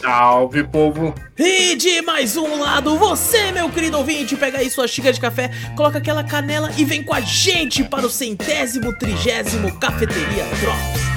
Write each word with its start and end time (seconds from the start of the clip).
Salve, 0.00 0.64
povo! 0.64 1.14
E 1.38 1.76
de 1.76 2.00
mais 2.02 2.36
um 2.36 2.58
lado, 2.58 2.96
você, 2.96 3.52
meu 3.52 3.68
querido 3.68 3.98
ouvinte, 3.98 4.34
pega 4.34 4.58
aí 4.58 4.70
sua 4.70 4.88
xícara 4.88 5.12
de 5.12 5.20
café, 5.20 5.50
coloca 5.76 5.98
aquela 5.98 6.24
canela 6.24 6.70
e 6.78 6.84
vem 6.84 7.02
com 7.02 7.12
a 7.12 7.20
gente 7.20 7.84
para 7.84 8.06
o 8.06 8.10
centésimo, 8.10 8.96
trigésimo 8.98 9.78
Cafeteria 9.78 10.44
Drops. 10.60 11.09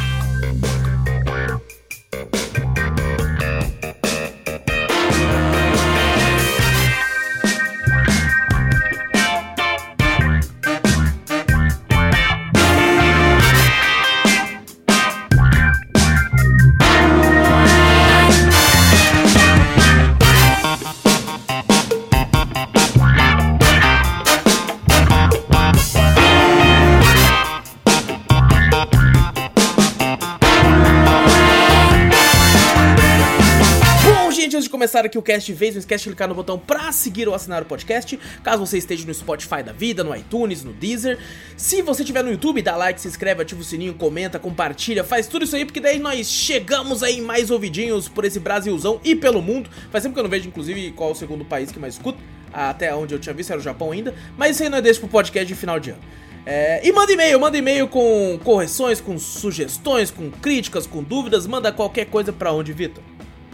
Começar 34.93 35.05
aqui 35.07 35.17
o 35.17 35.23
cast 35.23 35.51
de 35.51 35.57
vez, 35.57 35.73
não 35.73 35.79
esquece 35.79 36.03
de 36.03 36.09
clicar 36.11 36.27
no 36.27 36.35
botão 36.35 36.59
pra 36.59 36.91
seguir 36.91 37.27
ou 37.27 37.33
assinar 37.33 37.63
o 37.63 37.65
podcast, 37.65 38.19
caso 38.43 38.63
você 38.63 38.77
esteja 38.77 39.07
no 39.07 39.13
Spotify 39.13 39.63
da 39.63 39.71
vida, 39.71 40.03
no 40.03 40.15
iTunes, 40.15 40.63
no 40.63 40.71
Deezer. 40.71 41.17
Se 41.57 41.81
você 41.81 42.03
estiver 42.03 42.23
no 42.23 42.29
YouTube, 42.29 42.61
dá 42.61 42.75
like, 42.75 43.01
se 43.01 43.07
inscreve, 43.07 43.41
ativa 43.41 43.59
o 43.59 43.63
sininho, 43.63 43.95
comenta, 43.95 44.37
compartilha, 44.37 45.03
faz 45.03 45.25
tudo 45.25 45.45
isso 45.45 45.55
aí, 45.55 45.65
porque 45.65 45.79
daí 45.79 45.97
nós 45.97 46.29
chegamos 46.29 47.01
aí 47.01 47.21
mais 47.21 47.49
ouvidinhos 47.49 48.07
por 48.07 48.23
esse 48.23 48.39
Brasilzão 48.39 49.01
e 49.03 49.15
pelo 49.15 49.41
mundo. 49.41 49.67
Faz 49.91 50.03
tempo 50.03 50.13
que 50.13 50.19
eu 50.19 50.23
não 50.23 50.29
vejo, 50.29 50.47
inclusive, 50.47 50.91
qual 50.91 51.09
é 51.09 51.13
o 51.13 51.15
segundo 51.15 51.43
país 51.43 51.71
que 51.71 51.79
mais 51.79 51.95
escuta, 51.95 52.19
até 52.53 52.93
onde 52.93 53.15
eu 53.15 53.19
tinha 53.19 53.33
visto 53.33 53.49
era 53.49 53.59
o 53.59 53.63
Japão 53.63 53.91
ainda, 53.91 54.13
mas 54.37 54.51
isso 54.51 54.61
aí 54.61 54.69
não 54.69 54.77
é 54.77 54.81
deixa 54.81 54.99
pro 54.99 55.09
podcast 55.09 55.47
de 55.47 55.55
final 55.55 55.79
de 55.79 55.89
ano. 55.89 56.01
É, 56.45 56.85
e 56.87 56.91
manda 56.91 57.11
e-mail, 57.11 57.39
manda 57.39 57.57
e-mail 57.57 57.87
com 57.87 58.37
correções, 58.43 59.01
com 59.01 59.17
sugestões, 59.17 60.11
com 60.11 60.29
críticas, 60.29 60.85
com 60.85 61.01
dúvidas, 61.01 61.47
manda 61.47 61.71
qualquer 61.71 62.05
coisa 62.05 62.31
pra 62.33 62.51
onde, 62.51 62.73
Vitor? 62.73 63.01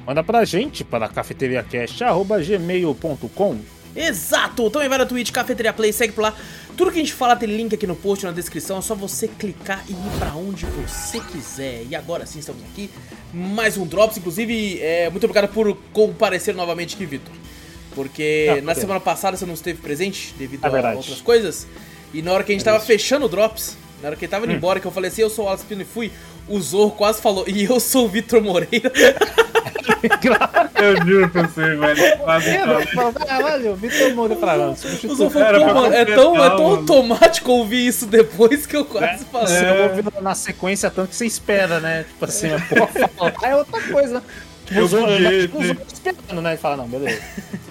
Manda 0.10 0.24
pra 0.24 0.44
gente 0.44 0.84
para 0.84 1.08
cafeteriacast.gmail.com 1.08 3.60
Exato! 3.96 4.68
Também 4.72 4.90
vai 4.90 4.98
na 4.98 5.06
Twitch, 5.06 5.30
Cafeteria 5.30 5.72
Play, 5.72 5.94
segue 5.94 6.14
por 6.14 6.24
lá. 6.24 6.34
Tudo 6.76 6.92
que 6.92 6.98
a 6.98 7.04
gente 7.04 7.14
fala 7.14 7.36
tem 7.36 7.48
link 7.48 7.76
aqui 7.76 7.86
no 7.86 7.96
post, 7.96 8.26
na 8.26 8.32
descrição, 8.32 8.80
é 8.80 8.82
só 8.82 8.96
você 8.96 9.28
clicar 9.28 9.86
e 9.88 9.92
ir 9.92 10.18
pra 10.18 10.34
onde 10.34 10.66
você 10.66 11.20
quiser. 11.20 11.86
E 11.88 11.96
agora 11.96 12.26
sim, 12.26 12.40
estamos 12.40 12.64
aqui. 12.72 12.90
Mais 13.32 13.78
um 13.78 13.86
Drops, 13.86 14.18
inclusive, 14.18 14.80
é, 14.82 15.12
muito 15.12 15.26
obrigado 15.26 15.54
por 15.54 15.78
comparecer 15.94 16.56
novamente 16.56 16.96
aqui, 16.96 17.06
Vitor. 17.06 17.32
Porque 17.94 18.48
Ah, 18.58 18.62
na 18.64 18.74
semana 18.74 19.00
passada 19.00 19.38
você 19.38 19.46
não 19.46 19.54
esteve 19.54 19.80
presente 19.80 20.34
devido 20.40 20.66
É 20.66 20.92
a 20.92 20.96
outras 20.96 21.22
coisas. 21.22 21.68
E 22.12 22.24
na 22.24 22.32
hora 22.32 22.44
que 22.44 22.52
a 22.52 22.56
gente 22.56 22.64
É 22.64 22.66
tava 22.66 22.78
isso. 22.78 22.88
fechando 22.88 23.28
o 23.28 23.30
Drops, 23.30 23.78
na 24.02 24.08
hora 24.10 24.16
que 24.16 24.26
ele 24.26 24.32
tava 24.32 24.46
Hum. 24.46 24.50
indo 24.50 24.56
embora, 24.58 24.80
que 24.80 24.86
eu 24.88 24.92
falei 24.92 25.10
assim, 25.10 25.22
eu 25.22 25.30
sou 25.30 25.46
o 25.46 25.48
Alex 25.50 25.64
Pino 25.64 25.82
e 25.82 25.86
fui, 25.86 26.12
o 26.48 26.60
Zorro 26.60 26.92
quase 26.92 27.22
falou, 27.22 27.44
e 27.48 27.64
eu 27.66 27.80
sou 27.80 28.06
o 28.06 28.10
Vitor 28.10 28.42
Moreira. 28.42 28.92
Eu 30.82 31.06
juro 31.06 31.30
pra 31.30 31.44
você, 31.44 31.76
velho. 31.76 32.18
Quase 32.20 32.58
falei. 32.96 33.14
Caralho, 33.28 33.76
Vitor 33.76 34.14
Moreira 34.16 34.40
pra 34.40 34.54
lá. 34.54 34.70
O 34.72 34.76
Zorro 35.16 35.30
falou, 35.30 35.60
pô, 35.68 35.74
mano, 35.74 35.94
é 35.94 36.06
tão, 36.06 36.36
é 36.46 36.50
tão 36.50 36.66
automático 36.68 37.52
ouvir 37.52 37.88
isso 37.88 38.06
depois 38.06 38.66
que 38.66 38.78
eu 38.78 38.86
quase 38.86 39.26
falei. 39.26 39.48
Você 39.48 39.62
não 39.66 39.84
ouviu 39.90 40.22
na 40.22 40.36
sequência 40.36 40.90
tanto 40.90 41.10
que 41.10 41.16
você 41.16 41.26
espera, 41.26 41.80
né? 41.80 42.04
Tipo 42.08 42.26
assim, 42.26 42.48
pô, 42.70 42.88
falar 43.32 43.34
é 43.52 43.56
outra 43.56 43.82
coisa. 43.82 44.24
Tipo, 44.66 44.80
Eu 44.80 44.86
os 44.86 44.94
outros- 44.94 45.18
buguei, 45.18 45.42
tipo, 45.42 45.60
os 45.60 45.70
outros 45.70 45.94
esperando, 45.94 46.42
né? 46.42 46.54
E 46.54 46.58
fala, 46.58 46.78
não, 46.78 46.88
beleza. 46.88 47.22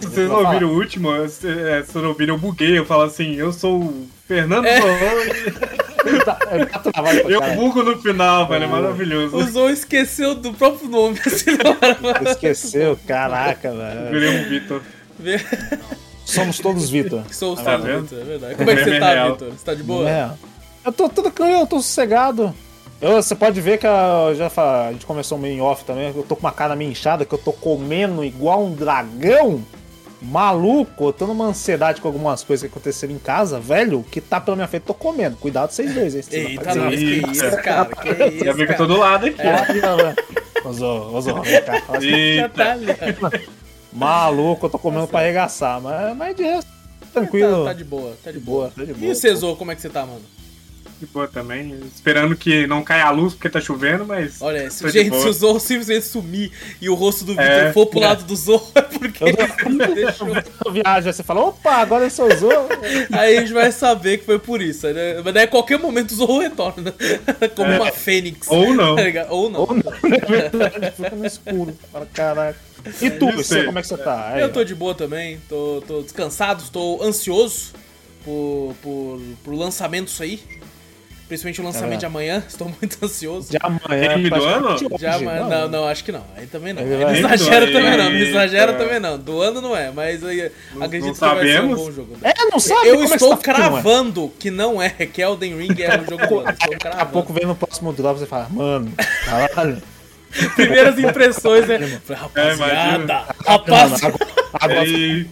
Se 0.00 0.06
vocês 0.08 0.28
não 0.28 0.44
ouviram 0.44 0.68
o 0.68 0.74
último, 0.74 1.14
é, 1.14 1.28
se 1.28 1.40
vocês 1.40 1.94
não 1.94 2.08
ouviram, 2.08 2.34
eu 2.34 2.38
buguei. 2.40 2.78
Eu 2.78 2.84
falo 2.84 3.02
assim, 3.04 3.34
eu 3.36 3.52
sou 3.52 3.80
o 3.80 4.08
Fernando 4.28 4.66
É. 4.66 4.78
Tá, 6.24 6.34
tá 6.34 6.90
travado 6.92 7.20
pra 7.20 7.30
Eu 7.30 7.42
bugo 7.56 7.82
no 7.82 8.00
final, 8.00 8.48
velho. 8.48 8.64
É 8.64 8.66
maravilhoso. 8.66 9.36
O 9.36 9.42
Zorro 9.42 9.70
esqueceu 9.70 10.34
do 10.34 10.54
próprio 10.54 10.88
nome. 10.88 11.18
assim. 11.26 11.50
Esqueceu, 12.30 12.98
caraca, 13.06 13.70
velho. 13.72 14.10
Virei 14.10 14.28
um 14.40 14.48
Vitor. 14.48 14.80
Somos 16.24 16.58
todos 16.58 16.88
Vitor. 16.88 17.24
Sou 17.30 17.52
o 17.52 17.56
Tá 17.56 17.76
vendo? 17.76 18.02
Vitor, 18.02 18.20
é 18.20 18.24
verdade. 18.24 18.54
Como 18.54 18.70
é 18.70 18.76
que 18.76 18.84
você 18.84 18.90
É 18.90 19.00
tá. 19.00 19.28
Vitor? 19.28 19.50
Você 19.50 19.64
tá 19.64 19.74
de 19.74 19.82
boa? 19.82 20.08
É. 20.08 20.30
Eu 20.84 20.92
tô 20.92 21.08
tudo 21.08 21.30
tranquilo, 21.30 21.60
eu 21.60 21.66
tô 21.66 21.76
sossegado. 21.76 22.54
Eu, 23.00 23.20
você 23.22 23.34
pode 23.34 23.60
ver 23.60 23.78
que 23.78 23.86
eu 23.86 24.34
já 24.34 24.50
a 24.56 24.92
gente 24.92 25.04
começou 25.04 25.36
meio 25.36 25.54
em 25.54 25.60
off 25.60 25.84
também. 25.84 26.12
Eu 26.14 26.22
tô 26.22 26.34
com 26.34 26.40
uma 26.40 26.52
cara 26.52 26.74
meio 26.74 26.90
inchada, 26.90 27.24
que 27.24 27.34
eu 27.34 27.38
tô 27.38 27.52
comendo 27.52 28.24
igual 28.24 28.64
um 28.64 28.72
dragão. 28.72 29.62
Maluco, 30.20 31.04
eu 31.06 31.12
tô 31.12 31.26
numa 31.26 31.44
ansiedade 31.46 32.00
com 32.00 32.08
algumas 32.08 32.42
coisas 32.42 32.62
que 32.62 32.72
aconteceram 32.76 33.14
em 33.14 33.18
casa, 33.18 33.60
velho, 33.60 34.04
que 34.10 34.20
tá 34.20 34.40
pela 34.40 34.56
minha 34.56 34.66
frente, 34.66 34.82
tô 34.82 34.94
comendo. 34.94 35.36
Cuidado 35.36 35.70
vocês 35.70 35.94
dois? 35.94 36.12
Vocês 36.14 36.32
Eita, 36.32 36.74
não 36.74 36.90
que 36.90 36.96
isso, 36.96 37.62
cara? 37.62 37.84
Que 37.86 38.08
isso, 38.24 38.44
vi 38.54 38.54
que 38.54 38.62
eu 38.62 38.66
cara? 38.66 38.76
tô 38.78 38.86
do 38.86 38.96
lado 38.96 39.26
aqui. 39.26 39.40
É, 39.40 40.14
Ô, 40.64 40.68
ô, 40.70 41.20
Zó, 41.20 41.40
vem 41.42 41.62
cá. 41.62 41.80
Fala 41.82 41.98
assim, 41.98 42.48
tá 42.54 42.72
ali. 42.72 42.86
Maluco, 43.92 44.66
eu 44.66 44.70
tô 44.70 44.78
comendo 44.78 45.06
pra 45.06 45.20
arregaçar, 45.20 45.80
mas, 45.80 46.16
mas 46.16 46.36
de 46.36 46.42
resto, 46.42 46.70
tranquilo. 47.12 47.60
Tá, 47.64 47.70
tá 47.70 47.72
de 47.74 47.84
boa, 47.84 48.16
tá 48.22 48.32
de 48.32 48.38
boa. 48.40 48.58
boa, 48.62 48.72
tá 48.76 48.84
de 48.84 48.90
E 48.90 48.94
boa. 48.94 49.12
o 49.12 49.14
Cesor, 49.14 49.56
como 49.56 49.70
é 49.70 49.74
que 49.76 49.80
você 49.80 49.88
tá, 49.88 50.04
mano? 50.04 50.20
De 51.00 51.06
boa 51.06 51.28
também. 51.28 51.78
Esperando 51.94 52.34
que 52.36 52.66
não 52.66 52.82
caia 52.82 53.04
a 53.04 53.10
luz 53.10 53.32
porque 53.32 53.48
tá 53.48 53.60
chovendo, 53.60 54.04
mas. 54.04 54.42
Olha, 54.42 54.68
se, 54.68 54.88
gente, 54.90 55.14
se 55.16 55.28
o 55.28 55.32
Zorro 55.32 55.60
simplesmente 55.60 56.06
sumir 56.06 56.50
e 56.80 56.88
o 56.88 56.94
rosto 56.94 57.24
do 57.24 57.32
Vitor 57.32 57.44
É. 57.46 57.72
for 57.72 57.86
pro 57.86 58.00
lado 58.00 58.24
do 58.24 58.34
Zorro, 58.34 58.70
é 58.74 58.82
porque 58.82 59.24
ele 59.24 59.36
deixou. 59.94 60.28
Aí 60.84 61.02
você 61.02 61.22
fala, 61.22 61.42
opa, 61.42 61.70
agora 61.76 62.04
eu 62.04 62.10
sou 62.10 62.26
o 62.26 62.36
Zô. 62.36 62.48
Aí 63.12 63.36
a 63.36 63.40
gente 63.40 63.52
vai 63.52 63.70
saber 63.70 64.18
que 64.18 64.24
foi 64.24 64.40
por 64.40 64.60
isso. 64.60 64.88
Né? 64.88 65.22
Mas 65.24 65.32
daí 65.34 65.44
a 65.44 65.48
qualquer 65.48 65.78
momento 65.78 66.10
o 66.10 66.16
Zorro 66.16 66.40
retorna. 66.40 66.92
Como 67.54 67.70
É. 67.70 67.76
uma 67.80 67.92
fênix. 67.92 68.48
Ou 68.50 68.74
não. 68.74 68.96
Tá? 68.96 69.26
Ou 69.30 69.48
não. 69.50 69.60
Ou 69.60 69.74
não, 69.74 69.92
é 70.82 70.90
fica 70.90 71.14
no 71.14 71.24
escuro. 71.26 71.78
Fala, 71.92 72.06
caraca. 72.12 72.58
E 73.00 73.08
tu, 73.10 73.28
E 73.28 73.32
você, 73.32 73.60
você? 73.60 73.64
como 73.64 73.78
é 73.78 73.82
que 73.82 73.88
você 73.88 73.96
tá? 73.98 74.30
Aí, 74.32 74.40
Eu 74.42 74.52
tô 74.52 74.64
de 74.64 74.74
boa 74.74 74.94
também, 74.94 75.38
tô, 75.48 75.82
tô 75.86 76.00
descansado, 76.02 76.62
estou 76.62 77.02
ansioso 77.02 77.72
por, 78.24 78.74
por, 78.82 79.20
por 79.44 79.54
lançamentos 79.54 80.20
aí. 80.20 80.40
Principalmente 81.28 81.60
o 81.60 81.64
lançamento 81.64 81.94
É. 81.94 81.96
de 81.98 82.06
amanhã, 82.06 82.42
estou 82.48 82.72
muito 82.80 82.96
ansioso. 83.04 83.50
De 83.50 83.58
amanhã. 83.60 84.08
Game 84.16 84.30
do 84.30 84.42
ano? 84.44 84.68
hoje, 84.68 84.86
Já, 84.98 85.18
mas, 85.18 85.46
não, 85.48 85.68
não, 85.68 85.86
acho 85.86 86.02
que 86.02 86.10
não. 86.10 86.24
Aí 86.36 86.46
também 86.46 86.72
não. 86.72 86.82
Aí 86.82 86.88
não 86.88 87.10
exagera 87.12 87.66
Eita. 87.66 87.78
também 87.78 87.96
não. 87.98 88.04
Não 88.10 88.16
exagera 88.18 88.72
também 88.72 88.98
não. 89.00 89.18
Do 89.18 89.42
ano 89.42 89.60
não 89.60 89.76
é, 89.76 89.90
mas 89.90 90.24
aí 90.24 90.50
Não- 90.74 90.82
acredito 90.84 91.08
não 91.08 91.14
que 91.14 91.20
vai 91.20 91.46
ser 91.46 91.50
um 91.50 91.54
sabemos. 91.54 91.78
bom 91.80 91.92
jogo. 91.92 92.16
É, 92.22 92.44
não 92.50 92.58
sabe? 92.58 92.88
Eu 92.88 92.94
Como 92.94 93.02
é 93.12 93.14
estou 93.16 93.28
tá 93.28 93.34
afirmando? 93.52 93.70
cravando 93.82 94.32
que 94.38 94.50
não 94.50 94.80
é, 94.82 94.88
que 94.90 95.20
Elden 95.22 95.56
Ring 95.58 95.76
é 95.82 96.00
o 96.00 96.04
jogo 96.10 96.26
do 96.26 96.38
ano. 96.40 96.50
Estou 96.50 96.70
Daqui 96.70 96.74
a 96.74 96.78
cravando. 96.78 97.12
pouco 97.12 97.32
vem 97.34 97.44
no 97.46 97.54
próximo 97.54 97.92
drop 97.92 98.18
você 98.18 98.26
fala, 98.26 98.48
mano, 98.50 98.90
caralho. 99.26 99.82
Primeiras 100.54 100.98
impressões, 100.98 101.66
né? 101.66 101.78
Falei, 101.78 102.00
É, 102.08 102.14
Rapaziada, 102.14 102.54
imagina. 103.04 103.24
rapaz. 103.46 104.00
Mano, 104.02 104.18
agora, 104.52 104.82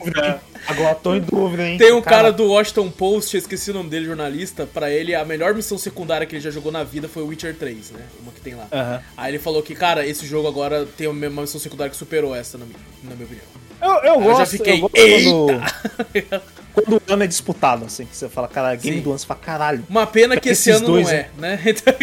agora, 0.01 0.41
agora 0.69 0.95
tô 0.95 1.15
em 1.15 1.21
dúvida, 1.21 1.69
hein? 1.69 1.79
Tem 1.79 1.93
um 1.93 2.03
cara 2.03 2.33
do 2.33 2.47
Washington 2.49 2.91
Post, 2.91 3.37
esqueci 3.37 3.71
o 3.71 3.75
nome 3.75 3.91
dele, 3.91 4.07
jornalista. 4.07 4.67
Pra 4.67 4.91
ele, 4.91 5.15
a 5.15 5.25
melhor 5.25 5.55
missão 5.55 5.77
secundária 5.79 6.27
que 6.27 6.35
ele 6.37 6.43
já 6.43 6.51
jogou 6.51 6.73
na 6.73 6.83
vida 6.83 7.09
foi 7.09 7.23
o 7.23 7.27
Witcher 7.27 7.55
3, 7.55 7.91
né? 7.93 8.01
Uma 8.23 8.33
que 8.33 8.41
tem 8.41 8.55
lá. 8.55 8.67
Aham. 8.73 9.03
Aí 9.17 9.31
ele 9.33 9.39
falou 9.39 9.63
que, 9.63 9.75
cara, 9.75 10.07
esse 10.07 10.27
jogo 10.27 10.49
agora 10.49 10.87
tem 10.97 11.07
uma 11.07 11.43
missão 11.43 11.61
secundária 11.61 11.91
que 11.91 11.97
superou 11.97 12.35
essa, 12.35 12.57
na 12.59 12.65
minha, 12.65 12.79
na 13.05 13.15
minha 13.15 13.27
opinião. 13.27 13.47
Eu, 13.83 13.91
eu 13.91 14.01
Aí 14.01 14.09
eu 14.09 14.21
gosto, 14.21 14.39
já 14.39 14.47
fiquei, 14.47 14.75
eu 14.75 14.81
gosto 14.81 14.97
quando, 14.97 16.43
quando 16.77 17.03
o 17.09 17.13
ano 17.13 17.25
é 17.25 17.27
disputado, 17.27 17.87
assim, 17.87 18.05
que 18.05 18.15
você 18.15 18.29
fala, 18.29 18.47
cara, 18.49 18.75
game 18.75 18.99
Sim. 18.99 19.03
do 19.03 19.09
ano, 19.09 19.19
você 19.19 19.27
fala, 19.27 19.41
caralho. 19.41 19.83
Uma 19.89 20.07
pena 20.07 20.39
que 20.39 20.51
esse 20.51 20.71
ano 20.71 20.87
dois, 20.87 21.07
não 21.07 21.15
é, 21.15 21.29
né? 21.39 21.61
Então, 21.67 21.95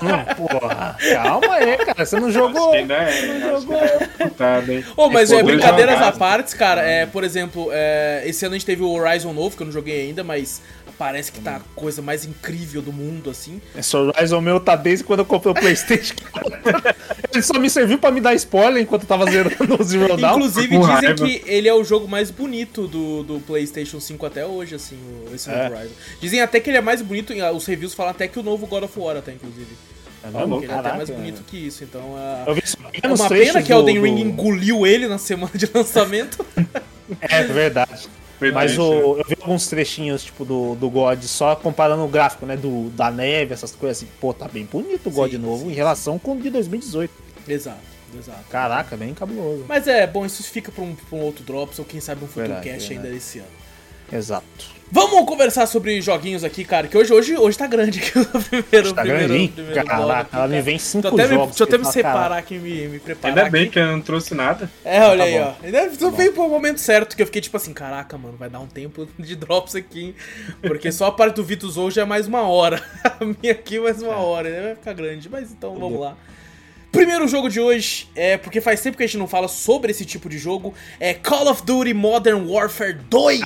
Não, 0.00 0.08
não, 0.08 0.48
porra, 0.48 0.96
calma 1.12 1.54
aí, 1.54 1.76
cara, 1.78 2.06
você 2.06 2.18
não 2.18 2.30
jogou. 2.30 2.70
Que 2.70 2.76
ainda 2.78 2.94
é. 2.94 3.12
Que 3.12 3.74
é 3.74 4.06
computado, 4.18 4.72
hein? 4.72 4.84
Ô, 4.96 5.10
mas 5.10 5.30
é, 5.30 5.42
brincadeiras 5.42 6.00
à 6.00 6.10
parte, 6.10 6.56
cara, 6.56 6.80
é, 6.80 7.04
por 7.04 7.22
exemplo, 7.22 7.68
é, 7.70 8.22
esse 8.24 8.46
ano 8.46 8.54
a 8.54 8.58
gente 8.58 8.66
teve 8.66 8.82
o 8.82 8.90
Horizon 8.90 9.34
novo, 9.34 9.54
que 9.54 9.62
eu 9.62 9.66
não 9.66 9.72
joguei 9.72 10.06
ainda, 10.06 10.24
mas 10.24 10.62
parece 10.98 11.30
que 11.30 11.40
tá 11.40 11.56
a 11.56 11.60
coisa 11.74 12.00
mais 12.00 12.24
incrível 12.24 12.80
do 12.80 12.92
mundo, 12.92 13.28
assim. 13.30 13.60
Esse 13.76 13.96
Horizon 13.96 14.40
meu 14.40 14.58
tá 14.58 14.74
desde 14.76 15.04
quando 15.04 15.20
eu 15.20 15.24
comprei 15.26 15.52
o 15.52 15.54
Playstation. 15.54 16.14
ele 17.32 17.42
só 17.42 17.58
me 17.58 17.68
serviu 17.68 17.98
pra 17.98 18.10
me 18.10 18.20
dar 18.20 18.34
spoiler 18.34 18.82
enquanto 18.82 19.02
eu 19.02 19.08
tava 19.08 19.30
zerando 19.30 19.76
o 19.78 19.84
Zero 19.84 20.16
Dawn. 20.16 20.36
Inclusive, 20.36 20.66
dizem 20.68 20.82
raiva. 20.82 21.14
que 21.14 21.42
ele 21.46 21.68
é 21.68 21.74
o 21.74 21.84
jogo 21.84 22.08
mais 22.08 22.30
bonito 22.30 22.86
do, 22.86 23.22
do 23.22 23.40
PlayStation 23.40 24.00
5 24.00 24.24
até 24.26 24.44
hoje, 24.46 24.74
assim, 24.74 24.96
o- 24.96 25.34
esse 25.34 25.50
É. 25.50 25.64
novo 25.64 25.76
Horizon. 25.76 25.94
Dizem 26.20 26.40
até 26.40 26.60
que 26.60 26.70
ele 26.70 26.78
é 26.78 26.80
mais 26.82 27.02
bonito, 27.02 27.32
ah, 27.42 27.52
os 27.52 27.66
reviews 27.66 27.92
falam 27.94 28.10
até 28.12 28.26
que 28.28 28.38
o 28.38 28.42
novo 28.42 28.66
God 28.66 28.84
of 28.84 28.98
War, 28.98 29.16
até, 29.16 29.32
inclusive. 29.32 29.66
Caramba, 30.22 30.58
que 30.58 30.64
ele 30.64 30.72
é 30.72 30.76
até 30.76 30.92
mais 30.94 31.08
né? 31.08 31.14
bonito 31.16 31.42
que 31.46 31.56
isso, 31.68 31.84
então... 31.84 32.14
ah, 32.16 32.44
Eu 32.48 32.54
vi 32.54 32.62
É 33.02 33.06
uma 33.06 33.28
pena 33.28 33.62
que 33.62 33.72
Elden 33.72 34.00
Ring 34.02 34.14
do- 34.14 34.20
engoliu 34.22 34.84
ele 34.86 35.06
na 35.06 35.18
semana 35.18 35.52
de 35.54 35.68
lançamento. 35.72 36.44
É 37.20 37.42
verdade. 37.44 38.08
Mas 38.52 38.78
o, 38.78 39.16
eu 39.18 39.24
vi 39.28 39.36
alguns 39.40 39.66
trechinhos, 39.68 40.24
tipo, 40.24 40.44
do, 40.44 40.74
do 40.74 40.90
God, 40.90 41.22
só 41.24 41.56
comparando 41.56 42.04
o 42.04 42.08
gráfico, 42.08 42.44
né? 42.46 42.56
Do, 42.56 42.90
da 42.90 43.10
neve, 43.10 43.54
essas 43.54 43.72
coisas 43.74 43.98
assim. 43.98 44.08
Pô, 44.20 44.34
tá 44.34 44.46
bem 44.48 44.64
bonito 44.64 45.08
o 45.08 45.10
God 45.12 45.30
Sim, 45.32 45.38
novo 45.38 45.64
sim, 45.64 45.70
em 45.70 45.74
relação 45.74 46.18
com 46.18 46.32
o 46.32 46.40
de 46.40 46.50
2018. 46.50 47.12
exato, 47.48 47.78
exato. 48.18 48.44
Caraca, 48.50 48.96
bem 48.96 49.14
cabuloso. 49.14 49.64
Mas 49.68 49.86
é, 49.88 50.06
bom, 50.06 50.24
isso 50.26 50.42
fica 50.44 50.70
pra 50.70 50.84
um, 50.84 50.94
pra 50.94 51.18
um 51.18 51.22
outro 51.22 51.42
Drops, 51.44 51.78
ou 51.78 51.84
quem 51.84 52.00
sabe 52.00 52.24
um 52.24 52.26
futuro 52.28 52.46
Verdade, 52.46 52.68
cast 52.68 52.88
verdade. 52.88 53.06
ainda 53.08 53.16
esse 53.18 53.38
ano. 53.38 53.48
Exato. 54.12 54.75
Vamos 54.88 55.26
conversar 55.26 55.66
sobre 55.66 56.00
joguinhos 56.00 56.44
aqui, 56.44 56.64
cara, 56.64 56.86
que 56.86 56.96
hoje, 56.96 57.12
hoje, 57.12 57.36
hoje 57.36 57.58
tá 57.58 57.66
grande 57.66 57.98
aqui 57.98 58.16
o 58.18 58.24
primeiro, 58.24 58.92
Tá 58.94 59.02
primeiro, 59.02 59.28
grandinho? 59.28 59.52
primeiro 59.52 59.84
Caraca, 59.84 60.20
aqui, 60.20 60.36
ela 60.36 60.46
me 60.46 60.50
cara. 60.52 60.62
vem 60.62 60.78
cinco 60.78 61.10
Deixa 61.10 61.16
eu 61.16 61.24
até 61.24 61.28
me, 61.28 61.34
jogos. 61.34 61.48
deixa 61.56 61.62
eu 61.62 61.66
até 61.66 61.78
me 61.78 61.82
que 61.82 61.88
eu 61.88 61.92
falo, 61.92 61.92
separar 61.92 62.22
caraca. 62.22 62.38
aqui, 62.38 62.58
me, 62.58 62.88
me 62.88 62.98
preparar 63.00 63.36
Ainda 63.38 63.50
bem 63.50 63.62
aqui. 63.64 63.72
que 63.72 63.78
eu 63.80 63.86
não 63.88 64.00
trouxe 64.00 64.34
nada. 64.34 64.70
É, 64.84 65.00
olha 65.02 65.18
Tá 65.18 65.24
aí, 65.24 65.38
bom. 65.38 65.54
ó. 65.60 65.66
Ainda 65.66 65.94
só 65.98 66.10
veio 66.10 66.32
pro 66.32 66.48
momento 66.48 66.78
certo, 66.80 67.16
que 67.16 67.22
eu 67.22 67.26
fiquei 67.26 67.42
tipo 67.42 67.56
assim, 67.56 67.72
caraca, 67.72 68.16
mano, 68.16 68.36
vai 68.38 68.48
dar 68.48 68.60
um 68.60 68.66
tempo 68.68 69.08
de 69.18 69.34
drops 69.34 69.74
aqui, 69.74 70.04
hein? 70.04 70.14
Porque 70.62 70.92
só 70.92 71.06
a 71.06 71.12
parte 71.12 71.34
do 71.34 71.44
Vitus 71.44 71.76
hoje 71.76 71.98
é 71.98 72.04
mais 72.04 72.28
uma 72.28 72.42
hora. 72.42 72.80
A 73.18 73.24
minha 73.24 73.52
aqui 73.52 73.80
mais 73.80 74.00
uma 74.00 74.16
hora, 74.16 74.48
né? 74.48 74.60
Vai 74.62 74.74
ficar 74.76 74.92
grande. 74.92 75.28
Mas 75.28 75.50
então, 75.50 75.74
vamos 75.74 75.98
lá. 76.00 76.16
Primeiro 76.92 77.28
jogo 77.28 77.48
de 77.48 77.60
hoje, 77.60 78.08
é 78.14 78.36
porque 78.36 78.60
faz 78.60 78.80
tempo 78.80 78.96
que 78.96 79.02
a 79.02 79.06
gente 79.06 79.18
não 79.18 79.28
fala 79.28 79.48
sobre 79.48 79.90
esse 79.90 80.04
tipo 80.04 80.28
de 80.28 80.38
jogo, 80.38 80.74
é 80.98 81.12
Call 81.12 81.48
of 81.48 81.62
Duty 81.62 81.92
Modern 81.92 82.48
Warfare 82.48 82.94
2. 82.94 83.40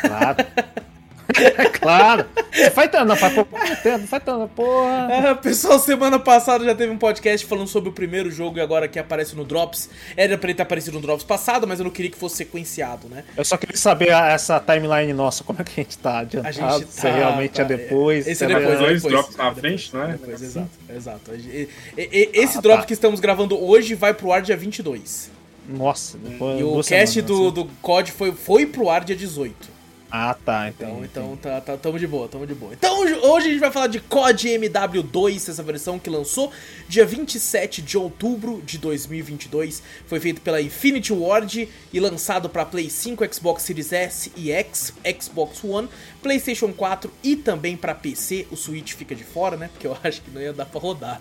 Claro. 0.00 0.36
É 1.28 1.64
claro. 1.70 2.26
Faz 2.72 2.90
tanto, 2.90 3.06
não 3.06 3.16
faz 3.16 4.22
tanto, 4.24 4.48
porra. 4.54 5.08
É, 5.10 5.34
pessoal, 5.34 5.78
semana 5.78 6.18
passada 6.18 6.64
já 6.64 6.74
teve 6.74 6.92
um 6.92 6.98
podcast 6.98 7.46
falando 7.46 7.66
sobre 7.66 7.88
o 7.88 7.92
primeiro 7.92 8.30
jogo 8.30 8.58
e 8.58 8.60
agora 8.60 8.86
que 8.86 8.98
aparece 8.98 9.34
no 9.34 9.44
Drops. 9.44 9.88
Era 10.16 10.36
pra 10.38 10.48
ele 10.50 10.56
ter 10.56 10.62
aparecido 10.62 10.94
no 10.96 11.00
Drops 11.00 11.24
passado, 11.24 11.66
mas 11.66 11.78
eu 11.80 11.84
não 11.84 11.90
queria 11.90 12.10
que 12.10 12.16
fosse 12.18 12.36
sequenciado, 12.36 13.08
né? 13.08 13.24
Eu 13.36 13.44
só 13.44 13.56
queria 13.56 13.76
saber 13.76 14.08
essa 14.10 14.60
timeline 14.60 15.12
nossa, 15.12 15.42
como 15.42 15.60
é 15.60 15.64
que 15.64 15.80
a 15.80 15.84
gente 15.84 15.98
tá 15.98 16.18
adiantado, 16.20 16.48
A 16.48 16.52
gente 16.78 16.92
se 16.92 17.02
tá. 17.02 17.10
realmente 17.12 17.60
é 17.60 17.64
tá, 17.64 17.68
depois. 17.68 18.26
Esse 18.26 18.36
se 18.36 18.44
é 18.44 18.50
é 18.52 18.58
depois, 18.58 18.78
dois 18.78 18.90
é 18.90 18.94
depois, 18.94 19.12
drops 19.12 19.36
na 19.36 19.44
é 19.44 19.46
depois, 19.48 19.60
frente, 19.60 19.94
não 19.94 20.02
é? 20.02 20.06
Depois, 20.12 20.42
exato, 20.42 20.68
exato. 20.94 21.30
E- 21.34 21.68
e- 21.96 22.08
e- 22.12 22.30
Esse 22.34 22.58
Ah, 22.58 22.60
drop 22.60 22.80
tá. 22.80 22.86
que 22.86 22.92
estamos 22.92 23.18
gravando 23.20 23.58
hoje 23.62 23.94
vai 23.94 24.12
pro 24.14 24.30
ar 24.32 24.42
dia 24.42 24.56
22. 24.56 25.30
Nossa, 25.68 26.18
depois 26.18 26.60
E 26.60 26.62
o 26.62 26.74
cast 26.82 26.88
semanas, 27.14 27.14
do, 27.26 27.42
assim. 27.46 27.54
do 27.54 27.64
COD 27.80 28.12
foi, 28.12 28.32
foi 28.32 28.66
pro 28.66 28.90
ar 28.90 29.02
dia 29.02 29.16
18. 29.16 29.73
Ah, 30.16 30.32
tá, 30.44 30.68
Então, 30.68 30.90
entendi. 30.90 31.06
então 31.10 31.36
tá, 31.36 31.60
tá, 31.60 31.76
tamo 31.76 31.98
de 31.98 32.06
boa, 32.06 32.28
tamo 32.28 32.46
de 32.46 32.54
boa. 32.54 32.72
Então 32.72 33.00
hoje- 33.00 33.14
hoje 33.14 33.46
a 33.48 33.50
gente 33.50 33.58
vai 33.58 33.72
falar 33.72 33.88
de 33.88 33.98
COD 33.98 34.48
MW2, 34.60 35.48
essa 35.48 35.60
versão 35.60 35.98
que 35.98 36.08
lançou 36.08 36.52
dia 36.88 37.04
27 37.04 37.82
de 37.82 37.98
outubro 37.98 38.62
de 38.64 38.78
2022. 38.78 39.82
Foi 40.06 40.20
feito 40.20 40.40
pela 40.40 40.62
Infinity 40.62 41.12
Ward 41.12 41.68
e 41.92 41.98
lançado 41.98 42.48
para 42.48 42.64
Play 42.64 42.88
5, 42.88 43.24
Xbox 43.34 43.64
Series 43.64 43.92
S 43.92 44.30
e 44.36 44.52
X, 44.52 44.92
Xbox 45.20 45.64
One, 45.64 45.88
PlayStation 46.24 46.72
4 46.72 47.10
e 47.22 47.36
também 47.36 47.76
para 47.76 47.94
PC. 47.94 48.46
O 48.50 48.56
Switch 48.56 48.94
fica 48.94 49.14
de 49.14 49.22
fora, 49.22 49.56
né? 49.58 49.68
Porque 49.72 49.86
eu 49.86 49.94
acho 50.02 50.22
que 50.22 50.30
não 50.30 50.40
ia 50.40 50.52
dar 50.54 50.64
pra 50.64 50.80
rodar. 50.80 51.20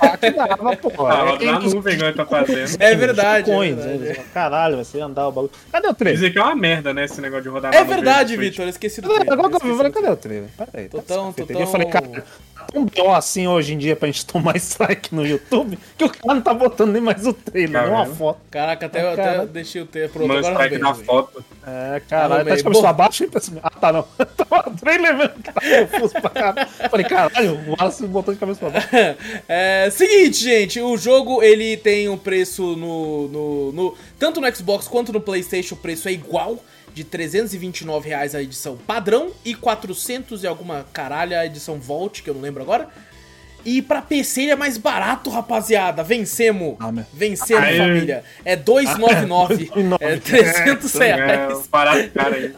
Ah, 0.00 0.16
que 0.16 0.30
dava, 0.30 0.76
pô. 0.76 1.06
Ah, 1.06 1.36
É 1.40 1.44
na 1.44 1.58
que- 1.60 1.74
nuvem 1.74 1.94
ele 1.94 2.12
tá 2.12 2.24
fazendo. 2.24 2.76
É 2.80 2.94
verdade, 2.94 3.50
é 3.50 3.54
Bitcoins, 3.54 3.84
verdade. 3.84 4.18
né? 4.18 4.24
Caralho, 4.32 4.76
você 4.76 4.98
ia 4.98 5.04
andar 5.04 5.26
o 5.28 5.32
bagulho. 5.32 5.52
Cadê 5.72 5.88
o 5.88 5.94
trailer? 5.94 6.14
Dizer 6.20 6.32
que 6.32 6.38
é 6.38 6.42
uma 6.42 6.54
merda, 6.54 6.94
né, 6.94 7.04
esse 7.04 7.20
negócio 7.20 7.42
de 7.42 7.48
rodar 7.48 7.74
É 7.74 7.82
verdade. 7.84 8.36
Vitor, 8.36 8.64
eu 8.64 8.68
esqueci 8.70 9.00
do 9.00 9.08
Cadê, 9.08 9.24
trailer, 9.24 9.32
agora 9.34 9.48
que 9.48 9.54
eu 9.54 9.58
esqueci 9.58 9.76
falei, 9.76 9.90
do 9.92 9.94
cadê 9.94 10.08
o 10.12 10.16
trailer? 10.16 10.48
Peraí, 10.56 10.88
Tô 10.88 11.02
tá 11.02 11.14
Eu 11.60 11.66
falei, 11.66 11.88
cara, 11.88 12.24
tão 12.72 12.86
pior 12.86 13.14
assim 13.14 13.46
hoje 13.46 13.74
em 13.74 13.78
dia 13.78 13.96
pra 13.96 14.06
gente 14.08 14.24
tomar 14.26 14.56
strike 14.56 15.14
no 15.14 15.26
YouTube 15.26 15.78
que 15.96 16.04
o 16.04 16.08
cara 16.10 16.34
não 16.34 16.42
tá 16.42 16.52
botando 16.54 16.92
nem 16.92 17.02
mais 17.02 17.26
o 17.26 17.32
trailer, 17.32 17.82
nem 17.82 17.90
uma 17.90 17.98
Caramba. 17.98 18.14
foto. 18.16 18.40
Caraca, 18.50 18.86
até, 18.86 19.00
Ah, 19.00 19.12
até 19.12 19.22
cara. 19.24 19.46
deixei 19.46 19.80
o 19.82 19.86
ter 19.86 20.08
pronto. 20.10 20.28
Mano, 20.28 20.40
Agora 20.46 20.64
strike 20.66 20.84
arrumei. 20.84 21.04
foto. 21.04 21.44
É, 21.66 22.02
caralho, 22.08 22.44
tá 22.48 22.56
de 22.56 22.62
cabeça 22.62 22.88
abaixo 22.88 23.24
e 23.24 23.26
pensa, 23.28 23.52
ah, 23.62 23.70
tá 23.70 23.92
não. 23.92 24.02
Tava 24.36 24.70
o 24.70 24.76
trailer 24.76 25.16
mesmo, 25.16 25.34
cara, 25.42 25.86
confuso 25.86 26.14
pra 26.14 26.30
caralho. 26.30 26.68
Falei, 26.90 27.06
caralho, 27.06 27.54
o 27.66 27.70
Wallace 27.78 28.06
botou 28.06 28.32
de 28.34 28.40
cabeça 28.40 28.58
pra 28.60 28.70
baixo. 28.70 28.88
É, 29.48 29.88
seguinte, 29.90 30.38
gente, 30.42 30.80
o 30.80 30.96
jogo 30.96 31.42
ele 31.42 31.76
tem 31.76 32.08
um 32.08 32.16
preço 32.18 32.76
no, 32.76 33.28
no, 33.28 33.72
no- 33.72 33.94
Tanto 34.18 34.40
no 34.40 34.54
Xbox 34.56 34.86
quanto 34.88 35.12
no 35.12 35.20
PlayStation, 35.20 35.74
o 35.74 35.78
preço 35.78 36.08
é 36.08 36.12
igual. 36.12 36.58
De 36.98 37.04
329 37.04 38.08
reais 38.08 38.34
a 38.34 38.42
edição 38.42 38.76
padrão 38.76 39.30
e 39.44 39.54
400 39.54 40.42
e 40.42 40.48
alguma 40.48 40.84
caralha 40.92 41.38
a 41.38 41.46
edição 41.46 41.78
Vault, 41.78 42.24
que 42.24 42.28
eu 42.28 42.34
não 42.34 42.40
lembro 42.40 42.60
agora. 42.60 42.88
E 43.64 43.80
pra 43.80 44.02
PC 44.02 44.42
ele 44.42 44.50
é 44.50 44.56
mais 44.56 44.76
barato, 44.76 45.30
rapaziada. 45.30 46.02
Vencemos. 46.02 46.74
Ah. 46.80 46.92
Vencemos, 47.14 47.62
Aê. 47.62 47.78
família. 47.78 48.24
É 48.44 48.56
299. 48.56 49.70
É 50.00 50.16
300 50.16 50.92
reais. 50.94 51.58
É, 51.64 51.68
barato, 51.70 52.10
cara 52.10 52.34
aí. 52.34 52.52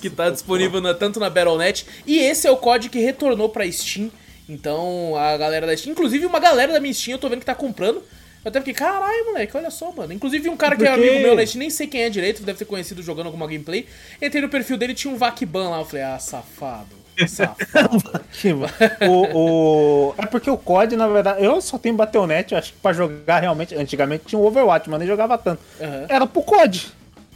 Que 0.00 0.08
tá 0.08 0.30
disponível 0.30 0.80
na- 0.80 0.94
tanto 0.94 1.18
na 1.18 1.28
Battle.net. 1.28 1.84
E 2.06 2.20
esse 2.20 2.46
é 2.46 2.50
o 2.52 2.56
código 2.56 2.92
que 2.92 3.00
retornou 3.00 3.48
pra 3.48 3.68
Steam. 3.72 4.08
Então, 4.48 5.16
a 5.16 5.36
galera 5.36 5.66
da 5.66 5.76
Steam, 5.76 5.94
inclusive 5.94 6.24
uma 6.26 6.38
galera 6.38 6.72
da 6.72 6.78
minha 6.78 6.94
Steam, 6.94 7.16
eu 7.16 7.18
tô 7.18 7.28
vendo 7.28 7.40
que 7.40 7.46
tá 7.46 7.56
comprando. 7.56 8.00
Eu 8.48 8.50
até 8.50 8.60
fiquei, 8.60 8.72
caralho, 8.74 9.26
moleque, 9.26 9.54
olha 9.56 9.70
só, 9.70 9.92
mano. 9.92 10.10
Inclusive 10.12 10.48
um 10.48 10.56
cara 10.56 10.74
que 10.74 10.84
é 10.84 10.88
amigo 10.88 11.18
meu 11.20 11.46
Steam, 11.46 11.58
nem 11.60 11.68
sei 11.70 11.86
quem 11.86 12.02
é 12.02 12.08
direito, 12.08 12.42
deve 12.42 12.58
ter 12.58 12.64
conhecido 12.64 13.02
jogando 13.02 13.26
alguma 13.26 13.46
gameplay. 13.46 13.86
Entrei 14.22 14.40
no 14.40 14.48
perfil 14.48 14.78
dele 14.78 14.94
tinha 14.94 15.12
um 15.12 15.16
Vakban 15.18 15.68
lá. 15.68 15.78
Eu 15.80 15.84
falei, 15.84 16.02
ah, 16.04 16.18
safado. 16.18 16.96
Safado. 17.28 18.02
O, 19.06 20.08
o- 20.08 20.14
É 20.16 20.24
porque 20.26 20.48
o 20.50 20.56
COD, 20.56 20.96
na 20.96 21.06
verdade, 21.08 21.44
eu 21.44 21.60
só 21.60 21.76
tenho 21.78 21.94
Battle.net, 21.94 22.54
acho 22.54 22.72
que 22.72 22.78
pra 22.80 22.92
jogar 22.92 23.40
realmente. 23.40 23.74
Antigamente 23.74 24.24
tinha 24.26 24.38
o 24.38 24.46
Overwatch, 24.46 24.88
mas 24.88 24.98
nem 25.00 25.08
jogava 25.08 25.36
tanto. 25.36 25.60
Aham. 25.80 26.06
Era 26.08 26.26
pro 26.26 26.42
COD. 26.42 26.86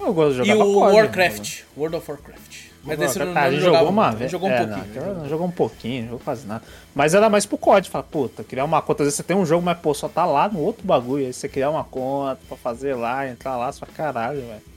Eu 0.00 0.12
gosto 0.14 0.36
de 0.36 0.42
e 0.42 0.44
jogar 0.46 0.64
o 0.64 0.72
COD, 0.74 0.96
Warcraft. 0.96 1.60
World 1.76 1.96
of 1.96 2.10
Warcraft. 2.10 2.51
Mas 2.84 3.00
esse 3.00 3.18
não, 3.18 3.32
Tá, 3.32 3.40
a 3.40 3.44
não 3.44 3.50
gente 3.52 3.60
jogava 3.60 3.84
jogou 3.84 3.92
uma 3.92 4.06
muito, 4.06 4.18
vez. 4.18 4.30
Jogou 4.30 4.48
um 4.48 4.52
é, 4.52 4.58
pouquinho. 4.58 4.86
Não, 4.86 4.86
né? 4.86 5.12
jogou, 5.14 5.28
jogou 5.28 5.46
um 5.46 5.50
pouquinho, 5.50 6.02
não 6.02 6.10
jogou 6.10 6.24
quase 6.24 6.46
nada. 6.46 6.64
Mas 6.94 7.14
era 7.14 7.30
mais 7.30 7.46
pro 7.46 7.58
COD. 7.58 7.88
Fala, 7.88 8.04
puta, 8.04 8.42
criar 8.44 8.64
uma 8.64 8.82
conta. 8.82 9.02
Às 9.02 9.06
vezes 9.06 9.16
você 9.16 9.22
tem 9.22 9.36
um 9.36 9.46
jogo, 9.46 9.64
mas 9.64 9.78
pô, 9.78 9.94
só 9.94 10.08
tá 10.08 10.24
lá 10.24 10.48
no 10.48 10.60
outro 10.60 10.86
bagulho. 10.86 11.26
Aí 11.26 11.32
você 11.32 11.48
criar 11.48 11.70
uma 11.70 11.84
conta 11.84 12.38
pra 12.48 12.56
fazer 12.56 12.94
lá, 12.94 13.28
entrar 13.28 13.56
lá, 13.56 13.70
só 13.70 13.86
caralho, 13.86 14.40
velho. 14.40 14.71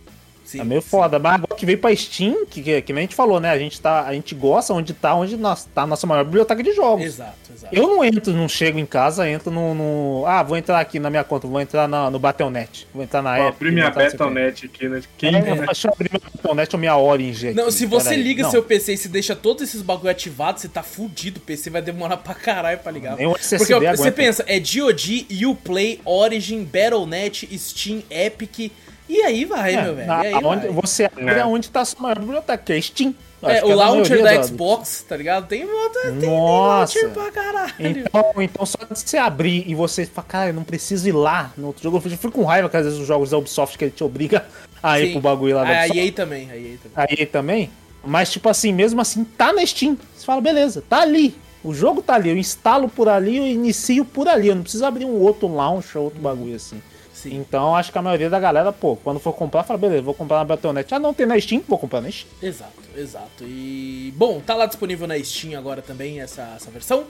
Sim, 0.45 0.61
É 0.61 0.63
meio 0.63 0.81
sim. 0.81 0.87
foda, 0.87 1.17
mas 1.17 1.33
agora 1.35 1.55
que 1.55 1.65
veio 1.65 1.77
pra 1.79 1.93
Steam, 1.95 2.45
que, 2.45 2.61
que, 2.61 2.81
que 2.83 2.93
nem 2.93 3.01
a 3.01 3.05
gente 3.07 3.15
falou, 3.15 3.39
né? 3.39 3.49
A 3.49 3.57
gente, 3.57 3.81
tá, 3.81 4.05
a 4.05 4.13
gente 4.13 4.35
gosta 4.35 4.73
onde 4.73 4.93
tá, 4.93 5.15
onde 5.15 5.35
nós, 5.35 5.65
tá 5.73 5.81
a 5.81 5.87
nossa 5.87 6.05
maior 6.05 6.23
biblioteca 6.23 6.61
de 6.61 6.71
jogos. 6.73 7.03
Exato, 7.03 7.33
exato. 7.53 7.75
Eu 7.75 7.87
não 7.87 8.05
entro, 8.05 8.31
não 8.31 8.47
chego 8.47 8.77
em 8.77 8.85
casa, 8.85 9.27
entro 9.29 9.49
no, 9.51 9.73
no- 9.73 10.25
Ah, 10.27 10.43
vou 10.43 10.55
entrar 10.55 10.79
aqui 10.79 10.99
na 10.99 11.09
minha 11.09 11.23
conta, 11.23 11.47
vou 11.47 11.59
entrar 11.59 11.87
na- 11.87 12.11
no 12.11 12.19
Battle.net. 12.19 12.87
Vou 12.93 13.03
entrar 13.03 13.21
na 13.21 13.37
Vou 13.37 13.47
abrir 13.47 13.71
minha 13.71 13.91
sei 13.91 14.07
o 14.07 14.11
quê. 14.11 14.17
Battle.net 14.17 14.65
aqui, 14.67 14.87
né? 14.87 15.01
Quem, 15.17 15.35
É, 15.35 15.41
né? 15.41 15.65
deixa 15.65 15.87
eu 15.87 15.93
abrir 15.93 16.09
minha 16.11 16.21
Battle.net 16.23 16.75
ou 16.75 16.79
minha 16.79 16.93
aqui. 16.93 17.53
Não, 17.53 17.71
se 17.71 17.85
você 17.85 18.15
liga 18.15 18.43
Não, 18.43 18.51
seu 18.51 18.61
PC 18.63 18.93
e 18.93 18.97
se 18.97 19.09
deixa 19.09 19.35
todos 19.35 19.63
esses 19.63 19.81
bagulho 19.81 20.09
ativados, 20.11 20.61
você 20.61 20.69
tá 20.69 20.83
fudido. 20.83 21.39
O 21.39 21.41
PC 21.41 21.69
vai 21.69 21.81
demorar 21.81 22.17
pra 22.17 22.35
caralho 22.35 22.77
pra 22.79 22.91
ligar. 22.91 23.15
Nem 23.17 23.25
o 23.27 23.35
SSD 23.35 23.57
Porque 23.73 23.73
ó, 23.87 23.95
você 23.95 24.11
pensa, 24.11 24.43
é 24.47 24.59
GOG, 24.59 25.27
Uplay, 25.45 25.99
Origin, 26.05 26.63
Battle.net, 26.63 27.47
Steam, 27.57 28.03
Epic. 28.09 28.71
E 29.07 29.21
aí 29.21 29.45
vai, 29.45 29.75
é, 29.75 29.81
meu 29.83 29.95
velho. 29.95 30.07
na- 30.07 30.23
E 30.23 30.27
aí 30.27 30.33
aonde, 30.33 30.67
vai. 30.67 30.71
você 30.81 31.05
abre 31.05 31.39
É. 31.39 31.45
onde 31.45 31.69
tá 31.69 31.81
a 31.81 31.85
sua 31.85 32.01
maior 32.01 32.19
biblioteca, 32.19 32.57
que 32.63 32.73
é 32.73 32.81
Steam. 32.81 33.13
É, 33.43 33.63
o 33.63 33.67
é 33.67 33.69
da 33.69 33.75
launcher 33.75 34.23
da 34.23 34.37
do- 34.37 34.47
Xbox, 34.47 35.05
tá 35.07 35.15
ligado? 35.15 35.47
Tem, 35.47 35.59
tem, 35.67 36.19
tem 36.19 36.29
Nossa. 36.29 36.97
launcher 36.97 37.09
pra 37.11 37.31
caralho. 37.31 37.73
Então, 37.79 38.33
então, 38.41 38.65
só 38.65 38.79
de 38.89 38.97
você 38.99 39.17
abrir 39.17 39.63
e 39.69 39.75
você 39.75 40.05
fala, 40.07 40.27
cara, 40.27 40.49
eu 40.49 40.53
não 40.53 40.63
preciso 40.63 41.07
ir 41.07 41.11
lá 41.11 41.53
no 41.55 41.67
outro 41.67 41.83
jogo. 41.83 41.97
Eu 41.97 42.01
fico 42.17 42.31
com 42.31 42.43
raiva 42.43 42.67
que 42.69 42.75
às 42.77 42.85
vezes 42.85 42.99
os 42.99 43.05
jogos 43.05 43.29
da 43.29 43.37
Ubisoft 43.37 43.77
que 43.77 43.83
ele 43.85 43.91
te 43.91 44.03
obriga 44.03 44.45
a 44.81 44.99
ir 44.99 45.07
Sim. 45.07 45.11
pro 45.13 45.21
bagulho 45.21 45.55
lá 45.55 45.63
da 45.63 45.69
A 45.69 45.73
Ubisoft. 45.85 45.99
EA 45.99 46.11
também, 46.11 46.49
a 46.49 46.57
EA 46.57 46.77
também. 46.81 47.17
Aí 47.19 47.25
também. 47.27 47.69
Mas, 48.03 48.31
tipo 48.31 48.49
assim, 48.49 48.73
mesmo 48.73 48.99
assim, 49.01 49.23
tá 49.23 49.53
na 49.53 49.63
Steam. 49.63 49.95
Você 50.15 50.25
fala, 50.25 50.41
beleza, 50.41 50.83
tá 50.89 51.01
ali. 51.01 51.35
O 51.63 51.71
jogo 51.73 52.01
tá 52.01 52.15
ali. 52.15 52.29
Eu 52.29 52.37
instalo 52.37 52.87
por 52.89 53.07
ali, 53.09 53.37
eu 53.37 53.45
inicio 53.45 54.05
por 54.05 54.27
ali. 54.27 54.47
Eu 54.47 54.55
não 54.55 54.63
preciso 54.63 54.85
abrir 54.85 55.05
um 55.05 55.19
outro 55.19 55.47
launcher, 55.53 56.01
outro 56.01 56.19
bagulho 56.19 56.55
assim. 56.55 56.81
Sim. 57.29 57.35
Então, 57.37 57.75
acho 57.75 57.91
que 57.91 57.97
a 57.97 58.01
maioria 58.01 58.29
da 58.29 58.39
galera, 58.39 58.71
pô, 58.71 58.95
quando 58.95 59.19
for 59.19 59.33
comprar, 59.33 59.63
fala, 59.63 59.77
beleza, 59.79 60.01
vou 60.01 60.13
comprar 60.13 60.37
na 60.37 60.45
Battle.net. 60.45 60.93
Ah, 60.93 60.99
não 60.99 61.13
tem 61.13 61.25
na 61.25 61.39
Steam? 61.39 61.63
Vou 61.67 61.77
comprar 61.77 62.01
na 62.01 62.11
Steam. 62.11 62.29
Exato, 62.41 62.73
exato. 62.95 63.43
E, 63.43 64.13
bom, 64.15 64.39
tá 64.39 64.55
lá 64.55 64.65
disponível 64.65 65.07
na 65.07 65.17
Steam 65.23 65.57
agora 65.57 65.81
também 65.81 66.21
essa, 66.21 66.53
essa 66.55 66.69
versão. 66.71 67.05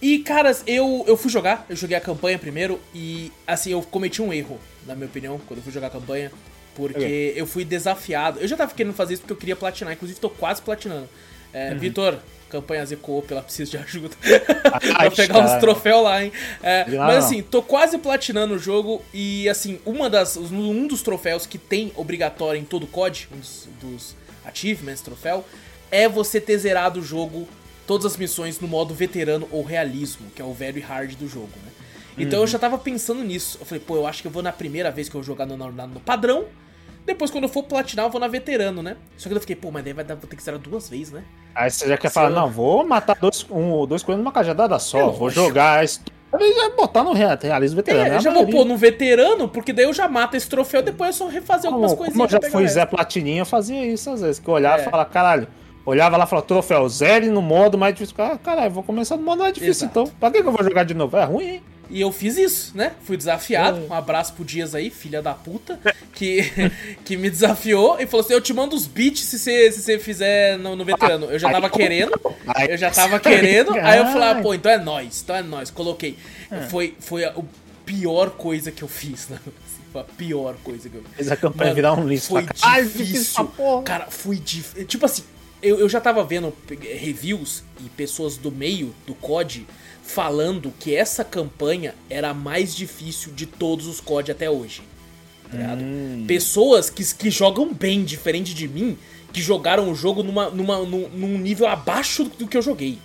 E, 0.00 0.20
caras, 0.20 0.62
eu, 0.66 1.04
eu 1.06 1.16
fui 1.16 1.30
jogar, 1.30 1.66
eu 1.68 1.74
joguei 1.76 1.96
a 1.96 2.00
campanha 2.00 2.38
primeiro 2.38 2.80
e, 2.94 3.32
assim, 3.46 3.72
eu 3.72 3.82
cometi 3.82 4.22
um 4.22 4.32
erro, 4.32 4.58
na 4.86 4.94
minha 4.94 5.06
opinião, 5.08 5.40
quando 5.46 5.58
eu 5.58 5.62
fui 5.64 5.72
jogar 5.72 5.88
a 5.88 5.90
campanha. 5.90 6.30
Porque 6.74 7.32
eu 7.34 7.44
fui 7.44 7.64
desafiado. 7.64 8.38
Eu 8.38 8.46
já 8.46 8.56
tava 8.56 8.72
querendo 8.72 8.94
fazer 8.94 9.14
isso 9.14 9.22
porque 9.22 9.32
eu 9.32 9.36
queria 9.36 9.56
platinar. 9.56 9.92
Inclusive, 9.92 10.20
tô 10.20 10.30
quase 10.30 10.62
platinando. 10.62 11.08
É, 11.52 11.72
Uhum. 11.72 11.78
Vitor, 11.78 12.18
campanha 12.48 12.84
Zeco, 12.84 13.24
ela 13.30 13.42
precisa 13.42 13.70
de 13.70 13.76
ajuda. 13.78 14.16
Pra 14.62 15.10
pegar 15.10 15.38
uns 15.40 15.54
troféus 15.60 16.02
lá, 16.02 16.24
hein? 16.24 16.32
É, 16.62 16.84
mas 16.96 17.24
assim, 17.24 17.42
tô 17.42 17.62
quase 17.62 17.98
platinando 17.98 18.54
o 18.54 18.58
jogo 18.58 19.02
e 19.12 19.48
assim, 19.48 19.78
uma 19.84 20.08
das, 20.08 20.36
um 20.36 20.86
dos 20.86 21.02
troféus 21.02 21.46
que 21.46 21.58
tem 21.58 21.92
obrigatório 21.96 22.60
em 22.60 22.64
todo 22.64 22.84
o 22.84 22.86
COD, 22.86 23.28
um 23.32 23.38
dos, 23.38 23.68
dos 23.80 24.16
achievements, 24.44 25.00
troféu, 25.02 25.44
é 25.90 26.08
você 26.08 26.40
ter 26.40 26.58
zerado 26.58 27.00
o 27.00 27.02
jogo, 27.02 27.48
todas 27.86 28.06
as 28.06 28.16
missões 28.16 28.60
no 28.60 28.68
modo 28.68 28.94
veterano 28.94 29.48
ou 29.50 29.62
realismo, 29.62 30.30
que 30.34 30.42
é 30.42 30.44
o 30.44 30.52
very 30.52 30.80
hard 30.80 31.14
do 31.16 31.28
jogo, 31.28 31.50
né? 31.64 31.72
Então 32.18 32.38
eu 32.38 32.42
Uhum. 32.42 32.46
já 32.48 32.58
tava 32.58 32.76
pensando 32.76 33.22
nisso. 33.22 33.58
Eu 33.60 33.66
falei, 33.66 33.82
pô, 33.86 33.94
eu 33.96 34.06
acho 34.06 34.22
que 34.22 34.26
eu 34.26 34.32
vou 34.32 34.42
na 34.42 34.50
primeira 34.52 34.90
vez 34.90 35.08
que 35.08 35.14
eu 35.14 35.22
jogar 35.22 35.46
no, 35.46 35.56
no, 35.56 35.70
no 35.70 36.00
padrão. 36.00 36.46
Depois, 37.06 37.30
quando 37.30 37.44
eu 37.44 37.48
for 37.48 37.62
platinar, 37.62 38.04
eu 38.06 38.10
vou 38.10 38.20
na 38.20 38.28
veterano, 38.28 38.82
né? 38.82 38.96
Só 39.16 39.28
que 39.28 39.34
eu 39.34 39.40
fiquei, 39.40 39.56
pô, 39.56 39.70
mas 39.70 39.82
daí 39.82 39.92
vai 39.94 40.04
dar, 40.04 40.14
vou 40.14 40.28
ter 40.28 40.36
que 40.36 40.42
zerar 40.42 40.60
duas 40.60 40.88
vezes, 40.90 41.10
né? 41.12 41.24
Aí 41.54 41.70
você 41.70 41.88
já 41.88 41.96
quer 41.96 42.10
falar, 42.10 42.30
não, 42.30 42.50
vou 42.50 42.86
matar 42.86 43.16
dois, 43.18 43.46
um, 43.50 43.86
dois 43.86 44.02
coelhos 44.02 44.22
numa 44.22 44.32
cajadada 44.32 44.78
só. 44.78 44.98
É 44.98 45.02
vou 45.04 45.20
lógico. 45.22 45.44
jogar 45.46 45.84
e 45.84 45.88
já 46.54 46.68
botar 46.76 47.02
no 47.02 47.14
rea- 47.14 47.38
realismo 47.40 47.76
veterano. 47.76 48.04
É, 48.06 48.10
né? 48.10 48.16
eu 48.16 48.20
já 48.20 48.30
vou 48.30 48.46
pôr 48.46 48.64
no 48.66 48.76
veterano, 48.76 49.48
porque 49.48 49.72
daí 49.72 49.86
eu 49.86 49.94
já 49.94 50.06
mato 50.06 50.36
esse 50.36 50.46
troféu, 50.48 50.82
depois 50.82 51.10
é 51.10 51.12
só 51.12 51.26
refazer 51.26 51.70
algumas 51.70 51.92
Como, 51.94 52.04
como 52.04 52.18
coisinhas. 52.18 52.32
eu 52.44 52.48
já 52.50 52.50
fui 52.52 52.68
Zé. 52.68 52.84
Platininha, 52.84 53.40
eu 53.40 53.46
fazia 53.46 53.86
isso 53.86 54.10
às 54.10 54.20
vezes. 54.20 54.38
Que 54.38 54.46
eu 54.48 54.52
olhava 54.54 54.82
É. 54.82 54.86
e 54.86 54.90
falava, 54.90 55.08
caralho. 55.08 55.48
Olhava 55.86 56.18
lá 56.18 56.24
e 56.24 56.26
falava, 56.28 56.46
troféu, 56.46 56.86
zero 56.90 57.32
no 57.32 57.40
modo 57.40 57.78
mais 57.78 57.94
difícil. 57.94 58.14
Ah, 58.18 58.36
caralho, 58.36 58.70
vou 58.70 58.82
começar 58.82 59.16
no 59.16 59.22
modo 59.22 59.38
mais 59.38 59.54
difícil 59.54 59.86
Exato. 59.86 60.00
então. 60.00 60.12
Pra 60.20 60.30
que 60.30 60.36
eu 60.46 60.52
vou 60.52 60.62
jogar 60.62 60.84
de 60.84 60.92
novo? 60.92 61.16
É 61.16 61.24
ruim, 61.24 61.44
hein? 61.46 61.62
E 61.90 62.00
eu 62.00 62.12
fiz 62.12 62.36
isso, 62.36 62.76
né? 62.76 62.92
Fui 63.04 63.16
desafiado. 63.16 63.78
É. 63.78 63.90
Um 63.90 63.94
abraço 63.94 64.34
pro 64.34 64.44
Dias 64.44 64.74
aí, 64.74 64.90
filha 64.90 65.22
da 65.22 65.32
puta, 65.32 65.80
que, 66.12 66.50
que 67.04 67.16
me 67.16 67.30
desafiou 67.30 67.98
e 67.98 68.06
falou 68.06 68.24
assim: 68.24 68.34
Eu 68.34 68.40
te 68.40 68.52
mando 68.52 68.76
os 68.76 68.86
beats 68.86 69.20
se 69.20 69.38
você, 69.38 69.72
se 69.72 69.82
você 69.82 69.98
fizer 69.98 70.58
no, 70.58 70.76
no 70.76 70.84
veterano. 70.84 71.26
Eu 71.26 71.38
já 71.38 71.50
tava 71.50 71.70
querendo, 71.70 72.12
eu 72.68 72.76
já 72.76 72.90
tava 72.90 73.18
querendo. 73.18 73.72
Aí 73.74 73.98
eu 73.98 74.06
falei: 74.06 74.28
ah, 74.28 74.42
pô, 74.42 74.54
então 74.54 74.70
é 74.70 74.78
nóis, 74.78 75.22
então 75.22 75.36
é 75.36 75.42
nóis. 75.42 75.70
Coloquei. 75.70 76.18
Foi, 76.68 76.94
foi 76.98 77.24
a, 77.24 77.30
a 77.30 77.42
pior 77.84 78.30
coisa 78.30 78.70
que 78.70 78.82
eu 78.82 78.88
fiz, 78.88 79.28
né? 79.28 79.38
Assim, 79.46 79.82
Foi 79.90 80.00
a 80.02 80.04
pior 80.04 80.56
coisa 80.62 80.88
que 80.88 80.96
eu 80.96 81.02
fiz. 81.02 81.12
Fez 81.16 81.32
a 81.32 81.36
campanha 81.36 81.70
Mano, 81.70 81.74
virar 81.74 81.94
um 81.94 82.06
lixo. 82.06 82.28
Foi 82.28 82.44
cá. 82.44 82.52
Ai, 82.62 82.84
difícil. 82.84 83.50
essa. 83.58 83.82
Cara, 83.82 84.06
foi 84.10 84.36
difícil. 84.36 84.86
Tipo 84.86 85.06
assim, 85.06 85.24
eu, 85.62 85.80
eu 85.80 85.88
já 85.88 86.00
tava 86.00 86.22
vendo 86.22 86.54
reviews 86.68 87.64
e 87.84 87.88
pessoas 87.88 88.36
do 88.36 88.52
meio 88.52 88.94
do 89.06 89.14
COD 89.14 89.66
falando 90.08 90.72
que 90.80 90.96
essa 90.96 91.22
campanha 91.22 91.94
era 92.08 92.30
a 92.30 92.34
mais 92.34 92.74
difícil 92.74 93.32
de 93.34 93.44
todos 93.44 93.86
os 93.86 94.00
COD 94.00 94.32
até 94.32 94.48
hoje. 94.48 94.82
Tá? 95.50 95.76
Hum. 95.78 96.24
Pessoas 96.26 96.88
que, 96.88 97.04
que 97.14 97.30
jogam 97.30 97.72
bem, 97.72 98.04
diferente 98.04 98.54
de 98.54 98.66
mim, 98.66 98.96
que 99.32 99.42
jogaram 99.42 99.90
o 99.90 99.94
jogo 99.94 100.22
numa, 100.22 100.48
numa, 100.48 100.78
num, 100.78 101.08
num 101.10 101.38
nível 101.38 101.66
abaixo 101.66 102.24
do 102.24 102.46
que 102.46 102.56
eu 102.56 102.62
joguei. 102.62 102.98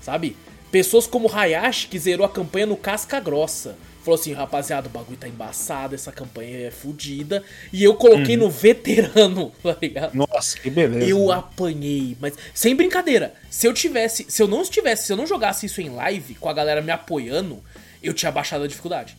Sabe? 0.00 0.36
Pessoas 0.70 1.06
como 1.06 1.28
Hayashi, 1.28 1.88
que 1.88 1.98
zerou 1.98 2.24
a 2.24 2.28
campanha 2.28 2.66
no 2.66 2.76
casca 2.76 3.18
grossa. 3.18 3.76
Falou 4.06 4.20
assim, 4.20 4.32
rapaziada, 4.32 4.86
o 4.86 4.90
bagulho 4.90 5.18
tá 5.18 5.26
embaçado, 5.26 5.96
essa 5.96 6.12
campanha 6.12 6.68
é 6.68 6.70
fodida. 6.70 7.42
E 7.72 7.82
eu 7.82 7.96
coloquei 7.96 8.36
no 8.36 8.48
veterano, 8.48 9.50
tá 9.60 9.76
ligado? 9.82 10.14
Nossa, 10.14 10.56
que 10.60 10.70
beleza. 10.70 11.10
Eu 11.10 11.26
né? 11.26 11.34
apanhei, 11.34 12.16
mas 12.20 12.34
sem 12.54 12.76
brincadeira. 12.76 13.34
Se 13.50 13.66
eu 13.66 13.74
tivesse, 13.74 14.24
se 14.28 14.40
eu 14.40 14.46
não 14.46 14.62
estivesse, 14.62 15.06
se 15.06 15.12
eu 15.12 15.16
não 15.16 15.26
jogasse 15.26 15.66
isso 15.66 15.80
em 15.80 15.90
live 15.90 16.36
com 16.36 16.48
a 16.48 16.52
galera 16.52 16.80
me 16.80 16.92
apoiando, 16.92 17.60
eu 18.00 18.14
tinha 18.14 18.30
baixado 18.30 18.62
a 18.62 18.68
dificuldade. 18.68 19.16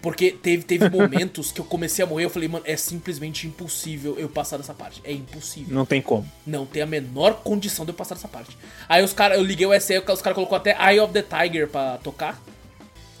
Porque 0.00 0.30
teve, 0.30 0.62
teve 0.62 0.86
momentos 0.96 1.50
que 1.50 1.60
eu 1.60 1.64
comecei 1.64 2.04
a 2.04 2.06
morrer, 2.06 2.26
eu 2.26 2.30
falei, 2.30 2.48
mano, 2.48 2.64
é 2.64 2.76
simplesmente 2.76 3.44
impossível 3.44 4.16
eu 4.20 4.28
passar 4.28 4.56
dessa 4.56 4.72
parte. 4.72 5.00
É 5.02 5.10
impossível. 5.10 5.74
Não 5.74 5.84
tem 5.84 6.00
como. 6.00 6.30
Não 6.46 6.64
tem 6.64 6.80
a 6.80 6.86
menor 6.86 7.40
condição 7.42 7.84
de 7.84 7.90
eu 7.90 7.94
passar 7.96 8.14
dessa 8.14 8.28
parte. 8.28 8.56
Aí 8.88 9.02
os 9.02 9.12
caras, 9.12 9.36
eu 9.36 9.42
liguei 9.42 9.66
o 9.66 9.80
SE, 9.80 9.98
os 9.98 10.22
caras 10.22 10.36
colocou 10.36 10.54
até 10.54 10.76
Eye 10.78 11.00
of 11.00 11.12
the 11.12 11.22
Tiger 11.22 11.66
pra 11.66 11.98
tocar. 11.98 12.40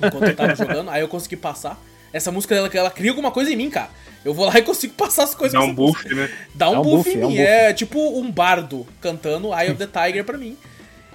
Enquanto 0.02 0.24
eu 0.24 0.36
tava 0.36 0.54
jogando, 0.54 0.90
aí 0.90 1.00
eu 1.00 1.08
consegui 1.08 1.36
passar. 1.36 1.80
Essa 2.12 2.32
música 2.32 2.54
dela, 2.54 2.70
ela 2.72 2.90
cria 2.90 3.10
alguma 3.10 3.30
coisa 3.30 3.52
em 3.52 3.56
mim, 3.56 3.68
cara. 3.68 3.90
Eu 4.24 4.32
vou 4.32 4.46
lá 4.46 4.58
e 4.58 4.62
consigo 4.62 4.94
passar 4.94 5.24
as 5.24 5.34
coisas 5.34 5.52
Dá 5.58 5.64
um 5.64 5.74
buff, 5.74 6.02
música. 6.02 6.14
né? 6.14 6.30
Dá 6.54 6.70
um, 6.70 6.74
É 6.74 6.78
um 6.78 6.82
buff, 6.82 6.96
buff, 6.96 7.10
em 7.10 7.20
é 7.20 7.26
um 7.26 7.28
mim. 7.28 7.36
buff. 7.36 7.46
É 7.46 7.72
tipo 7.72 8.18
um 8.18 8.30
bardo 8.30 8.86
cantando 9.00 9.48
Eye 9.52 9.70
of 9.70 9.76
the 9.78 9.86
Tiger 9.86 10.24
pra 10.24 10.38
mim. 10.38 10.56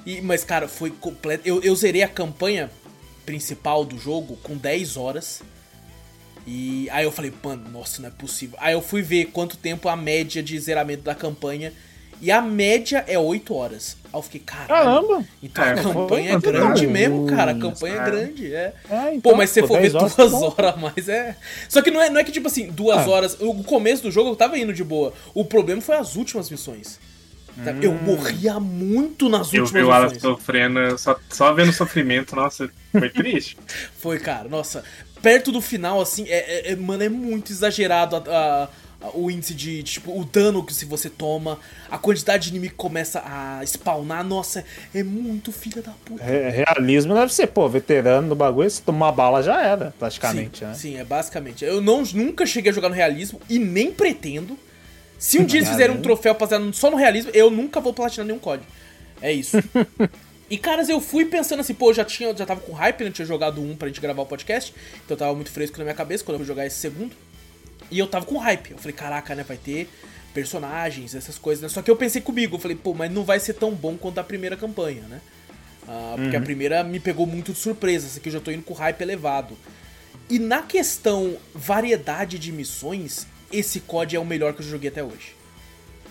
E, 0.06 0.22
mas, 0.22 0.44
cara, 0.44 0.68
foi 0.68 0.90
completo. 0.92 1.48
Eu, 1.48 1.62
eu 1.63 1.75
zerei 1.75 2.04
a 2.04 2.08
campanha 2.08 2.70
principal 3.25 3.84
do 3.86 3.98
jogo 3.98 4.38
com 4.44 4.56
10 4.56 4.98
horas. 4.98 5.42
E 6.46 6.90
aí 6.92 7.06
eu 7.06 7.12
falei, 7.12 7.34
mano, 7.42 7.70
nossa, 7.70 8.02
não 8.02 8.10
é 8.10 8.12
possível. 8.12 8.58
Aí 8.60 8.74
eu 8.74 8.82
fui 8.82 9.02
ver 9.02 9.25
quanto 9.28 9.56
tempo 9.58 9.88
a 9.88 9.96
média 9.96 10.44
de 10.44 10.60
zeramento 10.60 11.04
da 11.04 11.16
campanha. 11.16 11.72
E 12.25 12.32
a 12.32 12.42
média 12.42 13.03
é 13.06 13.20
8 13.20 13.53
horas. 13.53 13.98
Aí 14.06 14.18
eu 14.18 14.22
fiquei, 14.22 14.39
caralho. 14.39 14.68
Caramba! 15.08 15.25
Então 15.44 15.63
É, 15.65 15.72
a 15.72 15.84
campanha 15.84 16.32
é 16.32 16.39
grande 16.39 16.86
não, 16.86 16.94
mesmo, 16.94 17.25
cara. 17.27 17.51
A 17.51 17.53
isso, 17.53 17.62
campanha 17.62 17.96
é 17.96 18.06
grande, 18.06 18.56
é. 18.56 18.74
É, 18.89 19.13
então, 19.15 19.32
Pô, 19.34 19.38
mas 19.38 19.50
se 19.50 19.60
você 19.60 19.68
for 19.68 19.75
ver 19.82 19.92
10 19.92 19.96
horas 19.96 20.15
duas 20.15 20.32
tá 20.32 20.38
horas 20.38 20.74
a 20.74 20.77
mais, 20.77 21.10
é. 21.10 21.36
Só 21.68 21.82
que 21.82 21.92
não 21.92 22.01
é, 22.01 22.10
não 22.10 22.22
é 22.22 22.24
que, 22.24 22.32
tipo 22.32 22.48
assim, 22.48 22.68
duas 22.72 23.00
Ah. 23.06 23.10
horas. 23.10 23.36
O 23.42 23.62
começo 23.63 24.03
do 24.03 24.10
jogo 24.12 24.30
eu 24.30 24.36
tava 24.38 24.58
indo 24.58 24.72
de 24.74 24.86
boa. 24.86 25.12
O 25.34 25.44
problema 25.44 25.82
foi 25.82 25.98
as 25.98 26.15
últimas 26.15 26.50
missões. 26.50 26.98
sabe? 27.63 27.86
Eu 27.86 27.92
Hum. 27.92 28.00
morria 28.01 28.60
muito 28.60 29.30
nas 29.30 29.53
Eu 29.53 29.62
últimas 29.63 29.84
vi 29.84 29.88
o 29.88 29.92
Alan 29.92 30.18
sofrendo, 30.20 30.98
só, 30.98 31.15
só 31.30 31.53
vendo 31.53 31.70
o 31.70 31.74
sofrimento, 31.74 32.36
nossa, 32.36 32.68
foi 32.92 33.10
triste. 33.12 33.56
Foi, 34.00 34.18
cara, 34.18 34.50
nossa. 34.50 34.84
Perto 35.22 35.51
do 35.51 35.62
final, 35.62 36.01
assim, 36.01 36.25
é, 36.30 36.70
é- 36.70 36.72
é- 36.72 36.75
mano, 36.75 37.03
é 37.03 37.10
muito 37.10 37.51
exagerado 37.51 38.15
a- 38.15 38.24
a- 38.27 38.70
o 39.13 39.29
índice 39.29 39.53
de, 39.53 39.83
tipo, 39.83 40.17
o 40.17 40.24
dano 40.24 40.63
que 40.63 40.74
se 40.74 40.86
você 40.86 41.10
toma, 41.10 41.60
a 41.89 41.98
quantidade 41.98 42.45
de 42.45 42.50
inimigo 42.51 42.74
que 42.74 42.77
começa 42.77 43.22
a 43.25 43.62
spawnar, 43.65 44.24
nossa, 44.24 44.63
é 44.93 45.03
muito 45.03 45.51
filha 45.51 45.81
da 45.81 45.91
puta. 46.05 46.24
Re- 46.24 46.50
Realismo 46.50 47.13
deve 47.13 47.33
ser, 47.33 47.48
pô, 47.48 47.67
veterano 47.67 48.29
do 48.29 48.36
bagulho, 48.36 48.69
se 48.69 48.81
tomar 48.81 49.12
bala 49.12 49.43
já 49.43 49.62
era, 49.62 49.93
praticamente, 50.00 50.60
sim, 50.60 50.65
né? 50.65 50.74
sim, 50.74 50.98
é 50.98 51.03
basicamente. 51.03 51.65
Eu 51.65 51.81
não, 51.81 52.03
nunca 52.13 52.45
cheguei 52.45 52.72
a 52.72 52.74
jogar 52.74 52.89
no 52.89 52.95
realismo 52.95 53.41
e 53.50 53.60
nem 53.60 53.91
pretendo. 53.91 54.57
Se 55.19 55.39
um 55.39 55.45
dia 55.45 55.60
eles 55.60 55.69
fizerem 55.69 55.95
um 55.95 56.01
troféu 56.01 56.33
baseado 56.36 56.74
só 56.74 56.89
no 56.89 56.98
realismo, 56.98 57.31
eu 57.33 57.50
nunca 57.50 57.79
vou 57.79 57.93
platinar 57.93 58.25
nenhum 58.25 58.39
código. 58.39 58.67
É 59.22 59.31
isso. 59.31 59.57
e, 60.50 60.57
caras, 60.57 60.89
eu 60.89 61.00
fui 61.00 61.25
pensando 61.25 61.62
assim, 61.62 61.74
pô, 61.74 61.89
eu 61.91 61.93
já, 61.93 62.03
tinha, 62.03 62.36
já 62.36 62.45
tava 62.45 62.60
com 62.60 62.74
hype, 62.74 63.01
né? 63.01 63.10
Eu 63.10 63.13
tinha 63.13 63.25
jogado 63.25 63.62
um 63.62 63.75
pra 63.75 63.88
gente 63.88 64.01
gravar 64.01 64.22
o 64.22 64.25
podcast. 64.25 64.74
Então 65.05 65.15
tava 65.15 65.33
muito 65.33 65.50
fresco 65.51 65.77
na 65.77 65.83
minha 65.86 65.95
cabeça 65.95 66.24
quando 66.24 66.36
eu 66.36 66.39
fui 66.39 66.48
jogar 66.48 66.65
esse 66.65 66.77
segundo. 66.77 67.15
E 67.90 68.00
eu 68.00 68.08
tava 68.08 68.25
com 68.25 68.38
hype. 68.38 68.72
Eu 68.72 68.78
falei, 68.78 68.94
caraca, 68.94 69.36
né? 69.36 69.44
Vai 69.44 69.58
ter 69.58 69.90
personagens, 70.34 71.13
essas 71.13 71.38
coisas, 71.38 71.62
né? 71.62 71.70
Só 71.70 71.82
que 71.82 71.92
eu 71.92 71.96
pensei 71.96 72.22
comigo, 72.22 72.56
eu 72.56 72.60
falei, 72.60 72.75
pô, 72.75 72.94
mas 72.94 73.12
não 73.12 73.24
vai 73.24 73.40
ser 73.40 73.54
tão 73.54 73.72
bom 73.72 73.96
quanto 73.96 74.20
a 74.20 74.24
primeira 74.24 74.58
campanha, 74.58 75.04
né? 75.04 75.22
Ah, 75.88 76.16
porque 76.18 76.36
a 76.36 76.42
primeira 76.42 76.84
me 76.84 77.00
pegou 77.00 77.25
muito 77.28 77.54
de 77.54 77.60
surpresa, 77.60 78.08
essa 78.08 78.20
aqui 78.20 78.30
eu 78.30 78.34
já 78.34 78.40
tô 78.40 78.52
indo 78.52 78.63
com 78.63 78.74
hype 78.74 79.02
elevado. 79.02 79.58
E 80.30 80.40
na 80.40 80.62
questão 80.62 81.38
variedade 81.54 82.40
de 82.40 82.52
missões, 82.52 83.28
esse 83.52 83.82
COD 83.82 84.16
é 84.16 84.20
o 84.20 84.25
melhor 84.25 84.54
que 84.54 84.62
eu 84.62 84.66
joguei 84.66 84.90
até 84.90 85.04
hoje. 85.04 85.36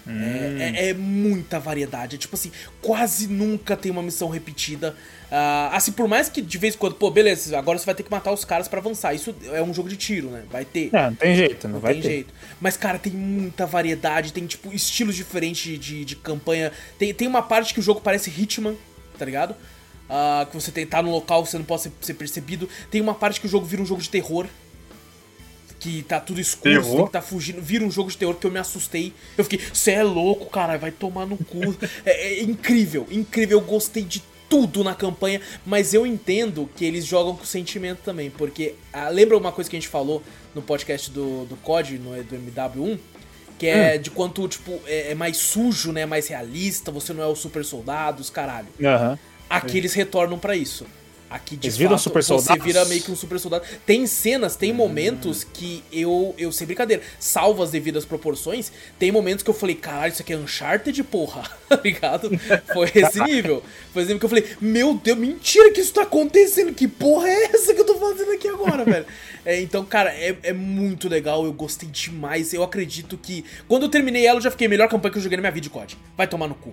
É, 0.06 0.72
é- 0.74 0.88
é 0.90 0.94
muita 0.94 1.60
variedade. 1.60 2.16
É 2.16 2.18
tipo 2.18 2.34
assim, 2.34 2.50
quase 2.80 3.28
nunca 3.28 3.76
tem 3.76 3.90
uma 3.92 4.02
missão 4.02 4.28
repetida. 4.28 4.96
Ah, 5.30 5.70
assim, 5.74 5.92
por 5.92 6.06
mais 6.08 6.28
que 6.28 6.42
de 6.42 6.58
vez 6.58 6.74
em 6.74 6.78
quando, 6.78 6.94
pô, 6.96 7.10
beleza, 7.10 7.56
agora 7.58 7.78
você 7.78 7.86
vai 7.86 7.94
ter 7.94 8.02
que 8.02 8.10
matar 8.10 8.32
os 8.32 8.44
caras 8.44 8.68
pra 8.68 8.80
avançar. 8.80 9.14
Isso 9.14 9.34
é 9.52 9.62
um 9.62 9.72
jogo 9.72 9.88
de 9.88 9.96
tiro, 9.96 10.28
né? 10.30 10.42
Vai 10.50 10.64
ter. 10.64 10.90
É, 10.92 11.06
não 11.08 11.14
tem 11.14 11.34
jeito, 11.34 11.66
não, 11.68 11.74
Não 11.74 11.80
vai 11.80 11.94
tem 11.94 12.02
ter. 12.02 12.08
jeito. 12.08 12.34
Mas, 12.60 12.76
cara, 12.76 12.98
tem 12.98 13.12
muita 13.12 13.64
variedade, 13.64 14.32
tem, 14.32 14.46
tipo, 14.46 14.72
estilos 14.72 15.14
diferentes 15.16 15.78
de, 15.78 16.04
de 16.04 16.16
campanha. 16.16 16.70
Tem, 16.98 17.14
tem 17.14 17.26
uma 17.28 17.42
parte 17.42 17.72
que 17.72 17.80
o 17.80 17.82
jogo 17.82 18.00
parece 18.00 18.28
Hitman, 18.30 18.76
tá 19.18 19.24
ligado? 19.24 19.54
Ah, 20.10 20.46
que 20.50 20.54
você 20.54 20.70
tem, 20.70 20.86
tá 20.86 21.00
no 21.00 21.10
local, 21.10 21.46
você 21.46 21.56
não 21.56 21.64
pode 21.64 21.82
ser, 21.82 21.92
ser 22.02 22.14
percebido. 22.14 22.68
Tem 22.90 23.00
uma 23.00 23.14
parte 23.14 23.40
que 23.40 23.46
o 23.46 23.50
jogo 23.50 23.64
vira 23.64 23.80
um 23.80 23.86
jogo 23.86 24.02
de 24.02 24.10
terror. 24.10 24.46
Que 25.82 26.00
tá 26.04 26.20
tudo 26.20 26.40
escuro, 26.40 26.84
você 26.84 26.96
tem 26.96 27.06
que 27.06 27.10
tá 27.10 27.20
fugindo. 27.20 27.60
Vira 27.60 27.84
um 27.84 27.90
jogo 27.90 28.08
de 28.08 28.16
terror 28.16 28.36
que 28.36 28.46
eu 28.46 28.52
me 28.52 28.60
assustei. 28.60 29.12
Eu 29.36 29.42
fiquei, 29.42 29.58
você 29.58 29.90
é 29.90 30.02
louco, 30.04 30.46
cara, 30.46 30.78
vai 30.78 30.92
tomar 30.92 31.26
no 31.26 31.36
cu. 31.36 31.76
é, 32.06 32.34
é 32.38 32.42
incrível, 32.42 33.04
incrível. 33.10 33.58
Eu 33.58 33.64
gostei 33.64 34.04
de 34.04 34.22
tudo 34.48 34.84
na 34.84 34.94
campanha, 34.94 35.40
mas 35.66 35.92
eu 35.92 36.06
entendo 36.06 36.70
que 36.76 36.84
eles 36.84 37.04
jogam 37.04 37.34
com 37.34 37.44
sentimento 37.44 37.98
também, 38.04 38.30
porque 38.30 38.76
ah, 38.92 39.08
lembra 39.08 39.36
uma 39.36 39.50
coisa 39.50 39.68
que 39.68 39.74
a 39.74 39.80
gente 39.80 39.88
falou 39.88 40.22
no 40.54 40.62
podcast 40.62 41.10
do, 41.10 41.46
do 41.46 41.56
COD, 41.56 41.98
no, 41.98 42.22
do 42.22 42.36
MW1? 42.36 42.98
Que 43.58 43.66
é 43.66 43.98
de 43.98 44.10
quanto, 44.10 44.46
tipo, 44.46 44.78
é, 44.86 45.10
é 45.10 45.14
mais 45.16 45.36
sujo, 45.36 45.90
né? 45.90 46.06
Mais 46.06 46.28
realista, 46.28 46.92
você 46.92 47.12
não 47.12 47.24
é 47.24 47.26
o 47.26 47.34
super 47.34 47.64
soldado, 47.64 48.20
os 48.20 48.30
caralho. 48.30 48.68
Aham. 48.80 49.18
Aqui 49.50 49.78
eles 49.78 49.94
retornam 49.94 50.38
pra 50.38 50.54
isso. 50.54 50.86
Aqui 51.32 51.56
de 51.56 51.66
Eles 51.66 51.76
viram 51.78 51.92
fato, 51.92 52.02
super 52.02 52.22
você 52.22 52.28
soldados? 52.28 52.62
vira 52.64 52.84
meio 52.84 53.02
que 53.02 53.10
um 53.10 53.16
super 53.16 53.38
soldado. 53.40 53.64
Tem 53.86 54.06
cenas, 54.06 54.54
tem 54.54 54.70
momentos 54.72 55.42
que 55.42 55.82
eu, 55.90 56.34
eu 56.36 56.52
sem 56.52 56.66
brincadeira, 56.66 57.02
salvo 57.18 57.62
as 57.62 57.70
devidas 57.70 58.04
proporções, 58.04 58.70
tem 58.98 59.10
momentos 59.10 59.42
que 59.42 59.48
eu 59.48 59.54
falei, 59.54 59.74
caralho, 59.74 60.12
isso 60.12 60.20
aqui 60.20 60.34
é 60.34 60.36
Uncharted, 60.36 61.02
porra, 61.04 61.42
tá 61.68 61.80
ligado? 61.82 62.30
Foi 62.72 62.90
esse 62.94 63.18
nível. 63.24 63.62
Foi 63.94 64.02
esse 64.02 64.12
nível 64.12 64.18
que 64.18 64.26
eu 64.26 64.28
falei, 64.28 64.56
meu 64.60 64.94
Deus, 64.94 65.18
mentira 65.18 65.72
que 65.72 65.80
isso 65.80 65.94
tá 65.94 66.02
acontecendo, 66.02 66.74
que 66.74 66.86
porra 66.86 67.28
é 67.28 67.44
essa 67.44 67.72
que 67.72 67.80
eu 67.80 67.86
tô 67.86 67.94
fazendo 67.94 68.32
aqui 68.32 68.48
agora, 68.48 68.84
velho? 68.84 69.06
É, 69.44 69.60
então, 69.60 69.84
cara, 69.84 70.10
é, 70.10 70.36
é 70.44 70.52
muito 70.52 71.08
legal, 71.08 71.44
eu 71.44 71.52
gostei 71.52 71.88
demais, 71.88 72.54
eu 72.54 72.62
acredito 72.62 73.18
que... 73.18 73.44
Quando 73.66 73.82
eu 73.82 73.88
terminei 73.88 74.24
ela, 74.24 74.38
eu 74.38 74.40
já 74.40 74.52
fiquei, 74.52 74.68
melhor 74.68 74.88
campanha 74.88 75.10
que 75.10 75.18
eu 75.18 75.22
joguei 75.22 75.36
na 75.36 75.40
minha 75.40 75.50
vida, 75.50 75.68
COD. 75.68 75.98
Vai 76.16 76.28
tomar 76.28 76.46
no 76.46 76.54
cu. 76.54 76.72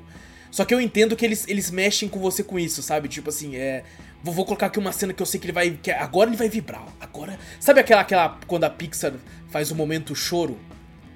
Só 0.51 0.65
que 0.65 0.73
eu 0.73 0.81
entendo 0.81 1.15
que 1.15 1.25
eles, 1.25 1.47
eles 1.47 1.69
mexem 1.71 2.07
com 2.09 2.19
você 2.19 2.43
com 2.43 2.59
isso, 2.59 2.81
sabe? 2.81 3.07
Tipo 3.07 3.29
assim, 3.29 3.55
é. 3.55 3.83
Vou, 4.23 4.33
vou 4.33 4.45
colocar 4.45 4.65
aqui 4.67 4.79
uma 4.79 4.91
cena 4.91 5.13
que 5.13 5.21
eu 5.21 5.25
sei 5.25 5.39
que 5.39 5.45
ele 5.45 5.53
vai. 5.53 5.71
Que 5.71 5.91
agora 5.91 6.29
ele 6.29 6.38
vai 6.38 6.49
vibrar. 6.49 6.83
Agora. 6.99 7.38
Sabe 7.59 7.79
aquela, 7.79 8.01
aquela. 8.01 8.38
Quando 8.47 8.63
a 8.65 8.69
Pixar 8.69 9.13
faz 9.49 9.71
o 9.71 9.75
momento 9.75 10.15
choro? 10.15 10.57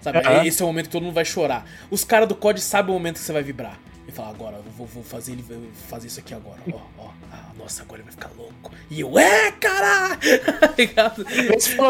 Sabe? 0.02 0.20
Esse 0.46 0.62
é 0.62 0.66
o 0.66 0.68
momento 0.68 0.86
que 0.88 0.92
todo 0.92 1.04
mundo 1.04 1.14
vai 1.14 1.24
chorar. 1.26 1.66
Os 1.90 2.04
caras 2.04 2.28
do 2.28 2.36
COD 2.36 2.60
sabem 2.60 2.92
o 2.92 2.94
momento 2.94 3.16
que 3.16 3.22
você 3.22 3.32
vai 3.32 3.42
vibrar. 3.44 3.80
E 4.06 4.12
fala, 4.12 4.32
agora, 4.32 4.58
eu 4.58 4.72
vou, 4.78 4.86
vou 4.86 5.02
fazer 5.02 5.32
ele 5.32 5.42
vou 5.42 5.58
fazer 5.88 6.08
isso 6.08 6.20
aqui 6.20 6.34
agora. 6.34 6.58
Ó, 6.74 6.78
ó. 6.98 7.08
Ah, 7.32 7.52
nossa, 7.58 7.84
agora 7.84 8.02
ele 8.02 8.04
vai 8.04 8.12
ficar 8.12 8.30
louco. 8.38 8.70
E 8.92 9.00
eu, 9.00 9.18
é, 9.18 9.50
caralho! 9.54 10.20
Tá 10.60 10.74
ligado? 10.78 11.26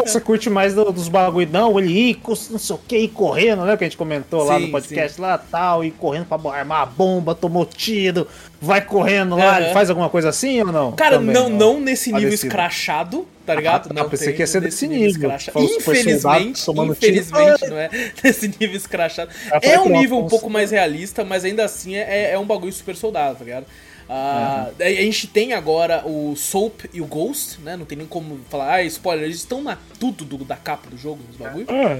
Você 0.04 0.20
curte 0.20 0.48
mais 0.48 0.74
do- 0.74 0.92
dos 0.92 1.08
bagulho, 1.08 1.50
não, 1.50 1.76
ele 1.76 1.92
ir, 2.10 2.20
não 2.50 2.58
sei 2.58 2.76
o 2.76 2.78
que, 2.78 2.96
ir 2.96 3.08
correndo, 3.08 3.64
né? 3.64 3.76
Que 3.76 3.82
a 3.82 3.88
gente 3.88 3.96
comentou 3.96 4.44
lá 4.44 4.58
Sim, 4.58 4.66
no 4.66 4.70
podcast 4.70 5.20
lá 5.20 5.36
tal, 5.36 5.82
ir 5.84 5.90
correndo 5.90 6.26
pra 6.26 6.38
armar 6.56 6.82
a 6.82 6.86
bomba, 6.86 7.34
tomou 7.34 7.66
tiro, 7.66 8.28
vai 8.64 8.80
correndo 8.80 9.36
lá, 9.36 9.60
ele 9.60 9.72
faz 9.72 9.90
alguma 9.90 10.08
coisa 10.08 10.28
assim 10.30 10.60
ou 10.62 10.72
não? 10.72 10.92
Cara, 10.92 11.16
Também, 11.18 11.34
não, 11.34 11.48
não 11.48 11.80
nesse 11.80 12.10
nível 12.12 12.28
Parecido. 12.28 12.48
escrachado, 12.48 13.28
tá 13.46 13.54
ligado? 13.54 13.88
Ah, 13.90 13.94
não 13.94 14.08
pensei 14.08 14.28
tem 14.28 14.36
que 14.36 14.42
ia 14.42 14.46
ser 14.46 14.60
desse 14.60 14.86
nível. 14.88 15.08
escrachado. 15.10 15.52
Falou 15.52 15.68
super 15.68 15.96
soldado 15.96 16.44
Infelizmente, 16.44 16.64
tiro. 16.64 16.92
infelizmente, 16.92 17.66
não 17.68 17.78
é 17.78 17.90
nesse 18.24 18.48
nível 18.48 18.76
escrachado. 18.76 19.30
Ah, 19.50 19.60
foi 19.60 19.70
É 19.70 19.80
um 19.80 19.88
nível 19.88 20.18
um 20.18 20.26
pouco 20.28 20.48
mais 20.50 20.70
realista, 20.70 21.24
mas 21.24 21.44
ainda 21.44 21.64
assim 21.64 21.94
é, 21.96 22.32
é 22.32 22.38
um 22.38 22.44
bagulho 22.46 22.72
super 22.72 22.96
soldado, 22.96 23.36
tá 23.38 23.44
ligado? 23.44 23.66
Ah, 24.08 24.70
A 24.78 24.84
gente 25.02 25.26
tem 25.26 25.52
agora 25.54 26.06
o 26.06 26.36
Soap 26.36 26.82
e 26.92 27.00
o 27.00 27.06
Ghost, 27.06 27.60
né? 27.62 27.76
Não 27.76 27.84
tem 27.86 27.96
nem 27.96 28.06
como 28.06 28.38
falar, 28.50 28.74
ah, 28.74 28.82
spoiler, 28.84 29.24
eles 29.24 29.36
estão 29.38 29.62
na 29.62 29.78
tudo 29.98 30.24
do- 30.24 30.44
da 30.44 30.56
capa 30.56 30.90
do 30.90 30.96
jogo, 30.98 31.22
nos 31.26 31.36
bagulho. 31.36 31.66
Ah, 31.70 31.98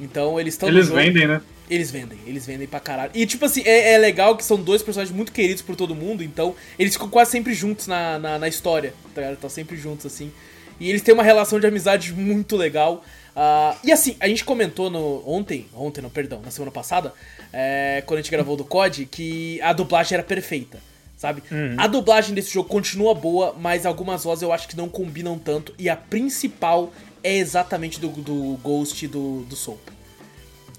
Então 0.00 0.40
eles 0.40 0.54
estão 0.54 0.68
Eles 0.68 0.88
no 0.88 0.94
jogo. 0.94 1.00
vendem, 1.00 1.26
né? 1.28 1.40
Eles 1.68 1.90
vendem, 1.90 2.18
eles 2.26 2.46
vendem 2.46 2.66
pra 2.68 2.78
caralho. 2.78 3.10
E 3.14 3.26
tipo 3.26 3.44
assim, 3.44 3.62
é, 3.64 3.94
é 3.94 3.98
legal 3.98 4.36
que 4.36 4.44
são 4.44 4.56
dois 4.56 4.82
personagens 4.82 5.14
muito 5.14 5.32
queridos 5.32 5.62
por 5.62 5.74
todo 5.74 5.94
mundo, 5.96 6.22
então 6.22 6.54
eles 6.78 6.92
ficam 6.92 7.08
quase 7.08 7.32
sempre 7.32 7.52
juntos 7.54 7.86
na, 7.88 8.18
na, 8.20 8.38
na 8.38 8.48
história, 8.48 8.94
tá 9.14 9.20
ligado? 9.20 9.34
Estão 9.34 9.50
sempre 9.50 9.76
juntos, 9.76 10.06
assim. 10.06 10.30
E 10.78 10.88
eles 10.88 11.02
têm 11.02 11.12
uma 11.12 11.22
relação 11.24 11.58
de 11.58 11.66
amizade 11.66 12.12
muito 12.12 12.56
legal. 12.56 13.04
Ah, 13.34 13.76
e 13.82 13.90
assim, 13.90 14.16
a 14.20 14.28
gente 14.28 14.44
comentou 14.44 14.88
no 14.90 15.22
ontem, 15.28 15.66
ontem 15.74 16.00
não, 16.00 16.08
perdão, 16.08 16.40
na 16.40 16.50
semana 16.52 16.70
passada, 16.70 17.12
é, 17.52 18.02
quando 18.06 18.20
a 18.20 18.22
gente 18.22 18.30
gravou 18.30 18.56
do 18.56 18.64
COD, 18.64 19.04
que 19.06 19.60
a 19.60 19.72
dublagem 19.72 20.14
era 20.14 20.22
perfeita, 20.22 20.78
sabe? 21.16 21.42
A 21.76 21.86
dublagem 21.86 22.34
desse 22.34 22.52
jogo 22.52 22.68
continua 22.68 23.14
boa, 23.14 23.54
mas 23.58 23.86
algumas 23.86 24.24
vozes 24.24 24.42
eu 24.42 24.52
acho 24.52 24.68
que 24.68 24.76
não 24.76 24.88
combinam 24.88 25.38
tanto, 25.38 25.74
e 25.78 25.88
a 25.88 25.96
principal 25.96 26.92
é 27.22 27.36
exatamente 27.36 27.98
do, 27.98 28.08
do 28.08 28.58
Ghost 28.62 29.04
e 29.04 29.08
do, 29.08 29.42
do 29.42 29.56
Soap. 29.56 29.78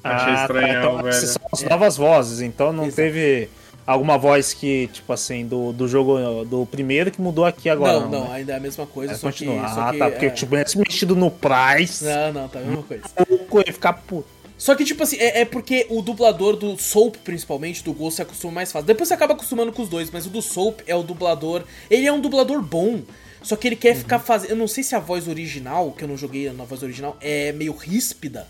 Achei 0.04 0.34
estranhão, 0.34 0.80
então, 0.80 1.04
velho. 1.04 1.14
são 1.14 1.42
as 1.52 1.64
novas 1.64 1.98
vozes, 1.98 2.42
então 2.42 2.72
não 2.72 2.86
Exato. 2.86 2.96
teve 2.96 3.50
alguma 3.86 4.18
voz 4.18 4.54
que, 4.54 4.88
tipo 4.88 5.12
assim, 5.12 5.46
do, 5.46 5.72
do 5.74 5.88
jogo 5.88 6.46
do 6.46 6.66
primeiro 6.66 7.10
que 7.10 7.22
mudou 7.22 7.46
aqui 7.46 7.70
agora. 7.70 8.02
não, 8.02 8.10
não, 8.10 8.24
né? 8.26 8.36
ainda 8.36 8.54
é 8.54 8.56
a 8.58 8.60
mesma 8.60 8.86
coisa, 8.86 9.14
É, 9.14 9.16
só 9.16 9.28
continua. 9.28 9.64
que, 9.64 9.74
só 9.74 9.82
ah, 9.82 9.92
que, 9.92 9.98
tá, 9.98 10.10
porque 10.12 10.26
é... 10.26 10.30
tipo, 10.30 10.56
tivesse 10.56 10.78
mexido 10.78 11.16
no 11.16 11.32
Price, 11.32 12.04
Não, 12.04 12.34
não, 12.34 12.48
tá 12.48 12.60
a 12.60 12.62
mesma 12.64 12.84
coisa. 12.84 13.04
pouco 13.28 13.60
ia 13.60 13.74
ficar 13.74 13.94
puto. 13.94 14.28
Só 14.58 14.74
que, 14.74 14.84
tipo 14.84 15.04
assim, 15.04 15.18
é, 15.18 15.42
é 15.42 15.46
porque 15.46 15.86
o 15.90 16.02
dublador 16.02 16.56
do 16.56 16.78
Soap, 16.78 17.18
principalmente, 17.24 17.84
do 17.84 17.94
Ghost, 17.94 18.16
se 18.16 18.22
acostuma 18.24 18.54
mais 18.54 18.72
fácil. 18.72 18.88
Depois 18.88 19.08
você 19.08 19.14
acaba 19.14 19.34
acostumando 19.34 19.72
com 19.72 19.84
os 19.84 19.90
dois, 19.90 20.10
mas 20.10 20.26
o 20.26 20.30
do 20.30 20.42
Soap 20.42 20.82
é 20.88 20.96
o 20.96 21.04
dublador. 21.04 21.64
Ele 21.90 22.08
é 22.08 22.12
um 22.12 22.20
dublador 22.20 22.62
bom. 22.62 23.04
Só 23.44 23.56
que 23.56 23.68
ele 23.68 23.76
quer 23.76 23.96
ficar 23.96 24.20
fazendo. 24.20 24.50
Eu 24.50 24.56
não 24.56 24.68
sei 24.68 24.84
se 24.84 24.96
a 24.96 25.00
voz 25.00 25.28
original, 25.28 25.92
que 25.92 26.04
eu 26.04 26.08
não 26.08 26.18
joguei 26.18 26.52
na 26.52 26.64
voz 26.64 26.82
original, 26.82 27.16
é 27.22 27.52
meio 27.52 27.74
ríspida. 27.74 28.48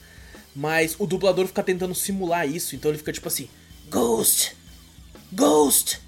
Mas 0.56 0.96
o 0.98 1.06
dublador 1.06 1.46
fica 1.46 1.62
tentando 1.62 1.94
simular 1.94 2.48
isso. 2.50 2.74
Então 2.74 2.90
ele 2.90 2.98
fica 2.98 3.12
tipo 3.12 3.28
assim: 3.28 3.50
Ghost! 3.90 4.56
Ghost! 5.32 6.02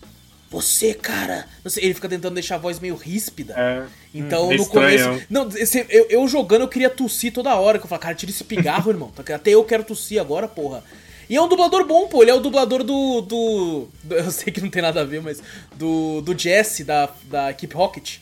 Você, 0.49 0.93
cara! 0.93 1.47
Não 1.63 1.69
sei, 1.69 1.83
ele 1.83 1.93
fica 1.93 2.09
tentando 2.09 2.33
deixar 2.33 2.55
a 2.55 2.59
voz 2.59 2.79
meio 2.79 2.95
ríspida. 2.95 3.53
É. 3.55 3.85
Então, 4.13 4.45
Hum, 4.45 4.55
no 4.55 4.55
estranho. 4.55 5.05
começo. 5.10 5.25
Não, 5.29 5.47
esse- 5.49 5.86
eu, 5.89 6.07
eu 6.10 6.27
jogando, 6.27 6.62
eu 6.62 6.67
queria 6.67 6.89
tossir 6.89 7.31
toda 7.31 7.55
hora. 7.55 7.77
Que 7.77 7.86
eu 7.86 7.89
falava, 7.89 8.03
cara, 8.03 8.15
tira 8.15 8.31
esse 8.31 8.43
pigarro, 8.43 8.89
irmão. 8.91 9.12
Tá- 9.12 9.36
Até 9.36 9.51
eu 9.51 9.63
quero 9.63 9.84
tossir 9.84 10.19
agora, 10.19 10.47
porra. 10.47 10.84
E 11.29 11.36
é 11.36 11.41
um 11.41 11.47
dublador 11.47 11.86
bom, 11.86 12.07
pô. 12.07 12.23
Ele 12.23 12.31
é 12.31 12.34
o 12.34 12.39
dublador 12.39 12.84
do. 12.84 13.21
do, 13.21 13.88
do- 14.03 14.15
eu 14.17 14.31
sei 14.31 14.51
que 14.51 14.62
não 14.62 14.69
tem 14.69 14.81
nada 14.81 15.01
a 15.01 15.05
ver, 15.05 15.21
mas. 15.21 15.41
Do, 15.75 16.21
do 16.21 16.38
Jesse, 16.38 16.84
da, 16.84 17.07
da 17.25 17.51
Equipe 17.51 17.75
Rocket. 17.75 18.17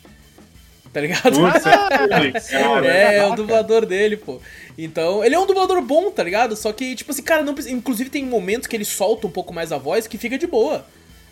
Tá 0.91 1.01
ligado? 1.01 1.39
Putz, 1.39 1.65
é. 2.51 2.87
É, 2.87 3.17
é 3.19 3.27
o 3.27 3.35
dublador 3.35 3.85
dele, 3.85 4.17
pô. 4.17 4.39
Então, 4.77 5.23
ele 5.23 5.35
é 5.35 5.39
um 5.39 5.45
dublador 5.45 5.81
bom, 5.81 6.09
tá 6.11 6.23
ligado? 6.23 6.55
Só 6.55 6.71
que, 6.73 6.95
tipo 6.95 7.11
assim, 7.11 7.21
cara, 7.21 7.43
não 7.43 7.53
precisa. 7.53 7.75
Inclusive 7.75 8.09
tem 8.09 8.25
momentos 8.25 8.67
que 8.67 8.75
ele 8.75 8.85
solta 8.85 9.27
um 9.27 9.29
pouco 9.29 9.53
mais 9.53 9.71
a 9.71 9.77
voz 9.77 10.07
que 10.07 10.17
fica 10.17 10.37
de 10.37 10.47
boa. 10.47 10.85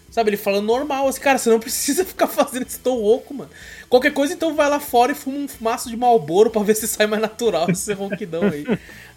Sabe, 0.09 0.29
ele 0.29 0.37
falando 0.37 0.65
normal, 0.65 1.07
assim, 1.09 1.19
cara, 1.19 1.37
você 1.37 1.49
não 1.49 1.59
precisa 1.59 2.03
ficar 2.05 2.27
fazendo 2.27 2.65
isso 2.65 2.79
tão 2.79 2.95
louco, 2.95 3.33
mano. 3.33 3.49
Qualquer 3.89 4.13
coisa, 4.13 4.33
então 4.33 4.55
vai 4.55 4.69
lá 4.69 4.79
fora 4.79 5.11
e 5.11 5.15
fuma 5.15 5.37
um 5.37 5.47
fumaço 5.47 5.89
de 5.89 5.97
malboro 5.97 6.49
pra 6.49 6.63
ver 6.63 6.75
se 6.75 6.87
sai 6.87 7.05
mais 7.05 7.21
natural 7.21 7.69
esse 7.71 7.91
ronquidão 7.93 8.43
aí. 8.43 8.65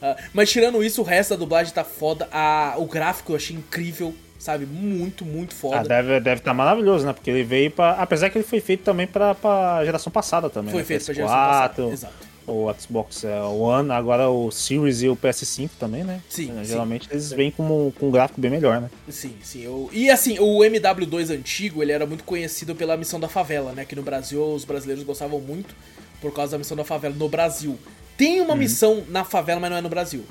Ah, 0.02 0.16
mas 0.32 0.50
tirando 0.50 0.82
isso, 0.82 1.00
o 1.00 1.04
resto 1.04 1.30
da 1.30 1.36
dublagem 1.36 1.72
tá 1.72 1.84
foda. 1.84 2.28
A, 2.32 2.74
o 2.78 2.84
gráfico 2.86 3.32
eu 3.32 3.36
achei 3.36 3.54
incrível, 3.56 4.12
sabe? 4.38 4.66
Muito, 4.66 5.24
muito 5.24 5.52
Ah, 5.52 5.60
foda. 5.60 5.88
deve 5.88 6.08
estar 6.14 6.20
deve 6.24 6.40
tá 6.40 6.52
maravilhoso, 6.54 7.06
né? 7.06 7.12
Porque 7.12 7.30
ele 7.30 7.44
veio 7.44 7.70
pra. 7.70 7.92
Apesar 7.92 8.28
que 8.30 8.38
ele 8.38 8.44
foi 8.46 8.60
feito 8.60 8.82
também 8.82 9.06
pra, 9.06 9.34
pra 9.36 9.84
geração 9.84 10.12
passada 10.12 10.50
também. 10.50 10.72
Foi 10.72 10.80
né? 10.82 10.86
feito 10.86 11.04
pra 11.04 11.14
PS4, 11.14 11.16
geração 11.16 11.36
passada. 11.36 11.92
Exato. 11.92 12.27
O 12.48 12.72
Xbox 12.78 13.24
é, 13.24 13.42
One, 13.42 13.90
agora 13.90 14.30
o 14.30 14.50
Series 14.50 15.02
e 15.02 15.08
o 15.08 15.14
PS5 15.16 15.70
também, 15.78 16.02
né? 16.02 16.20
Sim, 16.30 16.50
É, 16.58 16.62
sim. 16.62 16.64
Geralmente 16.64 17.06
eles 17.10 17.30
vêm 17.30 17.50
com, 17.50 17.92
com 17.98 18.08
um 18.08 18.10
gráfico 18.10 18.40
bem 18.40 18.50
melhor, 18.50 18.80
né? 18.80 18.90
Sim, 19.10 19.34
sim. 19.42 19.62
Eu... 19.62 19.90
E 19.92 20.10
assim, 20.10 20.38
o 20.38 20.60
MW2 20.60 21.30
antigo, 21.30 21.82
ele 21.82 21.92
era 21.92 22.06
muito 22.06 22.24
conhecido 22.24 22.74
pela 22.74 22.96
missão 22.96 23.20
da 23.20 23.28
favela, 23.28 23.72
né? 23.72 23.84
Que 23.84 23.94
no 23.94 24.02
Brasil 24.02 24.42
os 24.42 24.64
brasileiros 24.64 25.04
gostavam 25.04 25.38
muito 25.40 25.74
por 26.20 26.32
causa 26.32 26.52
da 26.52 26.58
missão 26.58 26.76
da 26.76 26.84
favela 26.84 27.14
no 27.14 27.28
Brasil. 27.28 27.78
Tem 28.16 28.40
uma 28.40 28.56
missão 28.56 29.04
na 29.08 29.24
favela, 29.24 29.60
mas 29.60 29.70
não 29.70 29.76
é 29.76 29.80
no 29.80 29.88
Brasil. 29.88 30.24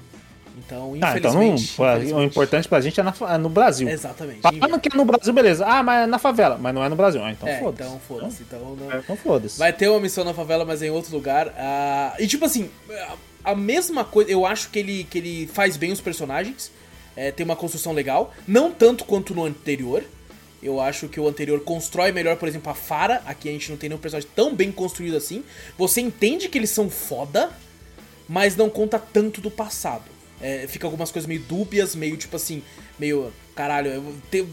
Então, 0.67 0.93
Ah, 1.01 1.17
então 1.17 1.33
não, 1.33 1.43
infelizmente. 1.55 2.13
o 2.13 2.21
importante 2.21 2.67
pra 2.67 2.81
gente 2.81 2.99
é, 2.99 3.03
na 3.03 3.13
é 3.29 3.37
no 3.37 3.47
Brasil. 3.47 3.87
Exatamente. 3.87 4.41
Falando 4.41 4.79
que 4.81 4.89
é 4.93 4.97
no 4.97 5.05
Brasil, 5.05 5.33
beleza. 5.33 5.65
Ah, 5.65 5.81
mas 5.81 6.03
é 6.03 6.05
na 6.05 6.19
favela. 6.19 6.57
Mas 6.59 6.75
não 6.75 6.83
é 6.83 6.89
no 6.89 6.95
Brasil. 6.97 7.23
Ah, 7.23 7.31
então 7.31 7.47
É, 7.47 7.57
foda-se. 7.59 7.89
então 7.89 8.01
foda-se. 8.05 8.43
Então, 8.43 8.75
não... 8.75 8.99
Então 8.99 9.15
foda-se. 9.15 9.57
Vai 9.57 9.71
ter 9.71 9.87
uma 9.87 9.99
missão 10.01 10.25
na 10.25 10.33
favela, 10.33 10.65
mas 10.65 10.81
é 10.81 10.87
em 10.87 10.89
outro 10.89 11.13
lugar. 11.15 11.53
Ah, 11.57 12.13
e 12.19 12.27
tipo 12.27 12.43
assim, 12.43 12.69
a, 13.45 13.51
a 13.51 13.55
mesma 13.55 14.03
coisa. 14.03 14.29
Eu 14.29 14.45
acho 14.45 14.69
que 14.69 14.77
ele, 14.79 15.05
que 15.09 15.17
ele 15.17 15.47
faz 15.47 15.77
bem 15.77 15.93
os 15.93 16.01
personagens. 16.01 16.69
É, 17.15 17.31
tem 17.31 17.45
uma 17.45 17.55
construção 17.55 17.93
legal. 17.93 18.33
Não 18.45 18.69
tanto 18.69 19.05
quanto 19.05 19.33
no 19.33 19.45
anterior. 19.45 20.03
Eu 20.61 20.81
acho 20.81 21.07
que 21.07 21.19
o 21.19 21.27
anterior 21.29 21.61
constrói 21.61 22.11
melhor, 22.11 22.35
por 22.35 22.47
exemplo, 22.49 22.69
a 22.69 22.75
Fara. 22.75 23.21
Aqui 23.25 23.47
a 23.47 23.51
gente 23.53 23.69
não 23.71 23.77
tem 23.77 23.87
nenhum 23.89 24.01
personagem 24.01 24.29
tão 24.35 24.53
bem 24.53 24.69
construído 24.71 25.15
assim. 25.15 25.43
Você 25.77 26.01
entende 26.01 26.49
que 26.49 26.57
eles 26.57 26.71
são 26.71 26.89
foda, 26.89 27.51
mas 28.27 28.55
não 28.57 28.69
conta 28.69 28.99
tanto 28.99 29.39
do 29.39 29.49
passado. 29.49 30.03
É, 30.41 30.65
fica 30.67 30.85
algumas 30.85 31.11
coisas 31.11 31.27
meio 31.27 31.41
dúbias, 31.41 31.95
meio 31.95 32.15
tipo 32.17 32.35
assim, 32.35 32.61
meio. 32.99 33.31
Caralho, 33.55 34.03
te- 34.29 34.45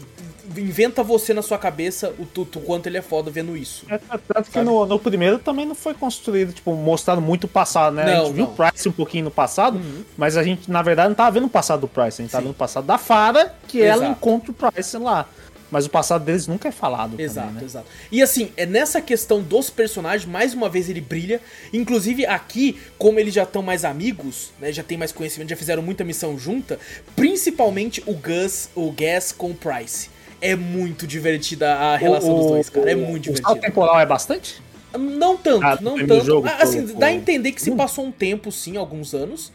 inventa 0.57 1.03
você 1.03 1.31
na 1.31 1.43
sua 1.43 1.59
cabeça 1.59 2.11
o, 2.17 2.25
tu- 2.25 2.43
tu 2.43 2.59
quanto 2.59 2.87
ele 2.87 2.97
é 2.97 3.03
foda 3.03 3.29
vendo 3.29 3.55
isso. 3.55 3.85
É, 3.87 3.99
tanto 4.33 4.49
que 4.49 4.59
no, 4.61 4.83
no 4.87 4.97
primeiro 4.97 5.37
também 5.37 5.63
não 5.63 5.75
foi 5.75 5.93
construído, 5.93 6.51
tipo, 6.53 6.73
mostrado 6.75 7.21
muito 7.21 7.43
o 7.43 7.47
passado, 7.47 7.93
né? 7.95 8.01
a 8.01 8.05
Não, 8.17 8.25
gente 8.25 8.33
viu 8.33 8.45
não. 8.45 8.51
o 8.51 8.55
Price 8.55 8.89
um 8.89 8.91
pouquinho 8.91 9.25
no 9.25 9.31
passado, 9.31 9.79
mas 10.17 10.35
a 10.37 10.41
gente, 10.43 10.71
na 10.71 10.81
verdade, 10.81 11.09
não 11.09 11.15
tava 11.15 11.29
vendo 11.31 11.45
o 11.45 11.49
passado 11.49 11.81
do 11.81 11.87
Price, 11.87 12.19
a 12.19 12.23
gente 12.23 12.31
tava 12.31 12.41
Sim. 12.41 12.47
vendo 12.47 12.55
o 12.55 12.57
passado 12.57 12.85
da 12.85 12.97
Fara, 12.97 13.53
que 13.67 13.79
ela 13.79 14.05
Exato. 14.05 14.11
encontra 14.11 14.51
o 14.51 14.53
Price 14.55 14.97
lá. 14.97 15.27
Mas 15.71 15.85
o 15.85 15.89
passado 15.89 16.23
deles 16.23 16.45
nunca 16.47 16.67
é 16.69 16.71
falado. 16.71 17.19
Exato, 17.19 17.47
também, 17.47 17.61
né? 17.61 17.65
exato. 17.67 17.87
E 18.11 18.21
assim, 18.21 18.51
é 18.55 18.65
nessa 18.65 19.01
questão 19.01 19.41
dos 19.41 19.69
personagens, 19.69 20.29
mais 20.29 20.53
uma 20.53 20.69
vez 20.69 20.89
ele 20.89 21.01
brilha. 21.01 21.41
Inclusive 21.73 22.25
aqui, 22.25 22.79
como 22.97 23.19
eles 23.19 23.33
já 23.33 23.43
estão 23.43 23.61
mais 23.63 23.83
amigos, 23.83 24.51
né, 24.59 24.71
já 24.71 24.83
tem 24.83 24.97
mais 24.97 25.11
conhecimento, 25.11 25.49
já 25.49 25.55
fizeram 25.55 25.81
muita 25.81 26.03
missão 26.03 26.37
junta, 26.37 26.79
principalmente 27.15 28.03
o 28.05 28.13
Gus, 28.13 28.69
o 28.75 28.91
Gas 28.91 29.31
com 29.31 29.49
o 29.51 29.55
Price. 29.55 30.09
É 30.39 30.55
muito 30.55 31.07
divertida 31.07 31.73
a 31.73 31.97
relação 31.97 32.31
O- 32.33 32.35
dos 32.35 32.45
dois, 32.51 32.69
cara. 32.69 32.91
É 32.91 32.95
o- 32.95 32.99
muito 32.99 33.23
O 33.31 33.33
salto 33.35 33.39
divertido. 33.55 33.61
temporal 33.61 33.99
é 33.99 34.05
bastante? 34.05 34.61
Não 34.97 35.35
tanto, 35.35 35.65
Ah, 35.65 35.77
não 35.81 35.97
tanto. 35.97 36.23
jogo, 36.25 36.47
Ah, 36.47 36.57
assim, 36.61 36.87
pô, 36.87 36.99
dá 36.99 37.07
a 37.07 37.13
entender 37.13 37.51
que 37.51 37.61
se 37.61 37.71
passou 37.71 38.05
um 38.05 38.11
tempo, 38.11 38.51
sim, 38.51 38.77
alguns 38.77 39.13
anos. 39.13 39.51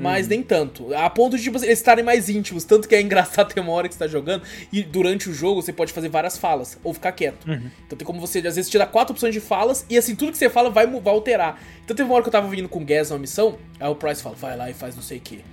Mas 0.00 0.28
nem 0.28 0.42
tanto. 0.42 0.94
A 0.94 1.08
ponto 1.10 1.36
de 1.36 1.42
tipo, 1.42 1.58
eles 1.58 1.78
estarem 1.78 2.04
mais 2.04 2.28
íntimos. 2.28 2.64
Tanto 2.64 2.88
que 2.88 2.94
é 2.94 3.00
engraçado 3.00 3.52
ter 3.54 3.60
uma 3.60 3.72
hora 3.72 3.88
que 3.88 3.94
você 3.94 4.00
tá 4.00 4.08
jogando 4.08 4.42
e 4.72 4.82
durante 4.82 5.28
o 5.28 5.34
jogo 5.34 5.62
você 5.62 5.72
pode 5.72 5.92
fazer 5.92 6.08
várias 6.08 6.36
falas 6.36 6.78
ou 6.82 6.92
ficar 6.94 7.12
quieto. 7.12 7.46
Então 7.86 7.96
tem 7.96 8.06
como 8.06 8.20
você, 8.20 8.38
às 8.38 8.56
vezes, 8.56 8.70
tirar 8.70 8.86
quatro 8.86 9.12
opções 9.12 9.34
de 9.34 9.40
falas 9.40 9.84
e 9.88 9.96
assim, 9.96 10.14
tudo 10.14 10.32
que 10.32 10.38
você 10.38 10.48
fala 10.48 10.70
vai, 10.70 10.86
vai 10.86 11.14
alterar. 11.14 11.60
Então 11.84 11.96
teve 11.96 12.08
uma 12.08 12.14
hora 12.14 12.22
que 12.22 12.28
eu 12.28 12.32
tava 12.32 12.48
vindo 12.48 12.68
com 12.68 12.80
o 12.80 12.84
Gas 12.84 13.10
numa 13.10 13.18
missão, 13.18 13.58
aí 13.78 13.88
o 13.88 13.94
Price 13.94 14.22
fala, 14.22 14.34
vai 14.34 14.56
lá 14.56 14.70
e 14.70 14.74
faz 14.74 14.94
não 14.94 15.02
sei 15.02 15.18
o 15.18 15.20
que. 15.20 15.44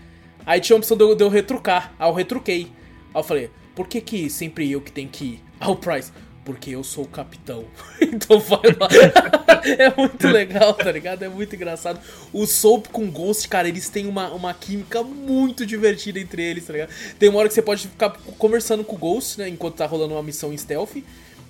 Aí 0.46 0.62
tinha 0.62 0.76
a 0.76 0.78
opção 0.78 0.96
de 0.96 1.04
eu, 1.04 1.14
de 1.14 1.24
eu 1.24 1.30
retrucar. 1.30 1.94
Aí 2.00 2.10
eu 2.10 2.14
retruquei. 2.14 2.72
Aí 3.14 3.20
eu 3.20 3.24
falei, 3.24 3.50
por 3.76 3.88
que 3.88 4.00
que 4.00 4.30
sempre 4.30 4.72
eu 4.72 4.80
que 4.80 4.92
tenho 4.92 5.10
que 5.10 5.26
ir? 5.26 5.44
Aí 5.60 5.70
o 5.70 5.76
Price, 5.76 6.12
porque 6.48 6.70
eu 6.70 6.82
sou 6.82 7.04
o 7.04 7.08
capitão. 7.10 7.66
então 8.00 8.40
vai 8.40 8.72
lá. 8.80 8.88
é 9.68 9.94
muito 9.94 10.26
legal, 10.30 10.74
tá 10.74 10.90
ligado? 10.90 11.22
É 11.22 11.28
muito 11.28 11.54
engraçado. 11.54 12.00
O 12.32 12.48
Soap 12.48 12.88
com 12.88 13.12
Ghost, 13.12 13.50
cara, 13.50 13.68
eles 13.68 13.90
têm 13.90 14.08
uma, 14.08 14.32
uma 14.32 14.54
química 14.54 15.04
muito 15.04 15.66
divertida 15.66 16.22
entre 16.22 16.42
eles, 16.42 16.66
tá 16.66 16.72
ligado? 16.72 16.90
Tem 17.20 17.28
uma 17.28 17.40
hora 17.40 17.50
que 17.50 17.54
você 17.54 17.62
pode 17.62 17.90
ficar 17.90 18.12
conversando 18.38 18.86
com 18.86 18.96
o 18.96 18.98
Ghost, 18.98 19.38
né? 19.38 19.50
Enquanto 19.50 19.76
tá 19.76 19.86
rolando 19.86 20.14
uma 20.14 20.24
missão 20.24 20.54
em 20.54 20.58
stealth. 20.58 20.96
E 20.96 21.04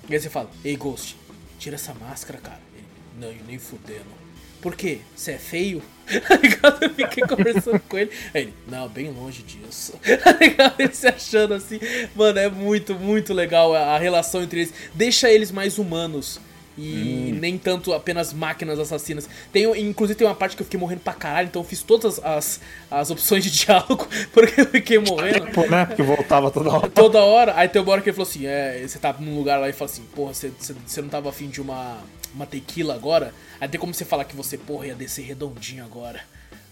aí 0.10 0.20
você 0.20 0.32
fala, 0.32 0.50
ei 0.66 0.76
Ghost, 0.76 1.16
tira 1.60 1.76
essa 1.76 1.94
máscara, 1.94 2.40
cara. 2.40 2.60
Ele, 2.74 3.38
não, 3.40 3.46
nem 3.46 3.60
fudendo. 3.60 4.18
Por 4.60 4.76
quê? 4.76 5.02
Você 5.16 5.34
é 5.34 5.38
feio? 5.38 5.84
Tá 6.28 6.36
ligado? 6.36 6.84
Eu 6.84 6.90
fiquei 6.90 7.24
conversando 7.24 7.80
com 7.82 7.98
ele. 7.98 8.12
Aí 8.34 8.44
ele, 8.44 8.54
não, 8.68 8.88
bem 8.88 9.12
longe 9.12 9.44
disso. 9.44 9.94
Tá 10.24 10.32
ligado? 10.34 10.80
Ele 10.80 10.94
se 10.94 11.08
achando 11.08 11.54
assim. 11.54 11.80
Mano, 12.16 12.40
é 12.40 12.50
muito, 12.50 12.96
muito 12.96 13.34
legal 13.34 13.76
a 13.76 13.98
relação 13.98 14.42
entre 14.42 14.62
eles. 14.62 14.74
Deixa 14.94 15.30
eles 15.30 15.52
mais 15.52 15.78
humanos. 15.78 16.40
E 16.78 17.36
nem 17.40 17.58
tanto 17.58 17.92
apenas 17.92 18.32
máquinas 18.32 18.78
assassinas. 18.78 19.28
Tem, 19.52 19.64
inclusive 19.82 20.16
tem 20.16 20.28
uma 20.28 20.36
parte 20.36 20.56
que 20.56 20.62
eu 20.62 20.66
fiquei 20.66 20.80
morrendo 20.80 21.02
pra 21.02 21.14
caralho, 21.14 21.48
então 21.48 21.64
eu 21.64 21.68
fiz 21.68 21.82
todas 21.82 22.24
as, 22.24 22.62
as 22.92 23.10
opções 23.10 23.44
de 23.44 23.50
diálogo, 23.66 24.08
porque 24.32 24.62
eu 24.62 24.66
fiquei 24.68 25.00
morrendo 25.00 25.48
Pô, 25.48 25.66
né? 25.66 25.88
Porque 25.88 26.04
voltava 26.04 26.52
toda 26.52 26.70
hora. 26.70 26.90
toda 26.90 27.20
hora. 27.20 27.54
Aí 27.56 27.68
tem 27.68 27.82
uma 27.82 27.92
hora 27.92 28.02
que 28.02 28.10
ele 28.10 28.16
falou 28.16 28.30
assim: 28.30 28.46
é, 28.46 28.86
você 28.88 29.00
tá 29.00 29.12
num 29.20 29.36
lugar 29.36 29.60
lá 29.60 29.68
e 29.68 29.74
fala 29.74 29.90
assim, 29.90 30.04
porra, 30.16 30.36
você, 30.36 30.52
você, 30.56 30.76
você 30.86 31.02
não 31.02 31.10
tava 31.10 31.30
afim 31.30 31.48
de 31.48 31.60
uma, 31.60 31.98
uma 32.34 32.46
tequila 32.46 32.94
agora? 32.94 33.34
Aí 33.60 33.68
tem 33.68 33.80
como 33.80 33.94
você 33.94 34.06
falar 34.06 34.26
que 34.26 34.36
você, 34.36 34.58
porra, 34.58 34.88
ia 34.88 34.96
descer 34.96 35.24
redondinho 35.24 35.84
agora. 35.84 36.22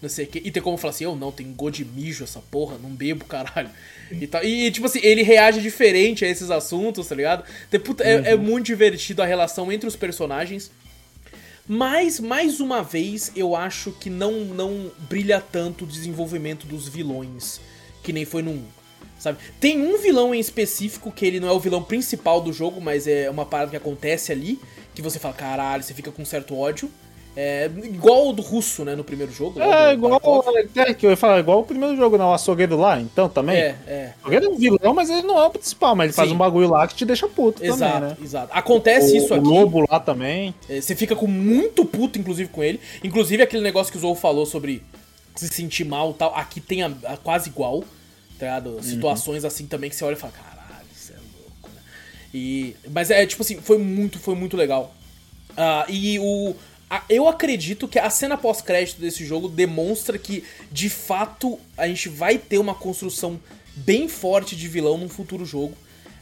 Não 0.00 0.08
sei 0.08 0.26
o 0.26 0.28
que. 0.28 0.42
E 0.44 0.50
tem 0.50 0.62
como 0.62 0.76
falar 0.76 0.90
assim, 0.90 1.04
eu 1.04 1.16
não, 1.16 1.32
tem 1.32 1.52
gosto 1.52 1.76
de 1.76 1.84
mijo 1.84 2.22
essa 2.22 2.40
porra, 2.40 2.76
não 2.78 2.90
bebo, 2.90 3.24
caralho. 3.24 3.70
E, 4.10 4.26
tal. 4.26 4.44
e 4.44 4.70
tipo 4.70 4.86
assim, 4.86 5.00
ele 5.02 5.22
reage 5.22 5.60
diferente 5.60 6.24
a 6.24 6.28
esses 6.28 6.50
assuntos, 6.50 7.08
tá 7.08 7.14
ligado? 7.14 7.44
Tem, 7.70 7.80
puta, 7.80 8.04
é, 8.04 8.32
é 8.32 8.36
muito 8.36 8.66
divertido 8.66 9.22
a 9.22 9.26
relação 9.26 9.72
entre 9.72 9.88
os 9.88 9.96
personagens. 9.96 10.70
Mas, 11.68 12.20
mais 12.20 12.60
uma 12.60 12.82
vez, 12.82 13.32
eu 13.34 13.56
acho 13.56 13.90
que 13.90 14.08
não, 14.08 14.32
não 14.44 14.92
brilha 15.08 15.40
tanto 15.40 15.84
o 15.84 15.86
desenvolvimento 15.86 16.66
dos 16.66 16.86
vilões. 16.86 17.60
Que 18.02 18.12
nem 18.12 18.24
foi 18.24 18.42
num. 18.42 18.62
Sabe? 19.18 19.38
Tem 19.58 19.80
um 19.80 19.98
vilão 19.98 20.34
em 20.34 20.38
específico 20.38 21.10
que 21.10 21.26
ele 21.26 21.40
não 21.40 21.48
é 21.48 21.52
o 21.52 21.58
vilão 21.58 21.82
principal 21.82 22.40
do 22.40 22.52
jogo, 22.52 22.80
mas 22.80 23.08
é 23.08 23.28
uma 23.28 23.44
parada 23.44 23.70
que 23.70 23.76
acontece 23.76 24.30
ali. 24.30 24.60
Que 24.96 25.02
você 25.02 25.18
fala, 25.18 25.34
caralho, 25.34 25.82
você 25.82 25.92
fica 25.94 26.10
com 26.10 26.22
um 26.22 26.26
certo 26.26 26.58
ódio. 26.58 26.90
É 27.38 27.70
igual 27.84 28.30
o 28.30 28.32
do 28.32 28.40
russo, 28.40 28.82
né, 28.82 28.96
no 28.96 29.04
primeiro 29.04 29.30
jogo. 29.30 29.58
né, 29.60 29.90
É 29.90 29.92
igual, 29.92 30.18
é, 30.74 30.94
que 30.94 31.04
eu 31.04 31.10
ia 31.10 31.16
falar, 31.18 31.38
igual 31.38 31.60
o 31.60 31.64
primeiro 31.64 31.94
jogo, 31.94 32.16
não, 32.16 32.30
o 32.30 32.32
açougueiro 32.32 32.78
lá, 32.78 32.98
então 32.98 33.28
também. 33.28 33.58
É, 33.58 33.76
é. 33.86 34.14
O 34.16 34.28
açougueiro 34.28 34.46
é 34.46 34.48
um 34.48 34.56
vilão, 34.56 34.94
mas 34.94 35.10
ele 35.10 35.20
não 35.20 35.38
é 35.38 35.46
o 35.46 35.50
principal, 35.50 35.94
mas 35.94 36.06
ele 36.06 36.12
faz 36.14 36.30
Sim. 36.30 36.34
um 36.34 36.38
bagulho 36.38 36.70
lá 36.70 36.88
que 36.88 36.94
te 36.94 37.04
deixa 37.04 37.28
puto 37.28 37.62
Exato, 37.62 37.92
também, 37.92 38.08
né? 38.08 38.16
exato. 38.22 38.48
Acontece 38.54 39.12
o, 39.12 39.16
isso 39.18 39.34
o 39.34 39.36
aqui. 39.36 39.46
lobo 39.46 39.84
lá 39.86 40.00
também. 40.00 40.54
É, 40.66 40.80
Você 40.80 40.96
fica 40.96 41.14
com 41.14 41.26
muito 41.26 41.84
puto, 41.84 42.18
inclusive, 42.18 42.48
com 42.48 42.64
ele. 42.64 42.80
Inclusive, 43.04 43.42
aquele 43.42 43.62
negócio 43.62 43.92
que 43.92 43.98
o 43.98 44.00
Zou 44.00 44.14
falou 44.14 44.46
sobre 44.46 44.82
se 45.34 45.46
sentir 45.48 45.84
mal 45.84 46.12
e 46.12 46.14
tal. 46.14 46.34
Aqui 46.34 46.58
tem 46.58 46.84
a, 46.84 46.90
a 47.04 47.16
quase 47.18 47.50
igual, 47.50 47.82
tá 48.38 48.46
ligado? 48.46 48.82
Situações 48.82 49.44
assim 49.44 49.66
também 49.66 49.90
que 49.90 49.96
você 49.96 50.06
olha 50.06 50.14
e 50.14 50.16
fala, 50.16 50.32
caralho, 50.32 50.55
E, 52.34 52.74
mas 52.90 53.10
é, 53.10 53.24
tipo 53.26 53.42
assim, 53.42 53.60
foi 53.60 53.78
muito, 53.78 54.18
foi 54.18 54.34
muito 54.34 54.56
legal. 54.56 54.94
Ah, 55.56 55.86
e 55.88 56.18
o... 56.18 56.54
a- 56.90 57.04
eu 57.08 57.26
acredito 57.28 57.88
que 57.88 57.98
a 57.98 58.10
cena 58.10 58.36
pós-crédito 58.36 59.00
desse 59.00 59.24
jogo 59.24 59.48
demonstra 59.48 60.18
que, 60.18 60.44
de 60.70 60.88
fato, 60.90 61.58
a 61.76 61.86
gente 61.88 62.08
vai 62.08 62.36
ter 62.38 62.58
uma 62.58 62.74
construção 62.74 63.40
bem 63.74 64.08
forte 64.08 64.54
de 64.56 64.68
vilão 64.68 64.98
num 64.98 65.08
futuro 65.08 65.44
jogo. 65.44 65.74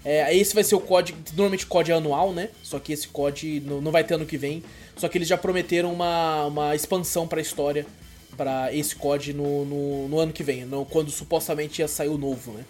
É, 0.05 0.37
esse 0.37 0.55
vai 0.55 0.63
ser 0.63 0.75
o 0.75 0.81
COD, 0.81 1.15
normalmente 1.35 1.67
COD 1.67 1.91
é 1.91 1.95
anual, 1.95 2.33
né? 2.33 2.51
Só 2.63 2.79
que 2.79 2.93
esse 2.93 3.09
COD 3.09 3.63
não, 3.65 3.81
não 3.81 3.91
vai 3.91 4.05
ter 4.05 4.15
ano 4.15 4.27
que 4.27 4.37
vem. 4.37 4.63
Só 4.97 5.09
que 5.09 5.17
eles 5.19 5.27
já 5.27 5.37
prometeram 5.39 5.93
uma, 5.93 6.45
uma 6.47 6.75
expansão 6.77 7.27
pra 7.27 7.41
história 7.41 7.87
pra 8.37 8.73
esse 8.75 8.95
COD 8.97 9.33
no, 9.33 9.65
no, 9.65 10.09
no 10.09 10.19
ano 10.19 10.33
que 10.33 10.43
vem, 10.43 10.65
no- 10.67 10.85
quando 10.85 11.11
supostamente 11.11 11.81
ia 11.81 11.89
sair 11.89 12.09
o 12.09 12.19
novo, 12.19 12.53
né? 12.53 12.65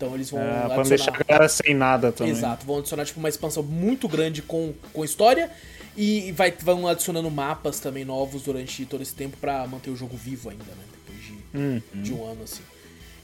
Então 0.00 0.14
eles 0.14 0.30
vão 0.30 0.40
É, 0.40 0.44
pra 0.44 0.60
adicionar... 0.62 0.88
deixar 0.88 1.14
a 1.14 1.22
galera 1.22 1.48
sem 1.50 1.74
nada 1.74 2.10
também. 2.10 2.32
Exato, 2.32 2.64
vão 2.64 2.78
adicionar 2.78 3.04
tipo 3.04 3.18
uma 3.18 3.28
expansão 3.28 3.62
muito 3.62 4.08
grande 4.08 4.40
com, 4.40 4.72
com 4.94 5.04
história 5.04 5.50
e 5.94 6.32
vai, 6.32 6.50
vão 6.50 6.88
adicionando 6.88 7.30
mapas 7.30 7.80
também 7.80 8.02
novos 8.02 8.44
durante 8.44 8.86
todo 8.86 9.02
esse 9.02 9.14
tempo 9.14 9.36
pra 9.38 9.66
manter 9.66 9.90
o 9.90 9.96
jogo 9.96 10.16
vivo 10.16 10.48
ainda, 10.48 10.64
né? 10.64 10.84
Depois 11.06 11.82
de, 11.92 12.02
de 12.02 12.14
um 12.14 12.24
ano 12.24 12.44
assim. 12.44 12.62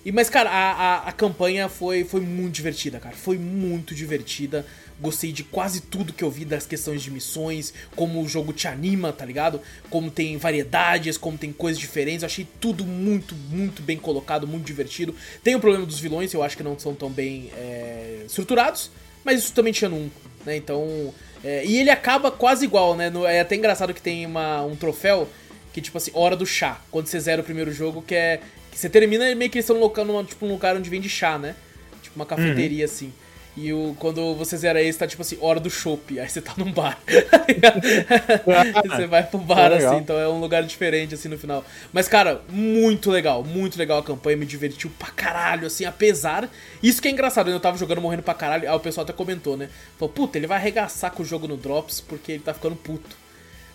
E, 0.04 0.12
mas, 0.12 0.28
cara, 0.28 0.50
a, 0.50 0.72
a, 0.72 1.08
a 1.08 1.12
campanha 1.12 1.66
foi, 1.68 2.04
foi 2.04 2.20
muito 2.20 2.54
divertida, 2.54 3.00
cara. 3.00 3.16
Foi 3.16 3.38
muito 3.38 3.94
divertida. 3.94 4.66
Gostei 5.00 5.30
de 5.30 5.44
quase 5.44 5.82
tudo 5.82 6.12
que 6.12 6.24
eu 6.24 6.30
vi 6.30 6.44
das 6.44 6.64
questões 6.66 7.02
de 7.02 7.10
missões, 7.10 7.74
como 7.94 8.22
o 8.22 8.26
jogo 8.28 8.52
te 8.52 8.66
anima, 8.66 9.12
tá 9.12 9.24
ligado? 9.24 9.60
Como 9.90 10.10
tem 10.10 10.36
variedades, 10.38 11.18
como 11.18 11.36
tem 11.36 11.52
coisas 11.52 11.78
diferentes. 11.78 12.22
Eu 12.22 12.26
achei 12.26 12.46
tudo 12.60 12.84
muito, 12.84 13.34
muito 13.34 13.82
bem 13.82 13.98
colocado, 13.98 14.46
muito 14.46 14.64
divertido. 14.64 15.14
Tem 15.44 15.54
o 15.54 15.60
problema 15.60 15.84
dos 15.84 15.98
vilões, 16.00 16.32
eu 16.32 16.42
acho 16.42 16.56
que 16.56 16.62
não 16.62 16.78
são 16.78 16.94
tão 16.94 17.10
bem 17.10 17.50
é, 17.56 18.22
estruturados, 18.26 18.90
mas 19.22 19.40
isso 19.40 19.52
também 19.52 19.72
tinha 19.72 19.90
1, 19.90 20.10
né? 20.46 20.56
Então. 20.56 21.12
é, 21.44 21.64
e 21.66 21.76
ele 21.78 21.90
acaba 21.90 22.30
quase 22.30 22.64
igual, 22.64 22.96
né? 22.96 23.10
No- 23.10 23.26
é 23.26 23.40
até 23.40 23.54
engraçado 23.54 23.92
que 23.92 24.00
tem 24.00 24.24
uma, 24.24 24.62
um 24.64 24.74
troféu 24.74 25.28
que, 25.74 25.82
tipo 25.82 25.98
assim, 25.98 26.10
hora 26.14 26.34
do 26.34 26.46
chá. 26.46 26.80
Quando 26.90 27.06
você 27.06 27.20
zera 27.20 27.42
o 27.42 27.44
primeiro 27.44 27.70
jogo, 27.70 28.00
que 28.00 28.14
é. 28.14 28.40
Que 28.72 28.78
você 28.78 28.88
termina 28.88 29.34
meio 29.34 29.50
que 29.50 29.58
eles 29.58 29.68
estão 29.68 29.78
num, 29.78 30.04
numa- 30.04 30.24
tipo, 30.24 30.46
um 30.46 30.50
lugar 30.52 30.74
onde 30.74 30.88
vende 30.88 31.08
chá, 31.08 31.38
né? 31.38 31.54
Tipo 32.02 32.16
uma 32.16 32.24
cafeteria, 32.26 32.86
assim. 32.86 33.12
E 33.56 33.72
o, 33.72 33.96
quando 33.98 34.34
você 34.34 34.54
zera 34.54 34.82
esse, 34.82 34.98
tá 34.98 35.06
tipo 35.06 35.22
assim, 35.22 35.38
hora 35.40 35.58
do 35.58 35.70
chopp. 35.70 36.20
Aí 36.20 36.28
você 36.28 36.42
tá 36.42 36.52
num 36.58 36.70
bar. 36.70 36.98
você 38.86 39.06
vai 39.06 39.22
pro 39.22 39.38
bar, 39.38 39.72
É 39.72 39.76
assim, 39.76 39.96
então 39.96 40.18
é 40.18 40.28
um 40.28 40.38
lugar 40.38 40.62
diferente, 40.62 41.14
assim, 41.14 41.28
no 41.28 41.38
final. 41.38 41.64
Mas, 41.90 42.06
cara, 42.06 42.42
muito 42.50 43.10
legal, 43.10 43.42
muito 43.42 43.78
legal 43.78 43.98
a 43.98 44.02
campanha, 44.02 44.36
me 44.36 44.44
divertiu 44.44 44.90
pra 44.98 45.08
caralho, 45.08 45.66
assim, 45.66 45.86
apesar. 45.86 46.50
Isso 46.82 47.00
que 47.00 47.08
é 47.08 47.10
engraçado, 47.10 47.50
eu 47.50 47.58
tava 47.58 47.78
jogando 47.78 48.02
morrendo 48.02 48.22
pra 48.22 48.34
caralho, 48.34 48.68
aí 48.68 48.76
o 48.76 48.80
pessoal 48.80 49.04
até 49.04 49.14
comentou, 49.14 49.56
né? 49.56 49.70
Falou, 49.98 50.12
puta, 50.12 50.36
ele 50.36 50.46
vai 50.46 50.58
arregaçar 50.58 51.10
com 51.12 51.22
o 51.22 51.26
jogo 51.26 51.48
no 51.48 51.56
Drops 51.56 52.02
porque 52.02 52.32
ele 52.32 52.42
tá 52.42 52.52
ficando 52.52 52.76
puto. 52.76 53.16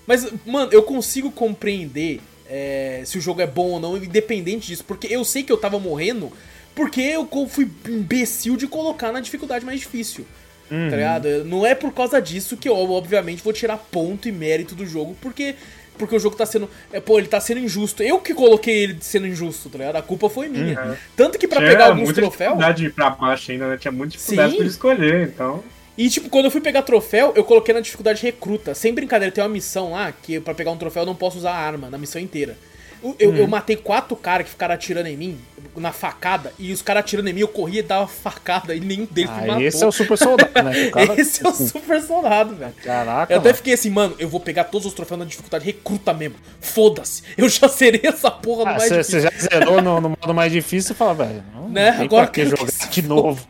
Mas, 0.05 0.31
mano, 0.45 0.71
eu 0.71 0.83
consigo 0.83 1.31
compreender 1.31 2.21
é, 2.47 3.01
se 3.05 3.17
o 3.17 3.21
jogo 3.21 3.41
é 3.41 3.47
bom 3.47 3.69
ou 3.71 3.79
não, 3.79 3.97
independente 3.97 4.67
disso, 4.67 4.83
porque 4.83 5.07
eu 5.09 5.23
sei 5.23 5.41
que 5.41 5.51
eu 5.51 5.57
tava 5.57 5.79
morrendo 5.79 6.31
porque 6.75 7.01
eu 7.01 7.27
fui 7.47 7.69
imbecil 7.87 8.55
de 8.55 8.67
colocar 8.67 9.11
na 9.11 9.19
dificuldade 9.19 9.65
mais 9.65 9.79
difícil. 9.79 10.25
Tá 10.69 10.95
ligado? 10.95 11.43
Não 11.43 11.65
é 11.65 11.75
por 11.75 11.93
causa 11.93 12.21
disso 12.21 12.55
que 12.55 12.69
eu, 12.69 12.75
obviamente, 12.77 13.43
vou 13.43 13.51
tirar 13.51 13.75
ponto 13.77 14.29
e 14.29 14.31
mérito 14.31 14.73
do 14.73 14.85
jogo, 14.85 15.17
porque. 15.21 15.55
Porque 15.97 16.15
o 16.15 16.19
jogo 16.19 16.35
tá 16.37 16.45
sendo. 16.45 16.69
É, 16.93 17.01
pô, 17.01 17.19
ele 17.19 17.27
tá 17.27 17.39
sendo 17.41 17.59
injusto. 17.59 18.01
Eu 18.01 18.19
que 18.19 18.33
coloquei 18.33 18.83
ele 18.83 18.97
sendo 19.01 19.27
injusto, 19.27 19.69
tá 19.69 19.77
ligado? 19.77 19.97
A 19.97 20.01
culpa 20.01 20.29
foi 20.29 20.47
minha. 20.47 20.97
Tanto 21.15 21.37
que 21.37 21.45
pra 21.47 21.57
Tinha 21.57 21.69
pegar 21.71 21.85
alguns 21.87 22.05
muita 22.05 22.21
troféus. 22.21 22.51
dificuldade 22.53 22.89
pra 22.91 23.09
baixo 23.09 23.51
ainda, 23.51 23.67
né? 23.67 23.77
Tinha 23.77 23.91
muita 23.91 24.13
dificuldade 24.13 24.51
Sim. 24.53 24.57
pra 24.57 24.65
escolher, 24.65 25.27
então. 25.27 25.61
E, 25.97 26.09
tipo, 26.09 26.29
quando 26.29 26.45
eu 26.45 26.51
fui 26.51 26.61
pegar 26.61 26.81
troféu, 26.83 27.33
eu 27.35 27.43
coloquei 27.43 27.73
na 27.73 27.81
dificuldade 27.81 28.23
recruta. 28.23 28.73
Sem 28.73 28.93
brincadeira, 28.93 29.31
tem 29.31 29.43
uma 29.43 29.49
missão 29.49 29.91
lá 29.91 30.11
que 30.11 30.39
pra 30.39 30.53
pegar 30.55 30.71
um 30.71 30.77
troféu 30.77 31.01
eu 31.03 31.05
não 31.05 31.15
posso 31.15 31.37
usar 31.37 31.51
arma, 31.51 31.89
na 31.89 31.97
missão 31.97 32.19
inteira. 32.19 32.57
Eu, 33.03 33.15
eu- 33.19 33.35
eu 33.35 33.47
matei 33.47 33.75
quatro 33.75 34.15
caras 34.15 34.45
que 34.45 34.51
ficaram 34.51 34.75
atirando 34.75 35.07
em 35.07 35.17
mim, 35.17 35.39
na 35.75 35.91
facada, 35.91 36.53
e 36.59 36.71
os 36.73 36.81
caras 36.81 36.99
atirando 37.01 37.29
em 37.29 37.33
mim, 37.33 37.39
eu 37.41 37.47
corria 37.47 37.79
e 37.79 37.83
dava 37.83 38.05
facada, 38.07 38.75
e 38.75 38.79
nenhum 38.79 39.05
deles 39.09 39.31
me 39.31 39.37
Ah, 39.37 39.47
matou. 39.47 39.61
esse 39.63 39.83
é 39.83 39.87
o 39.87 39.91
super 39.91 40.17
soldado, 40.17 40.63
né? 40.63 40.89
Cara- 40.91 41.19
Esse 41.19 41.45
é 41.45 41.49
o 41.49 41.53
super 41.53 42.01
soldado, 42.01 42.55
velho. 42.55 42.73
Caraca, 42.83 43.33
Eu 43.33 43.37
até 43.39 43.49
mano. 43.49 43.55
fiquei 43.57 43.73
assim, 43.73 43.89
mano, 43.89 44.15
eu 44.19 44.27
vou 44.29 44.39
pegar 44.39 44.65
todos 44.65 44.85
os 44.85 44.93
troféus 44.93 45.19
na 45.19 45.25
dificuldade 45.25 45.65
recruta 45.65 46.13
mesmo. 46.13 46.35
Foda-se. 46.59 47.23
Eu 47.37 47.47
já 47.49 47.67
serei 47.69 48.01
essa 48.03 48.29
porra 48.29 48.65
no 48.65 48.69
Ah, 48.69 48.73
mais 48.77 48.83
Você 48.89 48.97
difícil. 48.97 49.21
já 49.21 49.31
zerou 49.37 49.81
no, 49.81 49.99
no 50.01 50.09
modo 50.09 50.33
mais 50.33 50.51
difícil 50.51 50.91
e 50.93 50.95
fala, 50.95 51.13
velho, 51.15 51.43
não 51.55 51.69
Né? 51.69 51.91
tem 51.93 52.05
Agora 52.05 52.25
pra 52.27 52.33
que 52.33 52.45
jogar 52.45 52.65
que 52.89 52.89
de 53.01 53.07
novo. 53.07 53.47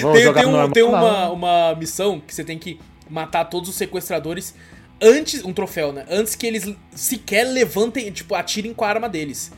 Vou 0.00 0.12
Tem, 0.12 0.22
jogar 0.22 0.40
tem, 0.42 0.48
um- 0.48 0.52
normal, 0.52 0.72
tem 0.72 0.82
uma, 0.82 1.00
não. 1.00 1.32
uma 1.32 1.74
missão 1.74 2.20
que 2.20 2.34
você 2.34 2.44
tem 2.44 2.58
que 2.58 2.78
matar 3.08 3.46
todos 3.46 3.70
os 3.70 3.74
sequestradores 3.74 4.54
antes. 5.00 5.44
Um 5.44 5.52
troféu, 5.52 5.92
né? 5.92 6.04
Antes 6.10 6.34
que 6.34 6.46
eles 6.46 6.72
sequer 6.94 7.44
levantem, 7.44 8.10
tipo, 8.10 8.34
atirem 8.34 8.72
com 8.74 8.84
a 8.84 8.88
arma 8.88 9.08
deles. 9.08 9.50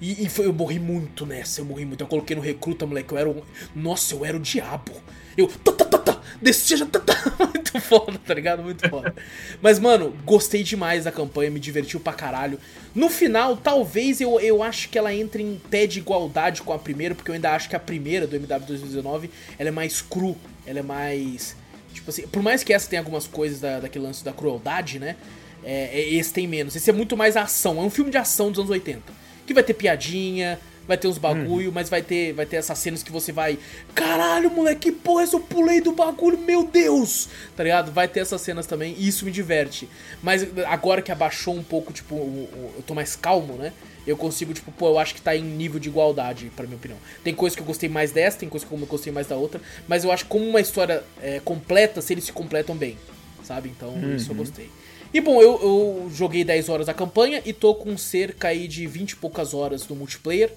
E, 0.00 0.24
e 0.24 0.28
foi- 0.28 0.46
eu 0.46 0.52
morri 0.52 0.78
muito 0.78 1.26
nessa, 1.26 1.60
eu 1.60 1.64
morri 1.64 1.84
muito. 1.84 2.02
Eu 2.02 2.06
coloquei 2.06 2.36
no 2.36 2.42
recruta, 2.42 2.86
moleque. 2.86 3.12
Eu 3.12 3.18
era 3.18 3.28
um. 3.28 3.42
Nossa, 3.74 4.14
eu 4.14 4.24
era 4.24 4.36
o 4.36 4.40
diabo. 4.40 4.92
Eu. 5.36 5.48
Tá, 5.48 5.72
tá, 5.72 5.84
tá, 5.84 5.98
tá. 5.98 6.20
Deseja. 6.40 6.86
tá- 6.86 7.00
tá- 7.00 7.18
Muito 7.52 7.80
foda, 7.80 8.18
tá 8.24 8.32
ligado? 8.34 8.62
Muito 8.62 8.88
foda. 8.88 9.14
Mas, 9.60 9.78
mano, 9.78 10.16
gostei 10.24 10.62
demais 10.62 11.04
da 11.04 11.12
campanha, 11.12 11.50
me 11.50 11.60
divertiu 11.60 12.00
pra 12.00 12.12
caralho. 12.12 12.58
No 12.94 13.10
final, 13.10 13.56
talvez 13.56 14.20
eu, 14.20 14.38
eu 14.40 14.62
acho 14.62 14.88
que 14.88 14.96
ela 14.98 15.12
entre 15.14 15.42
em 15.42 15.60
pé 15.70 15.86
de 15.86 15.98
igualdade 15.98 16.62
com 16.62 16.72
a 16.72 16.78
primeira, 16.78 17.14
porque 17.14 17.30
eu 17.30 17.34
ainda 17.34 17.50
acho 17.54 17.68
que 17.68 17.76
a 17.76 17.80
primeira 17.80 18.26
do 18.26 18.36
MW 18.36 18.66
2019 18.66 19.30
ela 19.58 19.68
é 19.68 19.72
mais 19.72 20.00
cru, 20.00 20.36
ela 20.66 20.78
é 20.78 20.82
mais. 20.82 21.56
Tipo 21.98 22.10
assim, 22.10 22.26
por 22.28 22.42
mais 22.42 22.62
que 22.62 22.72
essa 22.72 22.88
tenha 22.88 23.00
algumas 23.00 23.26
coisas 23.26 23.60
da, 23.60 23.80
daquele 23.80 24.04
lance 24.04 24.24
da 24.24 24.32
crueldade, 24.32 24.98
né? 24.98 25.16
É, 25.64 26.00
é- 26.00 26.14
esse 26.14 26.32
tem 26.32 26.46
menos. 26.46 26.76
Esse 26.76 26.88
é 26.90 26.92
muito 26.92 27.16
mais 27.16 27.36
ação. 27.36 27.78
É 27.78 27.82
um 27.82 27.90
filme 27.90 28.10
de 28.10 28.16
ação 28.16 28.50
dos 28.50 28.60
anos 28.60 28.70
80. 28.70 29.12
Que 29.46 29.52
vai 29.52 29.62
ter 29.62 29.74
piadinha, 29.74 30.58
vai 30.86 30.96
ter 30.96 31.08
uns 31.08 31.18
bagulho, 31.18 31.72
mas 31.72 31.90
vai 31.90 32.00
ter, 32.02 32.32
vai 32.32 32.46
ter 32.46 32.56
essas 32.56 32.78
cenas 32.78 33.02
que 33.02 33.10
você 33.10 33.32
vai. 33.32 33.58
Caralho, 33.94 34.50
moleque, 34.50 34.90
que 34.90 34.92
porra, 34.92 35.24
eu 35.30 35.40
pulei 35.40 35.80
do 35.80 35.92
bagulho, 35.92 36.38
meu 36.38 36.64
Deus! 36.64 37.28
Tá 37.56 37.62
ligado? 37.64 37.90
Vai 37.92 38.06
ter 38.08 38.20
essas 38.20 38.40
cenas 38.40 38.66
também, 38.66 38.94
e 38.96 39.08
isso 39.08 39.24
me 39.24 39.30
diverte. 39.30 39.88
Mas 40.22 40.46
agora 40.66 41.02
que 41.02 41.10
abaixou 41.10 41.54
um 41.54 41.62
pouco, 41.62 41.92
tipo, 41.92 42.14
eu 42.14 42.82
tô 42.86 42.94
mais 42.94 43.16
calmo, 43.16 43.54
né? 43.54 43.72
Eu 44.08 44.16
consigo, 44.16 44.54
tipo, 44.54 44.72
pô, 44.72 44.88
eu 44.88 44.98
acho 44.98 45.14
que 45.14 45.20
tá 45.20 45.36
em 45.36 45.42
nível 45.42 45.78
de 45.78 45.88
igualdade, 45.88 46.50
pra 46.56 46.64
minha 46.66 46.76
opinião. 46.76 46.98
Tem 47.22 47.34
coisa 47.34 47.54
que 47.54 47.60
eu 47.62 47.66
gostei 47.66 47.88
mais 47.88 48.10
dessa, 48.10 48.38
tem 48.38 48.48
coisa 48.48 48.64
que 48.64 48.72
eu 48.72 48.78
gostei 48.78 49.12
mais 49.12 49.26
da 49.26 49.36
outra, 49.36 49.60
mas 49.86 50.02
eu 50.02 50.10
acho 50.10 50.24
que 50.24 50.30
como 50.30 50.44
uma 50.48 50.60
história 50.60 51.04
é, 51.22 51.40
completa, 51.44 52.00
se 52.00 52.14
eles 52.14 52.24
se 52.24 52.32
completam 52.32 52.74
bem, 52.74 52.96
sabe? 53.44 53.68
Então, 53.68 53.94
isso 54.16 54.30
eu 54.32 54.34
gostei. 54.36 54.70
E 55.12 55.20
bom, 55.20 55.40
eu, 55.42 55.60
eu 55.62 56.10
joguei 56.14 56.42
10 56.44 56.68
horas 56.68 56.86
da 56.86 56.94
campanha 56.94 57.42
e 57.44 57.52
tô 57.52 57.74
com 57.74 57.96
cerca 57.98 58.48
aí 58.48 58.66
de 58.66 58.86
20 58.86 59.10
e 59.12 59.16
poucas 59.16 59.52
horas 59.54 59.82
do 59.84 59.94
multiplayer. 59.94 60.50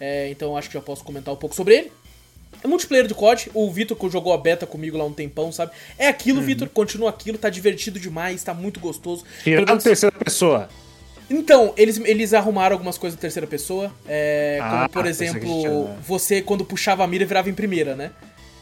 É, 0.00 0.28
então 0.30 0.48
eu 0.50 0.56
acho 0.56 0.68
que 0.68 0.74
já 0.74 0.80
posso 0.82 1.04
comentar 1.04 1.32
um 1.32 1.36
pouco 1.36 1.54
sobre 1.54 1.74
ele. 1.76 1.92
É 2.64 2.66
multiplayer 2.66 3.06
do 3.06 3.14
COD, 3.14 3.50
o 3.54 3.70
Vitor 3.70 3.96
que 3.96 4.08
jogou 4.08 4.32
a 4.32 4.38
beta 4.38 4.66
comigo 4.66 4.96
lá 4.96 5.04
um 5.04 5.12
tempão, 5.12 5.52
sabe? 5.52 5.72
É 5.98 6.08
aquilo, 6.08 6.40
Vitor, 6.40 6.68
continua 6.68 7.10
aquilo, 7.10 7.36
tá 7.36 7.50
divertido 7.50 8.00
demais, 8.00 8.42
tá 8.42 8.54
muito 8.54 8.80
gostoso. 8.80 9.24
Tirando 9.44 9.68
menos- 9.68 9.84
terceira 9.84 10.16
pessoa. 10.18 10.68
Então, 11.28 11.72
eles, 11.76 11.98
eles 11.98 12.32
arrumaram 12.32 12.74
algumas 12.74 12.96
coisas 12.96 13.18
em 13.18 13.20
terceira 13.20 13.46
pessoa, 13.46 13.90
é, 14.06 14.58
Ah, 14.62 14.70
como 14.70 14.88
por 14.90 15.02
que 15.02 15.08
exemplo, 15.08 15.40
tinha- 15.40 15.96
você 16.06 16.40
quando 16.40 16.64
puxava 16.64 17.02
a 17.02 17.06
mira 17.06 17.24
virava 17.26 17.50
em 17.50 17.54
primeira, 17.54 17.96
né? 17.96 18.12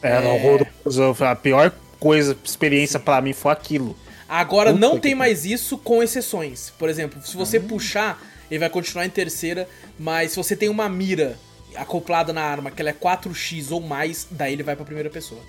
É, 0.03 0.19
no 0.21 0.31
horroroso. 0.35 1.25
A 1.25 1.35
pior 1.37 1.73
coisa, 2.01 2.37
experiência 2.45 2.99
pra 2.99 3.21
mim 3.21 3.33
foi 3.33 3.53
aquilo. 3.53 3.97
Agora 4.29 4.71
Puta 4.73 4.81
não 4.81 4.95
que 4.95 5.01
tem 5.01 5.11
pariu. 5.13 5.19
mais 5.19 5.45
isso 5.45 5.77
com 5.79 6.03
exceções. 6.03 6.71
Por 6.79 6.89
exemplo, 6.89 7.21
se 7.23 7.37
você 7.37 7.59
Ah. 7.59 7.61
puxar, 7.61 8.23
ele 8.51 8.59
vai 8.61 8.71
continuar 8.71 9.05
em 9.05 9.11
terceira, 9.11 9.69
mas 9.99 10.31
se 10.33 10.37
você 10.37 10.57
tem 10.57 10.69
uma 10.71 10.89
mira 10.89 11.37
acoplada 11.77 12.33
na 12.33 12.43
arma 12.43 12.71
que 12.71 12.81
ela 12.81 12.91
é 12.91 12.93
4x 12.95 13.71
ou 13.73 13.81
mais, 13.81 14.27
daí 14.31 14.53
ele 14.55 14.63
vai 14.63 14.75
pra 14.77 14.85
primeira 14.85 15.11
pessoa. 15.11 15.41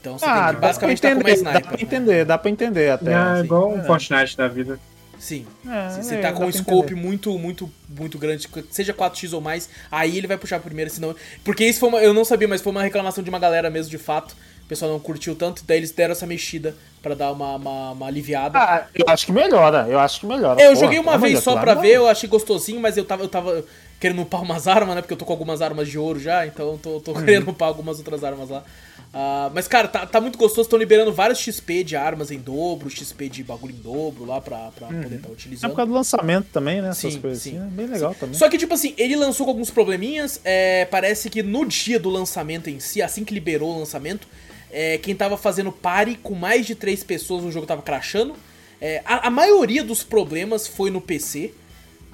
Então 0.00 0.18
você 0.18 0.24
Ah, 0.24 0.46
tem 0.46 0.54
que 0.56 0.60
basicamente 0.60 1.00
tá 1.02 1.08
com 1.10 1.14
uma 1.16 1.22
dá 1.22 1.30
sniper. 1.34 1.62
pra 1.62 1.70
né? 1.70 1.78
entender, 1.82 2.24
dá 2.24 2.38
pra 2.38 2.50
entender 2.50 2.90
até. 2.90 3.12
É 3.12 3.14
assim. 3.14 3.44
igual 3.44 3.70
um 3.72 3.80
É. 3.80 3.84
Fortnite 3.84 4.36
da 4.36 4.48
vida. 4.48 4.80
Sim. 5.22 5.46
É, 5.68 5.88
Se 5.90 6.02
você 6.02 6.14
é, 6.16 6.20
tá 6.20 6.32
com 6.32 6.44
um 6.44 6.50
scope 6.50 6.86
entender. 6.86 7.00
muito, 7.00 7.38
muito, 7.38 7.70
muito 7.88 8.18
grande, 8.18 8.48
seja 8.72 8.92
4x 8.92 9.32
ou 9.32 9.40
mais, 9.40 9.70
aí 9.88 10.18
ele 10.18 10.26
vai 10.26 10.36
puxar 10.36 10.56
a 10.56 10.60
primeira, 10.60 10.90
senão. 10.90 11.14
Porque 11.44 11.64
isso 11.64 11.78
foi 11.78 11.88
uma. 11.90 12.02
Eu 12.02 12.12
não 12.12 12.24
sabia, 12.24 12.48
mas 12.48 12.60
foi 12.60 12.72
uma 12.72 12.82
reclamação 12.82 13.22
de 13.22 13.30
uma 13.30 13.38
galera 13.38 13.70
mesmo, 13.70 13.88
de 13.88 13.98
fato. 13.98 14.34
O 14.64 14.66
pessoal 14.66 14.90
não 14.90 14.98
curtiu 14.98 15.36
tanto, 15.36 15.62
daí 15.64 15.76
eles 15.76 15.92
deram 15.92 16.10
essa 16.12 16.26
mexida 16.26 16.74
pra 17.00 17.14
dar 17.14 17.30
uma, 17.30 17.54
uma, 17.54 17.90
uma 17.92 18.06
aliviada. 18.06 18.58
Ah, 18.58 18.86
eu 18.94 19.04
acho 19.08 19.26
que 19.26 19.32
melhora, 19.32 19.86
eu 19.88 19.98
acho 20.00 20.18
que 20.20 20.26
melhora. 20.26 20.60
É, 20.60 20.64
eu 20.66 20.72
Porra, 20.72 20.80
joguei 20.86 20.98
uma 20.98 21.16
vez 21.18 21.38
só 21.40 21.50
aquilo 21.50 21.64
pra 21.64 21.74
ver, 21.74 21.94
eu 21.96 22.08
achei 22.08 22.28
gostosinho, 22.28 22.80
mas 22.80 22.96
eu 22.96 23.04
tava, 23.04 23.22
eu 23.22 23.28
tava 23.28 23.64
querendo 24.00 24.22
upar 24.22 24.42
umas 24.42 24.66
armas, 24.66 24.96
né? 24.96 25.02
Porque 25.02 25.12
eu 25.12 25.16
tô 25.18 25.24
com 25.24 25.32
algumas 25.32 25.62
armas 25.62 25.88
de 25.88 25.98
ouro 25.98 26.18
já, 26.18 26.44
então 26.46 26.72
eu 26.72 26.78
tô, 26.78 27.00
tô 27.00 27.12
Uhum. 27.12 27.24
querendo 27.24 27.48
upar 27.48 27.68
algumas 27.68 27.98
outras 27.98 28.24
armas 28.24 28.48
lá. 28.50 28.64
Ah, 29.14 29.50
mas, 29.54 29.68
cara, 29.68 29.88
tá, 29.88 30.06
tá 30.06 30.20
muito 30.22 30.38
gostoso, 30.38 30.62
estão 30.62 30.78
liberando 30.78 31.12
vários 31.12 31.38
XP 31.38 31.84
de 31.84 31.94
armas 31.94 32.30
em 32.30 32.38
dobro, 32.38 32.88
XP 32.88 33.28
de 33.28 33.44
bagulho 33.44 33.74
em 33.74 33.78
dobro 33.78 34.24
lá 34.24 34.40
pra, 34.40 34.70
pra 34.74 34.86
poder 34.88 35.16
estar 35.16 35.28
É 35.28 35.32
utilizando. 35.32 35.70
por 35.70 35.76
causa 35.76 35.90
do 35.90 35.94
lançamento 35.94 36.46
também, 36.50 36.80
né? 36.80 36.88
Essas 36.88 37.12
Sim, 37.12 37.20
coisas 37.20 37.42
sim, 37.42 37.58
assim. 37.58 37.66
É 37.66 37.70
bem 37.70 37.86
legal 37.86 38.14
também. 38.14 38.34
Só 38.38 38.48
que, 38.48 38.56
tipo 38.56 38.72
assim, 38.72 38.94
ele 38.96 39.14
lançou 39.14 39.44
com 39.44 39.52
alguns 39.52 39.70
probleminhas. 39.70 40.40
é, 40.44 40.86
parece 40.86 41.28
que 41.28 41.42
no 41.42 41.66
dia 41.66 41.98
do 42.00 42.08
lançamento 42.08 42.70
em 42.70 42.80
si, 42.80 43.02
assim 43.02 43.22
que 43.22 43.34
liberou 43.34 43.74
o 43.74 43.78
lançamento, 43.80 44.26
é, 44.70 44.96
quem 44.96 45.14
tava 45.14 45.36
fazendo 45.36 45.70
pare 45.70 46.16
com 46.16 46.34
mais 46.34 46.64
de 46.66 46.74
três 46.74 47.04
pessoas, 47.04 47.44
o 47.44 47.52
jogo 47.52 47.66
tava 47.66 47.82
crashando. 47.82 48.34
É, 48.80 49.02
a, 49.04 49.26
a 49.26 49.30
maioria 49.30 49.84
dos 49.84 50.02
problemas 50.02 50.66
foi 50.66 50.90
no 50.90 51.02
PC. 51.02 51.52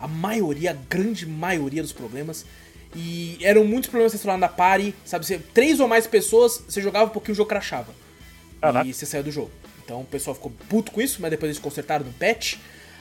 A 0.00 0.08
maioria, 0.08 0.72
a 0.72 0.74
grande 0.74 1.24
maioria 1.26 1.80
dos 1.82 1.92
problemas. 1.92 2.44
E 2.94 3.38
eram 3.42 3.64
muitos 3.64 3.90
problemas 3.90 4.12
você 4.12 4.18
falando 4.18 4.40
na 4.40 4.48
pare, 4.48 4.94
sabe? 5.05 5.27
Você, 5.27 5.38
três 5.38 5.79
ou 5.81 5.87
mais 5.88 6.07
pessoas, 6.07 6.62
você 6.68 6.81
jogava 6.81 7.07
um 7.07 7.11
pouquinho 7.11 7.35
o 7.35 7.37
jogo 7.37 7.48
crashava. 7.48 7.92
Caraca. 8.61 8.88
E 8.88 8.92
você 8.94 9.05
saiu 9.07 9.22
do 9.22 9.31
jogo. 9.31 9.51
Então 9.85 10.01
o 10.01 10.05
pessoal 10.05 10.35
ficou 10.35 10.53
puto 10.68 10.90
com 10.92 11.01
isso, 11.01 11.20
mas 11.20 11.31
depois 11.31 11.51
eles 11.51 11.61
consertaram 11.62 12.05
no 12.05 12.12
patch. 12.12 12.57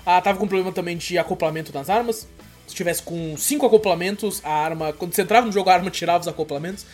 Ah, 0.05 0.21
tava 0.21 0.37
com 0.37 0.47
problema 0.47 0.71
também 0.71 0.95
de 0.95 1.17
acoplamento 1.17 1.71
das 1.71 1.89
armas. 1.89 2.27
Se 2.67 2.75
tivesse 2.75 3.01
com 3.01 3.35
cinco 3.37 3.65
acoplamentos, 3.65 4.41
a 4.43 4.51
arma. 4.51 4.93
Quando 4.93 5.13
você 5.13 5.21
entrava 5.21 5.45
no 5.45 5.51
jogo, 5.51 5.69
a 5.69 5.73
arma 5.73 5.89
tirava 5.89 6.19
os 6.21 6.27
acoplamentos. 6.27 6.85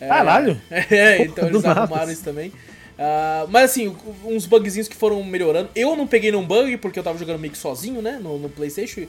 É, 0.00 0.08
Caralho! 0.08 0.60
É, 0.70 1.22
então 1.22 1.44
Do 1.44 1.50
eles 1.56 1.62
nada. 1.62 1.80
arrumaram 1.82 2.10
isso 2.10 2.24
também. 2.24 2.52
Ah, 2.98 3.46
mas 3.48 3.70
assim, 3.70 3.94
uns 4.24 4.44
bugzinhos 4.46 4.88
que 4.88 4.96
foram 4.96 5.22
melhorando. 5.22 5.70
Eu 5.74 5.94
não 5.96 6.06
peguei 6.06 6.30
nenhum 6.30 6.46
bug, 6.46 6.76
porque 6.78 6.98
eu 6.98 7.02
tava 7.02 7.18
jogando 7.18 7.38
meio 7.38 7.52
que 7.52 7.58
sozinho, 7.58 8.02
né? 8.02 8.18
No, 8.20 8.38
no 8.38 8.48
Playstation. 8.48 9.06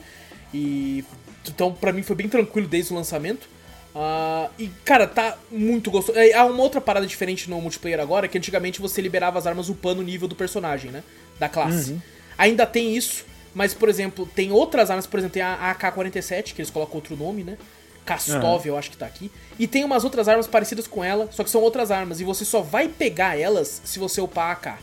E. 0.54 1.04
Então, 1.48 1.74
pra 1.74 1.92
mim 1.92 2.04
foi 2.04 2.16
bem 2.16 2.28
tranquilo 2.28 2.68
desde 2.68 2.94
o 2.94 2.96
lançamento. 2.96 3.48
Ah, 3.96 4.50
e, 4.58 4.68
cara, 4.86 5.08
tá 5.08 5.38
muito 5.52 5.90
gostoso. 5.90 6.18
É, 6.18 6.34
Há 6.34 6.46
uma 6.46 6.62
outra 6.62 6.80
parada 6.80 7.08
diferente 7.08 7.50
no 7.50 7.60
multiplayer 7.62 8.00
agora, 8.00 8.28
que 8.28 8.38
antigamente 8.38 8.82
você 8.82 9.02
liberava 9.02 9.40
as 9.40 9.48
armas 9.48 9.70
upando 9.70 10.02
o 10.02 10.04
nível 10.04 10.28
do 10.28 10.36
personagem, 10.36 10.92
né? 10.92 11.04
Da 11.40 11.50
classe. 11.50 11.94
Uhum. 11.94 12.02
Ainda 12.38 12.66
tem 12.66 12.96
isso, 12.96 13.26
mas, 13.54 13.74
por 13.74 13.90
exemplo, 13.90 14.30
tem 14.34 14.52
outras 14.52 14.90
armas, 14.90 15.08
por 15.08 15.18
exemplo, 15.18 15.34
tem 15.34 15.42
a 15.42 15.72
AK-47, 15.72 16.54
que 16.54 16.62
eles 16.62 16.72
colocam 16.72 16.96
outro 16.96 17.16
nome, 17.18 17.44
né? 17.44 17.58
Kastov, 18.06 18.66
eu 18.66 18.78
acho 18.78 18.90
que 18.90 18.98
tá 18.98 19.06
aqui. 19.06 19.32
E 19.58 19.68
tem 19.68 19.84
umas 19.84 20.04
outras 20.04 20.28
armas 20.28 20.48
parecidas 20.48 20.88
com 20.88 21.04
ela, 21.04 21.30
só 21.32 21.44
que 21.44 21.50
são 21.50 21.62
outras 21.62 21.92
armas. 21.92 22.20
E 22.20 22.24
você 22.24 22.44
só 22.44 22.62
vai 22.62 22.88
pegar 22.88 23.40
elas 23.40 23.82
se 23.86 24.00
você 24.00 24.20
upar 24.20 24.48
a 24.48 24.52
AK. 24.54 24.80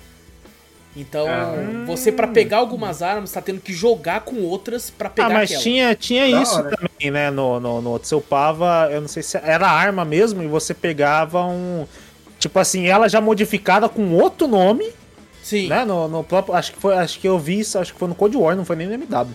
Então, 0.96 1.26
Ah. 1.28 1.84
você 1.86 2.10
pra 2.10 2.26
pegar 2.26 2.56
algumas 2.56 3.02
armas, 3.02 3.30
tá 3.30 3.42
tendo 3.42 3.60
que 3.60 3.72
jogar 3.72 4.22
com 4.22 4.36
outras 4.42 4.88
pra 4.88 5.10
pegar 5.10 5.28
Ah, 5.28 5.30
mas 5.30 5.50
aquela. 5.50 5.62
tinha, 5.62 5.94
tinha 5.94 6.30
Da 6.30 6.42
isso 6.42 6.54
hora. 6.56 6.74
também, 6.74 7.10
né? 7.10 7.30
No, 7.30 7.60
no, 7.60 7.82
no 7.82 7.90
outro. 7.90 8.08
Você 8.08 8.14
upava, 8.14 8.88
eu 8.90 9.02
não 9.02 9.08
sei 9.08 9.22
se 9.22 9.36
era 9.36 9.68
arma 9.68 10.04
mesmo, 10.06 10.42
e 10.42 10.46
você 10.46 10.72
pegava 10.72 11.44
um. 11.44 11.86
Tipo 12.38 12.58
assim, 12.58 12.86
ela 12.86 13.08
já 13.08 13.20
modificada 13.20 13.88
com 13.90 14.14
outro 14.14 14.46
nome, 14.48 14.90
Sim. 15.42 15.68
né? 15.68 15.84
No, 15.84 16.08
no 16.08 16.24
próprio. 16.24 16.54
Acho 16.54 16.72
que 16.72 16.78
foi. 16.78 16.94
Acho 16.96 17.18
que 17.20 17.28
eu 17.28 17.38
vi 17.38 17.60
isso, 17.60 17.78
acho 17.78 17.92
que 17.92 17.98
foi 17.98 18.08
no 18.08 18.14
Code 18.14 18.36
War, 18.36 18.56
não 18.56 18.64
foi 18.64 18.76
nem 18.76 18.86
no 18.86 18.94
MW. 18.94 19.34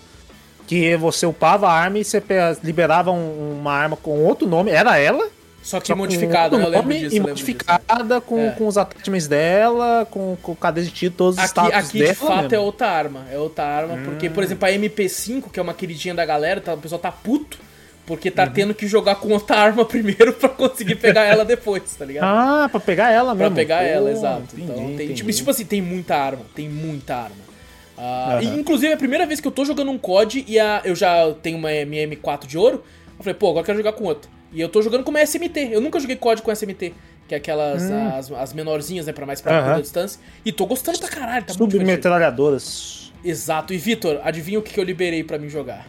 Que 0.66 0.96
você 0.98 1.26
upava 1.28 1.68
a 1.68 1.74
arma 1.74 2.00
e 2.00 2.04
você 2.04 2.24
liberava 2.64 3.12
um- 3.12 3.58
uma 3.60 3.74
arma 3.74 3.96
com 3.98 4.12
outro 4.24 4.48
nome, 4.48 4.72
era 4.72 4.98
ela. 4.98 5.28
Só 5.64 5.80
que 5.80 5.88
só 5.88 5.94
com 5.94 6.00
modificada, 6.00 6.58
né? 6.58 6.66
Eu 6.66 6.70
lembro 6.70 6.90
disso. 6.94 7.06
E 7.16 7.20
lembro 7.20 7.34
disso. 7.36 7.48
modificada 7.52 8.20
com, 8.22 8.40
É. 8.40 8.50
com 8.52 8.68
os 8.68 8.78
attachments 8.78 9.28
dela, 9.28 10.08
com, 10.10 10.36
com 10.42 10.56
cadê 10.56 10.82
de 10.82 10.90
tiro, 10.92 11.14
todos 11.16 11.36
os 11.38 11.40
Aqui, 11.44 11.50
status 11.52 11.74
aqui 11.90 12.00
dela. 12.00 12.10
de 12.14 12.16
fato 12.20 12.42
mesmo. 12.42 12.56
é 12.56 12.60
outra 12.60 12.88
arma. 12.88 13.26
É 13.32 13.38
outra 13.38 13.64
arma, 13.66 13.98
porque, 14.04 14.30
por 14.30 14.44
exemplo, 14.44 14.68
a 14.68 14.72
MP5, 14.72 15.52
que 15.52 15.60
é 15.60 15.64
uma 15.64 15.74
queridinha 15.74 16.16
da 16.16 16.26
galera, 16.26 16.60
tá, 16.60 16.74
o 16.74 16.78
pessoal 16.78 17.00
tá 17.00 17.12
puto, 17.12 17.60
porque 18.08 18.32
tá 18.32 18.44
Uhum. 18.46 18.50
tendo 18.52 18.74
que 18.74 18.88
jogar 18.88 19.16
com 19.16 19.30
outra 19.30 19.56
arma 19.58 19.86
primeiro 19.86 20.34
pra 20.34 20.50
conseguir 20.50 20.96
pegar 20.96 21.26
ela 21.26 21.46
depois, 21.46 21.84
tá 21.96 22.04
ligado? 22.06 22.24
Ah, 22.26 22.68
pra 22.70 22.80
pegar 22.80 23.12
ela 23.12 23.36
Pra 23.36 23.44
mesmo. 23.46 23.56
pegar 23.56 23.80
Pô, 23.82 23.86
ela, 23.86 24.12
exato. 24.12 24.42
entendi, 24.54 24.64
então, 24.72 24.96
tem, 24.98 25.14
tipo, 25.14 25.32
tipo 25.32 25.52
assim, 25.52 25.64
tem 25.66 25.82
muita 25.82 26.16
arma, 26.16 26.42
tem 26.56 26.68
muita 26.68 27.16
arma. 27.16 27.52
Ah, 27.98 28.40
e, 28.42 28.48
inclusive, 28.48 28.92
é 28.92 28.96
a 28.96 28.98
primeira 28.98 29.28
vez 29.28 29.40
que 29.40 29.48
eu 29.48 29.52
tô 29.52 29.64
jogando 29.64 29.92
um 29.92 29.98
COD 30.00 30.44
e 30.48 30.60
a, 30.60 30.82
eu 30.84 30.96
já 30.96 31.32
tenho 31.44 31.58
uma 31.60 31.70
minha 31.86 32.08
M4 32.08 32.48
de 32.48 32.58
ouro, 32.58 32.84
eu 33.20 33.24
falei, 33.24 33.36
pô, 33.36 33.50
agora 33.50 33.62
eu 33.62 33.66
quero 33.66 33.78
jogar 33.78 33.94
com 33.94 34.06
outra. 34.06 34.30
E 34.52 34.60
eu 34.60 34.68
tô 34.70 34.82
jogando 34.82 35.04
com 35.04 35.12
uma 35.12 35.22
SMT, 35.26 35.70
eu 35.72 35.80
nunca 35.82 36.00
joguei 36.00 36.16
COD 36.16 36.42
com 36.42 36.52
SMT, 36.54 36.94
que 37.28 37.34
é 37.34 37.38
aquelas, 37.38 37.90
as, 37.90 38.32
as 38.32 38.54
menorzinhas, 38.54 39.06
né, 39.06 39.14
pra 39.14 39.26
mais 39.26 39.40
pra 39.42 39.52
Hum. 39.54 39.56
Aham. 39.58 39.66
curta 39.68 39.82
distância. 39.82 40.20
E 40.46 40.52
tô 40.52 40.66
gostando 40.66 41.00
pra 41.00 41.08
caralho, 41.08 41.46
tá. 41.46 41.54
Submetralhadoras. 41.54 43.12
Exato. 43.24 43.74
E 43.74 43.78
Vitor, 43.78 44.20
adivinha 44.24 44.60
o 44.60 44.62
que 44.62 44.80
eu 44.80 44.84
liberei 44.84 45.24
pra 45.24 45.38
mim 45.38 45.48
jogar? 45.50 45.88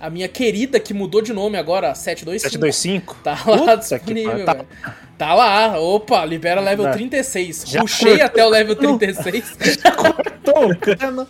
A 0.00 0.10
minha 0.10 0.26
querida, 0.26 0.80
que 0.80 0.92
mudou 0.92 1.22
de 1.22 1.32
nome 1.32 1.56
agora, 1.56 1.94
725. 1.94 2.50
725. 2.50 3.16
Tá 3.22 3.30
lá 3.46 3.58
Puta 3.58 3.76
disponível, 3.76 4.44
tá- 4.44 4.54
velho. 4.54 4.66
Tá 5.16 5.34
lá, 5.34 5.78
opa, 5.78 6.24
libera 6.24 6.60
level 6.60 6.86
Já- 6.86 6.92
36. 6.92 7.64
já 7.68 7.80
Puxei 7.80 8.08
cortou. 8.08 8.26
até 8.26 8.44
o 8.44 8.48
level 8.48 8.74
36. 8.74 9.56
Tô, 10.44 10.52
cara. 10.80 11.26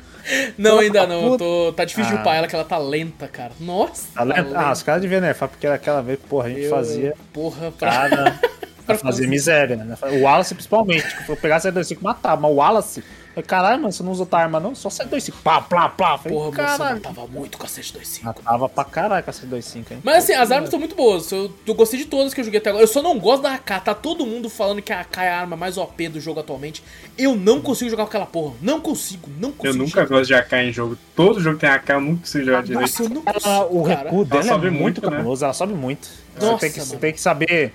Não, 0.59 0.79
ainda 0.79 1.01
da 1.01 1.07
não. 1.07 1.23
Puta. 1.31 1.39
tô, 1.45 1.73
tá 1.77 1.85
difícil 1.85 2.11
de 2.13 2.19
Ah. 2.19 2.21
upar 2.21 2.37
ela, 2.37 2.47
que 2.47 2.55
ela 2.55 2.65
tá 2.65 2.79
lenta, 2.79 3.27
cara. 3.29 3.53
Nossa. 3.61 4.07
Tá 4.15 4.23
lento? 4.23 4.53
Ah, 4.57 4.73
os 4.73 4.83
caras 4.83 5.03
deviam 5.03 5.21
nerfar, 5.21 5.49
porque 5.49 5.67
aquela 5.67 6.01
vez, 6.03 6.19
porra, 6.29 6.47
a 6.47 6.51
gente 6.51 6.63
Eu- 6.63 6.71
fazia 6.71 7.15
Porra, 7.33 7.73
pra... 7.73 7.91
cada. 7.91 8.41
Pra 8.87 8.99
fazer 8.99 9.27
miséria, 9.29 9.77
né? 9.77 9.97
O 10.13 10.23
Wallace 10.23 10.55
principalmente. 10.55 11.17
Que 11.25 11.31
eu 11.31 11.37
pegar 11.37 11.61
725 11.61 12.03
matar, 12.03 12.37
mas 12.41 12.51
o 12.51 12.55
Wallace. 12.55 13.05
Falei, 13.35 13.47
caralho, 13.47 13.81
mano, 13.81 13.93
você 13.93 14.03
não 14.03 14.13
usa 14.13 14.23
outra 14.23 14.41
arma, 14.41 14.61
não? 14.61 14.75
Só 14.75 14.91
725. 14.91 15.43
Pá, 15.43 15.61
plá, 15.61 15.89
plá. 15.89 16.19
Falei, 16.19 16.37
Porra, 16.37 16.51
moça, 16.51 16.63
caralho. 16.63 16.95
matava 17.03 17.27
muito 17.27 17.57
com 17.57 17.65
a 17.65 17.69
725. 17.69 18.27
Matava 18.27 18.69
pra 18.69 18.85
caralho 18.85 19.25
com 19.25 19.31
a 19.31 19.33
725, 19.33 19.95
hein? 19.95 20.01
Mas 20.05 20.17
assim, 20.25 20.35
as 20.35 20.51
armas 20.51 20.67
estão 20.69 20.79
muito 20.79 20.95
boas. 20.95 21.33
Eu, 21.33 21.51
eu 21.67 21.75
gostei 21.75 21.99
de 21.99 22.05
todas 22.05 22.35
que 22.35 22.41
eu 22.41 22.45
joguei 22.45 22.61
até 22.61 22.69
agora. 22.69 22.85
Eu 22.85 22.89
só 22.89 23.01
não 23.01 23.19
gosto 23.19 23.43
da 23.43 23.55
AK. 23.55 23.85
Tá 23.85 23.95
todo 23.95 24.27
mundo 24.27 24.51
falando 24.51 24.83
que 24.83 24.93
a 24.93 25.01
AK 25.01 25.17
é 25.19 25.31
a 25.31 25.41
arma 25.41 25.57
mais 25.57 25.79
OP 25.79 26.09
do 26.09 26.21
jogo 26.21 26.41
atualmente. 26.41 26.85
Eu 27.17 27.35
não 27.35 27.61
consigo 27.63 27.91
jogar 27.91 28.05
com 28.05 28.09
aquela 28.09 28.27
porra. 28.27 28.55
Não 28.61 28.81
consigo, 28.81 29.31
não 29.39 29.51
consigo. 29.51 29.79
Eu 29.83 29.87
nunca 29.87 30.05
gosto 30.05 30.27
de 30.27 30.35
AK 30.35 30.53
em 30.53 30.73
jogo. 30.73 30.99
Todo 31.17 31.41
jogo 31.41 31.59
tem 31.59 31.71
AK, 31.71 31.89
eu 31.89 32.01
nunca 32.01 32.21
consigo 32.21 32.45
jogar 32.45 32.63
direito. 32.63 32.81
Nossa, 32.83 33.03
eu 33.03 33.09
não 33.09 33.23
consigo, 33.23 33.81
o 33.81 33.85
cara. 33.85 34.03
recuo 34.03 34.25
dela 34.25 34.41
é 34.43 34.47
sobe 34.47 34.71
muito, 34.71 34.83
muito, 34.83 35.11
né? 35.11 35.17
cabuloso, 35.17 35.45
ela 35.45 35.55
sobe 35.55 35.75
muito. 35.75 36.09
Nossa, 36.39 36.53
você, 36.53 36.59
tem 36.59 36.73
que, 36.73 36.81
você 36.81 36.97
tem 36.97 37.13
que 37.13 37.21
saber. 37.21 37.73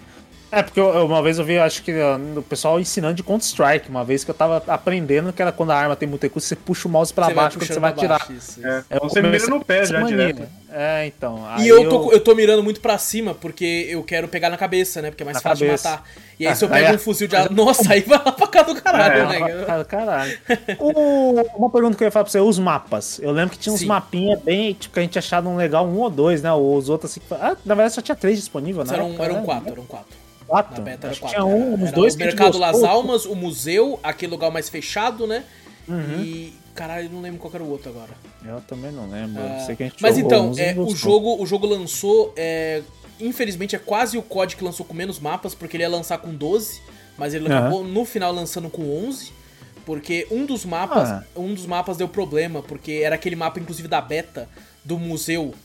É, 0.49 0.63
porque 0.63 0.79
eu- 0.79 1.05
uma 1.05 1.21
vez 1.21 1.37
eu 1.39 1.43
vi, 1.45 1.57
acho 1.59 1.83
que 1.83 1.91
o 2.37 2.41
pessoal 2.41 2.79
ensinando 2.79 3.15
de 3.15 3.21
Counter-Strike, 3.23 3.89
uma 3.89 4.05
vez 4.05 4.23
que 4.23 4.31
eu 4.31 4.35
tava 4.35 4.63
aprendendo 4.67 5.33
que 5.33 5.41
era 5.41 5.51
quando 5.51 5.71
a 5.71 5.75
arma 5.75 5.95
tem 5.95 6.07
muito 6.07 6.23
recurso, 6.23 6.47
você 6.47 6.55
puxa 6.55 6.87
o 6.87 6.91
mouse 6.91 7.13
pra 7.13 7.25
Você 7.27 7.33
baixo 7.33 7.57
quando 7.59 7.67
você 7.67 7.79
vai 7.79 7.91
pra 7.91 8.01
tirar. 8.01 8.19
baixo, 8.19 8.31
isso, 8.33 8.59
isso. 8.59 8.67
É, 8.67 8.83
Eu 8.91 8.99
você 9.09 9.21
mira 9.21 9.45
no 9.47 9.63
pé 9.65 9.85
já 9.85 9.99
mania. 9.99 10.15
direto. 10.33 10.47
É, 10.71 11.05
então. 11.07 11.43
E 11.59 11.67
eu 11.67 11.89
tô, 11.89 12.11
eu 12.11 12.19
tô 12.21 12.33
mirando 12.35 12.63
muito 12.63 12.79
pra 12.79 12.97
cima, 12.97 13.33
porque 13.33 13.87
eu 13.89 14.03
quero 14.03 14.27
pegar 14.27 14.49
na 14.49 14.57
cabeça, 14.57 15.01
né? 15.01 15.09
Porque 15.09 15.23
é 15.23 15.25
mais 15.25 15.35
Na 15.35 15.41
fácil 15.41 15.65
cabeça. 15.65 15.89
de 15.89 15.95
matar. 15.95 16.05
E 16.39 16.45
aí 16.45 16.51
Ah, 16.51 16.55
se 16.55 16.63
eu 16.65 16.69
pego 16.69 16.87
é- 16.87 16.93
um 16.93 16.99
fuzil 16.99 17.27
de 17.27 17.35
ar... 17.35 17.49
Nossa, 17.49 17.91
aí 17.93 18.01
vai 18.01 18.17
lá 18.23 18.31
pra 18.31 18.47
cá 18.47 18.61
do 18.61 18.81
caralho, 18.81 19.21
É, 19.33 19.39
né? 19.39 19.65
Cara, 19.65 19.85
caralho. 19.85 20.37
O- 20.79 21.41
uma 21.57 21.69
pergunta 21.69 21.97
que 21.97 22.03
eu 22.03 22.07
ia 22.07 22.11
falar 22.11 22.25
pra 22.25 22.31
você, 22.31 22.39
os 22.39 22.59
mapas. 22.59 23.19
Eu 23.21 23.31
lembro 23.31 23.51
que 23.51 23.57
tinha 23.59 23.73
uns 23.73 23.79
Sim. 23.81 23.87
mapinhas 23.87 24.39
bem, 24.41 24.73
tipo, 24.73 24.93
que 24.93 24.99
a 24.99 25.03
gente 25.03 25.17
achava 25.17 25.49
um 25.49 25.55
legal, 25.57 25.85
um 25.85 25.97
ou 25.97 26.09
dois, 26.09 26.41
né? 26.41 26.51
Os 26.53 26.89
outros 26.89 27.11
assim. 27.11 27.21
Ah, 27.31 27.55
na 27.65 27.75
verdade 27.75 27.95
só 27.95 28.01
tinha 28.01 28.15
três 28.15 28.37
disponível, 28.37 28.83
né? 28.85 28.93
Eram, 28.93 29.15
eram 29.23 29.43
quatro, 29.43 29.71
eram 29.71 29.85
quatro. 29.85 30.26
Quatro. 30.47 30.77
Na 30.77 30.81
beta 30.81 31.07
era 31.07 31.15
quatro. 31.15 31.35
tinha 31.35 31.45
um, 31.45 31.73
uns 31.73 31.81
era 31.87 31.91
dois 31.91 32.15
o 32.15 32.17
Mercado 32.17 32.57
Las. 32.57 32.83
Almas, 32.83 33.25
o 33.25 33.35
museu, 33.35 33.99
aquele 34.01 34.31
lugar 34.31 34.49
mais 34.51 34.69
fechado, 34.69 35.27
né? 35.27 35.43
Uhum. 35.87 36.21
E. 36.21 36.53
Caralho, 36.73 37.09
não 37.09 37.21
lembro 37.21 37.39
qual 37.39 37.51
era 37.53 37.63
o 37.63 37.69
outro 37.69 37.89
agora. 37.89 38.11
Eu 38.45 38.61
também 38.61 38.91
não 38.91 39.09
lembro. 39.09 39.41
Ah, 39.41 39.63
sei 39.65 39.75
que 39.75 39.83
a 39.83 39.87
gente 39.87 40.01
Mas 40.01 40.17
então, 40.17 40.53
é, 40.57 40.75
o, 40.77 40.95
jogo, 40.95 41.41
o 41.41 41.45
jogo 41.45 41.65
lançou. 41.65 42.33
é, 42.37 42.83
infelizmente 43.19 43.75
é 43.75 43.79
quase 43.79 44.15
o 44.15 44.21
COD 44.21 44.55
que 44.55 44.63
lançou 44.63 44.85
com 44.85 44.93
menos 44.93 45.19
mapas, 45.19 45.55
porque 45.55 45.75
ele 45.75 45.83
ia 45.83 45.89
lançar 45.89 46.19
com 46.19 46.31
12, 46.33 46.79
mas 47.17 47.33
ele 47.33 47.47
Aham. 47.47 47.57
acabou 47.57 47.83
no 47.83 48.05
final 48.05 48.31
lançando 48.31 48.69
com 48.69 48.83
11. 49.07 49.31
Porque 49.87 50.27
um 50.29 50.45
dos 50.45 50.65
mapas, 50.65 51.09
Ah. 51.09 51.23
um 51.35 51.53
dos 51.53 51.65
mapas 51.65 51.97
deu 51.97 52.07
problema, 52.07 52.61
porque 52.61 53.01
era 53.03 53.15
aquele 53.15 53.35
mapa 53.35 53.59
inclusive 53.59 53.87
da 53.87 53.99
beta 54.01 54.47
do 54.83 54.99
museu. 54.99 55.55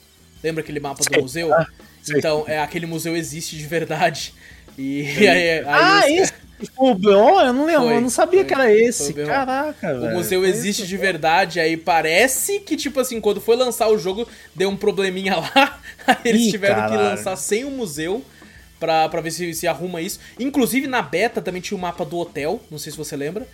Lembra 0.42 0.62
aquele 0.62 0.80
mapa 0.80 1.04
do 1.04 1.20
museu? 1.20 1.52
Ah. 1.52 1.66
Então, 2.08 2.44
é 2.48 2.58
aquele 2.58 2.86
museu 2.86 3.14
existe 3.16 3.56
de 3.56 3.66
verdade. 3.66 4.32
E 4.78 5.26
aí, 5.28 5.64
aí 5.64 5.64
Ah, 5.66 6.00
os- 6.00 6.06
esse? 6.06 6.32
O 6.76 6.94
BO? 6.94 7.40
Eu 7.40 7.52
não 7.52 7.66
lembro, 7.66 7.88
Foi, 7.88 7.96
eu 7.96 8.00
não 8.00 8.08
sabia 8.10 8.40
foi, 8.40 8.44
que 8.44 8.54
era 8.54 8.72
esse. 8.72 9.12
Caraca, 9.14 9.94
velho. 9.98 10.06
O 10.06 10.10
museu 10.10 10.44
existe 10.44 10.86
de 10.86 10.96
verdade, 10.96 11.58
aí 11.58 11.76
parece 11.76 12.60
que, 12.60 12.76
tipo 12.76 13.00
assim, 13.00 13.20
quando 13.20 13.40
foi 13.40 13.56
lançar 13.56 13.88
o 13.88 13.98
jogo, 13.98 14.28
deu 14.54 14.68
um 14.70 14.76
probleminha 14.76 15.36
lá, 15.42 15.80
aí 16.06 16.16
eles 16.24 16.46
Ih, 16.46 16.50
tiveram 16.50 16.84
que 16.84 16.96
caralho. 16.96 17.02
lançar 17.10 17.36
sem 17.36 17.64
o 17.64 17.70
museu 17.70 18.24
pra, 18.78 19.08
pra 19.08 19.20
ver 19.20 19.30
se, 19.32 19.52
se 19.54 19.66
arruma 19.66 20.00
isso. 20.00 20.20
Inclusive, 20.38 20.86
na 20.86 21.02
beta 21.02 21.42
também 21.42 21.60
tinha 21.60 21.76
o 21.76 21.80
mapa 21.80 22.04
do 22.04 22.18
hotel, 22.18 22.60
não 22.70 22.78
sei 22.78 22.92
se 22.92 22.98
você 22.98 23.16
lembra. 23.16 23.46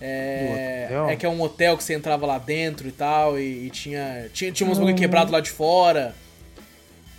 É, 0.00 0.88
é 1.08 1.16
que 1.16 1.26
é 1.26 1.28
um 1.28 1.40
hotel 1.42 1.76
que 1.76 1.84
você 1.84 1.94
entrava 1.94 2.26
lá 2.26 2.38
dentro 2.38 2.88
e 2.88 2.92
tal, 2.92 3.38
e, 3.38 3.66
e 3.66 3.70
tinha, 3.70 4.28
tinha, 4.32 4.50
tinha 4.52 4.66
umas 4.66 4.78
Hum. 4.78 4.94
quebrado 4.94 5.30
lá 5.32 5.40
de 5.40 5.50
fora. 5.50 6.14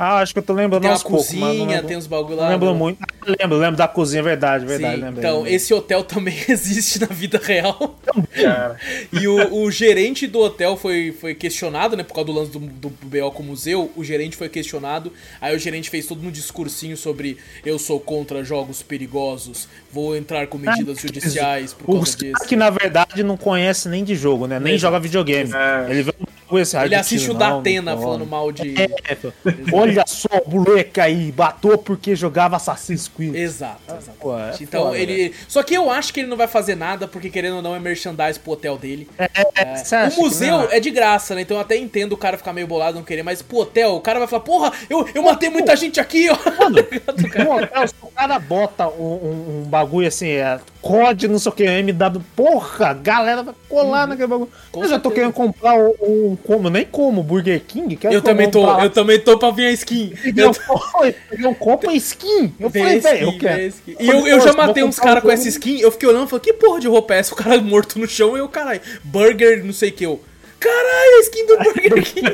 Ah, 0.03 0.17
acho 0.17 0.33
que 0.33 0.39
eu 0.39 0.43
tô 0.43 0.53
lembrando 0.53 0.81
Tem 0.81 0.89
uma 0.89 0.97
não 0.97 1.03
cozinha, 1.03 1.47
lembro- 1.51 1.87
tem 1.87 1.95
uns 1.95 2.07
bagulho 2.07 2.35
lá. 2.35 2.45
Não 2.45 2.49
lembro 2.53 2.71
né? 2.71 2.77
muito. 2.79 2.97
Ah, 3.03 3.35
lembro, 3.39 3.55
lembro 3.57 3.77
da 3.77 3.87
cozinha, 3.87 4.23
verdade, 4.23 4.65
verdade. 4.65 4.95
Sim, 4.95 5.01
lembrei, 5.03 5.23
então, 5.23 5.37
lembrei. 5.37 5.53
esse 5.55 5.71
hotel 5.75 6.01
também 6.05 6.33
existe 6.49 6.99
na 6.99 7.05
vida 7.05 7.39
real. 7.43 7.99
Cara, 8.33 8.77
E 9.13 9.27
o, 9.27 9.53
o 9.63 9.69
gerente 9.69 10.25
do 10.25 10.39
hotel 10.39 10.75
foi, 10.75 11.11
foi 11.11 11.35
questionado, 11.35 11.95
né? 11.95 12.01
Por 12.01 12.15
causa 12.15 12.25
do 12.25 12.31
lance 12.33 12.49
do, 12.51 12.57
do 12.59 12.89
BO 12.89 13.31
com 13.31 13.43
o 13.43 13.45
museu, 13.45 13.91
o 13.95 14.03
gerente 14.03 14.35
foi 14.35 14.49
questionado. 14.49 15.13
Aí 15.39 15.55
o 15.55 15.59
gerente 15.59 15.87
fez 15.91 16.07
todo 16.07 16.25
um 16.25 16.31
discursinho 16.31 16.97
sobre 16.97 17.37
eu 17.63 17.77
sou 17.77 17.99
contra 17.99 18.43
jogos 18.43 18.81
perigosos, 18.81 19.67
vou 19.93 20.15
entrar 20.15 20.47
com 20.47 20.57
medidas 20.57 20.97
Ah, 20.97 21.01
judiciais 21.01 21.73
por 21.73 21.83
O 21.87 21.93
causa 21.97 22.17
disso. 22.17 22.31
cara 22.33 22.45
que 22.47 22.55
na 22.55 22.71
verdade 22.71 23.21
não 23.21 23.37
conhece 23.37 23.87
nem 23.87 24.03
de 24.03 24.15
jogo, 24.15 24.47
né? 24.47 24.59
Nem 24.59 24.73
Exato. 24.73 24.81
joga 24.93 24.99
videogame. 24.99 25.51
É. 25.53 25.91
Ele 25.91 26.01
vê 26.01 26.13
um 26.19 26.59
esse 26.59 26.75
Ele 26.75 26.79
raio 26.79 26.89
de 26.89 26.95
assiste 26.95 27.31
o 27.31 27.33
Datena 27.33 27.95
falando 27.97 28.25
mal 28.25 28.51
de. 28.51 28.73
É, 28.81 28.89
olha 29.71 29.90
só 30.05 30.29
o 30.45 30.49
moleque 30.49 30.99
aí, 30.99 31.31
batou 31.31 31.77
porque 31.77 32.15
jogava 32.15 32.55
Assassin's 32.55 33.07
Creed. 33.07 33.35
Exato, 33.35 33.81
exato. 33.87 34.17
Pô, 34.19 34.37
é 34.37 34.55
então 34.61 34.85
foda, 34.85 34.97
ele. 34.97 35.33
Só 35.47 35.63
que 35.63 35.73
eu 35.73 35.89
acho 35.89 36.13
que 36.13 36.19
ele 36.21 36.27
não 36.29 36.37
vai 36.37 36.47
fazer 36.47 36.75
nada, 36.75 37.07
porque 37.07 37.29
querendo 37.29 37.57
ou 37.57 37.61
não 37.61 37.75
é 37.75 37.79
merchandise 37.79 38.39
pro 38.39 38.51
hotel 38.53 38.77
dele. 38.77 39.07
É, 39.17 39.75
você 39.75 39.95
acha 39.95 40.19
o 40.19 40.23
museu 40.23 40.67
é 40.71 40.79
de 40.79 40.91
graça, 40.91 41.35
né? 41.35 41.41
Então 41.41 41.57
eu 41.57 41.61
até 41.61 41.75
entendo 41.77 42.13
o 42.13 42.17
cara 42.17 42.37
ficar 42.37 42.53
meio 42.53 42.67
bolado, 42.67 42.97
não 42.97 43.03
querer, 43.03 43.23
mas 43.23 43.41
pro 43.41 43.57
hotel, 43.59 43.95
o 43.95 44.01
cara 44.01 44.19
vai 44.19 44.27
falar, 44.27 44.43
porra, 44.43 44.71
eu, 44.89 45.07
eu 45.13 45.23
matei 45.23 45.49
muita 45.49 45.75
gente 45.75 45.99
aqui, 45.99 46.29
ó. 46.29 46.37
No 47.43 47.51
hotel, 47.51 47.87
se 47.87 47.93
o 48.01 48.07
cara 48.07 48.39
bota 48.39 48.87
um, 48.87 49.03
um- 49.03 49.61
um 49.61 49.63
bagulho 49.69 50.07
assim, 50.07 50.27
é 50.29 50.59
COD, 50.81 51.27
não 51.27 51.37
sei 51.37 51.51
o 51.51 51.55
que, 51.55 51.63
MW, 51.63 52.21
porra, 52.35 52.87
a 52.87 52.93
galera 52.93 53.43
vai 53.43 53.53
colar 53.69 54.07
naquele 54.07 54.27
bagulho. 54.27 54.49
Uhum. 54.49 54.71
Com 54.71 54.83
eu 54.83 54.89
já 54.89 54.99
tô 54.99 55.09
certeza. 55.09 55.15
querendo 55.15 55.33
comprar 55.33 55.75
um, 55.75 55.93
um 56.01 56.37
como, 56.43 56.69
nem 56.69 56.85
como, 56.85 57.21
Burger 57.21 57.61
King. 57.67 57.97
Eu 58.03 58.21
também 58.21 58.49
tô, 58.49 58.67
eu 58.79 58.89
também 58.89 59.19
tô 59.19 59.37
pra 59.37 59.51
vir 59.51 59.67
a 59.67 59.71
skin. 59.71 60.13
Eu, 60.35 60.51
Eu 61.01 61.05
eu, 61.05 61.39
eu 61.49 61.55
compro 61.55 61.91
skin. 61.91 62.53
Eu 62.59 62.69
Vem 62.69 62.83
falei, 62.83 62.97
a 62.97 63.01
velho, 63.01 63.23
eu 63.27 63.37
quero. 63.37 63.61
a 63.61 63.65
skin. 63.65 63.95
E 63.99 64.07
eu, 64.07 64.27
eu 64.27 64.41
já 64.41 64.53
matei 64.53 64.83
uns 64.83 64.99
caras 64.99 65.23
um 65.23 65.27
com 65.27 65.31
essa 65.31 65.47
skin, 65.47 65.79
eu 65.79 65.91
fiquei 65.91 66.09
olhando 66.09 66.25
e 66.25 66.29
falei, 66.29 66.43
que 66.43 66.53
porra 66.53 66.79
de 66.79 66.87
roupa 66.87 67.13
é 67.13 67.19
essa? 67.19 67.33
O 67.33 67.37
cara 67.37 67.61
morto 67.61 67.99
no 67.99 68.07
chão 68.07 68.35
e 68.35 68.39
eu, 68.39 68.49
caralho, 68.49 68.81
burger, 69.03 69.63
não 69.63 69.73
sei 69.73 69.89
o 69.89 69.93
que, 69.93 70.05
eu. 70.05 70.19
Caralho, 70.61 71.17
a 71.17 71.21
skin 71.21 71.45
do 71.47 71.57
Burger 71.57 72.03
King. 72.05 72.27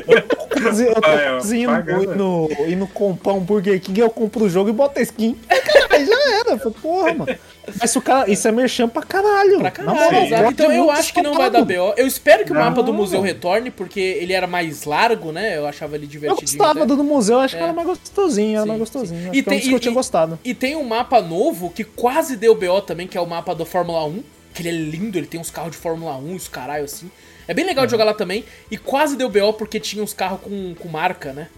Eu 0.86 0.94
tô 0.94 1.00
Ah, 1.08 1.14
é, 1.14 1.28
quase 1.30 1.56
indo, 1.58 1.66
pagando. 1.70 2.12
indo, 2.12 2.48
indo 2.68 2.86
comprar 2.88 3.32
um 3.32 3.40
Burger 3.40 3.80
King, 3.80 4.00
eu 4.00 4.10
compro 4.10 4.44
o 4.44 4.50
jogo 4.50 4.68
e 4.68 4.72
boto 4.72 4.98
a 4.98 5.02
skin. 5.02 5.34
Aí, 5.48 5.60
Caralho, 5.60 6.06
já 6.06 6.36
era. 6.40 6.50
Eu 6.50 6.58
falei, 6.58 6.74
porra, 6.82 7.14
mano. 7.14 7.38
Mas 7.80 7.96
o 7.96 8.00
cara, 8.02 8.30
isso 8.30 8.46
é 8.46 8.52
merchan 8.52 8.88
pra 8.88 9.02
caralho. 9.02 9.58
Pra 9.60 9.70
caralho, 9.70 9.98
moral, 9.98 10.22
exato. 10.24 10.50
Então 10.52 10.70
eu 10.72 10.84
muito 10.84 10.98
acho 10.98 11.14
que 11.14 11.22
não 11.22 11.34
vai 11.34 11.50
dar. 11.50 11.64
BO. 11.64 11.94
Eu 11.96 12.06
espero 12.06 12.44
que 12.44 12.50
o 12.52 12.54
Não. 12.54 12.62
mapa 12.62 12.82
do 12.82 12.92
museu 12.92 13.20
retorne, 13.22 13.70
porque 13.70 13.98
ele 14.00 14.32
era 14.34 14.46
mais 14.46 14.84
largo, 14.84 15.32
né? 15.32 15.56
Eu 15.56 15.66
achava 15.66 15.94
ele 15.96 16.04
Eu 16.04 16.10
divertidinho. 16.10 16.58
gostava 16.58 16.84
do 16.86 16.96
do 16.96 17.04
museu, 17.04 17.38
acho 17.40 17.56
que 17.56 17.60
É. 17.62 17.64
era 17.64 17.72
mais 17.72 17.86
gostosinho, 17.88 18.52
era 18.56 18.62
Sim, 18.62 18.68
mais 18.68 18.78
gostosinho. 18.80 19.28
E 19.28 19.30
que 19.30 19.38
é 19.38 19.40
um 19.40 19.44
tem- 19.44 19.58
dos 19.58 19.68
que 19.68 19.74
eu 19.74 19.78
e- 19.78 19.80
tinha 19.80 19.94
gostado. 19.94 20.38
E 20.44 20.54
tem 20.54 20.76
um 20.76 20.84
mapa 20.84 21.20
novo 21.22 21.70
que 21.70 21.84
quase 21.84 22.36
deu 22.36 22.54
BO 22.54 22.80
também, 22.82 23.06
que 23.06 23.16
é 23.16 23.20
o 23.20 23.26
mapa 23.26 23.54
da 23.54 23.64
Fórmula 23.64 24.04
1. 24.04 24.22
Que 24.54 24.62
ele 24.62 24.68
é 24.70 24.72
lindo, 24.72 25.16
ele 25.18 25.26
tem 25.26 25.38
uns 25.40 25.50
carros 25.50 25.70
de 25.72 25.76
Fórmula 25.76 26.16
1, 26.16 26.34
os 26.34 26.48
caralho 26.48 26.84
assim. 26.84 27.10
É 27.48 27.54
bem 27.54 27.64
legal 27.64 27.86
de 27.86 27.90
jogar 27.90 28.04
lá 28.04 28.14
também. 28.14 28.44
E 28.70 28.76
quase 28.76 29.16
deu 29.16 29.28
BO 29.30 29.54
porque 29.54 29.80
tinha 29.80 30.04
uns 30.04 30.12
carros 30.12 30.40
com, 30.40 30.74
com 30.74 30.88
marca, 30.88 31.32
né? 31.32 31.48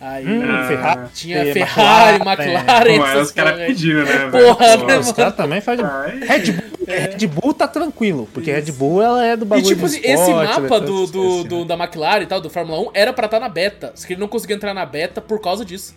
Aí 0.00 0.24
Hum, 0.26 0.68
Ferrari, 0.68 1.08
tinha 1.12 1.52
Ferrari, 1.52 2.16
McLaren. 2.18 2.54
McLaren, 2.54 2.96
Pô, 2.98 3.02
aí 3.04 3.14
os 3.16 3.20
essas 3.20 3.30
caras 3.32 3.66
pediram, 3.66 4.04
né? 4.04 4.30
Porra, 4.30 4.78
Pô, 4.78 4.86
né, 4.86 4.98
Os 4.98 5.10
caras 5.12 5.34
também 5.34 5.60
fazem. 5.60 5.84
Red 5.84 6.52
Bull, 6.52 6.86
Red 6.86 7.26
Bull 7.26 7.54
tá 7.54 7.66
tranquilo, 7.66 8.28
porque 8.32 8.52
Red 8.52 8.70
Bull 8.70 9.02
ela 9.02 9.24
é 9.24 9.36
do 9.36 9.44
E 9.44 9.48
bagulho 9.48 9.66
tipo 9.74 9.80
do 9.80 9.86
assim, 9.86 9.96
esporte, 9.98 10.20
esse 10.20 10.30
ela 10.30 10.44
mapa 10.44 10.76
é 10.76 10.80
do, 10.80 11.06
do, 11.06 11.38
assim, 11.40 11.48
do- 11.48 11.58
né? 11.60 11.64
da 11.64 11.74
McLaren 11.74 12.22
e 12.22 12.26
tal, 12.26 12.40
do 12.40 12.48
Fórmula 12.48 12.80
1, 12.80 12.90
era 12.94 13.12
pra 13.12 13.24
estar 13.24 13.40
na 13.40 13.48
beta. 13.48 13.90
Só 13.96 14.06
que 14.06 14.12
ele 14.12 14.20
não 14.20 14.28
conseguiu 14.28 14.54
entrar 14.56 14.72
na 14.72 14.86
beta 14.86 15.20
por 15.20 15.40
causa 15.40 15.64
disso. 15.64 15.96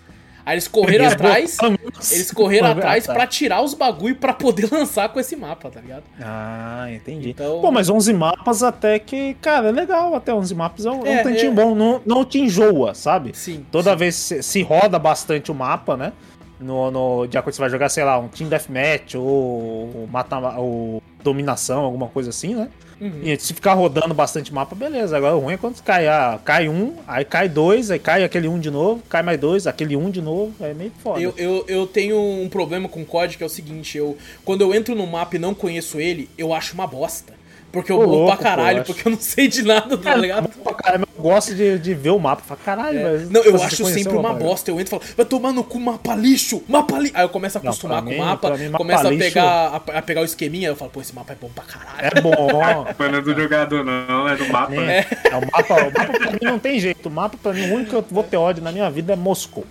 Aí 0.51 0.55
eles 0.55 0.67
correram 0.67 1.05
Eles 1.05 1.13
atrás. 1.13 1.51
botaram- 1.55 1.77
Eles 2.11 2.31
correram 2.31 2.67
Ah, 2.67 2.71
atrás 2.71 3.05
tá. 3.05 3.13
pra 3.13 3.25
tirar 3.25 3.61
os 3.61 3.73
bagulho 3.73 4.15
pra 4.17 4.33
poder 4.33 4.67
lançar 4.71 5.07
com 5.09 5.17
esse 5.19 5.33
mapa, 5.35 5.69
tá 5.69 5.79
ligado? 5.79 6.03
Ah, 6.21 6.87
entendi. 6.91 7.29
Então- 7.29 7.61
Pô, 7.61 7.71
mas 7.71 7.89
11 7.89 8.11
mapas 8.13 8.61
até 8.61 8.99
que, 8.99 9.33
cara, 9.35 9.69
é 9.69 9.71
legal. 9.71 10.13
Até 10.13 10.33
11 10.33 10.53
mapas 10.53 10.85
é 10.85 10.91
um, 10.91 11.05
é 11.05 11.09
um 11.09 11.13
É, 11.13 11.23
tantinho 11.23 11.51
é. 11.53 11.55
bom. 11.55 11.73
Não, 11.73 12.01
não 12.05 12.25
te 12.25 12.39
enjoa, 12.39 12.93
sabe? 12.93 13.31
Sim. 13.33 13.65
Toda 13.71 13.95
vez 13.95 14.15
se, 14.15 14.43
se 14.43 14.61
roda 14.61 14.99
bastante 14.99 15.49
o 15.51 15.55
mapa, 15.55 15.95
né? 15.95 16.11
No, 16.59 16.91
no, 16.91 17.25
de 17.27 17.37
acordo 17.37 17.55
você 17.55 17.61
vai 17.61 17.69
jogar, 17.69 17.87
sei 17.89 18.03
lá, 18.03 18.19
um 18.19 18.27
Team 18.27 18.49
Deathmatch 18.49 19.15
ou, 19.15 19.23
ou, 19.25 20.09
mata, 20.11 20.37
ou 20.59 21.01
Dominação, 21.23 21.81
alguma 21.85 22.07
coisa 22.07 22.29
assim, 22.29 22.53
né? 22.55 22.67
Uhum. 23.01 23.21
E 23.23 23.39
se 23.39 23.51
ficar 23.51 23.73
rodando 23.73 24.13
bastante 24.13 24.53
mapa, 24.53 24.75
beleza. 24.75 25.17
Agora 25.17 25.35
o 25.35 25.39
ruim 25.39 25.55
é 25.55 25.57
quando 25.57 25.81
cai, 25.81 26.07
ah, 26.07 26.39
cai 26.45 26.69
um, 26.69 26.93
aí 27.07 27.25
cai 27.25 27.49
dois, 27.49 27.89
aí 27.89 27.97
cai 27.97 28.23
aquele 28.23 28.47
um 28.47 28.59
de 28.59 28.69
novo, 28.69 29.01
cai 29.09 29.23
mais 29.23 29.39
dois, 29.39 29.65
aquele 29.65 29.95
um 29.95 30.11
de 30.11 30.21
novo, 30.21 30.53
é 30.63 30.71
meio 30.71 30.91
foda. 31.01 31.19
Eu, 31.19 31.33
eu, 31.35 31.65
eu 31.67 31.87
tenho 31.87 32.15
um 32.15 32.47
problema 32.47 32.87
com 32.87 33.01
o 33.01 33.05
COD 33.05 33.37
que 33.37 33.43
é 33.43 33.45
o 33.45 33.49
seguinte, 33.49 33.97
eu 33.97 34.15
quando 34.45 34.61
eu 34.61 34.75
entro 34.75 34.93
no 34.93 35.07
mapa 35.07 35.35
e 35.35 35.39
não 35.39 35.55
conheço 35.55 35.99
ele, 35.99 36.29
eu 36.37 36.53
acho 36.53 36.75
uma 36.75 36.85
bosta. 36.85 37.40
Porque 37.71 37.89
eu 37.91 37.99
Ô, 37.99 38.05
morro 38.07 38.27
pra 38.27 38.37
caralho, 38.37 38.79
pô, 38.83 38.93
porque 38.93 39.07
eu 39.07 39.11
não 39.13 39.19
sei 39.19 39.47
de 39.47 39.61
nada, 39.63 39.97
tá 39.97 40.13
ligado? 40.15 40.49
pra 40.49 40.73
caralho, 40.73 41.07
eu 41.15 41.21
gosto 41.23 41.55
de, 41.55 41.79
de 41.79 41.93
ver 41.93 42.09
o 42.09 42.19
mapa. 42.19 42.41
Fala, 42.45 42.59
caralho, 42.63 42.99
É. 42.99 43.03
mas. 43.13 43.29
Não, 43.29 43.41
eu 43.43 43.55
acho 43.63 43.85
sempre 43.85 44.13
uma 44.13 44.33
mapa? 44.33 44.43
bosta. 44.43 44.69
Eu 44.69 44.79
entro 44.79 44.97
e 44.97 44.99
falo, 44.99 45.13
vai 45.15 45.25
tomar 45.25 45.53
no 45.53 45.63
cu 45.63 45.79
mapa 45.79 46.13
lixo, 46.15 46.61
mapa 46.67 46.99
lixo. 46.99 47.13
Aí 47.15 47.23
eu 47.23 47.29
começo 47.29 47.57
a 47.57 47.61
Não, 47.61 47.69
acostumar 47.69 48.01
pra 48.03 48.11
com 48.11 48.21
o 48.21 48.25
mapa, 48.25 48.57
mim, 48.57 48.65
mapa 48.65 48.77
começo 48.77 49.07
a 49.07 49.09
pegar, 49.09 49.45
a, 49.87 49.97
a 49.99 50.01
pegar 50.01 50.21
o 50.21 50.25
esqueminha, 50.25 50.67
eu 50.67 50.75
falo, 50.75 50.91
pô, 50.91 50.99
esse 50.99 51.15
mapa 51.15 51.31
é 51.31 51.35
bom 51.39 51.49
pra 51.55 51.63
caralho. 51.63 52.11
É 52.17 52.21
bom. 52.21 52.59
Mas 52.99 52.99
não 53.11 53.17
é 53.17 53.21
do 53.21 53.33
jogador, 53.41 53.85
não, 53.85 54.27
é 54.27 54.35
do 54.35 54.47
mapa. 54.49 54.75
É, 54.75 55.07
é, 55.31 55.35
o 55.37 55.41
mapa, 55.41 55.73
o 55.75 55.91
mapa 55.93 56.19
pra 56.19 56.31
mim 56.31 56.39
não 56.41 56.59
tem 56.59 56.79
jeito. 56.79 57.07
O 57.07 57.11
mapa 57.11 57.37
pra 57.41 57.53
mim, 57.53 57.69
o 57.69 57.75
único 57.75 57.89
que 57.91 57.95
eu 57.95 58.05
vou 58.11 58.23
ter 58.23 58.35
ódio 58.37 58.61
na 58.61 58.71
minha 58.71 58.89
vida 58.91 59.13
é 59.13 59.15
Moscou. 59.15 59.65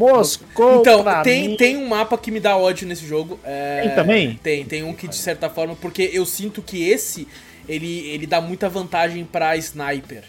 Moscou 0.00 0.80
Então, 0.80 1.02
pra 1.02 1.22
tem, 1.22 1.50
mim. 1.50 1.56
tem 1.56 1.76
um 1.76 1.86
mapa 1.88 2.18
que 2.18 2.30
me 2.30 2.40
dá 2.40 2.56
ódio 2.56 2.86
nesse 2.88 3.06
jogo. 3.06 3.38
é- 3.44 3.82
Tem 3.82 3.94
também? 3.94 4.40
Tem, 4.42 4.64
tem 4.64 4.82
um 4.82 4.92
que 4.92 5.06
de 5.08 5.16
certa 5.16 5.48
forma, 5.48 5.76
porque 5.80 6.10
eu 6.12 6.26
sinto 6.26 6.60
que 6.60 6.88
esse, 6.88 7.26
ele, 7.68 8.08
ele 8.08 8.26
dá 8.26 8.40
muita 8.40 8.68
vantagem 8.68 9.24
pra 9.24 9.56
sniper. 9.56 10.24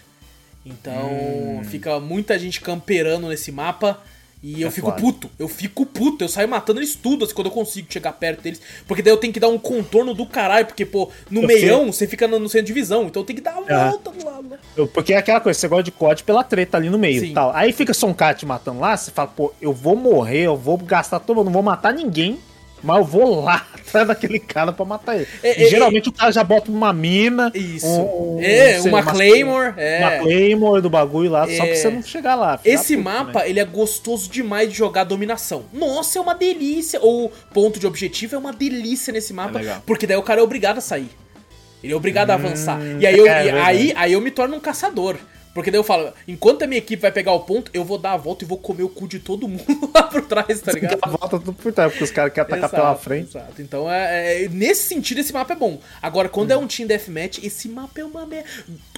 Então, 0.66 1.10
Hum. 1.10 1.64
fica 1.64 2.00
muita 2.00 2.38
gente 2.38 2.60
camperando 2.62 3.28
nesse 3.30 3.52
mapa. 3.52 4.00
E 4.44 4.62
eu 4.62 4.68
É 4.68 4.72
fico 4.72 4.90
foda. 4.92 5.02
puto, 5.02 5.32
eu 5.40 5.48
fico 5.48 5.84
puto, 5.84 6.24
eu 6.24 6.30
saio 6.30 6.48
matando 6.48 6.80
eles 6.80 6.94
tudo 6.96 7.26
assim, 7.26 7.34
quando 7.34 7.48
eu 7.48 7.52
consigo 7.52 7.88
chegar 7.92 8.12
perto 8.14 8.42
deles. 8.42 8.62
Porque 8.88 9.02
daí 9.02 9.12
eu 9.12 9.18
tenho 9.18 9.34
que 9.34 9.40
dar 9.40 9.48
um 9.48 9.58
contorno 9.58 10.14
do 10.14 10.28
caralho, 10.28 10.68
porque, 10.68 10.86
pô, 10.86 11.10
no 11.32 11.42
Eu 11.42 11.48
meião 11.48 11.92
você 11.92 12.06
fica 12.06 12.28
no, 12.28 12.38
no 12.38 12.48
centro 12.48 12.68
de 12.68 12.74
visão, 12.74 13.06
então 13.08 13.24
eu 13.24 13.26
tenho 13.26 13.38
que 13.38 13.44
dar 13.44 13.58
a 13.58 13.90
volta 13.90 14.12
do 14.12 14.24
lado. 14.24 14.44
né? 14.44 14.60
Eu- 14.76 14.88
Porque 14.88 15.12
é 15.14 15.18
aquela 15.18 15.42
coisa, 15.42 15.60
você 15.60 15.68
gosta 15.68 15.84
de 15.84 15.92
COD 15.92 16.24
pela 16.24 16.44
treta 16.44 16.78
ali 16.78 16.88
no 16.88 17.00
meio 17.00 17.20
Sim. 17.22 17.34
tal. 17.34 17.52
Aí 17.56 17.74
fica 17.74 17.96
só 17.96 18.06
um 18.06 18.14
cara 18.14 18.36
te 18.36 18.46
matando 18.46 18.80
lá, 18.80 18.96
você 18.96 19.10
fala, 19.10 19.28
pô, 19.28 19.52
eu 19.60 19.74
vou 19.74 19.96
morrer, 19.96 20.42
eu 20.44 20.56
vou 20.56 20.78
gastar 20.78 21.20
todo, 21.20 21.40
eu 21.40 21.44
não 21.44 21.52
vou 21.52 21.64
matar 21.64 21.92
ninguém, 21.92 22.38
mas 22.84 22.98
eu 22.98 23.04
vou 23.04 23.42
lá 23.44 23.66
atrás 23.74 24.08
daquele 24.08 24.40
cara 24.40 24.72
pra 24.72 24.86
matar 24.86 25.16
ele. 25.16 25.28
É, 25.44 25.62
E 25.62 25.66
é, 25.66 25.70
geralmente 25.70 26.10
o 26.10 26.12
cara 26.12 26.32
já 26.32 26.44
bota 26.44 26.70
uma 26.72 26.92
mina. 26.94 27.52
Isso. 27.56 27.86
um- 27.88 28.38
é, 28.42 28.80
sei, 28.80 28.92
uma 28.92 29.04
Claymore. 29.04 29.74
É. 29.78 30.00
Uma 30.00 30.12
Claymore 30.24 30.82
do 30.82 30.90
bagulho 30.90 31.32
lá, 31.32 31.46
só 31.48 31.64
É. 31.64 31.68
pra 31.68 31.76
você 31.76 31.90
não 31.90 32.02
chegar 32.04 32.36
lá. 32.36 32.60
Esse 32.64 32.96
da 32.96 33.04
puta, 33.04 33.16
mapa, 33.26 33.40
né? 33.40 33.50
ele 33.50 33.60
é 33.60 33.66
gostoso 33.66 34.30
demais 34.30 34.70
de 34.70 34.78
jogar 34.78 35.04
dominação. 35.04 35.64
Nossa, 35.74 36.20
é 36.20 36.22
uma 36.22 36.36
delícia. 36.36 37.00
Ou 37.02 37.32
ponto 37.54 37.80
de 37.80 37.88
objetivo 37.88 38.36
é 38.36 38.38
uma 38.38 38.54
delícia 38.54 39.12
nesse 39.14 39.34
mapa. 39.34 39.60
É 39.62 39.78
porque 39.86 40.06
daí 40.06 40.18
o 40.18 40.24
cara 40.24 40.40
é 40.40 40.44
obrigado 40.44 40.78
a 40.78 40.82
sair. 40.82 41.10
Ele 41.84 41.94
é 41.94 41.96
obrigado 41.96 42.32
a 42.32 42.34
avançar. 42.34 42.80
E 43.00 43.06
aí 43.06 43.18
eu, 43.18 43.28
é 43.28 43.62
aí, 43.62 43.94
aí 43.96 44.14
eu 44.14 44.20
me 44.22 44.32
torno 44.32 44.56
um 44.56 44.60
caçador. 44.60 45.16
Porque 45.58 45.72
daí 45.72 45.80
eu 45.80 45.84
falo, 45.84 46.14
enquanto 46.28 46.62
a 46.62 46.68
minha 46.68 46.78
equipe 46.78 47.02
vai 47.02 47.12
pegar 47.12 47.32
o 47.32 47.40
ponto, 47.40 47.72
eu 47.74 47.84
vou 47.84 47.98
dar 47.98 48.12
a 48.12 48.18
volta 48.18 48.44
e 48.44 48.48
vou 48.48 48.60
comer 48.60 48.84
o 48.84 48.90
cu 48.90 49.08
de 49.08 49.18
todo 49.18 49.48
mundo 49.50 49.92
lá 49.92 50.04
por 50.04 50.22
trás, 50.22 50.62
tá 50.62 50.72
ligado? 50.72 51.00
Dá 51.00 51.08
a 51.08 51.10
volta 51.10 51.40
tudo 51.40 51.54
por 51.54 51.74
trás, 51.74 51.92
porque 51.92 52.04
os 52.04 52.12
caras 52.12 52.32
querem 52.32 52.46
atacar 52.46 52.70
Exato, 52.70 52.76
pela 52.76 52.96
frente. 52.96 53.30
Exato. 53.30 53.60
Então, 53.60 53.92
é, 53.92 54.44
é- 54.44 54.50
nesse 54.50 54.84
sentido, 54.84 55.20
esse 55.20 55.34
mapa 55.34 55.54
é 55.54 55.56
bom. 55.56 55.80
Agora, 56.00 56.30
quando 56.30 56.52
é 56.52 56.58
um 56.58 56.68
Team 56.68 56.88
Deathmatch, 56.88 57.40
esse 57.44 57.68
mapa 57.68 58.00
é 58.00 58.06
uma 58.06 58.24
merda. 58.28 58.48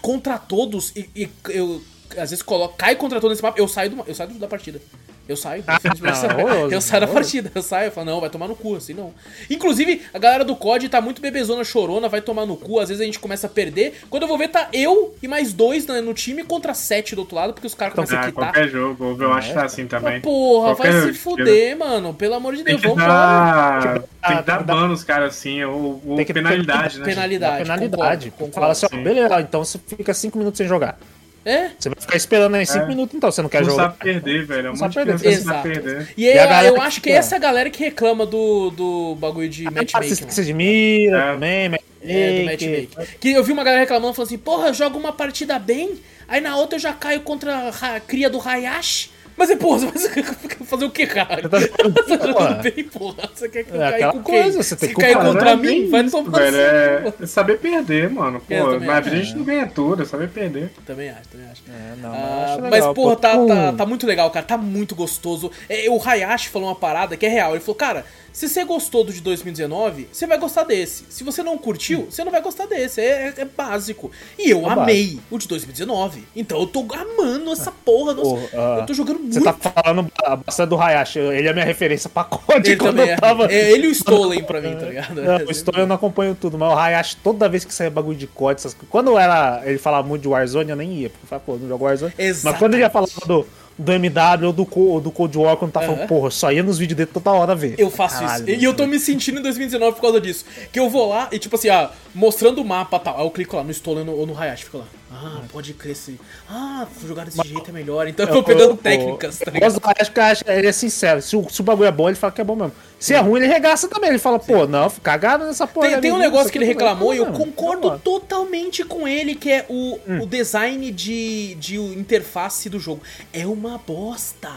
Contra 0.01 0.37
todos, 0.37 0.91
e, 0.97 1.09
e 1.15 1.29
eu 1.47 1.81
às 2.17 2.29
vezes 2.29 2.41
coloco, 2.41 2.75
cai 2.77 2.95
contra 2.95 3.19
todos 3.19 3.35
nesse 3.35 3.43
mapa, 3.43 3.59
eu 3.59 3.67
saio, 3.67 3.89
do, 3.91 4.03
eu 4.07 4.15
saio 4.15 4.29
da 4.31 4.47
partida. 4.47 4.79
Eu 5.27 5.37
saio. 5.37 5.63
Ah, 5.67 5.77
eu 5.85 6.15
saio, 6.15 6.39
horroroso, 6.39 6.73
eu 6.73 6.81
saio 6.81 7.01
da 7.01 7.07
partida. 7.07 7.51
Eu 7.53 7.61
saio, 7.61 7.87
eu 7.89 7.91
falo, 7.91 8.07
não, 8.07 8.19
vai 8.19 8.31
tomar 8.31 8.47
no 8.47 8.55
cu, 8.55 8.75
assim 8.77 8.95
não. 8.95 9.13
Inclusive, 9.47 10.01
a 10.11 10.17
galera 10.17 10.43
do 10.43 10.55
COD 10.55 10.89
tá 10.89 10.99
muito 10.99 11.21
bebezona 11.21 11.63
chorona, 11.63 12.09
vai 12.09 12.19
tomar 12.19 12.47
no 12.47 12.57
cu. 12.57 12.79
Às 12.79 12.89
vezes 12.89 12.99
a 12.99 13.05
gente 13.05 13.19
começa 13.19 13.45
a 13.45 13.49
perder. 13.49 13.99
Quando 14.09 14.23
eu 14.23 14.27
vou 14.27 14.39
ver, 14.39 14.47
tá 14.47 14.69
eu 14.73 15.13
e 15.21 15.27
mais 15.27 15.53
dois 15.53 15.85
né, 15.85 16.01
no 16.01 16.15
time 16.15 16.43
contra 16.43 16.73
sete 16.73 17.13
do 17.13 17.19
outro 17.21 17.35
lado, 17.35 17.53
porque 17.53 17.67
os 17.67 17.75
caras 17.75 17.93
começam 17.93 18.17
a 18.17 18.21
Ah, 18.21 18.25
quitar. 18.25 18.43
qualquer 18.45 18.69
jogo, 18.69 19.05
Overwatch 19.05 19.51
É, 19.51 19.53
tá 19.53 19.65
assim 19.65 19.85
também. 19.85 20.17
Ah, 20.17 20.21
Porra, 20.21 20.73
vai 20.73 20.75
Qualquer 20.89 20.91
se 21.03 21.09
estilo. 21.11 21.37
fuder, 21.37 21.77
mano. 21.77 22.11
Pelo 22.15 22.33
amor 22.33 22.55
de 22.55 22.63
Tem 22.63 22.73
Deus, 22.75 22.81
que 22.81 22.87
vambora. 22.87 23.07
dar, 23.07 23.99
tem 24.27 24.37
que 24.37 24.43
dar 24.43 24.63
dá- 24.63 24.73
ban 24.73 24.87
nos 24.87 25.03
caras 25.03 25.35
assim, 25.35 25.63
ou, 25.63 26.01
ou 26.07 26.15
Tem 26.15 26.25
que- 26.25 26.33
penalidade, 26.33 26.97
né? 26.99 27.05
Penalidade. 27.05 27.61
penalidade. 27.61 28.31
concordo, 28.31 28.31
concordo. 28.31 28.53
Fala 28.55 28.71
assim, 28.71 28.87
ó, 28.91 28.97
beleza, 29.03 29.41
então 29.41 29.63
você 29.63 29.77
fica 29.77 30.11
5 30.11 30.39
minutos 30.39 30.57
sem 30.57 30.67
jogar. 30.67 30.97
É? 31.45 31.69
Você 31.79 31.89
vai 31.89 31.99
ficar 32.01 32.17
esperando 32.17 32.55
aí 32.55 32.65
5 32.65 32.79
É. 32.83 32.87
minutos, 32.87 33.15
então 33.15 33.31
você 33.31 33.41
não 33.41 33.49
quer 33.49 33.61
Não 33.61 33.69
jogar. 33.71 33.83
sabe 33.83 33.97
perder, 33.99 34.45
velho. 34.45 34.67
É 34.67 34.69
um 34.71 34.73
Não 34.73 34.79
monte 34.81 34.93
perder. 34.93 35.25
Exato. 35.25 35.63
perder. 35.63 36.07
E, 36.17 36.23
E 36.25 36.27
é, 36.29 36.67
eu 36.69 36.73
que 36.75 36.79
acho 36.81 37.01
que 37.01 37.09
é 37.09 37.13
essa 37.15 37.37
galera 37.37 37.69
que 37.69 37.83
reclama 37.83 38.25
do, 38.25 38.69
do 38.71 39.15
bagulho 39.15 39.49
de 39.49 39.63
matchmaking. 39.65 40.15
você, 40.29 40.43
de 40.43 40.53
mira 40.53 41.17
É. 41.17 41.31
também, 41.33 41.69
matchmaking. 41.69 41.89
É, 42.03 42.39
do 42.39 42.45
matchmaking. 42.45 43.17
Que 43.19 43.31
eu 43.31 43.43
vi 43.43 43.51
uma 43.53 43.63
galera 43.63 43.81
reclamando, 43.81 44.13
falando 44.13 44.27
assim, 44.27 44.37
porra, 44.37 44.67
eu 44.67 44.73
jogo 44.73 44.97
uma 44.99 45.13
partida 45.13 45.57
bem, 45.57 45.93
aí 46.27 46.41
na 46.41 46.55
outra 46.57 46.75
eu 46.75 46.79
já 46.81 46.93
caio 46.93 47.21
contra 47.21 47.69
a 47.69 47.99
cria 47.99 48.29
do 48.29 48.39
Hayashi. 48.39 49.09
Mas, 49.39 49.49
é, 49.49 49.55
porra, 49.55 49.79
você 49.79 50.09
vai 50.09 50.23
fazer 50.67 50.83
o 50.85 50.91
que, 50.91 51.07
cara? 51.07 51.41
Você 51.41 51.49
tá 51.49 51.59
jogando 51.63 51.93
Você 51.95 52.17
tá 52.17 52.27
porra. 52.27 52.47
jogando 52.49 52.61
bem, 52.75 52.83
porra. 52.83 53.29
Você 53.33 53.49
quer 53.49 53.63
que 53.63 53.71
eu 53.71 53.81
É 53.81 53.91
caia 53.91 54.11
com 54.11 54.21
quem? 54.23 54.41
coisa, 54.43 54.61
você 54.63 54.75
tem 54.75 54.89
Se 54.89 54.95
que 54.95 55.01
cair 55.01 55.15
contra 55.15 55.41
Mas 55.45 55.53
é 55.53 55.55
mim, 55.55 55.61
bem 55.81 55.89
vai 55.89 56.01
isso, 56.03 56.23
tomar 56.23 56.39
velho. 56.39 56.51
no 56.51 56.57
É, 56.61 57.13
é 57.21 57.25
saber 57.25 57.57
perder, 57.59 58.09
mano. 58.09 58.39
Pô, 58.41 58.45
também 58.47 58.79
mas 58.87 59.07
acho. 59.07 59.09
a 59.09 59.17
gente 59.17 59.35
não 59.37 59.43
ganha 59.45 59.65
tudo, 59.67 60.03
é 60.03 60.05
saber 60.05 60.27
perder. 60.29 60.71
Também 60.85 61.09
acho, 61.09 61.29
também 61.31 61.47
acho. 61.49 61.63
É, 61.69 61.95
não, 62.01 62.11
Ah, 62.13 62.45
acho 62.49 62.61
mas, 62.63 62.71
legal, 62.71 62.93
porra, 62.93 63.15
pô. 63.15 63.21
tá, 63.21 63.37
tá, 63.47 63.73
tá 63.77 63.85
muito 63.85 64.05
legal, 64.05 64.29
cara. 64.29 64.45
Tá 64.45 64.57
muito 64.57 64.93
gostoso. 64.93 65.49
É, 65.69 65.89
o 65.89 65.99
Hayashi 66.03 66.49
falou 66.49 66.67
uma 66.67 66.75
parada 66.75 67.15
que 67.15 67.25
é 67.25 67.29
real. 67.29 67.51
Ele 67.51 67.61
falou, 67.61 67.75
cara, 67.75 68.05
se 68.31 68.47
você 68.47 68.63
gostou 68.63 69.03
do 69.03 69.11
de 69.11 69.21
2019, 69.21 70.07
você 70.11 70.27
vai 70.27 70.37
gostar 70.37 70.63
desse. 70.63 71.05
Se 71.09 71.23
você 71.23 71.43
não 71.43 71.57
curtiu, 71.57 72.07
você 72.09 72.23
não 72.23 72.31
vai 72.31 72.41
gostar 72.41 72.65
desse. 72.65 73.01
É, 73.01 73.33
é 73.37 73.45
básico. 73.45 74.11
E 74.37 74.49
eu 74.49 74.65
É 74.65 74.69
amei 74.69 75.19
o 75.29 75.37
de 75.37 75.47
2019. 75.47 76.23
Então 76.35 76.59
eu 76.59 76.67
tô 76.67 76.85
amando 76.93 77.51
essa 77.51 77.71
porra. 77.71 78.13
Nossa, 78.13 78.29
Pô, 78.29 78.39
ah, 78.53 78.77
eu 78.79 78.85
tô 78.85 78.93
jogando 78.93 79.19
muito. 79.19 79.33
Você 79.33 79.41
tá 79.41 79.53
falando 79.53 80.11
bastante 80.45 80.69
do 80.69 80.79
Hayashi, 80.79 81.19
ele 81.19 81.47
é 81.47 81.53
minha 81.53 81.65
referência 81.65 82.09
pra 82.09 82.23
COD 82.23 82.69
Ele 82.69 82.77
quando 82.77 82.97
também 82.97 83.09
eu 83.09 83.13
é. 83.13 83.17
tava... 83.17 83.51
É 83.51 83.71
ele 83.71 83.87
e 83.87 83.89
o 83.89 83.91
Stolen 83.91 84.43
pra 84.43 84.61
mim, 84.61 84.75
tá 84.75 84.85
ligado? 84.85 85.21
Não, 85.21 85.37
o 85.45 85.51
Story 85.51 85.79
eu 85.79 85.87
não 85.87 85.95
acompanho 85.95 86.35
tudo, 86.35 86.57
mas 86.57 86.71
o 86.73 86.77
Hayashi, 86.77 87.17
toda 87.17 87.49
vez 87.49 87.65
que 87.65 87.73
saía 87.73 87.89
bagulho 87.89 88.17
de 88.17 88.27
COD, 88.27 88.59
essas. 88.59 88.75
Quando 88.89 89.17
era, 89.17 89.61
ele 89.65 89.77
falava 89.77 90.07
muito 90.07 90.21
de 90.21 90.27
Warzone, 90.27 90.69
eu 90.69 90.75
nem 90.75 90.93
ia, 90.93 91.09
porque 91.09 91.25
eu 91.25 91.27
falava, 91.27 91.45
pô, 91.45 91.57
não 91.57 91.67
jogo 91.67 91.85
Warzone. 91.85 92.13
Mas 92.43 92.57
quando 92.57 92.73
ele 92.73 92.83
ia 92.83 92.89
falar 92.89 93.07
do, 93.25 93.45
do 93.79 93.93
MW 93.93 94.47
ou 94.47 94.53
do, 94.53 94.99
do 94.99 95.11
Cold 95.11 95.37
War, 95.37 95.55
quando 95.55 95.71
tá 95.71 95.79
falando, 95.79 95.99
Aham. 95.99 96.07
porra, 96.07 96.29
só 96.29 96.51
ia 96.51 96.61
nos 96.61 96.77
vídeos 96.77 96.97
dele 96.97 97.09
toda 97.13 97.31
hora 97.31 97.55
ver. 97.55 97.75
Eu 97.77 97.89
faço 97.89 98.19
Caralho, 98.19 98.49
isso. 98.49 98.61
E 98.61 98.63
eu 98.63 98.73
tô 98.73 98.85
me 98.85 98.99
sentindo 98.99 99.39
em 99.39 99.41
2019 99.41 99.95
por 99.95 100.01
causa 100.01 100.19
disso. 100.19 100.45
Que 100.71 100.79
eu 100.79 100.89
vou 100.89 101.07
lá 101.07 101.29
e, 101.31 101.39
tipo 101.39 101.55
assim, 101.55 101.69
ah, 101.69 101.89
mostrando 102.13 102.61
o 102.61 102.65
mapa 102.65 102.97
e 102.97 102.99
tal. 102.99 103.17
Aí 103.17 103.25
eu 103.25 103.31
clico 103.31 103.55
lá 103.55 103.63
no 103.63 103.71
Stolen 103.71 104.07
ou 104.09 104.27
no 104.27 104.37
Hayashi, 104.37 104.65
fico 104.65 104.79
lá. 104.79 104.85
Ah, 105.11 105.41
pode 105.51 105.73
crescer. 105.73 106.19
Ah, 106.47 106.85
jogar 107.05 107.25
desse 107.25 107.41
jeito 107.47 107.67
é 107.69 107.73
melhor. 107.73 108.07
Então 108.07 108.27
eu 108.27 108.33
vou 108.33 108.43
pegando 108.43 108.77
técnicas, 108.77 109.39
tá 109.39 109.45
Eu 109.49 109.53
ligado? 109.53 109.71
gosto 109.71 109.81
do 109.81 109.87
Hayashi, 109.87 110.05
porque 110.05 110.19
o 110.19 110.23
Hayashi, 110.23 110.43
ele 110.47 110.67
é 110.67 110.71
sincero. 110.71 111.21
Se 111.21 111.35
o, 111.35 111.49
se 111.49 111.61
o 111.61 111.63
bagulho 111.63 111.87
é 111.87 111.91
bom, 111.91 112.07
ele 112.09 112.15
fala 112.15 112.31
que 112.31 112.39
é 112.41 112.43
bom 112.43 112.55
mesmo. 112.55 112.73
Se 112.99 113.15
é 113.15 113.17
ruim, 113.19 113.39
ele 113.41 113.51
regaça 113.51 113.87
também. 113.87 114.11
Ele 114.11 114.19
fala, 114.19 114.37
pô, 114.37 114.67
não, 114.67 114.87
cagado 115.01 115.45
nessa 115.45 115.65
porra. 115.65 115.87
Tem, 115.87 115.93
ali, 115.95 116.01
tem 116.03 116.11
um 116.11 116.17
negócio 116.19 116.51
que 116.51 116.57
ele 116.59 116.65
é 116.65 116.67
reclamou 116.67 117.11
e 117.13 117.17
eu 117.17 117.25
concordo 117.31 117.89
não, 117.91 117.97
totalmente 117.99 118.83
com 118.83 119.07
ele, 119.07 119.33
que 119.33 119.51
é 119.51 119.65
o, 119.67 119.97
Hum. 120.07 120.21
o 120.21 120.25
design 120.27 120.91
de, 120.91 121.55
de 121.55 121.77
interface 121.77 122.69
do 122.69 122.79
jogo. 122.79 123.01
É 123.33 123.47
uma 123.47 123.79
bosta. 123.79 124.51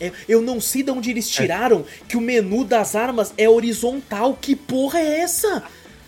É- 0.00 0.12
eu 0.28 0.40
não 0.40 0.58
sei 0.60 0.82
de 0.82 0.90
onde 0.90 1.10
eles 1.10 1.28
tiraram 1.28 1.84
que 2.08 2.16
o 2.16 2.20
menu 2.20 2.64
das 2.64 2.94
armas 2.94 3.34
é 3.36 3.48
horizontal. 3.48 4.38
Que 4.40 4.56
porra 4.56 5.00
é 5.00 5.20
essa? 5.20 5.64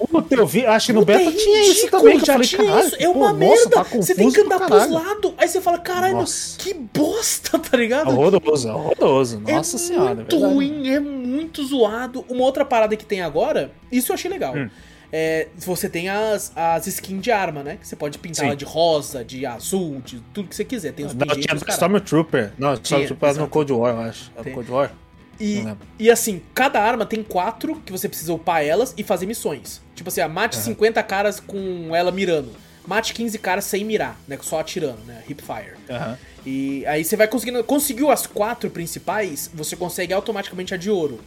Puta, 0.09 0.34
eu 0.34 0.46
vi, 0.46 0.64
acho 0.66 0.86
que 0.86 0.92
no 0.92 1.01
Puta, 1.01 1.18
beta 1.18 1.30
é 1.30 1.32
tinha 1.32 1.70
isso 1.70 1.90
também. 1.90 2.16
que 2.16 2.22
eu 2.22 2.26
já 2.26 2.32
falei, 2.32 2.48
tinha 2.48 2.80
isso. 2.80 2.96
É 2.96 3.05
pô, 3.05 3.11
uma 3.12 3.32
nossa, 3.32 3.38
merda. 3.38 3.70
tá 3.70 3.82
você 3.82 4.14
tem 4.14 4.30
que 4.30 4.40
andar 4.40 4.59
pros 4.61 4.90
lados. 4.90 5.34
Aí 5.36 5.48
você 5.48 5.61
fala, 5.61 5.78
caralho, 5.78 6.14
Nossa. 6.16 6.59
que 6.59 6.74
bosta, 6.74 7.59
tá 7.61 7.76
ligado? 7.76 8.09
Horroroso, 8.09 8.68
horroroso. 8.68 9.40
Nossa 9.40 9.76
é 9.76 9.78
senhora. 9.78 10.14
muito 10.14 10.30
verdade. 10.38 10.55
ruim, 10.55 10.88
é 10.88 11.01
muito 11.01 11.64
zoado. 11.64 12.24
Uma 12.28 12.44
outra 12.44 12.64
parada 12.64 12.96
que 12.96 13.05
tem 13.05 13.20
agora, 13.20 13.72
isso 13.90 14.12
eu 14.12 14.14
achei 14.14 14.30
legal. 14.30 14.55
Hum. 14.57 14.68
É, 15.12 15.48
você 15.57 15.88
tem 15.88 16.09
as, 16.09 16.53
as 16.55 16.86
skins 16.86 17.20
de 17.20 17.32
arma, 17.32 17.64
né? 17.64 17.76
Que 17.80 17.86
você 17.86 17.96
pode 17.96 18.16
pintar 18.18 18.36
Sim. 18.42 18.46
ela 18.46 18.57
de 18.57 18.64
rosa, 18.64 19.24
de 19.24 19.44
azul, 19.44 20.01
de 20.05 20.20
tudo 20.32 20.48
que 20.48 20.55
você 20.55 20.64
quiser. 20.64 20.92
Tem 20.92 21.05
os 21.05 21.14
Não, 21.14 21.26
tinha. 21.26 21.57
Stormtrooper. 21.68 22.53
Não, 22.57 22.74
Stormtrooper 22.74 23.28
era 23.28 23.38
no. 23.40 23.48
Cold 23.48 23.72
War, 23.72 23.94
eu 23.94 24.01
acho. 24.03 24.30
Era 24.34 24.44
Tem. 24.44 24.53
no 24.53 24.57
Cold 24.59 24.70
War? 24.70 24.92
E, 25.41 25.64
e 25.99 26.11
assim, 26.11 26.43
cada 26.55 26.80
arma 26.80 27.07
tem 27.07 27.22
quatro 27.22 27.80
que 27.84 27.91
você 27.91 28.09
precisa 28.09 28.32
upar 28.32 28.62
elas 28.62 28.95
e 28.97 29.03
fazer 29.03 29.26
missões. 29.26 29.80
Tipo 29.95 30.09
assim, 30.09 30.20
ah, 30.20 30.28
mate 30.28 30.57
50 30.57 31.03
caras 31.03 31.41
com 31.41 31.95
ela 31.97 32.12
mirando. 32.12 32.53
Mate 32.86 33.14
15 33.14 33.38
caras 33.38 33.64
sem 33.64 33.84
mirar, 33.84 34.18
né? 34.28 34.38
Só 34.43 34.61
atirando, 34.61 35.01
né? 35.07 35.22
Hipfire. 35.28 35.76
Aham. 35.88 36.18
E 36.45 36.84
aí 36.86 37.05
você 37.05 37.16
vai 37.16 37.28
conseguindo. 37.28 37.62
Conseguiu 37.64 38.11
as 38.11 38.26
quatro 38.26 38.70
principais, 38.70 39.51
você 39.53 39.76
consegue 39.76 40.12
automaticamente 40.12 40.74
a 40.74 40.76
de 40.76 40.91
ouro. 40.91 41.20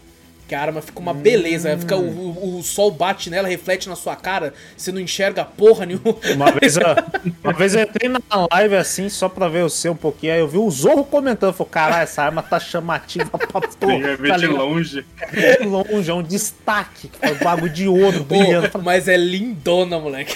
Que 0.47 0.53
a 0.55 0.61
arma 0.61 0.81
fica 0.81 0.99
uma 0.99 1.13
beleza. 1.13 1.73
Hum. 1.73 1.79
Fica, 1.79 1.95
o, 1.95 2.01
o- 2.01 2.59
o 2.59 2.63
sol 2.63 2.91
bate 2.91 3.29
nela, 3.29 3.47
reflete 3.47 3.87
na 3.87 3.95
sua 3.95 4.15
cara, 4.15 4.53
você 4.75 4.91
não 4.91 4.99
enxerga 4.99 5.45
porra 5.45 5.85
nenhuma. 5.85 6.15
Uma 6.35 6.51
vez, 6.51 6.75
eu, 6.77 6.83
uma 7.43 7.53
vez 7.53 7.73
eu 7.75 7.81
entrei 7.83 8.09
na 8.09 8.19
live 8.51 8.75
assim, 8.75 9.07
só 9.09 9.29
pra 9.29 9.47
ver 9.47 9.63
o 9.63 9.69
seu 9.69 9.93
um 9.93 9.95
pouquinho, 9.95 10.33
aí 10.33 10.39
eu 10.39 10.47
vi 10.47 10.57
o 10.57 10.69
Zorro 10.69 11.05
comentando, 11.05 11.53
falou, 11.53 11.69
caralho, 11.71 12.03
essa 12.03 12.21
arma 12.23 12.43
tá 12.43 12.59
chamativa 12.59 13.29
pra 13.37 13.61
porra. 13.61 14.15
ver 14.17 14.27
Tá 14.27 14.37
de 14.37 14.47
longe. 14.47 15.05
De 15.59 15.65
longe, 15.65 16.11
é 16.11 16.13
um 16.13 16.23
destaque, 16.23 17.07
que 17.07 17.17
foi 17.19 17.31
um 17.35 17.39
bagulho 17.43 17.71
de 17.71 17.87
ouro 17.87 18.23
brilhando. 18.23 18.69
Pô, 18.69 18.79
mas 18.79 19.07
é 19.07 19.15
lindona, 19.15 19.97
moleque. 19.99 20.35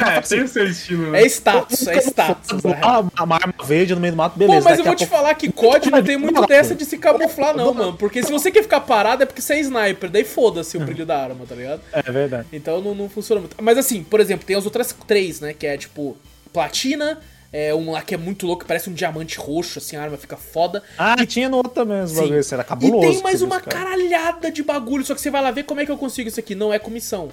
É, 0.00 0.20
tem 0.20 0.42
o 0.42 0.48
seu 0.48 0.66
estilo, 0.68 1.10
né? 1.10 1.22
É 1.22 1.26
status, 1.26 1.86
é 1.88 1.98
status. 1.98 2.60
Ah, 2.82 3.00
uma 3.24 3.36
arma 3.36 3.54
verde 3.64 3.94
no 3.94 4.00
meio 4.00 4.12
do 4.12 4.16
mato, 4.16 4.32
Pô, 4.34 4.38
beleza. 4.38 4.68
mas 4.68 4.78
eu 4.78 4.84
vou 4.84 4.94
te 4.94 5.06
falar 5.06 5.34
que 5.34 5.50
COD 5.50 5.90
não 5.90 6.02
tem 6.02 6.16
muito 6.16 6.46
dessa 6.46 6.74
de 6.74 6.84
se 6.84 6.96
camuflar, 6.98 7.56
não, 7.56 7.74
mano. 7.74 7.94
Porque 7.94 8.22
se 8.22 8.30
você 8.30 8.50
quer 8.50 8.62
ficar 8.62 8.80
parado 8.80 9.22
é 9.22 9.26
porque 9.26 9.42
você 9.42 9.54
é 9.54 9.60
sniper, 9.60 10.10
daí 10.10 10.24
foda-se 10.24 10.76
o 10.76 10.80
brilho 10.80 11.04
da 11.04 11.20
arma, 11.20 11.44
tá 11.46 11.54
ligado? 11.54 11.80
É 11.92 12.02
verdade. 12.10 12.46
Então 12.52 12.80
não, 12.80 12.94
não 12.94 13.08
funciona 13.08 13.40
muito. 13.40 13.56
Mas 13.60 13.76
assim, 13.78 14.02
por 14.04 14.20
exemplo, 14.20 14.46
tem 14.46 14.56
as 14.56 14.64
outras 14.64 14.94
três, 15.06 15.40
né? 15.40 15.52
Que 15.52 15.66
é 15.66 15.76
tipo 15.76 16.16
platina, 16.52 17.18
é 17.52 17.74
um 17.74 17.90
lá 17.92 18.02
que 18.02 18.14
é 18.14 18.18
muito 18.18 18.46
louco, 18.46 18.64
parece 18.64 18.88
um 18.88 18.92
diamante 18.94 19.38
roxo, 19.38 19.78
assim, 19.78 19.96
a 19.96 20.02
arma 20.02 20.16
fica 20.16 20.36
foda. 20.36 20.82
Ah, 20.98 21.24
tinha 21.26 21.48
no 21.48 21.56
outro 21.56 21.72
também 21.72 22.00
os 22.02 22.12
bagulhos, 22.12 22.52
era 22.52 22.62
E 22.62 22.64
cabuloso. 22.64 23.00
tem 23.08 23.16
que 23.16 23.22
mais 23.22 23.42
uma 23.42 23.58
viu, 23.58 23.68
caralhada 23.68 24.50
de 24.50 24.62
bagulho, 24.62 25.04
só 25.04 25.14
que 25.14 25.20
você 25.20 25.30
vai 25.30 25.42
lá 25.42 25.50
ver 25.50 25.64
como 25.64 25.80
é 25.80 25.84
que 25.86 25.90
eu 25.90 25.96
consigo 25.98 26.28
isso 26.28 26.38
aqui. 26.38 26.54
Não 26.54 26.72
é 26.72 26.78
comissão. 26.78 27.30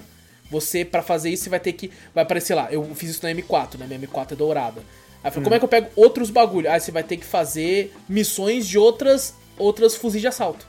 Você, 0.52 0.84
pra 0.84 1.02
fazer 1.02 1.30
isso, 1.30 1.44
você 1.44 1.50
vai 1.50 1.58
ter 1.58 1.72
que. 1.72 1.90
Vai 2.14 2.22
aparecer 2.22 2.54
lá. 2.54 2.70
Eu 2.70 2.84
fiz 2.94 3.10
isso 3.10 3.24
na 3.24 3.32
M4, 3.32 3.78
né? 3.78 3.86
Minha 3.86 4.00
M4 4.00 4.32
é 4.32 4.36
dourada. 4.36 4.80
Aí 5.24 5.28
eu 5.28 5.32
falei, 5.32 5.44
como 5.44 5.54
é 5.54 5.58
que 5.58 5.64
eu 5.64 5.68
pego 5.68 5.88
outros 5.96 6.28
bagulho? 6.30 6.70
Aí 6.70 6.78
você 6.78 6.92
vai 6.92 7.02
ter 7.02 7.16
que 7.16 7.24
fazer 7.24 7.94
missões 8.08 8.68
de 8.68 8.78
outras 8.78 9.34
outras 9.58 9.94
fuzis 9.96 10.20
de 10.20 10.26
assalto. 10.26 10.66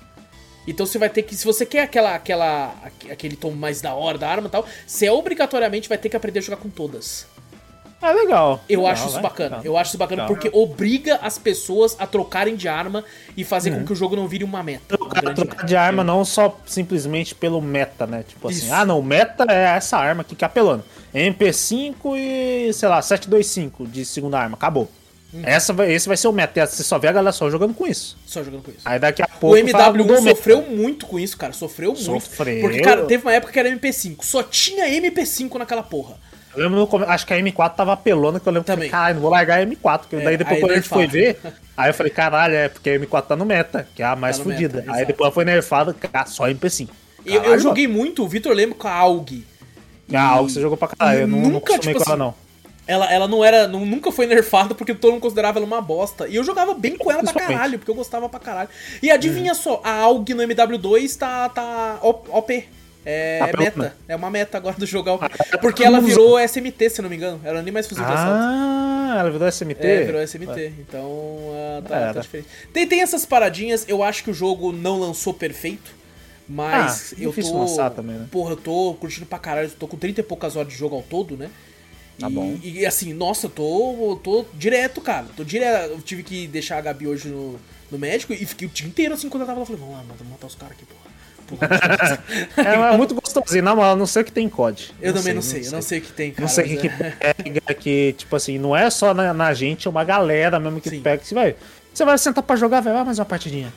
Então 0.66 0.86
você 0.86 0.98
vai 0.98 1.10
ter 1.10 1.24
que, 1.24 1.36
se 1.36 1.44
você 1.44 1.66
quer 1.66 1.82
aquela, 1.82 2.16
aquela, 2.16 2.74
aquele 3.12 3.36
tom 3.36 3.52
mais 3.52 3.82
da 3.82 3.94
hora 3.94 4.18
da 4.18 4.30
arma 4.30 4.48
e 4.48 4.52
tal, 4.52 4.66
você 4.88 5.10
obrigatoriamente 5.10 5.90
vai 5.90 5.98
ter 5.98 6.08
que 6.08 6.16
aprender 6.16 6.40
a 6.40 6.42
jogar 6.42 6.58
com 6.58 6.70
todas. 6.70 7.26
É 8.04 8.14
legal. 8.14 8.64
Eu 8.70 8.80
legal, 8.82 8.93
acho 8.93 9.06
isso 9.08 9.16
né? 9.16 9.22
bacana. 9.22 9.58
Legal. 9.58 9.66
Eu 9.66 9.78
acho 9.78 9.89
isso 9.91 9.97
bacana 9.97 10.24
Legal. 10.24 10.36
porque 10.36 10.49
obriga 10.58 11.20
as 11.22 11.38
pessoas 11.38 11.95
a 11.99 12.06
trocarem 12.06 12.56
de 12.56 12.68
arma 12.68 13.04
e 13.38 13.43
fazer 13.43 13.72
Uhum. 13.72 13.80
com 13.80 13.86
que 13.86 13.93
o 13.93 13.95
jogo 13.95 14.16
não 14.16 14.28
vire 14.28 14.43
uma 14.43 14.62
meta. 14.62 14.95
uma 14.99 15.10
Trocar, 15.10 15.24
meta. 15.36 15.66
de 15.66 15.76
arma 15.76 16.04
não 16.04 16.24
só 16.26 16.60
simplesmente 16.66 17.34
pelo 17.34 17.62
meta, 17.62 18.06
né? 18.06 18.24
Tipo 18.28 18.49
assim, 18.49 18.58
Isso. 18.66 18.74
ah 18.74 18.86
não, 18.86 18.99
o 18.99 19.04
meta 19.04 19.45
é 19.49 19.76
essa 19.78 19.97
arma 19.97 20.22
aqui 20.22 20.36
que 20.36 20.43
é 20.43 20.47
apelando. 20.47 20.84
MP5 21.14 22.16
e, 22.18 22.74
sei 22.74 22.89
lá, 22.89 23.01
725 23.01 23.88
de 23.88 24.06
segunda 24.06 24.39
arma, 24.39 24.56
acabou. 24.56 24.89
Uhum. 25.34 25.41
Essa 25.43 25.74
vai, 25.74 25.91
esse 25.91 26.08
vai 26.08 26.16
ser 26.16 26.28
o 26.28 26.32
meta. 26.32 26.64
Você 26.66 26.84
só 26.84 26.99
vê 26.99 27.08
a 27.08 27.12
galera 27.12 27.32
só 27.32 27.49
jogando 27.49 27.74
com 27.74 27.88
isso. 27.88 28.16
Só 28.24 28.43
jogando 28.43 28.62
com 28.64 28.70
isso. 28.70 28.82
Aí 28.86 28.99
daqui 28.99 29.24
a 29.24 29.26
O 29.26 29.39
pouco. 29.39 29.68
fala, 29.72 29.91
mudou 29.97 30.18
MW1 30.18 30.22
meta. 30.22 30.36
sofreu 30.38 30.62
muito 30.70 31.08
com 31.08 31.18
isso, 31.20 31.36
cara. 31.36 31.54
Sofreu 31.54 31.89
muito. 31.93 32.04
Sofreu. 32.04 32.62
Porque, 32.62 32.82
cara, 32.82 33.06
teve 33.06 33.24
uma 33.24 33.34
época 33.34 33.51
que 33.51 33.58
era 33.60 33.68
MP5. 33.70 34.18
Só 34.24 34.43
tinha 34.43 34.86
MP5 34.88 35.56
naquela 35.58 35.82
porra. 35.82 36.18
Eu 36.56 36.64
lembro, 36.70 36.88
no 36.99 37.06
acho 37.10 37.26
que 37.26 37.34
a 37.34 37.38
M4 37.39 37.76
tava 37.76 37.93
apelando, 37.93 38.39
que 38.39 38.47
eu 38.47 38.54
lembro 38.54 38.66
Também. 38.66 38.86
que, 38.86 38.91
caralho, 38.91 39.16
não 39.16 39.22
vou 39.22 39.32
largar 39.32 39.60
a 39.60 39.66
M4. 39.66 39.99
Porque 39.99 40.16
É, 40.18 40.22
daí 40.22 40.38
depois 40.38 40.60
quando 40.60 40.72
a 40.72 40.76
gente 40.76 40.89
foi 40.89 41.08
ver, 41.08 41.39
aí 41.76 41.89
eu 41.89 41.93
falei, 41.93 42.12
caralho, 42.12 42.54
é 42.56 42.70
porque 42.70 42.89
a 42.91 42.99
M4 42.99 43.22
tá 43.28 43.36
no 43.36 43.45
meta, 43.45 43.88
que 43.95 44.01
é 44.04 44.06
a 44.06 44.16
mais 44.16 44.38
no 44.38 44.43
fodida. 44.45 44.80
Aí 44.80 44.86
exato. 44.86 45.06
depois 45.08 45.26
ela 45.28 45.32
foi 45.34 45.45
nerfada, 45.45 45.95
só 46.28 46.45
MP5. 46.47 46.89
Eu, 47.26 47.34
eu 47.36 47.41
Caralho, 47.41 47.62
joguei 47.62 47.88
muito 47.88 48.24
o 48.24 48.28
Vitor 48.28 48.54
Lemo 48.54 48.76
com 48.76 48.88
a 48.88 48.93
AUG. 48.93 49.45
Ah, 50.14 50.22
algo 50.22 50.47
que 50.47 50.54
você 50.54 50.62
jogou 50.62 50.78
pra 50.78 50.89
caralho, 50.89 51.22
eu 51.22 51.28
não, 51.28 51.39
não 51.39 51.49
Nunca, 51.51 51.74
acostumei 51.74 51.93
tipo 51.95 52.06
com 52.06 52.12
ela, 52.12 52.24
assim, 52.26 52.38
não. 52.38 52.43
Ela, 52.86 53.12
ela 53.14 53.28
não 53.30 53.43
era. 53.45 53.66
nu- 53.66 53.86
nunca 53.86 54.12
foi 54.12 54.28
nerfada 54.28 54.76
porque 54.76 54.93
todo 54.93 55.14
mundo 55.14 55.22
considerava 55.22 55.58
ela 55.58 55.66
uma 55.66 55.82
bosta. 55.82 56.28
E 56.28 56.36
eu 56.36 56.43
jogava 56.43 56.74
bem 56.74 56.97
com 56.97 57.10
ela 57.10 57.24
pra 57.24 57.32
caralho, 57.34 57.80
porque 57.80 57.89
eu 57.89 57.95
gostava 57.95 58.28
pra 58.28 58.39
caralho. 58.41 58.68
E 59.01 59.10
adivinha 59.10 59.54
só, 59.56 59.80
a 59.86 60.01
AUG 60.01 60.34
no 60.34 60.43
MW2 60.43 61.16
tá, 61.18 61.47
tá 61.47 61.97
OP. 62.01 62.68
É, 63.06 63.39
Tá 63.39 63.49
é 63.49 63.58
meta. 63.58 63.95
É 64.08 64.16
uma 64.16 64.30
meta 64.30 64.58
agora 64.58 64.76
do 64.78 64.86
jogo. 64.86 65.20
Porque 65.62 65.84
ela 65.84 65.99
virou 65.99 66.39
SMT, 66.39 66.89
se 66.89 67.01
não 67.01 67.10
me 67.10 67.16
engano. 67.16 67.39
Ela 67.43 67.62
nem 67.62 67.72
mais 67.74 67.88
fuzil 67.88 68.06
de 68.06 68.12
assalto. 68.12 68.32
Ah, 68.34 69.18
ela 69.20 69.30
virou 69.32 69.47
SMT? 69.47 69.86
É, 69.86 70.04
virou 70.04 70.22
SMT. 70.22 70.74
Então, 70.80 71.10
ah, 71.54 71.82
tá, 71.88 71.95
Era. 71.95 72.14
tá 72.14 72.20
diferente. 72.22 72.47
Tem, 72.72 72.88
tem 72.88 73.01
essas 73.01 73.26
paradinhas. 73.26 73.86
Eu 73.88 74.01
acho 74.04 74.24
que 74.24 74.32
o 74.32 74.34
jogo 74.34 74.72
não 74.72 74.99
lançou 74.99 75.34
perfeito. 75.34 75.91
Mas 76.47 77.14
Ah, 77.14 77.22
eu 77.22 77.34
tô. 77.34 77.58
lançar 77.58 77.89
também, 77.91 78.16
né? 78.18 78.28
Porra, 78.30 78.51
eu 78.51 78.58
tô 78.58 78.95
curtindo 78.99 79.26
pra 79.26 79.39
caralho. 79.39 79.70
Tô 79.72 79.88
com 79.88 79.97
30 79.97 80.20
e 80.20 80.24
poucas 80.24 80.56
horas 80.56 80.72
de 80.72 80.78
jogo 80.78 80.95
ao 80.95 81.01
todo, 81.01 81.38
né? 81.38 81.49
Tá 82.20 82.30
e, 82.30 82.34
bom. 82.34 82.58
E 82.62 82.86
assim, 82.86 83.14
nossa, 83.14 83.47
eu 83.47 83.49
tô, 83.49 84.12
eu 84.12 84.16
tô 84.22 84.45
direto, 84.54 85.01
cara. 85.01 85.26
Tô 85.36 85.43
direto. 85.43 85.91
Eu 85.91 86.01
tive 86.01 86.22
que 86.24 86.47
deixar 86.47 86.78
a 86.78 86.82
Gabi 86.82 87.08
hoje 87.08 87.30
no, 87.30 87.60
no 87.89 87.97
médico 87.97 88.34
e 88.34 88.45
fiquei 88.45 88.68
o 88.68 88.72
dia 88.72 88.88
inteiro 88.88 89.14
assim 89.14 89.30
quando 89.30 89.41
eu 89.41 89.47
tava 89.47 89.60
lá. 89.60 89.66
Falei, 89.66 89.80
vamos 89.82 89.95
lá, 89.95 90.04
vamos 90.18 90.32
matar 90.32 90.47
os 90.47 90.56
caras 90.56 90.76
aqui, 90.76 90.86
porra. 90.86 91.12
É, 92.58 92.94
é 92.94 92.98
muito 92.98 93.16
gostosinho, 93.16 93.64
na 93.64 93.76
moral, 93.76 93.96
não 93.96 94.06
sei 94.06 94.22
o 94.22 94.26
que 94.26 94.32
tem 94.32 94.48
COD. 94.50 94.91
eu 95.02 95.14
também 95.14 95.34
não 95.34 95.41
sei, 95.41 95.66
eu 95.68 95.72
não 95.72 95.82
sei 95.82 96.00
o 96.00 96.02
que 96.02 96.12
tem, 96.12 96.32
cara. 96.32 96.41
Não 96.41 96.48
sei 96.48 96.66
o 96.66 96.68
que, 96.68 96.78
que 96.78 96.88
é- 96.88 97.34
pega, 97.34 97.74
que, 97.74 98.14
tipo 98.18 98.36
assim, 98.36 98.58
não 98.58 98.76
é 98.76 98.89
só 98.89 99.14
na, 99.14 99.34
na 99.34 99.54
gente, 99.54 99.88
é 99.88 99.89
uma 99.91 100.04
galera 100.04 100.60
mesmo 100.60 100.80
que 100.82 100.89
Sim. 100.89 101.02
pega. 101.02 101.18
Que 101.20 101.28
você 101.28 101.36
vai, 101.36 101.56
você 101.94 102.06
vai 102.06 102.18
sentar 102.18 102.44
pra 102.44 102.56
jogar, 102.56 102.82
vai, 102.82 102.96
ah, 102.96 103.04
mais 103.06 103.20
uma 103.20 103.26
partidinha. 103.26 103.74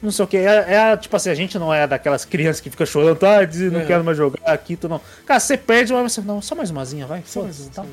Não 0.00 0.12
sei 0.12 0.24
o 0.24 0.28
que. 0.28 0.36
É, 0.36 0.74
é, 0.92 0.96
tipo 0.96 1.14
assim, 1.16 1.28
a 1.28 1.34
gente 1.34 1.58
não 1.58 1.74
é 1.74 1.86
daquelas 1.86 2.24
crianças 2.24 2.60
que 2.60 2.70
fica 2.70 2.86
chorando, 2.86 3.16
tá, 3.18 3.44
diz, 3.44 3.72
não 3.72 3.80
É. 3.80 3.84
quero 3.84 4.04
mais 4.04 4.16
jogar 4.16 4.38
aqui, 4.44 4.76
tu 4.76 4.88
não. 4.88 5.00
Cara, 5.26 5.40
você 5.40 5.56
perde, 5.56 5.92
mas 5.92 6.12
você, 6.12 6.20
não, 6.20 6.40
só 6.40 6.54
mais 6.54 6.70
umazinha, 6.70 7.06
vai. 7.06 7.22
Só 7.26 7.42
mais 7.42 7.68
tá. 7.74 7.84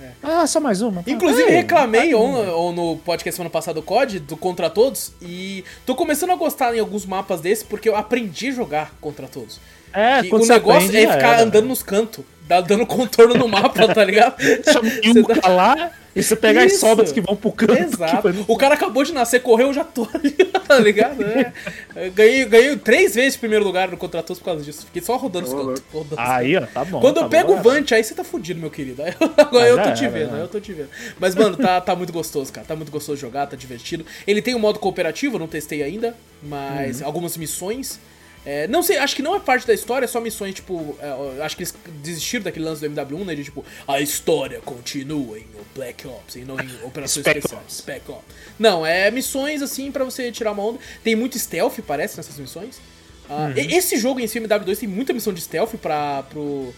é, 0.00 0.04
é. 0.04 0.10
Ah, 0.22 0.46
só 0.46 0.60
mais 0.60 0.82
uma. 0.82 1.02
tá. 1.02 1.10
Inclusive, 1.10 1.48
Ei, 1.48 1.56
reclamei 1.56 2.12
vai, 2.12 2.14
ou, 2.14 2.46
ou 2.48 2.72
no 2.72 2.96
podcast 2.98 3.36
semana 3.36 3.50
passada 3.50 3.74
do 3.80 3.82
COD, 3.82 4.20
do 4.20 4.36
Contra 4.36 4.68
Todos, 4.68 5.12
e 5.22 5.64
tô 5.86 5.94
começando 5.94 6.30
a 6.30 6.36
gostar 6.36 6.74
em 6.76 6.80
alguns 6.80 7.06
mapas 7.06 7.40
desse 7.40 7.64
porque 7.64 7.88
eu 7.88 7.96
aprendi 7.96 8.48
a 8.48 8.52
jogar 8.52 8.92
Contra 9.00 9.26
Todos. 9.26 9.58
É, 9.92 10.22
Que 10.22 10.34
o 10.34 10.38
negócio 10.38 10.88
aprende, 10.88 10.96
é 10.96 11.12
ficar 11.12 11.40
andando 11.40 11.68
nos 11.68 11.82
cantos, 11.82 12.24
dá- 12.46 12.60
dando 12.60 12.86
contorno 12.86 13.34
no 13.34 13.48
mapa, 13.48 13.86
tá 13.92 14.04
ligado? 14.04 14.36
Você 14.62 15.10
um 15.20 15.22
dá- 15.22 15.48
lá 15.48 15.90
e 16.16 16.22
você 16.22 16.36
pega 16.36 16.62
as 16.64 16.70
Isso. 16.74 16.80
sobras 16.80 17.10
que 17.10 17.20
vão 17.20 17.34
pro 17.34 17.50
canto. 17.50 17.72
Exato. 17.76 18.44
O 18.46 18.56
cara 18.56 18.74
acabou 18.74 19.02
de 19.02 19.12
nascer, 19.12 19.40
correu, 19.42 19.66
eu 19.66 19.74
já 19.74 19.82
tô 19.82 20.06
ali, 20.14 20.30
tá 20.68 20.78
ligado? 20.78 21.20
É. 21.24 22.08
Ganhei, 22.10 22.44
ganhei 22.44 22.76
três 22.76 23.16
vezes 23.16 23.36
primeiro 23.36 23.64
lugar 23.64 23.88
no 23.88 23.96
Contra 23.96 24.22
Todos 24.22 24.38
por 24.38 24.44
causa 24.44 24.62
disso. 24.62 24.86
Fiquei 24.86 25.02
só 25.02 25.16
rodando 25.16 25.48
os 25.48 25.52
cantos. 25.82 26.16
Aí, 26.16 26.56
ó, 26.56 26.60
tá 26.66 26.84
bom. 26.84 27.00
Quando 27.00 27.16
tá 27.16 27.22
eu 27.22 27.28
pego 27.28 27.54
bom, 27.54 27.58
o 27.58 27.62
Vant, 27.64 27.90
aí 27.90 28.04
você 28.04 28.14
tá 28.14 28.22
fudido, 28.22 28.60
meu 28.60 28.70
querido. 28.70 29.02
Aí 29.02 29.12
eu- 29.20 29.32
agora 29.36 29.66
eu 29.66 29.82
tô 29.82 29.92
te 29.92 30.04
era, 30.04 30.12
vendo, 30.12 30.34
aí 30.36 30.40
eu 30.42 30.48
tô 30.48 30.60
te 30.60 30.72
vendo. 30.72 30.88
Mas, 31.18 31.34
mano, 31.34 31.56
tá, 31.56 31.80
tá 31.80 31.96
muito 31.96 32.12
gostoso, 32.12 32.52
cara. 32.52 32.64
Tá 32.64 32.76
muito 32.76 32.92
gostoso 32.92 33.20
jogar, 33.20 33.48
tá 33.48 33.56
divertido. 33.56 34.06
Ele 34.24 34.40
tem 34.40 34.54
um 34.54 34.60
modo 34.60 34.78
cooperativo, 34.78 35.34
eu 35.34 35.40
não 35.40 35.48
testei 35.48 35.82
ainda, 35.82 36.14
mas 36.40 37.00
Uhum. 37.00 37.06
algumas 37.08 37.36
missões. 37.36 37.98
É, 38.46 38.68
não 38.68 38.82
sei, 38.82 38.98
acho 38.98 39.16
que 39.16 39.22
não 39.22 39.34
é 39.34 39.40
parte 39.40 39.66
da 39.66 39.72
história, 39.72 40.04
é 40.04 40.08
só 40.08 40.20
missões, 40.20 40.54
tipo. 40.54 40.96
é, 41.00 41.42
acho 41.42 41.56
que 41.56 41.62
eles 41.62 41.74
desistiram 42.02 42.44
daquele 42.44 42.64
lance 42.64 42.86
do 42.86 42.94
MW1, 42.94 43.24
né? 43.24 43.34
De 43.34 43.44
tipo, 43.44 43.64
a 43.88 44.00
história 44.00 44.60
continua 44.60 45.38
em 45.38 45.46
Black 45.74 46.06
Ops, 46.06 46.36
e 46.36 46.40
não 46.40 46.60
em 46.60 46.68
Operações 46.82 47.24
Spec 47.24 47.38
Especiais. 47.38 47.64
Ops. 47.64 47.76
Spec 47.76 48.10
Ops. 48.10 48.24
Não, 48.58 48.84
é 48.84 49.10
missões 49.10 49.62
assim 49.62 49.90
pra 49.90 50.04
você 50.04 50.30
tirar 50.30 50.52
uma 50.52 50.62
onda. 50.62 50.78
Tem 51.02 51.16
muito 51.16 51.38
stealth, 51.38 51.78
parece, 51.86 52.16
nessas 52.16 52.38
missões. 52.38 52.80
Ah, 53.28 53.46
Uhum. 53.46 53.54
Esse 53.56 53.96
jogo 53.98 54.20
em 54.20 54.26
si, 54.26 54.38
MW2, 54.38 54.78
tem 54.80 54.88
muita 54.88 55.14
missão 55.14 55.32
de 55.32 55.40
stealth 55.40 55.74
pra, 55.76 56.22
pro, 56.24 56.74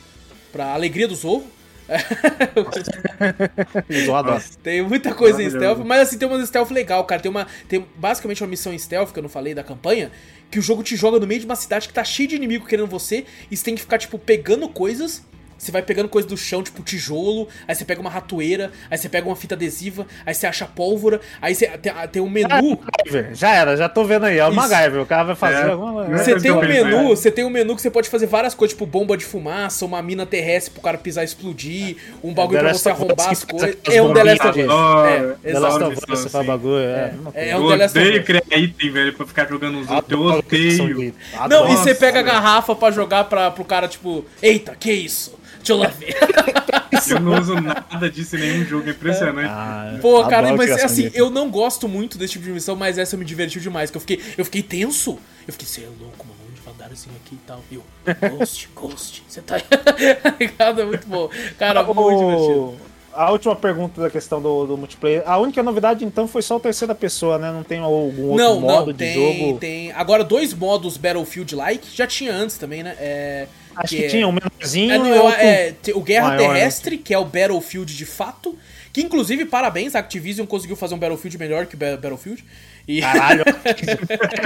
pra 0.52 0.72
alegria 0.72 1.08
do 1.08 1.14
Zorro. 1.16 1.46
Tem 4.62 4.82
muita 4.82 5.14
coisa 5.14 5.42
em 5.42 5.48
stealth, 5.48 5.78
mas 5.84 6.08
assim, 6.08 6.18
tem 6.18 6.28
uma 6.28 6.44
stealth 6.44 6.70
legal, 6.70 7.04
cara. 7.04 7.20
Tem 7.22 7.30
uma. 7.30 7.46
Tem 7.68 7.86
basicamente 7.96 8.42
uma 8.42 8.48
missão 8.48 8.76
stealth 8.76 9.12
que 9.12 9.18
eu 9.18 9.22
não 9.22 9.30
falei 9.30 9.54
da 9.54 9.62
campanha. 9.62 10.10
Que 10.50 10.58
o 10.58 10.62
jogo 10.62 10.82
te 10.82 10.96
joga 10.96 11.18
no 11.18 11.26
meio 11.26 11.40
de 11.40 11.46
uma 11.46 11.56
cidade 11.56 11.88
que 11.88 11.94
tá 11.94 12.04
cheio 12.04 12.28
de 12.28 12.36
inimigo 12.36 12.66
querendo 12.66 12.86
você. 12.86 13.24
E 13.50 13.56
você 13.56 13.64
tem 13.64 13.74
que 13.74 13.80
ficar, 13.80 13.98
tipo, 13.98 14.18
pegando 14.18 14.68
coisas. 14.68 15.22
Você 15.58 15.72
vai 15.72 15.80
pegando 15.82 16.08
coisa 16.08 16.28
do 16.28 16.36
chão, 16.36 16.62
tipo 16.62 16.82
tijolo, 16.82 17.48
aí 17.66 17.74
você 17.74 17.84
pega 17.84 18.00
uma 18.00 18.10
ratoeira, 18.10 18.70
aí 18.90 18.98
você 18.98 19.08
pega 19.08 19.26
uma 19.26 19.34
fita 19.36 19.54
adesiva, 19.54 20.06
aí 20.26 20.34
você 20.34 20.46
acha 20.46 20.66
pólvora, 20.66 21.20
aí 21.40 21.54
você 21.54 21.66
tem, 21.78 21.92
tem 22.12 22.22
um 22.22 22.28
menu. 22.28 22.48
MacGyver, 22.78 23.34
Já 23.34 23.54
era, 23.54 23.76
já 23.76 23.88
tô 23.88 24.04
vendo 24.04 24.26
aí. 24.26 24.38
É 24.38 24.46
o. 24.46 24.52
MacGyver, 24.52 25.00
o 25.00 25.06
cara 25.06 25.24
vai 25.24 25.34
fazer 25.34 25.66
É. 25.66 25.70
alguma? 25.70 26.04
Você 26.04 26.38
tem 26.38 26.50
um 26.52 26.62
eu 26.62 26.68
menu, 26.68 27.08
você 27.08 27.30
tem 27.30 27.44
um 27.44 27.50
menu 27.50 27.74
que 27.74 27.80
você 27.82 27.90
pode 27.90 28.08
fazer 28.10 28.26
várias 28.26 28.54
coisas, 28.54 28.74
tipo 28.74 28.84
bomba 28.86 29.16
de 29.16 29.24
fumaça, 29.24 29.84
uma 29.84 30.02
mina 30.02 30.26
terrestre 30.26 30.72
pro 30.72 30.82
cara 30.82 30.98
pisar 30.98 31.22
e 31.22 31.24
explodir, 31.24 31.96
um 32.22 32.34
bagulho 32.34 32.58
The 32.58 32.64
pra 32.64 32.74
você 32.74 32.88
arrombar 32.90 33.30
as 33.30 33.44
coisas. 33.44 33.76
É 33.90 34.02
um 34.02 34.12
The 34.12 34.24
Last 34.24 34.46
of 34.46 34.60
Us. 34.62 34.68
Ah, 34.70 35.36
É, 35.42 35.52
The 35.52 35.58
Last 35.58 35.82
of 35.82 35.94
Us, 35.96 36.00
você 36.06 36.36
assim. 36.36 36.46
bagulho, 36.46 36.78
é. 36.78 37.14
É, 37.34 37.48
é 37.50 37.56
um 37.56 37.62
Eu 37.62 37.68
The 37.70 37.76
Last 37.76 37.98
of 37.98 38.06
odeio 38.06 38.20
Us. 38.20 38.26
criar 38.26 38.58
item, 38.58 38.90
velho, 38.90 39.12
pra 39.14 39.26
ficar 39.26 39.46
jogando 39.48 39.80
os 39.80 39.88
outros. 39.90 40.12
Eu 40.12 40.22
odeio. 40.22 41.14
Não, 41.48 41.68
e 41.72 41.76
você 41.76 41.94
pega 41.94 42.20
a 42.20 42.22
garrafa 42.22 42.74
pra 42.74 42.90
jogar 42.90 43.24
pra, 43.24 43.50
pro 43.50 43.64
cara, 43.64 43.88
tipo, 43.88 44.24
eita, 44.42 44.74
que 44.78 44.92
isso? 44.92 45.34
Deixa 45.66 45.72
eu 45.72 45.76
lá 45.78 45.88
ver. 45.88 46.16
Eu 47.08 47.20
não 47.20 47.38
uso 47.40 47.54
nada 47.60 48.10
disso 48.10 48.36
em 48.36 48.40
nenhum 48.40 48.64
jogo, 48.64 48.88
é 48.88 48.90
impressionante. 48.90 49.48
Ah, 49.50 49.96
Pô, 50.00 50.24
cara, 50.26 50.52
mas 50.56 50.66
criação 50.66 50.86
assim, 50.86 51.10
eu 51.14 51.30
não 51.30 51.48
gosto 51.50 51.86
muito 51.86 52.18
desse 52.18 52.32
tipo 52.32 52.44
de 52.46 52.50
missão, 52.50 52.74
mas 52.74 52.98
essa 52.98 53.16
me 53.16 53.24
divertiu 53.24 53.60
demais. 53.60 53.90
Que 53.90 53.96
eu 53.96 54.00
fiquei, 54.00 54.20
eu 54.36 54.44
fiquei 54.44 54.62
tenso. 54.62 55.18
Eu 55.46 55.52
fiquei, 55.52 55.68
você 55.68 55.82
é 55.82 55.86
louco, 56.00 56.26
mano, 56.26 56.36
vamos 56.40 56.54
devagarzinho 56.60 57.14
aqui 57.24 57.34
e 57.36 57.46
tal. 57.46 57.62
Eu, 57.70 57.82
Ghost, 58.38 58.68
Ghost, 58.74 59.22
você 59.28 59.40
tá 59.40 59.56
ligado? 60.40 60.80
É 60.80 60.84
muito 60.84 61.06
bom. 61.06 61.28
Cara, 61.58 61.82
muito 61.84 62.18
divertido. 62.18 62.58
O- 62.60 62.76
A 63.12 63.30
última 63.30 63.54
pergunta 63.54 64.00
da 64.00 64.10
questão 64.10 64.42
do, 64.42 64.66
do 64.66 64.76
multiplayer. 64.76 65.22
A 65.26 65.38
única 65.38 65.62
novidade, 65.62 66.04
então, 66.04 66.26
foi 66.26 66.42
só 66.42 66.56
o 66.56 66.60
terceira 66.60 66.94
pessoa, 66.94 67.38
né? 67.38 67.52
Não 67.52 67.62
tem 67.62 67.78
algum 67.78 68.30
outro 68.30 68.36
Não, 68.44 68.60
modo 68.60 68.86
não, 68.86 68.92
de 68.92 68.98
tem, 68.98 69.14
jogo. 69.14 69.58
tem. 69.60 69.92
Agora, 69.92 70.24
dois 70.24 70.52
modos 70.52 70.96
Battlefield-like, 70.96 71.86
já 71.94 72.06
tinha 72.06 72.32
antes 72.34 72.58
também, 72.58 72.82
né? 72.82 72.96
É, 72.98 73.46
Acho 73.76 73.94
que, 73.96 74.04
é- 74.04 74.08
tinha 74.08 74.26
um 74.28 74.32
menorzinho. 74.32 74.92
É, 74.92 74.98
não, 74.98 75.30
é, 75.30 75.74
o 75.94 76.00
Guerra 76.00 76.28
maior, 76.28 76.48
né? 76.48 76.54
Terrestre, 76.54 76.98
que 76.98 77.12
é 77.14 77.18
o 77.18 77.24
Battlefield 77.24 77.94
de 77.96 78.04
fato. 78.06 78.56
Que 78.92 79.02
inclusive, 79.02 79.44
parabéns, 79.44 79.94
a 79.94 79.98
Activision 79.98 80.46
conseguiu 80.46 80.74
fazer 80.74 80.94
um 80.94 80.98
Battlefield 80.98 81.36
melhor 81.36 81.66
que 81.66 81.74
o 81.74 81.78
Ba- 81.78 81.96
Battlefield. 81.96 82.42
E 82.88 83.00
Caralho. 83.00 83.44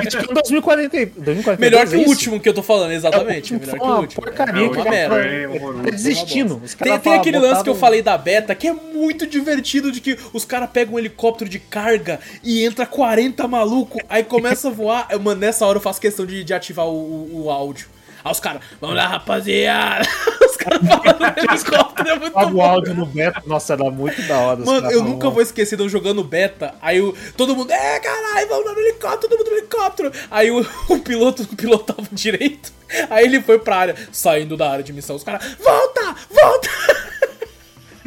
tipo, 0.09 0.31
em 0.31 0.35
2040, 0.35 0.97
2042, 1.21 1.59
melhor 1.59 1.87
que 1.87 1.95
é 1.95 1.99
o 1.99 2.01
isso? 2.01 2.11
último 2.11 2.41
que 2.41 2.49
eu 2.49 2.55
tô 2.55 2.63
falando, 2.63 2.91
exatamente. 2.91 3.53
É, 3.53 3.57
o 3.57 3.61
melhor 3.61 3.79
que 3.79 3.85
o 3.85 3.97
último. 4.01 4.23
porcaria 4.23 4.65
é 4.65 4.69
que 4.71 4.77
uma 4.79 4.91
merda. 4.91 5.17
É. 5.25 5.47
Tá 5.85 5.91
desistindo. 5.91 6.61
Tem, 6.83 6.99
tem 6.99 7.15
aquele 7.15 7.39
lance 7.39 7.63
que 7.63 7.69
eu 7.69 7.75
falei 7.77 8.01
da 8.03 8.17
beta 8.19 8.55
que 8.55 8.67
é 8.67 8.73
muito 8.73 9.27
divertido 9.27 9.93
de 9.93 10.01
que 10.01 10.17
os 10.33 10.45
caras 10.45 10.71
pegam 10.71 10.95
um 10.95 10.99
helicóptero 10.99 11.49
de 11.51 11.59
carga 11.59 12.19
e 12.43 12.65
entra 12.65 12.87
40 12.87 13.47
maluco, 13.47 14.01
aí 14.09 14.25
começa 14.25 14.69
a 14.69 14.71
voar. 14.71 15.07
Mano, 15.21 15.41
nessa 15.41 15.67
hora 15.67 15.77
eu 15.77 15.83
faço 15.83 16.01
questão 16.01 16.25
de, 16.27 16.43
de 16.43 16.55
ativar 16.55 16.87
o, 16.87 16.91
o- 16.93 17.43
o 17.45 17.51
áudio. 17.51 17.89
Aí 18.25 18.33
os 18.33 18.41
caras, 18.41 18.63
vamos 18.81 18.97
lá, 18.97 19.07
rapaziada. 19.07 20.07
Os 20.51 20.57
caras 20.57 20.81
falando 20.81 21.21
no 21.21 21.53
helicóptero, 21.53 22.09
é 22.09 22.19
muito 22.19 22.33
Paga 22.35 22.47
o 22.49 22.51
bom. 22.51 22.63
áudio 22.63 22.95
no 22.95 23.07
beta, 23.07 23.43
nossa, 23.47 23.73
era 23.73 23.91
muito 23.91 24.21
da 24.23 24.39
hora. 24.39 24.61
Mano, 24.61 24.91
eu 24.91 25.03
nunca 25.03 25.31
vou 25.31 25.41
esquecer 25.41 25.77
de 25.77 25.83
eu 25.85 25.89
jogando 25.89 26.23
beta. 26.25 26.75
Aí 26.83 27.01
o, 27.01 27.15
todo 27.37 27.55
mundo, 27.57 27.71
é 27.71 28.01
caralho, 28.01 28.49
vamos 28.49 28.67
lá 28.67 28.73
no 28.73 28.81
helicóptero, 28.81 29.29
todo 29.29 29.39
mundo 29.39 29.51
no 29.51 29.57
helicóptero. 29.57 30.13
Aí 30.31 30.51
o, 30.51 30.61
o 30.91 30.99
piloto 30.99 31.47
não 31.49 31.57
pilotava 31.57 32.03
direito. 32.13 32.73
Aí 33.09 33.25
ele 33.25 33.41
foi 33.41 33.59
pra 33.59 33.77
área, 33.77 33.97
saindo 34.11 34.57
da 34.57 34.71
área 34.71 34.85
de 34.85 34.93
missão. 34.93 35.17
Os 35.17 35.25
caras, 35.25 35.57
volta, 35.63 36.15
volta. 36.31 36.69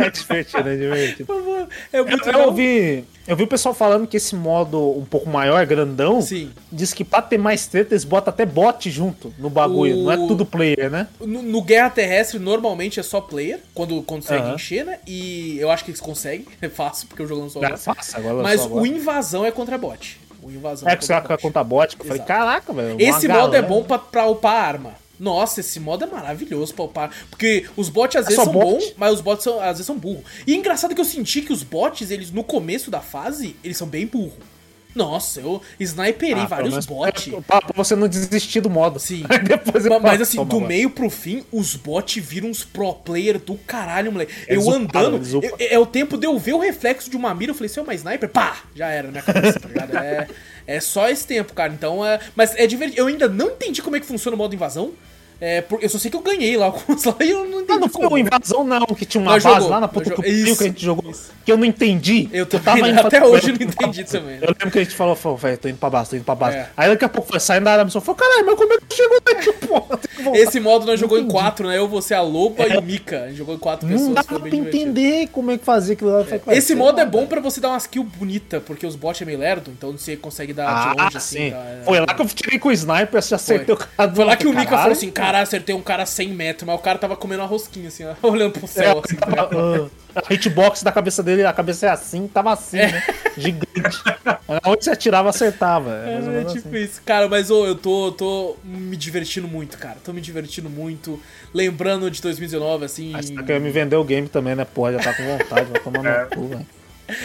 É 0.05 0.09
divertido, 0.09 0.69
é 0.69 0.75
divertido. 0.75 1.33
É 1.91 2.01
muito 2.01 2.21
Eu 2.21 2.25
legal. 2.33 2.47
ouvi, 2.47 3.05
eu 3.27 3.35
vi 3.35 3.43
o 3.43 3.47
pessoal 3.47 3.73
falando 3.73 4.05
que 4.07 4.17
esse 4.17 4.35
modo 4.35 4.97
um 4.97 5.05
pouco 5.05 5.29
maior, 5.29 5.65
grandão, 5.65 6.21
Sim. 6.21 6.51
diz 6.71 6.93
que 6.93 7.03
pra 7.03 7.21
ter 7.21 7.37
mais 7.37 7.65
treta 7.67 7.93
eles 7.93 8.03
botam 8.03 8.33
até 8.33 8.45
bot 8.45 8.89
junto 8.89 9.33
no 9.37 9.49
bagulho. 9.49 9.97
O- 9.97 10.03
Não 10.03 10.11
é 10.11 10.17
tudo 10.17 10.45
player, 10.45 10.89
né? 10.89 11.07
No, 11.19 11.41
no 11.41 11.61
Guerra 11.61 11.89
Terrestre, 11.89 12.39
normalmente 12.39 12.99
é 12.99 13.03
só 13.03 13.21
player, 13.21 13.59
quando 13.73 14.01
consegue 14.03 14.43
Aham. 14.43 14.55
encher, 14.55 14.85
né? 14.85 14.99
E 15.07 15.57
eu 15.59 15.69
acho 15.71 15.83
que 15.85 15.91
eles 15.91 16.01
conseguem, 16.01 16.45
é 16.61 16.69
fácil, 16.69 17.07
porque 17.07 17.23
o 17.23 17.27
jogo 17.27 17.41
não 17.41 17.49
só. 17.49 17.63
É 17.63 17.77
fácil, 17.77 18.17
agora 18.17 18.43
Mas 18.43 18.61
só 18.61 18.67
o 18.69 18.85
invasão 18.85 19.45
é 19.45 19.51
contra 19.51 19.77
bot. 19.77 20.19
O 20.41 20.51
invasão 20.51 20.89
É 20.89 20.95
que 20.97 21.05
você 21.05 21.13
vai 21.13 21.21
contra 21.21 21.37
com 21.37 21.47
a 21.47 21.49
conta 21.49 21.63
bot. 21.63 21.95
Eu 21.97 22.05
falei, 22.05 22.21
caraca, 22.23 22.73
velho. 22.73 22.97
Esse 22.99 23.29
modo 23.29 23.55
é 23.55 23.61
bom 23.61 23.81
pra, 23.83 23.97
pra 23.97 24.27
upar 24.27 24.53
a 24.55 24.67
arma. 24.67 25.02
Nossa, 25.19 25.59
esse 25.59 25.79
modo 25.79 26.03
é 26.03 26.07
maravilhoso 26.07 26.73
pra 26.73 26.85
upar. 26.85 27.11
Porque 27.29 27.65
os 27.77 27.87
bots 27.89 28.15
às 28.17 28.25
É 28.25 28.29
vezes 28.29 28.43
são 28.43 28.51
bot? 28.53 28.65
bons, 28.65 28.93
mas 28.97 29.13
os 29.13 29.21
bots 29.21 29.43
são, 29.43 29.59
às 29.59 29.67
vezes 29.77 29.85
são 29.85 29.97
burros. 29.97 30.23
E 30.47 30.53
é 30.53 30.55
engraçado 30.55 30.93
que 30.95 30.99
eu 31.01 31.05
senti 31.05 31.41
que 31.41 31.53
os 31.53 31.63
bots, 31.63 32.09
eles 32.11 32.31
no 32.31 32.43
começo 32.43 32.89
da 32.91 32.99
fase, 32.99 33.55
eles 33.63 33.77
são 33.77 33.87
bem 33.87 34.05
burros. 34.07 34.33
Nossa, 34.95 35.39
eu 35.39 35.59
sniperei 35.79 36.43
Ah, 36.43 36.45
vários 36.45 36.69
menos- 36.69 36.85
bots. 36.85 37.27
é, 37.27 37.41
pra, 37.41 37.61
pra 37.61 37.73
você 37.75 37.95
não 37.95 38.07
desistir 38.07 38.61
do 38.61 38.69
modo. 38.69 38.99
Sim. 38.99 39.23
Depois 39.47 39.85
Mas 39.87 40.01
falo, 40.01 40.21
assim, 40.21 40.45
do 40.45 40.61
meio 40.61 40.87
pro 40.91 41.09
fim, 41.09 41.43
os 41.51 41.75
bots 41.75 42.23
viram 42.23 42.49
uns 42.49 42.63
pro 42.63 42.93
player 42.93 43.39
do 43.39 43.55
caralho, 43.55 44.11
moleque. 44.11 44.31
Eles 44.47 44.63
eu 44.67 44.71
andando, 44.71 45.19
eu- 45.41 45.55
é 45.59 45.79
o 45.79 45.85
tempo 45.87 46.15
de 46.15 46.27
eu 46.27 46.37
ver 46.37 46.53
o 46.53 46.59
reflexo 46.59 47.09
de 47.09 47.17
uma 47.17 47.33
mira, 47.33 47.49
eu 47.51 47.55
falei, 47.55 47.69
se 47.69 47.79
é 47.79 47.81
uma 47.81 47.95
sniper, 47.95 48.29
pá! 48.29 48.57
Já 48.75 48.87
era 48.89 49.07
na 49.07 49.11
minha 49.13 49.23
cabeça, 49.23 49.59
tá 49.59 49.67
ligado? 49.67 49.97
É, 49.97 50.27
é 50.65 50.79
só 50.79 51.09
esse 51.09 51.25
tempo, 51.25 51.53
cara. 51.53 51.73
Então 51.73 52.05
é. 52.05 52.19
Mas 52.35 52.55
é 52.55 52.65
divertido. 52.67 53.01
Eu 53.01 53.07
ainda 53.07 53.27
não 53.27 53.51
entendi 53.51 53.81
como 53.81 53.95
é 53.95 53.99
que 53.99 54.05
funciona 54.05 54.35
o 54.35 54.37
modo 54.37 54.55
invasão. 54.55 54.93
É, 55.41 55.61
por- 55.61 55.83
eu 55.83 55.89
só 55.89 55.97
sei 55.97 56.09
que 56.09 56.17
eu 56.17 56.21
ganhei 56.21 56.55
lá 56.55 56.65
alguns 56.73 57.03
lá 57.03 57.15
e 57.21 57.29
eu 57.29 57.39
não 57.45 57.59
entendi 57.61 57.71
Ah, 57.73 57.79
não 57.79 57.89
foi 57.89 58.05
uma 58.07 58.19
invasão, 58.19 58.63
não, 58.63 58.85
que 58.87 59.05
tinha 59.05 59.21
uma 59.21 59.31
Nós 59.31 59.43
base 59.43 59.55
jogou, 59.57 59.69
lá 59.71 59.79
na 59.81 59.87
puta 59.87 60.09
jogou- 60.09 60.23
que 60.23 60.29
isso, 60.31 60.63
a 60.63 60.67
gente 60.67 60.83
jogou, 60.85 61.11
que 61.45 61.51
eu 61.51 61.57
não 61.57 61.65
entendi. 61.65 62.29
Eu 62.31 62.45
também, 62.45 62.89
indo 62.91 62.99
até 62.99 63.25
hoje 63.25 63.49
eu 63.49 63.55
não 63.59 63.65
entendi 63.67 64.03
também. 64.03 64.35
Eu 64.41 64.47
lembro 64.49 64.71
que 64.71 64.79
a 64.79 64.83
gente 64.83 64.95
falou, 64.95 65.15
falou 65.15 65.37
velho, 65.37 65.57
tô 65.57 65.67
indo 65.67 65.77
pra 65.77 65.89
base, 65.89 66.09
tô 66.11 66.15
indo 66.15 66.23
pra 66.25 66.35
base. 66.35 66.57
É. 66.57 66.69
Aí 66.77 66.89
daqui 66.89 67.05
a 67.05 67.09
pouco 67.09 67.29
foi 67.29 67.39
saindo 67.39 67.65
da 67.65 67.73
área 67.73 67.87
falou, 67.89 68.15
caralho, 68.15 68.45
mas 68.45 68.55
como 68.55 68.73
é 68.73 68.77
que 68.77 68.95
chegou 68.95 69.19
daqui, 69.25 69.51
porra? 69.67 69.99
Esse 70.33 70.59
modo 70.59 70.85
nós 70.85 70.99
jogou 70.99 71.17
em 71.19 71.27
quatro, 71.27 71.67
né? 71.67 71.77
Eu, 71.77 71.87
você, 71.87 72.13
a 72.13 72.21
Lopa 72.21 72.65
e 72.67 72.77
o 72.77 72.81
Mika. 72.81 73.23
A 73.23 73.27
gente 73.27 73.37
jogou 73.37 73.53
em 73.55 73.57
quatro 73.59 73.87
pessoas. 73.87 74.07
Não 74.07 74.13
dá 74.13 74.23
pra 74.23 74.37
divertido. 74.37 74.67
entender 74.67 75.27
como 75.31 75.51
é 75.51 75.57
que 75.57 75.65
fazia 75.65 75.93
aquilo 75.93 76.11
lá. 76.11 76.19
Eu 76.21 76.41
"Ué, 76.47 76.57
Esse 76.57 76.75
modo 76.75 76.99
é 77.01 77.05
bom 77.05 77.17
velho." 77.19 77.29
pra 77.29 77.41
você 77.41 77.59
dar 77.59 77.69
umas 77.69 77.85
kills 77.87 78.09
bonitas, 78.17 78.61
porque 78.65 78.85
os 78.85 78.95
bots 78.95 79.21
é 79.21 79.25
meio 79.25 79.39
lerdo, 79.39 79.71
então 79.75 79.91
você 79.91 80.15
consegue 80.15 80.53
dar 80.53 80.65
de 80.93 80.99
Ah, 80.99 81.03
longe 81.03 81.17
assim. 81.17 81.37
sim. 81.37 81.51
tá? 81.51 81.57
É- 81.57 81.81
Foi 81.83 81.99
lá 81.99 82.13
que 82.13 82.21
eu 82.21 82.25
tirei 82.27 82.59
com 82.59 82.69
o 82.69 82.71
sniper, 82.71 83.21
já 83.21 83.35
acertei 83.35 83.75
o 83.75 83.77
cara. 83.77 84.11
Foi 84.13 84.23
lá 84.25 84.35
que 84.37 84.47
o 84.47 84.53
Mika 84.53 84.77
falou 84.77 84.91
assim, 84.93 85.11
caralho, 85.25 85.43
acertei 85.43 85.73
um 85.75 85.81
cara 85.81 86.03
a 86.03 86.05
100 86.05 86.29
metros, 86.29 86.65
mas 86.67 86.75
o 86.75 86.79
cara 86.79 86.97
tava 86.97 87.15
comendo 87.15 87.41
uma 87.41 87.47
rosquinha 87.47 87.87
assim, 87.87 88.03
ó, 88.05 88.13
olhando 88.27 88.51
pro 88.53 88.65
É, 88.65 88.67
céu 88.67 89.01
assim. 89.03 89.15
tá 89.15 89.25
ligado? 89.27 89.91
ah, 90.15 90.21
a 90.29 90.33
hitbox 90.33 90.83
da 90.83 90.91
cabeça 90.91 91.23
dele, 91.23 91.45
a 91.45 91.53
cabeça 91.53 91.87
é 91.87 91.89
assim, 91.89 92.27
tava 92.27 92.51
assim, 92.53 92.77
né? 92.77 93.03
Gigante. 93.37 94.01
Onde 94.65 94.83
você 94.83 94.91
atirava, 94.91 95.29
acertava. 95.29 95.91
É, 96.05 96.41
É, 96.41 96.45
tipo 96.45 96.67
assim. 96.69 96.77
isso. 96.83 97.01
Cara, 97.05 97.27
mas 97.27 97.49
ô, 97.49 97.65
eu 97.65 97.75
tô, 97.75 98.11
tô 98.11 98.55
me 98.63 98.95
divertindo 98.95 99.47
muito, 99.47 99.77
cara. 99.77 99.97
Tô 100.03 100.13
me 100.13 100.21
divertindo 100.21 100.69
muito. 100.69 101.19
Lembrando 101.53 102.09
de 102.11 102.21
2019, 102.21 102.85
assim. 102.85 103.11
Você 103.13 103.33
tá 103.33 103.43
querendo 103.43 103.63
me 103.63 103.71
vender 103.71 103.95
o 103.95 104.03
game 104.03 104.27
também, 104.29 104.55
né? 104.55 104.65
Porra, 104.65 104.93
já 104.93 104.99
tá 104.99 105.13
com 105.13 105.23
vontade, 105.23 105.69
vai 105.71 105.81
tomar 105.81 106.05
É. 106.05 106.23
no 106.23 106.29
cu, 106.29 106.47
velho. 106.49 106.65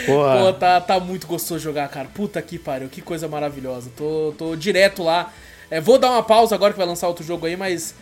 Pô, 0.05 0.13
Porra. 0.13 0.53
tá, 0.53 0.81
tá 0.81 0.99
muito 0.99 1.25
gostoso 1.27 1.63
jogar, 1.63 1.87
cara. 1.89 2.07
Puta 2.13 2.41
que 2.41 2.57
pariu, 2.59 2.89
que 2.89 3.01
coisa 3.01 3.27
maravilhosa. 3.27 3.89
Tô, 3.95 4.33
tô 4.37 4.55
direto 4.55 5.03
lá. 5.03 5.31
É, 5.71 5.79
vou 5.81 5.97
dar 5.97 6.11
uma 6.11 6.23
pausa 6.23 6.55
agora 6.55 6.73
que 6.73 6.77
vai 6.79 6.87
lançar 6.87 7.07
outro 7.07 7.23
jogo 7.23 7.45
aí, 7.45 7.55
mas. 7.55 7.93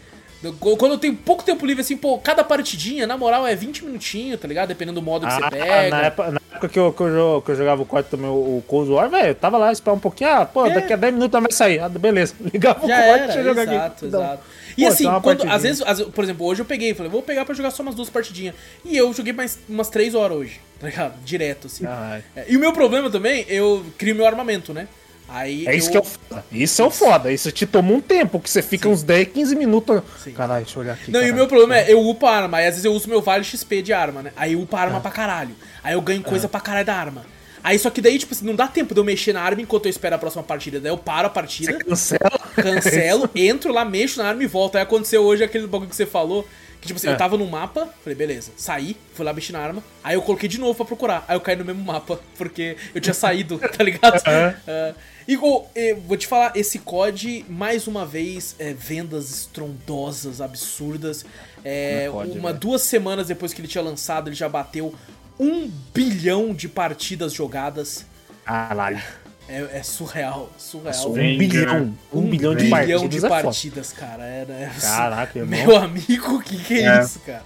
Quando 0.60 0.92
eu 0.92 0.98
tenho 1.00 1.16
pouco 1.16 1.44
tempo 1.44 1.66
livre, 1.66 1.82
assim, 1.82 1.98
pô, 1.98 2.20
cada 2.20 2.44
partidinha, 2.44 3.08
na 3.08 3.18
moral, 3.18 3.48
é 3.48 3.56
20 3.56 3.84
minutinhos, 3.86 4.40
tá 4.40 4.48
ligado? 4.48 4.68
Dependendo 4.68 5.00
do 5.02 5.04
modo 5.04 5.26
que 5.26 5.34
Ah, 5.34 5.40
você 5.40 5.50
pega. 5.50 5.90
na, 5.90 6.02
época, 6.04 6.32
na 6.32 6.40
época 6.52 6.70
que 6.70 6.78
eu, 6.78 6.94
que 6.94 7.02
eu, 7.02 7.42
que 7.44 7.52
eu 7.52 7.56
jogava 7.56 7.82
o 7.82 7.86
COD 7.88 8.08
também, 8.08 8.28
o, 8.30 8.58
o 8.58 8.64
Cold 8.68 8.92
War, 8.92 9.10
velho, 9.10 9.30
eu 9.30 9.36
tava 9.36 9.58
lá, 9.58 9.72
esperar 9.72 9.96
um 9.96 10.00
pouquinho, 10.00 10.30
ah, 10.30 10.46
pô, 10.46 10.68
É. 10.68 10.76
daqui 10.76 10.94
a 10.94 10.96
10 10.96 11.14
minutos 11.16 11.42
vai 11.42 11.52
sair. 11.52 11.80
Ah, 11.80 11.90
beleza. 11.90 12.36
Ligava 12.54 12.86
o 12.86 12.88
Já 12.88 12.98
COD, 12.98 13.10
era, 13.10 13.24
deixa 13.26 13.40
eu 13.40 13.44
jogar 13.46 13.64
exato, 13.64 13.96
aqui. 13.96 14.06
Exato. 14.06 14.44
E 14.78 14.82
Pô, 14.84 14.88
assim, 14.90 15.06
quando, 15.24 15.50
às 15.50 15.64
vezes, 15.64 15.82
às 15.84 16.02
por 16.04 16.24
exemplo, 16.24 16.46
hoje 16.46 16.62
eu 16.62 16.66
peguei, 16.66 16.94
falei, 16.94 17.12
vou 17.12 17.24
pegar 17.24 17.44
pra 17.44 17.56
jogar 17.56 17.72
só 17.72 17.82
umas 17.82 17.96
duas 17.96 18.12
partidinhas. 18.12 18.54
E 18.86 18.96
eu 18.96 19.12
joguei 19.12 19.34
mais 19.34 19.58
umas 19.68 19.90
três 19.90 20.14
horas 20.14 20.38
hoje, 20.38 20.62
tá 20.80 20.86
ligado? 20.88 21.20
Direto, 21.26 21.66
assim. 21.66 21.84
Caralho. 21.84 22.24
É, 22.36 22.46
E 22.48 22.56
o 22.56 22.60
meu 22.60 22.72
problema 22.74 23.10
também, 23.10 23.44
eu 23.50 23.84
crio 23.98 24.14
meu 24.14 24.28
armamento, 24.28 24.72
né? 24.72 24.88
Aí 25.30 25.68
É 25.68 25.76
isso 25.76 25.88
eu... 25.88 25.92
que 25.92 25.98
é 25.98 26.02
o 26.02 26.04
foda. 26.04 26.46
Isso 26.52 26.82
é 26.82 26.86
o 26.86 26.90
foda. 26.90 27.32
Isso 27.32 27.52
te 27.52 27.66
toma 27.66 27.92
um 27.92 28.00
tempo, 28.02 28.40
que 28.40 28.50
você 28.50 28.62
fica 28.62 28.88
uns 28.88 29.04
10, 29.04 29.28
15 29.30 29.56
minutos. 29.56 30.02
Sim. 30.24 30.32
Caralho, 30.32 30.64
deixa 30.64 30.80
eu 30.80 30.84
olhar 30.84 30.94
aqui. 30.94 31.12
Não, 31.12 31.20
e 31.20 31.24
o 31.24 31.26
caralho. 31.26 31.36
meu 31.36 31.48
problema 31.48 31.78
é, 31.78 31.92
eu 31.92 32.02
upo 32.08 32.26
a 32.26 32.32
arma, 32.32 32.58
aí 32.60 32.66
às 32.68 32.72
vezes 32.76 32.86
eu 32.86 32.94
uso 32.94 33.10
meu 33.10 33.22
vale 33.22 33.44
XP 33.44 33.82
de 33.82 33.92
arma, 33.94 34.22
né? 34.24 34.32
Aí 34.36 34.54
eu 34.54 34.62
upo 34.62 34.76
a 34.76 34.80
É. 34.80 34.84
arma 34.84 35.02
pra 35.02 35.12
caralho. 35.12 35.56
Aí 35.84 35.94
eu 35.94 36.02
ganho 36.02 36.24
coisa 36.24 36.48
pra 36.48 36.60
caralho 36.60 36.86
da 36.86 36.96
arma. 36.96 37.26
Aí 37.64 37.78
só 37.78 37.90
que 37.90 38.00
daí, 38.00 38.18
tipo 38.18 38.34
assim, 38.34 38.46
não 38.46 38.56
dá 38.56 38.68
tempo 38.68 38.94
de 38.94 39.00
eu 39.00 39.04
mexer 39.04 39.34
na 39.34 39.42
arma 39.42 39.62
enquanto 39.62 39.86
eu 39.88 39.90
espero 39.90 40.16
a 40.16 40.18
próxima 40.18 40.44
partida. 40.44 40.80
Daí 40.80 40.92
eu 40.92 40.98
paro 40.98 41.28
a 41.28 41.30
partida, 41.30 41.74
Você 41.74 41.84
cancela. 42.18 42.40
cancelo, 42.56 43.30
entro 43.36 43.74
lá, 43.74 43.84
mexo 43.84 44.20
na 44.22 44.30
arma 44.30 44.42
e 44.44 44.48
volto. 44.48 44.78
Aí 44.78 44.84
aconteceu 44.84 45.22
hoje 45.24 45.44
aquele 45.44 45.68
bagulho 45.68 45.90
que 45.90 45.96
você 45.96 46.06
falou. 46.06 46.48
Que 46.80 46.88
tipo 46.88 46.98
assim, 47.00 47.08
É. 47.08 47.12
eu 47.14 47.18
tava 47.18 47.36
no 47.38 47.46
mapa, 47.48 47.90
falei, 48.04 48.16
beleza, 48.16 48.52
saí, 48.56 48.96
fui 49.16 49.26
lá 49.26 49.34
mexer 49.34 49.52
na 49.52 49.58
arma, 49.60 49.84
aí 50.04 50.14
eu 50.14 50.22
coloquei 50.22 50.48
de 50.48 50.60
novo 50.60 50.76
pra 50.76 50.86
procurar. 50.86 51.26
Aí 51.28 51.36
eu 51.36 51.42
caí 51.42 51.56
no 51.56 51.66
mesmo 51.66 51.84
mapa, 51.84 52.20
porque 52.38 52.78
eu 52.94 53.02
tinha 53.02 53.16
saído, 53.16 53.58
tá 53.76 53.84
ligado? 53.84 54.22
É. 54.28 54.56
É. 54.68 54.94
Ô, 55.36 55.66
eh, 55.76 55.94
vou 56.08 56.16
te 56.16 56.26
falar, 56.26 56.54
esse 56.56 56.80
COD, 56.80 57.46
mais 57.50 57.86
uma 57.88 58.06
vez, 58.06 58.56
é, 58.60 58.74
vendas 58.74 59.30
estrondosas, 59.30 60.40
absurdas. 60.40 61.26
É, 61.66 62.06
Não 62.08 62.14
pode, 62.14 62.32
uma, 62.32 62.50
velho. 62.50 62.60
duas 62.60 62.82
semanas 62.84 63.28
depois 63.28 63.54
que 63.54 63.60
ele 63.60 63.68
tinha 63.68 63.84
lançado, 63.84 64.30
ele 64.30 64.36
já 64.36 64.48
bateu 64.48 64.96
um 65.40 65.70
bilhão 65.94 66.54
de 66.54 66.70
partidas 66.70 67.34
jogadas. 67.34 68.06
Caralho. 68.46 69.02
É, 69.50 69.80
é 69.80 69.84
surreal, 69.84 70.50
surreal. 70.58 70.94
Passou 70.94 71.12
um 71.12 71.16
Vem, 71.16 71.38
bilhão. 71.38 71.66
cara. 71.66 71.90
Um, 72.14 72.22
bilhão 72.30 72.56
de 72.56 72.64
bilhão 72.66 72.70
partidas. 73.02 73.10
de 73.22 73.26
é 73.26 73.30
partidas, 73.30 73.94
cara. 73.94 74.24
Era, 74.26 74.54
é- 74.54 74.72
Caraca, 74.82 75.40
irmão. 75.40 75.58
Meu 75.60 75.76
amigo, 75.78 76.42
que 76.42 76.58
que 76.58 76.80
é, 76.80 76.98
É. 76.98 77.02
isso, 77.02 77.20
cara? 77.26 77.44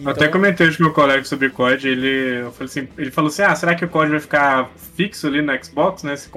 Eu 0.00 0.10
até 0.10 0.28
comentei 0.28 0.66
hoje 0.66 0.76
com 0.76 0.84
meu 0.84 0.92
colega 0.92 1.24
sobre 1.24 1.50
COD, 1.50 1.88
ele, 1.88 2.42
eu 2.42 2.52
falei 2.52 2.66
assim, 2.70 2.88
ele 2.96 3.10
falou 3.10 3.28
assim, 3.28 3.42
ah, 3.42 3.54
será 3.56 3.74
que 3.74 3.84
o 3.84 3.88
COD 3.88 4.12
vai 4.12 4.20
ficar 4.20 4.70
fixo 4.94 5.26
ali 5.26 5.42
no 5.42 5.52
Xbox, 5.64 6.04
né, 6.04 6.14
se 6.16 6.28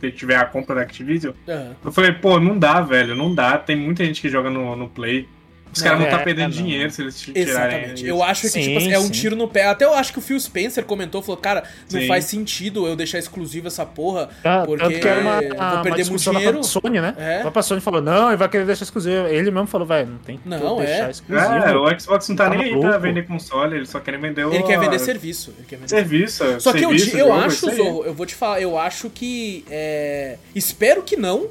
se 0.00 0.10
tiver 0.10 0.36
a 0.36 0.44
compra 0.44 0.74
da 0.74 0.82
Activision? 0.82 1.32
Aham. 1.48 1.76
Eu 1.84 1.92
falei, 1.92 2.12
pô, 2.12 2.38
não 2.40 2.58
dá, 2.58 2.80
velho, 2.80 3.14
não 3.14 3.34
dá, 3.34 3.58
tem 3.58 3.76
muita 3.76 4.04
gente 4.04 4.20
que 4.20 4.28
joga 4.28 4.50
no, 4.50 4.74
no 4.76 4.88
Play. 4.88 5.28
Os 5.74 5.80
Não, 5.80 5.84
caras 5.84 5.98
vão 5.98 6.06
é, 6.06 6.10
estar 6.10 6.18
tá 6.18 6.24
perdendo 6.24 6.54
não. 6.54 6.62
dinheiro 6.62 6.90
se 6.90 7.02
eles 7.02 7.20
tirarem 7.20 7.42
Exatamente. 7.42 7.94
isso. 7.94 8.06
Eu 8.06 8.22
acho 8.22 8.40
que 8.42 8.48
Sim, 8.48 8.60
tipo, 8.62 8.78
assim, 8.78 8.92
é 8.92 8.98
um 8.98 9.10
tiro 9.10 9.34
no 9.34 9.48
pé. 9.48 9.66
Até 9.66 9.84
eu 9.84 9.92
acho 9.94 10.12
que 10.12 10.18
o 10.18 10.22
Phil 10.22 10.38
Spencer 10.38 10.84
comentou, 10.84 11.20
falou, 11.20 11.36
cara, 11.40 11.64
não 11.90 12.00
Sim. 12.00 12.06
faz 12.06 12.24
sentido 12.26 12.86
eu 12.86 12.94
deixar 12.94 13.18
exclusivo 13.18 13.66
essa 13.66 13.84
porra, 13.84 14.28
Ah, 14.44 14.62
porque 14.64 14.84
tanto 14.84 15.00
que 15.00 15.08
era 15.08 15.20
uma, 15.20 15.42
eu 15.42 15.48
vou 15.48 15.58
uma 15.58 15.82
perder 15.82 16.06
muito 16.08 16.22
dinheiro. 16.22 16.52
própria 16.52 16.62
Sony, 16.62 17.00
né? 17.00 17.14
É. 17.18 17.36
A 17.38 17.40
própria 17.40 17.62
Sony 17.62 17.80
falou, 17.80 18.00
não, 18.00 18.28
ele 18.28 18.36
vai 18.36 18.48
querer 18.48 18.64
deixar 18.66 18.84
exclusivo. 18.84 19.26
Ele 19.26 19.50
mesmo 19.50 19.66
falou, 19.66 19.86
velho, 19.86 20.10
não 20.10 20.18
tem 20.18 20.38
que 20.38 20.48
Não, 20.48 20.78
deixar 20.78 21.08
é. 21.08 21.10
exclusivo. 21.10 21.52
É, 21.54 21.76
o 21.76 22.00
Xbox 22.00 22.28
não 22.28 22.36
tá, 22.36 22.44
Tá 22.44 22.50
nem 22.50 22.74
aí 22.74 22.80
pra 22.80 22.98
vender 22.98 23.26
console, 23.26 23.76
eles 23.76 23.88
só 23.88 23.98
querem 23.98 24.20
vender 24.20 24.44
o... 24.44 24.52
Ele 24.54 24.62
quer 24.62 24.78
vender 24.78 24.98
serviço. 24.98 25.52
Ele 25.58 25.66
quer 25.66 25.76
vender 25.76 25.88
serviço. 25.88 26.60
Só 26.60 26.72
que 26.72 26.84
eu, 26.84 26.90
serviço, 26.90 27.16
eu 27.16 27.26
jogo, 27.28 27.40
acho. 27.40 27.70
Zorro, 27.74 28.04
eu 28.04 28.14
vou 28.14 28.26
te 28.26 28.34
falar, 28.34 28.60
eu 28.60 28.78
acho 28.78 29.10
que. 29.10 29.64
é, 29.70 30.36
espero 30.54 31.02
que 31.02 31.16
não, 31.16 31.48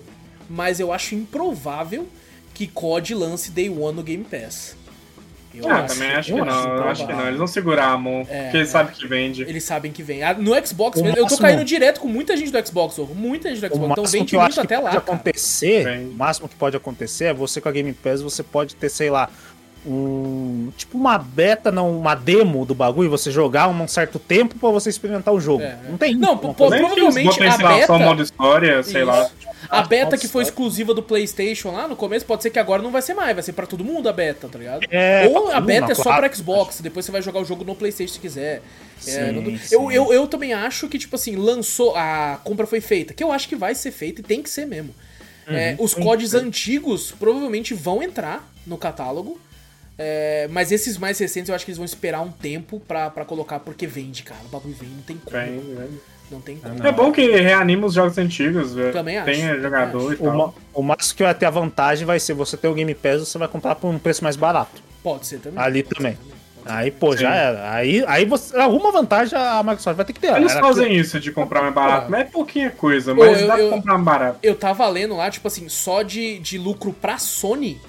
mas 0.50 0.80
eu 0.80 0.94
acho 0.94 1.16
improvável 1.16 2.08
que 2.54 2.68
COD 2.68 3.16
lance 3.16 3.52
Day 3.52 3.70
One 3.70 3.96
no 3.96 4.04
Game 4.04 4.24
Pass. 4.24 4.76
Eu 5.56 5.70
Ah, 5.72 5.84
também 5.84 6.10
acho 6.12 6.34
que 6.34 6.40
eu 6.40 6.44
não, 6.46 6.52
acho 6.52 6.68
eu 6.68 6.84
acho 6.90 7.06
que 7.08 7.14
não. 7.14 7.28
Eles 7.28 7.38
vão 7.38 7.46
segurar 7.46 7.90
a 7.92 7.98
mão, 7.98 8.26
É, 8.28 8.44
porque 8.46 8.58
eles 8.58 8.70
é. 8.70 8.72
sabem 8.72 8.96
que 8.96 9.08
vende. 9.08 9.44
Eles 9.44 9.64
sabem 9.64 9.92
que 9.92 10.02
vem. 10.02 10.24
Ah, 10.24 10.34
No 10.34 10.52
Xbox 10.66 11.00
O 11.00 11.04
mesmo, 11.04 11.10
eu 11.16 11.16
tô 11.18 11.22
máximo- 11.26 11.42
caindo 11.42 11.64
direto 11.64 12.00
com 12.00 12.08
muita 12.08 12.36
gente 12.36 12.52
do 12.52 12.68
Xbox, 12.68 12.96
Zorro. 12.96 13.14
Muita 13.14 13.50
gente 13.50 13.60
do 13.62 13.68
Xbox. 13.68 13.76
Então 13.92 14.04
máximo 14.04 14.08
vende 14.20 14.30
que 14.32 14.36
muito 14.36 14.48
acho 14.48 14.60
que 14.62 14.74
até 14.74 14.80
lá. 14.80 14.92
acontecer, 14.98 15.88
o 16.10 16.14
máximo 16.14 16.50
que 16.50 16.56
pode 16.56 16.76
acontecer 16.76 17.26
é 17.26 17.34
você 17.36 17.62
com 17.62 17.70
a 17.70 17.72
Game 17.72 17.94
Pass, 17.94 18.22
você 18.22 18.42
pode 18.42 18.76
ter, 18.76 18.90
sei 18.90 19.12
lá, 19.12 19.30
um 19.86 20.72
tipo 20.78 20.98
uma 20.98 21.18
beta, 21.18 21.72
não, 21.72 21.98
uma 21.98 22.16
demo 22.16 22.66
do 22.66 22.74
bagulho, 22.74 23.10
você 23.10 23.30
jogar 23.32 23.68
um 23.68 23.88
certo 23.88 24.18
tempo 24.20 24.58
pra 24.58 24.70
você 24.70 24.90
experimentar 24.90 25.34
o 25.34 25.40
jogo. 25.40 25.64
É, 25.64 25.68
é. 25.68 25.80
Não 25.90 25.98
tem. 25.98 26.16
Não, 26.16 26.38
pô, 26.38 26.48
eles 26.48 26.80
provavelmente 26.80 27.44
a 27.44 27.46
lá, 27.46 27.58
só 27.58 27.68
beta- 27.98 27.98
modo 28.00 28.22
história, 28.24 28.84
sei 28.84 29.02
Isso. 29.02 29.06
lá. 29.12 29.30
A 29.70 29.82
beta 29.82 30.18
que 30.18 30.28
foi 30.28 30.44
é. 30.44 30.46
exclusiva 30.46 30.94
do 30.94 31.02
PlayStation 31.02 31.72
lá 31.72 31.88
no 31.88 31.96
começo, 31.96 32.26
pode 32.26 32.44
ser 32.44 32.50
que 32.50 32.60
agora 32.60 32.82
não 32.82 32.92
vai 32.92 33.02
ser 33.02 33.14
mais, 33.14 33.34
vai 33.34 33.42
ser 33.42 33.54
pra 33.54 33.66
todo 33.66 33.84
mundo 33.84 34.08
a 34.10 34.14
beta, 34.14 34.48
tá 34.50 34.60
ligado? 34.60 34.86
É, 34.92 35.28
Ou 35.34 35.52
a 35.52 35.60
beta 35.62 35.94
é 35.94 35.96
só 35.96 36.04
claro. 36.04 36.22
pra 36.24 36.34
Xbox, 36.34 36.82
depois 36.82 37.06
você 37.06 37.12
vai 37.12 37.22
jogar 37.22 37.40
o 37.40 37.46
jogo 37.46 37.64
no 37.64 37.74
PlayStation 37.74 38.14
se 38.14 38.20
quiser. 38.20 38.62
É, 39.08 39.28
Sim, 39.28 39.32
não- 39.32 39.58
sim. 39.58 39.74
eu, 39.76 39.92
eu, 39.92 40.14
eu 40.14 40.28
também 40.28 40.54
acho 40.54 40.88
que, 40.90 41.00
tipo 41.00 41.16
assim, 41.16 41.36
lançou, 41.38 41.96
a 41.96 42.40
compra 42.44 42.68
foi 42.68 42.82
feita, 42.82 43.14
que 43.14 43.24
eu 43.24 43.32
acho 43.32 43.48
que 43.48 43.56
vai 43.56 43.74
ser 43.74 43.92
feita 43.92 44.20
e 44.22 44.24
tem 44.24 44.44
que 44.44 44.50
ser 44.50 44.66
mesmo. 44.66 44.94
Uhum. 45.48 45.56
É, 45.56 45.76
os 45.80 45.94
códigos 45.94 46.34
antigos 46.34 47.12
provavelmente 47.18 47.74
vão 47.74 48.04
entrar 48.04 48.48
no 48.68 48.78
catálogo. 48.78 49.40
É, 50.04 50.48
mas 50.52 50.72
esses 50.72 50.98
mais 50.98 51.18
recentes 51.18 51.50
eu 51.50 51.56
acho 51.56 51.64
que 51.66 51.72
eles 51.72 51.78
vão 51.78 51.86
esperar 51.86 52.22
um 52.22 52.32
tempo 52.32 52.80
pra, 52.88 53.10
pra 53.10 53.24
colocar, 53.26 53.60
porque 53.60 53.88
vende, 53.88 54.24
cara. 54.24 54.42
O 54.46 54.50
bagulho 54.50 54.76
vende, 54.80 54.94
não 54.96 55.02
tem 55.04 55.18
como. 55.18 55.38
Vende, 55.38 55.76
vende. 55.76 56.00
Não 56.32 56.42
tem 56.42 56.58
como. 56.58 56.86
É 56.88 56.92
bom 56.92 57.12
que 57.12 57.26
reanima 57.32 57.86
os 57.86 57.94
jogos 57.94 58.18
antigos, 58.18 58.74
velho. 58.74 58.92
Também 58.92 59.18
acho, 59.18 59.26
Tem 59.26 59.42
também 59.42 59.62
jogador 59.62 60.14
acho. 60.14 60.22
e 60.22 60.26
tal. 60.26 60.56
O, 60.74 60.80
o 60.80 60.84
máximo 60.84 61.18
que 61.18 61.24
vai 61.24 61.34
ter 61.36 61.46
a 61.46 61.50
vantagem 61.50 62.06
vai 62.06 62.20
ser 62.20 62.34
você 62.34 62.58
ter 62.58 62.68
o 62.68 62.74
Game 62.74 62.94
Pass, 62.96 63.20
você 63.28 63.38
vai 63.38 63.48
comprar 63.48 63.76
por 63.76 63.88
um 63.90 64.00
preço 64.00 64.24
mais 64.24 64.36
barato. 64.36 64.82
Pode 65.04 65.28
ser 65.28 65.40
também. 65.40 65.64
Ali 65.64 65.84
também. 65.84 66.18
Aí, 66.66 66.92
pô, 66.92 67.12
Sim. 67.12 67.20
já 67.24 67.36
era. 67.36 67.74
Aí, 67.74 68.06
aí 68.08 68.24
você, 68.24 68.58
alguma 68.58 68.90
vantagem 68.90 69.38
a 69.38 69.62
Microsoft 69.62 69.98
vai 69.98 70.06
ter 70.06 70.14
que 70.14 70.20
ter. 70.22 70.34
Eles 70.34 70.54
fazem 70.54 70.96
isso 70.96 71.20
de 71.20 71.30
comprar 71.30 71.62
mais 71.62 71.74
barato, 71.74 72.10
mas 72.10 72.22
é 72.22 72.24
pouquinha 72.24 72.72
coisa, 72.72 73.14
mas 73.14 73.42
eu- 73.42 73.48
dá 73.48 73.60
eu- 73.60 73.68
pra 73.68 73.78
comprar 73.78 73.94
mais 73.96 74.06
barato. 74.06 74.40
Eu 74.42 74.56
tava 74.56 74.88
lendo 74.88 75.14
lá, 75.16 75.30
tipo 75.30 75.46
assim, 75.46 75.68
só 75.68 76.02
de, 76.04 76.40
de 76.40 76.58
lucro 76.58 76.94
pra 76.94 77.18
Sony, 77.18 77.82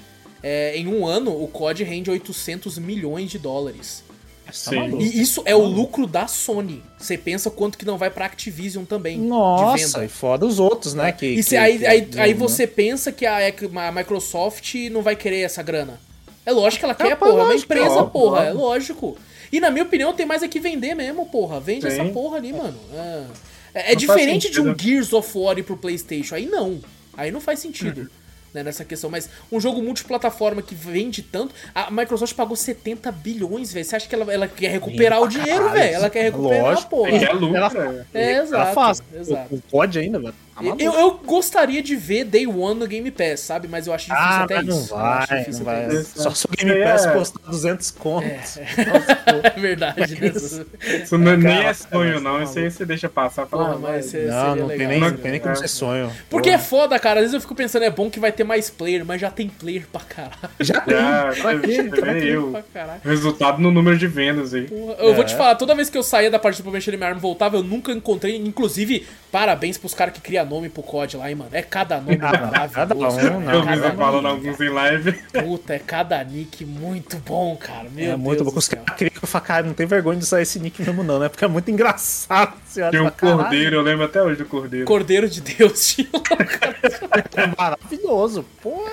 é, 0.46 0.76
em 0.76 0.86
um 0.86 1.06
ano, 1.06 1.30
o 1.42 1.48
COD 1.48 1.82
rende 1.84 2.10
800 2.10 2.76
milhões 2.78 3.30
de 3.30 3.38
dólares. 3.38 4.04
Sim. 4.52 4.76
maluco. 4.76 5.02
E 5.02 5.20
isso 5.22 5.42
é 5.46 5.54
o 5.56 5.64
lucro 5.64 6.06
da 6.06 6.26
Sony. 6.28 6.82
Você 6.98 7.16
pensa 7.16 7.50
quanto 7.50 7.78
que 7.78 7.84
não 7.86 7.96
vai 7.96 8.10
pra 8.10 8.26
Activision 8.26 8.84
também. 8.84 9.18
de 9.18 9.26
Nossa, 9.26 9.86
venda. 10.00 10.04
e 10.04 10.08
fora 10.08 10.44
os 10.44 10.60
outros, 10.60 10.92
né? 10.92 11.10
Que, 11.12 11.26
E 11.26 11.42
se, 11.42 11.50
que- 11.50 11.56
aí, 11.56 11.78
que- 11.78 11.86
aí, 11.86 12.00
né? 12.12 12.22
aí 12.22 12.34
você 12.34 12.66
pensa 12.66 13.10
que 13.10 13.24
a, 13.24 13.38
a 13.38 13.90
Microsoft 13.92 14.74
não 14.92 15.00
vai 15.00 15.16
querer 15.16 15.40
essa 15.40 15.62
grana. 15.62 15.98
É 16.44 16.52
lógico 16.52 16.80
que 16.80 16.84
ela 16.84 16.94
quer, 16.94 17.16
pô, 17.16 17.24
porra. 17.26 17.40
É 17.40 17.44
uma 17.44 17.54
empresa, 17.54 17.88
óbvio, 17.94 18.10
porra. 18.10 18.44
É 18.44 18.50
óbvio. 18.50 18.60
lógico. 18.60 19.16
E 19.50 19.58
na 19.60 19.70
minha 19.70 19.84
opinião 19.84 20.12
tem 20.12 20.26
mais 20.26 20.42
é 20.42 20.46
que 20.48 20.60
vender 20.60 20.94
mesmo, 20.94 21.24
porra. 21.26 21.58
Vende 21.58 21.90
Sim. 21.90 22.00
essa 22.00 22.04
porra 22.12 22.36
ali, 22.36 22.52
mano. 22.52 22.78
É, 22.92 23.24
é- 23.74 23.92
é 23.92 23.94
diferente 23.94 24.50
de 24.50 24.60
um 24.60 24.64
sentido. 24.66 24.82
Gears 24.82 25.12
of 25.14 25.38
War 25.38 25.60
pro 25.64 25.76
Playstation. 25.76 26.34
Aí 26.34 26.44
não. 26.46 26.80
Aí 27.16 27.30
não 27.30 27.40
faz 27.40 27.60
sentido. 27.60 28.02
Uhum. 28.02 28.08
Né, 28.54 28.62
nessa 28.62 28.84
questão, 28.84 29.10
mas 29.10 29.28
um 29.50 29.58
jogo 29.58 29.82
multiplataforma 29.82 30.62
que 30.62 30.76
vende 30.76 31.22
tanto. 31.22 31.52
A 31.74 31.90
Microsoft 31.90 32.36
pagou 32.36 32.54
70 32.54 33.10
bilhões, 33.10 33.72
velho. 33.72 33.84
Você 33.84 33.96
acha 33.96 34.08
que 34.08 34.14
ela, 34.14 34.32
ela 34.32 34.46
quer 34.46 34.68
recuperar 34.70 35.20
o 35.20 35.26
dinheiro, 35.26 35.70
velho? 35.70 35.92
Ela 35.96 36.08
quer 36.08 36.22
recuperar, 36.22 36.62
lógico. 36.66 36.88
porra. 36.88 37.10
É 37.10 37.32
lucro, 37.32 37.56
Ela- 37.56 38.04
é. 38.14 38.18
É, 38.22 38.32
Ela 38.34 38.42
exato. 38.44 38.74
faz. 38.74 39.02
exato. 39.12 39.62
COD 39.72 39.98
ainda, 39.98 40.20
velho. 40.20 40.34
Eu, 40.78 40.92
eu 40.94 41.20
gostaria 41.24 41.82
de 41.82 41.96
ver 41.96 42.24
Day 42.24 42.46
One 42.46 42.78
no 42.78 42.86
Game 42.86 43.10
Pass, 43.10 43.40
sabe? 43.40 43.66
Mas 43.66 43.86
eu 43.86 43.92
acho 43.92 44.06
difícil 44.06 44.24
Ah, 44.26 44.44
até 44.44 44.62
não 44.62 44.78
isso. 44.78 44.94
Vai, 44.94 45.26
difícil 45.38 45.64
não 45.64 45.72
vai. 45.72 45.88
isso. 45.88 46.22
Só 46.22 46.30
se 46.30 46.46
o 46.46 46.48
Game 46.50 46.70
Isso 46.72 46.84
Pass 46.84 47.06
é- 47.06 47.12
custar 47.12 47.42
200 47.50 47.90
contos. 47.90 48.58
É 49.44 49.60
verdade, 49.60 50.20
né? 50.20 50.28
Isso 51.02 51.18
não, 51.18 51.36
nem 51.36 51.56
Cara, 51.56 51.68
é 51.68 51.74
sonho, 51.74 52.20
não. 52.20 52.42
Isso 52.42 52.58
aí 52.58 52.70
você 52.70 52.84
deixa 52.84 53.08
passar. 53.08 53.46
Fala, 53.46 53.74
Porra, 53.74 53.78
mas 53.78 54.12
Não, 54.12 54.56
não 54.56 54.68
tem 54.68 54.78
legal, 54.78 54.88
nem, 54.88 54.88
seria 54.88 55.10
não 55.10 55.16
tem 55.16 55.30
nem 55.32 55.40
como 55.40 55.54
legal. 55.54 55.56
ser 55.56 55.68
sonho. 55.68 56.10
Porque 56.30 56.50
é 56.50 56.58
foda, 56.58 56.98
cara. 56.98 57.20
Às 57.20 57.24
vezes 57.24 57.34
eu 57.34 57.40
fico 57.40 57.54
pensando, 57.54 57.82
é 57.84 57.90
bom 57.90 58.08
que 58.10 58.20
vai 58.20 58.32
ter 58.32 58.44
mais 58.44 58.70
player, 58.70 59.04
mas 59.04 59.20
já 59.20 59.30
tem 59.30 59.48
player 59.48 59.86
pra 59.90 60.00
caralho. 60.02 60.34
Já 60.60 60.80
tem. 60.80 60.94
Já, 60.94 61.32
Pra 61.90 62.18
eu. 62.18 62.50
Pra 62.52 62.62
caralho. 62.62 63.00
Resultado 63.04 63.60
no 63.60 63.70
número 63.70 63.96
de 63.98 64.06
vendas 64.06 64.54
aí. 64.54 64.66
Porra, 64.68 64.94
Eu 64.98 65.14
vou 65.14 65.22
É. 65.24 65.26
te 65.26 65.34
falar, 65.34 65.54
toda 65.56 65.74
vez 65.74 65.90
que 65.90 65.98
eu 65.98 66.02
saía 66.02 66.30
da 66.30 66.38
parte 66.38 66.56
do 66.58 66.62
Provavelmente 66.64 66.96
Minha 66.96 67.08
Arma 67.08 67.18
e 67.18 67.22
voltava, 67.22 67.56
eu 67.56 67.62
nunca 67.62 67.92
encontrei. 67.92 68.36
Inclusive, 68.36 69.06
parabéns 69.30 69.76
pros 69.78 69.94
caras 69.94 70.14
que 70.14 70.20
nome 70.44 70.68
pro 70.68 70.82
COD 70.82 71.16
lá, 71.16 71.28
hein, 71.28 71.34
mano. 71.36 71.50
É 71.52 71.62
cada 71.62 72.00
nome 72.00 72.18
Ah, 72.20 72.68
cada 72.68 72.94
maravilhoso. 72.94 73.18
um, 73.32 73.40
não. 73.40 73.52
Eu 73.52 73.60
vi 73.62 73.66
cada 73.68 73.90
você 73.90 73.96
falando 73.96 74.28
alguns 74.28 74.60
em 74.60 74.68
live. 74.68 75.12
Puta, 75.12 75.74
é 75.74 75.78
cada 75.78 76.22
nick 76.24 76.64
muito 76.64 77.16
bom, 77.18 77.56
cara. 77.56 77.88
Meu 77.90 78.12
É 78.12 78.16
muito 78.16 78.38
Deus 78.42 78.46
bom. 78.48 78.52
do 78.52 78.58
Os 78.58 78.68
caras 78.68 78.96
queriam 78.96 79.12
que 79.18 79.24
eu 79.24 79.28
falasse, 79.28 79.48
cara, 79.48 79.66
não 79.66 79.74
tem 79.74 79.86
vergonha 79.86 80.18
de 80.18 80.24
usar 80.24 80.40
esse 80.42 80.58
nick 80.58 80.82
mesmo, 80.82 81.02
não, 81.02 81.18
né? 81.18 81.28
Porque 81.28 81.44
é 81.44 81.48
muito 81.48 81.70
engraçado. 81.70 82.54
Tinha 82.72 82.86
um 82.88 82.92
fala, 82.92 83.10
"Caralho, 83.10 83.38
cordeiro, 83.38 83.76
eu 83.76 83.82
lembro 83.82 84.04
até 84.04 84.22
hoje 84.22 84.38
do 84.38 84.46
cordeiro. 84.46 84.86
Cordeiro 84.86 85.28
de 85.28 85.40
Deus, 85.40 85.86
tio. 85.94 86.06
É 87.36 87.46
maravilhoso. 87.58 88.44
Pô, 88.62 88.88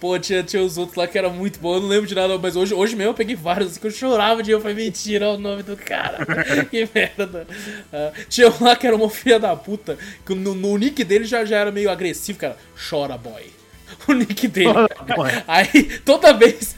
Pô, 0.00 0.18
tinha, 0.18 0.42
tinha 0.42 0.62
os 0.62 0.78
outros 0.78 0.96
lá 0.96 1.06
que 1.06 1.18
era 1.18 1.28
muito 1.28 1.60
bom, 1.60 1.74
eu 1.74 1.80
não 1.80 1.88
lembro 1.88 2.06
de 2.06 2.14
nada, 2.14 2.38
mas 2.38 2.56
hoje, 2.56 2.72
hoje 2.72 2.96
mesmo 2.96 3.10
eu 3.10 3.14
peguei 3.14 3.36
vários 3.36 3.76
que 3.76 3.86
eu 3.86 3.90
chorava 3.90 4.42
de 4.42 4.50
eu 4.50 4.58
falei, 4.58 4.74
mentira, 4.74 5.28
o 5.28 5.38
nome 5.38 5.62
do 5.62 5.76
cara. 5.76 6.24
que 6.70 6.88
merda. 6.94 7.46
Ah, 7.92 8.10
tinha 8.26 8.48
um 8.48 8.64
lá 8.64 8.74
que 8.74 8.86
era 8.86 8.96
uma 8.96 9.10
filha 9.10 9.38
da 9.38 9.54
puta, 9.54 9.98
que 10.24 10.34
no, 10.34 10.54
no 10.54 10.78
nick 10.78 11.04
dele 11.04 11.26
já, 11.26 11.44
já 11.44 11.58
era 11.58 11.70
meio 11.70 11.90
agressivo, 11.90 12.38
cara. 12.38 12.56
Chora, 12.88 13.18
boy. 13.18 13.42
O 14.08 14.12
nick 14.12 14.48
dele. 14.48 14.70
Aí, 15.46 15.98
toda 16.04 16.32
vez. 16.32 16.76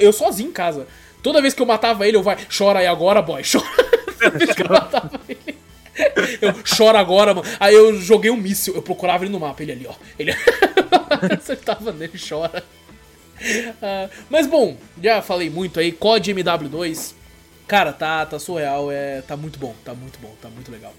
Eu 0.00 0.12
sozinho 0.12 0.50
em 0.50 0.52
casa. 0.52 0.86
Toda 1.22 1.40
vez 1.40 1.54
que 1.54 1.62
eu 1.62 1.66
matava 1.66 2.06
ele, 2.06 2.16
eu 2.16 2.22
vai, 2.22 2.36
chora 2.56 2.80
aí 2.80 2.86
agora, 2.86 3.22
boy. 3.22 3.42
Chora. 3.42 3.64
Toda 4.18 4.38
vez 4.38 4.54
que 4.54 4.62
eu 4.62 4.68
matava 4.68 5.20
ele. 5.28 5.56
Eu 6.40 6.54
choro 6.64 6.98
agora, 6.98 7.34
mano. 7.34 7.48
Aí 7.58 7.74
eu 7.74 7.98
joguei 8.00 8.30
um 8.30 8.36
míssil, 8.36 8.74
eu 8.74 8.82
procurava 8.82 9.24
ele 9.24 9.32
no 9.32 9.40
mapa, 9.40 9.62
ele 9.62 9.72
ali, 9.72 9.86
ó. 9.88 9.94
Ele 10.18 10.34
acertava 11.32 11.92
nele, 11.92 12.18
chora. 12.18 12.62
Ah, 13.82 14.08
mas 14.30 14.46
bom, 14.46 14.76
já 15.02 15.22
falei 15.22 15.50
muito 15.50 15.80
aí, 15.80 15.92
COD 15.92 16.34
MW2. 16.34 17.14
Cara, 17.66 17.92
tá, 17.92 18.24
tá 18.24 18.38
surreal, 18.38 18.92
é, 18.92 19.22
tá 19.22 19.36
muito 19.36 19.58
bom, 19.58 19.74
tá 19.84 19.92
muito 19.92 20.18
bom, 20.20 20.32
tá 20.40 20.48
muito 20.48 20.70
legal. 20.70 20.92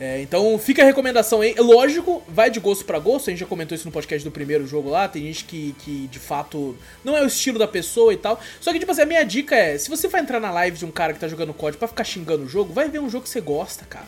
É, 0.00 0.20
então 0.20 0.58
fica 0.58 0.82
a 0.82 0.84
recomendação 0.84 1.40
aí. 1.40 1.54
Lógico, 1.58 2.22
vai 2.28 2.50
de 2.50 2.58
gosto 2.58 2.84
pra 2.84 2.98
gosto. 2.98 3.28
A 3.28 3.30
gente 3.30 3.40
já 3.40 3.46
comentou 3.46 3.74
isso 3.74 3.86
no 3.86 3.92
podcast 3.92 4.24
do 4.24 4.32
primeiro 4.32 4.66
jogo 4.66 4.90
lá. 4.90 5.06
Tem 5.08 5.22
gente 5.22 5.44
que, 5.44 5.74
que 5.78 6.08
de 6.08 6.18
fato 6.18 6.76
não 7.04 7.16
é 7.16 7.22
o 7.22 7.26
estilo 7.26 7.58
da 7.58 7.68
pessoa 7.68 8.12
e 8.12 8.16
tal. 8.16 8.40
Só 8.60 8.72
que, 8.72 8.78
tipo 8.78 8.90
assim, 8.90 9.02
a 9.02 9.06
minha 9.06 9.24
dica 9.24 9.54
é: 9.54 9.78
se 9.78 9.88
você 9.88 10.08
vai 10.08 10.20
entrar 10.20 10.40
na 10.40 10.50
live 10.50 10.76
de 10.76 10.84
um 10.84 10.90
cara 10.90 11.12
que 11.12 11.20
tá 11.20 11.28
jogando 11.28 11.54
COD 11.54 11.76
pra 11.76 11.88
ficar 11.88 12.04
xingando 12.04 12.44
o 12.44 12.48
jogo, 12.48 12.72
vai 12.72 12.88
ver 12.88 12.98
um 13.00 13.08
jogo 13.08 13.24
que 13.24 13.30
você 13.30 13.40
gosta, 13.40 13.84
cara. 13.84 14.06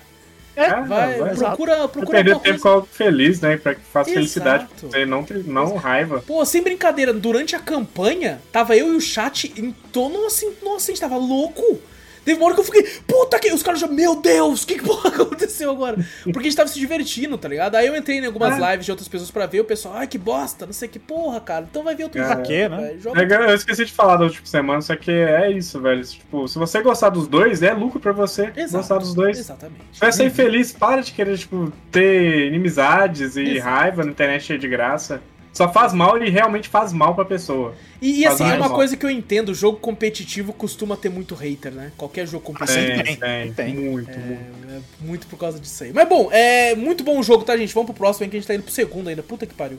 É, 0.57 0.70
Vai, 0.82 1.18
vai. 1.18 1.35
procura, 1.35 1.89
procura 1.89 2.22
perder 2.22 2.39
tempo 2.39 2.61
com 2.61 2.68
algo 2.68 2.89
feliz, 2.91 3.41
né? 3.41 3.57
Pra 3.57 3.74
que 3.74 3.80
faça 3.80 4.11
Exato. 4.11 4.14
felicidade 4.14 4.66
pra 4.66 4.89
você, 4.89 5.05
não, 5.05 5.26
não 5.47 5.74
raiva. 5.74 6.22
Pô, 6.24 6.45
sem 6.45 6.62
brincadeira, 6.62 7.12
durante 7.12 7.57
a 7.57 7.59
campanha, 7.59 8.41
tava 8.53 8.76
eu 8.76 8.93
e 8.93 8.97
o 8.97 9.01
chat 9.01 9.53
em 9.61 9.72
torno 9.93 10.24
assim, 10.26 10.53
nossa, 10.62 10.91
a 10.91 10.95
gente 10.95 11.01
tava 11.01 11.16
louco. 11.16 11.80
Teve 12.25 12.39
uma 12.41 12.47
hora 12.47 12.55
que 12.55 12.61
eu 12.61 12.64
fiquei, 12.64 12.83
puta 13.07 13.39
que. 13.39 13.53
Os 13.53 13.62
caras 13.62 13.81
já, 13.81 13.87
meu 13.87 14.16
Deus, 14.16 14.64
que, 14.64 14.77
que 14.77 14.83
porra 14.85 15.09
aconteceu 15.14 15.70
agora? 15.70 15.97
Porque 16.25 16.39
a 16.39 16.43
gente 16.43 16.57
tava 16.57 16.68
se 16.68 16.79
divertindo, 16.79 17.37
tá 17.39 17.49
ligado? 17.49 17.75
Aí 17.77 17.87
eu 17.87 17.97
entrei 17.97 18.18
em 18.18 18.27
algumas 18.27 18.61
Ah. 18.61 18.72
lives 18.72 18.87
de 18.87 18.91
outras 18.93 19.09
pessoas 19.09 19.31
pra 19.31 19.47
ver, 19.47 19.61
o 19.61 19.64
pessoal, 19.64 19.95
ai 19.97 20.07
que 20.07 20.18
bosta, 20.18 20.66
não 20.66 20.72
sei 20.72 20.89
que 20.89 20.99
porra, 20.99 21.41
cara. 21.41 21.66
Então 21.70 21.83
vai 21.85 21.95
ver 21.95 22.05
outro 22.05 22.20
É. 22.20 22.29
jogo, 22.29 22.43
quê, 22.43 22.68
né? 22.68 22.93
É, 22.95 23.51
Eu 23.51 23.55
esqueci 23.55 23.85
de 23.85 23.93
falar 23.93 24.16
da 24.16 24.25
última 24.25 24.47
semana, 24.47 24.81
só 24.81 24.97
que 24.97 25.11
é 25.11 25.51
isso, 25.51 25.81
velho. 25.81 26.05
Tipo, 26.05 26.49
se 26.49 26.59
você 26.59 26.81
gostar 26.83 27.11
dos 27.11 27.27
dois, 27.29 27.62
é 27.62 27.72
lucro 27.72 28.01
pra 28.01 28.12
você 28.12 28.53
Exato, 28.57 28.77
gostar 28.79 28.99
dos 28.99 29.14
dois. 29.14 29.39
Exatamente. 29.39 29.81
Se 29.93 30.01
vai 30.01 30.12
ser 30.12 30.25
infeliz, 30.25 30.72
para 30.72 31.03
de 31.03 31.12
querer, 31.12 31.37
tipo, 31.39 31.72
ter 31.93 32.47
inimizades 32.49 33.37
e 33.37 33.43
Exato. 33.57 33.68
raiva 33.70 34.05
na 34.05 34.11
internet 34.11 34.45
cheia 34.45 34.59
de 34.59 34.68
graça. 34.68 35.20
Só 35.55 35.72
faz 35.72 35.92
mal 35.92 36.20
e 36.20 36.28
realmente 36.28 36.68
faz 36.68 36.92
mal 36.92 37.14
pra 37.14 37.24
pessoa. 37.24 37.74
E, 38.02 38.22
e, 38.22 38.26
assim, 38.26 38.42
é 38.42 38.55
uma 38.55 38.68
mal. 38.68 38.74
coisa 38.74 38.96
que 38.96 39.07
eu 39.07 39.11
entendo, 39.11 39.50
o 39.50 39.55
jogo 39.55 39.78
competitivo 39.78 40.52
costuma 40.52 40.96
ter 40.96 41.09
muito 41.09 41.34
hater, 41.36 41.72
né? 41.72 41.92
Qualquer 41.96 42.26
jogo 42.26 42.44
competitivo. 42.44 42.84
Sempre 42.86 43.05
Tem, 43.05 43.16
tem, 43.16 43.52
tem, 43.52 43.74
tem. 43.74 43.74
Muito, 43.76 44.18
muito. 44.18 44.68
É 44.68 44.80
muito 45.00 45.26
por 45.28 45.38
causa 45.38 45.61
disso 45.61 45.84
aí. 45.84 45.92
Mas 45.92 46.09
bom, 46.09 46.28
é 46.32 46.74
muito 46.74 47.05
bom 47.05 47.20
o 47.20 47.22
jogo, 47.22 47.44
tá, 47.44 47.57
gente? 47.57 47.72
Vamos 47.72 47.86
pro 47.86 47.94
próximo, 47.94 48.24
hein, 48.24 48.30
que 48.30 48.36
a 48.36 48.40
gente 48.40 48.48
tá 48.48 48.55
indo 48.55 48.64
pro 48.64 48.72
segundo 48.72 49.09
ainda. 49.09 49.22
Puta 49.22 49.46
que 49.46 49.55
pariu. 49.55 49.78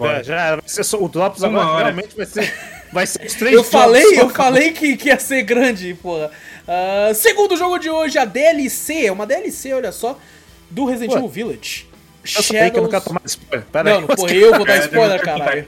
É, 0.00 0.22
já 0.22 0.40
era. 0.40 0.56
Vai 0.56 0.68
ser 0.68 0.84
só- 0.84 1.02
o 1.02 1.08
Drops 1.08 1.42
Uma 1.42 1.48
agora 1.48 1.68
hora. 1.68 1.84
realmente 1.84 2.16
vai 2.16 2.26
ser. 2.26 2.52
Vai 2.92 3.06
ser 3.06 3.26
os 3.26 3.34
três 3.34 3.54
Eu 3.54 3.64
falei, 3.64 4.04
eu 4.20 4.28
falei 4.30 4.72
que, 4.72 4.96
que 4.96 5.08
ia 5.08 5.18
ser 5.18 5.42
grande, 5.42 5.94
porra. 5.94 6.30
Ah, 6.68 7.10
segundo 7.14 7.56
jogo 7.56 7.78
de 7.78 7.88
hoje, 7.90 8.18
a 8.18 8.24
DLC, 8.24 9.06
é 9.06 9.12
uma 9.12 9.26
DLC, 9.26 9.72
olha 9.72 9.90
só, 9.90 10.18
do 10.70 10.84
Resident. 10.84 11.12
Evil 11.16 11.28
Village. 11.28 11.91
Eu 12.24 12.42
sei 12.42 12.70
que 12.70 12.78
eu 12.78 12.82
não 12.82 12.90
quero 12.90 13.04
tomar 13.04 13.22
spoiler. 13.24 13.66
Pera 13.66 13.84
Não, 13.90 13.96
aí. 13.98 14.00
não, 14.06 14.08
porra, 14.16 14.32
eu 14.32 14.54
vou 14.56 14.64
dar 14.66 14.74
É, 14.76 14.78
spoiler, 14.80 15.20
eu 15.20 15.24
caralho. 15.24 15.66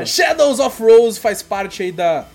eu- 0.00 0.06
Shadows 0.06 0.58
of 0.60 0.82
Rose 0.82 1.18
faz 1.20 1.42
parte 1.42 1.82
aí 1.82 1.92
da, 1.92 2.26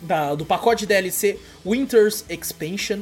da- 0.00 0.34
do 0.34 0.44
pacote 0.44 0.86
DLC 0.86 1.38
Winter's 1.64 2.24
Expansion, 2.28 3.00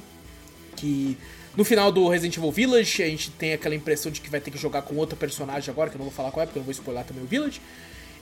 que 0.76 1.16
no 1.56 1.64
final 1.64 1.90
do 1.90 2.08
Resident 2.08 2.36
Evil 2.36 2.52
Village 2.52 3.02
a 3.02 3.06
gente 3.06 3.30
tem 3.32 3.52
aquela 3.52 3.74
impressão 3.74 4.10
de 4.10 4.20
que 4.20 4.30
vai 4.30 4.40
ter 4.40 4.50
que 4.50 4.58
jogar 4.58 4.82
com 4.82 4.94
outro 4.96 5.16
personagem 5.16 5.70
agora, 5.70 5.90
que 5.90 5.96
eu 5.96 5.98
não 5.98 6.06
vou 6.06 6.14
falar 6.14 6.30
qual 6.30 6.42
é, 6.42 6.46
porque 6.46 6.58
eu 6.58 6.60
não 6.60 6.64
vou 6.66 6.72
spoiler 6.72 7.04
também 7.04 7.22
o 7.24 7.26
Village. 7.26 7.60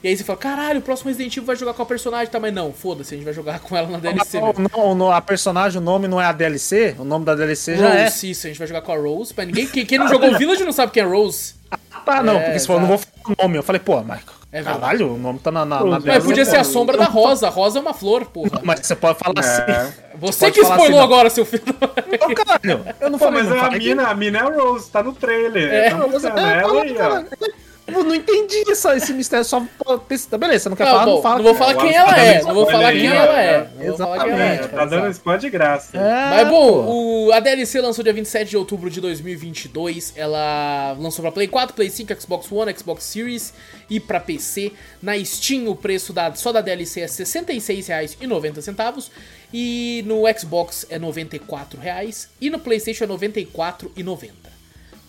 E 0.01 0.07
aí 0.07 0.15
você 0.15 0.23
fala, 0.23 0.39
caralho, 0.39 0.79
o 0.79 0.81
próximo 0.81 1.09
Resident 1.09 1.35
Evil 1.35 1.45
vai 1.45 1.55
jogar 1.57 1.73
com 1.73 1.81
a 1.81 1.85
personagem, 1.85 2.27
tá? 2.31 2.39
Mas 2.39 2.53
não, 2.53 2.71
foda-se, 2.71 3.13
a 3.13 3.17
gente 3.17 3.25
vai 3.25 3.33
jogar 3.33 3.59
com 3.59 3.75
ela 3.75 3.87
na 3.89 3.97
DLC 3.97 4.39
Não, 4.39 4.53
não, 4.53 4.95
não, 4.95 5.11
a 5.11 5.19
personagem, 5.19 5.77
o 5.77 5.83
nome 5.83 6.07
não 6.07 6.21
é 6.21 6.25
a 6.25 6.31
DLC? 6.31 6.95
O 6.97 7.03
nome 7.03 7.25
da 7.25 7.35
DLC 7.35 7.75
já 7.75 7.89
é. 7.89 8.03
Rose, 8.05 8.29
isso, 8.31 8.47
a 8.47 8.49
gente 8.49 8.59
vai 8.59 8.67
jogar 8.67 8.81
com 8.81 8.93
a 8.93 8.97
Rose. 8.97 9.33
Mas 9.35 9.47
ninguém, 9.47 9.67
quem, 9.67 9.85
quem 9.85 9.97
não 9.99 10.07
jogou 10.07 10.29
o 10.33 10.37
Village 10.37 10.63
não 10.63 10.71
sabe 10.71 10.91
quem 10.93 11.03
é 11.03 11.05
Rose. 11.05 11.55
Tá, 12.05 12.23
não, 12.23 12.37
É, 12.37 12.43
porque 12.45 12.59
se 12.59 12.67
for, 12.67 12.73
eu 12.73 12.79
não 12.79 12.87
vou 12.87 12.97
falar 12.97 13.35
o 13.37 13.43
nome. 13.43 13.57
Eu 13.57 13.63
falei, 13.63 13.79
pô, 13.79 14.01
mas. 14.01 14.21
É 14.51 14.63
caralho, 14.63 15.13
o 15.13 15.17
nome 15.17 15.37
tá 15.37 15.51
na, 15.51 15.63
na, 15.63 15.83
na 15.83 15.99
Mas 15.99 16.23
podia 16.23 16.43
ser 16.43 16.55
a 16.55 16.63
não, 16.63 16.65
sombra 16.65 16.97
da 16.97 17.05
Rosa. 17.05 17.45
A 17.47 17.49
Rosa 17.51 17.77
é 17.77 17.81
uma 17.83 17.93
flor, 17.93 18.25
porra. 18.25 18.61
Mas 18.63 18.79
você 18.79 18.95
pode 18.95 19.19
falar 19.19 19.39
assim. 19.39 19.61
É. 19.71 19.93
Você 20.17 20.45
pode 20.45 20.53
que 20.53 20.61
spoilou 20.61 20.85
assim, 20.85 20.91
não. 20.95 21.03
agora, 21.03 21.29
seu 21.29 21.45
filho. 21.45 21.63
Ô, 21.69 22.33
caralho, 22.33 22.83
eu 22.99 23.09
não 23.11 23.19
Pô, 23.19 23.25
falei, 23.25 23.43
mas 23.43 23.49
não 23.51 23.57
a 23.57 23.61
falei 23.65 23.79
que- 23.79 23.89
mina, 23.89 24.07
a 24.07 24.15
mina 24.15 24.39
é 24.39 24.41
a 24.41 24.45
Rose, 24.45 24.89
tá 24.89 25.03
no 25.03 25.13
trailer. 25.13 25.71
É. 25.71 25.89
Tá 25.91 25.97
Não, 25.97 26.47
é, 26.47 26.61
ela 26.63 26.81
aí, 26.81 26.95
fala, 26.95 27.25
ó. 27.31 27.35
fala. 27.35 27.53
Eu 27.93 28.03
não 28.03 28.15
entendi 28.15 28.63
essa, 28.69 28.95
esse 28.95 29.13
mistério, 29.13 29.45
só 29.45 29.59
Beleza, 30.37 30.63
você 30.63 30.69
não 30.69 30.75
quer 30.77 30.85
Não, 30.85 30.91
falar, 30.91 31.05
bom, 31.05 31.15
não 31.15 31.21
fala. 31.21 31.35
não 31.37 31.43
vou 31.43 31.55
falar 31.55 31.73
Eu 31.73 31.79
quem 31.79 31.95
ela 31.95 32.19
é. 32.19 32.39
tá 32.39 32.47
Não 32.47 32.53
vou 32.53 32.65
falar 32.65 32.91
quem 32.91 33.07
ela 33.07 33.41
é. 33.41 33.69
Não 33.77 33.85
vou 33.85 33.97
falar 33.97 34.23
quem 34.23 34.33
ela 34.33 34.43
é. 34.43 34.55
É, 34.55 34.67
tá 34.67 34.85
dando 34.85 35.09
spoiler 35.11 35.41
de 35.41 35.49
graça. 35.49 35.97
É, 35.97 36.29
Mas 36.29 36.47
bom, 36.49 36.85
o, 36.87 37.31
a 37.31 37.39
DLC 37.39 37.81
lançou 37.81 38.03
dia 38.03 38.13
27 38.13 38.49
de 38.49 38.57
outubro 38.57 38.89
de 38.89 39.01
2022. 39.01 40.13
Ela 40.15 40.95
lançou 40.99 41.21
pra 41.23 41.31
Play 41.31 41.47
4, 41.47 41.75
Play 41.75 41.89
5, 41.89 42.21
Xbox 42.21 42.51
One, 42.51 42.73
Xbox 42.77 43.03
Series 43.03 43.53
e 43.89 43.99
pra 43.99 44.19
PC. 44.19 44.71
Na 45.01 45.17
Steam, 45.23 45.67
o 45.67 45.75
preço 45.75 46.13
da, 46.13 46.33
só 46.35 46.51
da 46.51 46.61
DLC 46.61 47.01
é 47.01 47.05
R$ 47.05 47.09
66,90. 47.09 49.09
E 49.53 50.03
no 50.05 50.23
Xbox 50.37 50.85
é 50.89 50.97
R$ 50.97 51.05
94,00. 51.05 52.27
E 52.39 52.49
no 52.49 52.59
PlayStation 52.59 53.05
é 53.05 53.07
R$ 53.07 53.13
94,90. 53.13 54.48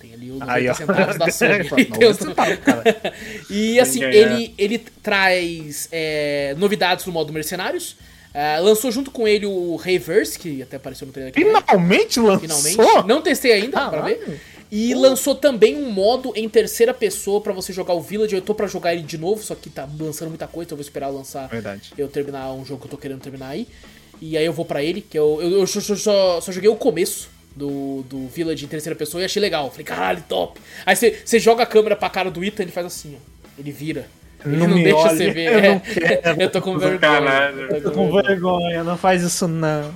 Tem 0.01 0.13
ali 0.15 0.31
os 0.31 0.39
90 0.41 0.53
Aí, 0.53 0.69
ó. 0.69 0.75
centavos 0.75 1.19
da 1.19 1.31
Sony. 1.31 1.59
Não, 1.89 1.99
Tem 1.99 2.09
os- 2.09 2.17
centavos, 2.17 2.59
cara. 2.59 2.83
e 3.51 3.79
assim, 3.79 4.03
ele, 4.03 4.55
ele 4.57 4.79
traz 5.03 5.89
é, 5.93 6.55
novidades 6.59 7.05
no 7.07 7.13
modo 7.13 7.33
mercenários. 7.33 7.97
Ah, 8.33 8.59
lançou 8.61 8.91
junto 8.93 9.11
com 9.11 9.27
ele 9.27 9.45
o 9.45 9.75
Reverse, 9.77 10.39
que 10.39 10.63
até 10.63 10.77
apareceu 10.77 11.07
no 11.07 11.13
trailer 11.13 11.33
aqui. 11.33 11.45
Finalmente 11.45 12.21
lançou? 12.21 12.39
Finalmente. 12.49 13.09
Não 13.09 13.21
testei 13.21 13.53
ainda, 13.53 13.89
pra 13.91 14.01
ver. 14.03 14.15
Caralho. 14.19 14.41
E 14.73 14.95
lançou 14.95 15.35
também 15.35 15.77
um 15.77 15.91
modo 15.91 16.33
em 16.37 16.49
terceira 16.49 16.95
pessoa 16.95 17.41
pra 17.41 17.53
você 17.53 17.73
jogar 17.73 17.93
o 17.93 18.01
Village. 18.01 18.37
Eu 18.37 18.41
tô 18.41 18.55
pra 18.55 18.69
jogar 18.69 18.95
ele 18.95 19.03
de 19.03 19.19
novo, 19.19 19.43
só 19.43 19.57
que 19.57 19.69
tá 19.69 19.87
lançando 19.99 20.29
muita 20.29 20.47
coisa, 20.47 20.69
então 20.69 20.75
eu 20.77 20.79
vou 20.79 20.87
esperar 20.87 21.09
lançar 21.09 21.49
Verdade. 21.49 21.91
eu 21.99 22.07
terminar 22.07 22.53
um 22.53 22.65
jogo 22.65 22.81
que 22.83 22.87
eu 22.87 22.91
tô 22.93 22.97
querendo 22.97 23.21
terminar 23.21 23.49
aí. 23.49 23.67
E 24.21 24.39
aí 24.39 24.47
eu 24.47 24.53
vou 24.53 24.65
pra 24.65 24.81
ele, 24.81 25.01
que 25.01 25.19
eu, 25.19 25.39
eu, 25.43 25.51
eu 25.59 25.67
só- 25.67 25.81
só- 25.81 26.41
só 26.41 26.53
joguei 26.53 26.71
o 26.71 26.77
começo 26.77 27.29
do, 27.61 28.03
do 28.09 28.27
Village 28.29 28.65
em 28.65 28.69
terceira 28.69 28.97
pessoa 28.97 29.21
e 29.23 29.25
achei 29.25 29.41
legal. 29.41 29.71
Falei, 29.71 29.85
caralho, 29.85 30.25
top. 30.29 30.61
Aí 30.85 30.97
você 30.97 31.21
você 31.25 31.39
joga 31.39 31.63
a 31.63 31.67
câmera 31.67 31.95
pra 31.95 32.11
cara 32.11 32.31
do 32.31 32.43
Ethan, 32.45 32.63
ele 32.65 32.73
faz 32.73 32.87
assim, 32.87 33.17
ó. 33.17 33.51
Ele 33.59 33.71
vira. 33.71 34.07
Ele 34.45 34.57
Não 34.57 34.67
não, 34.69 34.77
me 34.77 34.83
deixa 34.83 34.99
olhe, 34.99 35.17
você 35.17 35.31
ver. 35.31 35.53
eu 35.53 35.59
É. 35.59 35.69
não 35.75 35.81
quero. 35.81 36.41
eu 36.43 36.51
tô 36.51 36.63
com 36.63 36.79
vergonha. 36.79 37.01
Sacanagem. 37.01 37.65
Eu 37.71 37.83
tô 37.83 37.91
com 37.93 38.11
vergonha, 38.13 38.83
não 38.85 38.97
faz 38.97 39.23
isso 39.23 39.47
não. 39.47 39.93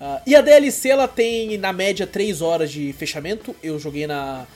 Ah, 0.00 0.20
e 0.26 0.34
a 0.36 0.40
DLC 0.40 0.88
ela 0.90 1.08
tem 1.08 1.56
na 1.58 1.72
média 1.72 2.06
3 2.06 2.40
horas 2.42 2.70
de 2.70 2.92
fechamento. 2.92 3.54
Eu 3.62 3.78
joguei 3.78 4.06
na 4.06 4.46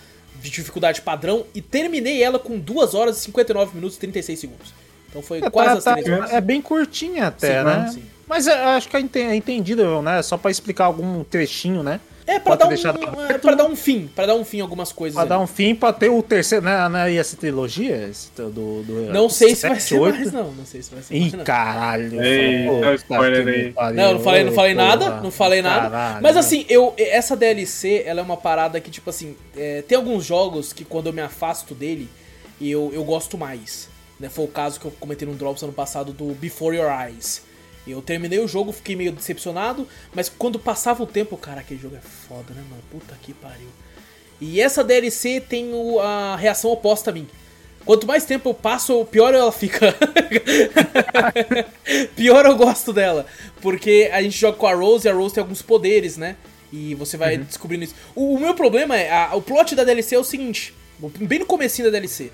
dificuldade 0.41 1.01
padrão 1.01 1.47
e 1.55 1.61
terminei 1.63 2.23
ela 2.23 2.39
com 2.39 2.59
2 2.59 2.95
horas 2.95 3.19
e 3.19 3.21
59 3.23 3.75
minutos 3.75 3.97
e 3.97 4.01
36 4.01 4.39
segundos. 4.39 4.75
Então 5.09 5.23
foi 5.23 5.39
É, 5.39 5.49
quase 5.51 5.69
tá- 5.71 5.79
as 5.79 5.85
tá- 5.85 5.93
3 5.95 6.09
horas. 6.09 6.33
é 6.33 6.41
bem 6.41 6.61
curtinha 6.61 7.29
até, 7.29 7.59
Sim, 7.61 7.65
né? 7.65 7.91
sim. 7.95 8.03
Mas 8.27 8.47
é, 8.47 8.55
acho 8.55 8.89
que 8.89 8.97
é 8.97 9.01
é 9.21 9.35
entendível, 9.35 10.03
né? 10.03 10.23
Só 10.23 10.37
pra 10.37 10.51
explicar 10.51 10.85
algum 10.87 11.23
trechinho, 11.25 11.83
né? 11.83 12.01
É, 12.27 12.39
pra 12.39 12.57
Pode 12.57 12.83
dar, 12.83 12.91
um, 12.91 13.25
é, 13.27 13.39
pra 13.39 13.55
dar 13.55 13.64
um 13.66 13.77
fim, 13.77 14.07
pra 14.07 14.25
dar 14.25 14.35
um 14.35 14.45
fim 14.45 14.59
em 14.59 14.61
algumas 14.62 14.91
coisas. 14.91 15.14
Pra 15.14 15.22
ali. 15.22 15.29
dar 15.29 15.41
um 15.41 15.47
fim, 15.47 15.75
pra 15.75 15.93
ter 15.93 16.09
o 16.09 16.22
terceiro, 16.22 16.64
né? 16.64 16.89
Não 16.89 17.07
ia 17.07 17.22
ser 17.22 17.37
trilogia? 17.37 18.09
Esse 18.09 18.31
do, 18.35 18.83
do, 18.83 19.12
Não 19.12 19.29
sei 19.29 19.55
se 19.55 19.68
vai 19.68 19.79
sete, 19.79 19.89
ser 19.91 19.99
oito? 19.99 20.16
mais, 20.16 20.33
não. 20.33 20.51
Não 20.53 20.64
sei 20.64 20.83
se 20.83 20.95
vai 20.95 21.03
ser 21.03 21.14
Ih, 21.14 21.31
mais, 21.33 21.45
caralho. 21.45 22.22
Ei, 22.22 22.66
spoiler 22.95 23.45
que 23.45 23.51
aí. 23.51 23.72
pariu. 23.72 23.97
Não, 23.97 24.12
não 24.14 24.20
falei, 24.20 24.45
não 24.45 24.53
falei 24.53 24.75
nada, 24.75 25.20
não 25.20 25.31
falei 25.31 25.61
nada. 25.61 25.91
Caralho. 25.91 26.22
Mas 26.22 26.37
assim, 26.39 26.64
eu 26.68 26.95
essa 26.97 27.37
DLC, 27.37 28.03
ela 28.07 28.20
é 28.20 28.22
uma 28.22 28.39
parada 28.39 28.81
que, 28.81 28.91
tipo 28.91 29.11
assim, 29.11 29.37
é, 29.55 29.83
tem 29.83 29.97
alguns 29.97 30.25
jogos 30.25 30.72
que 30.72 30.85
quando 30.85 31.09
eu 31.09 31.12
me 31.12 31.20
afasto 31.20 31.75
dele, 31.75 32.09
eu, 32.59 32.91
eu 32.95 33.05
gosto 33.05 33.37
mais. 33.37 33.89
Né? 34.18 34.31
Foi 34.31 34.47
o 34.47 34.49
caso 34.49 34.81
que 34.81 34.87
eu 34.87 34.93
comentei 34.99 35.29
no 35.29 35.35
Drops 35.35 35.62
ano 35.62 35.72
passado 35.72 36.12
do 36.12 36.33
Before 36.35 36.75
Your 36.75 36.91
Eyes. 36.91 37.43
Eu 37.87 38.01
terminei 38.01 38.39
o 38.39 38.49
jogo, 38.49 38.72
fiquei 38.72 38.97
meio 38.97 39.12
decepcionado, 39.12 39.87
mas 40.14 40.28
quando 40.28 40.59
passava 40.59 41.03
o 41.03 41.07
tempo, 41.07 41.37
cara, 41.37 41.61
aquele 41.61 41.80
jogo 41.80 41.97
é 41.97 42.01
foda, 42.01 42.55
né, 42.55 42.62
mano? 42.70 42.82
Puta 42.91 43.14
que 43.20 43.35
pariu. 43.35 43.68
E 44.41 44.61
essa 44.61 44.82
DLC 44.82 45.41
tem 45.41 45.72
o- 45.74 46.01
a 46.01 46.37
reação 46.37 46.70
oposta 46.70 47.11
a 47.11 47.12
mim. 47.12 47.26
Quanto 47.85 48.07
mais 48.07 48.24
tempo 48.24 48.49
eu 48.49 48.55
passo, 48.55 49.05
pior 49.05 49.35
ela 49.35 49.53
fica. 49.53 49.95
pior 52.16 52.47
eu 52.47 52.57
gosto 52.57 52.93
dela. 52.93 53.26
Porque 53.61 54.11
a 54.12 54.22
gente 54.22 54.37
joga 54.39 54.57
com 54.57 54.66
a 54.66 54.74
Rose 54.74 55.07
e 55.07 55.11
a 55.11 55.14
Rose 55.14 55.35
tem 55.35 55.43
alguns 55.43 55.62
poderes, 55.62 56.16
né? 56.16 56.37
E 56.72 56.95
você 56.95 57.16
vai 57.16 57.37
descobrindo 57.39 57.85
isso. 57.85 57.95
O, 58.14 58.35
o 58.35 58.41
meu 58.41 58.55
problema 58.55 58.97
é, 58.97 59.11
a- 59.11 59.35
o 59.35 59.43
plot 59.43 59.74
da 59.74 59.85
DLC 59.85 60.14
é 60.14 60.18
o 60.18 60.24
seguinte, 60.24 60.74
bem 61.20 61.39
no 61.41 61.47
comecinho 61.47 61.91
da 61.91 61.99
DLC. 61.99 62.32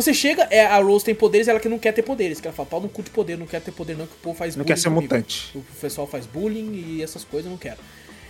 Você 0.00 0.14
chega, 0.14 0.44
é, 0.48 0.64
a 0.64 0.78
Rose 0.78 1.04
tem 1.04 1.12
poderes, 1.12 1.48
ela 1.48 1.58
que 1.58 1.68
não 1.68 1.76
quer 1.78 1.90
ter 1.90 2.02
poderes. 2.02 2.40
Que 2.40 2.46
ela 2.46 2.54
fala, 2.56 2.68
pau 2.68 2.80
no 2.80 2.88
cu 2.88 3.02
de 3.02 3.10
poder, 3.10 3.36
não 3.36 3.46
quer 3.46 3.60
ter 3.60 3.72
poder 3.72 3.96
não, 3.96 4.06
que 4.06 4.12
o 4.12 4.18
povo 4.22 4.38
faz 4.38 4.54
Não 4.54 4.62
bullying 4.62 4.74
quer 4.76 4.80
ser 4.80 4.88
comigo. 4.90 5.02
mutante. 5.02 5.50
O 5.56 5.62
pessoal 5.80 6.06
faz 6.06 6.24
bullying 6.24 6.72
e 6.72 7.02
essas 7.02 7.24
coisas, 7.24 7.46
eu 7.46 7.50
não 7.50 7.58
quero. 7.58 7.78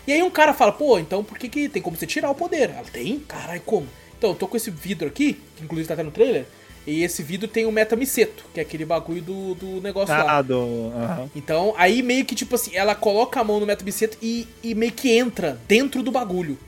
E 0.06 0.12
aí 0.14 0.22
um 0.22 0.30
cara 0.30 0.54
fala, 0.54 0.72
pô, 0.72 0.98
então 0.98 1.22
por 1.22 1.36
que, 1.36 1.46
que 1.46 1.68
tem 1.68 1.82
como 1.82 1.94
você 1.94 2.06
tirar 2.06 2.30
o 2.30 2.34
poder? 2.34 2.70
Ela 2.70 2.84
tem? 2.90 3.18
Caralho, 3.20 3.60
como? 3.60 3.86
Então, 4.16 4.30
eu 4.30 4.34
tô 4.34 4.48
com 4.48 4.56
esse 4.56 4.70
vidro 4.70 5.06
aqui, 5.06 5.38
que 5.56 5.62
inclusive 5.64 5.86
tá 5.86 5.92
até 5.94 6.02
no 6.02 6.10
trailer, 6.10 6.46
e 6.86 7.04
esse 7.04 7.22
vidro 7.22 7.46
tem 7.46 7.66
o 7.66 7.70
metamiceto, 7.70 8.44
que 8.54 8.58
é 8.58 8.62
aquele 8.62 8.86
bagulho 8.86 9.20
do, 9.20 9.54
do 9.54 9.80
negócio 9.82 10.14
lá. 10.14 10.38
Ah, 10.38 10.42
do. 10.42 10.90
aham. 10.96 11.30
Então, 11.36 11.74
aí 11.76 12.02
meio 12.02 12.24
que, 12.24 12.34
tipo 12.34 12.54
assim, 12.54 12.74
ela 12.74 12.94
coloca 12.94 13.38
a 13.38 13.44
mão 13.44 13.60
no 13.60 13.66
metamiceto 13.66 14.16
e, 14.22 14.48
e 14.62 14.74
meio 14.74 14.92
que 14.92 15.10
entra 15.10 15.60
dentro 15.68 16.02
do 16.02 16.10
bagulho. 16.10 16.58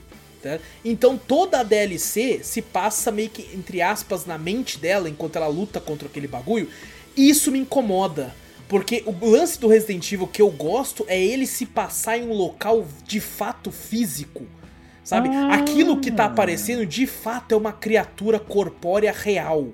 Tá? 0.41 0.59
Então, 0.83 1.17
toda 1.17 1.59
a 1.59 1.63
DLC 1.63 2.41
se 2.43 2.61
passa 2.61 3.11
meio 3.11 3.29
que, 3.29 3.49
entre 3.55 3.81
aspas, 3.81 4.25
na 4.25 4.37
mente 4.37 4.77
dela, 4.77 5.09
enquanto 5.09 5.35
ela 5.35 5.47
luta 5.47 5.79
contra 5.79 6.07
aquele 6.07 6.27
bagulho. 6.27 6.67
E 7.15 7.29
isso 7.29 7.51
me 7.51 7.59
incomoda. 7.59 8.33
Porque 8.67 9.03
o 9.05 9.25
lance 9.29 9.59
do 9.59 9.67
Resident 9.67 10.09
Evil 10.11 10.27
que 10.27 10.41
eu 10.41 10.49
gosto 10.49 11.03
é 11.07 11.21
ele 11.21 11.45
se 11.45 11.65
passar 11.65 12.17
em 12.17 12.25
um 12.25 12.33
local 12.33 12.87
de 13.05 13.19
fato 13.19 13.69
físico. 13.69 14.45
Sabe? 15.03 15.29
Ah. 15.29 15.55
Aquilo 15.55 15.99
que 15.99 16.09
tá 16.09 16.25
aparecendo 16.25 16.85
de 16.85 17.05
fato 17.05 17.53
é 17.53 17.57
uma 17.57 17.73
criatura 17.73 18.39
corpórea 18.39 19.11
real. 19.11 19.69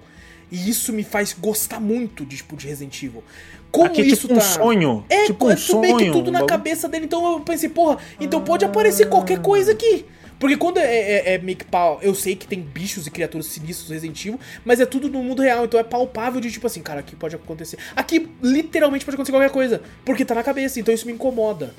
E 0.51 0.69
isso 0.69 0.93
me 0.93 1.03
faz 1.03 1.31
gostar 1.33 1.79
muito 1.79 2.25
de, 2.25 2.37
tipo, 2.37 2.55
de 2.55 2.67
Resident 2.67 3.03
Evil. 3.03 3.23
Como 3.69 3.85
Aqui 3.85 4.01
é 4.01 4.05
isso 4.05 4.21
tipo 4.21 4.33
um 4.33 4.37
tá. 4.37 4.43
sonho. 4.43 5.05
É, 5.09 5.25
tipo 5.25 5.45
um 5.45 5.51
é 5.51 5.55
tudo 5.55 5.79
meio 5.79 5.97
que 5.97 6.11
tudo 6.11 6.31
na 6.31 6.43
um 6.43 6.47
cabeça 6.47 6.87
dele. 6.87 7.05
Então 7.05 7.33
eu 7.33 7.39
pensei, 7.41 7.69
porra, 7.69 7.97
então 8.19 8.41
pode 8.41 8.65
aparecer 8.65 9.09
qualquer 9.09 9.41
coisa 9.41 9.73
aqui. 9.73 10.05
Porque 10.39 10.55
quando 10.55 10.77
é, 10.77 10.83
é- 10.85 11.33
é 11.33 11.37
meio 11.39 11.57
que 11.57 11.65
pau, 11.65 11.99
eu 12.01 12.13
sei 12.13 12.35
que 12.35 12.47
tem 12.47 12.59
bichos 12.61 13.07
e 13.07 13.11
criaturas 13.11 13.47
sinistros 13.47 13.89
no 13.89 13.93
Resident 13.95 14.19
Evil, 14.25 14.39
mas 14.63 14.79
é 14.79 14.85
tudo 14.85 15.09
no 15.09 15.23
mundo 15.23 15.41
real, 15.41 15.65
então 15.65 15.79
é 15.79 15.83
palpável 15.83 16.39
de 16.39 16.51
tipo 16.51 16.67
assim, 16.67 16.81
cara, 16.81 16.99
aqui 16.99 17.15
pode 17.15 17.35
acontecer. 17.35 17.77
Aqui 17.95 18.29
literalmente 18.43 19.03
pode 19.03 19.15
acontecer 19.15 19.31
qualquer 19.31 19.49
coisa, 19.51 19.81
porque 20.05 20.23
tá 20.23 20.35
na 20.35 20.43
cabeça, 20.43 20.79
então 20.79 20.93
isso 20.93 21.07
me 21.07 21.13
incomoda. 21.13 21.73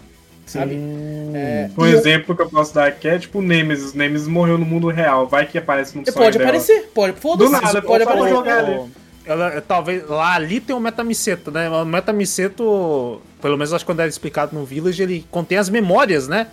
Sabe? 0.44 0.76
É, 1.34 1.68
Um 1.76 1.86
e 1.86 1.92
eu- 1.92 1.98
exemplo 1.98 2.34
que 2.34 2.40
eu 2.40 2.48
posso 2.48 2.74
dar 2.74 2.86
aqui 2.86 3.06
é 3.06 3.18
tipo 3.18 3.38
o 3.38 3.42
Nemesis. 3.42 3.92
Nemesis 3.92 4.26
morreu 4.26 4.56
no 4.56 4.64
mundo 4.64 4.88
real. 4.88 5.26
Vai 5.28 5.44
que 5.46 5.59
aparece 5.59 5.94
no 5.96 6.02
sonho 6.04 6.16
pode 6.16 6.38
dela. 6.38 6.48
aparecer, 6.50 6.90
pode, 6.94 7.20
foda-se, 7.20 7.50
Do 7.50 7.61
nada, 7.61 7.82
pode 7.82 8.04
falo, 8.04 8.16
aparecer. 8.24 8.34
jogar 8.36 8.59
ali. 8.64 8.90
Ela, 9.26 9.61
talvez 9.61 10.09
lá 10.09 10.34
ali 10.36 10.59
tem 10.59 10.74
o 10.74 10.80
metamiceto, 10.80 11.50
né? 11.50 11.68
O 11.68 11.84
metamiceto, 11.84 13.20
pelo 13.42 13.56
menos 13.59 13.72
acho 13.74 13.84
que 13.84 13.86
quando 13.90 14.00
era 14.00 14.09
explicado 14.09 14.56
no 14.56 14.64
Village, 14.64 15.02
ele 15.02 15.26
contém 15.30 15.59
as 15.59 15.68
memórias, 15.68 16.26
né? 16.28 16.46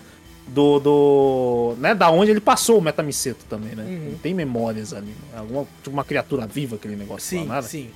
Do, 0.47 0.79
do 0.79 1.75
né, 1.79 1.95
da 1.95 2.09
onde 2.11 2.29
ele 2.31 2.39
passou 2.39 2.77
o 2.77 2.81
metamiceto 2.81 3.45
também, 3.49 3.75
né? 3.75 3.83
Uhum. 3.83 3.91
Ele 4.07 4.19
tem 4.21 4.33
memórias 4.33 4.93
ali, 4.93 5.07
né? 5.07 5.37
alguma 5.39 5.65
tipo 5.83 5.89
uma 5.89 6.03
criatura 6.03 6.45
viva 6.45 6.75
aquele 6.75 6.95
negócio 6.95 7.27
Sim, 7.27 7.39
lá, 7.47 7.55
nada. 7.55 7.67
sim. 7.67 7.89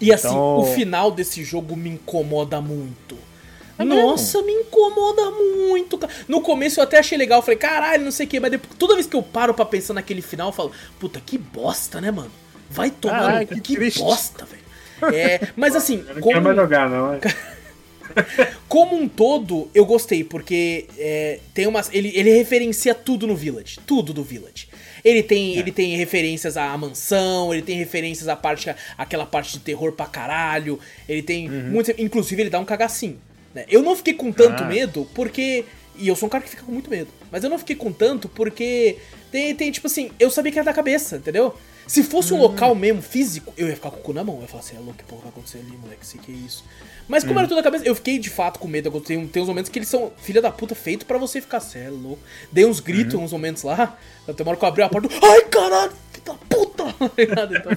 E 0.00 0.12
assim, 0.12 0.28
Então- 0.28 0.58
o 0.58 0.64
final 0.74 1.10
desse 1.10 1.42
jogo 1.42 1.74
me 1.76 1.90
incomoda 1.90 2.60
muito. 2.60 3.16
É 3.78 3.84
mesmo? 3.84 4.10
Nossa, 4.10 4.42
me 4.42 4.52
incomoda 4.52 5.30
muito. 5.30 5.98
No 6.28 6.42
começo 6.42 6.80
eu 6.80 6.84
até 6.84 6.98
achei 6.98 7.16
legal, 7.16 7.40
falei, 7.40 7.56
caralho, 7.56 8.04
não 8.04 8.10
sei 8.10 8.26
o 8.26 8.28
que, 8.28 8.38
mas 8.38 8.50
depois, 8.50 8.74
toda 8.78 8.94
vez 8.94 9.06
que 9.06 9.16
eu 9.16 9.22
paro 9.22 9.54
pra 9.54 9.64
pensar 9.64 9.94
naquele 9.94 10.20
final, 10.20 10.48
eu 10.48 10.52
falo, 10.52 10.72
puta, 10.98 11.18
que 11.24 11.38
bosta, 11.38 11.98
né, 11.98 12.10
mano? 12.10 12.30
Vai 12.68 12.90
tomar 12.90 13.20
Caralho, 13.20 13.46
que 13.48 13.60
que, 13.60 13.98
bosta, 13.98 14.44
velho. 14.44 15.14
É, 15.16 15.48
mas 15.56 15.74
assim, 15.76 16.04
Eu 16.06 16.14
não 16.16 16.20
como, 16.20 16.32
quero 16.34 16.44
mais 16.44 16.56
jogar, 16.56 16.90
não. 16.90 17.14
é. 17.14 17.20
como 18.68 18.96
um 18.96 19.08
todo, 19.08 19.68
eu 19.74 19.84
gostei, 19.84 20.22
porque 20.24 20.86
é, 20.98 21.40
tem 21.54 21.66
umas. 21.66 21.88
Ele, 21.92 22.12
ele 22.14 22.30
referencia 22.32 22.94
tudo 22.94 23.26
no 23.26 23.34
Village. 23.36 23.78
Tudo 23.86 24.12
do 24.12 24.22
Village. 24.22 24.68
Ele 25.04 25.22
tem, 25.22 25.56
ele 25.56 25.72
tem 25.72 25.96
referências 25.96 26.56
à 26.58 26.76
mansão, 26.76 27.52
ele 27.54 27.62
tem 27.62 27.76
referências 27.78 28.28
à 28.28 28.36
parte, 28.36 28.68
aquela 28.98 29.24
parte 29.24 29.52
de 29.54 29.60
terror 29.60 29.92
pra 29.92 30.06
caralho. 30.06 30.78
Ele 31.08 31.22
tem. 31.22 31.48
muitos- 31.48 31.94
inclusive, 31.98 32.42
ele 32.42 32.50
dá 32.50 32.58
um 32.60 32.64
cagacinho. 32.64 33.18
né? 33.54 33.64
Eu 33.68 33.82
não 33.82 33.96
fiquei 33.96 34.14
com 34.14 34.30
tanto 34.30 34.62
Ah. 34.62 34.66
medo, 34.66 35.08
porque. 35.14 35.64
E 35.98 36.06
eu 36.08 36.14
sou 36.16 36.28
um 36.28 36.30
cara 36.30 36.44
que 36.44 36.50
fica 36.50 36.62
com 36.62 36.72
muito 36.72 36.88
medo. 36.88 37.08
Mas 37.32 37.42
eu 37.44 37.50
não 37.50 37.58
fiquei 37.58 37.76
com 37.76 37.92
tanto 37.92 38.28
porque. 38.28 38.96
Tem, 39.32 39.54
tem 39.54 39.70
tipo 39.70 39.86
assim, 39.86 40.10
eu 40.18 40.30
sabia 40.30 40.50
que 40.52 40.58
era 40.58 40.64
da 40.66 40.72
cabeça, 40.72 41.16
entendeu? 41.16 41.54
Se 41.86 42.02
fosse 42.04 42.32
um 42.32 42.38
local 42.38 42.74
mesmo, 42.74 43.00
físico, 43.02 43.52
eu 43.56 43.68
ia 43.68 43.74
ficar 43.74 43.90
com 43.90 43.98
o 43.98 44.02
cu 44.02 44.12
na 44.12 44.22
mão. 44.24 44.36
Eu 44.36 44.42
ia 44.42 44.48
falar 44.48 44.60
assim, 44.62 44.76
é 44.76 44.78
louco, 44.80 44.94
que 44.98 45.04
porra 45.04 45.22
vai 45.22 45.30
acontecer 45.30 45.58
ali, 45.58 45.76
moleque? 45.76 46.06
Sei 46.06 46.20
que 46.20 46.30
é 46.30 46.34
isso. 46.34 46.64
Mas 47.10 47.24
como 47.24 47.38
era 47.38 47.48
tudo 47.48 47.56
da 47.58 47.62
cabeça, 47.62 47.84
eu 47.84 47.94
fiquei 47.94 48.18
de 48.18 48.30
fato 48.30 48.58
com 48.60 48.68
medo. 48.68 48.88
Tem, 49.00 49.26
tem 49.26 49.42
uns 49.42 49.48
momentos 49.48 49.68
que 49.70 49.78
eles 49.78 49.88
são 49.88 50.12
filha 50.22 50.40
da 50.40 50.50
puta 50.50 50.74
feito 50.74 51.04
pra 51.04 51.18
você 51.18 51.40
ficar, 51.40 51.58
cê 51.60 51.80
é 51.80 51.90
louco. 51.90 52.22
Dei 52.52 52.64
uns 52.64 52.78
gritos 52.80 53.14
uns 53.14 53.32
momentos 53.32 53.62
lá. 53.64 53.98
Até 54.28 54.42
uma 54.42 54.50
hora 54.50 54.58
que 54.58 54.64
eu 54.64 54.68
abri 54.68 54.82
a 54.82 54.88
porta, 54.88 55.08
ai 55.22 55.42
caralho, 55.46 55.92
filha 56.12 56.24
da 56.24 56.34
puta! 56.34 56.70
Então, 57.18 57.72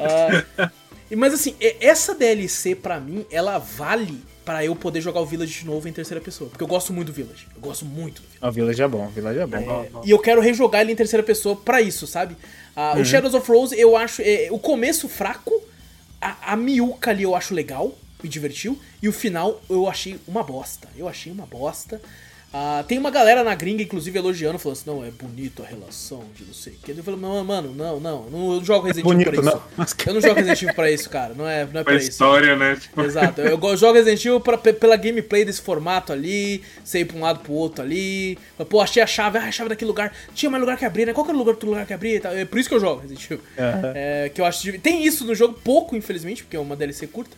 ah, 0.00 0.70
e- 1.10 1.16
mas 1.16 1.34
assim, 1.34 1.54
essa 1.80 2.14
DLC 2.14 2.74
pra 2.74 2.98
mim, 2.98 3.26
ela 3.30 3.58
vale 3.58 4.22
pra 4.44 4.64
eu 4.64 4.74
poder 4.74 5.00
jogar 5.00 5.20
o 5.20 5.26
Village 5.26 5.60
de 5.60 5.66
novo 5.66 5.86
em 5.88 5.92
terceira 5.92 6.20
pessoa. 6.20 6.48
Porque 6.50 6.62
eu 6.64 6.66
gosto 6.68 6.92
muito 6.92 7.08
do 7.08 7.12
Village. 7.12 7.46
Eu 7.54 7.60
gosto 7.60 7.84
muito 7.84 8.22
do 8.22 8.28
Village. 8.28 8.38
O 8.48 8.50
Village 8.50 8.82
é 8.82 8.88
bom, 8.88 9.06
o 9.06 9.08
Village 9.10 9.38
é 9.38 9.46
bom. 9.46 10.02
E 10.04 10.10
eu 10.10 10.18
quero 10.18 10.40
rejogar 10.40 10.80
ele 10.80 10.92
em 10.92 10.96
terceira 10.96 11.22
pessoa 11.22 11.54
pra 11.54 11.80
isso, 11.80 12.06
sabe? 12.06 12.36
Ah, 12.74 12.94
O 12.98 13.04
Shadows 13.04 13.34
of 13.34 13.48
Rose, 13.50 13.78
eu 13.78 13.96
acho. 13.96 14.22
é, 14.22 14.48
o 14.50 14.58
começo 14.58 15.08
fraco, 15.08 15.52
a, 16.20 16.52
a 16.52 16.52
ali 16.54 17.22
eu 17.22 17.36
acho 17.36 17.54
legal, 17.54 17.94
me 18.22 18.28
divertiu. 18.28 18.78
E 19.02 19.08
o 19.08 19.12
final 19.12 19.60
eu 19.68 19.88
achei 19.88 20.18
uma 20.26 20.42
bosta. 20.42 20.88
Eu 20.96 21.08
achei 21.08 21.32
uma 21.32 21.46
bosta. 21.46 22.00
Ah, 22.54 22.84
tem 22.86 22.98
uma 22.98 23.10
galera 23.10 23.42
na 23.42 23.54
gringa, 23.54 23.82
inclusive, 23.82 24.18
elogiando, 24.18 24.58
falando 24.58 24.76
assim: 24.76 24.90
não, 24.90 25.02
é 25.02 25.10
bonito 25.10 25.62
a 25.62 25.66
relação 25.66 26.22
de 26.36 26.44
não 26.44 26.52
sei 26.52 26.74
o 26.74 26.76
que. 26.84 26.90
Eu 26.90 27.02
falei, 27.02 27.18
"Não, 27.18 27.42
mano, 27.42 27.72
não, 27.74 27.98
não, 27.98 28.28
não, 28.28 28.42
eu 28.52 28.56
não 28.58 28.62
jogo 28.64 28.86
Resident 28.86 29.06
Evil 29.10 29.24
bonito, 29.24 29.42
pra 29.42 29.50
isso. 29.50 29.62
não. 29.78 29.86
Eu 30.06 30.12
não 30.14 30.20
jogo 30.20 30.34
Resident 30.34 30.62
Evil 30.62 30.74
pra 30.74 30.90
isso, 30.90 31.08
cara. 31.08 31.32
Não 31.32 31.48
é, 31.48 31.60
não 31.64 31.68
é 31.80 31.82
Pra 31.82 31.84
pra 31.84 31.94
isso. 31.94 32.10
história, 32.10 32.54
né? 32.54 32.76
Tipo, 32.78 33.00
Exato, 33.00 33.40
eu 33.40 33.56
go- 33.56 33.74
jogo 33.74 33.94
Resident 33.94 34.22
Evil 34.26 34.38
pra, 34.38 34.58
pe- 34.58 34.74
pela 34.74 34.96
gameplay 34.96 35.46
desse 35.46 35.62
formato 35.62 36.12
ali, 36.12 36.62
você 36.84 36.98
ir 36.98 37.06
pra 37.06 37.16
um 37.16 37.22
lado 37.22 37.40
pro 37.40 37.54
outro 37.54 37.82
ali. 37.82 38.36
Pô, 38.68 38.82
achei 38.82 39.02
a 39.02 39.06
chave, 39.06 39.38
ah, 39.38 39.44
a 39.44 39.50
chave 39.50 39.70
daquele 39.70 39.88
lugar. 39.88 40.14
Tinha 40.34 40.50
mais 40.50 40.60
lugar 40.60 40.76
que 40.76 40.84
abrir, 40.84 41.06
né? 41.06 41.14
Qual 41.14 41.24
que 41.24 41.30
era 41.30 41.36
o 41.36 41.38
lugar, 41.38 41.52
outro 41.54 41.70
lugar 41.70 41.86
que 41.86 41.94
abrir? 41.94 42.16
e 42.16 42.20
tal. 42.20 42.32
É 42.36 42.44
por 42.44 42.58
isso 42.58 42.68
que 42.68 42.74
eu 42.74 42.80
jogo 42.80 43.00
Resident 43.00 43.24
Evil. 43.30 43.40
Aham. 43.58 43.92
É, 43.94 44.28
que 44.28 44.38
eu 44.42 44.44
acho. 44.44 44.78
Tem 44.78 45.02
isso 45.06 45.24
no 45.24 45.34
jogo, 45.34 45.58
pouco, 45.64 45.96
infelizmente, 45.96 46.42
porque 46.44 46.58
é 46.58 46.60
uma 46.60 46.76
DLC 46.76 47.06
curta. 47.06 47.34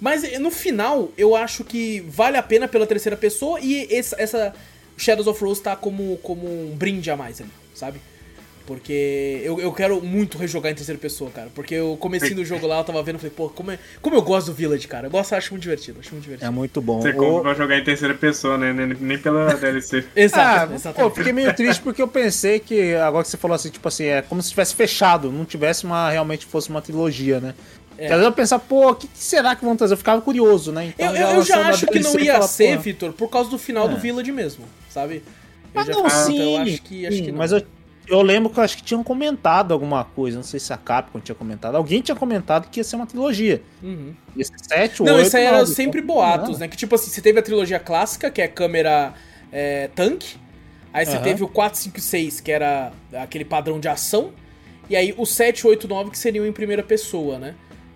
Mas 0.00 0.24
eh, 0.24 0.38
no 0.38 0.50
final, 0.50 1.10
eu 1.16 1.36
acho 1.36 1.62
que 1.64 2.00
vale 2.08 2.36
a 2.36 2.42
pena 2.42 2.66
pela 2.66 2.86
terceira 2.86 3.16
pessoa 3.16 3.60
e 3.60 3.86
essa, 3.94 4.16
essa 4.18 4.54
Shadows 4.96 5.26
of 5.26 5.42
Rose 5.44 5.60
tá 5.62 5.76
como, 5.76 6.16
como 6.18 6.46
um 6.46 6.74
brinde 6.76 7.10
a 7.10 7.16
mais 7.16 7.40
ali, 7.40 7.50
sabe? 7.74 8.00
Porque 8.66 9.40
eu, 9.42 9.58
eu 9.60 9.72
quero 9.72 10.00
muito 10.00 10.38
rejogar 10.38 10.70
em 10.70 10.74
terceira 10.76 10.98
pessoa, 11.00 11.28
cara. 11.32 11.50
Porque 11.52 11.74
eu 11.74 11.96
comecei 11.98 12.34
no 12.36 12.44
jogo 12.44 12.68
lá, 12.68 12.78
eu 12.78 12.84
tava 12.84 13.02
vendo 13.02 13.18
falei, 13.18 13.32
pô, 13.34 13.48
como, 13.48 13.72
é, 13.72 13.78
como 14.00 14.14
eu 14.14 14.22
gosto 14.22 14.48
do 14.48 14.52
Village, 14.54 14.86
cara. 14.86 15.08
Eu 15.08 15.10
gosto, 15.10 15.32
acho 15.32 15.50
muito 15.52 15.62
divertido, 15.62 15.98
acho 15.98 16.12
muito 16.12 16.22
divertido. 16.22 16.46
É 16.46 16.50
muito 16.54 16.80
bom. 16.80 17.00
Você 17.00 17.10
O- 17.10 17.16
compra 17.16 17.42
pra 17.42 17.54
jogar 17.54 17.78
em 17.78 17.82
terceira 17.82 18.14
pessoa, 18.14 18.56
né? 18.56 18.72
Nem, 19.00 19.18
pela 19.18 19.54
DLC. 19.58 20.04
Exato, 20.14 20.72
Ah, 20.72 20.74
exatamente. 20.76 21.10
pô, 21.10 21.16
fiquei 21.16 21.32
meio 21.32 21.52
triste 21.52 21.82
porque 21.82 22.00
eu 22.00 22.06
pensei 22.06 22.60
que, 22.60 22.94
agora 22.94 23.24
que 23.24 23.30
você 23.30 23.36
falou 23.36 23.56
assim, 23.56 23.70
tipo 23.70 23.88
assim, 23.88 24.04
é 24.04 24.22
como 24.22 24.40
se 24.40 24.50
tivesse 24.50 24.74
fechado, 24.76 25.32
não 25.32 25.44
tivesse 25.44 25.84
uma, 25.84 26.08
realmente 26.08 26.46
fosse 26.46 26.70
uma 26.70 26.80
trilogia, 26.82 27.40
né? 27.40 27.54
É. 28.00 28.10
Às 28.10 28.22
eu 28.22 28.32
pensava, 28.32 28.62
pô, 28.66 28.90
o 28.90 28.94
que, 28.94 29.06
que 29.06 29.18
será 29.18 29.54
que 29.54 29.62
vão 29.62 29.76
trazer? 29.76 29.92
Eu 29.92 29.98
ficava 29.98 30.22
curioso, 30.22 30.72
né? 30.72 30.94
Eu, 30.98 31.08
eu- 31.14 31.28
eu 31.36 31.42
já 31.44 31.68
acho 31.68 31.86
que 31.86 32.00
não 32.00 32.18
ia 32.18 32.32
falava, 32.32 32.48
ser, 32.48 32.78
Vitor, 32.78 33.12
por 33.12 33.28
causa 33.28 33.50
do 33.50 33.58
final 33.58 33.86
do 33.88 33.96
É. 33.96 33.98
Village 34.00 34.32
mesmo, 34.32 34.64
sabe? 34.88 35.22
Eu 35.74 35.80
Ah, 35.80 35.84
já 35.84 35.92
não, 35.92 36.04
fico, 36.08 36.10
sim, 36.10 36.34
então 36.40 36.62
acho 36.62 36.82
que, 36.82 37.06
acho 37.06 37.16
sim, 37.18 37.24
que 37.24 37.30
não. 37.30 37.38
Mas 37.38 37.52
eu, 37.52 37.62
eu 38.08 38.22
lembro 38.22 38.48
que 38.50 38.58
eu 38.58 38.64
acho 38.64 38.76
que 38.78 38.82
tinham 38.82 39.04
comentado 39.04 39.72
alguma 39.72 40.02
coisa, 40.02 40.38
não 40.38 40.42
sei 40.42 40.58
se 40.58 40.72
a 40.72 40.78
Capcom 40.78 41.20
tinha 41.20 41.34
comentado. 41.34 41.74
Alguém 41.76 42.00
tinha 42.00 42.16
comentado 42.16 42.70
que 42.70 42.80
ia 42.80 42.84
ser 42.84 42.96
uma 42.96 43.06
trilogia. 43.06 43.62
Uhum. 43.82 44.14
Esse 44.36 44.50
7, 44.62 45.02
Não, 45.02 45.16
8, 45.16 45.26
isso 45.26 45.36
aí 45.36 45.44
era 45.44 45.58
9, 45.58 45.74
sempre 45.74 46.00
então, 46.00 46.14
boatos, 46.14 46.50
não. 46.52 46.58
né? 46.60 46.68
Que 46.68 46.76
tipo 46.78 46.94
assim, 46.94 47.10
você 47.10 47.20
teve 47.20 47.38
a 47.38 47.42
trilogia 47.42 47.78
clássica, 47.78 48.30
que 48.30 48.40
é 48.40 48.48
câmera 48.48 49.12
é, 49.52 49.88
tanque. 49.94 50.36
Aí 50.92 51.04
você 51.04 51.16
Aham. 51.16 51.22
teve 51.22 51.44
o 51.44 51.48
4, 51.48 51.78
5 51.78 51.98
e 51.98 52.00
6, 52.00 52.40
que 52.40 52.50
era 52.50 52.92
aquele 53.12 53.44
padrão 53.44 53.78
de 53.78 53.88
ação. 53.88 54.32
E 54.88 54.96
aí 54.96 55.14
o 55.16 55.24
7, 55.26 55.66
8, 55.66 55.86
9, 55.86 56.10
que 56.10 56.18
seriam 56.18 56.44
em 56.46 56.52
primeira 56.52 56.82
pessoa, 56.82 57.38
né? 57.38 57.54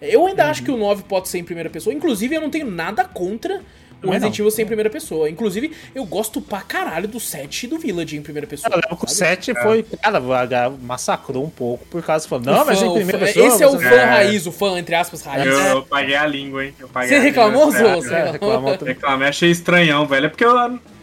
Eu 0.09 0.27
ainda 0.27 0.47
acho 0.51 0.63
que 0.63 0.71
Uhum. 0.71 0.77
o 0.77 0.81
9 0.81 1.03
pode 1.05 1.29
ser 1.29 1.39
em 1.39 1.45
primeira 1.45 1.69
pessoa. 1.71 1.95
Inclusive, 1.95 2.35
eu 2.35 2.41
não 2.41 2.51
tenho 2.51 2.71
nada 2.71 3.05
contra 3.05 3.61
o 4.03 4.11
Resident 4.11 4.39
não. 4.39 4.45
Evil 4.45 4.51
ser 4.51 4.63
em 4.63 4.67
primeira 4.67 4.91
pessoa. 4.91 5.31
Inclusive, 5.31 5.73
eu 5.95 6.05
gosto 6.05 6.39
pra 6.39 6.61
caralho 6.61 7.09
do 7.09 7.19
7 7.19 7.65
e 7.65 7.67
do 7.69 7.79
Village 7.79 8.17
em 8.19 8.23
primeira 8.23 8.47
pessoa. 8.47 8.71
Eu 8.75 8.81
lembro 8.83 8.97
que 8.99 9.05
o 9.07 9.09
sabe? 9.09 9.31
7 9.47 9.55
foi, 9.63 9.83
cara, 9.83 10.69
massacrou 10.83 11.43
um 11.43 11.49
pouco 11.49 11.87
por 11.87 12.03
causa 12.03 12.29
falou, 12.29 12.45
não, 12.45 12.63
O 12.63 12.67
mas 12.67 12.79
fã, 12.81 12.87
em 12.87 12.93
primeira 12.93 13.19
fã- 13.19 13.25
pessoa. 13.27 13.47
Esse 13.47 13.63
é 13.63 13.67
o 13.67 13.79
fã 13.81 13.89
É. 13.95 14.05
raiz, 14.05 14.47
o 14.47 14.53
fã, 14.53 14.79
entre 14.79 14.95
aspas, 14.95 15.23
raiz. 15.23 15.47
Eu, 15.47 15.59
eu 15.59 15.83
paguei 15.85 16.17
a 16.17 16.27
língua, 16.27 16.67
hein? 16.67 16.75
Eu 16.79 16.89
paguei 16.89 17.09
Você 17.09 17.19
reclamou, 17.19 17.73
nessa 17.73 17.79
Zô? 17.95 18.03
Você 18.03 18.15
É, 18.15 18.31
reclamou. 18.33 18.77
Reclamei, 18.77 19.29
achei 19.29 19.51
estranhão, 19.51 20.07
velho. 20.07 20.27
É 20.27 20.29
porque 20.29 20.45
eu 20.45 20.55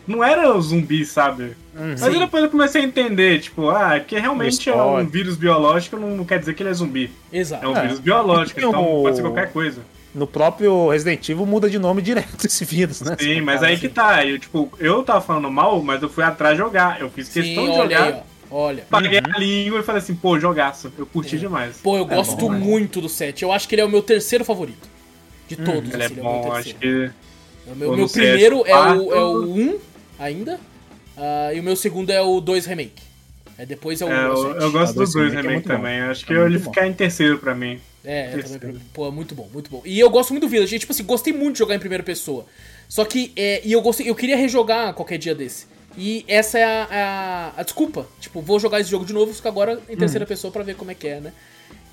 não 0.07 0.23
era 0.23 0.55
o 0.55 0.61
zumbi, 0.61 1.05
sabe? 1.05 1.55
Mas 1.73 2.03
aí 2.03 2.13
Sim. 2.13 2.19
depois 2.19 2.43
eu 2.43 2.49
comecei 2.49 2.81
a 2.81 2.85
entender, 2.85 3.39
tipo, 3.39 3.69
ah, 3.69 3.99
que 3.99 4.17
realmente 4.19 4.69
é 4.69 4.75
um 4.75 5.05
vírus 5.05 5.35
biológico, 5.37 5.95
não 5.97 6.25
quer 6.25 6.39
dizer 6.39 6.53
que 6.53 6.63
ele 6.63 6.69
é 6.69 6.73
zumbi. 6.73 7.09
Exato. 7.31 7.65
É 7.65 7.67
um 7.69 7.77
É. 7.77 7.81
vírus 7.83 7.99
biológico, 7.99 8.59
então 8.59 8.73
pode 9.01 9.15
ser 9.15 9.21
qualquer 9.21 9.51
coisa. 9.51 9.81
No 10.13 10.27
próprio 10.27 10.89
Resident 10.89 11.29
Evil 11.29 11.45
muda 11.45 11.69
de 11.69 11.79
nome 11.79 12.01
direto 12.01 12.43
esse 12.45 12.65
vírus, 12.65 12.99
né? 13.01 13.15
Sim, 13.17 13.39
mas 13.41 13.63
aí 13.63 13.77
que 13.77 13.87
tá. 13.87 14.25
Eu, 14.25 14.37
tipo, 14.37 14.69
eu 14.77 15.01
tava 15.03 15.21
falando 15.21 15.49
mal, 15.49 15.81
mas 15.81 16.01
eu 16.01 16.09
fui 16.09 16.23
atrás 16.23 16.57
jogar. 16.57 16.99
Eu 16.99 17.09
fiz 17.09 17.27
Sim, 17.29 17.41
questão 17.41 17.63
de 17.63 17.69
olha 17.71 17.81
jogar. 17.97 18.03
aí. 18.03 18.15
Olha. 18.53 18.83
Paguei 18.89 19.19
a 19.19 19.39
língua 19.39 19.79
e 19.79 19.83
falei 19.83 20.01
assim, 20.01 20.13
pô, 20.13 20.37
jogaço. 20.37 20.91
Eu 20.97 21.05
curti 21.05 21.39
demais. 21.39 21.77
Pô, 21.81 21.95
eu 21.97 22.03
É 22.03 22.15
gosto 22.15 22.35
bom, 22.35 22.51
né? 22.51 22.57
muito 22.59 22.99
do 22.99 23.07
7. 23.07 23.43
Eu 23.43 23.51
acho 23.53 23.65
que 23.65 23.75
ele 23.75 23.81
é 23.81 23.85
o 23.85 23.89
meu 23.89 24.01
terceiro 24.01 24.43
favorito. 24.43 24.89
De 25.47 25.55
todos, 25.55 25.93
Ele 25.93 26.03
é 26.03 26.05
assim, 26.05 26.15
ele 26.15 26.19
é 26.25 26.29
o 26.29 26.33
meu 26.33 26.41
bom, 26.41 26.51
acho 26.51 26.73
terceiro. 26.73 27.13
que. 27.65 27.71
O 27.71 27.75
meu, 27.75 27.89
Ou 27.91 27.95
meu 27.95 28.07
set, 28.09 28.21
primeiro 28.27 28.63
é, 28.67 28.75
o, 28.75 29.13
é 29.13 29.23
o 29.23 29.43
1 29.53 29.79
ainda. 30.23 30.59
ah, 31.17 31.53
e 31.53 31.59
o 31.59 31.63
meu 31.63 31.75
segundo 31.75 32.09
é 32.11 32.21
o 32.21 32.39
2 32.39 32.65
Remake. 32.65 33.01
É, 33.57 33.65
depois 33.65 34.01
é 34.01 34.05
o, 34.05 34.09
É, 34.09 34.13
é 34.13 34.25
eu, 34.27 34.37
7. 34.53 34.61
eu 34.63 34.71
gosto 34.71 34.75
Ah, 34.77 34.85
dos 34.85 34.95
dois 34.95 35.13
dois 35.13 35.25
remake 35.33 35.37
é 35.37 35.41
remake 35.41 35.53
muito 35.53 35.67
bom. 35.67 35.75
também. 35.75 36.01
Acho 36.01 36.25
que 36.25 36.33
É 36.33 36.37
ele 36.45 36.57
bom. 36.57 36.71
ficar 36.71 36.87
em 36.87 36.93
terceiro 36.93 37.37
pra 37.37 37.53
mim. 37.53 37.79
É, 38.03 38.29
Terceiro. 38.31 38.59
também. 38.59 38.81
Pô, 38.93 39.07
é 39.07 39.11
muito 39.11 39.35
bom, 39.35 39.47
muito 39.53 39.69
bom. 39.69 39.81
E 39.85 39.99
eu 39.99 40.09
gosto 40.09 40.31
muito 40.31 40.43
do 40.43 40.49
Village. 40.49 40.79
Tipo 40.79 40.91
assim, 40.91 41.03
gostei 41.03 41.31
muito 41.33 41.53
de 41.53 41.59
jogar 41.59 41.75
em 41.75 41.79
primeira 41.79 42.03
pessoa. 42.03 42.45
Só 42.89 43.05
que, 43.05 43.31
é, 43.35 43.61
e 43.63 43.71
eu 43.73 43.81
gostei, 43.81 44.09
eu 44.09 44.15
queria 44.15 44.35
rejogar 44.35 44.93
qualquer 44.95 45.17
dia 45.19 45.35
desse. 45.35 45.67
E 45.97 46.25
essa 46.27 46.57
é 46.57 46.63
a, 46.63 46.87
a, 47.55 47.61
a 47.61 47.63
desculpa. 47.63 48.07
Tipo, 48.19 48.41
vou 48.41 48.59
jogar 48.59 48.79
esse 48.79 48.89
jogo 48.89 49.05
de 49.05 49.13
novo, 49.13 49.31
só 49.33 49.41
que 49.43 49.47
agora 49.47 49.79
em 49.87 49.95
terceira 49.97 50.25
pessoa 50.25 50.51
pra 50.51 50.63
ver 50.63 50.75
como 50.75 50.89
é 50.89 50.95
que 50.95 51.07
é, 51.07 51.19
né? 51.19 51.31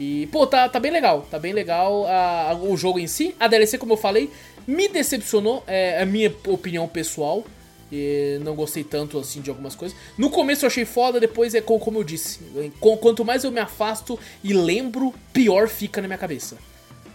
E, 0.00 0.26
pô, 0.32 0.46
tá, 0.46 0.68
tá 0.68 0.80
bem 0.80 0.90
legal. 0.92 1.26
Tá 1.30 1.38
bem 1.38 1.52
legal 1.52 2.06
a- 2.06 2.50
a- 2.52 2.54
o 2.54 2.74
jogo 2.76 2.98
em 2.98 3.06
si. 3.06 3.34
A 3.38 3.46
DLC, 3.48 3.76
como 3.76 3.92
eu 3.92 3.96
falei, 3.98 4.30
me 4.66 4.88
decepcionou. 4.88 5.62
É 5.66 6.00
a 6.00 6.06
minha 6.06 6.32
opinião 6.46 6.88
pessoal. 6.88 7.44
E 7.90 8.38
não 8.44 8.54
gostei 8.54 8.84
tanto 8.84 9.18
assim 9.18 9.40
de 9.40 9.48
algumas 9.50 9.74
coisas. 9.74 9.96
No 10.16 10.28
começo 10.30 10.64
eu 10.64 10.66
achei 10.66 10.84
foda, 10.84 11.18
depois 11.18 11.54
é 11.54 11.60
co- 11.60 11.78
como 11.78 11.98
eu 11.98 12.04
disse. 12.04 12.40
Quanto 12.80 13.24
mais 13.24 13.44
eu 13.44 13.50
me 13.50 13.60
afasto 13.60 14.18
e 14.44 14.52
lembro, 14.52 15.14
pior 15.32 15.68
fica 15.68 16.00
na 16.02 16.08
minha 16.08 16.18
cabeça. 16.18 16.58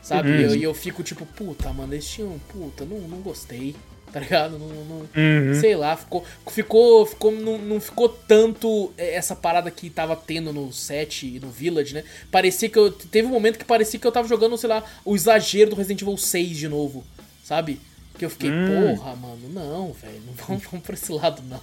Sabe? 0.01 0.29
E 0.29 0.41
eu, 0.43 0.55
eu 0.55 0.73
fico 0.73 1.01
tipo, 1.03 1.25
puta, 1.25 1.71
mano, 1.71 1.93
eles 1.93 2.07
tinham. 2.09 2.39
Puta, 2.49 2.83
não, 2.85 2.99
não 3.01 3.19
gostei. 3.19 3.75
Tá 4.13 4.19
ligado? 4.19 4.59
Não, 4.59 4.67
não- 4.67 5.09
Uhum. 5.15 5.59
Sei 5.59 5.75
lá, 5.75 5.97
ficou. 5.97 6.23
Ficou. 6.47 7.03
ficou 7.03 7.31
não, 7.31 7.57
não 7.57 7.81
ficou 7.81 8.07
tanto 8.07 8.93
é, 8.95 9.15
essa 9.15 9.35
parada 9.35 9.71
que 9.71 9.89
tava 9.89 10.15
tendo 10.15 10.53
no 10.53 10.71
set 10.71 11.25
e 11.25 11.39
no 11.39 11.49
Village, 11.49 11.95
né? 11.95 12.03
Parecia 12.29 12.69
que 12.69 12.77
eu. 12.77 12.91
Teve 12.91 13.27
um 13.27 13.31
momento 13.31 13.57
que 13.57 13.65
parecia 13.65 13.99
que 13.99 14.05
eu 14.05 14.11
tava 14.11 14.27
jogando, 14.27 14.55
sei 14.55 14.69
lá, 14.69 14.83
o 15.03 15.15
exagero 15.15 15.71
do 15.71 15.75
Resident 15.75 16.03
Evil 16.03 16.15
6 16.15 16.55
de 16.57 16.67
novo. 16.67 17.03
Sabe? 17.43 17.79
Que 18.17 18.25
eu 18.25 18.29
fiquei, 18.29 18.51
Hum. 18.51 18.95
porra, 18.95 19.15
mano, 19.15 19.39
não, 19.51 19.91
velho. 19.93 20.21
Não 20.27 20.33
vamos, 20.45 20.63
vamos 20.69 20.85
pra 20.85 20.93
esse 20.93 21.11
lado, 21.11 21.41
não. 21.49 21.59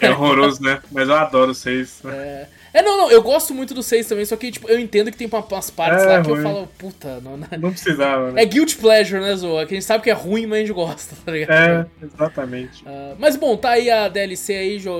É 0.00 0.10
horroroso, 0.10 0.60
né? 0.60 0.80
Mas 0.90 1.08
eu 1.08 1.14
adoro 1.14 1.54
vocês. 1.54 2.00
É, 2.04 2.46
é, 2.74 2.82
não, 2.82 2.96
não, 2.96 3.10
eu 3.10 3.22
gosto 3.22 3.54
muito 3.54 3.72
do 3.72 3.84
6 3.84 4.08
também, 4.08 4.24
só 4.24 4.34
que, 4.36 4.50
tipo, 4.50 4.68
eu 4.68 4.80
entendo 4.80 5.12
que 5.12 5.16
tem 5.16 5.28
uma- 5.28 5.38
umas 5.44 5.70
partes 5.70 6.02
É, 6.02 6.06
lá 6.06 6.22
que 6.24 6.30
eu 6.30 6.42
falo, 6.42 6.66
puta, 6.76 7.20
não, 7.20 7.36
não- 7.36 7.46
Não 7.56 7.70
precisava, 7.70 8.32
né? 8.32 8.42
É 8.42 8.44
guilt 8.46 8.76
pleasure, 8.78 9.20
né, 9.22 9.36
Zoa? 9.36 9.64
Que 9.64 9.74
a 9.74 9.76
gente 9.76 9.86
sabe 9.86 10.02
que 10.02 10.10
é 10.10 10.14
ruim, 10.14 10.44
mas 10.46 10.58
a 10.58 10.60
gente 10.62 10.72
gosta, 10.72 11.14
tá 11.24 11.30
ligado? 11.30 11.52
É, 11.52 11.86
exatamente. 12.04 12.82
Ah, 12.84 13.14
mas 13.18 13.36
bom, 13.36 13.56
tá 13.56 13.70
aí 13.70 13.88
a 13.88 14.08
DLC 14.08 14.54
aí, 14.54 14.78
jo... 14.80 14.90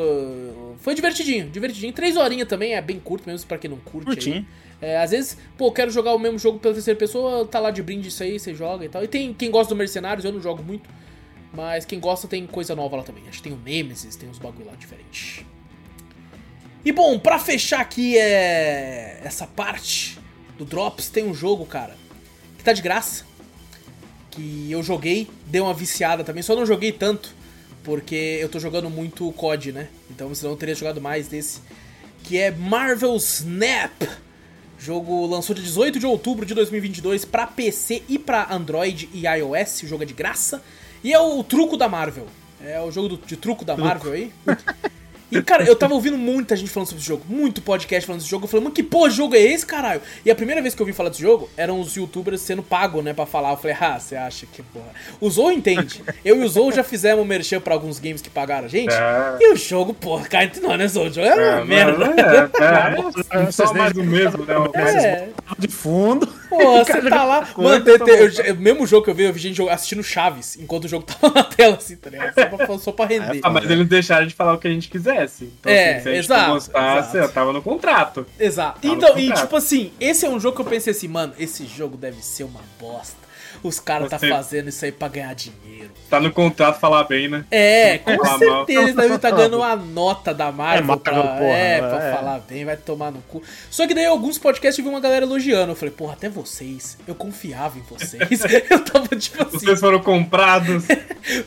foi 0.79 0.95
divertidinho, 0.95 1.49
divertidinho. 1.49 1.93
Três 1.93 2.17
horinhas 2.17 2.47
também, 2.49 2.75
é 2.75 2.81
bem 2.81 2.99
curto 3.01 3.29
mesmo 3.29 3.47
pra 3.49 3.59
quem 3.59 3.71
não 3.71 3.79
curte. 3.79 4.31
aí. 4.31 4.45
É, 4.83 4.99
às 4.99 5.13
vezes, 5.13 5.39
pô, 5.57 5.71
quero 5.71 5.93
jogar 5.93 6.13
o 6.13 6.19
mesmo 6.19 6.41
jogo 6.41 6.59
pela 6.59 6.75
terceira 6.75 6.99
pessoa, 6.99 7.47
tá 7.47 7.61
lá 7.61 7.71
de 7.71 7.81
brinde 7.81 8.09
isso 8.09 8.21
aí, 8.21 8.37
você 8.37 8.53
joga 8.53 8.85
e 8.85 8.89
tal. 8.89 9.05
E 9.05 9.07
tem 9.07 9.33
quem 9.33 9.49
gosta 9.49 9.73
do 9.73 9.79
Mercenários, 9.79 10.25
eu 10.25 10.33
não 10.33 10.41
jogo 10.41 10.61
muito. 10.61 10.91
Mas 11.55 11.85
quem 11.85 12.01
gosta 12.01 12.27
tem 12.27 12.45
coisa 12.49 12.75
nova 12.75 12.97
lá 12.97 13.05
também. 13.05 13.23
Acho 13.29 13.39
que 13.39 13.45
tem 13.45 13.53
o 13.53 13.61
Nemesis, 13.65 14.17
tem 14.17 14.29
uns 14.29 14.41
bagulho 14.41 14.67
lá 14.67 14.75
diferentes. 14.75 15.45
E 16.85 16.91
bom, 16.91 17.17
pra 17.17 17.39
fechar 17.39 17.81
aqui 17.81 18.19
é... 18.19 19.21
essa 19.23 19.47
parte 19.47 20.19
do 20.59 20.65
Drops, 20.65 21.09
tem 21.11 21.25
um 21.25 21.35
jogo, 21.35 21.65
cara, 21.65 21.97
que 22.59 22.65
tá 22.65 22.73
de 22.73 22.83
graça. 22.83 23.25
Que 24.33 24.69
eu 24.69 24.83
joguei, 24.83 25.29
deu 25.47 25.65
uma 25.65 25.75
viciada 25.75 26.25
também. 26.25 26.43
Só 26.43 26.57
não 26.57 26.67
joguei 26.67 26.91
tanto, 26.91 27.33
porque 27.85 28.39
eu 28.41 28.49
tô 28.49 28.59
jogando 28.59 28.91
muito 28.91 29.31
COD, 29.33 29.71
né? 29.71 29.89
Então 30.11 30.35
senão 30.35 30.53
eu 30.53 30.57
teria 30.57 30.75
jogado 30.75 31.01
mais 31.01 31.29
desse. 31.29 31.61
Que 32.25 32.39
é 32.39 32.51
Marvel 32.51 33.15
Snap. 33.17 33.93
O 34.83 34.85
jogo 34.85 35.27
lançou 35.29 35.55
dia 35.55 35.63
18 35.63 36.01
de 36.01 36.07
outubro 36.07 36.45
de 36.45 36.55
2022 36.55 37.25
pra 37.25 37.47
PC 37.47 38.03
e 38.09 38.19
pra 38.19 38.53
Android 38.53 39.09
e 39.15 39.29
iOS. 39.29 39.85
O 39.85 39.87
jogo 39.87 40.03
é 40.03 40.07
de 40.07 40.13
graça. 40.13 40.61
E 41.05 41.13
é 41.13 41.21
o 41.21 41.45
truco 41.45 41.77
da 41.77 41.89
Marvel. 41.89 42.27
É 42.61 42.81
o 42.81 42.91
jogo 42.91 43.11
do- 43.11 43.17
de 43.25 43.37
truco 43.37 43.65
da 43.65 43.77
Marvel 43.77 44.13
aí. 44.13 44.33
E, 45.33 45.43
cara, 45.43 45.65
eu 45.65 45.75
tava 45.75 45.95
ouvindo 45.95 46.19
muita 46.19 46.55
gente 46.55 46.71
falando 46.71 46.89
sobre 46.89 47.01
esse 47.01 47.09
jogo, 47.09 47.25
muito 47.29 47.63
podcast 47.63 48.07
falando 48.07 48.21
desse 48.21 48.31
jogo. 48.31 48.45
Eu 48.45 48.49
falei, 48.49 48.65
mano, 48.65 48.75
que 48.75 48.83
porra 48.83 49.11
jogo 49.11 49.35
é 49.35 49.41
esse, 49.41 49.65
caralho? 49.65 50.01
E 50.25 50.31
a 50.31 50.35
primeira 50.35 50.61
vez 50.61 50.75
que 50.75 50.83
eu 50.83 50.85
ouvi 50.85 50.93
falar 50.93 51.09
desse 51.09 51.23
jogo, 51.23 51.49
eram 51.57 51.81
os 51.81 51.97
youtubers 51.97 52.41
sendo 52.41 52.63
pagos, 52.63 53.03
né, 53.03 53.15
pra 53.15 53.25
falar. 53.27 53.53
Eu 53.53 53.57
falei, 53.57 53.77
ah, 53.81 53.99
você 53.99 54.15
acha 54.15 54.47
que 54.47 54.63
porra. 54.63 54.91
O 55.21 55.31
Zou 55.31 55.51
entende. 55.51 56.03
Eu 56.25 56.43
e 56.43 56.45
o 56.45 56.49
Zou 56.49 56.71
já 56.71 56.85
fizemos 56.85 57.27
merchan 57.27 57.61
pra 57.61 57.75
alguns 57.75 57.99
games 57.99 58.21
que 58.21 58.31
pagaram 58.31 58.67
a 58.67 58.69
gente. 58.69 58.93
É. 58.93 59.37
E 59.41 59.53
o 59.53 59.57
jogo, 59.57 59.95
porra, 59.95 60.27
cara, 60.27 60.45
entre 60.45 60.61
nós, 60.61 60.79
né, 60.79 60.87
Zou? 60.87 61.07
O 61.07 61.13
jogo 61.13 61.27
é 61.27 61.35
uma 61.35 61.61
É, 61.61 61.65
merda. 61.65 62.05
É, 62.07 63.39
é, 63.39 63.43
é, 63.43 63.51
só 63.51 63.67
Vocês 63.67 63.73
mais 63.73 63.93
do 63.93 64.05
mesmo, 64.05 64.45
né? 64.45 64.55
É. 65.03 65.29
De 65.59 65.69
fundo. 65.69 66.42
Pô, 66.59 66.85
você 66.85 67.09
tá 67.09 67.25
lá. 67.25 67.49
Mano, 67.57 67.85
tem- 67.85 67.99
tá 67.99 68.05
tem- 68.05 68.47
eu 68.47 68.57
mesmo 68.57 68.87
jogo 68.87 69.05
que 69.05 69.11
eu 69.11 69.15
vi, 69.15 69.25
eu 69.25 69.33
vi 69.33 69.41
gente 69.41 69.63
assistindo 69.69 70.03
Chaves, 70.03 70.57
enquanto 70.57 70.85
o 70.85 70.89
jogo 70.89 71.05
tava 71.09 71.33
na 71.35 71.45
tela, 71.45 71.77
assim, 71.77 71.97
tá 71.97 72.11
ligado? 72.11 72.35
Só 72.35 72.47
pra, 72.67 72.79
só 72.79 72.93
pra 72.93 73.07
render. 73.07 73.41
Ah, 73.43 73.51
mas 73.51 73.65
eles 73.65 73.79
não 73.79 73.85
deixaram 73.87 74.27
de 74.27 74.35
falar 74.35 74.55
o 74.55 74.59
que 74.59 74.69
a 74.69 74.71
gente 74.71 74.89
quisesse. 74.89 75.45
Então, 75.61 75.73
É, 75.73 75.95
assim, 75.95 76.03
se 76.03 76.09
a 76.09 76.13
gente 76.15 76.25
exato, 76.27 76.51
gostasse, 76.53 77.09
exato. 77.17 77.17
eu 77.19 77.33
tava 77.33 77.53
no 77.53 77.63
contrato. 77.63 78.27
Exato. 78.39 78.81
Tá 78.81 78.89
no 78.89 78.95
Então, 78.95 79.19
e 79.19 79.27
contrato. 79.29 79.45
tipo 79.45 79.57
assim, 79.57 79.93
esse 80.01 80.27
é 80.27 80.29
um 80.29 80.39
jogo 80.39 80.57
que 80.57 80.63
eu 80.63 80.67
pensei 80.67 80.91
assim, 80.93 81.09
mano, 81.09 81.33
esse 81.39 81.65
jogo 81.67 81.97
deve 81.97 82.23
ser 82.23 82.45
uma 82.45 82.61
bosta. 82.81 83.22
Os 83.63 83.79
caras 83.79 84.11
tá 84.11 84.19
fazendo 84.19 84.69
isso 84.69 84.85
aí 84.85 84.91
pra 84.93 85.09
ganhar 85.09 85.35
dinheiro. 85.35 85.91
Tá 86.11 86.21
no 86.21 86.31
contrato 86.33 86.79
falar 86.81 87.05
bem, 87.05 87.29
né? 87.29 87.45
É, 87.51 87.99
com 87.99 88.15
mal. 88.17 88.39
certeza 88.39 88.83
eles 88.83 88.95
devem 88.95 89.17
estar 89.17 89.31
ganhando 89.33 89.57
uma 89.57 89.75
nota 89.77 90.35
da 90.35 90.51
Marvel, 90.53 90.79
É 90.83 90.87
Marvel, 90.87 91.03
pra, 91.03 91.23
porra, 91.23 91.57
é, 91.57 91.79
pra 91.79 92.03
é. 92.03 92.13
falar 92.15 92.39
bem, 92.41 92.65
vai 92.65 92.77
tomar 92.77 93.11
no 93.11 93.23
cu. 93.23 93.43
Só 93.71 93.87
que 93.87 93.95
daí 93.95 94.05
alguns 94.05 94.37
podcasts 94.39 94.79
eu 94.79 94.85
vi 94.85 94.91
uma 94.91 95.01
galera 95.01 95.25
elogiando. 95.25 95.73
Eu 95.73 95.77
falei, 95.77 95.95
porra, 95.95 96.13
até 96.15 96.29
vocês, 96.29 96.99
eu 97.07 97.15
confiava 97.15 97.79
em 97.79 97.83
vocês. 97.83 98.41
eu 98.71 98.85
tava 98.85 99.09
tipo 99.17 99.43
assim, 99.43 99.59
Vocês 99.59 99.81
foram 99.81 100.01
comprados. 100.01 100.85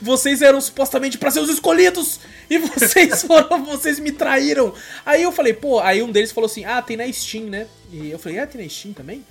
vocês 0.01 0.41
eram 0.41 0.59
supostamente 0.61 1.17
pra 1.17 1.29
ser 1.31 1.39
os 1.39 1.49
escolhidos 1.49 2.19
e 2.49 2.57
vocês 2.57 3.23
foram, 3.23 3.65
vocês 3.65 3.99
me 3.99 4.11
traíram. 4.11 4.73
Aí 5.05 5.21
eu 5.23 5.31
falei, 5.31 5.53
pô, 5.53 5.79
aí 5.79 6.01
um 6.01 6.11
deles 6.11 6.31
falou 6.31 6.45
assim: 6.47 6.65
"Ah, 6.65 6.81
tem 6.81 6.97
na 6.97 7.11
Steam, 7.11 7.45
né?" 7.45 7.67
E 7.91 8.09
eu 8.09 8.17
falei: 8.19 8.39
"Ah, 8.39 8.47
tem 8.47 8.61
na 8.61 8.69
Steam 8.69 8.93
também?" 8.93 9.23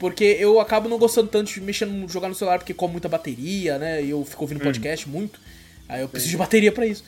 Porque 0.00 0.24
eu 0.40 0.58
acabo 0.58 0.88
não 0.88 0.98
gostando 0.98 1.28
tanto 1.28 1.52
de 1.52 1.60
mexer 1.60 1.84
no 1.84 2.08
jogar 2.08 2.26
no 2.26 2.34
celular, 2.34 2.58
porque 2.58 2.72
come 2.72 2.92
muita 2.92 3.06
bateria, 3.06 3.78
né? 3.78 4.02
E 4.02 4.08
eu 4.08 4.24
fico 4.24 4.42
ouvindo 4.42 4.58
podcast 4.58 5.06
muito. 5.06 5.38
Aí 5.86 6.00
eu 6.00 6.08
preciso 6.08 6.30
de 6.30 6.38
bateria 6.38 6.72
pra 6.72 6.86
isso. 6.86 7.04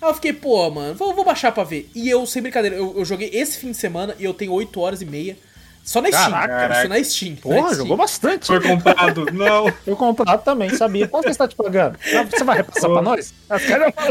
Aí 0.00 0.10
eu 0.10 0.14
fiquei, 0.14 0.32
pô, 0.32 0.68
mano, 0.68 0.92
vou, 0.96 1.14
vou 1.14 1.24
baixar 1.24 1.52
pra 1.52 1.62
ver. 1.62 1.88
E 1.94 2.10
eu, 2.10 2.26
sem 2.26 2.42
brincadeira, 2.42 2.74
eu, 2.74 2.94
eu 2.98 3.04
joguei 3.04 3.30
esse 3.32 3.58
fim 3.58 3.70
de 3.70 3.76
semana 3.76 4.16
e 4.18 4.24
eu 4.24 4.34
tenho 4.34 4.50
8 4.52 4.80
horas 4.80 5.00
e 5.00 5.06
meia. 5.06 5.36
Só 5.84 6.02
na 6.02 6.08
Steam. 6.08 6.30
Caraca. 6.32 6.78
Isso 6.80 6.88
na 6.88 7.04
Steam. 7.04 7.34
na 7.34 7.40
Porra, 7.40 7.68
Steam. 7.68 7.74
jogou 7.76 7.96
bastante. 7.96 8.46
Foi 8.48 8.60
comprado. 8.60 9.26
Não. 9.32 9.72
Eu 9.86 9.96
comprado 9.96 10.42
também, 10.42 10.70
sabia. 10.70 11.06
Quanto 11.06 11.28
você 11.28 11.38
tá 11.38 11.46
te 11.46 11.54
pagando? 11.54 11.96
Você 12.28 12.42
vai 12.42 12.56
repassar 12.56 12.90
pra 12.90 13.02
nós? 13.02 13.32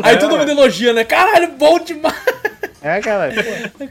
Aí 0.04 0.18
todo 0.18 0.38
mundo 0.38 0.50
elogia, 0.50 0.94
né? 0.94 1.04
Caralho, 1.04 1.52
bom 1.58 1.80
demais! 1.80 2.16
É, 2.82 3.00
cara. 3.02 3.34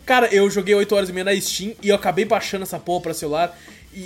Cara, 0.06 0.26
eu 0.34 0.50
joguei 0.50 0.74
8 0.74 0.94
horas 0.96 1.08
e 1.10 1.12
meia 1.12 1.24
na 1.24 1.38
Steam 1.38 1.74
e 1.82 1.90
eu 1.90 1.94
acabei 1.94 2.24
baixando 2.24 2.62
essa 2.62 2.78
porra 2.78 3.02
pra 3.02 3.14
celular 3.14 3.54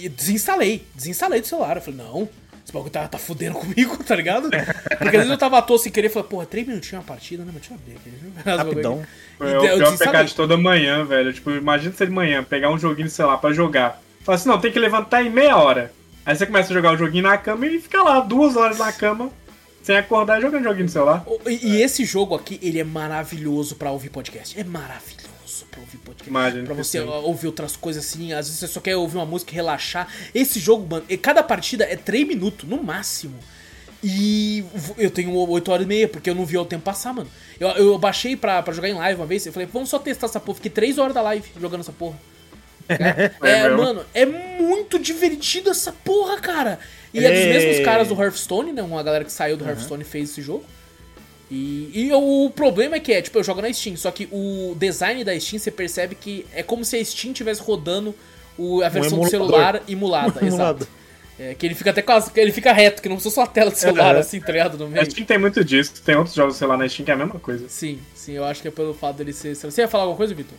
e 0.03 0.09
desinstalei. 0.09 0.87
Desinstalei 0.95 1.41
do 1.41 1.47
celular. 1.47 1.77
Eu 1.77 1.83
falei, 1.83 2.01
não, 2.01 2.29
esse 2.65 2.73
bagulho 2.73 2.91
tá, 2.91 3.07
tá 3.07 3.19
fudendo 3.19 3.57
comigo, 3.61 4.03
tá 4.05 4.17
ligado? 4.17 4.49
Porque 4.51 5.05
às 5.09 5.13
vezes 5.13 5.31
eu 5.31 5.39
tava 5.39 5.59
à 5.59 5.63
toa 5.63 5.79
sem 5.79 5.93
querer 5.93 6.09
e 6.09 6.11
falei, 6.11 6.29
porra, 6.29 6.47
3 6.47 6.67
minutinhos 6.67 7.03
uma 7.03 7.07
partida, 7.07 7.45
né? 7.45 7.53
Mas 7.53 7.63
deixa 7.63 7.75
eu 7.75 7.79
abrir 7.79 7.97
aqui. 7.97 8.49
eu 8.51 8.57
Rapidão. 8.57 9.03
aqui. 9.03 9.09
É 9.41 9.45
o 9.45 9.49
eu 9.49 9.61
pior 9.61 9.79
desinstalei. 9.85 10.13
pecado 10.13 10.27
de 10.29 10.35
toda 10.35 10.57
manhã, 10.57 11.05
velho. 11.05 11.33
Tipo, 11.33 11.51
imagina 11.51 11.93
você 11.95 12.07
de 12.07 12.13
manhã 12.13 12.43
pegar 12.43 12.71
um 12.71 12.79
joguinho, 12.79 13.11
sei 13.11 13.25
lá, 13.25 13.37
pra 13.37 13.53
jogar. 13.53 14.01
Fala 14.23 14.37
assim, 14.37 14.49
não, 14.49 14.59
tem 14.61 14.73
que 14.73 14.79
levantar 14.79 15.23
em 15.23 15.31
meia 15.31 15.57
hora. 15.57 15.93
Aí 16.25 16.35
você 16.35 16.47
começa 16.47 16.71
a 16.73 16.75
jogar 16.75 16.95
o 16.95 16.97
joguinho 16.97 17.25
na 17.25 17.37
cama 17.37 17.67
e 17.67 17.79
fica 17.79 18.03
lá 18.03 18.21
duas 18.21 18.57
horas 18.57 18.79
na 18.79 18.91
cama, 18.91 19.31
sem 19.83 19.95
acordar 19.97 20.41
jogando 20.41 20.65
joguinho 20.65 20.85
no 20.85 20.91
celular. 20.91 21.23
E, 21.47 21.69
e 21.73 21.83
esse 21.83 22.05
jogo 22.07 22.35
aqui, 22.35 22.59
ele 22.63 22.79
é 22.81 22.85
maravilhoso 22.85 23.77
pra 23.77 23.91
ouvir 23.91 24.09
podcast. 24.09 24.59
É 24.59 24.65
maravilhoso 24.65 25.24
pra 25.75 25.81
ouvir 25.81 25.99
podcast. 25.99 26.31
Imagino 26.31 26.65
pra 26.65 26.75
você 26.75 27.01
sim. 27.01 27.07
ouvir 27.07 27.47
outras 27.49 27.77
coisas 27.77 28.05
assim. 28.05 28.33
Às 28.33 28.47
vezes 28.47 28.61
você 28.61 28.69
só 28.69 28.81
quer 28.81 28.97
ouvir 28.97 29.17
uma 29.17 29.27
música 29.27 29.53
e 29.53 29.55
relaxar. 29.55 30.09
Esse 30.35 30.61
jogo, 30.61 30.87
mano, 30.89 31.05
cada 31.21 31.43
partida 31.43 31.85
é 31.85 31.97
3 31.97 32.27
minutos, 32.27 32.69
no 32.69 32.83
máximo. 32.83 33.39
E 34.03 34.65
eu 34.99 35.11
tenho 35.11 35.35
8 35.35 35.73
horas 35.73 35.85
e 35.85 35.89
meia, 35.89 36.07
porque 36.07 36.29
eu 36.29 36.35
não 36.35 36.45
vi 36.45 36.59
o 36.59 36.65
tempo 36.65 36.85
passar, 36.85 37.13
mano. 37.13 37.29
Eu, 37.59 37.69
eu 37.71 37.99
baixei 37.99 38.37
pra, 38.37 38.63
pra 38.63 38.75
jogar 38.75 38.89
em 38.89 38.95
live 38.95 39.21
uma 39.21 39.27
vez, 39.27 39.47
eu 39.47 39.53
falei, 39.53 39.67
vamos 39.71 39.89
só 39.89 39.99
testar 39.99 40.27
essa 40.27 40.39
porra. 40.39 40.57
Fiquei 40.57 40.71
3 40.71 40.99
horas 40.99 41.15
da 41.15 41.23
live 41.23 41.49
jogando 41.61 41.81
essa 41.81 41.93
porra. 41.93 42.17
É, 43.43 43.51
É 43.51 43.69
mano, 43.71 44.05
é 44.13 44.27
muito 44.27 44.99
divertido 44.99 45.71
essa 45.71 45.91
porra, 45.91 46.39
cara. 46.39 46.79
E 47.15 47.25
é 47.25 47.31
dos 47.31 47.47
mesmos 47.47 47.85
caras 47.85 48.09
do 48.09 48.15
Hearthstone, 48.21 48.73
né? 48.73 48.83
Uma 48.83 49.03
galera 49.03 49.25
que 49.25 49.33
saiu 49.33 49.57
do 49.57 49.65
Hearthstone 49.65 50.05
fez 50.05 50.31
esse 50.31 50.43
jogo. 50.43 50.67
E, 51.51 51.91
e 51.95 52.13
o 52.13 52.51
problema 52.55 52.97
é 52.97 53.01
que 53.01 53.13
é, 53.13 53.21
tipo, 53.23 53.39
eu 53.39 53.45
jogo 53.45 53.61
na 53.61 53.73
Steam, 53.73 53.97
só 53.97 54.11
que 54.11 54.29
o 54.33 54.75
design 54.79 55.23
da 55.25 55.39
Steam 55.39 55.59
você 55.61 55.71
percebe 55.71 56.15
que 56.15 56.47
é 56.55 56.63
como 56.63 56.85
se 56.85 56.97
a 56.97 57.05
Steam 57.05 57.33
estivesse 57.33 57.61
rodando 57.63 58.15
o- 58.59 58.83
a 58.83 58.89
versão 58.89 59.19
do 59.21 59.27
emulador. 59.27 59.31
celular 59.31 59.83
emulada, 59.89 60.41
Um 60.43 60.47
exato. 60.47 60.89
É, 61.39 61.53
que 61.53 61.67
ele 61.67 61.75
fica 61.75 61.91
até 61.91 62.01
quase. 62.01 62.31
Ele 62.37 62.53
fica 62.53 62.73
reto, 62.73 63.03
que 63.03 63.09
não 63.09 63.17
precisa 63.17 63.35
só 63.35 63.43
a 63.43 63.47
tela 63.47 63.69
do 63.71 63.77
celular, 63.77 64.15
Uhum. 64.15 64.21
assim, 64.21 64.41
tá 64.41 64.53
ligado? 64.53 64.79
No 64.79 64.87
A 64.87 64.89
meio. 64.89 65.11
Steam 65.11 65.27
tem 65.27 65.37
muito 65.37 65.65
disso. 65.65 65.95
Tem 66.05 66.15
outros 66.15 66.35
jogos, 66.35 66.55
sei 66.57 66.67
lá, 66.67 66.77
na 66.77 66.89
Steam 66.89 67.05
que 67.05 67.11
é 67.11 67.15
a 67.15 67.17
mesma 67.17 67.41
coisa. 67.41 67.69
Sim, 67.69 67.99
sim, 68.15 68.33
eu 68.35 68.45
acho 68.45 68.63
que 68.63 68.69
é 68.69 68.71
pelo 68.71 68.95
fato 68.95 69.17
dele 69.17 69.33
ser. 69.33 69.55
Você 69.57 69.81
ia 69.81 69.89
falar 69.89 70.05
alguma 70.05 70.17
coisa, 70.17 70.33
Vitor? 70.33 70.57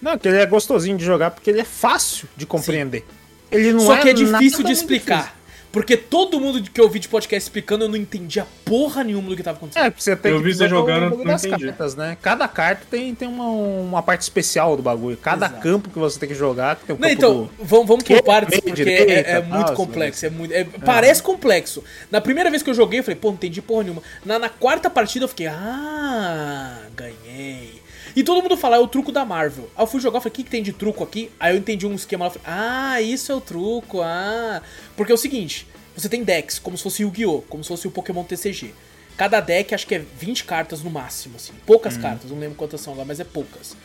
Não, 0.00 0.16
que 0.16 0.28
ele 0.28 0.38
é 0.38 0.46
gostosinho 0.46 0.96
de 0.96 1.04
jogar 1.04 1.32
porque 1.32 1.50
ele 1.50 1.60
é 1.60 1.64
fácil 1.64 2.28
de 2.36 2.46
compreender. 2.46 3.04
Ele 3.50 3.72
não 3.72 3.80
Só 3.80 3.96
que 3.96 4.08
é 4.08 4.12
difícil 4.12 4.62
de 4.64 4.72
explicar. 4.72 5.36
Porque 5.72 5.96
todo 5.96 6.38
mundo 6.38 6.62
que 6.62 6.78
eu 6.80 6.88
vi 6.88 6.98
de 6.98 7.08
podcast 7.08 7.48
explicando, 7.48 7.84
eu 7.84 7.88
não 7.88 7.96
entendia 7.96 8.46
porra 8.64 9.02
nenhuma 9.02 9.30
do 9.30 9.36
que 9.36 9.42
tava 9.42 9.56
acontecendo. 9.56 9.84
É, 9.86 9.90
porque 9.90 10.02
você 10.02 10.14
tem 10.14 10.30
Eu 10.32 10.38
que 10.38 10.44
vi 10.44 10.54
você 10.54 10.68
jogando, 10.68 11.16
não 11.16 11.24
das 11.24 11.44
entendi. 11.44 11.64
cartas, 11.66 11.94
né? 11.96 12.16
Cada 12.20 12.46
carta 12.46 12.82
tem, 12.90 13.14
tem 13.14 13.26
uma, 13.26 13.46
uma 13.46 14.02
parte 14.02 14.20
especial 14.20 14.76
do 14.76 14.82
bagulho. 14.82 15.16
Cada 15.16 15.46
Exato. 15.46 15.62
campo 15.62 15.88
que 15.88 15.98
você 15.98 16.18
tem 16.18 16.28
que 16.28 16.34
jogar, 16.34 16.76
que 16.76 16.84
tem 16.84 16.94
um 16.94 16.98
Não, 16.98 17.08
campo 17.08 17.18
então, 17.18 17.34
do... 17.44 17.50
vamos, 17.64 17.86
vamos 17.88 18.04
por 18.04 18.16
Que 18.16 18.22
partes, 18.22 18.60
porque 18.60 18.70
direita, 18.72 19.12
é, 19.12 19.30
é 19.38 19.42
muito 19.42 19.72
complexo. 19.72 20.26
É 20.26 20.30
muito, 20.30 20.52
é- 20.52 20.64
Parece 20.64 21.22
complexo. 21.22 21.82
Na 22.10 22.20
primeira 22.20 22.50
vez 22.50 22.62
que 22.62 22.68
eu 22.68 22.74
joguei, 22.74 23.00
eu 23.00 23.04
falei, 23.04 23.18
pô, 23.18 23.28
não 23.28 23.34
entendi 23.34 23.62
porra 23.62 23.84
nenhuma. 23.84 24.02
Na, 24.26 24.38
na 24.38 24.48
quarta 24.50 24.90
partida, 24.90 25.24
eu 25.24 25.28
fiquei, 25.28 25.46
ah, 25.46 26.78
ganhei. 26.94 27.81
E 28.14 28.22
todo 28.22 28.42
mundo 28.42 28.56
fala, 28.56 28.76
é 28.76 28.78
o 28.78 28.86
truco 28.86 29.10
da 29.10 29.24
Marvel. 29.24 29.70
Aí 29.76 29.82
eu 29.82 29.86
fui 29.86 30.00
jogar, 30.00 30.18
eu 30.18 30.20
falei, 30.20 30.32
o 30.32 30.34
que, 30.34 30.44
que 30.44 30.50
tem 30.50 30.62
de 30.62 30.72
truco 30.72 31.02
aqui? 31.02 31.30
Aí 31.40 31.54
eu 31.54 31.58
entendi 31.58 31.86
um 31.86 31.94
esquema 31.94 32.26
lá, 32.26 32.30
falei, 32.30 32.46
ah, 32.46 33.00
isso 33.00 33.32
é 33.32 33.34
o 33.34 33.40
truco, 33.40 34.02
ah. 34.02 34.62
Porque 34.96 35.12
é 35.12 35.14
o 35.14 35.18
seguinte, 35.18 35.66
você 35.96 36.08
tem 36.08 36.22
decks, 36.22 36.58
como 36.58 36.76
se 36.76 36.82
fosse 36.82 37.02
Yu-Gi-Oh!, 37.02 37.42
como 37.42 37.62
se 37.62 37.68
fosse 37.68 37.86
o 37.86 37.90
Pokémon 37.90 38.24
TCG. 38.24 38.74
Cada 39.16 39.40
deck, 39.40 39.74
acho 39.74 39.86
que 39.86 39.94
é 39.94 39.98
20 39.98 40.44
cartas 40.44 40.82
no 40.82 40.90
máximo, 40.90 41.36
assim. 41.36 41.52
Poucas 41.66 41.96
cartas, 41.96 42.30
não 42.30 42.38
lembro 42.38 42.56
quantas 42.56 42.80
são 42.80 42.92
agora, 42.92 43.06
mas 43.06 43.20
é 43.20 43.24
poucas. 43.24 43.76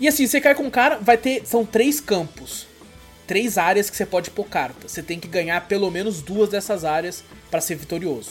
E 0.00 0.06
assim, 0.06 0.26
você 0.26 0.40
cai 0.40 0.54
com 0.54 0.62
um 0.62 0.70
cara, 0.70 0.98
vai 0.98 1.18
ter. 1.18 1.44
São 1.44 1.64
três 1.66 2.00
campos. 2.00 2.66
Três 3.26 3.58
áreas 3.58 3.90
que 3.90 3.96
você 3.96 4.06
pode 4.06 4.30
pôr 4.30 4.44
carta. 4.44 4.88
Você 4.88 5.02
tem 5.02 5.18
que 5.18 5.28
ganhar 5.28 5.66
pelo 5.66 5.90
menos 5.90 6.22
duas 6.22 6.48
dessas 6.48 6.84
áreas 6.84 7.24
pra 7.50 7.60
ser 7.60 7.74
vitorioso. 7.74 8.30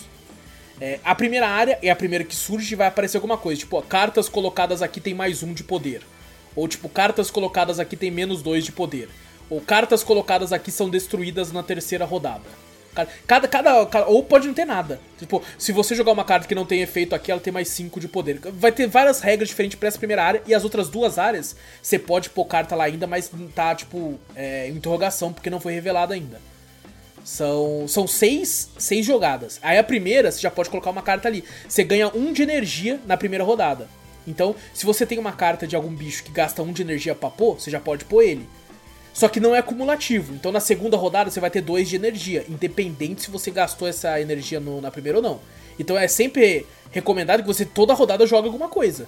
É, 0.80 1.00
a 1.04 1.16
primeira 1.16 1.48
área 1.48 1.80
é 1.82 1.90
a 1.90 1.96
primeira 1.96 2.24
que 2.24 2.36
surge 2.36 2.74
e 2.74 2.76
vai 2.76 2.88
aparecer 2.88 3.18
alguma 3.18 3.38
coisa. 3.38 3.60
Tipo, 3.60 3.78
ó, 3.78 3.82
cartas 3.82 4.30
colocadas 4.30 4.82
aqui 4.82 5.00
tem 5.02 5.14
mais 5.14 5.42
um 5.44 5.54
de 5.54 5.64
poder. 5.64 6.02
Ou 6.56 6.68
tipo, 6.68 6.88
cartas 6.90 7.32
colocadas 7.32 7.80
aqui 7.80 7.96
tem 7.96 8.12
menos 8.12 8.42
dois 8.42 8.64
de 8.64 8.72
poder. 8.72 9.10
Ou 9.50 9.60
cartas 9.62 10.04
colocadas 10.04 10.52
aqui 10.54 10.70
são 10.72 10.90
destruídas 10.90 11.52
na 11.52 11.64
terceira 11.64 12.06
rodada. 12.06 12.44
Ca- 12.94 13.08
Cada, 13.26 13.48
cada, 13.48 13.86
cada- 13.86 14.08
ou 14.08 14.24
pode 14.24 14.48
não 14.48 14.54
ter 14.54 14.66
nada. 14.66 15.00
Tipo, 15.20 15.42
se 15.58 15.72
você 15.72 15.96
jogar 15.96 16.12
uma 16.12 16.24
carta 16.26 16.48
que 16.48 16.56
não 16.56 16.66
tem 16.66 16.82
efeito 16.82 17.14
aqui, 17.16 17.32
ela 17.32 17.40
tem 17.42 17.54
mais 17.54 17.70
5 17.70 18.00
de 18.00 18.08
poder. 18.08 18.40
Vai 18.54 18.72
ter 18.72 18.88
várias 18.88 19.20
regras 19.22 19.50
diferentes 19.50 19.78
pra 19.80 19.88
essa 19.88 19.98
primeira 20.00 20.24
área. 20.24 20.42
E 20.48 20.54
as 20.54 20.64
outras 20.64 20.90
duas 20.90 21.18
áreas, 21.18 21.56
você 21.82 21.98
pode 21.98 22.30
pôr 22.32 22.46
carta 22.46 22.76
lá 22.76 22.84
ainda, 22.86 23.08
mas 23.08 23.32
tá, 23.56 23.74
tipo, 23.74 24.20
é, 24.36 24.68
interrogação, 24.70 25.32
porque 25.34 25.50
não 25.50 25.60
foi 25.60 25.74
revelado 25.74 26.12
ainda. 26.14 26.40
São, 27.32 27.86
são 27.90 28.08
seis, 28.08 28.70
seis 28.78 29.06
jogadas. 29.06 29.60
Aí 29.62 29.78
a 29.78 29.84
primeira, 29.84 30.32
você 30.32 30.40
já 30.40 30.50
pode 30.50 30.70
colocar 30.70 30.90
uma 30.92 31.02
carta 31.02 31.28
ali. 31.28 31.44
Você 31.68 31.84
ganha 31.84 32.08
um 32.16 32.32
de 32.32 32.42
energia 32.42 33.02
na 33.06 33.18
primeira 33.18 33.44
rodada. 33.44 33.90
Então, 34.26 34.56
se 34.74 34.86
você 34.86 35.06
tem 35.06 35.20
uma 35.20 35.34
carta 35.34 35.68
de 35.68 35.76
algum 35.76 35.94
bicho 35.94 36.24
que 36.24 36.32
gasta 36.32 36.64
um 36.64 36.72
de 36.72 36.82
energia 36.82 37.14
pra 37.14 37.30
pôr, 37.30 37.60
você 37.60 37.70
já 37.70 37.82
pode 37.82 38.06
pôr 38.06 38.24
ele. 38.24 38.48
Só 39.14 39.28
que 39.28 39.42
não 39.42 39.54
é 39.54 39.60
acumulativo. 39.60 40.34
Então 40.36 40.54
na 40.54 40.62
segunda 40.62 40.96
rodada 40.96 41.30
você 41.30 41.42
vai 41.42 41.50
ter 41.52 41.60
dois 41.60 41.90
de 41.90 41.98
energia, 41.98 42.46
independente 42.48 43.24
se 43.24 43.30
você 43.30 43.52
gastou 43.52 43.90
essa 43.90 44.22
energia 44.22 44.62
no- 44.62 44.80
na 44.80 44.90
primeira 44.90 45.18
ou 45.18 45.24
não. 45.24 45.40
Então 45.78 45.98
é 45.98 46.08
sempre 46.08 46.66
recomendado 46.92 47.42
que 47.42 47.48
você 47.48 47.66
toda 47.66 47.94
rodada 47.94 48.26
jogue 48.26 48.48
alguma 48.48 48.70
coisa. 48.70 49.06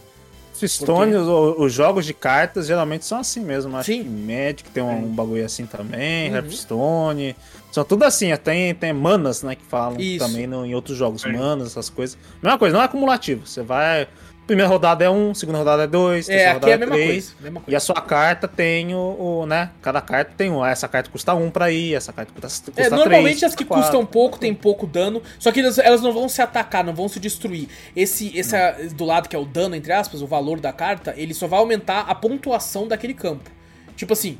Stone, 0.61 1.15
os, 1.15 1.27
os 1.57 1.71
jogos 1.71 2.05
de 2.05 2.13
cartas 2.13 2.67
geralmente 2.67 3.05
são 3.05 3.17
assim 3.19 3.39
mesmo. 3.39 3.77
Acho 3.77 3.93
Sim. 3.93 4.03
que 4.03 4.09
Magic 4.09 4.69
tem 4.71 4.83
um, 4.83 5.05
um 5.05 5.07
bagulho 5.15 5.45
assim 5.45 5.65
também, 5.65 6.29
Uhum. 6.29 6.35
Hearthstone. 6.35 7.35
São 7.71 7.83
tudo 7.83 8.03
assim, 8.03 8.35
tem, 8.37 8.73
tem 8.73 8.91
manas, 8.93 9.43
né, 9.43 9.55
que 9.55 9.63
falam 9.65 9.99
Isso. 9.99 10.25
também 10.25 10.47
no- 10.47 10.65
em 10.65 10.73
outros 10.73 10.97
jogos. 10.97 11.21
Sim. 11.21 11.33
Manas, 11.33 11.67
essas 11.67 11.89
coisas. 11.89 12.17
Mesma 12.41 12.57
coisa, 12.57 12.73
não 12.75 12.81
é 12.81 12.85
acumulativo. 12.85 13.45
Você 13.45 13.61
vai. 13.61 14.07
Primeira 14.47 14.67
rodada 14.67 15.05
é 15.05 15.09
um, 15.11 15.31
segunda 15.35 15.59
rodada 15.59 15.83
é 15.83 15.87
dois, 15.87 16.27
É, 16.27 16.31
terceira 16.31 16.53
rodada 16.53 16.71
é 16.71 16.73
a 16.73 16.77
mesma 16.79 16.95
três. 16.95 17.11
coisa. 17.29 17.35
Mesma 17.43 17.59
E 17.59 17.63
coisa. 17.65 17.77
a 17.77 17.79
sua 17.79 18.01
carta 18.01 18.47
tem 18.47 18.95
o, 18.95 18.97
o, 18.97 19.45
né? 19.45 19.69
Cada 19.79 20.01
carta 20.01 20.31
tem 20.35 20.49
um. 20.49 20.65
Essa 20.65 20.87
carta 20.87 21.07
custa 21.11 21.35
um 21.35 21.51
pra 21.51 21.69
ir, 21.69 21.93
essa 21.93 22.11
carta 22.11 22.33
custa, 22.33 22.71
custa 22.71 22.81
É, 22.81 22.89
normalmente 22.89 23.37
três, 23.37 23.43
as 23.43 23.53
que 23.53 23.63
custa 23.63 23.83
custam 23.83 23.99
quatro. 24.01 24.11
pouco 24.11 24.39
tem 24.39 24.51
pouco 24.55 24.87
dano, 24.87 25.21
só 25.37 25.51
que 25.51 25.59
elas, 25.59 25.77
elas 25.77 26.01
não 26.01 26.11
vão 26.11 26.27
se 26.27 26.41
atacar, 26.41 26.83
não 26.83 26.95
vão 26.95 27.07
se 27.07 27.19
destruir. 27.19 27.67
Esse, 27.95 28.35
esse 28.35 28.55
a- 28.55 28.75
do 28.95 29.05
lado 29.05 29.29
que 29.29 29.35
é 29.35 29.39
o 29.39 29.45
dano, 29.45 29.75
entre 29.75 29.93
aspas, 29.93 30.23
o 30.23 30.25
valor 30.25 30.59
da 30.59 30.73
carta, 30.73 31.13
ele 31.15 31.35
só 31.35 31.45
vai 31.45 31.59
aumentar 31.59 31.99
a 32.09 32.15
pontuação 32.15 32.87
daquele 32.87 33.13
campo. 33.13 33.51
Tipo 33.95 34.13
assim, 34.13 34.39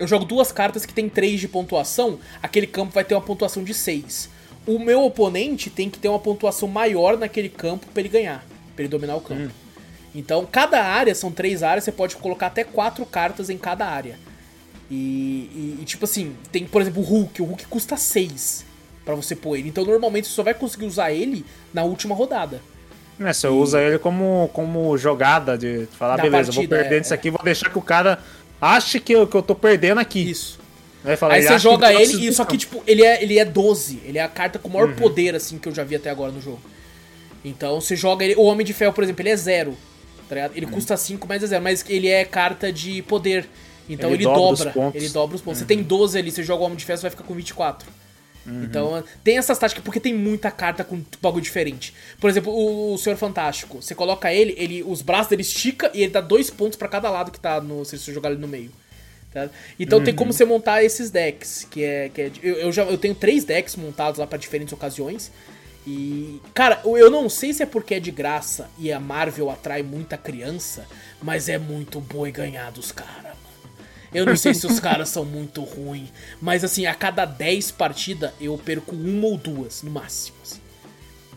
eu 0.00 0.06
jogo 0.08 0.24
duas 0.24 0.50
cartas 0.50 0.84
que 0.86 0.92
tem 0.94 1.08
3 1.08 1.38
de 1.38 1.46
pontuação, 1.46 2.18
aquele 2.42 2.66
campo 2.66 2.92
vai 2.92 3.04
ter 3.04 3.14
uma 3.14 3.20
pontuação 3.20 3.62
de 3.62 3.72
6. 3.74 4.28
O 4.66 4.78
meu 4.78 5.04
oponente 5.04 5.70
tem 5.70 5.88
que 5.90 5.98
ter 5.98 6.08
uma 6.08 6.18
pontuação 6.18 6.66
maior 6.68 7.16
naquele 7.18 7.48
campo 7.48 7.86
pra 7.92 8.00
ele 8.00 8.08
ganhar, 8.08 8.44
pra 8.74 8.82
ele 8.82 8.88
dominar 8.88 9.16
o 9.16 9.20
campo. 9.20 9.50
Então, 10.14 10.44
cada 10.50 10.82
área, 10.82 11.14
são 11.14 11.30
três 11.30 11.62
áreas, 11.62 11.84
você 11.84 11.92
pode 11.92 12.16
colocar 12.16 12.46
até 12.48 12.64
quatro 12.64 13.06
cartas 13.06 13.48
em 13.48 13.56
cada 13.58 13.86
área. 13.86 14.18
E, 14.90 14.94
e- 14.94 15.78
e, 15.80 15.84
tipo 15.84 16.04
assim, 16.04 16.34
tem, 16.50 16.66
por 16.66 16.82
exemplo, 16.82 17.00
o 17.00 17.04
Hulk. 17.04 17.40
O 17.42 17.44
Hulk 17.44 17.66
custa 17.66 17.96
6 17.96 18.64
pra 19.04 19.14
você 19.14 19.36
pôr 19.36 19.56
ele. 19.56 19.68
Então, 19.68 19.84
normalmente, 19.84 20.26
você 20.26 20.34
só 20.34 20.42
vai 20.42 20.52
conseguir 20.54 20.84
usar 20.86 21.12
ele 21.12 21.44
na 21.72 21.84
última 21.84 22.14
rodada. 22.14 22.60
Né, 23.18 23.32
você 23.34 23.46
usa 23.48 23.80
ele 23.82 23.98
como, 23.98 24.50
como 24.52 24.96
jogada 24.96 25.56
de 25.56 25.86
falar, 25.92 26.16
Da 26.16 26.22
beleza, 26.22 26.48
eu 26.50 26.54
vou 26.54 26.62
partida, 26.64 26.76
perder 26.76 26.96
é, 26.96 26.98
nisso 27.00 27.12
é. 27.12 27.16
aqui, 27.16 27.30
vou 27.30 27.42
deixar 27.44 27.68
que 27.70 27.78
o 27.78 27.82
cara 27.82 28.18
ache 28.60 29.00
que 29.00 29.12
eu, 29.12 29.26
que 29.26 29.36
eu 29.36 29.42
tô 29.42 29.54
perdendo 29.54 29.98
aqui. 29.98 30.30
Isso. 30.30 30.58
Aí, 31.04 31.16
fala, 31.16 31.34
Aí 31.34 31.40
ele 31.40 31.48
você 31.48 31.58
joga 31.58 31.92
ele, 31.92 31.98
preciso 31.98 32.22
e 32.22 32.32
só 32.32 32.44
que, 32.44 32.58
tipo, 32.58 32.82
ele 32.86 33.02
é, 33.02 33.22
ele 33.22 33.38
é 33.38 33.44
12. 33.44 34.00
Ele 34.04 34.18
é 34.18 34.22
a 34.22 34.28
carta 34.28 34.58
com 34.58 34.68
o 34.68 34.72
maior 34.72 34.94
poder, 34.94 35.34
assim, 35.34 35.58
que 35.58 35.68
eu 35.68 35.74
já 35.74 35.82
vi 35.82 35.96
até 35.96 36.10
agora 36.10 36.30
no 36.30 36.40
jogo. 36.42 36.60
Então, 37.44 37.80
você 37.80 37.96
joga 37.96 38.24
ele... 38.24 38.34
O 38.36 38.42
Homem 38.42 38.66
de 38.66 38.74
Ferro, 38.74 38.92
por 38.92 39.02
exemplo, 39.02 39.22
ele 39.22 39.30
é 39.30 39.36
zero. 39.36 39.76
Tá 40.28 40.34
ligado? 40.34 40.52
Ele 40.54 40.66
custa 40.66 40.96
5, 40.96 41.26
mas 41.26 41.42
é 41.42 41.46
zero. 41.46 41.64
Mas 41.64 41.84
ele 41.88 42.08
é 42.08 42.24
carta 42.24 42.70
de 42.70 43.00
poder. 43.02 43.48
Então, 43.88 44.10
ele, 44.10 44.18
Ele 44.18 44.24
dobra 44.24 44.52
os 44.52 44.58
dobra. 44.58 44.72
pontos. 44.72 45.02
Ele 45.02 45.08
dobra 45.08 45.36
os 45.36 45.42
pontos. 45.42 45.58
Você 45.58 45.64
tem 45.64 45.82
12 45.82 46.18
ali, 46.18 46.30
você 46.30 46.42
joga 46.42 46.62
o 46.62 46.66
Homem 46.66 46.76
de 46.76 46.84
Ferro, 46.84 46.98
você 46.98 47.02
vai 47.02 47.10
ficar 47.10 47.24
com 47.24 47.34
24. 47.34 47.88
Então, 48.46 49.04
tem 49.22 49.38
essas 49.38 49.58
táticas, 49.58 49.84
porque 49.84 50.00
tem 50.00 50.14
muita 50.14 50.50
carta 50.50 50.82
com 50.82 51.02
bagulho 51.20 51.42
diferente. 51.42 51.94
Por 52.18 52.30
exemplo, 52.30 52.52
o, 52.52 52.94
o 52.94 52.98
Senhor 52.98 53.16
Fantástico. 53.16 53.82
Você 53.82 53.94
coloca 53.94 54.32
ele, 54.32 54.54
ele 54.56 54.82
os 54.82 55.02
braços 55.02 55.28
dele 55.28 55.42
estica 55.42 55.90
e 55.94 56.02
ele 56.02 56.12
dá 56.12 56.20
dois 56.20 56.50
pontos 56.50 56.76
pra 56.76 56.88
cada 56.88 57.10
lado 57.10 57.30
que 57.30 57.38
tá 57.38 57.60
no. 57.60 57.84
Se 57.84 57.98
você 57.98 58.12
jogar 58.12 58.30
ele 58.30 58.40
no 58.40 58.48
meio. 58.48 58.70
Tá? 59.32 59.48
Então 59.78 60.02
tem 60.02 60.14
como 60.14 60.32
você 60.32 60.44
montar 60.44 60.82
esses 60.82 61.10
decks, 61.10 61.66
que 61.70 61.84
é. 61.84 62.08
Que 62.08 62.22
é 62.22 62.32
eu, 62.42 62.54
eu 62.56 62.72
já 62.72 62.82
eu 62.84 62.98
tenho 62.98 63.14
três 63.14 63.44
decks 63.44 63.76
montados 63.76 64.18
lá 64.18 64.26
para 64.26 64.38
diferentes 64.38 64.72
ocasiões. 64.72 65.30
E, 65.86 66.40
cara, 66.52 66.80
eu 66.84 67.10
não 67.10 67.28
sei 67.28 67.54
se 67.54 67.62
é 67.62 67.66
porque 67.66 67.94
é 67.94 68.00
de 68.00 68.10
graça 68.10 68.68
e 68.78 68.92
a 68.92 69.00
Marvel 69.00 69.50
atrai 69.50 69.82
muita 69.82 70.16
criança, 70.16 70.86
mas 71.22 71.48
é 71.48 71.58
muito 71.58 72.00
boi 72.00 72.30
ganhar 72.30 72.70
dos 72.70 72.92
caras. 72.92 73.29
Eu 74.12 74.26
não 74.26 74.36
sei 74.36 74.52
se 74.54 74.66
os 74.66 74.80
caras 74.80 75.08
são 75.08 75.24
muito 75.24 75.62
ruins, 75.62 76.08
mas 76.40 76.64
assim, 76.64 76.86
a 76.86 76.94
cada 76.94 77.24
10 77.24 77.70
partidas 77.70 78.32
eu 78.40 78.58
perco 78.58 78.94
uma 78.94 79.26
ou 79.26 79.36
duas, 79.36 79.82
no 79.82 79.90
máximo. 79.90 80.36
Assim. 80.42 80.60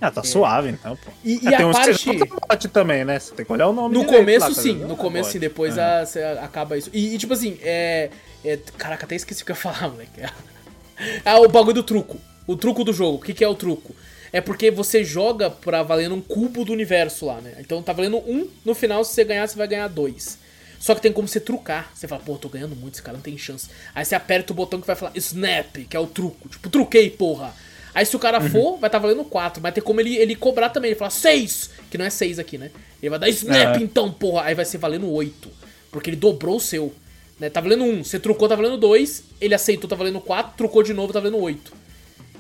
Ah, 0.02 0.12
tá 0.12 0.24
suave 0.24 0.70
então, 0.70 0.98
pô. 0.98 1.12
E, 1.24 1.36
e 1.44 1.48
É, 1.48 1.58
tem 1.58 1.66
a 1.66 1.72
que 1.72 1.72
parte. 1.72 2.20
bate 2.50 2.68
também, 2.68 3.06
né? 3.06 3.20
Você 3.20 3.34
tem 3.34 3.45
que 3.45 3.52
olhar 3.54 3.68
o 3.68 3.74
nome 3.74 3.94
No 3.95 4.04
começo, 4.06 4.50
lá, 4.50 4.54
tá 4.54 4.62
sim. 4.62 4.74
No 4.76 4.98
começo, 4.98 5.30
sim. 5.30 5.40
Pode. 5.40 5.48
Depois 5.48 5.78
É. 5.78 5.82
a- 6.02 6.06
você 6.06 6.22
acaba 6.24 6.78
isso. 6.78 6.90
E, 6.91 7.14
e, 7.16 7.18
tipo 7.18 7.32
assim, 7.34 7.58
é, 7.62 8.10
é- 8.44 8.58
Caraca, 8.78 9.06
até 9.06 9.16
esqueci 9.16 9.44
o 9.44 9.45
que 9.45 9.52
eu 9.52 9.56
ia 9.56 9.62
falar, 9.62 9.90
moleque. 9.90 10.20
Ah, 11.26 11.40
o 11.40 11.48
bagulho 11.48 11.76
do 11.76 11.84
truco. 11.84 12.18
O 12.45 12.56
truco 12.56 12.84
do 12.84 12.91
jogo. 12.94 13.18
O 13.18 13.22
que, 13.22 13.34
que 13.34 13.44
é 13.44 13.48
o 13.48 13.56
truco? 13.56 13.95
É 14.32 14.41
porque 14.41 14.70
você 14.72 15.04
joga 15.04 15.50
pra 15.50 15.84
valendo 15.84 16.16
um 16.16 16.22
cubo 16.22 16.66
do 16.66 16.72
universo 16.74 17.26
lá, 17.26 17.40
né? 17.40 17.54
Então 17.60 17.82
tá 17.82 17.94
valendo 17.94 18.18
um, 18.18 18.48
no 18.66 18.74
final, 18.76 19.04
se 19.04 19.14
você 19.14 19.24
ganhar, 19.24 19.48
você 19.48 19.58
vai 19.58 19.68
ganhar 19.68 19.88
dois. 19.88 20.38
Só 20.84 20.93
que 20.93 20.99
tem 21.01 21.14
como 21.14 21.30
você 21.30 21.39
trucar. 21.39 21.89
Você 21.95 22.10
fala, 22.10 22.22
pô, 22.22 22.35
tô 22.35 22.49
ganhando 22.49 22.76
muito, 22.76 22.95
esse 22.95 23.01
cara 23.01 23.15
não 23.15 23.23
tem 23.23 23.38
chance. 23.38 23.69
Aí 23.95 24.03
você 24.03 24.15
aperta 24.15 24.51
o 24.51 24.55
botão 24.55 24.81
que 24.81 24.85
vai 24.85 24.97
falar 24.97 25.14
Snap, 25.15 25.77
que 25.89 25.95
é 25.95 25.99
o 25.99 26.05
truco. 26.05 26.49
Tipo, 26.49 26.69
truquei, 26.69 27.10
porra. 27.10 27.53
Aí 27.95 28.05
se 28.05 28.14
o 28.14 28.19
cara 28.19 28.41
for, 28.41 28.77
vai 28.77 28.89
estar 28.89 28.99
valendo 28.99 29.23
4. 29.23 29.64
Mas 29.64 29.73
tem 29.73 29.81
como 29.81 30.01
ele, 30.01 30.18
ele 30.18 30.35
cobrar 30.35 30.68
também. 30.68 30.91
Ele 30.91 30.99
fala 30.99 31.10
6, 31.10 31.69
que 31.89 31.97
não 31.97 32.03
é 32.03 32.10
6 32.10 32.38
aqui, 32.38 32.57
né? 32.57 32.69
Ele 33.01 33.10
vai 33.10 33.18
dar 33.18 33.30
Snap 33.30 33.77
É. 33.77 33.81
então, 33.81 34.11
porra. 34.11 34.43
Aí 34.43 34.55
vai 34.55 34.65
ser 34.65 34.77
valendo 34.77 35.10
8. 35.10 35.49
Porque 35.89 36.10
ele 36.10 36.18
dobrou 36.18 36.57
o 36.57 36.60
seu. 36.60 36.93
Né? 37.39 37.49
Tá 37.49 37.61
valendo 37.61 37.85
1. 37.85 38.03
Você 38.03 38.19
trucou, 38.19 38.49
tá 38.49 38.55
valendo 38.55 38.77
2. 38.77 39.23
Ele 39.39 39.55
aceitou, 39.55 39.89
tá 39.89 39.95
valendo 39.95 40.19
4. 40.19 40.57
Trucou 40.57 40.84
de 40.84 40.91
novo, 40.91 41.14
tá 41.14 41.22
valendo 41.22 41.38
8. 41.39 41.72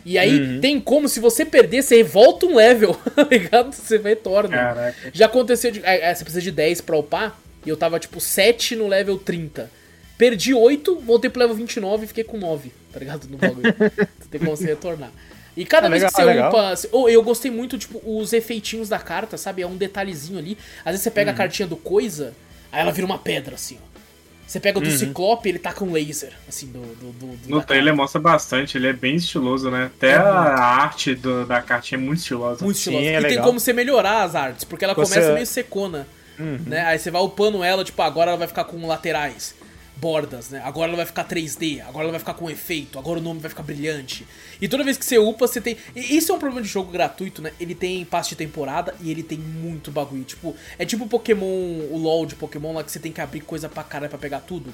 E 0.05 0.17
aí 0.17 0.59
tem 0.59 0.81
como, 0.81 1.07
se 1.07 1.21
você 1.21 1.45
perder, 1.45 1.81
você 1.81 2.03
volta 2.03 2.45
um 2.45 2.57
level, 2.57 2.93
tá 3.15 3.23
ligado? 3.23 3.71
Você 3.71 3.97
vai 3.97 4.11
e 4.11 4.15
torna. 4.17 4.57
Caraca. 4.57 5.11
Já 5.13 5.27
aconteceu 5.27 5.71
de. 5.71 5.79
é, 5.85 6.09
é, 6.09 6.13
você 6.13 6.25
precisa 6.25 6.41
de 6.41 6.51
10 6.51 6.81
pra 6.81 6.97
upar. 6.97 7.39
E 7.65 7.69
eu 7.69 7.77
tava 7.77 7.99
tipo 7.99 8.19
7 8.19 8.75
no 8.75 8.87
level 8.87 9.17
30. 9.17 9.69
Perdi 10.17 10.53
8, 10.53 10.99
voltei 10.99 11.29
pro 11.29 11.39
level 11.41 11.55
29 11.55 12.03
e 12.05 12.07
fiquei 12.07 12.23
com 12.23 12.37
9, 12.37 12.71
tá 12.91 12.99
ligado? 12.99 13.27
No 13.27 13.37
bagulho. 13.37 13.73
Você 14.19 14.29
tem 14.29 14.39
como 14.39 14.55
você 14.55 14.65
retornar. 14.67 15.11
E 15.55 15.65
cada 15.65 15.87
É 15.87 15.89
vez 15.89 16.01
legal, 16.03 16.11
que 16.11 16.21
você 16.23 16.39
é 16.39 16.47
upa. 16.47 16.73
oh, 16.97 17.09
eu 17.09 17.21
gostei 17.23 17.51
muito, 17.51 17.77
tipo, 17.77 18.01
os 18.05 18.33
efeitinhos 18.33 18.89
da 18.89 18.97
carta, 18.99 19.37
sabe? 19.37 19.61
É 19.61 19.67
um 19.67 19.75
detalhezinho 19.77 20.39
ali. 20.39 20.57
Às 20.79 20.93
vezes 20.93 21.01
você 21.03 21.11
pega 21.11 21.29
Uhum. 21.29 21.35
a 21.35 21.37
cartinha 21.37 21.67
do 21.67 21.75
coisa, 21.77 22.33
aí 22.71 22.81
ela 22.81 22.91
vira 22.91 23.05
uma 23.05 23.17
pedra, 23.19 23.53
assim, 23.55 23.77
ó. 23.81 23.93
Você 24.47 24.59
pega 24.59 24.77
o 24.79 24.81
Uhum. 24.83 24.87
do 24.89 24.95
Ciclope, 24.97 25.49
ele 25.49 25.59
tá 25.59 25.71
com 25.73 25.91
laser, 25.91 26.31
assim, 26.49 26.67
do. 26.67 26.79
do, 26.79 27.11
do, 27.11 27.27
do 27.37 27.49
No 27.49 27.61
trailer 27.63 27.95
mostra 27.95 28.19
bastante, 28.19 28.77
ele 28.77 28.87
é 28.87 28.93
bem 28.93 29.15
estiloso, 29.15 29.69
né? 29.71 29.91
Até 29.95 30.13
a 30.15 30.23
arte 30.63 31.15
do- 31.15 31.45
da 31.45 31.61
cartinha 31.61 31.99
é 31.99 32.03
muito 32.03 32.19
estilosa. 32.19 32.63
Muito 32.63 32.77
Sim, 32.77 32.91
estilosa. 32.91 33.05
é 33.05 33.13
e 33.13 33.21
tem 33.21 33.29
legal. 33.31 33.45
como 33.45 33.59
você 33.59 33.73
melhorar 33.73 34.23
as 34.23 34.35
artes, 34.35 34.63
porque 34.63 34.83
ela 34.85 34.93
Você- 34.95 35.15
começa 35.15 35.33
meio 35.33 35.45
secona. 35.47 36.07
Uhum. 36.39 36.59
Né? 36.65 36.81
Aí 36.85 36.97
você 36.97 37.11
vai 37.11 37.21
upando 37.21 37.63
ela, 37.63 37.83
tipo, 37.83 38.01
agora 38.01 38.31
ela 38.31 38.37
vai 38.37 38.47
ficar 38.47 38.63
com 38.63 38.85
laterais, 38.87 39.55
bordas, 39.95 40.49
né? 40.49 40.61
Agora 40.65 40.89
ela 40.89 40.97
vai 40.97 41.05
ficar 41.05 41.23
3D, 41.25 41.81
agora 41.81 42.03
ela 42.05 42.11
vai 42.11 42.19
ficar 42.19 42.33
com 42.33 42.49
efeito, 42.49 42.99
agora 42.99 43.19
o 43.19 43.21
nome 43.21 43.39
vai 43.39 43.49
ficar 43.49 43.63
brilhante. 43.63 44.25
E 44.59 44.67
toda 44.67 44.83
vez 44.83 44.97
que 44.97 45.05
você 45.05 45.17
upa, 45.17 45.47
você 45.47 45.61
tem. 45.61 45.77
E 45.95 46.17
isso 46.17 46.31
é 46.31 46.35
um 46.35 46.39
problema 46.39 46.61
de 46.61 46.67
jogo 46.67 46.91
gratuito, 46.91 47.41
né? 47.41 47.51
Ele 47.59 47.75
tem 47.75 48.03
passe 48.03 48.29
de 48.29 48.35
temporada 48.35 48.93
e 49.01 49.09
ele 49.11 49.23
tem 49.23 49.37
muito 49.37 49.91
bagulho. 49.91 50.23
Tipo, 50.23 50.55
é 50.77 50.85
tipo 50.85 51.07
Pokémon, 51.07 51.45
o 51.45 51.97
LOL 51.97 52.25
de 52.25 52.35
Pokémon 52.35 52.73
lá 52.73 52.83
que 52.83 52.91
você 52.91 52.99
tem 52.99 53.11
que 53.11 53.21
abrir 53.21 53.41
coisa 53.41 53.69
pra 53.69 53.83
caralho 53.83 54.09
pra 54.09 54.19
pegar 54.19 54.39
tudo. 54.39 54.73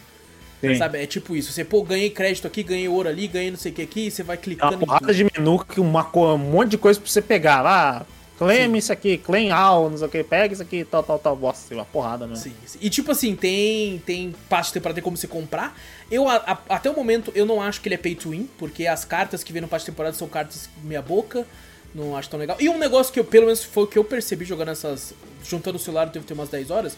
Sim. 0.62 0.76
Sabe? 0.76 1.02
É 1.02 1.06
tipo 1.06 1.36
isso. 1.36 1.52
Você, 1.52 1.64
pô, 1.64 1.84
ganhei 1.84 2.10
crédito 2.10 2.46
aqui, 2.46 2.64
ganhei 2.64 2.88
ouro 2.88 3.08
ali, 3.08 3.28
ganhei 3.28 3.50
não 3.50 3.58
sei 3.58 3.72
o 3.72 3.76
que 3.76 3.82
aqui, 3.82 4.08
e 4.08 4.12
você 4.12 4.24
vai 4.24 4.36
É 4.36 4.40
clicando 4.40 4.76
uma 4.76 4.86
porrada 4.86 5.14
de 5.14 5.24
menu, 5.24 5.64
que 5.64 5.80
uma, 5.80 6.10
um 6.16 6.38
monte 6.38 6.72
de 6.72 6.78
coisa 6.78 7.00
pra 7.00 7.10
você 7.10 7.22
pegar 7.22 7.62
lá. 7.62 8.06
Claim 8.40 8.78
isso 8.78 8.92
aqui, 8.94 9.18
claim 9.18 9.52
all, 9.52 9.90
não 9.90 9.98
sei 9.98 10.08
o 10.08 10.10
que, 10.10 10.24
pega 10.24 10.54
isso 10.54 10.62
aqui, 10.64 10.86
tal, 10.86 11.04
tal, 11.04 11.20
tal. 11.20 11.36
Nossa, 11.36 11.74
uma 11.74 11.84
porrada 11.84 12.26
mesmo. 12.26 12.42
Sim, 12.42 12.54
sim. 12.66 12.80
E 12.82 12.90
tipo 12.90 13.12
assim, 13.12 13.36
tem 13.36 14.00
tem 14.06 14.34
passe 14.48 14.70
de 14.70 14.76
temporada, 14.76 14.96
tem 14.96 15.04
como 15.04 15.18
você 15.18 15.28
comprar. 15.28 15.78
Eu, 16.10 16.28
a- 16.30 16.38
a- 16.38 16.76
até 16.76 16.90
o 16.90 16.96
momento, 16.96 17.32
eu 17.36 17.46
não 17.46 17.62
acho 17.62 17.82
que 17.82 17.90
ele 17.90 17.96
é 17.96 17.98
pay 17.98 18.16
to 18.16 18.30
win, 18.30 18.50
porque 18.58 18.88
as 18.88 19.04
cartas 19.04 19.44
que 19.44 19.52
vêm 19.52 19.62
no 19.62 19.68
passe 19.68 19.84
de 19.86 19.92
temporada 19.92 20.16
são 20.16 20.28
cartas 20.30 20.70
meia 20.82 21.02
boca. 21.02 21.46
Não 21.94 22.16
acho 22.16 22.30
tão 22.30 22.40
legal. 22.40 22.56
E 22.62 22.70
um 22.70 22.78
negócio 22.78 23.12
que 23.12 23.20
eu, 23.20 23.26
pelo 23.26 23.46
menos 23.48 23.62
foi 23.64 23.84
o 23.84 23.88
que 23.88 23.98
eu 24.00 24.04
percebi 24.06 24.46
jogando 24.46 24.70
essas. 24.70 25.14
Juntando 25.44 25.76
o 25.78 25.80
celular, 25.80 26.06
deve 26.06 26.26
ter 26.26 26.34
umas 26.34 26.48
10 26.48 26.72
horas. 26.72 26.96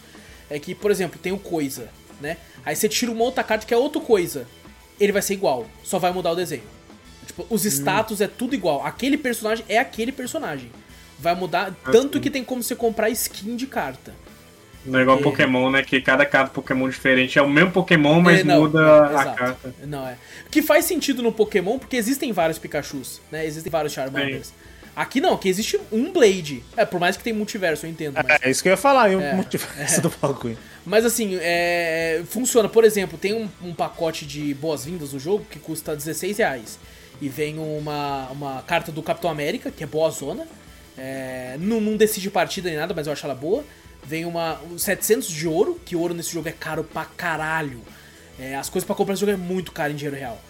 É 0.48 0.58
que, 0.60 0.74
por 0.76 0.90
exemplo, 0.92 1.18
tem 1.20 1.32
o 1.32 1.38
coisa, 1.38 1.88
né? 2.20 2.36
Aí 2.64 2.76
você 2.76 2.88
tira 2.88 3.10
uma 3.10 3.24
outra 3.24 3.42
carta 3.42 3.66
que 3.66 3.74
é 3.74 3.76
outra 3.76 4.00
coisa. 4.00 4.46
Ele 5.00 5.10
vai 5.10 5.22
ser 5.22 5.34
igual, 5.34 5.66
só 5.82 5.98
vai 5.98 6.12
mudar 6.12 6.30
o 6.30 6.36
desenho. 6.36 6.62
Tipo, 7.26 7.44
os 7.50 7.64
status 7.64 8.20
é 8.20 8.28
tudo 8.28 8.54
igual. 8.54 8.84
Aquele 8.86 9.16
personagem 9.16 9.64
é 9.68 9.78
aquele 9.78 10.12
personagem. 10.12 10.70
Vai 11.22 11.34
mudar, 11.36 11.72
tanto 11.90 12.18
que 12.20 12.28
tem 12.28 12.42
como 12.42 12.62
você 12.62 12.74
comprar 12.74 13.08
skin 13.10 13.54
de 13.56 13.66
carta. 13.66 14.12
Não 14.84 14.98
é 14.98 15.02
igual 15.02 15.18
É. 15.18 15.22
Pokémon, 15.22 15.70
né? 15.70 15.82
Que 15.84 16.00
cada 16.00 16.26
carta 16.26 16.50
Pokémon 16.52 16.88
diferente 16.88 17.38
é 17.38 17.42
o 17.42 17.48
mesmo 17.48 17.70
Pokémon, 17.70 18.20
mas 18.20 18.40
É, 18.40 18.44
não, 18.44 18.62
muda 18.62 18.80
não, 18.80 19.18
a 19.18 19.24
carta. 19.26 19.74
Não, 19.86 20.06
é. 20.08 20.16
Que 20.50 20.60
faz 20.60 20.84
sentido 20.84 21.22
no 21.22 21.30
Pokémon, 21.32 21.78
porque 21.78 21.96
existem 21.96 22.32
vários 22.32 22.58
Pikachus, 22.58 23.20
né? 23.30 23.46
Existem 23.46 23.70
vários 23.70 23.92
Charmanders. 23.92 24.52
Aqui 24.96 25.20
não, 25.20 25.34
aqui 25.34 25.48
existe 25.48 25.80
um 25.92 26.12
Blade. 26.12 26.62
É, 26.76 26.84
por 26.84 26.98
mais 26.98 27.16
que 27.16 27.22
tem 27.22 27.32
multiverso, 27.32 27.86
eu 27.86 27.90
entendo. 27.90 28.14
Mas, 28.16 28.42
É, 28.42 28.50
isso 28.50 28.60
que 28.62 28.68
eu 28.68 28.72
ia 28.72 28.76
falar, 28.76 29.08
e 29.10 29.14
o 29.16 29.20
É, 29.20 29.32
multiverso 29.34 30.00
do 30.02 30.12
bagulho. 30.20 30.58
mas 30.84 31.04
assim, 31.06 31.38
é, 31.40 32.20
funciona. 32.28 32.68
Por 32.68 32.82
exemplo, 32.84 33.16
tem 33.16 33.32
um, 33.32 33.48
um 33.62 33.72
pacote 33.72 34.26
de 34.26 34.52
boas-vindas 34.54 35.12
no 35.12 35.20
jogo 35.20 35.46
que 35.48 35.60
custa 35.60 35.94
16 35.94 36.38
reais. 36.38 36.78
E 37.20 37.28
vem 37.28 37.56
uma, 37.56 38.28
uma 38.32 38.62
carta 38.62 38.90
do 38.90 39.00
Capitão 39.00 39.30
América, 39.30 39.70
que 39.70 39.84
é 39.84 39.86
boa 39.86 40.10
zona. 40.10 40.44
É, 40.96 41.56
não, 41.58 41.80
não 41.80 41.96
decide 41.96 42.30
partida 42.30 42.68
nem 42.68 42.78
nada, 42.78 42.94
mas 42.94 43.06
eu 43.06 43.12
acho 43.12 43.24
ela 43.24 43.34
boa. 43.34 43.64
Vem 44.04 44.24
uma 44.24 44.60
um 44.62 44.78
700 44.78 45.28
de 45.28 45.46
ouro, 45.46 45.80
que 45.84 45.94
ouro 45.94 46.12
nesse 46.12 46.32
jogo 46.32 46.48
é 46.48 46.52
caro 46.52 46.84
pra 46.84 47.04
caralho. 47.04 47.80
É, 48.38 48.56
as 48.56 48.68
coisas 48.68 48.86
pra 48.86 48.96
comprar 48.96 49.12
nesse 49.12 49.20
jogo 49.20 49.32
é 49.32 49.36
muito 49.36 49.72
caro 49.72 49.92
em 49.92 49.96
dinheiro 49.96 50.16
real. 50.16 50.40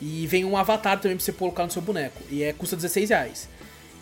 E 0.00 0.26
vem 0.26 0.44
um 0.44 0.56
avatar 0.56 1.00
também 1.00 1.16
pra 1.16 1.24
você 1.24 1.32
colocar 1.32 1.64
no 1.64 1.70
seu 1.70 1.82
boneco. 1.82 2.20
E 2.30 2.42
é, 2.42 2.52
custa 2.52 2.76
16 2.76 3.10
reais. 3.10 3.48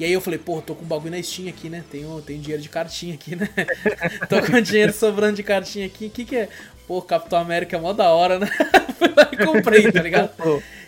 E 0.01 0.05
aí 0.05 0.13
eu 0.13 0.21
falei, 0.21 0.39
porra, 0.39 0.63
tô 0.63 0.75
com 0.75 0.85
um 0.85 0.89
bagulho 0.89 1.11
na 1.11 1.23
Steam 1.23 1.49
aqui, 1.49 1.69
né? 1.69 1.85
Tenho, 1.91 2.21
tenho 2.23 2.41
dinheiro 2.41 2.63
de 2.63 2.69
cartinha 2.69 3.15
aqui, 3.15 3.37
né? 3.37 3.49
tô 4.29 4.41
com 4.43 4.61
dinheiro 4.61 4.93
sobrando 4.93 5.37
de 5.37 5.43
cartinha 5.43 5.87
aqui. 5.87 6.07
O 6.07 6.11
que 6.11 6.25
que 6.25 6.37
é? 6.37 6.49
Pô, 6.87 7.01
Capitão 7.03 7.39
América 7.39 7.77
é 7.77 7.81
mó 7.81 7.93
da 7.93 8.11
hora, 8.11 8.39
né? 8.39 8.49
Fui 8.99 9.13
lá 9.15 9.29
e 9.31 9.47
comprei, 9.47 9.93
tá 9.93 10.03
ligado? 10.03 10.31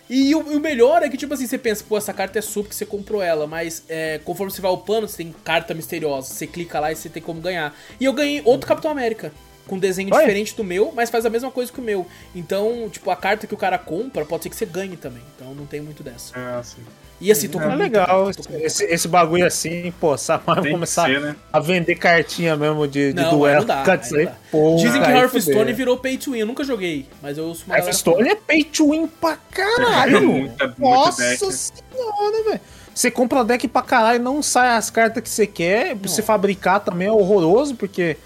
E 0.09 0.35
o, 0.35 0.53
e 0.53 0.57
o 0.57 0.61
melhor 0.61 1.03
é 1.03 1.09
que, 1.09 1.17
tipo 1.17 1.33
assim, 1.33 1.47
você 1.47 1.57
pensa, 1.57 1.85
pô, 1.89 1.97
essa 1.97 2.13
carta 2.13 2.39
é 2.39 2.43
sua 2.43 2.63
porque 2.63 2.75
você 2.75 2.85
comprou 2.85 3.23
ela, 3.23 3.47
mas 3.47 3.83
é, 3.89 4.21
conforme 4.25 4.53
você 4.53 4.61
vai 4.61 4.71
upando, 4.71 5.09
você 5.09 5.19
tem 5.19 5.35
carta 5.45 5.73
misteriosa, 5.73 6.29
você 6.29 6.47
clica 6.47 6.79
lá 6.79 6.93
e 6.93 6.97
você 6.97 7.09
tem 7.09 7.23
como 7.23 7.41
ganhar. 7.41 7.75
E 7.99 8.05
eu 8.05 8.13
ganhei 8.13 8.43
outro 8.45 8.69
Capitão 8.69 8.91
América, 8.91 9.33
com 9.67 9.79
desenho 9.79 10.11
Olha. 10.13 10.21
diferente 10.21 10.55
do 10.55 10.63
meu, 10.63 10.93
mas 10.95 11.11
faz 11.11 11.25
a 11.25 11.31
mesma 11.31 11.51
coisa 11.51 11.73
que 11.73 11.81
o 11.81 11.83
meu. 11.83 12.07
Então, 12.35 12.89
tipo, 12.91 13.11
a 13.11 13.17
carta 13.17 13.47
que 13.47 13.55
o 13.55 13.57
cara 13.57 13.79
compra, 13.79 14.25
pode 14.25 14.43
ser 14.43 14.51
que 14.51 14.57
você 14.57 14.67
ganhe 14.67 14.97
também. 14.97 15.23
Então 15.37 15.55
não 15.55 15.67
tem 15.67 15.81
muito 15.81 16.03
dessa. 16.03 16.39
É, 16.39 16.59
assim. 16.59 16.83
E 17.21 17.31
assim, 17.31 17.49
tô 17.49 17.59
com 17.59 17.65
É 17.65 17.69
muito, 17.69 17.81
legal, 17.81 18.31
tô 18.35 18.43
com 18.43 18.53
muito. 18.53 18.67
esse, 18.67 18.85
esse 18.85 19.09
bagulho 19.09 19.47
assim, 19.47 19.93
pô, 20.01 20.17
Samar 20.19 20.61
que 20.63 20.71
começar 20.71 21.07
ser, 21.07 21.21
né? 21.21 21.37
a 21.53 21.61
vender 21.61 21.95
cartinha 21.95 22.57
mesmo 22.57 22.87
de, 22.87 23.13
de 23.13 23.23
Não, 23.23 23.31
duelo. 23.39 23.61
não 23.61 23.67
dá, 23.67 23.83
aí 24.17 24.25
não 24.27 24.33
porra, 24.51 24.77
Dizem 24.83 25.03
que 25.03 25.11
Hearthstone 25.11 25.73
virou 25.73 25.97
pay 25.97 26.19
to 26.19 26.33
win, 26.33 26.41
eu 26.41 26.47
nunca 26.47 26.65
joguei, 26.65 27.07
mas 27.23 27.39
eu 27.39 27.45
uma 27.47 27.55
galera 27.69 27.85
Hearthstone 27.87 28.29
é 28.29 28.35
pay 28.35 28.65
to 28.65 28.91
win 28.91 29.07
pra 29.07 29.37
caralho. 29.51 30.23
Muita- 30.23 30.75
Nossa 30.79 31.23
deck. 31.23 31.39
senhora, 31.53 32.45
velho. 32.47 32.61
Você 32.95 33.11
compra 33.11 33.43
deck 33.45 33.67
pra 33.69 33.83
caralho, 33.83 34.23
não 34.23 34.41
sai 34.43 34.77
as 34.77 34.89
cartas 34.91 35.23
que 35.23 35.29
você 35.29 35.47
quer. 35.47 35.95
Você 35.97 36.23
fabricar 36.23 36.79
também 36.81 37.09
é 37.09 37.13
horroroso, 37.13 37.75
porque 37.75 38.17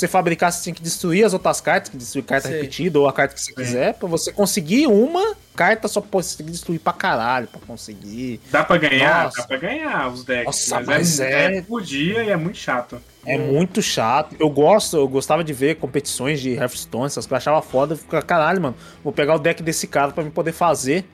você 0.00 0.08
fabricar 0.08 0.52
você 0.52 0.64
tem 0.64 0.74
que 0.74 0.82
destruir 0.82 1.24
as 1.24 1.32
outras 1.32 1.60
cartas, 1.60 1.90
que 1.90 1.96
destruir 1.96 2.24
carta 2.24 2.48
Sei. 2.48 2.56
repetida 2.60 2.98
ou 2.98 3.08
a 3.08 3.12
carta 3.12 3.34
que 3.34 3.40
você 3.40 3.52
quiser. 3.52 3.94
Pra 3.94 4.08
você 4.08 4.32
conseguir 4.32 4.86
uma 4.86 5.34
carta, 5.54 5.88
só 5.88 6.00
pode 6.00 6.26
você 6.26 6.36
tem 6.36 6.46
que 6.46 6.52
destruir 6.52 6.78
pra 6.80 6.92
caralho 6.92 7.46
pra 7.46 7.60
conseguir. 7.66 8.40
Dá 8.50 8.62
pra 8.64 8.76
ganhar? 8.76 9.24
Nossa. 9.24 9.38
Dá 9.42 9.46
pra 9.46 9.56
ganhar 9.56 10.08
os 10.12 10.24
decks. 10.24 10.44
Nossa, 10.46 10.76
mas 10.76 10.86
mas 10.86 11.20
é, 11.20 11.30
é- 11.54 11.56
é 11.58 11.62
por 11.62 11.82
dia 11.82 12.22
e 12.24 12.30
é 12.30 12.36
muito 12.36 12.58
chato. 12.58 13.00
É 13.24 13.36
muito 13.38 13.82
chato. 13.82 14.36
Eu 14.38 14.48
gosto, 14.50 14.96
eu 14.96 15.08
gostava 15.08 15.42
de 15.42 15.52
ver 15.52 15.76
competições 15.76 16.40
de 16.40 16.52
Hearthstone, 16.54 17.06
essas 17.06 17.26
coisas, 17.26 17.46
eu 17.46 17.52
achava 17.52 17.62
foda. 17.66 17.94
Eu 17.94 17.98
ficava, 17.98 18.22
caralho, 18.22 18.60
mano, 18.62 18.76
vou 19.02 19.12
pegar 19.12 19.34
o 19.34 19.38
deck 19.38 19.62
desse 19.62 19.86
cara 19.86 20.12
pra 20.12 20.22
mim 20.22 20.30
poder 20.30 20.52
fazer. 20.52 21.04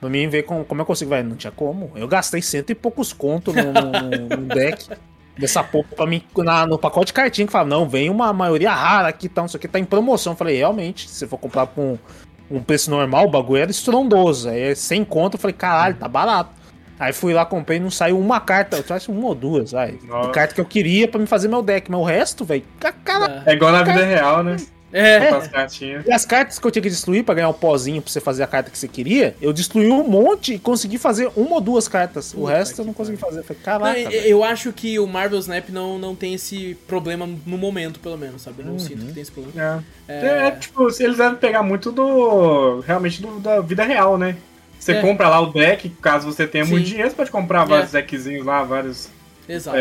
Pra 0.00 0.10
mim 0.10 0.28
ver 0.28 0.42
como, 0.42 0.64
como 0.64 0.80
eu 0.80 0.84
consigo. 0.84 1.10
Vai, 1.10 1.22
não 1.22 1.36
tinha 1.36 1.52
como. 1.52 1.92
Eu 1.94 2.08
gastei 2.08 2.42
cento 2.42 2.70
e 2.70 2.74
poucos 2.74 3.12
conto 3.12 3.52
no, 3.52 3.72
no- 3.72 4.36
no 4.36 4.46
deck 4.54 4.84
dessa 5.38 5.62
porra 5.62 5.88
pra 5.96 6.06
mim. 6.06 6.22
Na, 6.38 6.66
no 6.66 6.78
pacote 6.78 7.06
de 7.06 7.12
cartinha 7.12 7.46
que 7.46 7.52
fala, 7.52 7.66
não, 7.68 7.88
vem 7.88 8.08
uma 8.10 8.32
maioria 8.32 8.72
rara 8.72 9.08
aqui, 9.08 9.28
tá, 9.28 9.44
isso 9.44 9.56
aqui 9.56 9.68
tá 9.68 9.78
em 9.78 9.84
promoção. 9.84 10.32
Eu 10.32 10.36
falei, 10.36 10.56
realmente, 10.56 11.08
se 11.08 11.14
você 11.16 11.26
for 11.26 11.38
comprar 11.38 11.66
com 11.66 11.98
um 12.50 12.60
preço 12.62 12.90
normal, 12.90 13.26
o 13.26 13.30
bagulho 13.30 13.62
era 13.62 13.70
estrondoso. 13.70 14.48
Aí 14.48 14.60
é 14.60 14.74
100 14.74 15.04
conto, 15.04 15.34
eu 15.34 15.40
falei, 15.40 15.54
caralho, 15.54 15.94
tá 15.96 16.06
barato. 16.08 16.50
Aí 16.98 17.12
fui 17.12 17.32
lá, 17.34 17.44
comprei, 17.44 17.80
não 17.80 17.90
saiu 17.90 18.16
uma 18.18 18.38
carta, 18.38 18.76
eu 18.76 18.82
trouxe 18.84 19.10
uma 19.10 19.26
ou 19.26 19.34
duas, 19.34 19.72
vai. 19.72 19.98
Nossa. 20.04 20.30
Carta 20.30 20.54
que 20.54 20.60
eu 20.60 20.64
queria 20.64 21.08
pra 21.08 21.18
me 21.18 21.26
fazer 21.26 21.48
meu 21.48 21.60
deck, 21.62 21.90
mas 21.90 21.98
o 22.00 22.04
resto, 22.04 22.44
velho, 22.44 22.62
ca- 22.78 22.92
cara, 22.92 23.42
É 23.44 23.54
igual 23.54 23.72
na 23.72 23.82
vida 23.82 24.04
real, 24.04 24.44
né? 24.44 24.56
É. 24.92 25.28
As 25.28 25.48
cartinhas. 25.48 26.04
E 26.06 26.12
as 26.12 26.26
cartas 26.26 26.58
que 26.58 26.66
eu 26.66 26.70
tinha 26.70 26.82
que 26.82 26.90
destruir 26.90 27.24
pra 27.24 27.34
ganhar 27.34 27.48
o 27.48 27.54
pozinho 27.54 28.02
pra 28.02 28.10
você 28.12 28.20
fazer 28.20 28.42
a 28.42 28.46
carta 28.46 28.70
que 28.70 28.78
você 28.78 28.86
queria, 28.86 29.34
eu 29.40 29.52
destruí 29.52 29.88
um 29.90 30.06
monte 30.06 30.54
e 30.54 30.58
consegui 30.58 30.98
fazer 30.98 31.30
uma 31.34 31.54
ou 31.54 31.60
duas 31.60 31.88
cartas. 31.88 32.32
O 32.34 32.38
Puta 32.42 32.52
resto 32.52 32.74
que 32.74 32.80
eu 32.80 32.84
não 32.84 32.92
consegui 32.92 33.16
fazer. 33.16 33.42
Falei, 33.42 33.56
Não, 33.58 33.64
caraca. 33.64 33.98
eu- 34.00 34.10
velho. 34.10 34.26
eu 34.26 34.44
acho 34.44 34.72
que 34.72 34.98
o 34.98 35.06
Marvel 35.06 35.38
Snap 35.38 35.68
não, 35.70 35.98
não 35.98 36.14
tem 36.14 36.34
esse 36.34 36.76
problema 36.86 37.26
no 37.46 37.56
momento, 37.56 37.98
pelo 38.00 38.18
menos, 38.18 38.42
sabe? 38.42 38.60
Eu 38.60 38.66
Uhum. 38.66 38.72
não 38.72 38.78
sinto 38.78 39.06
que 39.06 39.12
tem 39.12 39.22
esse 39.22 39.32
problema. 39.32 39.84
É. 40.08 40.46
É, 40.46 40.50
tipo, 40.50 40.86
eles 41.00 41.16
devem 41.16 41.36
pegar 41.38 41.62
muito 41.62 41.90
do. 41.90 42.80
Realmente 42.80 43.22
do, 43.22 43.40
da 43.40 43.60
vida 43.60 43.84
real, 43.84 44.18
né? 44.18 44.36
Você 44.78 44.92
É. 44.92 45.00
compra 45.00 45.28
lá 45.28 45.40
o 45.40 45.52
deck, 45.52 45.88
caso 46.02 46.26
você 46.30 46.46
tenha 46.46 46.64
muito 46.64 46.84
Sim. 46.84 46.90
dinheiro, 46.90 47.08
você 47.10 47.16
pode 47.16 47.30
comprar 47.30 47.62
É. 47.62 47.66
vários 47.66 47.92
deckzinhos 47.92 48.44
lá, 48.44 48.62
vários 48.64 49.08
Exato. 49.48 49.76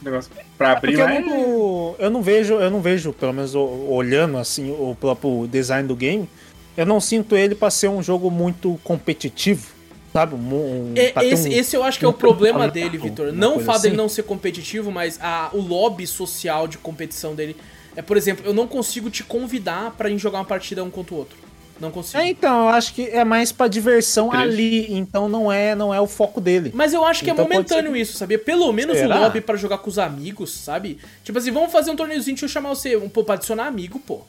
É, 0.00 0.04
negócios 0.04 0.32
pra 0.56 0.72
abrir. 0.72 0.96
Porque 0.96 1.02
eu 1.02 1.06
mas- 1.08 1.26
não, 1.26 1.94
eu 1.98 2.10
não 2.10 2.22
vejo, 2.22 2.54
eu 2.54 2.70
não 2.70 2.80
vejo, 2.80 3.12
pelo 3.12 3.32
menos 3.32 3.54
o- 3.54 3.60
olhando 3.90 4.38
assim 4.38 4.70
o 4.70 4.96
próprio 4.98 5.46
design 5.46 5.86
do 5.88 5.96
game, 5.96 6.28
eu 6.76 6.86
não 6.86 7.00
sinto 7.00 7.36
ele 7.36 7.54
pra 7.54 7.70
ser 7.70 7.88
um 7.88 8.02
jogo 8.02 8.30
muito 8.30 8.78
competitivo, 8.84 9.66
sabe? 10.12 10.34
Um, 10.34 10.38
um- 10.38 10.92
É, 10.96 11.12
esse, 11.26 11.48
um- 11.48 11.52
esse 11.52 11.76
eu 11.76 11.82
acho 11.82 11.98
que 11.98 12.04
é 12.04 12.08
o 12.08 12.12
problema 12.12 12.68
dele, 12.68 12.98
Vitor. 12.98 13.32
Não 13.32 13.56
o 13.56 13.60
fato 13.60 13.82
dele 13.82 13.94
assim. 13.94 13.96
não 13.96 14.08
ser 14.08 14.22
competitivo, 14.24 14.90
mas 14.90 15.18
a, 15.22 15.50
o 15.52 15.60
lobby 15.60 16.06
social 16.06 16.66
de 16.68 16.78
competição 16.78 17.34
dele. 17.34 17.56
É, 17.94 18.02
por 18.02 18.16
exemplo, 18.18 18.44
eu 18.44 18.52
não 18.52 18.66
consigo 18.66 19.08
te 19.08 19.24
convidar 19.24 19.92
pra 19.96 20.10
ir 20.10 20.18
jogar 20.18 20.38
uma 20.38 20.44
partida 20.44 20.84
um 20.84 20.90
contra 20.90 21.14
o 21.14 21.18
outro. 21.18 21.38
Não 21.80 21.90
consigo. 21.90 22.22
É, 22.22 22.28
então, 22.28 22.62
eu 22.62 22.68
acho 22.70 22.94
que 22.94 23.02
é 23.02 23.22
mais 23.24 23.52
pra 23.52 23.68
diversão 23.68 24.30
Triste. 24.30 24.42
ali, 24.44 24.92
então 24.94 25.28
não 25.28 25.52
é, 25.52 25.74
não 25.74 25.92
é 25.92 26.00
o 26.00 26.06
foco 26.06 26.40
dele. 26.40 26.70
Mas 26.74 26.92
eu 26.94 27.04
acho 27.04 27.22
que 27.24 27.30
Então 27.30 27.44
é 27.44 27.48
momentâneo 27.48 27.92
ser- 27.92 27.98
isso, 28.00 28.16
sabia? 28.16 28.38
Pelo 28.38 28.72
menos 28.72 28.96
Será? 28.96 29.16
o 29.16 29.20
lobby 29.20 29.40
pra 29.42 29.56
jogar 29.56 29.78
com 29.78 29.90
os 29.90 29.98
amigos, 29.98 30.50
sabe? 30.52 30.98
Tipo 31.22 31.38
assim, 31.38 31.50
vamos 31.50 31.70
fazer 31.70 31.90
um 31.90 31.96
torneiozinho, 31.96 32.34
deixa 32.34 32.46
eu 32.46 32.48
chamar 32.48 32.70
você, 32.70 32.96
um, 32.96 33.08
pô, 33.08 33.22
pra 33.24 33.34
adicionar 33.34 33.66
amigo, 33.66 33.98
pô. 33.98 34.22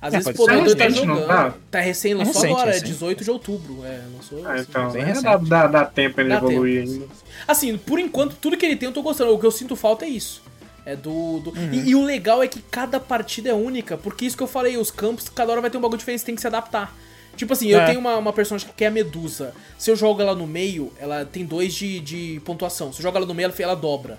Às 0.00 0.12
É, 0.12 0.18
vezes, 0.18 0.36
pô, 0.36 0.44
tá 0.44 0.88
jogando. 0.90 1.26
tá? 1.26 1.54
Tá 1.70 1.80
recém, 1.80 2.12
lançou 2.12 2.34
recente, 2.34 2.52
agora, 2.52 2.70
é 2.70 2.74
recente. 2.74 2.92
18 2.92 3.24
de 3.24 3.30
outubro. 3.30 3.78
É, 3.84 4.00
lançou. 4.14 4.46
Ah, 4.46 4.52
assim, 4.52 4.66
então, 4.68 4.90
recente. 4.90 5.22
dá, 5.24 5.36
dá, 5.38 5.66
dá 5.66 5.84
tempo 5.86 6.20
ainda 6.20 6.38
Dá 6.38 6.46
evoluir 6.46 6.82
tempo. 6.84 6.92
ainda. 7.02 7.06
Assim, 7.48 7.78
por 7.78 7.98
enquanto, 7.98 8.36
tudo 8.36 8.56
que 8.56 8.66
ele 8.66 8.76
tem 8.76 8.86
eu 8.88 8.92
tô 8.92 9.02
gostando. 9.02 9.32
O 9.32 9.38
que 9.38 9.46
eu 9.46 9.50
sinto 9.50 9.74
falta 9.74 10.04
é 10.04 10.08
isso. 10.08 10.42
É 10.86 10.94
do. 10.94 11.40
do- 11.40 11.50
Uhum. 11.50 11.72
E, 11.72 11.90
e 11.90 11.94
o 11.94 12.04
legal 12.04 12.42
é 12.42 12.48
que 12.48 12.60
cada 12.60 13.00
partida 13.00 13.48
é 13.50 13.54
única, 13.54 13.96
porque 13.96 14.24
isso 14.26 14.36
que 14.36 14.42
eu 14.42 14.46
falei, 14.46 14.76
os 14.76 14.90
campos, 14.90 15.28
cada 15.28 15.50
hora 15.52 15.60
vai 15.60 15.70
ter 15.70 15.78
um 15.78 15.80
bagulho 15.80 15.98
diferente, 15.98 16.20
você 16.20 16.26
tem 16.26 16.34
que 16.34 16.40
se 16.40 16.46
adaptar. 16.46 16.94
Tipo 17.36 17.52
assim, 17.52 17.68
eu 17.68 17.80
É. 17.80 17.86
tenho 17.86 17.98
uma, 17.98 18.16
uma 18.16 18.32
personagem 18.32 18.68
que 18.76 18.84
é 18.84 18.86
a 18.88 18.90
Medusa. 18.90 19.54
Se 19.78 19.90
eu 19.90 19.96
jogo 19.96 20.20
ela 20.20 20.34
no 20.36 20.46
meio, 20.46 20.92
ela 21.00 21.24
tem 21.24 21.44
dois 21.44 21.74
de, 21.74 21.98
de 22.00 22.40
pontuação. 22.44 22.92
Se 22.92 23.00
eu 23.00 23.02
jogo 23.02 23.16
ela 23.16 23.26
no 23.26 23.34
meio, 23.34 23.46
ela, 23.46 23.54
ela 23.58 23.74
dobra. 23.74 24.18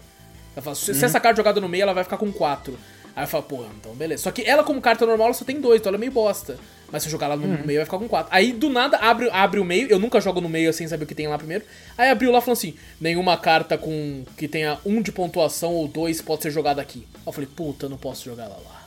Ela 0.56 0.62
fala, 0.62 0.76
se, 0.76 0.92
Uhum. 0.92 0.98
se 0.98 1.06
essa 1.06 1.20
carta 1.20 1.38
jogada 1.38 1.62
no 1.62 1.70
meio, 1.70 1.84
ela 1.84 1.94
vai 1.94 2.04
ficar 2.04 2.18
com 2.18 2.32
4. 2.32 2.78
Aí 3.16 3.24
eu 3.24 3.28
falo, 3.28 3.44
porra, 3.44 3.68
então 3.80 3.94
beleza. 3.94 4.24
Só 4.24 4.32
que 4.32 4.42
ela, 4.44 4.64
como 4.64 4.82
carta 4.82 5.06
normal, 5.06 5.28
ela 5.28 5.34
só 5.34 5.46
tem 5.46 5.62
dois, 5.62 5.80
então 5.80 5.90
ela 5.90 5.98
é 5.98 6.00
meio 6.00 6.12
bosta. 6.12 6.58
Mas 6.92 7.02
se 7.02 7.08
eu 7.08 7.12
jogar 7.12 7.28
ela 7.28 7.36
no 7.38 7.46
Uhum. 7.48 7.66
meio, 7.66 7.80
vai 7.80 7.86
ficar 7.86 7.98
com 7.98 8.08
4. 8.08 8.30
Aí 8.34 8.52
do 8.52 8.70
nada 8.70 8.98
abre, 8.98 9.30
abre 9.32 9.60
o 9.60 9.66
meio, 9.66 9.88
eu 9.90 9.98
nunca 9.98 10.20
jogo 10.22 10.40
no 10.42 10.50
meio 10.50 10.72
sem 10.74 10.88
saber 10.88 11.06
o 11.06 11.08
que 11.08 11.16
tem 11.16 11.28
lá 11.28 11.38
primeiro. 11.38 11.64
Aí 11.98 12.10
abriu 12.10 12.32
lá 12.32 12.42
falando 12.42 12.58
assim: 12.58 12.76
nenhuma 13.00 13.38
carta 13.38 13.78
com 13.78 14.24
que 14.38 14.48
tenha 14.48 14.78
um 14.86 15.02
de 15.02 15.12
pontuação 15.12 15.74
ou 15.74 15.88
dois 15.88 16.22
pode 16.22 16.44
ser 16.44 16.52
jogada 16.52 16.82
aqui. 16.82 17.08
Aí 17.16 17.22
eu 17.26 17.32
falei, 17.32 17.50
puta, 17.56 17.86
eu 17.86 17.90
não 17.90 17.98
posso 17.98 18.26
jogar 18.26 18.44
ela 18.44 18.58
lá. 18.66 18.86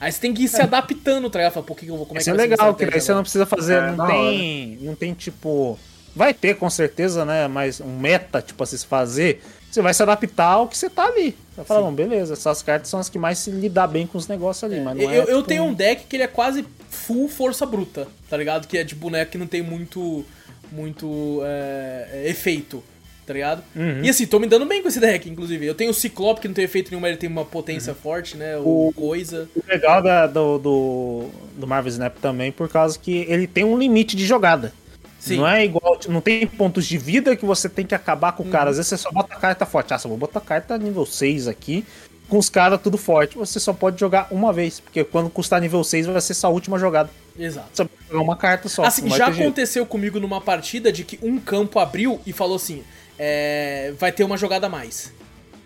Aí 0.00 0.10
você 0.10 0.18
tem 0.20 0.32
que 0.32 0.44
ir 0.44 0.48
se 0.48 0.60
adaptando, 0.62 1.28
tá 1.28 1.38
ligado? 1.38 1.62
Pô, 1.62 1.74
que 1.74 1.84
que 1.84 1.90
eu 1.92 1.96
vou, 1.98 2.06
como 2.06 2.18
é 2.18 2.22
Isso 2.22 2.30
é 2.30 2.32
legal, 2.32 2.74
que 2.74 2.86
daí 2.86 3.00
você 3.00 3.12
não 3.12 3.22
precisa 3.22 3.44
fazer, 3.44 3.74
É, 3.74 3.90
não 3.92 4.06
tem, 4.06 4.78
não 4.80 4.94
tem 4.94 5.12
tipo, 5.12 5.78
vai 6.16 6.32
ter 6.32 6.54
com 6.56 6.70
certeza, 6.70 7.24
né, 7.26 7.46
mas 7.46 7.80
um 7.82 7.98
meta 7.98 8.40
tipo 8.40 8.62
a 8.62 8.66
se 8.66 8.84
fazer, 8.86 9.42
você 9.70 9.80
vai 9.82 9.94
se 9.94 10.02
adaptar 10.02 10.46
ao 10.52 10.68
que 10.68 10.76
você 10.76 10.90
tá 10.90 11.04
ali. 11.06 11.30
Você 11.30 11.56
vai 11.56 11.64
falar, 11.64 11.80
Sim. 11.80 11.86
não, 11.86 11.94
beleza, 11.94 12.32
essas 12.34 12.62
cartas 12.62 12.88
são 12.90 12.98
as 13.00 13.08
que 13.08 13.18
mais 13.18 13.38
se 13.38 13.50
lidar 13.50 13.86
bem 13.86 14.06
com 14.06 14.18
os 14.18 14.26
negócios 14.28 14.64
ali, 14.64 14.80
mas 14.80 14.96
não 14.96 15.02
Eu, 15.04 15.10
é, 15.10 15.18
eu 15.20 15.26
tipo, 15.36 15.42
tenho 15.44 15.64
um 15.64 15.74
deck 15.74 16.04
que 16.06 16.16
ele 16.16 16.22
é 16.24 16.26
quase 16.28 16.64
full 16.88 17.28
força 17.28 17.64
bruta, 17.64 18.08
tá 18.28 18.36
ligado? 18.36 18.66
Que 18.66 18.78
é 18.78 18.84
de 18.84 18.94
boneco 18.94 19.30
que 19.32 19.38
não 19.38 19.46
tem 19.46 19.62
muito. 19.62 20.24
muito 20.72 21.40
é, 21.44 22.08
é, 22.24 22.28
efeito, 22.30 22.82
tá 23.26 23.32
ligado? 23.34 23.62
Uhum. 23.74 24.02
E 24.04 24.08
assim, 24.08 24.26
tô 24.26 24.38
me 24.38 24.46
dando 24.46 24.66
bem 24.66 24.82
com 24.82 24.88
esse 24.88 25.00
deck, 25.00 25.28
inclusive. 25.28 25.66
Eu 25.66 25.74
tenho 25.74 25.90
o 25.90 25.94
Ciclope 25.94 26.40
que 26.40 26.48
não 26.48 26.54
tem 26.54 26.64
efeito 26.64 26.90
nenhum, 26.90 27.00
mas 27.00 27.10
ele 27.10 27.18
tem 27.18 27.28
uma 27.30 27.44
potência 27.44 27.94
forte, 27.94 28.36
né? 28.36 28.56
O, 28.56 28.60
Uhum. 28.60 28.88
O- 28.88 28.92
coisa. 28.92 29.48
O 29.54 29.62
legal 29.68 30.02
da- 30.02 30.26
do, 30.26 30.58
do, 30.58 31.26
do 31.56 31.66
Marvel 31.66 31.90
Snap 31.90 32.16
também, 32.20 32.50
por 32.52 32.68
causa 32.68 32.98
que 32.98 33.24
ele 33.28 33.46
tem 33.46 33.64
um 33.64 33.76
limite 33.78 34.16
de 34.16 34.24
jogada. 34.26 34.72
Sim. 35.20 35.36
Não 35.36 35.46
é 35.46 35.64
igual, 35.64 36.00
não 36.08 36.20
tem 36.20 36.44
pontos 36.46 36.86
de 36.86 36.96
vida 36.98 37.36
que 37.36 37.44
você 37.44 37.68
tem 37.68 37.86
que 37.86 37.94
acabar 37.94 38.32
com 38.32 38.42
o 38.42 38.46
Uhum. 38.46 38.52
cara. 38.52 38.70
Às 38.70 38.76
vezes 38.78 38.88
você 38.88 38.96
só 38.96 39.12
bota 39.12 39.34
a 39.34 39.36
carta 39.38 39.64
forte. 39.66 39.92
Ah, 39.94 39.98
só 39.98 40.08
vou 40.08 40.16
botar 40.18 40.38
a 40.40 40.42
carta 40.42 40.76
nível 40.78 41.04
6 41.04 41.46
aqui, 41.46 41.84
com 42.28 42.38
os 42.38 42.48
caras 42.48 42.80
tudo 42.82 42.96
forte. 42.96 43.36
Você 43.36 43.60
só 43.60 43.72
pode 43.74 44.00
jogar 44.00 44.28
uma 44.30 44.50
vez, 44.52 44.80
porque 44.80 45.04
quando 45.04 45.28
custar 45.28 45.60
nível 45.60 45.84
6 45.84 46.06
vai 46.06 46.20
ser 46.22 46.32
sua 46.34 46.48
última 46.48 46.78
jogada. 46.78 47.10
Exato. 47.38 47.68
Você 47.72 47.84
vai 47.84 47.92
jogar 48.08 48.22
uma 48.22 48.36
carta 48.36 48.68
só. 48.68 48.82
Assim, 48.82 49.08
já 49.10 49.26
ter 49.26 49.32
jeito. 49.34 49.40
aconteceu 49.42 49.84
comigo 49.86 50.18
numa 50.18 50.40
partida 50.40 50.90
de 50.90 51.04
que 51.04 51.18
um 51.22 51.38
campo 51.38 51.78
abriu 51.78 52.18
e 52.26 52.32
falou 52.32 52.56
assim: 52.56 52.82
é, 53.18 53.92
vai 53.98 54.10
ter 54.10 54.24
uma 54.24 54.38
jogada 54.38 54.66
a 54.66 54.70
mais. 54.70 55.12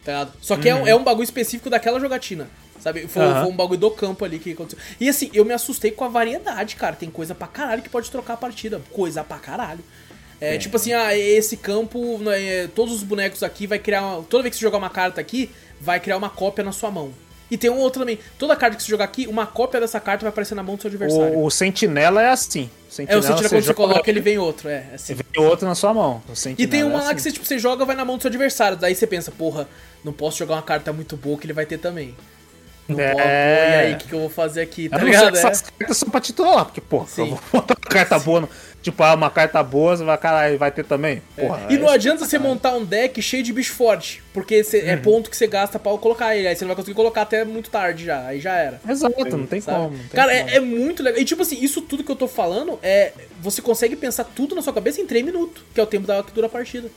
Tá 0.04 0.12
ligado? 0.12 0.32
Só 0.40 0.56
que 0.56 0.68
é, 0.68 0.74
um, 0.74 0.86
é 0.86 0.94
um 0.94 1.02
bagulho 1.04 1.24
específico 1.24 1.70
daquela 1.70 1.98
jogatina. 2.00 2.50
Sabe? 2.84 3.08
Foi, 3.08 3.24
Uhum. 3.24 3.40
Foi 3.40 3.50
um 3.50 3.56
bagulho 3.56 3.80
do 3.80 3.90
campo 3.90 4.26
ali 4.26 4.38
que 4.38 4.52
aconteceu. 4.52 4.78
E 5.00 5.08
assim, 5.08 5.30
eu 5.32 5.42
me 5.42 5.54
assustei 5.54 5.90
com 5.90 6.04
a 6.04 6.08
variedade, 6.08 6.76
cara. 6.76 6.94
Tem 6.94 7.08
coisa 7.08 7.34
pra 7.34 7.46
caralho 7.46 7.80
que 7.80 7.88
pode 7.88 8.10
trocar 8.10 8.34
a 8.34 8.36
partida. 8.36 8.78
Coisa 8.92 9.24
pra 9.24 9.38
caralho. 9.38 9.82
É, 10.38 10.58
tipo 10.58 10.76
assim, 10.76 10.92
ah, 10.92 11.16
esse 11.16 11.56
campo, 11.56 12.18
né, 12.18 12.68
todos 12.74 12.92
os 12.92 13.02
bonecos 13.02 13.42
aqui 13.42 13.66
vai 13.66 13.78
criar. 13.78 14.02
Uma, 14.02 14.22
toda 14.24 14.42
vez 14.42 14.54
que 14.54 14.58
você 14.58 14.66
jogar 14.66 14.76
uma 14.76 14.90
carta 14.90 15.18
aqui, 15.18 15.50
vai 15.80 15.98
criar 15.98 16.18
uma 16.18 16.28
cópia 16.28 16.62
na 16.62 16.72
sua 16.72 16.90
mão. 16.90 17.10
E 17.50 17.56
tem 17.56 17.70
um 17.70 17.78
outro 17.78 18.00
também. 18.00 18.18
Toda 18.38 18.54
carta 18.54 18.76
que 18.76 18.82
você 18.82 18.90
jogar 18.90 19.06
aqui, 19.06 19.26
uma 19.26 19.46
cópia 19.46 19.80
dessa 19.80 19.98
carta 19.98 20.24
vai 20.24 20.28
aparecer 20.28 20.54
na 20.54 20.62
mão 20.62 20.76
do 20.76 20.82
seu 20.82 20.88
adversário. 20.88 21.38
O, 21.38 21.46
o 21.46 21.50
Sentinela 21.50 22.20
é 22.20 22.28
assim. 22.28 22.68
é, 23.08 23.16
o 23.16 23.22
sentinela 23.22 23.48
quando 23.48 23.48
você 23.48 23.60
joga, 23.62 23.74
coloca, 23.74 24.10
ele 24.10 24.20
vem 24.20 24.36
outro. 24.36 24.68
É, 24.68 24.88
é 24.92 24.94
assim. 24.96 25.14
vem 25.14 25.42
outro 25.42 25.66
na 25.66 25.74
sua 25.74 25.94
mão. 25.94 26.22
E 26.30 26.36
Sentinela 26.36 26.70
tem 26.70 26.84
uma 26.84 27.00
é 27.00 27.04
lá 27.04 27.14
que 27.14 27.20
assim. 27.20 27.30
você, 27.30 27.32
tipo, 27.32 27.46
você 27.46 27.58
joga, 27.58 27.86
vai 27.86 27.96
na 27.96 28.04
mão 28.04 28.18
do 28.18 28.20
seu 28.20 28.28
adversário. 28.28 28.76
Daí 28.76 28.94
você 28.94 29.06
pensa, 29.06 29.30
porra, 29.30 29.66
não 30.04 30.12
posso 30.12 30.36
jogar 30.36 30.56
uma 30.56 30.62
carta 30.62 30.92
muito 30.92 31.16
boa 31.16 31.38
que 31.38 31.46
ele 31.46 31.54
vai 31.54 31.64
ter 31.64 31.78
também. 31.78 32.14
Não 32.88 33.00
É. 33.00 33.14
e 33.14 33.86
aí, 33.86 33.94
o 33.94 33.96
que, 33.96 34.08
que 34.08 34.14
eu 34.14 34.20
vou 34.20 34.28
fazer 34.28 34.60
aqui? 34.62 34.86
Eu 34.86 34.90
Tá 34.90 34.98
não 34.98 35.04
sei 35.06 35.12
ligado? 35.14 35.36
É. 35.36 35.38
essas 35.38 35.60
cartas 35.62 35.96
são 35.96 36.10
pra 36.10 36.20
titular, 36.20 36.64
porque, 36.66 36.80
porra, 36.80 37.06
Sim. 37.06 37.22
eu 37.22 37.26
vou 37.28 37.40
botar 37.52 37.74
uma 37.82 37.90
carta 37.90 38.18
boa. 38.18 38.40
No, 38.42 38.48
tipo, 38.82 39.02
ah, 39.02 39.14
uma 39.14 39.30
carta 39.30 39.62
boa, 39.62 39.96
você 39.96 40.04
vai, 40.04 40.18
caralho, 40.18 40.58
vai 40.58 40.70
ter 40.70 40.84
também. 40.84 41.22
Porra, 41.34 41.66
E 41.70 41.78
não 41.78 41.88
é- 41.90 41.94
adianta 41.94 42.26
você 42.26 42.38
montar 42.38 42.74
um 42.74 42.84
deck 42.84 43.22
cheio 43.22 43.42
de 43.42 43.54
bicho 43.54 43.72
forte, 43.72 44.22
porque 44.34 44.62
você- 44.62 44.80
Uhum. 44.82 44.88
é 44.90 44.96
ponto 44.98 45.30
que 45.30 45.36
você 45.36 45.46
gasta 45.46 45.78
pra 45.78 45.96
colocar 45.96 46.36
ele. 46.36 46.46
Aí 46.46 46.54
você 46.54 46.64
não 46.64 46.68
vai 46.68 46.76
conseguir 46.76 46.94
colocar 46.94 47.22
até 47.22 47.42
muito 47.44 47.70
tarde 47.70 48.04
já. 48.04 48.26
Aí 48.26 48.38
já 48.40 48.52
era. 48.54 48.78
Exato, 48.86 49.14
não 49.36 49.46
tem 49.46 49.60
sabe? 49.62 49.78
como. 49.78 49.90
não 49.92 49.98
tem 49.98 50.08
Cara, 50.10 50.36
como. 50.36 50.50
é, 50.50 50.56
é 50.56 50.60
muito 50.60 51.02
legal. 51.02 51.18
E 51.20 51.24
tipo 51.24 51.40
assim, 51.40 51.58
isso 51.64 51.80
tudo 51.80 52.04
que 52.04 52.12
eu 52.12 52.16
tô 52.16 52.28
falando 52.28 52.78
é. 52.82 53.12
Você 53.40 53.62
consegue 53.62 53.96
pensar 53.96 54.24
tudo 54.24 54.54
na 54.54 54.60
sua 54.62 54.72
cabeça 54.74 55.00
em 55.00 55.06
3 55.06 55.24
minutos, 55.24 55.62
que 55.72 55.80
é 55.80 55.82
o 55.82 55.86
tempo 55.86 56.06
da 56.06 56.22
que 56.22 56.32
dura 56.32 56.46
a 56.48 56.50
partida. 56.50 56.90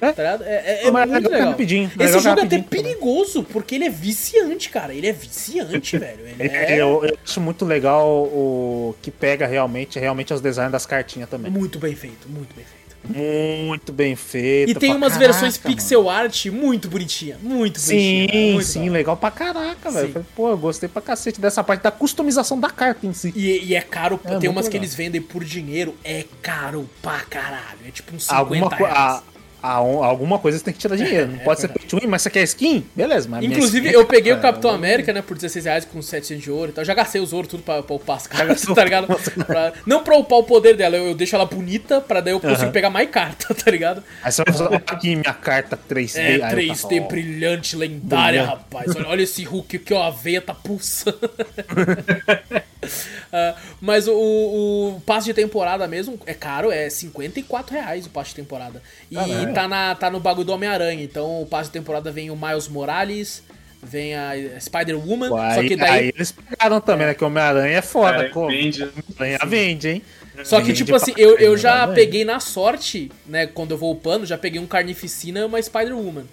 É. 0.00 0.12
Tá? 0.12 0.22
É, 0.22 0.36
é, 0.46 0.80
é 0.84 0.86
é 0.86 0.90
muito 0.90 1.12
legal 1.12 1.30
legal. 1.32 1.48
rapidinho, 1.50 1.84
é 1.98 2.04
Esse 2.04 2.16
legal 2.16 2.20
jogo 2.20 2.40
é 2.40 2.44
até 2.44 2.58
perigoso, 2.58 3.42
porque 3.44 3.74
ele 3.74 3.84
é 3.86 3.90
viciante, 3.90 4.68
cara. 4.70 4.94
Ele 4.94 5.06
é 5.06 5.12
viciante, 5.12 5.96
velho. 5.98 6.20
É, 6.38 6.46
é 6.74 6.80
Eu, 6.80 7.04
eu 7.04 7.16
acho 7.24 7.40
muito 7.40 7.64
legal 7.64 8.06
o 8.08 8.94
que 9.02 9.10
pega 9.10 9.46
realmente, 9.46 9.98
realmente 9.98 10.32
os 10.32 10.40
designs 10.40 10.70
das 10.72 10.86
cartinhas 10.86 11.28
também. 11.28 11.50
muito 11.50 11.78
bem 11.78 11.94
feito, 11.94 12.28
muito 12.28 12.54
bem 12.54 12.64
feito. 12.64 12.78
Muito 13.10 13.92
bem 13.92 14.16
feito. 14.16 14.70
E 14.70 14.74
tem 14.74 14.90
umas 14.94 15.12
caraca, 15.14 15.32
versões 15.32 15.58
mano. 15.58 15.76
pixel 15.76 16.10
art 16.10 16.46
muito 16.46 16.88
bonitinha, 16.88 17.38
muito 17.40 17.80
bonitinha. 17.80 18.28
Sim, 18.28 18.52
muito 18.52 18.66
sim, 18.66 18.80
hora. 18.82 18.90
legal 18.90 19.16
pra 19.16 19.30
caraca, 19.30 19.90
velho. 19.90 20.26
Pô, 20.36 20.50
eu 20.50 20.58
gostei 20.58 20.88
pra 20.88 21.00
cacete 21.00 21.40
dessa 21.40 21.62
parte 21.64 21.82
da 21.82 21.90
customização 21.92 22.58
da 22.58 22.68
carta 22.68 23.06
em 23.06 23.12
si. 23.14 23.32
E, 23.34 23.66
e 23.66 23.74
é 23.74 23.80
caro, 23.80 24.20
É, 24.24 24.36
tem 24.38 24.50
umas 24.50 24.66
que 24.68 24.74
legal. 24.74 24.84
eles 24.84 24.94
vendem 24.94 25.22
por 25.22 25.42
dinheiro, 25.44 25.94
é 26.04 26.24
caro 26.42 26.90
pra 27.00 27.20
caralho. 27.20 27.78
É 27.86 27.90
tipo 27.90 28.14
uns 28.14 28.24
50 28.24 28.36
Alguma, 28.40 28.68
co- 28.68 28.76
reais. 28.84 28.98
a- 28.98 29.22
alguma 29.62 30.38
coisa 30.38 30.58
você 30.58 30.64
tem 30.64 30.72
que 30.74 30.80
tirar 30.80 30.96
dinheiro. 30.96 31.28
Não 31.32 31.40
É 31.40 31.44
pode 31.44 31.60
ser 31.60 31.66
verdade. 31.68 31.86
pay 31.88 31.98
to 31.98 32.04
win, 32.04 32.10
mas 32.10 32.22
você 32.22 32.30
quer 32.30 32.42
skin? 32.44 32.84
Beleza, 32.94 33.28
mas 33.28 33.44
Inclusive, 33.44 33.86
skin 33.86 33.96
é 33.96 34.00
eu 34.00 34.06
peguei 34.06 34.32
o 34.32 34.36
cara, 34.36 34.48
Capitão 34.52 34.70
América, 34.70 35.12
né, 35.12 35.20
por 35.22 35.34
16 35.36 35.64
reais 35.64 35.84
com 35.84 36.00
700 36.00 36.42
de 36.44 36.50
ouro 36.50 36.70
e 36.70 36.74
tal. 36.74 36.84
Já 36.84 36.94
gastei 36.94 37.20
os 37.20 37.32
ouro 37.32 37.48
tudo 37.48 37.62
pra, 37.62 37.82
pra 37.82 37.96
upar 37.96 38.16
as 38.16 38.26
cartas, 38.26 38.62
tá 38.62 38.84
ligado? 38.84 39.08
Pra- 39.46 39.72
não 39.86 40.02
pra 40.04 40.16
upar 40.16 40.38
o 40.38 40.44
poder 40.44 40.76
dela, 40.76 40.96
eu, 40.96 41.08
eu 41.08 41.14
deixo 41.14 41.34
ela 41.34 41.44
bonita 41.46 42.00
pra 42.00 42.20
daí 42.20 42.32
eu 42.32 42.40
consigo 42.40 42.62
Aham. 42.64 42.72
pegar 42.72 42.90
mais 42.90 43.08
carta, 43.10 43.54
tá 43.54 43.70
ligado? 43.70 44.02
Aí 44.22 44.30
você 44.32 44.42
vai 44.44 44.66
olha 44.66 44.76
aqui 44.86 45.16
minha 45.16 45.34
carta 45.34 45.78
3D. 45.88 46.16
É, 46.18 46.26
aí 46.26 46.40
eu 46.40 46.40
3D 46.48 46.68
faço, 46.68 46.88
ó, 46.94 47.00
brilhante, 47.08 47.76
lendária, 47.76 48.42
Brilhante. 48.42 48.62
rapaz. 48.62 48.96
Olha, 48.96 49.08
olha 49.08 49.22
esse 49.22 49.42
Hulk 49.44 49.76
aqui, 49.76 49.94
ó, 49.94 50.02
a 50.04 50.10
veia 50.10 50.40
tá 50.40 50.54
pulsando. 50.54 51.18
Ah, 53.32 53.54
mas 53.80 54.08
o, 54.08 54.14
o 54.14 55.02
passe 55.04 55.26
de 55.26 55.34
temporada 55.34 55.86
mesmo 55.86 56.18
é 56.24 56.32
caro, 56.32 56.70
é 56.72 56.88
54 56.88 57.74
reais 57.74 58.06
o 58.06 58.10
passe 58.10 58.30
de 58.30 58.36
temporada. 58.36 58.82
E 59.10 59.16
tá, 59.52 59.68
na, 59.68 59.94
tá 59.94 60.08
no 60.10 60.18
bagulho 60.18 60.46
do 60.46 60.52
Homem-Aranha. 60.52 61.02
Então 61.04 61.42
o 61.42 61.46
passe 61.46 61.68
de 61.68 61.74
temporada 61.74 62.10
vem 62.10 62.30
o 62.30 62.36
Miles 62.36 62.68
Morales, 62.68 63.42
vem 63.82 64.14
a 64.14 64.32
Spider-Woman. 64.58 65.38
Aí, 65.38 65.54
Só 65.54 65.60
que 65.62 65.72
aí 65.74 65.76
daí. 65.76 66.12
eles 66.14 66.32
pegaram 66.32 66.80
também, 66.80 67.06
né? 67.08 67.14
Que 67.14 67.22
o 67.22 67.26
Homem-Aranha 67.26 67.76
é 67.78 67.82
foda. 67.82 68.16
Cara, 68.16 68.30
pô. 68.30 68.46
vende. 68.46 68.82
Homem-Aranha 68.82 69.38
vende, 69.46 69.88
hein? 69.88 70.02
Só 70.44 70.60
que, 70.60 70.72
tipo 70.72 70.94
assim, 70.94 71.12
eu, 71.16 71.36
eu 71.38 71.56
já 71.58 71.86
né? 71.86 71.94
peguei 71.94 72.24
na 72.24 72.38
sorte, 72.40 73.10
né? 73.26 73.46
Quando 73.48 73.72
eu 73.72 73.76
vou 73.78 73.90
upando, 73.92 74.24
já 74.24 74.38
peguei 74.38 74.60
um 74.60 74.66
Carnificina 74.66 75.40
e 75.40 75.44
uma 75.44 75.60
Spider-Woman. 75.60 76.24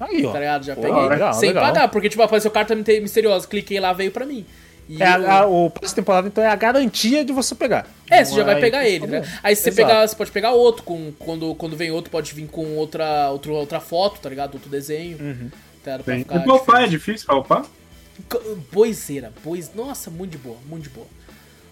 Aí, 0.00 0.24
ó. 0.24 0.32
Tá 0.32 0.38
ligado? 0.38 0.64
Já 0.64 0.74
Pô, 0.74 0.80
peguei 0.80 1.08
legal, 1.08 1.34
sem 1.34 1.50
legal. 1.50 1.64
pagar, 1.64 1.88
porque 1.88 2.08
tipo, 2.08 2.22
apareceu 2.22 2.50
carta 2.50 2.74
mite- 2.74 3.00
misteriosa, 3.00 3.46
cliquei 3.46 3.78
lá, 3.78 3.92
veio 3.92 4.10
pra 4.10 4.24
mim. 4.24 4.46
E 4.92 5.00
É, 5.00 5.06
a- 5.06 5.46
o 5.46 5.70
passe 5.70 5.94
temporada, 5.94 6.26
então, 6.26 6.42
é 6.42 6.48
a 6.48 6.56
garantia 6.56 7.24
de 7.24 7.32
você 7.32 7.54
pegar. 7.54 7.86
É, 8.10 8.24
você 8.24 8.34
já 8.34 8.42
vai 8.42 8.58
pegar 8.60 8.84
ele, 8.88 9.06
né? 9.06 9.22
Aí 9.40 9.54
você, 9.54 9.68
Exato. 9.68 9.76
pegar, 9.86 10.08
você 10.08 10.16
pode 10.16 10.32
pegar 10.32 10.50
outro, 10.50 10.82
com, 10.82 11.12
quando, 11.16 11.54
quando 11.54 11.76
vem 11.76 11.92
outro, 11.92 12.10
pode 12.10 12.34
vir 12.34 12.48
com 12.48 12.74
outra, 12.76 13.30
outra, 13.30 13.52
outra 13.52 13.80
foto, 13.80 14.18
tá 14.18 14.28
ligado? 14.28 14.54
Outro 14.54 14.68
desenho. 14.68 15.16
Uhum. 15.20 15.48
Tá, 15.84 16.00
pra 16.00 16.16
ficar 16.18 16.44
E 16.80 16.84
é 16.84 16.86
difícil 16.88 17.24
pra 17.24 17.36
upar? 17.36 17.64
C- 17.64 18.56
Boiseira, 18.72 19.32
bois... 19.44 19.72
Nossa, 19.74 20.10
muito 20.10 20.32
de 20.32 20.38
boa, 20.38 20.58
muito 20.68 20.82
de 20.84 20.90
boa. 20.90 21.06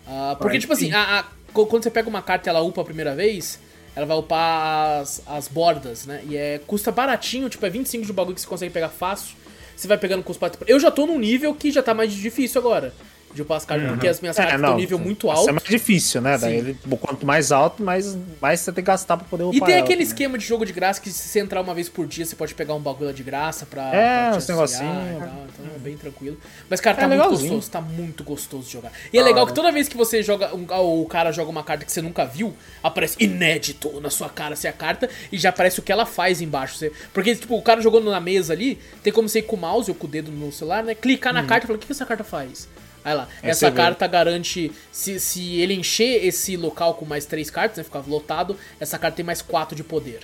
Ah, 0.06 0.36
porque, 0.38 0.54
Ai, 0.54 0.60
tipo 0.60 0.72
assim, 0.72 0.86
sim. 0.86 0.92
a- 0.92 1.18
a- 1.20 1.24
quando 1.52 1.82
você 1.82 1.90
pega 1.90 2.08
uma 2.08 2.22
carta 2.22 2.48
e 2.48 2.50
ela 2.50 2.62
upa 2.62 2.82
a 2.82 2.84
primeira 2.84 3.16
vez, 3.16 3.58
ela 3.96 4.06
vai 4.06 4.16
upar 4.16 5.00
as, 5.00 5.20
as 5.26 5.48
bordas, 5.48 6.06
né? 6.06 6.22
E 6.28 6.36
é, 6.36 6.60
custa 6.68 6.92
baratinho, 6.92 7.48
tipo, 7.48 7.66
é 7.66 7.68
25 7.70 8.06
de 8.06 8.12
bagulho 8.12 8.36
que 8.36 8.40
você 8.40 8.46
consegue 8.46 8.72
pegar 8.72 8.90
fácil. 8.90 9.34
Você 9.78 9.86
vai 9.86 9.96
pegando 9.96 10.24
com 10.24 10.32
os 10.32 10.36
quatro. 10.36 10.64
Eu 10.66 10.80
já 10.80 10.90
tô 10.90 11.06
num 11.06 11.20
nível 11.20 11.54
que 11.54 11.70
já 11.70 11.80
tá 11.80 11.94
mais 11.94 12.12
difícil 12.12 12.60
agora. 12.60 12.92
De 13.34 13.42
as 13.52 13.64
cartas, 13.64 13.88
porque 13.90 14.08
as 14.08 14.20
minhas 14.20 14.36
cartas 14.36 14.54
estão 14.56 14.70
num 14.72 14.76
nível 14.78 14.98
muito 14.98 15.26
Isso 15.28 15.36
alto. 15.36 15.50
é 15.50 15.52
mais 15.52 15.64
difícil, 15.68 16.20
né? 16.20 16.36
Daí 16.38 16.56
ele, 16.56 16.78
quanto 17.00 17.24
mais 17.26 17.52
alto, 17.52 17.82
mais, 17.82 18.16
mais 18.40 18.60
você 18.60 18.72
tem 18.72 18.82
que 18.82 18.88
gastar 18.88 19.16
pra 19.16 19.26
poder 19.28 19.44
E 19.44 19.46
upar 19.58 19.66
tem 19.66 19.74
ela 19.76 19.84
aquele 19.84 19.98
também. 19.98 20.06
esquema 20.06 20.38
de 20.38 20.44
jogo 20.46 20.64
de 20.64 20.72
graça 20.72 21.00
que 21.00 21.10
se 21.10 21.28
você 21.28 21.38
entrar 21.40 21.60
uma 21.60 21.74
vez 21.74 21.88
por 21.88 22.06
dia, 22.06 22.24
você 22.24 22.34
pode 22.34 22.54
pegar 22.54 22.74
um 22.74 22.80
bagulho 22.80 23.12
de 23.12 23.22
graça 23.22 23.66
pra, 23.66 23.94
É, 23.94 24.28
pra 24.30 24.38
uns 24.38 24.48
negocinhos. 24.48 24.82
e 24.92 25.16
Então 25.16 25.66
é 25.76 25.78
bem 25.78 25.96
tranquilo. 25.96 26.36
Mas, 26.68 26.80
cara, 26.80 26.96
tá 26.96 27.02
É 27.02 27.06
muito 27.06 27.20
legalzinho. 27.20 27.52
gostoso, 27.54 27.70
tá 27.70 27.80
muito 27.80 28.24
gostoso 28.24 28.64
de 28.66 28.72
jogar. 28.72 28.92
E 29.12 29.18
é 29.18 29.22
legal 29.22 29.46
que 29.46 29.54
toda 29.54 29.70
vez 29.70 29.88
que 29.88 29.96
você 29.96 30.22
joga, 30.22 30.54
um, 30.54 30.66
o 31.02 31.06
cara 31.06 31.30
joga 31.30 31.50
uma 31.50 31.62
carta 31.62 31.84
que 31.84 31.92
você 31.92 32.02
nunca 32.02 32.24
viu, 32.24 32.54
aparece 32.82 33.16
inédito 33.22 34.00
na 34.00 34.10
sua 34.10 34.28
cara, 34.28 34.54
assim, 34.54 34.68
a 34.68 34.72
carta, 34.72 35.08
e 35.30 35.38
já 35.38 35.50
aparece 35.50 35.78
o 35.78 35.82
que 35.82 35.92
ela 35.92 36.06
faz 36.06 36.40
embaixo. 36.40 36.76
Você- 36.76 36.92
porque, 37.12 37.34
tipo, 37.36 37.56
o 37.56 37.62
cara 37.62 37.80
jogando 37.80 38.10
na 38.10 38.20
mesa 38.20 38.52
ali, 38.52 38.78
tem 39.02 39.12
como 39.12 39.28
você 39.28 39.40
ir 39.40 39.42
com 39.42 39.56
o 39.56 39.58
mouse 39.58 39.90
ou 39.90 39.94
com 39.94 40.06
o 40.06 40.10
dedo 40.10 40.30
no 40.32 40.50
celular, 40.50 40.82
né? 40.82 40.94
Clicar 40.94 41.32
na 41.32 41.44
carta 41.44 41.64
e 41.64 41.68
falar, 41.68 41.76
o 41.76 41.80
que 41.80 41.86
que 41.86 41.92
essa 41.92 42.06
carta 42.06 42.24
faz? 42.24 42.68
Aí 43.08 43.14
lá, 43.14 43.22
Uhum. 43.22 43.28
Aí 43.42 43.50
essa 43.50 43.60
você 43.60 43.70
vê. 43.70 43.76
carta 43.76 44.06
garante, 44.06 44.70
se, 44.92 45.18
se 45.18 45.60
ele 45.60 45.74
encher 45.74 46.24
esse 46.26 46.56
local 46.56 46.94
com 46.94 47.04
mais 47.04 47.24
três 47.24 47.48
cartas, 47.50 47.78
né, 47.78 47.84
ficar 47.84 48.02
lotado, 48.06 48.56
essa 48.78 48.98
carta 48.98 49.16
tem 49.16 49.24
mais 49.24 49.40
quatro 49.40 49.74
de 49.74 49.82
poder. 49.82 50.20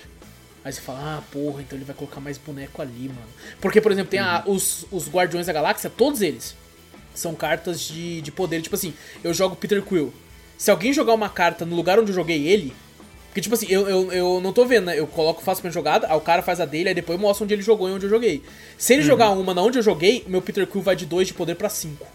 Aí 0.63 0.71
você 0.73 0.81
fala, 0.81 0.99
ah, 1.17 1.21
porra, 1.31 1.61
então 1.61 1.77
ele 1.77 1.85
vai 1.85 1.95
colocar 1.95 2.19
mais 2.19 2.37
boneco 2.37 2.81
ali, 2.81 3.07
mano. 3.09 3.27
Porque, 3.61 3.79
por 3.81 3.91
exemplo, 3.91 4.09
tem 4.11 4.19
a- 4.19 4.43
os, 4.45 4.85
os 4.91 5.07
Guardiões 5.07 5.45
da 5.47 5.53
Galáxia, 5.53 5.89
todos 5.89 6.21
eles 6.21 6.55
são 7.13 7.33
cartas 7.33 7.81
de, 7.81 8.21
de 8.21 8.31
poder. 8.31 8.61
Tipo 8.61 8.75
assim, 8.75 8.93
eu 9.23 9.33
jogo 9.33 9.55
Peter 9.55 9.81
Quill. 9.81 10.13
Se 10.57 10.69
alguém 10.71 10.91
jogar 10.93 11.13
uma 11.13 11.29
carta 11.29 11.65
no 11.65 11.75
lugar 11.75 11.99
onde 11.99 12.11
eu 12.11 12.15
joguei 12.15 12.47
ele. 12.47 12.73
Porque, 13.27 13.41
tipo 13.41 13.53
assim, 13.53 13.67
eu, 13.69 13.87
eu, 13.89 14.11
eu 14.13 14.41
não 14.41 14.53
tô 14.53 14.65
vendo, 14.65 14.85
né? 14.85 14.97
Eu 14.97 15.05
coloco, 15.05 15.41
faço 15.43 15.61
minha 15.61 15.71
jogada, 15.71 16.07
aí 16.09 16.15
o 16.15 16.21
cara 16.21 16.41
faz 16.41 16.61
a 16.61 16.65
dele, 16.65 16.87
aí 16.89 16.95
depois 16.95 17.17
eu 17.19 17.21
mostro 17.21 17.43
onde 17.43 17.53
ele 17.53 17.61
jogou 17.61 17.89
e 17.89 17.91
onde 17.91 18.05
eu 18.05 18.09
joguei. 18.09 18.41
Se 18.77 18.93
ele 18.93 19.01
jogar 19.01 19.31
uma 19.31 19.53
na 19.53 19.61
onde 19.61 19.77
eu 19.77 19.83
joguei, 19.83 20.23
meu 20.25 20.41
Peter 20.41 20.65
Quill 20.65 20.81
vai 20.81 20.95
de 20.95 21.05
2 21.05 21.27
de 21.27 21.33
poder 21.33 21.55
pra 21.55 21.67
5. 21.67 22.07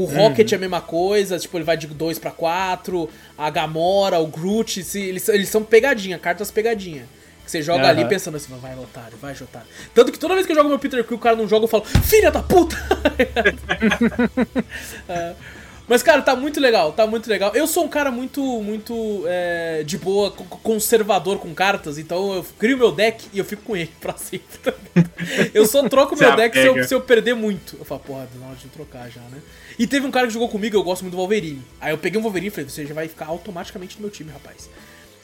O 0.00 0.04
Rocket 0.04 0.52
é 0.52 0.56
a 0.56 0.58
mesma 0.58 0.80
coisa, 0.80 1.38
tipo, 1.38 1.56
ele 1.56 1.64
vai 1.64 1.76
de 1.76 1.86
2 1.86 2.18
pra 2.18 2.30
4. 2.30 3.08
A 3.36 3.50
Gamora, 3.50 4.18
o 4.18 4.26
Groot, 4.26 4.82
se- 4.84 5.00
eles, 5.00 5.28
eles 5.28 5.48
são 5.48 5.62
pegadinha, 5.64 6.18
cartas 6.18 6.50
pegadinha. 6.50 7.06
Que 7.44 7.50
você 7.50 7.62
joga 7.62 7.80
Aham. 7.84 7.88
ali 7.90 8.04
pensando 8.04 8.36
assim, 8.36 8.52
vai, 8.60 8.76
otário, 8.78 9.16
vai, 9.20 9.32
otário. 9.32 9.66
Tanto 9.94 10.12
que 10.12 10.18
toda 10.18 10.34
vez 10.34 10.44
que 10.46 10.52
eu 10.52 10.56
jogo 10.56 10.68
meu 10.68 10.78
Peter 10.78 11.02
Quill, 11.02 11.16
o 11.16 11.20
cara 11.20 11.34
não 11.34 11.48
joga, 11.48 11.64
eu 11.64 11.68
falo, 11.68 11.84
filha 11.84 12.30
da 12.30 12.42
puta! 12.42 12.76
É. 15.08 15.34
Mas, 15.86 16.02
cara, 16.02 16.20
tá 16.20 16.36
muito 16.36 16.60
legal, 16.60 16.92
tá 16.92 17.06
muito 17.06 17.30
legal. 17.30 17.50
Eu 17.54 17.66
sou 17.66 17.84
um 17.84 17.88
cara 17.88 18.10
muito, 18.10 18.42
muito 18.60 19.24
é, 19.26 19.82
de 19.86 19.96
boa, 19.96 20.30
co- 20.30 20.44
conservador 20.58 21.38
com 21.38 21.54
cartas, 21.54 21.96
então 21.96 22.34
eu 22.34 22.44
crio 22.58 22.76
meu 22.76 22.92
deck 22.92 23.24
e 23.32 23.38
eu 23.38 23.44
fico 23.46 23.62
com 23.62 23.74
ele 23.74 23.90
pra 23.98 24.14
sempre. 24.18 24.44
eu 25.54 25.64
só 25.64 25.88
troco 25.88 26.14
meu 26.20 26.36
deck 26.36 26.54
se 26.60 26.66
eu, 26.66 26.84
se 26.84 26.94
eu 26.94 27.00
perder 27.00 27.34
muito. 27.34 27.74
Eu 27.78 27.86
falo, 27.86 28.02
porra, 28.02 28.28
na 28.38 28.48
hora 28.48 28.56
de 28.56 28.68
trocar 28.68 29.08
já, 29.10 29.22
né? 29.22 29.38
E 29.78 29.86
teve 29.86 30.06
um 30.06 30.10
cara 30.10 30.26
que 30.26 30.32
jogou 30.32 30.48
comigo, 30.48 30.76
eu 30.76 30.82
gosto 30.82 31.02
muito 31.02 31.12
do 31.12 31.18
Wolverine. 31.18 31.62
Aí 31.80 31.92
eu 31.92 31.98
peguei 31.98 32.18
um 32.18 32.22
Wolverine 32.22 32.48
e 32.48 32.50
falei, 32.50 32.68
você 32.68 32.84
já 32.84 32.94
vai 32.94 33.06
ficar 33.06 33.26
automaticamente 33.26 33.96
no 33.96 34.02
meu 34.02 34.10
time, 34.10 34.30
rapaz. 34.30 34.68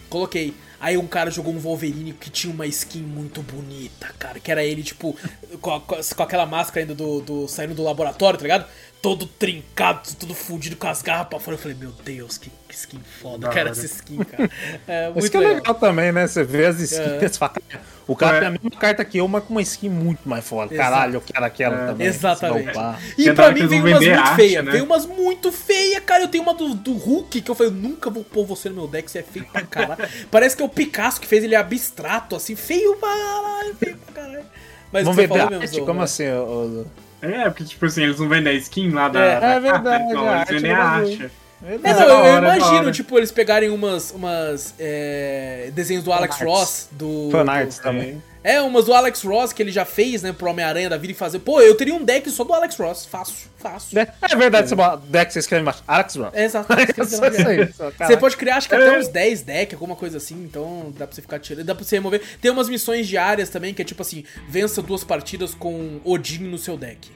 Coloquei. 0.09 0.55
Aí 0.85 0.99
um 0.99 1.07
cara 1.07 1.31
jogou 1.31 1.55
um 1.55 1.59
Wolverine 1.59 2.13
que 2.13 2.29
tinha 2.29 2.53
uma 2.53 2.67
skin 2.67 2.99
muito 3.01 3.41
bonita, 3.41 4.09
cara. 4.19 4.39
Que 4.39 4.51
era 4.53 4.63
ele, 4.63 4.83
tipo, 4.83 5.17
com, 5.63 5.71
a- 5.75 5.81
com 5.81 6.23
aquela 6.23 6.45
máscara 6.45 6.81
ainda 6.81 6.95
do, 6.95 7.21
do- 7.23 7.49
saindo 7.49 7.75
do 7.75 7.83
laboratório, 7.83 8.39
tá 8.39 8.43
ligado? 8.43 8.67
Todo 9.01 9.27
trincado, 9.27 10.09
todo 10.19 10.35
fudido 10.35 10.77
com 10.77 10.87
as 10.89 11.01
garras 11.03 11.29
pra 11.29 11.39
fora. 11.41 11.55
Eu 11.57 11.61
falei, 11.61 11.77
meu 11.79 11.93
Deus, 12.05 12.37
que, 12.39 12.51
que 12.69 12.75
skin 12.75 13.01
foda. 13.21 13.47
Eu 13.47 13.51
quero 13.51 13.71
essa 13.71 13.85
skin, 13.87 14.19
cara. 14.19 14.51
É 14.87 15.05
Isso 15.09 15.13
muito 15.19 15.31
que 15.31 15.37
é 15.37 15.41
legal. 15.41 15.55
legal 15.57 15.75
também, 15.75 16.13
né? 16.13 16.27
Você 16.27 16.43
vê 16.45 16.67
as 16.67 16.79
skins, 16.81 17.01
É. 17.01 17.29
você 17.29 17.39
fala, 17.39 17.53
"Cara, 17.69 17.83
o 18.07 18.17
cara 18.17 18.37
É. 18.37 18.41
tem 18.41 18.49
a 18.49 18.51
mesma 18.51 18.71
carta 18.71 19.05
que 19.05 19.19
eu, 19.19 19.29
mas 19.29 19.45
com 19.45 19.51
uma 19.55 19.61
skin 19.63 19.91
muito 19.91 20.27
mais 20.27 20.43
foda. 20.47 20.73
Exato. 20.75 20.91
Caralho, 20.91 21.15
eu 21.17 21.21
quero 21.21 21.45
aquela 21.45 21.77
É. 21.83 21.87
também. 21.89 22.07
Exatamente. 22.07 22.71
E 23.19 23.31
pra 23.33 23.51
mim 23.51 23.67
veio 23.67 23.83
vão 23.83 23.91
umas 23.93 24.01
muito 24.07 24.19
arte, 24.21 24.37
feias. 24.37 24.65
né? 24.65 24.73
Veio 24.73 24.85
umas 24.85 25.07
muito 25.07 25.53
feias, 25.53 26.03
cara. 26.03 26.23
Eu 26.25 26.29
tenho 26.29 26.43
uma 26.43 26.55
do, 26.55 26.75
do 26.75 26.95
Hulk 26.95 27.43
que 27.43 27.51
eu 27.51 27.55
falei, 27.55 27.71
eu 27.73 27.77
nunca 27.77 28.09
vou 28.09 28.25
pôr 28.25 28.47
você 28.47 28.71
no 28.71 28.75
meu 28.77 28.89
deck, 28.89 29.11
você 29.11 29.19
é 29.19 29.23
feio 29.23 29.45
pra 29.53 29.61
caralho. 29.63 30.09
Parece 30.31 30.57
que 30.57 30.63
é 30.63 30.65
o 30.65 30.69
Picasso 30.75 31.21
que 31.21 31.27
fez 31.27 31.45
ele 31.45 31.55
abstrato, 31.55 32.35
assim, 32.37 32.55
feio 32.57 32.97
pra 32.97 33.09
caralho, 33.09 33.75
feio 33.77 33.97
pra 33.97 34.23
caralho. 34.23 34.45
Mas 34.93 35.05
Vamos 35.05 35.17
você 35.17 35.27
ver 35.27 35.29
falou 35.29 35.51
mesmo? 35.61 35.67
Zou, 35.77 35.87
Como 35.87 35.99
né? 35.99 36.05
assim? 36.05 36.29
ô- 36.31 36.45
ô- 36.83 36.87
É, 37.23 37.45
porque, 37.51 37.65
tipo 37.65 37.87
assim, 37.87 38.03
eles 38.03 38.19
não 38.21 38.29
vendem 38.29 38.53
a 38.53 38.57
skin 38.57 38.91
lá 38.91 39.09
da. 39.09 39.21
É, 39.21 39.41
da 39.41 39.47
é 39.55 39.61
verdade, 39.61 40.13
Não, 40.13 40.29
a 40.29 40.37
eles 40.37 40.49
vendem 40.51 40.73
a 40.73 40.83
arte. 40.85 41.31
É, 41.67 41.79
não, 41.79 41.91
é 41.91 42.03
eu, 42.03 42.09
eu 42.09 42.15
hora, 42.17 42.29
é 42.29 42.41
da 42.41 42.57
imagino, 42.57 42.93
tipo, 42.93 43.19
eles 43.19 43.33
pegarem 43.33 43.71
umas, 43.71 44.11
umas 44.11 44.75
é, 44.79 45.71
desenhos 45.75 46.05
do 46.05 46.13
Alex 46.13 46.37
Fanarts. 46.37 46.61
Ross, 46.61 46.89
do... 46.93 47.29
Fanarts 47.31 47.79
também. 47.79 48.23
É, 48.43 48.61
umas 48.61 48.85
do 48.85 48.93
Alex 48.93 49.23
Ross 49.23 49.55
que 49.55 49.63
ele 49.63 49.73
já 49.73 49.87
fez, 49.87 50.23
né, 50.23 50.31
pro 50.31 50.51
Homem-Aranha 50.51 50.91
da 50.91 50.99
vida 50.99 51.13
e 51.13 51.17
fazer... 51.17 51.39
Pô, 51.39 51.63
eu 51.63 51.75
teria 51.75 51.95
um 51.95 52.05
deck 52.05 52.31
só 52.31 52.45
do 52.45 52.53
Alex 52.53 52.77
Ross, 52.77 53.07
fácil, 53.07 53.49
fácil. 53.57 53.99
É, 53.99 54.13
é 54.21 54.37
verdade, 54.37 54.69
você 54.69 54.75
bota 54.75 55.03
deck, 55.09 55.33
você 55.33 55.39
escreve 55.39 55.63
embaixo. 55.63 55.83
Alex 55.89 56.17
Ross. 56.17 56.35
É, 56.35 56.45
exato. 56.45 56.69
É 56.77 58.07
Você 58.07 58.17
pode 58.19 58.37
criar, 58.37 58.57
acho 58.57 58.69
que 58.69 58.75
É. 58.75 58.79
até 58.79 58.99
uns 58.99 59.09
10 59.09 59.43
decks, 59.43 59.75
alguma 59.75 59.97
coisa 59.97 60.19
assim, 60.19 60.35
então 60.45 60.93
dá 60.99 61.07
pra 61.07 61.17
você 61.17 61.23
ficar 61.23 61.39
tirando, 61.39 61.65
dá 61.65 61.75
pra 61.75 61.83
você 61.83 61.97
remover. 61.97 62.21
Tem 62.43 62.51
umas 62.51 62.69
missões 62.69 63.09
diárias 63.09 63.49
também, 63.49 63.73
que 63.73 63.81
é 63.81 63.85
tipo 63.85 64.03
assim, 64.03 64.25
vença 64.47 64.83
duas 64.83 65.03
partidas 65.03 65.55
com 65.55 65.99
Odin 66.05 66.41
no 66.45 66.59
seu 66.59 66.77
deck. 66.77 67.11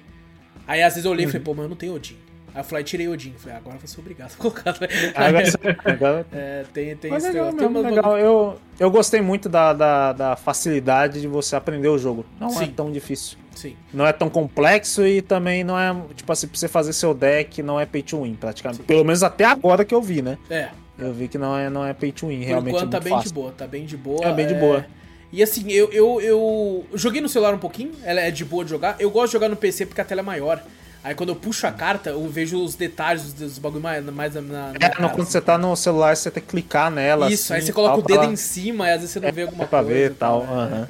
Aí 0.66 0.82
às 0.82 0.94
vezes 0.94 1.04
eu 1.04 1.10
olhei 1.10 1.26
e 1.26 1.28
falei, 1.28 1.42
pô, 1.42 1.52
mas 1.52 1.64
eu 1.64 1.68
não 1.68 1.76
tenho 1.76 1.94
Odin. 1.94 2.16
Aí 2.58 2.60
eu 2.60 2.64
falei, 2.64 2.82
tirei 2.82 3.06
Odin. 3.06 3.34
Falei, 3.38 3.56
agora 3.56 3.76
eu 3.76 3.78
vou 3.78 3.86
ser 3.86 4.00
obrigado 4.00 4.32
a 4.32 4.36
colocar. 4.36 4.70
Agora, 5.14 5.78
agora, 5.84 6.26
É, 6.32 6.64
tem, 6.74 6.96
tem 6.96 7.08
Mas 7.08 7.22
esse 7.22 7.32
legal. 7.32 7.52
Tem 7.52 7.68
umas 7.68 7.84
legal. 7.84 8.18
Eu, 8.18 8.58
eu 8.80 8.90
gostei 8.90 9.20
muito 9.20 9.48
da, 9.48 9.72
da, 9.72 10.12
da 10.12 10.34
facilidade 10.34 11.20
de 11.20 11.28
você 11.28 11.54
aprender 11.54 11.86
o 11.86 11.96
jogo. 11.96 12.26
Não 12.40 12.48
é 12.48 12.50
Sim. 12.50 12.72
tão 12.72 12.90
difícil. 12.90 13.38
Sim. 13.54 13.76
Não 13.94 14.04
é 14.04 14.12
tão 14.12 14.28
complexo 14.28 15.06
e 15.06 15.22
também 15.22 15.62
não 15.62 15.78
é, 15.78 15.94
tipo 16.16 16.32
assim, 16.32 16.48
pra 16.48 16.58
você 16.58 16.66
fazer 16.66 16.92
seu 16.94 17.14
deck, 17.14 17.62
não 17.62 17.78
é 17.78 17.86
pay 17.86 18.02
to 18.02 18.24
win, 18.24 18.34
praticamente. 18.34 18.82
Pelo 18.82 19.04
menos 19.04 19.22
até 19.22 19.44
agora 19.44 19.84
que 19.84 19.94
eu 19.94 20.02
vi, 20.02 20.20
né? 20.20 20.36
É, 20.50 20.70
Eu 20.98 21.12
vi 21.12 21.28
que 21.28 21.38
não 21.38 21.56
é, 21.56 21.70
não 21.70 21.86
é 21.86 21.94
pay 21.94 22.10
to 22.10 22.26
win, 22.26 22.40
por 22.40 22.44
realmente 22.44 22.74
enquanto 22.74 22.88
é 22.88 22.98
tá 22.98 23.00
bem 23.00 23.12
fácil. 23.12 23.28
de 23.28 23.34
boa, 23.34 23.52
tá 23.52 23.66
bem 23.68 23.86
de 23.86 23.96
boa. 23.96 24.24
É 24.26 24.32
bem 24.32 24.46
de 24.48 24.54
boa. 24.54 24.84
E 25.32 25.44
assim, 25.44 25.70
eu, 25.70 25.92
eu, 25.92 26.20
eu 26.20 26.86
joguei 26.94 27.20
no 27.20 27.28
celular 27.28 27.54
um 27.54 27.58
pouquinho, 27.58 27.92
ela 28.02 28.20
é 28.20 28.32
de 28.32 28.44
boa 28.44 28.64
de 28.64 28.70
jogar. 28.70 28.96
Eu 28.98 29.10
gosto 29.10 29.26
de 29.26 29.32
jogar 29.34 29.48
no 29.48 29.54
PC 29.54 29.86
porque 29.86 30.00
a 30.00 30.04
tela 30.04 30.22
é 30.22 30.24
maior. 30.24 30.60
Aí 31.02 31.14
quando 31.14 31.28
eu 31.30 31.36
puxo 31.36 31.66
a 31.66 31.72
carta, 31.72 32.10
eu 32.10 32.28
vejo 32.28 32.62
os 32.62 32.74
detalhes 32.74 33.32
dos 33.32 33.58
bagulho 33.58 33.82
mais, 33.82 34.04
mais 34.04 34.34
na, 34.34 34.40
na 34.42 34.74
É, 34.80 35.00
não, 35.00 35.08
quando 35.10 35.22
assim. 35.22 35.30
você 35.32 35.40
tá 35.40 35.56
no 35.56 35.74
celular, 35.76 36.16
você 36.16 36.30
tem 36.30 36.42
que 36.42 36.48
clicar 36.48 36.90
nela. 36.90 37.30
Isso, 37.30 37.52
aí 37.52 37.58
assim, 37.58 37.66
você 37.68 37.72
coloca 37.72 38.00
o 38.00 38.02
dedo 38.02 38.20
pra- 38.20 38.26
em 38.26 38.36
cima, 38.36 38.88
e 38.88 38.90
às 38.92 39.00
vezes 39.00 39.10
você 39.12 39.20
não 39.20 39.32
vê 39.32 39.42
alguma 39.42 39.64
é 39.64 39.66
pra 39.66 39.82
coisa. 39.82 39.94
ver 39.94 40.10
e 40.10 40.14
tal. 40.14 40.42
aham. 40.42 40.88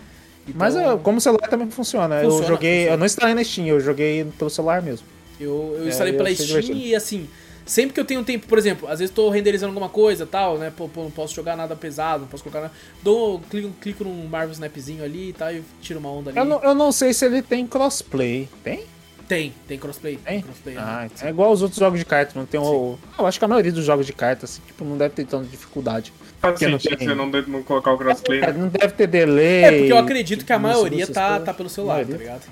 Então, 0.49 0.55
Mas 0.59 0.75
eu, 0.77 0.99
como 0.99 1.21
celular 1.21 1.47
também 1.49 1.71
funciona. 1.71 2.21
Funciona, 2.23 2.43
eu 2.43 2.49
joguei. 2.49 2.71
funciona. 2.79 2.95
Eu 2.95 2.99
não 2.99 3.07
instalei 3.07 3.35
na 3.35 3.45
Steam, 3.45 3.67
eu 3.67 3.81
joguei 3.81 4.25
pelo 4.39 4.49
celular 4.49 4.81
mesmo. 4.81 5.07
eu, 5.39 5.75
eu 5.79 5.85
É, 5.85 5.89
instalei 5.89 6.15
eu 6.15 6.17
pela 6.17 6.31
achei 6.31 6.37
Steam 6.47 6.61
divertido. 6.61 6.79
e 6.87 6.95
assim, 6.97 7.29
sempre 7.67 7.93
que 7.93 8.01
eu 8.01 8.05
tenho 8.07 8.25
tempo, 8.25 8.47
por 8.47 8.57
exemplo, 8.57 8.89
às 8.89 8.99
vezes 8.99 9.15
tô 9.15 9.29
renderizando 9.29 9.71
alguma 9.73 9.91
coisa 9.91 10.25
tal, 10.25 10.57
né? 10.57 10.73
Pô, 10.75 10.89
pô, 10.89 11.03
não 11.05 11.11
posso 11.11 11.35
jogar 11.35 11.55
nada 11.55 11.77
pesado, 11.77 12.23
não 12.23 12.29
posso 12.29 12.43
colocar 12.43 12.63
nada. 12.63 12.73
Dou, 13.03 13.41
clico, 13.51 13.71
clico 13.79 14.05
num 14.05 14.27
Marvel 14.27 14.53
Snapzinho 14.53 15.05
ali 15.05 15.29
e 15.29 15.33
tal, 15.35 15.53
e 15.53 15.63
tiro 15.83 15.99
uma 16.01 16.11
onda 16.11 16.31
ali. 16.31 16.39
Eu 16.39 16.47
não, 16.47 16.63
eu 16.63 16.75
não 16.75 16.91
sei 16.91 17.13
se 17.13 17.27
ele 17.27 17.43
tem 17.43 17.67
crossplay. 17.67 18.49
Tem? 18.65 18.85
Tem, 19.29 19.53
tem 19.69 19.79
crossplay. 19.79 20.17
Tem? 20.25 20.41
crossplay 20.41 20.77
Ah, 20.79 21.01
né? 21.03 21.11
então 21.15 21.29
é 21.29 21.31
igual 21.31 21.51
aos 21.51 21.61
outros 21.63 21.79
jogos 21.79 21.99
de 21.99 22.05
cartas, 22.07 22.35
não 22.35 22.47
tem 22.47 22.59
o. 22.59 22.99
Eu 23.19 23.27
acho 23.27 23.39
que 23.39 23.45
a 23.45 23.49
maioria 23.49 23.71
dos 23.71 23.85
jogos 23.85 24.07
de 24.07 24.13
cartas, 24.15 24.51
assim, 24.53 24.63
tipo, 24.67 24.85
não 24.85 24.97
deve 24.97 25.15
ter 25.15 25.25
tanta 25.27 25.45
dificuldade. 25.47 26.13
Faz 26.41 26.53
Porque 26.55 26.67
não 26.69 26.79
sentido 26.81 26.99
tem- 26.99 27.09
você 27.09 27.15
não, 27.15 27.31
de- 27.31 27.51
não 27.51 27.63
colocar 27.63 27.93
o 27.93 27.99
crossplay. 27.99 28.41
É, 28.41 28.47
né? 28.47 28.53
não 28.59 28.69
deve 28.69 28.95
ter 28.95 29.07
delay. 29.07 29.65
É, 29.65 29.71
porque 29.79 29.93
eu 29.93 29.99
acredito 29.99 30.45
que 30.47 30.53
a 30.53 30.59
maioria 30.59 31.07
tá, 31.07 31.39
tá 31.41 31.53
pelo 31.53 31.69
celular, 31.69 32.07
tá 32.07 32.17
ligado? 32.17 32.43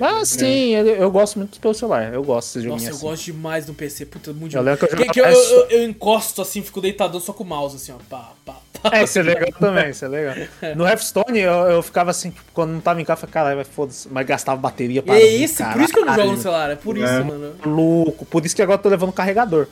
Ah, 0.00 0.24
sim, 0.24 0.70
eu, 0.74 0.86
eu 0.86 1.10
gosto 1.10 1.38
muito 1.38 1.60
pelo 1.60 1.74
celular. 1.74 2.12
Eu 2.12 2.22
gosto 2.24 2.54
desse 2.58 2.66
Nossa, 2.66 2.84
joguinho 2.84 2.90
eu 2.90 2.94
assim. 2.96 3.06
gosto 3.06 3.24
demais 3.24 3.66
do 3.66 3.74
PC, 3.74 4.06
puta, 4.06 4.32
muito 4.32 4.56
Eu 4.56 4.62
demais. 4.62 4.78
que 4.78 4.84
eu 4.86 5.06
Que, 5.12 5.20
eu, 5.20 5.24
eu, 5.26 5.66
eu 5.70 5.84
encosto 5.88 6.40
assim, 6.40 6.62
fico 6.62 6.80
deitadão 6.80 7.20
só 7.20 7.32
com 7.32 7.44
o 7.44 7.46
mouse, 7.46 7.76
assim, 7.76 7.92
ó. 7.92 7.96
Pá, 8.08 8.32
pá, 8.44 8.56
pá. 8.82 8.90
É, 8.96 9.04
isso 9.04 9.18
é 9.18 9.22
legal 9.22 9.50
também, 9.58 9.90
isso 9.90 10.04
é 10.04 10.08
legal. 10.08 10.34
No 10.74 10.86
Hearthstone, 10.86 11.38
eu, 11.38 11.52
eu 11.52 11.82
ficava 11.82 12.10
assim, 12.10 12.30
tipo, 12.30 12.50
quando 12.54 12.70
não 12.70 12.80
tava 12.80 13.00
em 13.00 13.04
casa, 13.04 13.24
eu 13.24 13.28
falava, 13.28 13.50
caralho, 13.54 13.66
foda-se, 13.66 14.08
mas 14.10 14.26
gastava 14.26 14.60
bateria 14.60 15.02
para. 15.02 15.16
é 15.16 15.22
esse, 15.22 15.62
por 15.62 15.80
isso 15.82 15.92
que 15.92 15.98
eu 16.00 16.06
não 16.06 16.14
jogo 16.14 16.32
no 16.32 16.38
celular, 16.38 16.70
é 16.70 16.76
por 16.76 16.96
isso, 16.96 17.06
É. 17.06 17.22
mano. 17.22 17.54
Louco, 17.66 18.24
por 18.24 18.44
isso 18.46 18.56
que 18.56 18.62
agora 18.62 18.78
eu 18.78 18.82
tô 18.82 18.88
levando 18.88 19.12
carregador. 19.12 19.66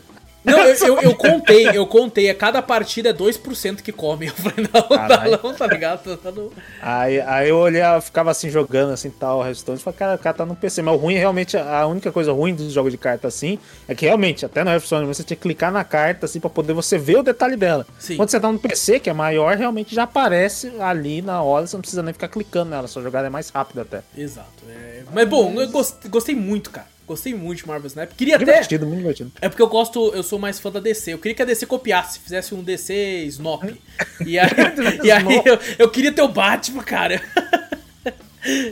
Não, 0.48 0.58
eu, 0.64 0.74
eu, 0.86 1.02
eu 1.02 1.14
contei, 1.14 1.68
eu 1.68 1.86
contei. 1.86 2.30
A 2.30 2.34
cada 2.34 2.60
partida 2.62 3.10
é 3.10 3.12
2% 3.12 3.82
que 3.82 3.92
come. 3.92 4.26
Eu 4.26 4.32
falei, 4.34 4.68
não, 4.72 4.82
Caralho. 4.88 5.40
não, 5.42 5.54
tá 5.54 5.66
ligado? 5.66 6.16
Tá 6.16 6.30
no- 6.30 6.52
Aí, 6.80 7.20
aí 7.20 7.48
eu 7.48 7.58
olhava, 7.58 8.00
ficava 8.00 8.30
assim 8.30 8.50
jogando 8.50 8.92
assim 8.92 9.10
tal, 9.10 9.38
o 9.40 9.44
Hearthstone, 9.46 9.78
e 9.78 9.80
falei, 9.82 9.98
cara, 9.98 10.14
o 10.14 10.18
cara 10.18 10.36
tá 10.36 10.46
no 10.46 10.54
PC. 10.56 10.82
Mas 10.82 10.94
o 10.94 10.96
ruim, 10.96 11.14
realmente, 11.14 11.56
a 11.56 11.86
única 11.86 12.10
coisa 12.12 12.32
ruim 12.32 12.54
dos 12.54 12.72
jogos 12.72 12.92
de 12.92 12.98
carta 12.98 13.28
assim, 13.28 13.58
é 13.86 13.94
que 13.94 14.06
realmente, 14.06 14.44
até 14.46 14.62
no 14.64 14.70
Hearthstone, 14.70 15.06
você 15.06 15.22
tinha 15.22 15.36
que 15.36 15.42
clicar 15.42 15.70
na 15.72 15.84
carta 15.84 16.26
assim 16.26 16.40
pra 16.40 16.50
poder 16.50 16.72
você 16.72 16.96
ver 16.98 17.18
o 17.18 17.22
detalhe 17.22 17.56
dela. 17.56 17.86
Sim. 17.98 18.16
Quando 18.16 18.30
você 18.30 18.40
tá 18.40 18.50
no 18.50 18.58
PC, 18.58 19.00
que 19.00 19.10
é 19.10 19.12
maior, 19.12 19.56
realmente 19.56 19.94
já 19.94 20.04
aparece 20.04 20.72
ali 20.80 21.22
na 21.22 21.42
hora, 21.42 21.66
você 21.66 21.76
não 21.76 21.80
precisa 21.80 22.02
nem 22.02 22.12
ficar 22.12 22.28
clicando 22.28 22.70
nela, 22.70 22.86
sua 22.88 23.02
jogada 23.02 23.26
é 23.26 23.30
mais 23.30 23.50
rápida 23.50 23.82
até. 23.82 24.02
Exato. 24.16 24.48
é. 24.68 25.02
Mas 25.12 25.28
bom, 25.28 25.52
eu 25.60 25.68
gostei 26.10 26.34
muito, 26.34 26.70
cara. 26.70 26.86
Gostei 27.08 27.34
muito 27.34 27.58
de 27.62 27.66
Marvel 27.66 27.86
Snap. 27.88 28.12
Queria 28.14 28.36
até. 28.36 28.44
Divertido, 28.44 28.86
muito 28.86 28.98
divertido. 28.98 29.32
É 29.40 29.48
porque 29.48 29.62
eu 29.62 29.66
gosto, 29.68 30.12
eu 30.14 30.22
sou 30.22 30.38
mais 30.38 30.60
fã 30.60 30.70
da 30.70 30.78
DC. 30.78 31.14
Eu 31.14 31.18
queria 31.18 31.34
que 31.34 31.42
a 31.42 31.46
DC 31.46 31.64
copiasse, 31.66 32.18
fizesse 32.20 32.54
um 32.54 32.62
DC 32.62 33.24
Snop. 33.28 33.64
E 34.26 34.38
aí, 34.38 34.50
e 35.02 35.10
aí 35.10 35.42
eu, 35.44 35.58
eu 35.78 35.90
queria 35.90 36.12
ter 36.12 36.22
o 36.22 36.28
Batman, 36.28 36.82
cara. 36.84 37.20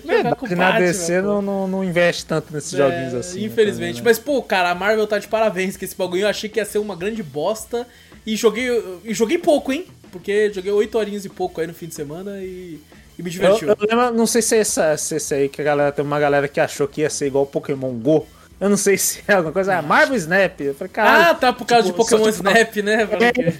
Verdade, 0.04 0.22
na 0.22 0.30
Batman, 0.70 0.78
DC 0.78 1.20
não, 1.22 1.42
não, 1.42 1.66
não 1.66 1.84
investe 1.84 2.24
tanto 2.24 2.52
nesses 2.52 2.72
É, 2.74 2.76
joguinhos 2.76 3.14
assim. 3.14 3.40
né, 3.40 3.46
Infelizmente. 3.46 3.96
né? 3.96 4.02
Mas, 4.04 4.18
pô, 4.18 4.42
cara, 4.42 4.70
a 4.70 4.74
Marvel 4.74 5.06
tá 5.06 5.18
de 5.18 5.26
parabéns 5.28 5.76
com 5.76 5.84
esse 5.84 5.96
bagulho. 5.96 6.22
Eu 6.22 6.28
achei 6.28 6.48
que 6.48 6.60
ia 6.60 6.64
ser 6.64 6.78
uma 6.78 6.94
grande 6.94 7.22
bosta. 7.22 7.86
E 8.24 8.36
joguei. 8.36 8.68
E 9.04 9.12
joguei 9.14 9.38
pouco, 9.38 9.72
hein? 9.72 9.86
Porque 10.12 10.52
joguei 10.52 10.70
8 10.72 10.96
horinhas 10.98 11.24
e 11.24 11.28
pouco 11.28 11.60
aí 11.60 11.66
no 11.66 11.74
fim 11.74 11.86
de 11.86 11.94
semana 11.94 12.38
e, 12.42 12.80
e 13.18 13.22
me 13.22 13.28
Eu, 13.28 13.32
divertiu. 13.32 13.68
eu 13.68 13.76
lembro, 13.80 14.12
não 14.12 14.26
sei 14.26 14.42
se 14.42 14.56
é 14.56 14.58
essa, 14.60 14.96
se 14.96 15.14
é 15.14 15.16
esse 15.16 15.34
aí 15.34 15.48
que 15.48 15.60
a 15.60 15.64
galera 15.64 15.92
tem 15.92 16.04
uma 16.04 16.18
galera 16.20 16.48
que 16.48 16.60
achou 16.60 16.86
que 16.86 17.00
ia 17.00 17.10
ser 17.10 17.26
igual 17.26 17.46
Pokémon 17.46 17.92
Go. 17.94 18.26
Eu 18.58 18.70
não 18.70 18.76
sei 18.76 18.96
se 18.98 19.22
é 19.28 19.34
alguma 19.34 19.52
coisa. 19.52 19.74
É 19.74 19.82
Marvel 19.82 20.16
Snap. 20.16 20.60
Eu 20.60 20.74
falei, 20.74 20.90
caralho. 20.90 21.30
ah, 21.30 21.34
tá, 21.34 21.52
por 21.52 21.66
causa 21.66 21.84
tipo, 21.88 22.02
de 22.02 22.08
Pokémon 22.10 22.28
Snap, 22.30 22.76
né? 22.76 23.04
Pode 23.06 23.32
crer. 23.32 23.56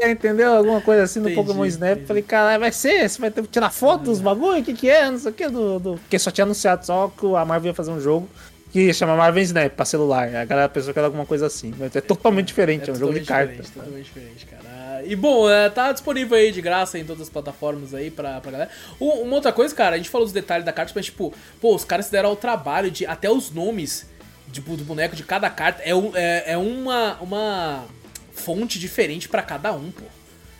É, 0.00 0.10
entendeu? 0.10 0.54
Alguma 0.54 0.80
coisa 0.80 1.02
assim 1.02 1.20
no 1.20 1.28
Entendi, 1.28 1.46
Pokémon 1.46 1.66
Snap. 1.66 1.92
entendi. 1.92 2.06
Falei, 2.06 2.22
caralho, 2.22 2.60
vai 2.60 2.72
ser? 2.72 3.08
Você 3.08 3.20
vai 3.20 3.30
ter 3.30 3.42
que 3.42 3.48
tirar 3.48 3.70
foto 3.70 4.04
dos 4.04 4.20
bagulho? 4.20 4.60
O 4.60 4.64
que, 4.64 4.72
que 4.72 4.88
é? 4.88 5.10
Não 5.10 5.18
sei 5.18 5.30
o 5.30 5.34
que. 5.34 5.48
Do, 5.48 5.78
do... 5.78 5.94
Porque 5.96 6.18
só 6.18 6.30
tinha 6.30 6.44
anunciado 6.44 6.86
só 6.86 7.12
que 7.14 7.26
a 7.36 7.44
Marvel 7.44 7.70
ia 7.70 7.74
fazer 7.74 7.90
um 7.90 8.00
jogo 8.00 8.26
que 8.72 8.90
chama 8.94 9.14
Marvel 9.16 9.42
Snap 9.42 9.70
pra 9.72 9.84
celular. 9.84 10.34
A 10.34 10.44
galera 10.46 10.68
pensou 10.68 10.94
que 10.94 10.98
era 10.98 11.06
alguma 11.08 11.26
coisa 11.26 11.46
assim. 11.46 11.74
Mas 11.78 11.94
é 11.94 12.00
totalmente 12.00 12.46
diferente, 12.46 12.88
é, 12.88 12.92
um 12.94 12.96
jogo 12.96 13.12
de 13.12 13.20
cartas. 13.20 13.66
diferente, 13.66 13.72
Totalmente 13.74 14.04
diferente, 14.04 14.46
cara. 14.46 14.62
E 15.04 15.16
bom, 15.16 15.48
é, 15.50 15.68
tá 15.68 15.92
disponível 15.92 16.36
aí 16.36 16.52
de 16.52 16.60
graça 16.60 16.98
em 16.98 17.04
todas 17.04 17.22
as 17.22 17.28
plataformas 17.28 17.94
aí 17.94 18.10
pra, 18.10 18.40
pra 18.40 18.50
galera. 18.50 18.70
Uma 19.00 19.34
outra 19.34 19.52
coisa, 19.52 19.74
cara, 19.74 19.94
a 19.96 19.98
gente 19.98 20.08
falou 20.08 20.26
dos 20.26 20.32
detalhes 20.32 20.64
da 20.64 20.72
carta, 20.72 20.92
mas 20.94 21.06
tipo, 21.06 21.32
pô, 21.60 21.74
os 21.74 21.84
caras 21.84 22.06
se 22.06 22.12
deram 22.12 22.30
ao 22.30 22.36
trabalho 22.36 22.90
de 22.90 23.06
até 23.06 23.30
os 23.30 23.50
nomes 23.50 24.10
tipo, 24.52 24.76
do 24.76 24.84
boneco 24.84 25.16
de 25.16 25.24
cada 25.24 25.48
carta 25.48 25.82
é, 25.82 25.90
é, 26.14 26.52
é 26.52 26.58
uma, 26.58 27.18
uma 27.20 27.84
fonte 28.32 28.78
diferente 28.78 29.28
pra 29.28 29.42
cada 29.42 29.72
um, 29.72 29.90
pô. 29.90 30.04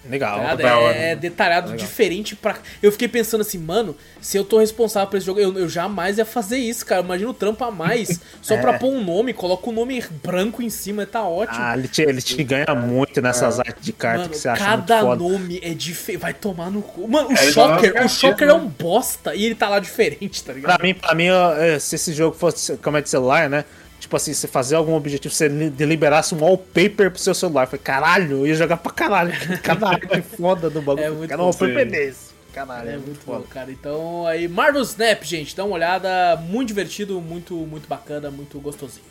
Legal. 0.08 0.40
Tá. 0.56 0.68
É, 0.94 1.12
é 1.12 1.16
detalhado 1.16 1.70
Legal. 1.70 1.86
diferente 1.86 2.34
pra. 2.34 2.56
Eu 2.82 2.90
fiquei 2.90 3.06
pensando 3.06 3.42
assim, 3.42 3.58
mano, 3.58 3.96
se 4.20 4.36
eu 4.36 4.44
tô 4.44 4.58
responsável 4.58 5.08
por 5.08 5.16
esse 5.16 5.26
jogo, 5.26 5.38
eu, 5.38 5.56
eu 5.56 5.68
jamais 5.68 6.18
ia 6.18 6.24
fazer 6.24 6.58
isso, 6.58 6.84
cara. 6.84 7.02
Imagina 7.02 7.30
o 7.30 7.34
trampo 7.34 7.62
a 7.64 7.70
mais. 7.70 8.20
Só 8.42 8.56
pra 8.56 8.74
É. 8.74 8.78
pôr 8.78 8.88
um 8.92 9.02
nome, 9.04 9.32
coloca 9.32 9.70
o 9.70 9.72
nome 9.72 10.02
branco 10.22 10.60
em 10.62 10.68
cima, 10.70 11.06
tá 11.06 11.22
ótimo. 11.22 11.58
Ah, 11.60 11.76
ele 11.78 11.86
te, 11.86 12.02
ele 12.02 12.20
te 12.20 12.42
ganha 12.42 12.74
muito 12.74 13.20
nessas 13.22 13.60
artes 13.60 13.84
de 13.84 13.92
carta 13.92 14.18
Mano, 14.22 14.30
que 14.30 14.38
você 14.38 14.48
acha 14.48 14.64
cada 14.64 15.04
muito 15.04 15.20
foda. 15.22 15.32
nome 15.38 15.60
é 15.62 15.72
diferente. 15.74 16.20
Vai 16.20 16.34
tomar 16.34 16.70
no 16.70 16.82
cu. 16.82 17.06
Mano, 17.06 17.28
o 17.28 17.32
É, 17.32 17.36
Shocker, 17.36 18.04
o 18.04 18.08
Shocker 18.08 18.48
é 18.48 18.52
gatinhas, 18.52 18.62
um 18.64 18.68
bosta 18.68 19.34
e 19.36 19.44
ele 19.44 19.54
tá 19.54 19.68
lá 19.68 19.78
diferente, 19.78 20.42
tá 20.42 20.52
ligado? 20.52 20.76
Pra 20.76 20.84
mim, 20.84 20.94
pra 20.94 21.14
mim, 21.14 21.28
é, 21.58 21.78
se 21.78 21.94
esse 21.94 22.12
jogo 22.12 22.36
fosse 22.36 22.76
como 22.78 22.96
é 22.96 23.00
de 23.00 23.08
celular, 23.08 23.48
né? 23.48 23.64
Tipo 24.12 24.16
assim, 24.18 24.34
você 24.34 24.46
fazer 24.46 24.74
algum 24.76 24.92
objetivo, 24.94 25.32
você 25.34 25.48
li- 25.48 25.70
deliberasse 25.70 26.34
um 26.34 26.40
wallpaper 26.42 27.10
pro 27.10 27.18
seu 27.18 27.34
celular. 27.34 27.62
Eu 27.62 27.66
falei, 27.68 27.80
caralho, 27.82 28.30
eu 28.40 28.46
ia 28.46 28.54
jogar 28.54 28.76
pra 28.76 28.92
caralho. 28.92 29.32
Cada 29.64 29.88
arte 29.88 30.20
foda 30.36 30.68
do 30.68 30.82
bagulho. 30.82 31.06
É 31.06 31.10
muito 31.10 31.34
bom. 31.34 31.42
wallpaper 31.44 31.90
desse. 31.90 32.32
Caralho, 32.52 32.90
É 32.90 32.96
muito 32.98 33.24
bom, 33.24 33.40
cara. 33.40 33.70
Então, 33.72 34.26
aí, 34.26 34.46
Marvel 34.48 34.82
Snap, 34.82 35.22
gente, 35.24 35.56
dá 35.56 35.64
uma 35.64 35.76
olhada. 35.76 36.36
Muito 36.42 36.68
divertido, 36.68 37.22
muito, 37.22 37.54
muito 37.54 37.88
bacana, 37.88 38.30
muito 38.30 38.60
gostosinho. 38.60 39.06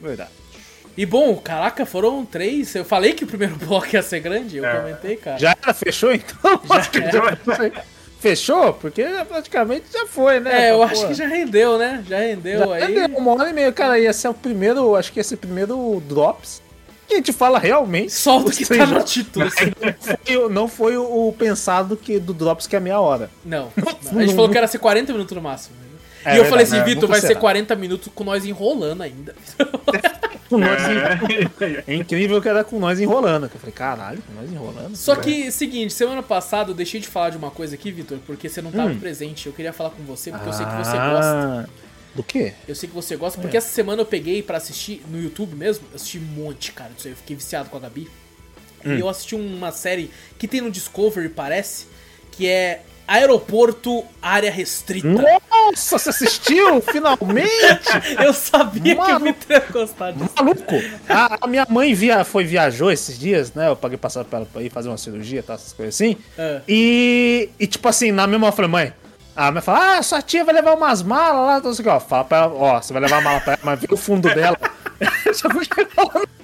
Verdade. 0.00 0.30
E 0.96 1.06
bom, 1.06 1.36
caraca, 1.36 1.86
foram 1.86 2.24
três. 2.26 2.74
Eu 2.74 2.84
falei 2.84 3.12
que 3.12 3.22
o 3.22 3.26
primeiro 3.28 3.54
bloco 3.64 3.86
ia 3.94 4.02
ser 4.02 4.18
grande, 4.18 4.56
eu 4.56 4.64
É. 4.66 4.76
comentei, 4.80 5.16
cara. 5.16 5.38
Já 5.38 5.56
era, 5.62 5.72
fechou 5.72 6.12
então? 6.12 6.58
Que 6.90 7.00
já- 7.02 7.82
Fechou? 8.22 8.72
Porque 8.74 9.04
praticamente 9.28 9.86
já 9.92 10.06
foi, 10.06 10.38
né? 10.38 10.68
É, 10.68 10.70
eu 10.70 10.76
Pô, 10.76 10.84
acho 10.84 11.08
que 11.08 11.14
já 11.14 11.26
rendeu, 11.26 11.76
né? 11.76 12.04
Já 12.08 12.18
rendeu 12.20 12.60
já 12.68 12.74
aí. 12.86 12.94
deu 12.94 13.18
uma 13.18 13.32
hora 13.32 13.50
e 13.50 13.52
meia, 13.52 13.72
cara. 13.72 13.98
Ia 13.98 14.12
ser 14.12 14.28
o 14.28 14.34
primeiro, 14.34 14.94
acho 14.94 15.12
que 15.12 15.18
ia 15.18 15.24
ser 15.24 15.34
o 15.34 15.38
primeiro 15.38 16.00
Drops. 16.08 16.62
Que 17.08 17.14
a 17.14 17.16
gente 17.16 17.32
fala 17.32 17.58
realmente. 17.58 18.12
Solta 18.12 18.50
o 18.50 18.52
que 18.52 18.64
tá 18.64 18.86
no 18.86 19.02
título. 19.02 19.46
Não 19.46 19.98
foi, 19.98 20.36
o- 20.36 20.48
não 20.48 20.68
foi 20.68 20.96
o 20.96 21.34
pensado 21.36 21.96
que 21.96 22.20
do 22.20 22.32
Drops 22.32 22.68
que 22.68 22.76
é 22.76 22.80
meia 22.80 23.00
hora. 23.00 23.28
Não, 23.44 23.72
não. 23.76 24.20
A 24.20 24.22
gente 24.24 24.36
falou 24.36 24.48
que 24.48 24.56
era 24.56 24.68
ser 24.68 24.78
40 24.78 25.12
minutos 25.12 25.34
no 25.36 25.42
máximo. 25.42 25.74
né? 25.76 25.82
É 26.24 26.36
e 26.36 26.38
eu 26.38 26.44
falei 26.44 26.64
verdade, 26.64 26.82
assim, 26.82 26.90
é, 26.92 26.94
Vitor, 26.94 27.08
vai 27.08 27.20
ser 27.20 27.26
será. 27.26 27.40
40 27.40 27.74
minutos 27.74 28.08
com 28.14 28.22
nós 28.22 28.44
enrolando 28.46 29.02
ainda. 29.02 29.34
Com 30.52 30.58
nós 30.58 30.82
É. 30.82 31.84
É 31.86 31.94
incrível 31.94 32.40
que 32.42 32.48
era 32.48 32.62
com 32.62 32.78
nós 32.78 33.00
enrolando. 33.00 33.48
que 33.48 33.56
Eu 33.56 33.60
falei, 33.60 33.72
caralho, 33.74 34.22
com 34.22 34.34
nós 34.34 34.52
enrolando. 34.52 34.94
Só 34.96 35.16
que, 35.16 35.50
seguinte, 35.50 35.92
semana 35.94 36.22
passada 36.22 36.70
eu 36.70 36.74
deixei 36.74 37.00
de 37.00 37.08
falar 37.08 37.30
de 37.30 37.38
uma 37.38 37.50
coisa 37.50 37.74
aqui, 37.74 37.90
Vitor, 37.90 38.18
porque 38.26 38.48
você 38.48 38.60
não 38.60 38.70
tava 38.70 38.94
presente. 38.96 39.46
Eu 39.46 39.52
queria 39.52 39.72
falar 39.72 39.90
com 39.90 40.02
você, 40.02 40.30
porque 40.30 40.48
eu 40.48 40.52
sei 40.52 40.66
que 40.66 40.72
você 40.76 40.96
gosta. 40.96 41.66
Ah, 41.66 41.66
Do 42.14 42.22
quê? 42.22 42.52
Eu 42.68 42.74
sei 42.74 42.88
que 42.88 42.94
você 42.94 43.16
gosta, 43.16 43.40
porque 43.40 43.56
essa 43.56 43.68
semana 43.70 44.02
eu 44.02 44.06
peguei 44.06 44.42
pra 44.42 44.58
assistir 44.58 45.02
no 45.08 45.18
YouTube 45.20 45.54
mesmo. 45.56 45.86
Eu 45.90 45.96
assisti 45.96 46.18
um 46.18 46.22
monte, 46.22 46.70
cara, 46.72 46.90
disso 46.94 47.08
aí. 47.08 47.14
Eu 47.14 47.16
fiquei 47.16 47.34
viciado 47.36 47.70
com 47.70 47.76
a 47.78 47.80
Gabi. 47.80 48.08
E 48.84 48.98
eu 49.00 49.08
assisti 49.08 49.34
uma 49.34 49.70
série 49.72 50.10
que 50.38 50.46
tem 50.48 50.60
no 50.60 50.70
Discovery, 50.70 51.28
parece, 51.30 51.86
que 52.32 52.46
é 52.48 52.82
Aeroporto 53.06 54.04
Área 54.20 54.50
Restrita. 54.50 55.08
Nossa, 55.50 55.98
você 55.98 56.10
assistiu? 56.10 56.80
Finalmente! 56.82 57.50
Eu 58.22 58.32
sabia 58.32 58.94
que 58.94 59.00
o 59.00 59.04
Mano. 59.04 59.24
Vitor 59.26 59.50
ia 59.50 59.60
gostar 59.70 60.12
disso. 60.12 60.30
Maluco! 60.36 60.74
A, 61.08 61.38
a 61.44 61.46
minha 61.46 61.66
mãe 61.68 61.94
via, 61.94 62.24
foi, 62.24 62.44
viajou 62.44 62.90
esses 62.90 63.18
dias, 63.18 63.52
né? 63.54 63.68
Eu 63.68 63.76
paguei 63.76 63.98
passar 63.98 64.24
pra 64.24 64.40
ela 64.40 64.48
pra 64.50 64.62
ir 64.62 64.70
fazer 64.70 64.88
uma 64.88 64.98
cirurgia, 64.98 65.42
tá, 65.42 65.54
essas 65.54 65.72
coisas 65.72 65.94
assim. 65.94 66.16
É. 66.38 66.60
E, 66.68 67.50
e, 67.58 67.66
tipo 67.66 67.88
assim, 67.88 68.12
na 68.12 68.26
mesma 68.26 68.46
hora 68.46 68.52
eu 68.52 68.56
falei, 68.56 68.70
mãe. 68.70 68.92
A 69.34 69.50
mãe 69.50 69.62
fala, 69.62 69.96
ah, 69.96 70.02
sua 70.02 70.20
tia 70.20 70.44
vai 70.44 70.54
levar 70.54 70.74
umas 70.74 71.02
malas 71.02 71.46
lá, 71.46 71.60
não 71.60 71.72
sei 71.72 71.82
o 71.82 71.84
que, 71.84 71.90
ó. 71.90 71.98
Fala 72.00 72.24
pra 72.24 72.38
ela, 72.38 72.52
ó, 72.54 72.80
você 72.82 72.92
vai 72.92 73.00
levar 73.00 73.18
a 73.18 73.20
mala 73.22 73.40
pra 73.40 73.52
ela, 73.54 73.62
mas 73.64 73.80
vê 73.80 73.86
o 73.90 73.96
fundo 73.96 74.28
dela. 74.34 74.58
Já 75.26 75.50
fui 75.50 75.64
falando 75.94 76.16
assim, 76.16 76.41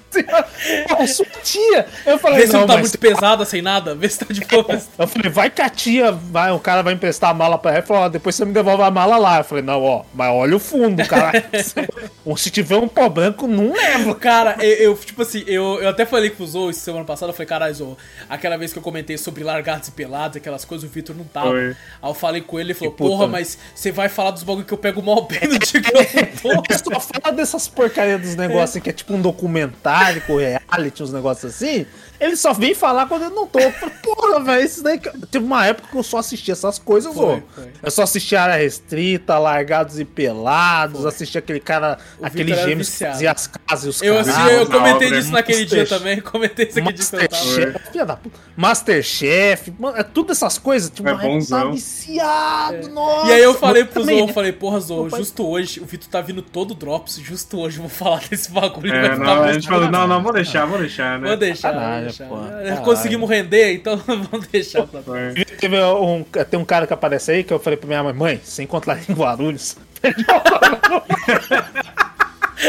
ó, 0.90 1.06
sua 1.06 1.26
tia. 1.42 1.86
Eu 2.06 2.18
falei, 2.18 2.40
Vê 2.40 2.46
se 2.46 2.52
não 2.52 2.66
tá 2.66 2.74
mas- 2.74 2.80
muito 2.82 2.98
pesada, 2.98 3.44
sem 3.44 3.62
nada. 3.62 3.94
Vê 3.94 4.08
se 4.08 4.18
tá 4.18 4.26
de 4.32 4.40
boa. 4.44 4.80
Eu 4.98 5.06
falei, 5.06 5.30
vai 5.30 5.50
que 5.50 5.62
a 5.62 5.68
tia, 5.68 6.12
vai, 6.12 6.50
o 6.52 6.58
cara 6.58 6.82
vai 6.82 6.94
emprestar 6.94 7.30
a 7.30 7.34
mala 7.34 7.58
pra 7.58 7.70
ela. 7.72 7.78
Ele 7.80 7.86
falou, 7.86 8.02
ó, 8.04 8.08
depois 8.08 8.34
você 8.34 8.44
me 8.44 8.52
devolve 8.52 8.82
a 8.82 8.90
mala 8.90 9.16
lá. 9.18 9.38
Eu 9.38 9.44
falei, 9.44 9.62
não, 9.64 9.82
ó, 9.82 10.04
mas 10.14 10.30
olha 10.30 10.56
o 10.56 10.60
fundo, 10.60 11.04
cara. 11.06 11.44
Ou 12.24 12.36
se 12.36 12.50
tiver 12.50 12.76
um 12.76 12.88
pó 12.88 13.08
branco, 13.08 13.46
não 13.46 13.72
leva. 13.72 14.14
Cara, 14.14 14.56
eu, 14.60 14.90
eu, 14.90 14.96
tipo 14.96 15.22
assim, 15.22 15.44
eu, 15.46 15.78
eu 15.80 15.88
até 15.88 16.04
falei 16.04 16.30
com 16.30 16.42
o 16.42 16.46
Zou 16.46 16.70
essa 16.70 16.80
semana 16.80 17.04
passada, 17.04 17.30
eu 17.30 17.34
falei, 17.34 17.46
caralho, 17.48 17.74
Zou, 17.74 17.98
aquela 18.28 18.56
vez 18.56 18.72
que 18.72 18.78
eu 18.78 18.82
comentei 18.82 19.16
sobre 19.18 19.42
largados 19.44 19.88
e 19.88 19.92
pelados, 19.92 20.36
aquelas 20.36 20.64
coisas, 20.64 20.88
o 20.88 20.92
Vitor 20.92 21.16
não 21.16 21.24
tava. 21.24 21.48
Foi. 21.50 21.68
Aí 21.68 22.10
eu 22.10 22.14
falei 22.14 22.40
com 22.42 22.58
ele, 22.58 22.68
ele 22.68 22.74
falou, 22.74 22.94
porra, 22.94 23.26
mas 23.26 23.58
você 23.74 23.90
vai 23.90 24.08
falar 24.08 24.30
dos 24.32 24.42
bagulho 24.42 24.64
que 24.66 24.72
eu 24.74 24.78
pego 24.78 25.02
mal 25.02 25.26
bem 25.26 25.40
no 25.48 25.58
dia 25.58 25.80
que 25.80 25.90
eu 25.96 26.26
tô. 26.42 26.92
Só 26.92 27.00
fala 27.00 27.34
dessas 27.34 27.66
porcarias 27.68 28.20
dos 28.20 28.34
negócios 28.36 28.70
assim, 28.70 28.80
que 28.80 28.90
é 28.90 28.92
tipo 28.92 29.14
um 29.14 29.20
documentário 29.20 29.97
com 30.26 30.36
reality, 30.36 31.02
uns 31.02 31.12
negócios 31.12 31.54
assim. 31.54 31.86
Ele 32.20 32.36
só 32.36 32.52
vem 32.52 32.74
falar 32.74 33.06
quando 33.06 33.22
eu 33.24 33.30
não 33.30 33.46
tô. 33.46 33.58
Eu 33.60 33.70
falei, 33.72 33.94
Porra, 34.02 34.40
velho, 34.42 34.64
isso 34.64 34.82
daí. 34.82 34.98
Teve 35.30 35.44
uma 35.44 35.66
época 35.66 35.88
que 35.90 35.96
eu 35.96 36.02
só 36.02 36.18
assistia 36.18 36.52
essas 36.52 36.78
coisas, 36.78 37.14
Foi, 37.14 37.36
ô. 37.38 37.42
foi. 37.54 37.68
Eu 37.82 37.90
só 37.90 38.02
assistia 38.02 38.42
área 38.42 38.56
restrita, 38.56 39.38
largados 39.38 39.98
e 40.00 40.04
pelados, 40.04 41.06
assistia 41.06 41.38
aquele 41.38 41.60
cara, 41.60 41.98
O 42.18 42.26
aquele 42.26 42.54
gêmeos 42.54 42.88
que 42.90 43.04
fazia 43.04 43.30
as 43.32 43.46
casas 43.46 43.84
e 43.84 43.88
os 43.88 44.02
Eu, 44.02 44.14
caras. 44.16 44.28
assisti, 44.28 44.52
eu 44.54 44.66
comentei 44.66 45.06
obra, 45.08 45.18
disso 45.20 45.32
naquele 45.32 45.64
dia 45.64 45.78
Masterchef. 45.80 45.98
também, 45.98 46.20
comentei 46.22 46.66
isso 46.66 46.78
aqui 46.80 46.92
de. 46.92 46.98
Masterchef, 46.98 47.78
filha 47.92 48.06
da 48.06 48.16
puta. 48.16 48.38
Masterchef, 48.56 49.72
mano, 49.78 49.96
é 49.96 50.02
tudo 50.02 50.32
essas 50.32 50.58
coisas. 50.58 50.90
Tipo, 50.90 51.08
É 51.08 51.12
tava 51.12 51.22
bonzão. 51.26 51.72
viciado, 51.72 52.88
nossa. 52.88 53.26
E 53.28 53.32
aí 53.32 53.42
eu 53.42 53.54
falei 53.54 53.84
pro 53.84 54.00
também, 54.00 54.16
Zou, 54.16 54.24
eu 54.24 54.26
né? 54.28 54.32
falei, 54.32 54.52
porra, 54.52 54.80
pai- 54.80 55.20
justo 55.20 55.46
hoje, 55.46 55.80
o 55.80 55.84
Vitor 55.84 56.08
tá 56.08 56.20
vindo 56.20 56.42
todo 56.42 56.74
Drops, 56.74 57.18
justo 57.18 57.58
hoje 57.60 57.78
eu 57.78 57.82
vou 57.82 57.90
falar 57.90 58.22
desse 58.28 58.50
bagulho. 58.50 58.92
É, 58.92 59.00
vai 59.08 59.10
ficar 59.18 59.24
não, 59.36 59.42
a 59.44 59.52
gente 59.52 59.68
falou, 59.68 59.90
não, 59.90 60.06
não, 60.06 60.22
vou 60.22 60.32
deixar, 60.32 60.66
vou 60.66 60.78
deixar, 60.78 61.18
né? 61.18 61.28
Vou 61.28 61.36
deixar, 61.36 61.72
Caralho, 61.72 62.07
deixar. 62.08 62.28
pô, 62.28 62.36
É, 62.46 62.64
caralho. 62.64 62.82
Conseguimos 62.82 63.28
render, 63.30 63.72
então 63.74 63.96
vamos 64.06 64.46
deixar 64.48 64.86
pra 64.86 65.00
trás. 65.02 65.34
Teve 65.60 65.80
um, 65.82 66.24
tem 66.50 66.58
um 66.60 66.64
cara 66.64 66.86
que 66.86 66.92
aparece 66.92 67.30
aí 67.32 67.44
que 67.44 67.52
eu 67.52 67.58
falei 67.58 67.76
pra 67.76 67.86
minha 67.86 68.02
mãe, 68.02 68.12
mãe, 68.12 68.40
se 68.44 68.62
encontrar 68.62 68.98
em 69.08 69.12
Guarulhos, 69.14 69.76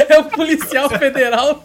É 0.08 0.20
o 0.20 0.26
policial 0.26 0.90
federal. 0.90 1.64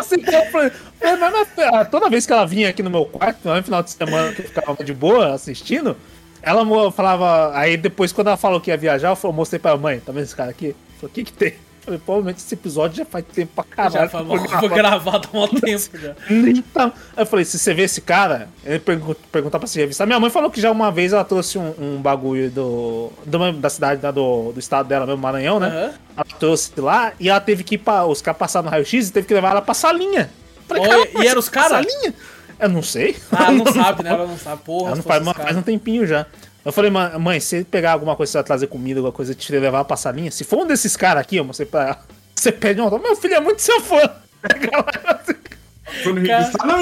assim, 0.00 0.16
eu 0.26 0.46
falei, 0.50 0.72
"Mas, 1.02 1.20
mas, 1.20 1.32
mas, 1.32 1.48
ah, 1.72 1.84
toda 1.84 2.10
vez 2.10 2.26
que 2.26 2.32
ela 2.32 2.44
vinha 2.46 2.68
aqui 2.68 2.82
no 2.82 2.90
meu 2.90 3.04
quarto, 3.06 3.48
no 3.48 3.62
final 3.62 3.82
de 3.82 3.90
semana 3.90 4.32
que 4.32 4.42
eu 4.42 4.46
ficava 4.46 4.82
de 4.84 4.92
boa 4.92 5.32
assistindo, 5.34 5.96
ela 6.42 6.64
falava, 6.92 7.56
aí 7.56 7.76
depois 7.76 8.12
quando 8.12 8.26
ela 8.28 8.36
falou 8.36 8.60
que 8.60 8.70
ia 8.70 8.76
viajar, 8.76 9.10
eu 9.10 9.16
falei- 9.16 9.36
mostrei 9.36 9.58
pra 9.58 9.76
mãe, 9.76 10.00
tá 10.00 10.12
vendo 10.12 10.24
esse 10.24 10.34
cara 10.36 10.50
aqui? 10.50 10.66
Eu 10.68 10.74
falei, 11.00 11.10
o 11.10 11.14
que 11.14 11.24
que 11.24 11.32
tem? 11.32 11.54
Falei, 11.84 12.00
provavelmente 12.04 12.38
esse 12.38 12.54
episódio 12.54 12.96
já 12.98 13.04
faz 13.04 13.24
tempo 13.32 13.52
pra 13.54 13.64
caralho. 13.64 13.92
Já 13.94 14.08
foi, 14.08 14.48
foi 14.60 14.68
gravado 14.68 15.28
há 15.32 15.38
um 15.44 15.48
tempo 15.48 15.98
já. 15.98 16.14
Nem 16.30 16.62
tá... 16.62 16.92
Aí 17.16 17.22
eu 17.22 17.26
falei, 17.26 17.44
se 17.44 17.58
você 17.58 17.74
vê 17.74 17.82
esse 17.82 18.00
cara, 18.00 18.48
ele 18.64 18.78
pergunta, 18.78 19.20
perguntar 19.30 19.58
pra 19.58 19.68
se 19.68 19.78
revistar. 19.78 20.06
Minha 20.06 20.18
mãe 20.18 20.30
falou 20.30 20.50
que 20.50 20.60
já 20.60 20.70
uma 20.70 20.90
vez 20.90 21.12
ela 21.12 21.24
trouxe 21.24 21.58
um, 21.58 21.74
um 21.78 22.00
bagulho 22.00 22.50
do, 22.50 23.12
do- 23.26 23.52
da 23.52 23.68
cidade, 23.70 24.00
da- 24.00 24.10
do, 24.10 24.52
do 24.52 24.58
estado 24.60 24.86
dela 24.88 25.06
mesmo, 25.06 25.20
Maranhão, 25.20 25.60
né? 25.60 25.68
Aham. 25.68 25.92
Ela 26.16 26.26
trouxe 26.38 26.72
lá 26.80 27.12
e 27.20 27.28
ela 27.28 27.40
teve 27.40 27.62
que 27.64 27.74
ir 27.74 27.78
pra. 27.78 28.06
Os 28.06 28.22
caras 28.22 28.38
passaram 28.38 28.64
no 28.66 28.70
raio-x 28.70 29.08
e 29.08 29.12
teve 29.12 29.26
que 29.26 29.34
levar 29.34 29.50
ela 29.50 29.62
pra 29.62 29.74
salinha. 29.74 30.30
Falei, 30.68 30.82
Oi, 30.82 30.88
"Caralho, 30.88 31.10
e 31.22 31.26
eram 31.26 31.40
os 31.40 31.48
caras? 31.48 31.70
Salinha? 31.86 32.14
Eu 32.60 32.68
não 32.68 32.82
sei. 32.82 33.16
Ah, 33.32 33.50
não 33.50 33.66
sabe, 33.72 34.04
né? 34.04 34.10
Ela 34.10 34.26
não 34.26 34.38
sabe. 34.38 34.62
Porra, 34.62 34.86
Ela 34.88 34.96
não 34.96 35.02
faz, 35.02 35.24
faz 35.28 35.56
um 35.56 35.62
tempinho 35.62 36.06
já. 36.06 36.24
Eu 36.64 36.72
falei, 36.72 36.90
"Ma- 36.90 37.18
mãe, 37.18 37.38
se 37.40 37.62
pegar 37.64 37.92
alguma 37.92 38.16
coisa, 38.16 38.32
você 38.32 38.38
vai 38.38 38.44
trazer 38.44 38.66
comida, 38.68 38.98
alguma 39.00 39.12
coisa, 39.12 39.34
te 39.34 39.52
levar 39.52 39.84
pra 39.84 39.96
salinha. 39.96 40.30
Se 40.30 40.44
for 40.44 40.60
um 40.60 40.66
desses 40.66 40.96
caras 40.96 41.20
aqui, 41.20 41.36
eu 41.36 41.44
mostrei 41.44 41.66
pra 41.66 41.82
ela. 41.88 41.98
Você 42.34 42.50
pede 42.52 42.80
um 42.80 42.84
autógrafo. 42.84 43.08
Meu 43.12 43.20
filho 43.20 43.34
é 43.34 43.40
muito 43.40 43.62
seu 43.62 43.80
fã. 43.80 44.00
Cara-. 44.42 45.14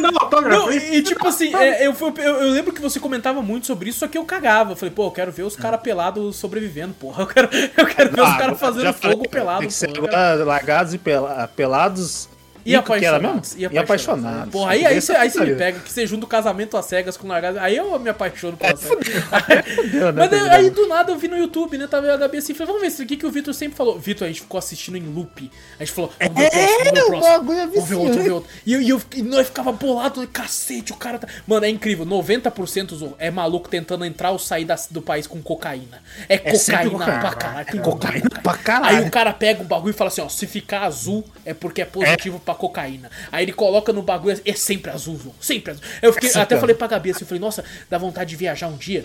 Não, 0.00 0.08
autógrafo. 0.20 0.48
Não, 0.66 0.72
hein? 0.72 0.80
e, 0.94 1.02
tipo 1.02 1.26
assim, 1.28 1.54
é, 1.54 1.86
eu, 1.86 1.94
eu, 2.00 2.22
eu 2.40 2.50
lembro 2.50 2.72
que 2.72 2.80
você 2.80 2.98
comentava 2.98 3.42
muito 3.42 3.66
sobre 3.66 3.90
isso, 3.90 3.98
só 3.98 4.08
que 4.08 4.16
eu 4.16 4.24
cagava. 4.24 4.72
Eu 4.72 4.76
falei, 4.76 4.94
pô, 4.94 5.06
eu 5.06 5.10
quero 5.10 5.30
ver 5.30 5.42
os 5.42 5.54
caras 5.56 5.80
pelados 5.80 6.36
sobrevivendo, 6.36 6.94
porra. 6.94 7.22
Eu 7.24 7.26
quero, 7.26 7.48
eu 7.76 7.86
quero 7.86 8.10
ver 8.12 8.22
os 8.22 8.28
Ah, 8.28 8.38
caras 8.38 8.58
fazendo 8.58 8.92
falei, 8.94 9.16
fogo 9.16 9.28
pelado, 9.28 9.58
Tem 9.60 9.68
que 9.68 9.74
ser 9.74 9.88
porra. 9.92 10.08
agora 10.08 10.44
largados 10.44 10.94
e 10.94 10.98
pela- 10.98 11.48
pelados. 11.48 12.28
E 12.64 12.76
o 12.76 12.78
apaixonados. 12.78 13.54
E 13.56 13.78
apaixonados. 13.78 14.52
Porra, 14.52 14.72
aí, 14.72 14.86
aí, 14.86 15.00
você, 15.00 15.12
aí 15.12 15.30
você 15.30 15.40
me 15.44 15.54
pega, 15.54 15.80
que 15.80 15.90
você 15.92 16.06
junta 16.06 16.24
o 16.24 16.28
casamento 16.28 16.76
às 16.76 16.86
cegas 16.86 17.16
com 17.16 17.26
largado. 17.28 17.58
Aí 17.58 17.76
eu 17.76 17.98
me 17.98 18.10
apaixono 18.10 18.56
pela 18.56 18.76
cega. 18.76 19.00
Fudeu, 19.74 20.12
né, 20.12 20.28
Mas 20.30 20.48
aí 20.50 20.70
do 20.70 20.86
nada 20.86 21.12
eu 21.12 21.16
vi 21.18 21.28
no 21.28 21.36
YouTube, 21.36 21.76
né? 21.78 21.86
Tava 21.86 22.12
a 22.12 22.16
Gabi 22.16 22.38
assim, 22.38 22.54
falei, 22.54 22.66
vamos 22.66 22.82
ver 22.82 22.88
isso 22.88 23.02
aqui 23.02 23.16
que 23.16 23.26
o 23.26 23.30
Vitor 23.30 23.52
sempre 23.54 23.76
falou. 23.76 23.98
Vitor, 23.98 24.24
a 24.26 24.28
gente 24.28 24.40
ficou 24.42 24.58
assistindo 24.58 24.96
em 24.96 25.02
loop. 25.02 25.50
A 25.78 25.84
gente 25.84 25.94
falou, 25.94 26.12
vamos 26.20 26.34
ver 26.36 26.46
o 26.46 26.50
próximo, 26.50 26.84
vamos 26.84 26.92
ver 26.92 27.00
o 27.00 27.02
o 27.02 27.06
próximo. 27.08 27.20
bagulho 27.38 27.58
é 27.58 27.66
Vamos 27.66 27.88
ver 27.88 27.94
outro, 27.94 28.12
vamos 28.12 28.24
ver 28.24 28.30
outro. 28.32 28.50
E, 28.66 28.72
eu- 28.72 28.80
e, 28.80 28.88
eu, 28.90 29.02
e 29.16 29.22
nós 29.22 29.46
ficava 29.46 29.72
bolado, 29.72 30.26
cacete, 30.28 30.92
o 30.92 30.96
cara 30.96 31.18
tá. 31.18 31.28
Mano, 31.46 31.64
é 31.66 31.68
incrível. 31.68 32.04
90% 32.06 32.94
zo- 32.94 33.14
é 33.18 33.30
maluco 33.30 33.68
tentando 33.68 34.04
entrar 34.04 34.30
ou 34.30 34.38
sair 34.38 34.64
da- 34.64 34.76
do 34.90 35.02
país 35.02 35.26
com 35.26 35.40
cocaína. 35.42 36.02
É, 36.28 36.54
sempre 36.56 36.88
cocaína 36.90 36.98
cocaína. 36.98 37.20
pra 37.20 37.34
caralho. 37.34 37.66
tem 37.66 37.80
Cocaína 37.80 38.30
pra 38.42 38.54
caralho. 38.56 38.96
Aí 38.98 39.06
o 39.06 39.10
cara 39.10 39.32
pega 39.32 39.62
um 39.62 39.66
bagulho 39.66 39.90
e 39.90 39.94
fala 39.94 40.08
assim, 40.08 40.20
ó, 40.20 40.28
se 40.28 40.46
ficar 40.46 40.82
azul 40.82 41.24
é 41.44 41.52
porque 41.54 41.82
é 41.82 41.84
positivo 41.84 42.38
pra 42.40 42.51
cocaína. 42.54 43.10
Aí 43.30 43.44
ele 43.44 43.52
coloca 43.52 43.92
no 43.92 44.02
bagulho, 44.02 44.40
é 44.44 44.52
sempre 44.54 44.90
azul, 44.90 45.18
João, 45.22 45.34
sempre 45.40 45.72
azul. 45.72 45.82
Eu 46.00 46.12
fiquei, 46.12 46.30
É 46.30 46.38
até 46.38 46.58
falei 46.58 46.74
pra 46.74 46.86
Gabi 46.86 47.10
assim, 47.10 47.22
eu 47.22 47.26
falei, 47.26 47.40
nossa, 47.40 47.64
dá 47.88 47.98
vontade 47.98 48.30
de 48.30 48.36
viajar 48.36 48.68
um 48.68 48.76
dia 48.76 49.04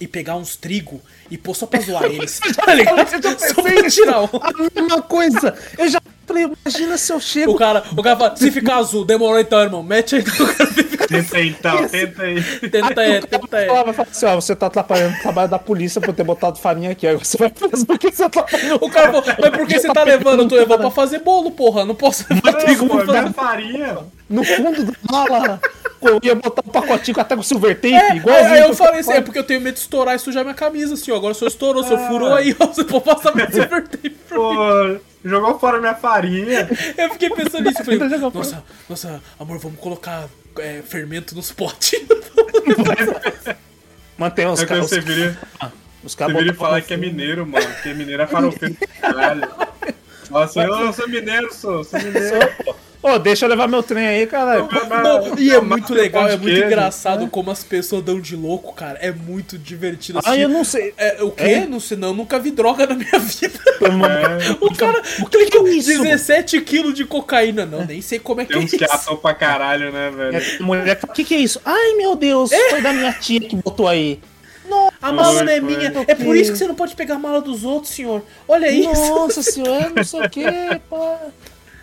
e 0.00 0.06
pegar 0.08 0.36
uns 0.36 0.56
trigo 0.56 1.00
e 1.30 1.38
pôr 1.38 1.54
só 1.54 1.66
pra 1.66 1.80
zoar 1.80 2.04
eles. 2.10 2.40
Tá 2.40 2.74
ligado? 2.74 2.98
Eu 2.98 3.22
já 3.22 3.38
Só 3.38 3.62
pra 3.62 3.90
tirar 3.90 4.22
um. 4.22 4.28
A 4.40 4.80
mesma 4.80 5.02
coisa. 5.02 5.56
Eu 5.78 5.88
já 5.88 6.00
falei, 6.26 6.44
imagina 6.64 6.96
se 6.98 7.12
eu 7.12 7.20
chego. 7.20 7.52
O 7.52 7.56
cara, 7.56 7.82
o 7.96 8.02
cara 8.02 8.16
fala, 8.16 8.36
se 8.36 8.50
ficar 8.50 8.76
azul, 8.76 9.04
demorou 9.04 9.38
então, 9.40 9.60
irmão. 9.60 9.82
Mete 9.82 10.16
aí. 10.16 10.22
O 10.22 10.24
cara 10.56 10.66
fica- 10.70 11.06
Tenta 11.12 11.36
aí, 11.36 11.48
então, 11.50 11.88
tenta 11.88 12.22
aí. 12.22 12.42
Tenta 12.42 13.00
aí, 13.02 13.20
tenta 13.26 13.56
aí. 13.58 13.66
Ela 13.68 13.84
vai 13.84 13.92
falar 13.92 14.08
assim, 14.10 14.26
ó, 14.26 14.34
você 14.34 14.56
tá 14.56 14.66
atrapalhando 14.66 15.14
o 15.16 15.20
trabalho 15.20 15.48
da 15.50 15.58
polícia 15.58 16.00
por 16.00 16.14
ter 16.14 16.24
botado 16.24 16.58
farinha 16.58 16.90
aqui. 16.92 17.06
Agora 17.06 17.22
você 17.24 17.36
vai 17.36 17.50
preso 17.50 17.84
porque 17.84 18.10
você 18.10 18.22
atrapalhou. 18.24 18.78
O 18.80 18.88
cara 18.88 19.08
falou, 19.12 19.24
mas 19.38 19.50
por 19.50 19.66
que 19.66 19.78
você 19.78 19.88
tá 19.92 20.04
levando? 20.04 20.42
Eu 20.42 20.48
tô 20.48 20.54
levando 20.54 20.80
pra 20.80 20.90
fazer 20.90 21.18
bolo, 21.18 21.50
porra. 21.50 21.84
Não 21.84 21.94
posso 21.94 22.24
levar 22.30 22.52
trigo 22.54 22.86
pra 22.88 23.04
fazer 23.04 23.32
farinha. 23.34 23.98
No 24.30 24.42
fundo 24.42 24.84
da 24.84 24.92
mala, 25.10 25.60
eu 26.00 26.18
ia 26.22 26.34
botar 26.34 26.62
um 26.66 26.70
pacotinho 26.70 27.20
até 27.20 27.36
com 27.36 27.42
silver 27.42 27.74
tape, 27.74 27.92
É, 27.92 28.16
igualzinho. 28.16 28.52
aí 28.54 28.60
eu 28.62 28.72
falei 28.74 29.00
assim, 29.00 29.12
é 29.12 29.20
porque 29.20 29.38
eu 29.38 29.44
tenho 29.44 29.60
medo 29.60 29.74
de 29.74 29.80
estourar 29.80 30.16
e 30.16 30.18
sujar 30.18 30.42
minha 30.42 30.54
camisa, 30.54 30.94
assim, 30.94 31.10
ó. 31.10 31.16
Agora 31.16 31.32
o 31.32 31.34
senhor 31.34 31.48
estourou, 31.48 31.82
o 31.82 31.86
senhor 31.86 32.08
furou 32.08 32.32
aí, 32.32 32.56
ó. 32.58 32.66
Você 32.68 32.84
pode 32.84 33.04
passar 33.04 33.34
mais 33.36 33.50
silver 33.52 33.86
tape 33.88 34.08
pra 34.10 34.38
mim. 34.38 34.98
Pô, 35.22 35.28
jogou 35.28 35.58
fora 35.58 35.78
minha 35.80 35.94
farinha. 35.94 36.68
Eu 36.98 37.10
fiquei 37.10 37.30
pensando 37.30 37.64
nisso, 37.68 37.80
eu 37.80 37.84
falei, 37.84 38.00
nossa, 38.32 38.64
nossa, 38.88 39.22
amor, 39.38 39.58
vamos 39.58 39.78
colocar 39.78 40.28
é, 40.58 40.82
fermento 40.82 41.34
nos 41.34 41.52
potes. 41.52 42.00
Mantém 44.18 44.46
os 44.46 44.60
É 44.60 44.64
que 44.64 44.68
caras. 44.68 44.88
você 44.88 45.00
viria, 45.00 45.36
Os 46.04 46.14
você 46.14 46.32
viria 46.32 46.54
falar 46.54 46.80
que 46.82 46.94
é 46.94 46.96
mineiro, 46.96 47.46
mano. 47.46 47.66
Porque 47.66 47.94
mineiro 47.94 48.22
é 48.22 48.26
farofeiro 48.26 48.76
caralho. 49.00 49.48
Fala 50.28 50.44
assim, 50.46 50.60
ô, 50.60 50.76
eu 50.86 50.92
sou 50.92 51.08
mineiro, 51.08 51.52
sou, 51.52 51.84
sou 51.84 52.00
mineiro. 52.00 52.38
Ô, 53.02 53.18
deixa 53.18 53.44
eu 53.44 53.48
levar 53.48 53.66
meu 53.66 53.82
trem 53.82 54.06
aí, 54.06 54.26
caralho. 54.28 54.68
Não, 55.02 55.36
e 55.36 55.50
é 55.50 55.60
muito 55.60 55.92
legal, 55.92 56.28
é 56.28 56.36
muito 56.36 56.44
queijo, 56.44 56.64
engraçado 56.66 57.26
como 57.26 57.50
as 57.50 57.64
pessoas 57.64 58.04
dão 58.04 58.20
de 58.20 58.36
louco, 58.36 58.72
cara. 58.72 58.96
É 59.00 59.10
muito 59.10 59.58
divertido 59.58 60.20
Ah, 60.24 60.36
eu 60.36 60.48
não 60.48 60.62
sei. 60.62 60.94
É, 60.96 61.22
o 61.22 61.32
quê? 61.32 61.42
É? 61.42 61.66
Não 61.66 61.80
sei, 61.80 61.96
não, 61.96 62.14
nunca 62.14 62.38
vi 62.38 62.52
droga 62.52 62.86
na 62.86 62.94
minha 62.94 63.18
vida. 63.18 63.58
É, 63.80 64.64
O 64.64 64.72
cara 64.74 65.02
O 65.20 65.26
que 65.26 65.46
que 65.46 65.58
é 65.58 65.62
isso? 65.70 66.02
17 66.02 66.60
quilos 66.60 66.94
de 66.94 67.04
cocaína. 67.04 67.66
Não, 67.66 67.84
nem 67.84 68.00
sei 68.00 68.20
como 68.20 68.40
é 68.40 68.44
que 68.44 68.52
tem 68.52 68.62
é 68.62 68.64
uns 68.64 68.70
que 68.70 68.84
isso. 68.84 68.94
atam 68.94 69.16
pra 69.16 69.34
caralho, 69.34 69.90
né, 69.90 70.10
velho? 70.10 70.42
a 70.60 70.62
mulher 70.62 71.00
fala, 71.00 71.12
o 71.12 71.14
que 71.16 71.24
que 71.24 71.34
é 71.34 71.38
isso? 71.38 71.60
Ai, 71.64 71.94
meu 71.94 72.14
Deus, 72.14 72.50
foi 72.70 72.80
da 72.80 72.92
minha 72.92 73.12
tia 73.14 73.40
que 73.40 73.56
botou 73.56 73.88
aí. 73.88 74.20
A 75.02 75.10
mala 75.12 75.34
Foi, 75.34 75.44
não 75.44 75.52
é 75.52 75.60
foi. 75.60 75.76
minha. 75.76 75.92
É 76.06 76.14
por 76.14 76.36
isso 76.36 76.52
que 76.52 76.58
você 76.58 76.66
não 76.66 76.74
pode 76.76 76.94
pegar 76.94 77.16
a 77.16 77.18
mala 77.18 77.40
dos 77.42 77.64
outros, 77.64 77.92
senhor. 77.92 78.22
Olha 78.46 78.70
isso. 78.70 78.88
Nossa 79.14 79.42
senhora, 79.42 79.90
não 79.94 80.04
sei 80.04 80.20
o 80.20 80.30
que, 80.30 80.44
pá. 80.88 81.18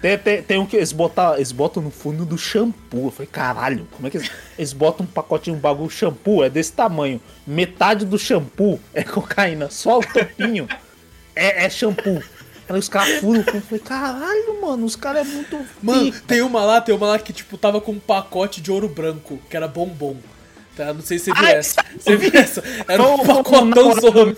Tem, 0.01 0.17
tem, 0.17 0.41
tem 0.41 0.57
um 0.57 0.65
que 0.65 0.77
eles 0.77 0.91
botam, 0.93 1.35
eles 1.35 1.51
botam 1.51 1.83
no 1.83 1.91
fundo 1.91 2.25
do 2.25 2.37
shampoo. 2.37 3.07
Eu 3.07 3.11
falei, 3.11 3.27
caralho, 3.27 3.87
como 3.91 4.07
é 4.07 4.09
que 4.11 4.17
eles, 4.17 4.31
eles 4.57 4.73
botam 4.73 5.05
um 5.05 5.09
pacotinho, 5.09 5.57
um 5.57 5.59
bagulho 5.59 5.89
shampoo? 5.89 6.43
É 6.43 6.49
desse 6.49 6.71
tamanho. 6.71 7.19
Metade 7.45 8.05
do 8.05 8.17
shampoo 8.17 8.79
é 8.93 9.03
cocaína, 9.03 9.69
só 9.69 9.99
o 9.99 10.01
topinho 10.01 10.67
é, 11.35 11.65
é 11.65 11.69
shampoo. 11.69 12.21
Aí 12.67 12.77
os 12.77 12.87
caras 12.87 13.19
furam. 13.19 13.39
Eu 13.39 13.61
falei, 13.61 13.79
caralho, 13.79 14.61
mano, 14.61 14.85
os 14.85 14.95
caras 14.95 15.27
é 15.27 15.31
muito. 15.31 15.59
Mano, 15.81 16.11
tem 16.27 16.41
uma 16.41 16.63
lá, 16.63 16.79
tem 16.79 16.93
uma 16.93 17.07
lá 17.07 17.19
que, 17.19 17.33
tipo, 17.33 17.57
tava 17.57 17.81
com 17.81 17.93
um 17.93 17.99
pacote 17.99 18.61
de 18.61 18.71
ouro 18.71 18.87
branco, 18.87 19.39
que 19.49 19.57
era 19.57 19.67
bombom. 19.67 20.17
Tá? 20.79 20.93
Não 20.93 21.01
sei 21.01 21.19
se 21.19 21.25
você 21.25 21.33
viu 21.33 21.47
essa. 21.49 21.85
Você 21.99 22.15
viu 22.15 22.31
essa? 22.33 22.63
Era 22.87 23.03
um 23.03 23.17
pacotão 23.17 23.99
zorro. 23.99 24.37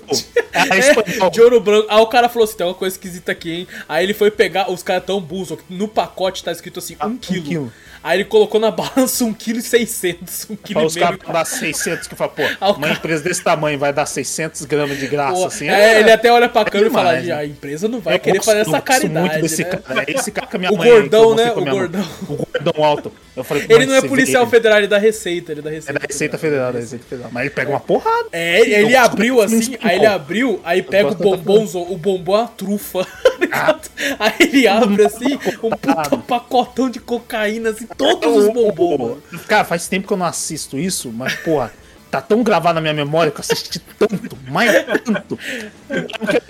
É, 0.51 1.30
de 1.30 1.39
ouro 1.39 1.61
branco. 1.61 1.85
Aí 1.88 1.99
o 1.99 2.07
cara 2.07 2.27
falou 2.27 2.45
assim: 2.45 2.57
tem 2.57 2.65
uma 2.65 2.73
coisa 2.73 2.95
esquisita 2.95 3.31
aqui, 3.31 3.51
hein? 3.51 3.68
Aí 3.88 4.03
ele 4.03 4.15
foi 4.15 4.31
pegar, 4.31 4.72
os 4.72 4.81
caras 4.81 5.05
tão 5.05 5.22
burros, 5.22 5.59
no 5.69 5.88
pacote 5.88 6.43
tá 6.43 6.51
escrito 6.51 6.80
assim, 6.80 6.97
um 7.03 7.15
quilo. 7.15 7.43
quilo. 7.45 7.73
Aí 8.03 8.18
ele 8.18 8.26
colocou 8.26 8.60
na 8.60 8.69
balança 8.72 9.23
um 9.23 9.34
quilo 9.34 9.60
e 9.60 9.61
seiscentos, 9.61 10.48
um 10.49 10.56
quilo 10.56 10.84
os 10.86 10.95
caras 10.95 11.19
dar 11.32 11.45
600, 11.45 12.07
que 12.07 12.15
fala, 12.15 12.32
pô, 12.32 12.41
Ah, 12.60 12.72
uma 12.72 12.80
cara- 12.88 12.94
empresa 12.94 13.23
desse 13.23 13.44
tamanho 13.44 13.78
vai 13.78 13.94
dar 13.94 14.06
600 14.06 14.65
gramas 14.65 14.98
de 14.98 15.07
graça, 15.07 15.36
Pô, 15.36 15.45
assim. 15.45 15.69
é, 15.69 15.99
ele 15.99 16.11
até 16.11 16.32
olha 16.32 16.49
pra 16.49 16.65
câmera 16.65 16.90
e 16.90 16.94
fala: 16.94 17.14
né? 17.14 17.32
a 17.34 17.45
empresa 17.45 17.88
não 17.88 17.99
vai 17.99 18.15
Eu 18.15 18.19
querer 18.19 18.41
fazer 18.44 18.60
essa 18.61 18.82
caridade. 18.82 19.28
muito 19.30 19.41
desse 19.41 19.64
né? 19.64 19.69
cara. 19.69 20.03
É 20.07 20.11
esse 20.11 20.32
cara 20.32 20.48
que 20.48 20.56
a 20.56 20.60
minha 20.60 20.72
O 20.72 20.78
mãe... 20.78 20.90
gordão, 20.90 21.36
né? 21.36 21.52
O 21.52 21.64
gordão. 21.65 22.07
O 22.28 22.36
gordão 22.36 22.84
alto. 22.84 23.11
Eu 23.36 23.44
falei, 23.45 23.64
Ele 23.64 23.78
"Mãe, 23.78 23.86
não 23.88 23.95
é 23.95 24.02
policial 24.02 24.45
vê- 24.45 24.52
federal, 24.52 24.78
ele 24.78 24.86
é 24.88 24.90
da 24.90 24.98
Receita, 24.98 25.52
ele 25.53 25.61
é 25.61 25.64
da 25.64 25.69
É 25.72 25.73
Receita. 25.76 25.99
da 25.99 26.06
Receita 26.06 26.38
Federal, 26.38 26.73
da 26.73 26.80
Receita 26.80 27.06
Federal. 27.07 27.32
Mas 27.32 27.41
ele 27.45 27.49
pega 27.52 27.69
uma 27.69 27.80
porrada. 27.80 28.28
É, 28.32 28.60
ele, 28.60 28.73
ele 28.73 28.95
abriu 28.95 29.41
assim, 29.41 29.56
muito 29.56 29.80
aí 29.88 29.95
ele 29.98 30.06
abriu, 30.06 30.60
aí 30.65 30.82
pega 30.84 31.11
o 31.11 31.15
bombom, 31.15 31.64
o 31.90 31.98
bombom 31.98 32.36
é 32.36 32.40
uma 32.41 32.48
trufa. 32.49 33.07
ligado? 33.40 33.90
Aí 34.19 34.34
ele 34.41 34.68
abre 34.68 35.06
assim, 35.06 35.40
um 35.64 35.69
puta 35.69 36.18
pacotão 36.28 36.90
de 36.90 36.99
cocaína, 36.99 37.69
assim, 37.69 37.88
todos 37.97 38.45
os 38.45 38.53
bombons. 38.53 38.99
mano. 38.99 39.22
Cara, 39.47 39.65
faz 39.65 39.88
tempo 39.88 40.07
que 40.07 40.13
eu 40.13 40.18
não 40.18 40.26
assisto 40.26 40.77
isso, 40.77 41.11
mas, 41.11 41.35
porra, 41.35 41.72
tá 42.09 42.22
tão 42.22 42.43
gravado 42.43 42.76
na 42.76 42.81
minha 42.81 42.93
memória 42.93 43.31
que 43.31 43.38
eu 43.39 43.41
assisti 43.41 43.80
tanto, 43.97 44.38
mais 44.49 44.72
tanto. 45.03 45.39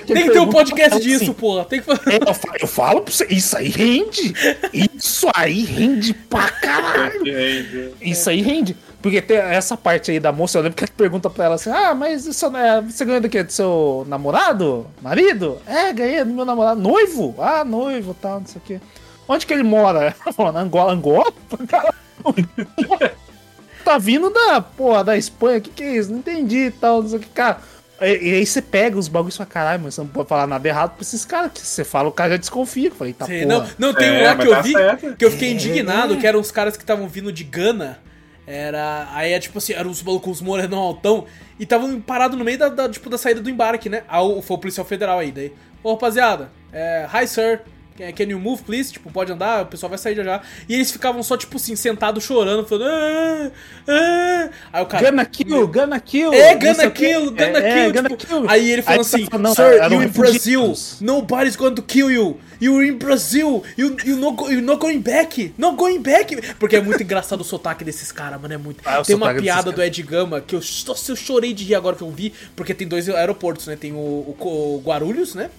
Tem 0.07 0.25
que 0.25 0.31
ter 0.31 0.39
um 0.39 0.49
podcast 0.49 0.99
disso, 0.99 1.33
porra. 1.33 1.65
Tem 1.65 1.79
que 1.79 1.85
fazer. 1.85 2.13
É, 2.13 2.29
eu, 2.29 2.33
falo, 2.33 2.55
eu 2.61 2.67
falo 2.67 3.01
pra 3.01 3.13
você, 3.13 3.27
isso 3.29 3.55
aí 3.55 3.69
rende. 3.69 4.33
Isso 4.73 5.27
aí 5.35 5.63
rende 5.63 6.13
pra 6.13 6.49
caralho. 6.49 7.93
Isso 8.01 8.29
aí 8.29 8.41
rende. 8.41 8.75
Porque 9.01 9.19
tem 9.21 9.37
essa 9.37 9.75
parte 9.75 10.11
aí 10.11 10.19
da 10.19 10.31
moça, 10.31 10.59
eu 10.59 10.61
lembro 10.61 10.77
que 10.77 10.83
ela 10.83 10.93
pergunta 10.95 11.27
pra 11.29 11.45
ela 11.45 11.55
assim: 11.55 11.71
Ah, 11.71 11.95
mas 11.95 12.25
isso 12.27 12.45
é, 12.55 12.81
você 12.81 13.03
ganhou 13.03 13.21
do 13.21 13.29
quê? 13.29 13.41
Do 13.43 13.51
seu 13.51 14.05
namorado? 14.07 14.85
Marido? 15.01 15.57
É, 15.65 15.91
ganhei 15.91 16.23
do 16.23 16.31
meu 16.33 16.45
namorado. 16.45 16.79
Noivo? 16.79 17.33
Ah, 17.39 17.63
noivo 17.65 18.15
tal, 18.19 18.39
não 18.41 18.47
sei 18.47 18.61
o 18.63 18.65
quê. 18.65 18.79
Onde 19.27 19.45
que 19.45 19.53
ele 19.53 19.63
mora? 19.63 20.15
Ela 20.25 20.33
falou, 20.33 20.51
na 20.51 20.59
Angola, 20.61 20.93
Angola? 20.93 21.31
Caralho. 21.67 21.93
tá 23.83 23.97
vindo 23.97 24.29
da, 24.29 24.61
porra, 24.61 25.03
da 25.03 25.17
Espanha, 25.17 25.57
o 25.57 25.61
que 25.61 25.69
que 25.69 25.83
é 25.83 25.95
isso? 25.97 26.11
Não 26.11 26.19
entendi 26.19 26.65
e 26.67 26.71
tal, 26.71 27.01
não 27.01 27.09
sei 27.09 27.17
o 27.19 27.21
que, 27.21 27.29
cara. 27.29 27.59
E, 28.01 28.29
e 28.29 28.33
aí 28.35 28.45
você 28.45 28.61
pega 28.61 28.97
os 28.97 29.07
bagulhos 29.07 29.35
e 29.35 29.37
fala, 29.37 29.49
caralho, 29.49 29.81
mas 29.83 29.95
você 29.95 30.01
não 30.01 30.07
pode 30.07 30.27
falar 30.27 30.47
nada 30.47 30.67
errado 30.67 30.91
pra 30.91 31.01
esses 31.01 31.23
caras, 31.23 31.51
que 31.51 31.59
você 31.61 31.83
fala, 31.83 32.09
o 32.09 32.11
cara 32.11 32.31
já 32.31 32.37
desconfia. 32.37 32.89
Eu 32.89 32.95
falei, 32.95 33.13
tá 33.13 33.25
Sei, 33.25 33.45
porra. 33.45 33.59
não, 33.77 33.87
não, 33.89 33.93
tem 33.93 34.11
um 34.11 34.15
É, 34.15 34.23
lá 34.27 34.35
mas 34.35 34.43
que 34.45 34.49
eu 34.51 34.55
tá 34.55 34.61
vi 34.61 34.71
certo. 34.73 35.15
que 35.15 35.25
eu 35.25 35.31
fiquei 35.31 35.51
indignado, 35.51 36.17
que 36.17 36.25
eram 36.27 36.39
os 36.39 36.51
caras 36.51 36.75
que 36.75 36.83
estavam 36.83 37.07
vindo 37.07 37.31
de 37.31 37.43
Gana. 37.43 37.99
Era. 38.47 39.07
Aí 39.13 39.31
é 39.33 39.39
tipo 39.39 39.59
assim, 39.59 39.73
eram 39.73 39.89
os 39.91 40.01
malucos 40.01 40.37
os 40.37 40.41
morenão 40.41 40.79
altão. 40.79 41.25
E 41.59 41.63
estavam 41.63 42.01
parados 42.01 42.37
no 42.37 42.43
meio 42.43 42.57
da, 42.57 42.69
da, 42.69 42.89
tipo, 42.89 43.07
da 43.09 43.17
saída 43.17 43.39
do 43.39 43.49
embarque, 43.49 43.87
né? 43.87 44.03
O- 44.11 44.41
foi 44.41 44.57
o 44.57 44.59
policial 44.59 44.85
federal 44.85 45.19
aí. 45.19 45.31
Daí, 45.31 45.53
ô 45.83 45.91
rapaziada, 45.93 46.51
é. 46.73 47.07
Hi 47.13 47.27
sir. 47.27 47.61
Can 48.13 48.23
you 48.29 48.39
move, 48.39 48.63
please? 48.63 48.91
Tipo, 48.93 49.11
pode 49.11 49.31
andar, 49.31 49.63
o 49.63 49.65
pessoal 49.65 49.89
vai 49.89 49.97
sair 49.99 50.15
já 50.15 50.23
já. 50.23 50.41
E 50.69 50.73
eles 50.75 50.91
ficavam 50.91 51.21
só, 51.21 51.35
tipo 51.35 51.57
assim, 51.57 51.75
sentados 51.75 52.23
chorando, 52.23 52.65
falando. 52.65 52.89
Ah, 52.89 53.51
ah. 53.87 54.49
Aí 54.73 54.83
o 54.83 54.85
cara. 54.85 55.09
Gonna 55.11 55.25
kill, 55.25 55.67
gonna 55.67 55.99
kill. 55.99 56.33
É, 56.33 56.55
gonna 56.55 56.89
kill, 56.91 57.25
gonna 57.31 57.43
É, 57.59 57.73
kill. 57.73 57.83
é, 57.83 57.91
gonna 57.91 58.09
tipo, 58.09 58.25
kill. 58.27 58.49
Aí 58.49 58.71
ele 58.71 58.81
falou 58.81 59.01
assim, 59.01 59.25
fala, 59.25 59.43
não, 59.43 59.53
Sir, 59.55 59.91
you 59.91 60.03
in 60.03 60.07
Brazil, 60.07 60.73
nobody's 61.01 61.55
going 61.55 61.75
to 61.75 61.81
kill 61.81 62.09
you. 62.11 62.39
You're 62.61 62.85
in 62.87 62.93
Brazil, 62.99 63.63
you, 63.75 63.97
you, 64.05 64.15
not, 64.17 64.35
go- 64.37 64.47
you're 64.47 64.61
not 64.61 64.79
going 64.79 64.99
back, 64.99 65.51
not 65.57 65.75
going 65.75 65.99
back. 65.99 66.35
Porque 66.59 66.75
é 66.75 66.81
muito 66.81 67.01
engraçado 67.01 67.41
o 67.41 67.43
sotaque 67.43 67.83
desses 67.83 68.11
caras, 68.11 68.39
mano, 68.39 68.53
é 68.53 68.57
muito... 68.57 68.81
Ah, 68.85 69.01
tem 69.01 69.15
uma 69.15 69.33
piada 69.33 69.71
do. 69.71 69.81
Ed 69.81 70.03
Gama 70.03 70.39
que 70.41 70.53
eu, 70.55 70.61
nossa, 70.87 71.11
eu 71.11 71.15
chorei 71.15 71.53
de 71.55 71.63
rir 71.63 71.73
agora 71.73 71.95
que 71.95 72.03
eu 72.03 72.11
vi, 72.11 72.31
porque 72.55 72.75
tem 72.75 72.87
dois 72.87 73.09
aeroportos, 73.09 73.65
né? 73.65 73.75
Tem 73.75 73.91
o, 73.93 73.95
o, 73.97 74.35
o 74.39 74.81
Guarulhos, 74.85 75.33
né? 75.33 75.49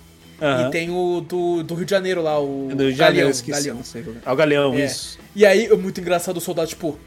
Aham. 0.43 0.69
E 0.69 0.71
tem 0.73 0.91
o 0.91 1.21
do, 1.21 1.63
do 1.63 1.75
Rio 1.75 1.85
de 1.85 1.91
Janeiro 1.91 2.21
lá, 2.23 2.39
o 2.41 2.69
Do 2.71 2.77
Galeão, 2.77 2.97
Galeão. 2.97 3.31
esqueci. 3.31 3.59
Galeão. 3.61 3.77
não 3.77 3.85
sei 3.85 4.03
é. 4.03 4.05
Ah, 4.27 4.33
o 4.33 4.37
Galeão, 4.37 4.75
É. 4.75 4.85
isso. 4.87 5.19
E 5.37 5.47
aí, 5.47 5.67
é 5.67 5.75
muito 5.77 6.01
engraçado 6.01 6.37
o 6.37 6.41
soldado, 6.41 6.69
tipo, 6.69 6.99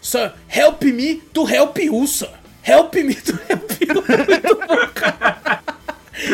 Sir, 0.00 0.32
help 0.48 0.82
me 0.84 1.16
to 1.34 1.48
help 1.48 1.76
you, 1.78 2.06
sir. 2.06 2.28
Help 2.62 2.94
me 2.94 3.14
to 3.14 3.32
help 3.48 3.70
you. 3.80 3.94
Muito 4.04 4.66
bom, 4.66 4.88
cara. 4.94 5.62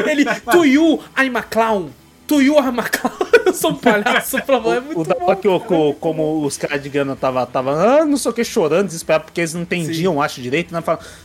Ele, 0.06 0.24
to 0.50 0.64
you, 0.64 1.00
I'm 1.18 1.36
a 1.36 1.42
clown. 1.42 1.90
To 2.26 2.40
you, 2.40 2.56
I'm 2.58 2.78
a 2.80 2.82
clown. 2.88 3.12
Eu 3.44 3.52
sou 3.52 3.72
um 3.72 3.74
palhaço 3.74 4.40
pra. 4.42 4.56
É 4.56 4.80
muito 4.80 5.00
O 5.00 5.04
da 5.04 5.14
bom. 5.14 5.36
que 5.36 5.46
o- 5.46 5.60
co- 5.60 5.92
como 6.00 6.42
os 6.44 6.56
caras 6.56 6.82
de 6.82 6.88
Gana 6.88 7.14
tava, 7.14 7.44
tava 7.46 7.72
ah, 8.00 8.04
não 8.06 8.16
sei 8.16 8.30
o 8.30 8.34
que, 8.34 8.42
chorando, 8.42 8.86
desesperado, 8.86 9.24
porque 9.26 9.42
eles 9.42 9.52
não 9.52 9.60
entendiam, 9.62 10.22
acho 10.22 10.40
direito, 10.40 10.72
né? 10.72 10.82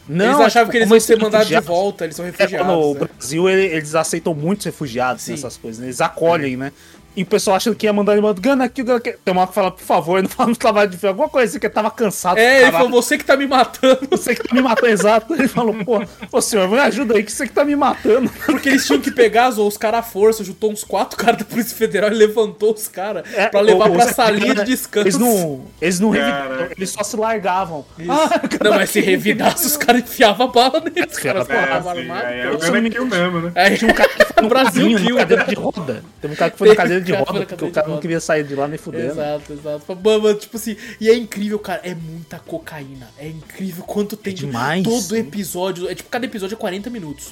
Não, 0.08 0.26
Eles 0.26 0.40
achavam 0.42 0.70
que 0.70 0.78
eles 0.78 0.90
iam 0.90 1.00
ser 1.00 1.18
mandados 1.18 1.48
de 1.48 1.60
volta, 1.62 2.04
eles 2.04 2.18
são 2.18 2.26
É, 2.26 2.32
refugiados. 2.32 2.68
no 2.68 2.94
né? 2.96 3.00
Brasil 3.18 3.50
ele- 3.50 3.68
eles 3.74 3.96
aceitam 3.96 4.34
muitos 4.34 4.66
refugiados 4.66 5.22
Sim. 5.24 5.32
nessas 5.32 5.56
coisas, 5.56 5.80
né? 5.80 5.88
Eles 5.88 6.02
acolhem, 6.02 6.58
né? 6.58 6.74
E 7.20 7.24
o 7.24 7.26
pessoal 7.26 7.58
achando 7.58 7.76
que 7.76 7.86
ia 7.86 7.92
mandar 7.92 8.14
ele 8.14 8.22
mandando 8.22 8.40
Gana 8.40 8.64
aqui, 8.64 8.82
Gana 8.82 8.98
aqui. 9.00 9.14
Tem 9.26 9.32
uma 9.34 9.42
hora 9.42 9.50
que 9.50 9.54
fala, 9.56 9.72
por 9.72 9.82
favor, 9.84 10.22
não 10.22 10.30
fala 10.30 10.48
no 10.50 10.56
trabalho 10.56 10.90
de 10.90 10.98
fio, 10.98 11.10
alguma 11.10 11.28
coisa 11.28 11.50
assim, 11.50 11.60
que 11.60 11.66
eu 11.66 11.70
tava 11.70 11.92
cansado. 11.92 12.38
É, 12.38 12.62
ele 12.64 12.72
falou, 12.72 12.90
você 12.90 13.18
que 13.18 13.26
tá 13.26 13.36
me 13.36 13.46
matando. 13.46 14.00
Você 14.12 14.36
que 14.36 14.48
tá 14.48 14.56
me 14.56 14.62
matando, 14.62 14.88
exato. 14.94 15.34
Ele 15.34 15.48
falou, 15.48 15.74
pô, 15.84 16.02
ô 16.32 16.42
senhor, 16.42 16.70
me 16.70 16.80
ajuda 16.80 17.16
aí, 17.16 17.24
que 17.24 17.32
você 17.32 17.46
que 17.48 17.54
tá 17.54 17.66
me 17.66 17.76
matando. 17.76 18.30
Porque 18.46 18.70
eles 18.70 18.86
tinham 18.86 19.02
que 19.02 19.12
pegar 19.12 19.50
os 19.50 19.78
caras 19.78 20.00
à 20.00 20.04
força, 20.04 20.44
juntou 20.44 20.72
uns 20.72 20.84
quatro 20.84 21.18
caras 21.18 21.38
da 21.40 21.46
Polícia 21.46 21.76
Federal 21.76 22.10
e 22.12 22.14
levantou 22.16 22.74
os 22.74 22.88
caras 22.88 23.24
pra 23.52 23.60
levar 23.62 23.88
É, 23.88 23.92
o- 23.92 23.94
pra 23.96 24.14
salinha 24.14 24.56
de 24.56 24.64
descanso. 24.64 25.08
Eles 25.08 25.18
não, 25.18 25.66
eles 25.82 26.00
não 26.00 26.10
revidavam, 26.10 26.68
eles 26.78 26.90
só 26.90 27.04
se 27.04 27.16
largavam. 27.18 27.86
Não, 27.98 28.72
mas 28.72 28.90
se 28.92 29.02
revidasse, 29.02 29.66
os 29.68 29.76
caras 29.78 30.02
enfiavam 30.04 30.48
a 30.48 30.52
bala 30.52 30.80
neles. 30.80 31.12
Os 31.14 31.20
caras 31.20 31.50
a 31.50 31.54
bala, 31.54 31.64
estavam 31.64 31.94
sim, 31.94 32.00
armados. 32.00 32.24
aí 32.26 32.40
é 32.40 32.50
o 32.52 32.58
Gonna 32.60 32.90
Kill 32.90 33.06
mesmo, 33.06 33.40
né? 33.42 33.52
Aí, 33.56 33.78
Tinha 33.78 33.92
um 33.92 33.94
cara 33.96 34.10
que 34.10 34.26
foi 34.34 34.44
no 34.44 34.50
Brasil 34.50 35.16
cadeira 35.18 35.44
né? 35.44 35.50
de 35.50 35.56
roda. 35.56 36.04
Tem 36.22 36.32
um 36.32 36.36
cara 36.36 36.52
que 36.52 36.58
foi 36.58 36.68
na 36.70 36.76
cadeira 36.76 37.02
de 37.02 37.09
Na 37.14 37.20
roda, 37.20 37.46
porque 37.46 37.66
o 37.66 37.72
cara 37.72 37.88
de 37.88 37.94
não 37.94 38.00
queria 38.00 38.20
sair 38.20 38.44
de 38.44 38.56
lá 38.56 38.68
nem 38.68 38.78
fudendo. 38.78 39.12
Exato, 39.12 39.54
exato. 39.54 39.96
Mano, 40.04 40.34
tipo 40.36 40.58
assim, 40.58 40.76
e 41.00 41.10
é 41.10 41.16
incrível, 41.16 41.60
cara. 41.60 41.82
É 41.84 41.94
muita 41.96 42.40
cocaína. 42.40 43.08
É 43.18 43.28
incrível 43.28 43.84
quanto 43.84 44.16
tem 44.18 44.34
de 44.34 44.46
demais. 44.46 44.84
todo 44.84 45.16
episódio. 45.16 45.90
É 45.90 45.96
tipo, 45.96 46.10
cada 46.10 46.26
episódio 46.26 46.56
é 46.56 46.58
40 46.58 46.90
minutos. 46.90 47.30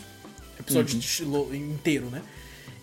Episódio 0.60 0.96
Uhum. 1.24 1.50
de 1.52 1.58
inteiro, 1.58 2.08
né? 2.08 2.22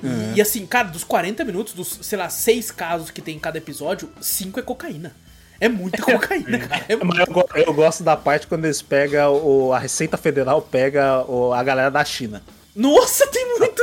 E, 0.02 0.36
e 0.36 0.40
assim, 0.40 0.66
cara, 0.66 0.88
dos 0.88 1.02
40 1.04 1.44
minutos, 1.44 1.72
dos, 1.72 1.98
sei 2.02 2.18
lá, 2.18 2.28
seis 2.28 2.70
casos 2.70 3.10
que 3.10 3.22
tem 3.22 3.36
em 3.36 3.38
cada 3.38 3.56
episódio, 3.58 4.08
cinco 4.20 4.58
é 4.60 4.62
cocaína. 4.62 5.14
É 5.60 5.68
muita 5.68 6.02
cocaína, 6.02 6.58
cara. 6.58 6.84
É 6.88 6.96
Mas 6.96 7.26
eu, 7.26 7.62
eu 7.66 7.72
gosto 7.72 8.02
da 8.02 8.16
parte 8.16 8.46
quando 8.46 8.64
eles 8.66 8.82
pegam, 8.82 9.32
o, 9.34 9.72
a 9.72 9.78
Receita 9.78 10.16
Federal 10.16 10.60
pega 10.60 11.22
o- 11.26 11.52
a 11.54 11.62
galera 11.62 11.90
da 11.90 12.04
China. 12.04 12.42
Nossa, 12.76 13.26
tem 13.28 13.56
muito. 13.58 13.73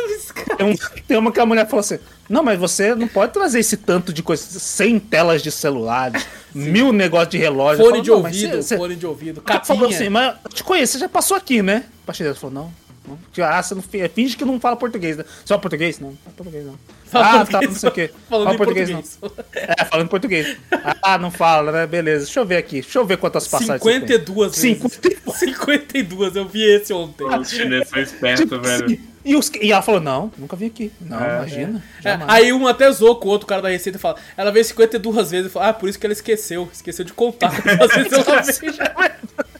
Tem, 0.57 0.65
um- 0.65 0.75
tem 1.07 1.17
uma 1.17 1.31
que 1.31 1.39
a 1.39 1.45
mulher 1.45 1.65
falou 1.67 1.79
assim: 1.81 1.99
Não, 2.29 2.43
mas 2.43 2.57
você 2.59 2.93
não 2.95 3.07
pode 3.07 3.33
trazer 3.33 3.59
esse 3.59 3.77
tanto 3.77 4.11
de 4.13 4.21
coisa, 4.23 4.43
100 4.59 4.99
telas 4.99 5.41
de 5.41 5.51
celulares, 5.51 6.25
mil 6.53 6.91
negócios 6.93 7.29
de 7.31 7.37
relógio. 7.37 7.83
Fone 7.83 8.01
de 8.01 8.09
falo, 8.09 8.17
"Não, 8.21 8.23
mas 8.29 8.35
ouvido, 8.35 8.51
você- 8.57 8.61
você-" 8.63 8.77
fone 8.77 8.95
de 8.95 9.05
ouvido, 9.05 9.43
Ela 9.45 9.63
falou 9.65 9.81
capinha. 9.83 9.99
assim, 9.99 10.09
mas 10.09 10.35
eu 10.45 10.49
te 10.51 10.63
conheço, 10.63 10.93
você 10.93 10.99
já 10.99 11.09
passou 11.09 11.35
aqui, 11.37 11.61
né? 11.61 11.85
A 12.07 12.13
chinesa 12.13 12.35
falou, 12.35 12.53
não. 12.53 12.73
não. 13.07 13.45
Ah, 13.45 13.61
você 13.63 13.73
não 13.75 13.81
fi- 13.81 14.07
finge 14.09 14.35
que 14.35 14.43
não 14.45 14.59
fala 14.59 14.75
português, 14.75 15.15
né? 15.17 15.23
Você 15.23 15.47
fala 15.47 15.61
português? 15.61 15.99
Não, 15.99 16.09
não 16.09 16.17
fala 16.17 16.35
português, 16.35 16.65
não. 16.65 16.75
Fala 17.05 17.25
ah, 17.25 17.31
português, 17.45 17.61
tá, 17.61 17.67
não 17.71 17.75
sei 17.79 17.89
o 17.89 17.91
quê. 17.91 18.11
Falando 18.29 18.43
fala 18.45 18.53
em 18.53 18.57
português, 18.57 18.89
português. 18.91 19.17
não. 19.21 19.63
É, 19.77 19.85
falando 19.85 20.07
português. 20.09 20.57
Ah, 21.01 21.17
não 21.17 21.31
fala, 21.31 21.71
né? 21.71 21.87
Beleza. 21.87 22.25
Deixa 22.25 22.39
eu 22.39 22.45
ver 22.45 22.57
aqui. 22.57 22.81
Deixa 22.81 22.99
eu 22.99 23.05
ver 23.05 23.17
quantas 23.17 23.47
passagens. 23.47 23.81
você 23.81 23.91
tem. 23.91 23.99
52 24.01 24.51
vezes. 24.55 24.77
52. 24.77 25.39
52, 25.39 26.35
eu 26.37 26.47
vi 26.47 26.63
esse 26.63 26.93
ontem. 26.93 27.25
Os 27.25 27.49
chineses 27.49 27.89
são 27.89 27.99
espertos, 28.01 28.43
Tipo 28.45 28.59
velho. 28.61 28.99
E, 29.23 29.35
os, 29.35 29.51
e 29.61 29.71
ela 29.71 29.81
falou, 29.81 30.01
não, 30.01 30.31
nunca 30.37 30.55
vi 30.55 30.65
aqui. 30.65 30.91
Não, 30.99 31.19
É. 31.23 31.35
imagina. 31.37 31.83
É, 31.99 32.01
jamais. 32.01 32.29
aí 32.29 32.51
um 32.53 32.65
até 32.67 32.91
zoou 32.91 33.15
com 33.17 33.27
o 33.27 33.31
outro 33.31 33.47
cara 33.47 33.61
da 33.61 33.69
Receita 33.69 33.97
e 33.97 34.01
fala: 34.01 34.15
ela 34.35 34.51
veio 34.51 34.65
52 34.65 35.31
vezes 35.31 35.47
e 35.47 35.53
fala: 35.53 35.67
ah, 35.69 35.73
por 35.73 35.87
isso 35.87 35.99
que 35.99 36.05
ela 36.05 36.13
esqueceu. 36.13 36.67
Esqueceu 36.73 37.05
de 37.05 37.13
contar. 37.13 37.51
Às 37.79 37.93
vezes 37.95 38.13
ela 38.13 38.41
veio. 38.41 39.11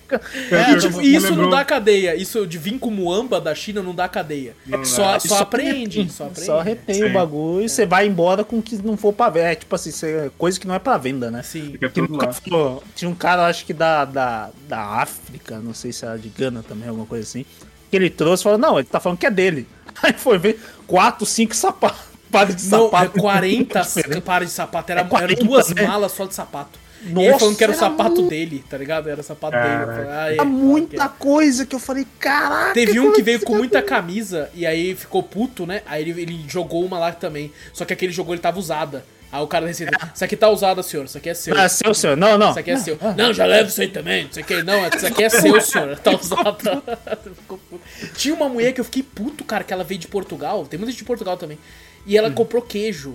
É, 0.52 0.72
E, 0.74 0.78
tipo, 0.78 1.02
isso 1.02 1.28
não 1.28 1.36
lembrou- 1.36 1.50
dá 1.52 1.64
cadeia. 1.64 2.14
Isso 2.18 2.46
de 2.46 2.58
vir 2.58 2.78
com 2.80 2.90
muamba 2.92 3.40
da 3.40 3.56
China 3.56 3.82
não 3.82 3.96
dá 3.96 4.10
cadeia. 4.10 4.54
Não 4.68 4.84
só 4.84 5.14
dá. 5.14 5.20
só 5.22 5.38
aprende. 5.40 6.12
Só 6.12 6.26
aprende. 6.26 6.46
Só 6.46 6.60
retém 6.60 6.96
Sim. 6.96 7.04
o 7.06 7.14
bagulho 7.14 7.64
e 7.64 7.70
você 7.70 7.86
vai 7.86 8.08
embora 8.08 8.44
com 8.44 8.58
o 8.58 8.62
que 8.62 8.76
não 8.86 8.98
for 8.98 9.14
pra 9.14 9.30
venda. 9.30 9.48
É 9.48 9.56
tipo 9.56 9.74
assim, 9.74 9.90
você- 9.90 10.30
coisa 10.38 10.60
que 10.60 10.68
não 10.68 10.76
é 10.76 10.80
pra 10.80 10.98
venda, 10.98 11.32
né? 11.32 11.42
Sim. 11.44 11.76
Falou. 12.50 12.84
Tinha 12.94 13.10
um 13.10 13.16
cara, 13.16 13.48
acho 13.48 13.66
que 13.66 13.74
da, 13.74 14.04
da, 14.04 14.50
da 14.68 14.82
África, 14.82 15.60
não 15.60 15.74
sei 15.74 15.94
se 15.94 16.04
era 16.06 16.18
de 16.20 16.28
Gana 16.28 16.62
também, 16.62 16.90
alguma 16.90 17.06
coisa 17.08 17.24
assim. 17.24 17.46
Que 17.92 17.98
ele 17.98 18.10
trouxe 18.10 18.42
e 18.42 18.46
falou: 18.46 18.58
Não, 18.58 18.80
ele 18.80 18.88
tá 18.88 19.00
falando 19.00 19.20
que 19.20 19.26
é 19.28 19.32
dele. 19.32 19.68
Aí 20.02 20.14
foi 20.14 20.38
ver 20.40 20.60
quatro, 20.88 21.26
cinco 21.26 21.54
sapatos. 21.56 22.00
Pares 22.32 22.56
de 22.56 22.66
Não, 22.70 22.88
é 22.88 22.90
sapato. 22.90 23.20
40 23.20 23.82
diferente. 23.84 24.22
pares 24.22 24.48
de 24.50 24.54
sapato. 24.56 24.90
Era, 24.92 25.02
É 25.02 25.04
40, 25.04 25.34
eram 25.34 25.46
duas 25.46 25.70
né? 25.70 25.86
malas 25.86 26.14
só 26.14 26.26
de 26.26 26.34
sapato. 26.34 26.80
e 27.04 27.10
ele 27.10 27.14
Nossa, 27.28 27.40
falando 27.40 27.58
que 27.58 27.64
era 27.66 27.72
o 27.74 27.76
era 27.76 27.80
sapato 27.80 28.16
muito- 28.16 28.30
dele, 28.30 28.64
tá 28.70 28.78
ligado? 28.78 29.10
Era 29.10 29.20
o 29.20 29.24
sapato 29.24 29.52
Caraca. 29.52 29.86
dele. 29.92 29.98
Falei, 30.06 30.12
ah, 30.18 30.30
é, 30.30 30.34
Era 30.36 30.46
muita 30.46 31.10
coisa 31.10 31.66
que 31.66 31.76
eu 31.76 31.80
falei: 31.80 32.08
Caraca. 32.18 32.74
Teve 32.74 33.02
um 33.02 33.12
que 33.12 33.20
é 33.20 33.24
veio 33.26 33.42
com 33.42 33.56
muita 33.56 33.82
camisa 33.82 34.50
e 34.56 34.66
aí 34.66 34.96
ficou 34.96 35.22
puto, 35.22 35.66
né? 35.66 35.82
Aí 35.86 36.02
ele, 36.10 36.22
ele 36.22 36.46
jogou 36.48 36.86
uma 36.86 36.98
lá 36.98 37.12
também. 37.12 37.52
Só 37.74 37.84
que 37.84 37.92
aquele 37.92 38.14
jogou 38.14 38.34
ele 38.34 38.42
tava 38.42 38.58
usada. 38.60 39.04
Aí 39.32 39.42
o 39.42 39.48
cara 39.48 39.66
receita, 39.66 40.12
isso 40.14 40.24
aqui 40.26 40.36
tá 40.36 40.50
usada, 40.50 40.84
senhor. 40.84 41.06
Isso 41.06 41.18
aqui 41.18 41.30
é 41.30 41.34
seu. 41.34 41.58
Ah, 41.58 41.70
seu, 41.70 41.94
senhor. 41.94 42.18
Não, 42.18 42.38
não. 42.38 42.50
Isso 42.50 42.60
aqui 42.60 42.72
é 42.72 42.78
seu. 42.78 42.98
Não, 43.16 43.34
já 43.34 43.46
leva 43.46 43.70
isso 43.70 43.80
aí 43.82 43.88
também. 43.88 44.28
Isso 44.30 44.40
aqui 44.40 44.62
não, 44.64 44.88
isso 44.88 45.08
aqui 45.08 45.24
é 45.24 45.30
seu, 45.30 45.62
senhor. 45.62 45.98
Tá 46.04 46.12
usado. 46.16 46.58
Ficou 47.36 47.58
puto. 47.70 47.82
Tinha 48.16 48.34
uma 48.36 48.50
mulher 48.50 48.74
que 48.74 48.82
eu 48.82 48.86
fiquei 48.86 49.04
puto, 49.04 49.44
cara, 49.46 49.64
que 49.64 49.72
ela 49.72 49.84
veio 49.84 50.00
de 50.00 50.08
Portugal. 50.08 50.66
Tem 50.66 50.78
muita 50.78 50.92
gente 50.92 51.00
de 51.00 51.06
Portugal 51.06 51.38
também. 51.38 51.58
E 52.06 52.18
ela 52.18 52.30
comprou 52.32 52.62
queijo. 52.62 53.14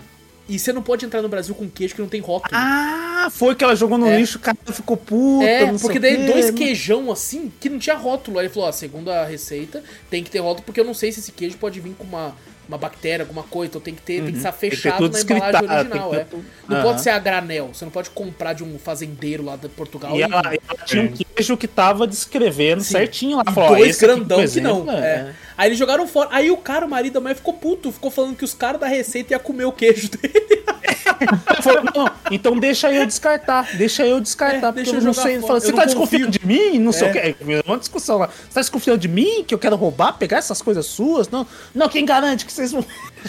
E 0.48 0.58
você 0.60 0.72
não 0.72 0.80
pode 0.80 1.04
entrar 1.04 1.20
no 1.20 1.28
Brasil 1.28 1.52
com 1.56 1.68
queijo 1.68 1.94
que 1.96 2.00
não 2.00 2.08
tem 2.08 2.20
rótulo. 2.20 2.50
Ah, 2.54 3.28
foi 3.32 3.54
que 3.56 3.64
ela 3.64 3.74
jogou 3.74 3.98
no 3.98 4.06
É. 4.06 4.16
lixo, 4.16 4.38
o 4.38 4.40
cara 4.40 4.56
ficou 4.72 4.96
puto. 4.96 5.44
É, 5.44 5.66
não 5.66 5.76
porque 5.76 5.98
daí 5.98 6.24
dois 6.24 6.46
não- 6.46 6.54
queijão 6.54 7.10
assim, 7.10 7.52
que 7.60 7.68
não 7.68 7.80
tinha 7.80 7.96
rótulo. 7.96 8.38
Aí 8.38 8.46
ele 8.46 8.54
falou, 8.54 8.68
ó, 8.68 8.72
segundo 8.72 9.10
a 9.10 9.24
receita, 9.24 9.82
tem 10.08 10.22
que 10.22 10.30
ter 10.30 10.38
rótulo, 10.38 10.64
porque 10.64 10.78
eu 10.78 10.84
não 10.84 10.94
sei 10.94 11.10
se 11.10 11.18
esse 11.18 11.32
queijo 11.32 11.56
pode 11.58 11.80
vir 11.80 11.94
com 11.98 12.04
uma, 12.04 12.32
uma 12.68 12.78
bactéria, 12.78 13.22
alguma 13.24 13.42
coisa, 13.42 13.70
então 13.70 13.80
tem 13.80 13.94
que 13.94 14.02
ter, 14.02 14.22
tem 14.22 14.32
que 14.32 14.38
estar 14.38 14.52
Tem 14.52 14.70
que 14.70 14.76
ter 14.76 14.82
fechado 14.82 15.08
tudo 15.08 15.12
na 15.12 15.36
embalagem 15.36 15.70
original, 15.70 16.10
tem 16.10 16.18
é. 16.20 16.24
que 16.24 16.30
ter 16.30 16.36
tudo. 16.36 16.44
Não 16.68 16.76
Aham. 16.76 16.86
pode 16.86 17.00
ser 17.02 17.10
a 17.10 17.18
granel, 17.18 17.70
você 17.72 17.84
não 17.84 17.92
pode 17.92 18.10
comprar 18.10 18.52
de 18.52 18.64
um 18.64 18.78
fazendeiro 18.78 19.44
lá 19.44 19.56
de 19.56 19.68
Portugal 19.68 20.16
E 20.16 20.22
ela, 20.22 20.42
ela 20.44 20.84
tinha 20.84 21.02
um 21.04 21.16
Sim. 21.16 21.24
queijo 21.34 21.56
que 21.56 21.68
tava 21.68 22.06
descrevendo 22.06 22.82
Sim. 22.82 22.92
certinho 22.92 23.36
lá. 23.38 23.44
E 23.46 23.58
ó, 23.58 23.68
dois 23.76 23.98
grandão 23.98 24.38
que 24.38 24.44
exemplo, 24.44 24.84
não. 24.84 24.92
é, 24.92 24.98
é. 24.98 25.04
é. 25.04 25.34
Aí 25.56 25.68
eles 25.68 25.78
jogaram 25.78 26.06
fora. 26.06 26.28
Aí 26.32 26.50
o 26.50 26.56
cara, 26.56 26.84
o 26.84 26.88
marido 26.88 27.14
da 27.14 27.20
mãe, 27.20 27.34
ficou 27.34 27.54
puto. 27.54 27.90
Ficou 27.90 28.10
falando 28.10 28.36
que 28.36 28.44
os 28.44 28.52
caras 28.52 28.78
da 28.80 28.86
receita 28.86 29.32
iam 29.32 29.40
comer 29.40 29.64
o 29.64 29.72
queijo 29.72 30.10
dele. 30.10 30.64
Falou, 31.62 31.82
não, 31.94 32.10
então 32.30 32.58
deixa 32.58 32.92
eu 32.92 33.06
descartar, 33.06 33.74
deixa 33.76 34.04
eu 34.06 34.20
descartar, 34.20 34.68
É, 34.68 34.72
porque 34.72 34.82
deixa 34.82 34.96
eu 34.96 35.00
eu 35.00 35.04
não 35.04 35.14
sei. 35.14 35.36
fora, 35.36 35.46
Fala, 35.46 35.60
Você 35.60 35.68
não 35.68 35.78
tá 35.78 35.84
desconfiando 35.84 36.26
confio." 36.26 36.40
de 36.40 36.46
mim? 36.46 36.78
Não 36.78 36.92
sei 36.92 37.08
É. 37.08 37.10
o 37.10 37.12
que. 37.12 37.18
É 37.54 37.62
uma 37.66 37.78
discussão 37.78 38.18
lá. 38.18 38.26
Você 38.28 38.54
tá 38.54 38.60
desconfiando 38.60 38.98
de 39.00 39.08
mim? 39.08 39.42
Que 39.44 39.54
eu 39.54 39.58
quero 39.58 39.76
roubar, 39.76 40.12
pegar 40.14 40.38
essas 40.38 40.60
coisas 40.60 40.84
suas? 40.86 41.28
Não, 41.30 41.46
não 41.74 41.88
quem 41.88 42.04
garante 42.04 42.44
que 42.44 42.52
vocês 42.56 42.72
vão. 42.72 42.84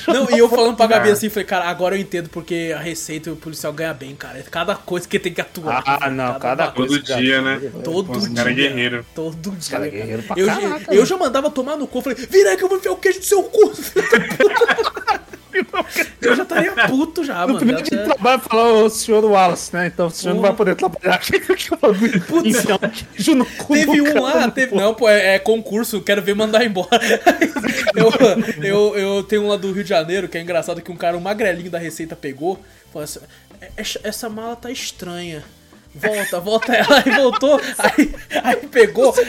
Não, 0.07 0.29
e 0.31 0.37
eu 0.39 0.49
falando 0.49 0.75
pra 0.75 0.87
Gabi 0.87 1.09
assim, 1.09 1.29
falei, 1.29 1.45
cara, 1.45 1.65
agora 1.65 1.95
eu 1.95 2.01
entendo 2.01 2.29
porque 2.29 2.73
a 2.75 2.79
receita 2.79 3.29
e 3.29 3.33
o 3.33 3.35
policial 3.35 3.71
ganha 3.73 3.93
bem, 3.93 4.15
cara. 4.15 4.39
É 4.39 4.43
cada 4.43 4.75
coisa 4.75 5.07
que 5.07 5.19
tem 5.19 5.33
que 5.33 5.41
atuar. 5.41 5.83
Ah, 5.85 6.09
não, 6.09 6.39
cada 6.39 6.67
bagulho. 6.67 6.87
coisa. 6.89 7.03
Todo 7.05 7.17
dia, 7.21 7.41
né? 7.41 7.71
Todo 7.83 8.11
Os 8.11 8.25
dia. 8.25 8.35
cara 8.35 8.49
é 8.49 8.53
guerreiro. 8.53 9.05
Todo 9.13 9.51
dia. 9.51 9.71
cara 9.71 9.87
é 9.87 9.89
guerreiro 9.89 10.23
pra 10.23 10.37
eu, 10.37 10.47
caraca, 10.47 10.93
eu 10.93 10.99
né? 11.01 11.05
já 11.05 11.17
mandava 11.17 11.49
tomar 11.49 11.75
no 11.75 11.87
cu. 11.87 11.99
eu 11.99 12.01
Falei, 12.01 12.27
vira 12.29 12.51
aí 12.51 12.57
que 12.57 12.63
eu 12.63 12.69
vou 12.69 12.77
enfiar 12.77 12.91
o 12.91 12.97
queijo 12.97 13.19
do 13.19 13.25
seu 13.25 13.43
cu. 13.43 13.71
eu 16.21 16.35
já 16.35 16.43
estaria 16.43 16.73
puto 16.87 17.23
já, 17.23 17.41
No 17.41 17.47
mano. 17.47 17.57
primeiro 17.57 17.79
Já- 17.81 17.89
dia 17.89 17.97
de 17.99 18.03
trabalho, 18.05 18.41
falou 18.41 18.85
o 18.85 18.89
senhor 18.89 19.23
Wallace, 19.25 19.73
né? 19.75 19.87
Então 19.87 20.07
o 20.07 20.11
senhor 20.11 20.33
não 20.33 20.41
vai 20.41 20.53
poder 20.53 20.75
trabalhar 20.75 21.15
aqui. 21.15 21.35
Um 21.37 21.39
queijo 23.13 23.35
no 23.35 23.45
cu 23.45 23.73
Teve 23.73 24.01
um 24.01 24.21
lá, 24.21 24.49
teve. 24.51 24.75
Não, 24.75 24.93
pô, 24.93 25.09
é, 25.09 25.35
é 25.35 25.39
concurso, 25.39 26.01
quero 26.01 26.21
ver 26.21 26.35
mandar 26.35 26.63
embora. 26.65 26.87
eu, 27.95 28.11
eu, 28.63 28.97
eu 28.97 29.23
tenho 29.23 29.43
um 29.43 29.47
lá 29.49 29.55
do 29.57 29.71
Rio 29.71 29.83
de 29.83 29.89
Janeiro 29.89 30.27
que 30.27 30.37
é 30.37 30.41
engraçado 30.41 30.81
que 30.81 30.91
um 30.91 30.97
cara, 30.97 31.17
um 31.17 31.21
magrelinho 31.21 31.71
da 31.71 31.79
Receita 31.79 32.15
pegou. 32.15 32.59
Falou 32.91 33.03
assim: 33.03 33.19
essa, 33.75 33.99
essa 34.03 34.29
mala 34.29 34.55
tá 34.55 34.71
estranha. 34.71 35.43
Volta, 35.93 36.39
volta 36.39 36.75
ela. 36.75 37.01
Aí 37.03 37.11
voltou, 37.15 37.59
aí, 37.79 38.13
aí 38.43 38.67
pegou. 38.67 39.09
assim 39.09 39.23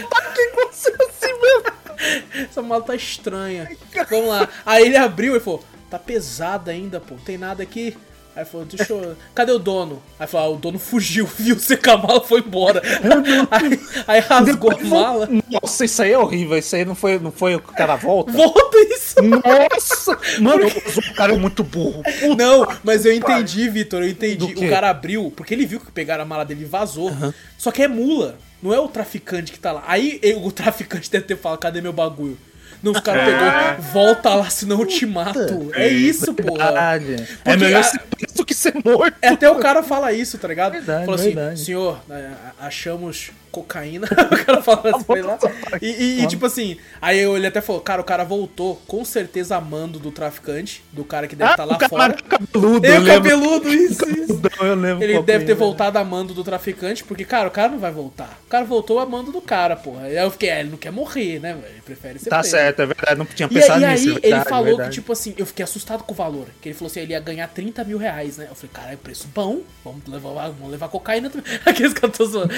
Essa 2.48 2.62
mala 2.62 2.82
tá 2.82 2.94
estranha. 2.94 3.68
Vamos 4.10 4.28
lá. 4.28 4.48
Aí 4.64 4.84
ele 4.86 4.96
abriu 4.96 5.36
e 5.36 5.40
falou: 5.40 5.64
tá 5.90 5.98
pesada 5.98 6.70
ainda, 6.70 7.00
pô. 7.00 7.14
Não 7.14 7.22
tem 7.22 7.38
nada 7.38 7.62
aqui. 7.62 7.96
Aí 8.36 8.44
falou, 8.44 8.64
deixa 8.66 8.92
eu. 8.92 9.16
Cadê 9.34 9.50
o 9.50 9.58
dono? 9.58 10.00
Aí 10.16 10.24
falou, 10.28 10.46
ah, 10.46 10.56
o 10.56 10.60
dono 10.60 10.78
fugiu, 10.78 11.26
viu 11.36 11.58
você 11.58 11.76
com 11.76 11.90
a 11.90 11.96
mala 11.96 12.20
foi 12.20 12.38
embora. 12.38 12.80
aí, 13.50 13.80
aí 14.06 14.20
rasgou 14.20 14.70
a 14.70 14.84
mala. 14.84 15.28
Nossa, 15.50 15.84
isso 15.84 16.00
aí 16.02 16.12
é 16.12 16.18
horrível. 16.18 16.56
Isso 16.56 16.76
aí 16.76 16.84
não 16.84 16.94
foi, 16.94 17.18
não 17.18 17.32
foi 17.32 17.56
o 17.56 17.60
cara 17.60 17.96
volta? 17.96 18.30
Volta 18.30 18.78
isso! 18.78 19.16
Nossa! 19.22 20.16
Mano, 20.40 20.68
o 20.68 21.14
cara 21.14 21.34
é 21.34 21.36
muito 21.36 21.64
burro. 21.64 22.00
Puta 22.04 22.36
Não, 22.36 22.64
mas 22.84 23.04
eu 23.04 23.12
entendi, 23.12 23.68
Vitor, 23.68 24.02
eu 24.02 24.08
entendi. 24.08 24.44
O 24.44 24.68
cara 24.70 24.90
abriu, 24.90 25.32
porque 25.34 25.52
ele 25.52 25.66
viu 25.66 25.80
que 25.80 25.90
pegaram 25.90 26.22
a 26.22 26.26
mala 26.26 26.44
dele 26.44 26.62
e 26.62 26.64
vazou. 26.64 27.10
Só 27.56 27.72
que 27.72 27.82
é 27.82 27.88
mula, 27.88 28.38
não 28.62 28.72
é 28.72 28.78
o 28.78 28.86
traficante 28.86 29.50
que 29.50 29.58
tá 29.58 29.72
lá. 29.72 29.82
Aí 29.84 30.20
ele- 30.22 30.38
o 30.46 30.52
traficante 30.52 31.10
deve 31.10 31.24
ter 31.24 31.36
falado, 31.36 31.58
cadê 31.58 31.80
meu 31.80 31.92
bagulho? 31.92 32.38
Não, 32.82 32.92
os 32.92 33.00
caras 33.00 33.24
pegou, 33.24 33.82
volta 33.92 34.34
lá, 34.34 34.50
senão 34.50 34.80
eu 34.80 34.86
te 34.86 35.04
mato. 35.04 35.70
É 35.74 35.88
isso, 35.88 36.32
porra. 36.34 36.64
Verdade. 36.66 37.14
É 37.44 37.50
Porque 37.52 37.56
melhor 37.56 37.84
ser 37.84 38.00
preso 38.00 38.44
que 38.44 38.54
ser 38.54 38.74
morto. 38.84 39.16
É, 39.20 39.28
Até 39.28 39.50
o 39.50 39.56
cara 39.56 39.82
fala 39.82 40.12
isso, 40.12 40.38
tá 40.38 40.48
ligado? 40.48 40.72
Verdade, 40.72 41.04
Falou 41.04 41.14
assim, 41.20 41.34
verdade. 41.34 41.60
senhor, 41.60 42.00
é, 42.10 42.30
achamos 42.60 43.30
cocaína. 43.50 44.06
o 44.10 44.44
cara 44.44 44.62
fala 44.62 44.90
assim, 44.94 45.04
foi 45.04 45.22
lá. 45.22 45.38
E, 45.80 45.86
e- 45.86 46.22
e, 46.22 46.26
tipo 46.26 46.46
assim, 46.46 46.76
aí 47.00 47.18
ele 47.18 47.46
até 47.46 47.60
falou, 47.60 47.80
cara, 47.80 48.00
o 48.00 48.04
cara 48.04 48.24
voltou 48.24 48.76
com 48.86 49.04
certeza 49.04 49.56
amando 49.56 49.98
do 49.98 50.10
traficante, 50.10 50.82
do 50.92 51.04
cara 51.04 51.26
que 51.26 51.34
deve 51.36 51.50
estar 51.50 51.64
lá 51.64 51.74
Ah, 51.74 51.76
o 51.76 51.78
cara 51.78 51.88
fora. 51.90 52.14
cabeludo, 52.14 52.86
Eu 52.86 52.94
eu 52.94 53.00
lembro. 53.00 53.14
cabeludo, 53.30 53.68
isso, 53.74 54.08
isso. 54.10 54.40
Eu 54.60 54.74
lembro 54.74 55.02
Ele 55.04 55.22
deve 55.22 55.44
ter 55.44 55.52
é. 55.52 55.54
voltado 55.54 55.98
amando 55.98 56.34
do 56.34 56.42
traficante, 56.44 57.04
porque, 57.04 57.24
cara, 57.24 57.48
o 57.48 57.50
cara 57.50 57.70
não 57.70 57.78
vai 57.78 57.90
voltar. 57.92 58.38
O 58.46 58.48
cara 58.50 58.64
voltou 58.64 58.98
amando 58.98 59.30
do 59.32 59.40
cara, 59.40 59.76
porra. 59.76 60.02
Aí 60.04 60.16
eu 60.16 60.30
fiquei, 60.30 60.48
é, 60.50 60.60
ele 60.60 60.70
não 60.70 60.78
quer 60.78 60.90
morrer, 60.92 61.38
né, 61.40 61.54
velho? 61.54 61.66
Ele 61.72 61.80
prefere 61.84 62.18
ser 62.18 62.30
Tá 62.30 62.38
preso. 62.40 62.50
certo, 62.56 62.82
é 62.82 62.86
verdade. 62.86 63.16
Não 63.18 63.26
tinha 63.26 63.48
E, 63.50 63.54
pensado 63.54 63.80
e 63.80 63.84
aí 63.84 63.92
nisso. 63.92 64.08
é 64.08 64.12
ele 64.12 64.20
verdade, 64.20 64.48
falou 64.48 64.64
verdade. 64.66 64.88
que, 64.90 64.94
tipo 64.96 65.12
assim, 65.12 65.34
eu 65.36 65.46
fiquei 65.46 65.62
assustado 65.64 66.02
com 66.02 66.12
o 66.12 66.16
valor. 66.16 66.46
Que 66.60 66.68
ele 66.68 66.74
falou 66.74 66.90
assim, 66.90 67.00
ele 67.00 67.12
ia 67.12 67.20
ganhar 67.20 67.48
30 67.48 67.84
mil 67.84 67.98
reais, 67.98 68.36
né? 68.38 68.46
Eu 68.50 68.54
falei, 68.54 68.70
caralho, 68.72 68.98
preço 68.98 69.28
bom. 69.34 69.60
Vamos 69.84 70.02
levar, 70.06 70.48
vamos 70.50 70.70
levar 70.70 70.88
cocaína 70.88 71.30
também. 71.30 71.46
Aqueles 71.64 71.92
que 71.94 72.04
eu 72.04 72.08
tô 72.10 72.24
zoando. 72.24 72.52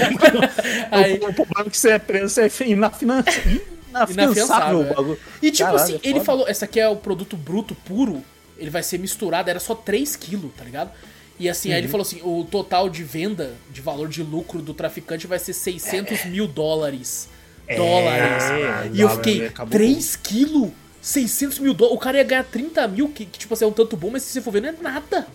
Aí, 0.91 1.15
O 1.15 1.19
problema 1.33 1.67
é 1.67 1.71
que 1.71 1.77
você 1.77 1.91
é 1.91 1.99
preso, 1.99 2.29
você 2.35 2.43
é 2.43 2.51
inafiançável 2.69 4.79
o 4.79 4.83
é. 4.83 4.95
bagulho. 4.95 5.19
E 5.43 5.51
tipo 5.51 5.69
Caralho, 5.71 5.83
assim, 5.83 6.01
é 6.03 6.09
ele 6.09 6.21
falou, 6.21 6.49
essa 6.49 6.65
aqui 6.65 6.81
é 6.81 6.89
o 6.89 6.97
produto 6.97 7.37
bruto 7.37 7.75
puro, 7.75 8.23
ele 8.59 8.71
vai 8.71 8.83
ser 8.83 8.99
misturado, 8.99 9.51
era 9.51 9.61
só 9.61 9.75
3 9.75 10.17
quilos, 10.17 10.51
tá 10.57 10.65
ligado? 10.65 10.91
E 11.39 11.49
assim, 11.49 11.73
aí 11.73 11.79
ele 11.79 11.87
Uhum. 11.87 11.91
falou 11.93 12.03
assim, 12.03 12.21
o 12.23 12.45
total 12.45 12.91
de 12.91 13.03
venda, 13.03 13.55
de 13.71 13.81
valor 13.81 14.09
de 14.09 14.23
lucro 14.23 14.61
do 14.61 14.75
traficante 14.75 15.27
vai 15.27 15.39
ser 15.39 15.55
600 15.55 16.27
mil 16.27 16.47
dólares. 16.47 17.29
Dólares. 17.77 18.45
e 18.93 19.01
eu 19.01 19.09
fiquei, 19.11 19.45
É. 19.45 19.47
acabou 19.47 19.73
3 19.73 20.17
quilos? 20.17 20.71
600 21.01 21.59
mil 21.59 21.73
dólares? 21.73 21.97
O 21.97 22.01
cara 22.01 22.19
ia 22.19 22.25
ganhar 22.25 22.45
30 22.45 22.87
mil, 22.89 23.09
que, 23.09 23.25
que 23.25 23.39
tipo 23.39 23.55
assim, 23.55 23.65
é 23.65 23.69
um 23.69 23.73
tanto 23.73 23.97
bom, 23.97 24.11
mas 24.11 24.23
se 24.23 24.33
você 24.33 24.41
for 24.43 24.51
ver, 24.51 24.61
não 24.61 24.69
é 24.69 24.75
nada. 24.83 25.27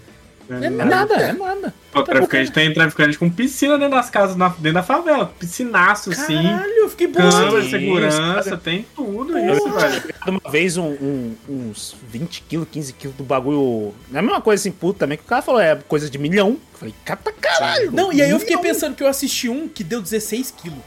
É 0.49 0.65
É 0.65 0.69
nada. 0.69 1.13
é 1.15 1.33
nada. 1.33 1.73
Pô, 1.91 2.03
traficante 2.03 2.51
tem 2.51 2.73
traficante 2.73 3.17
com 3.17 3.29
piscina 3.29 3.77
dentro 3.77 3.95
das 3.95 4.09
casas, 4.09 4.35
na- 4.35 4.49
dentro 4.49 4.73
da 4.73 4.83
favela. 4.83 5.33
Piscinaço, 5.39 6.13
sim. 6.13 6.43
Caralho, 6.43 6.71
eu 6.71 6.89
fiquei 6.89 7.07
bolado. 7.07 7.45
Câmera, 7.51 7.69
segurança, 7.69 8.19
cara. 8.43 8.57
tem 8.57 8.85
tudo 8.95 9.37
isso, 9.39 9.69
velho. 9.69 10.03
Uma 10.27 10.51
vez 10.51 10.77
um, 10.77 10.83
um- 10.87 11.35
uns 11.47 11.95
20 12.09 12.41
quilos, 12.41 12.67
15 12.71 12.93
quilos 12.93 13.15
do 13.15 13.23
bagulho. 13.23 13.93
Não 14.09 14.17
é 14.17 14.19
a 14.19 14.21
mesma 14.21 14.41
coisa 14.41 14.61
assim, 14.61 14.71
puto 14.71 14.99
também, 14.99 15.17
que 15.17 15.23
o 15.23 15.27
cara 15.27 15.41
falou, 15.41 15.61
é 15.61 15.75
coisa 15.87 16.09
de 16.09 16.17
milhão. 16.17 16.49
Eu 16.73 16.79
falei, 16.79 16.93
cata 17.05 17.31
caralho. 17.31 17.91
Não, 17.91 18.11
e 18.11 18.21
aí 18.21 18.29
eu 18.29 18.39
fiquei 18.39 18.55
milhão. 18.57 18.73
pensando 18.73 18.95
que 18.95 19.01
eu 19.03 19.07
assisti 19.07 19.47
um 19.49 19.67
que 19.67 19.83
deu 19.83 20.01
16 20.01 20.51
quilos. 20.51 20.79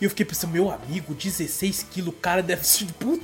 E 0.00 0.04
eu 0.04 0.10
fiquei 0.10 0.24
pensando, 0.24 0.50
meu 0.52 0.70
amigo, 0.70 1.12
16 1.14 1.86
quilos, 1.90 2.08
o 2.08 2.16
cara 2.16 2.42
deve 2.42 2.66
ser. 2.66 2.86
Puta, 2.98 3.22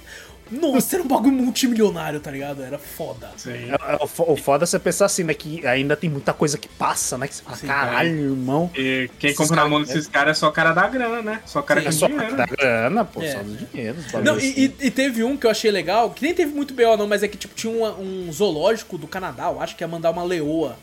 nossa, 0.51 0.97
era 0.97 1.03
um 1.03 1.09
bagulho 1.09 1.33
multimilionário, 1.33 2.21
tá 2.21 2.31
ligado? 2.31 2.63
Era 2.63 2.79
foda. 2.79 3.31
Sim. 3.37 3.51
É, 3.51 3.93
é, 3.95 3.99
O 4.01 4.07
fo- 4.07 4.31
o 4.33 4.37
foda 4.37 4.65
é 4.65 4.67
você 4.67 4.79
pensar 4.79 5.07
assim, 5.07 5.25
né? 5.25 5.35
Que 5.35 5.67
ainda 5.67 5.97
tem 5.97 6.09
muita 6.09 6.33
coisa 6.33 6.57
que 6.57 6.69
passa, 6.69 7.19
né? 7.19 7.27
Que 7.27 7.35
você 7.35 7.43
fala, 7.43 7.57
Sim, 7.57 7.67
caralho, 7.67 8.11
irmão. 8.31 8.71
E 8.77 9.11
quem 9.19 9.35
compra 9.35 9.57
na 9.57 9.69
mão 9.69 9.83
desses 9.83 10.07
caras 10.07 10.37
é 10.37 10.41
só 10.41 10.51
cara 10.51 10.73
da 10.73 10.87
grana, 10.87 11.21
né? 11.23 11.41
Só 11.47 11.63
cara 11.63 11.81
Sim. 11.83 11.89
É 11.89 11.91
só 11.93 12.07
dinheiro. 12.07 12.37
da 12.37 12.47
grana, 12.47 13.05
pô, 13.05 13.23
É. 13.23 13.33
só 13.33 13.39
do 13.43 13.57
dinheiro. 13.57 13.97
Não, 14.25 14.35
e, 14.35 14.39
assim. 14.39 14.75
e- 14.81 14.87
e 14.87 14.91
teve 14.91 15.25
um 15.25 15.37
que 15.37 15.47
eu 15.47 15.51
achei 15.51 15.71
legal, 15.71 16.11
que 16.11 16.23
nem 16.25 16.33
teve 16.35 16.53
muito 16.53 16.73
BO 16.75 16.97
não, 16.97 17.07
mas 17.09 17.23
é 17.23 17.29
que 17.29 17.37
tipo 17.37 17.55
tinha 17.55 17.73
um, 17.73 18.27
um 18.29 18.33
zoológico 18.33 18.97
do 18.97 19.07
Canadá, 19.09 19.47
eu 19.51 19.61
acho 19.61 19.75
que 19.77 19.83
ia 19.83 19.89
mandar 19.89 20.11
uma 20.11 20.23
leoa 20.23 20.77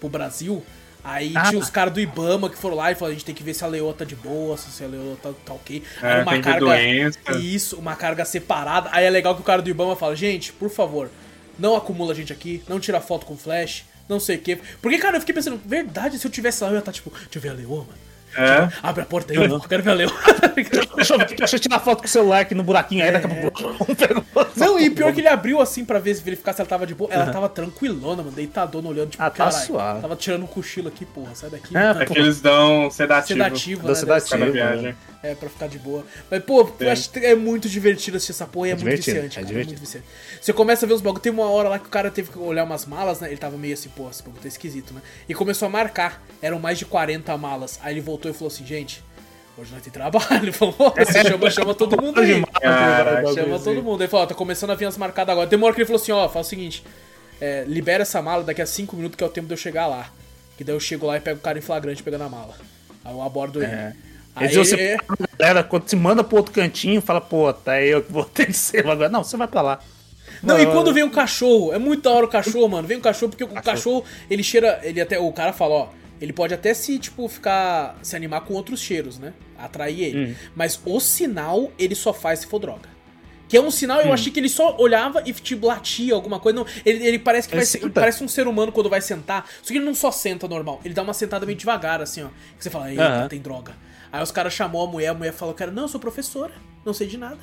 pro 0.00 0.08
Brasil. 0.08 0.62
Aí 1.04 1.32
Ah. 1.34 1.48
tinha 1.48 1.60
os 1.60 1.70
caras 1.70 1.92
do 1.94 2.00
Ibama 2.00 2.50
que 2.50 2.56
foram 2.58 2.76
lá 2.76 2.90
e 2.90 2.94
falaram, 2.94 3.12
a 3.12 3.14
gente 3.18 3.24
tem 3.24 3.34
que 3.34 3.42
ver 3.42 3.54
se 3.54 3.64
a 3.64 3.66
leoa 3.66 3.94
tá 3.94 4.04
de 4.04 4.16
boa, 4.16 4.56
se 4.56 4.82
a 4.84 4.86
leoa 4.86 5.16
tá, 5.22 5.30
tá 5.44 5.54
ok. 5.54 5.82
É, 6.02 6.06
Era 6.06 6.22
uma 6.22 6.32
carga. 6.42 6.66
Isso, 7.38 7.76
uma 7.76 7.96
carga 7.96 8.24
separada. 8.24 8.88
Aí 8.92 9.04
é 9.04 9.10
legal 9.10 9.34
que 9.34 9.40
o 9.40 9.44
cara 9.44 9.62
do 9.62 9.70
Ibama 9.70 9.96
fala, 9.96 10.14
gente, 10.16 10.52
por 10.52 10.68
favor, 10.70 11.08
não 11.58 11.76
acumula 11.76 12.12
a 12.12 12.14
gente 12.14 12.32
aqui, 12.32 12.62
não 12.68 12.78
tira 12.80 13.00
foto 13.00 13.24
com 13.26 13.36
flash, 13.36 13.84
não 14.08 14.20
sei 14.20 14.36
o 14.36 14.40
quê. 14.40 14.58
Porque, 14.82 14.98
cara, 14.98 15.16
eu 15.16 15.20
fiquei 15.20 15.34
pensando, 15.34 15.60
verdade, 15.64 16.18
se 16.18 16.26
eu 16.26 16.30
tivesse 16.30 16.62
lá, 16.62 16.70
eu 16.70 16.74
ia 16.74 16.78
estar 16.80 16.92
tipo, 16.92 17.10
deixa 17.10 17.28
eu 17.36 17.40
ver 17.42 17.48
a 17.50 17.54
leoa, 17.54 17.78
mano. 17.84 18.07
É. 18.38 18.68
Abre 18.82 19.02
a 19.02 19.06
porta 19.06 19.32
aí, 19.32 19.38
eu 19.38 19.60
quero 19.60 19.82
ver 19.82 19.90
a 19.90 19.94
leoa. 19.94 20.12
Deixa 20.96 21.14
eu 21.14 21.18
deixa 21.18 21.56
eu 21.56 21.60
tirar 21.60 21.78
foto 21.80 22.00
com 22.00 22.06
o 22.06 22.08
celular 22.08 22.40
aqui 22.40 22.54
no 22.54 22.62
buraquinho 22.62 23.04
aí, 23.04 23.12
daqui 23.12 23.26
a 23.26 23.50
pouco. 23.50 23.86
Não, 24.56 24.78
e 24.78 24.90
pior 24.90 25.12
que 25.12 25.20
ele 25.20 25.28
abriu 25.28 25.60
assim 25.60 25.84
pra 25.84 25.98
ver 25.98 26.14
se 26.14 26.22
verificar 26.22 26.52
se 26.52 26.60
ela 26.60 26.68
tava 26.68 26.86
de 26.86 26.94
boa. 26.94 27.10
Ela 27.12 27.30
tava 27.30 27.48
tranquilona, 27.48 28.22
mano, 28.22 28.30
deitadona, 28.32 28.88
olhando, 28.88 29.10
tipo, 29.10 29.22
Ah, 29.22 29.30
tá 29.30 29.36
caralho, 29.36 29.66
suave. 29.66 30.00
Tava 30.00 30.16
tirando 30.16 30.42
um 30.42 30.46
cochilo 30.46 30.88
aqui, 30.88 31.04
porra, 31.04 31.34
sai 31.34 31.50
daqui. 31.50 31.76
É. 31.76 32.02
É 32.02 32.06
que 32.06 32.18
eles 32.18 32.40
dão 32.40 32.90
sedativo. 32.90 33.38
sedativo, 33.38 33.82
Da 33.82 33.88
né? 33.88 33.94
sedativo. 33.94 34.44
Ser. 34.44 34.52
viagem. 34.52 34.96
É, 35.20 35.34
pra 35.34 35.48
ficar 35.48 35.66
de 35.68 35.80
boa. 35.80 36.04
Mas, 36.30 36.44
pô, 36.44 36.70
eu 36.78 36.90
acho 36.92 37.10
que 37.10 37.18
é 37.18 37.34
muito 37.34 37.68
divertido 37.68 38.16
assistir 38.16 38.30
essa 38.32 38.46
porra 38.46 38.68
e 38.68 38.70
é, 38.70 38.72
É 38.72 38.76
muito 38.76 38.84
divertido, 38.84 39.16
viciante, 39.16 39.38
é 39.38 39.42
cara. 39.42 39.46
É 39.46 39.48
divertido. 39.48 39.80
muito 39.80 39.86
viciante. 39.86 40.06
Você 40.40 40.52
começa 40.52 40.86
a 40.86 40.88
ver 40.88 40.94
os 40.94 41.00
bagulhos. 41.00 41.22
Tem 41.22 41.32
uma 41.32 41.50
hora 41.50 41.68
lá 41.70 41.78
que 41.78 41.86
o 41.86 41.90
cara 41.90 42.08
teve 42.08 42.30
que 42.30 42.38
olhar 42.38 42.62
umas 42.62 42.86
malas, 42.86 43.18
né? 43.20 43.26
Ele 43.28 43.36
tava 43.36 43.56
meio 43.56 43.74
assim, 43.74 43.88
pô, 43.88 44.08
esse 44.08 44.22
bagulho 44.22 44.40
tá 44.42 44.46
esquisito, 44.48 44.94
né? 44.94 45.00
E 45.28 45.34
começou 45.34 45.66
a 45.66 45.68
marcar. 45.70 46.22
Eram 46.40 46.60
mais 46.60 46.78
de 46.78 46.84
40 46.86 47.36
malas. 47.36 47.80
Aí 47.82 47.94
ele 47.94 48.00
voltou 48.00 48.27
e 48.30 48.34
falou 48.34 48.48
assim, 48.48 48.64
gente, 48.66 49.02
hoje 49.56 49.72
nós 49.72 49.82
tem 49.82 49.92
trabalho. 49.92 50.26
Ele 50.42 50.52
falou, 50.52 50.74
"Ó, 50.78 50.90
você 50.90 51.22
chama, 51.24 51.50
chama 51.50 51.74
todo 51.74 51.96
mundo 52.02 52.20
aí. 52.20 52.42
Caraca, 52.60 53.34
Chama 53.34 53.58
todo 53.58 53.82
mundo. 53.82 54.00
Ele 54.02 54.08
falou, 54.08 54.24
ó, 54.24 54.26
tá 54.28 54.34
começando 54.34 54.70
a 54.70 54.74
vir 54.74 54.84
as 54.86 54.96
marcadas 54.96 55.32
agora. 55.32 55.48
Hora 55.64 55.74
que 55.74 55.80
ele 55.80 55.86
falou 55.86 56.00
assim, 56.00 56.12
ó, 56.12 56.28
faz 56.28 56.46
o 56.46 56.48
seguinte, 56.50 56.84
é, 57.40 57.64
libera 57.66 58.02
essa 58.02 58.20
mala 58.22 58.42
daqui 58.44 58.62
a 58.62 58.66
5 58.66 58.94
minutos 58.96 59.16
que 59.16 59.24
é 59.24 59.26
o 59.26 59.30
tempo 59.30 59.46
de 59.46 59.54
eu 59.54 59.58
chegar 59.58 59.86
lá. 59.86 60.10
Que 60.56 60.64
daí 60.64 60.74
eu 60.74 60.80
chego 60.80 61.06
lá 61.06 61.16
e 61.16 61.20
pego 61.20 61.38
o 61.38 61.42
cara 61.42 61.58
em 61.58 61.62
flagrante 61.62 62.02
pegando 62.02 62.24
a 62.24 62.28
mala. 62.28 62.54
Aí 63.04 63.12
eu 63.12 63.22
abordo 63.22 63.62
ele. 63.62 63.70
É. 63.72 63.92
Aí 64.34 64.48
Aí 64.48 64.54
você, 64.56 64.74
ele- 64.74 64.98
galera, 65.38 65.62
quando 65.64 65.88
se 65.88 65.96
manda 65.96 66.22
pro 66.22 66.36
outro 66.36 66.52
cantinho, 66.52 67.00
fala, 67.00 67.20
pô, 67.20 67.52
tá 67.52 67.80
eu 67.80 68.02
que 68.02 68.12
vou 68.12 68.24
ter 68.26 68.46
que 68.46 68.52
ser 68.52 68.86
agora. 68.88 69.08
Não, 69.08 69.22
você 69.24 69.36
vai 69.36 69.46
pra 69.48 69.62
lá. 69.62 69.80
Não, 70.42 70.56
e 70.58 70.66
quando 70.66 70.94
vem 70.94 71.02
o 71.02 71.10
cachorro, 71.10 71.72
é 71.72 71.78
muito 71.78 72.02
da 72.02 72.10
hora 72.12 72.24
o 72.24 72.28
cachorro, 72.28 72.68
mano. 72.68 72.86
Vem 72.86 72.96
o 72.98 73.00
cachorro, 73.00 73.30
porque 73.30 73.42
o 73.42 73.48
cachorro, 73.48 74.04
ele 74.30 74.42
cheira. 74.44 74.78
Ele 74.84 75.00
até. 75.00 75.18
O 75.18 75.32
cara 75.32 75.52
fala, 75.52 75.74
ó. 75.74 75.88
Ele 76.20 76.32
pode 76.32 76.52
até 76.54 76.74
se, 76.74 76.98
tipo, 76.98 77.28
ficar. 77.28 77.96
se 78.02 78.16
animar 78.16 78.40
com 78.42 78.54
outros 78.54 78.80
cheiros, 78.80 79.18
né? 79.18 79.32
Atrair 79.56 80.00
ele. 80.00 80.36
Mas 80.54 80.80
o 80.84 80.98
sinal, 81.00 81.70
ele 81.78 81.94
só 81.94 82.12
faz 82.12 82.40
se 82.40 82.46
for 82.46 82.58
droga. 82.58 82.98
Que 83.48 83.56
é 83.56 83.60
um 83.62 83.70
sinal, 83.70 84.02
eu 84.02 84.12
achei 84.12 84.30
que 84.30 84.38
ele 84.38 84.48
só 84.48 84.76
olhava 84.78 85.22
e 85.24 85.32
tipo, 85.32 85.66
latia 85.66 86.14
alguma 86.14 86.38
coisa. 86.38 86.58
Não, 86.58 86.66
ele, 86.84 87.06
ele 87.06 87.18
parece 87.18 87.48
que 87.48 87.54
Ele 87.56 87.64
vai 87.80 87.90
parece 87.90 88.22
um 88.22 88.28
ser 88.28 88.46
humano 88.46 88.70
quando 88.70 88.90
vai 88.90 89.00
sentar. 89.00 89.46
Só 89.62 89.68
que 89.68 89.78
ele 89.78 89.86
não 89.86 89.94
só 89.94 90.10
senta 90.12 90.46
normal, 90.46 90.80
ele 90.84 90.92
dá 90.92 91.02
uma 91.02 91.14
sentada 91.14 91.46
meio 91.46 91.56
devagar, 91.56 92.02
assim, 92.02 92.22
ó. 92.22 92.28
Que 92.58 92.62
você 92.62 92.68
fala, 92.68 92.90
eita, 92.90 93.26
tem 93.30 93.40
droga. 93.40 93.74
Aí 94.12 94.22
os 94.22 94.30
caras 94.30 94.52
chamou 94.52 94.86
a 94.86 94.90
mulher, 94.90 95.08
a 95.08 95.14
mulher 95.14 95.32
falou, 95.32 95.54
cara, 95.54 95.70
não, 95.70 95.84
eu 95.84 95.88
sou 95.88 95.98
professora, 95.98 96.52
não 96.84 96.92
sei 96.92 97.06
de 97.06 97.16
nada. 97.16 97.38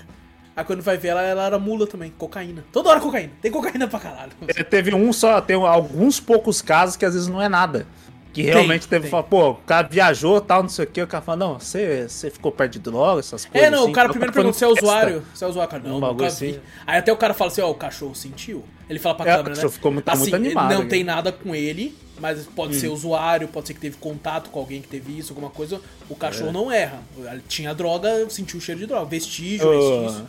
Aí 0.56 0.64
quando 0.64 0.82
vai 0.82 0.96
ver 0.96 1.10
ela, 1.10 1.22
ela 1.24 1.46
era 1.48 1.60
mula 1.60 1.88
também, 1.88 2.14
cocaína. 2.18 2.64
Toda 2.72 2.90
hora 2.90 3.00
cocaína, 3.00 3.34
tem 3.42 3.52
cocaína 3.52 3.88
pra 3.88 4.00
caralho. 4.00 4.32
É, 4.48 4.64
Teve 4.64 4.94
um 4.94 5.12
só, 5.12 5.42
tem 5.42 5.56
alguns 5.56 6.20
poucos 6.20 6.62
casos 6.62 6.96
que 6.96 7.04
às 7.04 7.14
vezes 7.14 7.28
não 7.28 7.42
é 7.42 7.50
nada. 7.50 7.88
Que 8.44 8.50
realmente 8.50 8.88
teve, 8.88 9.04
tem. 9.04 9.12
fala, 9.12 9.24
pô, 9.24 9.52
o 9.52 9.56
cara 9.56 9.88
viajou 9.88 10.42
tal, 10.42 10.62
não 10.62 10.70
sei 10.70 10.86
o 10.86 10.88
que, 10.88 11.02
o 11.02 11.08
cara 11.08 11.24
fala, 11.24 11.38
não, 11.38 11.60
você, 11.60 12.08
você 12.08 12.30
ficou 12.30 12.52
perto 12.52 12.74
de 12.74 12.80
droga, 12.80 13.20
essas 13.20 13.46
coisas. 13.46 13.68
É, 13.68 13.72
não, 13.72 13.84
assim, 13.84 13.90
o 13.92 13.94
cara 13.94 14.10
primeiro 14.10 14.34
pergunta 14.34 14.58
se 14.58 14.64
é 14.64 14.68
usuário. 14.68 15.24
Se 15.34 15.44
é 15.44 15.48
usuário, 15.48 15.72
cara. 15.72 15.84
Não, 15.84 15.92
Um 15.92 15.94
nunca 15.96 16.08
bagulho 16.08 16.30
vi. 16.32 16.50
assim. 16.50 16.60
Aí 16.86 17.00
até 17.00 17.12
o 17.14 17.18
cara 17.18 17.34
fala 17.34 17.50
assim, 17.52 17.62
ó, 17.62 17.70
o 17.72 17.76
cachorro 17.76 18.14
sentiu. 18.14 18.64
Ele 18.90 19.00
fala 19.00 19.16
pra 19.16 19.26
É, 19.26 19.34
o 19.34 19.38
câmera, 19.38 19.50
né? 19.50 19.56
cachorro 19.56 19.74
ficou 19.74 19.92
muito- 19.92 20.06
tá 20.06 20.16
muito 20.16 20.36
assim, 20.36 20.46
animado, 20.46 20.74
Não 20.74 20.84
né? 20.84 20.90
tem 20.90 21.04
nada 21.04 21.32
com 21.32 21.56
ele, 21.56 21.98
mas 22.20 22.46
pode 22.46 22.76
ser 22.76 22.88
usuário, 22.90 23.48
pode 23.48 23.68
ser 23.68 23.74
que 23.74 23.80
teve 23.80 23.98
contato 23.98 24.50
com 24.50 24.60
alguém 24.60 24.82
que 24.82 24.88
teve 24.88 25.18
isso, 25.18 25.32
alguma 25.32 25.50
coisa. 25.50 25.82
O 26.10 26.16
cachorro 26.16 26.52
não 26.52 26.72
erra. 26.72 27.00
Ele 27.18 27.42
tinha 27.48 27.74
droga, 27.74 28.30
sentiu 28.30 28.60
o 28.60 28.62
cheiro 28.62 28.80
de 28.82 28.86
droga. 28.86 29.06
Vestígio, 29.06 29.70
vestígio. 29.70 30.28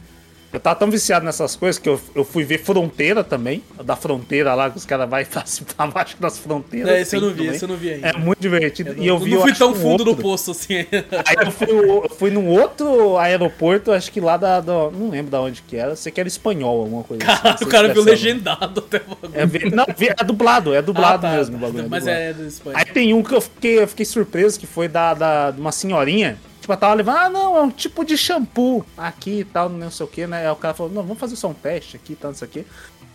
Eu, 0.52 0.60
tava 0.60 0.77
tão 0.77 0.90
viciado 0.90 1.24
nessas 1.24 1.55
coisas 1.56 1.78
que 1.78 1.89
eu, 1.89 2.01
eu 2.14 2.24
fui 2.24 2.44
ver 2.44 2.59
Fronteira 2.59 3.23
também, 3.23 3.62
da 3.85 3.97
Fronteira 3.97 4.55
lá, 4.55 4.70
que 4.70 4.78
os 4.78 4.85
caras 4.86 5.09
vão 5.09 5.24
fazem 5.24 5.64
pra 5.77 5.86
baixo 5.86 6.16
das 6.18 6.39
fronteiras. 6.39 6.89
É, 6.90 7.01
esse 7.01 7.16
eu 7.16 7.20
não 7.20 7.28
vi, 7.31 7.36
também. 7.36 7.55
esse 7.55 7.64
eu 7.64 7.68
não 7.68 7.77
vi 7.77 7.90
ainda. 7.93 8.09
É 8.09 8.12
muito 8.16 8.39
divertido. 8.40 8.90
Eu 8.93 9.02
e 9.02 9.06
eu 9.06 9.14
não, 9.18 9.24
vi, 9.24 9.31
não 9.31 9.36
eu 9.39 9.43
fui 9.43 9.55
tão 9.55 9.70
um 9.70 9.74
fundo 9.74 10.05
no 10.05 10.10
outro. 10.10 10.23
poço 10.23 10.51
assim. 10.52 10.74
Aí 11.27 11.36
eu 11.44 11.51
fui, 11.51 11.68
eu 11.70 12.10
fui 12.18 12.31
num 12.31 12.48
outro 12.48 13.16
aeroporto, 13.18 13.93
acho 13.93 14.10
que 14.10 14.20
lá 14.20 14.36
da. 14.36 14.60
da- 14.60 14.90
não 14.90 15.10
lembro 15.10 15.31
da 15.31 15.40
onde 15.40 15.62
que 15.62 15.77
era. 15.77 15.94
Sei 15.97 16.10
que 16.12 16.20
era 16.20 16.28
espanhol, 16.28 16.81
alguma 16.82 17.02
coisa 17.02 17.24
assim. 17.27 17.48
Não 17.48 17.56
sei 17.59 17.66
o 17.66 17.70
cara 17.70 17.93
viu 17.93 18.02
legendado 18.02 18.81
até 18.81 18.98
o 18.98 19.14
bagulho. 19.14 19.32
É, 19.35 19.70
não, 19.70 19.85
é 20.18 20.24
dublado, 20.24 20.74
é 20.74 20.81
dublado 20.82 21.27
Ah, 21.27 21.31
tá, 21.31 21.36
mesmo 21.36 21.56
o 21.56 21.60
bagulho. 21.60 21.86
Mas 21.90 22.05
dublado. 22.05 22.20
é 22.23 22.32
do 22.32 22.47
Espanha. 22.47 22.77
Aí 22.78 22.85
tem 22.86 23.12
um 23.12 23.23
que 23.23 23.35
eu 23.35 23.40
fiquei, 23.40 23.82
eu 23.82 23.89
fiquei 23.89 24.06
surpreso, 24.06 24.59
que 24.59 24.66
foi 24.66 24.89
da, 24.89 25.12
da, 25.14 25.51
de 25.51 25.60
uma 25.60 25.73
senhorinha. 25.73 26.39
Tipo, 26.66 26.72
ela 26.72 26.80
tava 26.80 26.94
levando, 26.94 27.16
ah, 27.16 27.30
não, 27.30 27.56
é 27.56 27.62
um 27.62 27.70
tipo 27.70 28.05
de 28.05 28.18
shampoo 28.18 28.84
aqui 28.98 29.38
e 29.38 29.44
tal, 29.44 29.68
não 29.68 29.88
sei 29.88 30.05
o 30.05 30.09
que, 30.09 30.26
né? 30.26 30.47
Aí 30.47 30.51
o 30.52 30.56
cara 30.56 30.74
falou, 30.74 30.93
não, 30.93 31.02
vamos 31.02 31.20
fazer 31.20 31.36
só 31.36 31.47
um 31.47 31.55
teste 31.55 31.97
aqui 31.97 32.14
e 32.14 32.16
tal, 32.16 32.32
não 32.32 32.36
sei 32.36 32.48
o 32.48 32.51
que. 32.51 32.66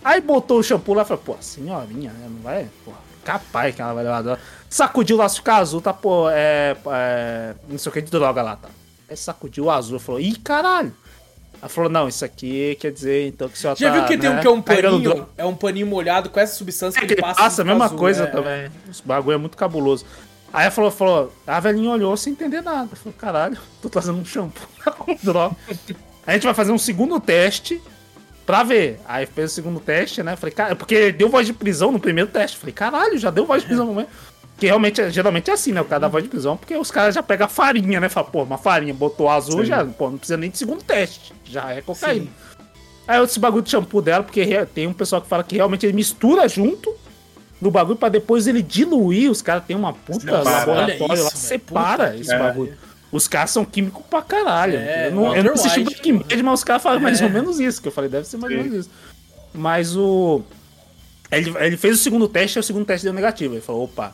Aí 0.01 0.21
botou 0.21 0.59
o 0.59 0.63
shampoo 0.63 0.93
lá 0.93 1.01
e 1.01 1.05
falou, 1.05 1.21
pô, 1.21 1.35
senhorinha, 1.41 2.11
né? 2.13 2.29
Não 2.29 2.41
vai, 2.41 2.69
pô, 2.85 2.93
capaz 3.25 3.75
que 3.75 3.81
ela 3.81 3.93
vai 3.93 4.05
levar 4.05 4.21
droga. 4.21 4.41
Sacudiu 4.69 5.17
lá, 5.17 5.27
ficar 5.27 5.57
azul, 5.57 5.81
tá, 5.81 5.91
pô, 5.91 6.29
é, 6.29 6.77
é. 6.93 7.55
Não 7.67 7.77
sei 7.77 7.89
o 7.89 7.93
que 7.93 8.01
de 8.01 8.09
droga 8.09 8.41
lá, 8.41 8.55
tá. 8.55 8.69
Aí 9.09 9.17
sacudiu 9.17 9.65
o 9.65 9.69
azul 9.69 9.99
falou, 9.99 10.21
ih, 10.21 10.37
caralho. 10.37 10.95
Ela 11.59 11.67
falou, 11.67 11.89
não, 11.89 12.07
isso 12.07 12.23
aqui 12.23 12.77
quer 12.79 12.93
dizer 12.93 13.27
então 13.27 13.49
que 13.49 13.55
o 13.55 13.57
senhor 13.57 13.75
Já 13.77 13.91
tá, 13.91 13.97
viu 13.97 14.05
que 14.05 14.17
tem 14.17 14.29
um 14.29 14.35
né, 14.35 14.41
que 14.41 14.47
é 14.47 14.49
um 14.49 14.61
paninho? 14.61 15.27
É 15.37 15.45
um 15.45 15.55
paninho 15.55 15.87
molhado 15.87 16.29
com 16.29 16.39
essa 16.39 16.55
substância 16.55 16.97
É 16.97 17.01
que 17.01 17.07
que 17.07 17.13
ele 17.15 17.21
passa. 17.21 17.41
passa 17.41 17.61
a 17.63 17.65
mesma 17.65 17.83
azul, 17.85 17.97
coisa 17.97 18.23
é, 18.23 18.27
também. 18.27 18.71
Esse 18.89 19.03
bagulho 19.05 19.35
é 19.35 19.37
muito 19.37 19.57
cabuloso. 19.57 20.05
Aí 20.53 20.63
ela 20.63 20.71
falou, 20.71 20.91
falou, 20.91 21.33
a 21.47 21.59
velhinha 21.59 21.91
olhou 21.91 22.15
sem 22.17 22.33
entender 22.33 22.61
nada. 22.61 22.95
Falou, 22.95 23.13
caralho, 23.17 23.57
tô 23.81 23.89
trazendo 23.89 24.19
um 24.19 24.25
shampoo 24.25 24.67
droga. 25.23 25.55
A 26.25 26.33
gente 26.33 26.43
vai 26.43 26.53
fazer 26.53 26.71
um 26.71 26.77
segundo 26.77 27.19
teste 27.19 27.81
pra 28.45 28.63
ver. 28.63 28.99
Aí 29.05 29.25
fez 29.25 29.51
o 29.51 29.55
segundo 29.55 29.79
teste, 29.79 30.21
né? 30.21 30.35
Falei, 30.35 30.53
cara, 30.53 30.75
porque 30.75 31.11
deu 31.11 31.29
voz 31.29 31.47
de 31.47 31.53
prisão 31.53 31.91
no 31.91 31.99
primeiro 31.99 32.29
teste. 32.29 32.57
Falei, 32.57 32.73
caralho, 32.73 33.17
já 33.17 33.31
deu 33.31 33.45
voz 33.45 33.61
de 33.61 33.67
prisão 33.67 33.85
no 33.85 33.93
momento. 33.93 34.09
Porque 34.53 34.67
realmente, 34.67 35.09
geralmente 35.09 35.49
é 35.49 35.53
assim, 35.53 35.71
né? 35.71 35.81
O 35.81 35.85
cara 35.85 36.01
dá 36.01 36.07
voz 36.07 36.23
de 36.23 36.29
prisão, 36.29 36.55
porque 36.55 36.75
os 36.75 36.91
caras 36.91 37.15
já 37.15 37.23
pegam 37.23 37.45
a 37.45 37.49
farinha, 37.49 37.99
né? 37.99 38.09
Fala, 38.09 38.27
pô, 38.27 38.43
uma 38.43 38.57
farinha, 38.57 38.93
botou 38.93 39.29
azul, 39.29 39.61
Sim. 39.61 39.65
já, 39.65 39.85
pô, 39.85 40.09
não 40.09 40.17
precisa 40.17 40.37
nem 40.37 40.51
de 40.51 40.57
segundo 40.57 40.83
teste. 40.83 41.33
Já 41.45 41.71
é 41.71 41.81
cocaína. 41.81 42.25
Sim. 42.25 42.31
Aí 43.07 43.23
esse 43.23 43.39
bagulho 43.39 43.63
de 43.63 43.71
shampoo 43.71 44.01
dela, 44.01 44.23
porque 44.23 44.65
tem 44.67 44.85
um 44.85 44.93
pessoal 44.93 45.21
que 45.21 45.27
fala 45.27 45.43
que 45.43 45.55
realmente 45.55 45.85
ele 45.85 45.93
mistura 45.93 46.47
junto 46.47 46.93
no 47.61 47.69
bagulho 47.71 47.95
pra 47.97 48.09
depois 48.09 48.47
ele 48.47 48.61
diluir. 48.61 49.29
Os 49.31 49.41
caras 49.41 49.63
têm 49.65 49.75
uma 49.75 49.93
puta 49.93 50.19
Separa. 50.21 50.43
laboratório 50.49 51.07
lá, 51.07 51.13
isso, 51.13 51.23
velho. 51.23 51.37
separa 51.37 52.05
Puta 52.07 52.17
esse 52.21 52.37
bagulho. 52.37 52.77
Os 53.11 53.27
caras 53.27 53.51
são 53.51 53.63
químicos 53.65 54.03
pra 54.09 54.21
caralho. 54.21 54.77
É, 54.77 55.07
eu 55.07 55.11
não, 55.11 55.35
eu 55.35 55.43
não 55.43 55.53
assisti 55.53 55.79
White. 55.79 55.91
Breaking 55.91 56.17
Bad, 56.19 56.43
mas 56.43 56.53
os 56.59 56.63
caras 56.63 56.81
falam 56.81 56.99
mais 57.01 57.21
É. 57.21 57.25
ou 57.25 57.29
menos 57.29 57.59
isso, 57.59 57.81
que 57.81 57.87
eu 57.87 57.91
falei, 57.91 58.09
deve 58.09 58.25
ser 58.27 58.37
mais 58.37 58.53
ou 58.55 58.63
menos 58.63 58.79
isso. 58.79 58.89
Mas 59.53 59.95
o. 59.95 60.41
Ele, 61.29 61.53
ele 61.59 61.77
fez 61.77 61.95
o 61.99 62.01
segundo 62.01 62.27
teste 62.27 62.57
e 62.57 62.61
o 62.61 62.63
segundo 62.63 62.85
teste 62.85 63.05
deu 63.05 63.13
negativo. 63.13 63.53
Ele 63.53 63.61
falou, 63.61 63.83
opa. 63.83 64.13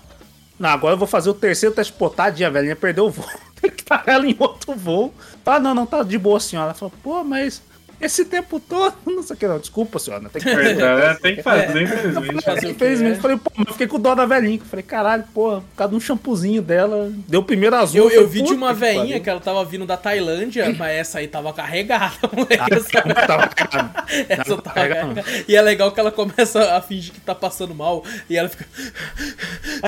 Não, 0.60 0.70
agora 0.70 0.94
eu 0.96 0.98
vou 0.98 1.08
fazer 1.08 1.30
o 1.30 1.34
terceiro 1.36 1.74
teste 1.76 1.94
potadinha, 1.94 2.48
a 2.48 2.52
velhinha 2.52 2.76
perdeu 2.76 3.06
o 3.06 3.10
voo. 3.12 3.26
Tem 3.62 3.70
que 3.72 3.84
parar 3.84 4.04
ela 4.14 4.26
em 4.26 4.36
outro 4.40 4.74
voo. 4.74 5.14
Fala, 5.46 5.60
não, 5.60 5.74
não, 5.76 5.86
tá 5.86 6.02
de 6.04 6.18
boa, 6.18 6.40
senhora. 6.40 6.70
Ela 6.70 6.74
falou, 6.74 6.92
pô, 7.04 7.24
mas 7.24 7.62
esse 8.00 8.26
tempo 8.26 8.60
todo, 8.60 8.94
não 9.06 9.24
sei 9.24 9.36
o 9.36 9.40
que, 9.40 9.48
não. 9.48 9.60
Desculpa, 9.60 10.00
senhora. 10.00 10.30
Tem 10.30 10.42
que 10.42 10.56
Verdade, 10.56 11.02
é, 11.06 11.14
tem 11.16 11.36
que 11.36 11.44
fazer, 11.44 11.82
infelizmente. 11.82 12.44
Fazer 12.44 12.62
quê, 12.62 12.68
Infelizmente, 12.70 13.12
né? 13.12 13.18
eu 13.18 13.22
falei, 13.22 13.38
pô, 13.38 13.52
mas 13.56 13.68
eu 13.68 13.74
fiquei 13.74 13.88
com 13.88 14.00
dó 14.00 14.16
da 14.16 14.26
velhinha. 14.26 14.60
Eu 14.60 14.66
Falei, 14.66 14.84
caralho, 14.84 15.24
pô, 15.34 15.62
por 15.62 15.76
causa 15.76 15.92
de 15.92 15.98
um 15.98 16.00
shampoozinho 16.00 16.62
dela, 16.62 17.12
deu 17.28 17.42
o 17.42 17.44
primeiro 17.44 17.76
azul. 17.76 17.98
Eu, 17.98 18.04
eu 18.06 18.10
falei, 18.12 18.28
vi 18.28 18.42
de 18.44 18.54
uma 18.54 18.74
que 18.74 18.80
veinha 18.80 19.00
pariu. 19.06 19.22
que 19.24 19.30
ela 19.30 19.40
tava 19.40 19.64
vindo 19.66 19.86
da 19.86 19.98
Tailândia, 19.98 20.74
mas 20.78 20.92
essa 20.96 21.20
aí 21.20 21.28
tava 21.28 21.52
carregada, 21.54 22.14
moleque. 22.34 22.74
Essa, 22.74 22.88
Tava 23.28 23.48
cagado. 23.48 23.92
essa 24.30 24.44
tava 24.44 24.62
tava 24.62 24.76
carregada. 24.76 25.14
carregada. 25.16 25.46
E 25.48 25.56
é 25.56 25.62
legal 25.62 25.92
que 25.92 26.00
ela 26.00 26.12
começa 26.12 26.76
a 26.76 26.82
fingir 26.82 27.14
que 27.14 27.20
tá 27.20 27.34
passando 27.36 27.74
mal 27.74 28.04
e 28.30 28.38
ela 28.38 28.50
fica. 28.50 28.66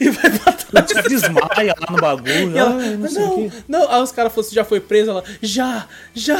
e 0.00 0.08
vai 0.10 0.30
pra 0.38 0.52
trás. 0.52 0.90
Ela 0.90 1.02
desmaia 1.02 1.74
lá 1.80 1.86
no 1.90 1.96
bagulho. 1.98 2.56
Ela, 2.56 2.80
ai, 2.80 2.96
não 2.96 3.08
sei 3.08 3.22
o 3.22 3.26
não, 3.26 3.36
quê. 3.36 3.50
não, 3.68 3.90
Aí 3.90 4.02
os 4.02 4.12
caras 4.12 4.32
falaram, 4.32 4.48
você 4.48 4.54
já 4.54 4.64
foi 4.64 4.80
presa? 4.80 5.10
Ela, 5.10 5.24
já, 5.42 5.86
já, 6.14 6.38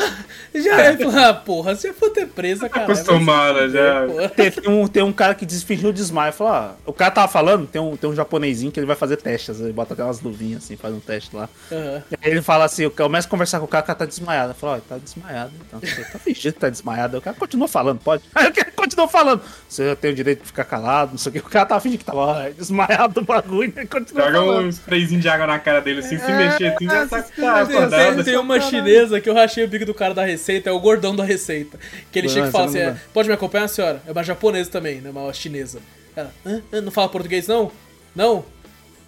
já. 0.62 0.92
Eu 0.92 1.10
falei, 1.10 1.24
ah, 1.24 1.34
porra, 1.34 1.74
se 1.74 1.88
eu 1.88 1.94
for 1.94 2.10
ter 2.10 2.26
presa, 2.26 2.68
cara. 2.68 2.84
Acostumada 2.84 3.68
já. 3.68 4.28
Tem, 4.34 4.50
tem 4.50 4.70
um, 4.70 4.86
tem 4.86 5.02
um 5.02 5.12
cara 5.12 5.34
que 5.34 5.46
desfingiu 5.46 5.92
desmaio. 5.92 6.32
Falou, 6.32 6.52
ó, 6.52 6.70
o 6.90 6.92
cara 6.92 7.10
tava 7.10 7.28
falando, 7.28 7.66
tem 7.66 7.80
um, 7.80 7.96
tem 7.96 8.08
um 8.10 8.14
japonesinho 8.14 8.72
que 8.72 8.78
ele 8.78 8.86
vai 8.86 8.96
fazer 8.96 9.16
testes. 9.16 9.60
Ele 9.60 9.72
bota 9.72 9.94
até 9.94 10.04
umas 10.04 10.20
luvinhas 10.20 10.64
assim, 10.64 10.76
faz 10.76 10.94
um 10.94 11.00
teste 11.00 11.34
lá. 11.34 11.48
Aham. 11.70 12.02
Aí 12.22 12.30
ele 12.30 12.42
fala 12.42 12.64
assim, 12.64 12.84
eu 12.84 12.90
começo 12.90 13.26
a 13.26 13.30
conversar 13.30 13.58
com 13.58 13.64
o 13.64 13.68
cara, 13.68 13.84
o 13.84 13.86
cara 13.86 13.98
tá 13.98 14.04
desmaiado. 14.04 14.50
Eu 14.50 14.54
falo, 14.54 14.76
ó, 14.76 14.80
tá 14.80 14.98
desmaiado. 14.98 15.52
Então, 15.66 15.80
você 15.80 16.04
tá 16.04 16.18
fingindo 16.18 16.54
que 16.54 16.60
tá 16.60 16.68
desmaiado. 16.68 17.18
O 17.18 17.20
cara 17.20 17.36
continua 17.36 17.68
falando, 17.68 17.98
pode? 18.00 18.22
Aí 18.34 18.48
o 18.48 18.52
cara 18.54 18.70
continua 18.74 19.08
falando. 19.08 19.42
Você 19.68 19.94
tem 19.96 20.10
o 20.10 20.14
direito 20.14 20.40
de 20.40 20.46
ficar 20.46 20.64
calado, 20.64 21.12
não 21.12 21.18
sei 21.18 21.30
o 21.30 21.32
que. 21.32 21.38
O 21.38 21.42
cara 21.50 21.66
tava 21.66 21.80
fingindo 21.80 21.98
que 21.98 22.04
tava 22.04 22.18
ó, 22.18 22.48
desmaiado 22.50 23.14
do 23.14 23.22
bagulho, 23.22 23.72
né? 23.74 23.86
Continua 23.86 24.26
Joga 24.26 24.38
falando. 24.38 24.66
um 24.66 24.68
sprayzinho 24.68 25.20
de 25.20 25.28
água 25.28 25.46
na 25.46 25.58
cara 25.58 25.80
dele 25.80 26.00
assim, 26.00 26.18
se 26.18 26.32
mexer 26.32 26.66
assim, 26.68 26.86
já 26.86 27.06
tá, 27.06 27.22
tá 27.22 27.28
Tem, 27.34 27.48
acordado. 27.48 28.14
tem, 28.16 28.24
tem 28.24 28.36
uma 28.36 28.60
chinesa 28.60 29.20
que 29.20 29.28
eu 29.28 29.34
rachei 29.34 29.64
o 29.64 29.68
bico 29.68 29.84
do 29.84 29.94
cara 29.94 30.14
da 30.14 30.24
receita, 30.24 30.45
é 30.68 30.72
o 30.72 30.80
gordão 30.80 31.14
da 31.14 31.24
receita. 31.24 31.78
Que 32.12 32.18
ele 32.20 32.26
Não, 32.28 32.34
chega 32.34 32.48
e 32.48 32.50
fala 32.50 32.66
assim: 32.66 32.78
é, 32.78 32.96
pode 33.12 33.28
me 33.28 33.34
acompanhar, 33.34 33.68
senhora? 33.68 34.02
É 34.06 34.12
uma 34.12 34.22
japonesa 34.24 34.70
também, 34.70 35.00
né? 35.00 35.10
Uma 35.10 35.32
chinesa. 35.32 35.80
Ela, 36.14 36.32
"Hã? 36.44 36.62
Não 36.82 36.90
fala 36.92 37.08
português, 37.08 37.46
não? 37.46 37.70
Não? 38.14 38.44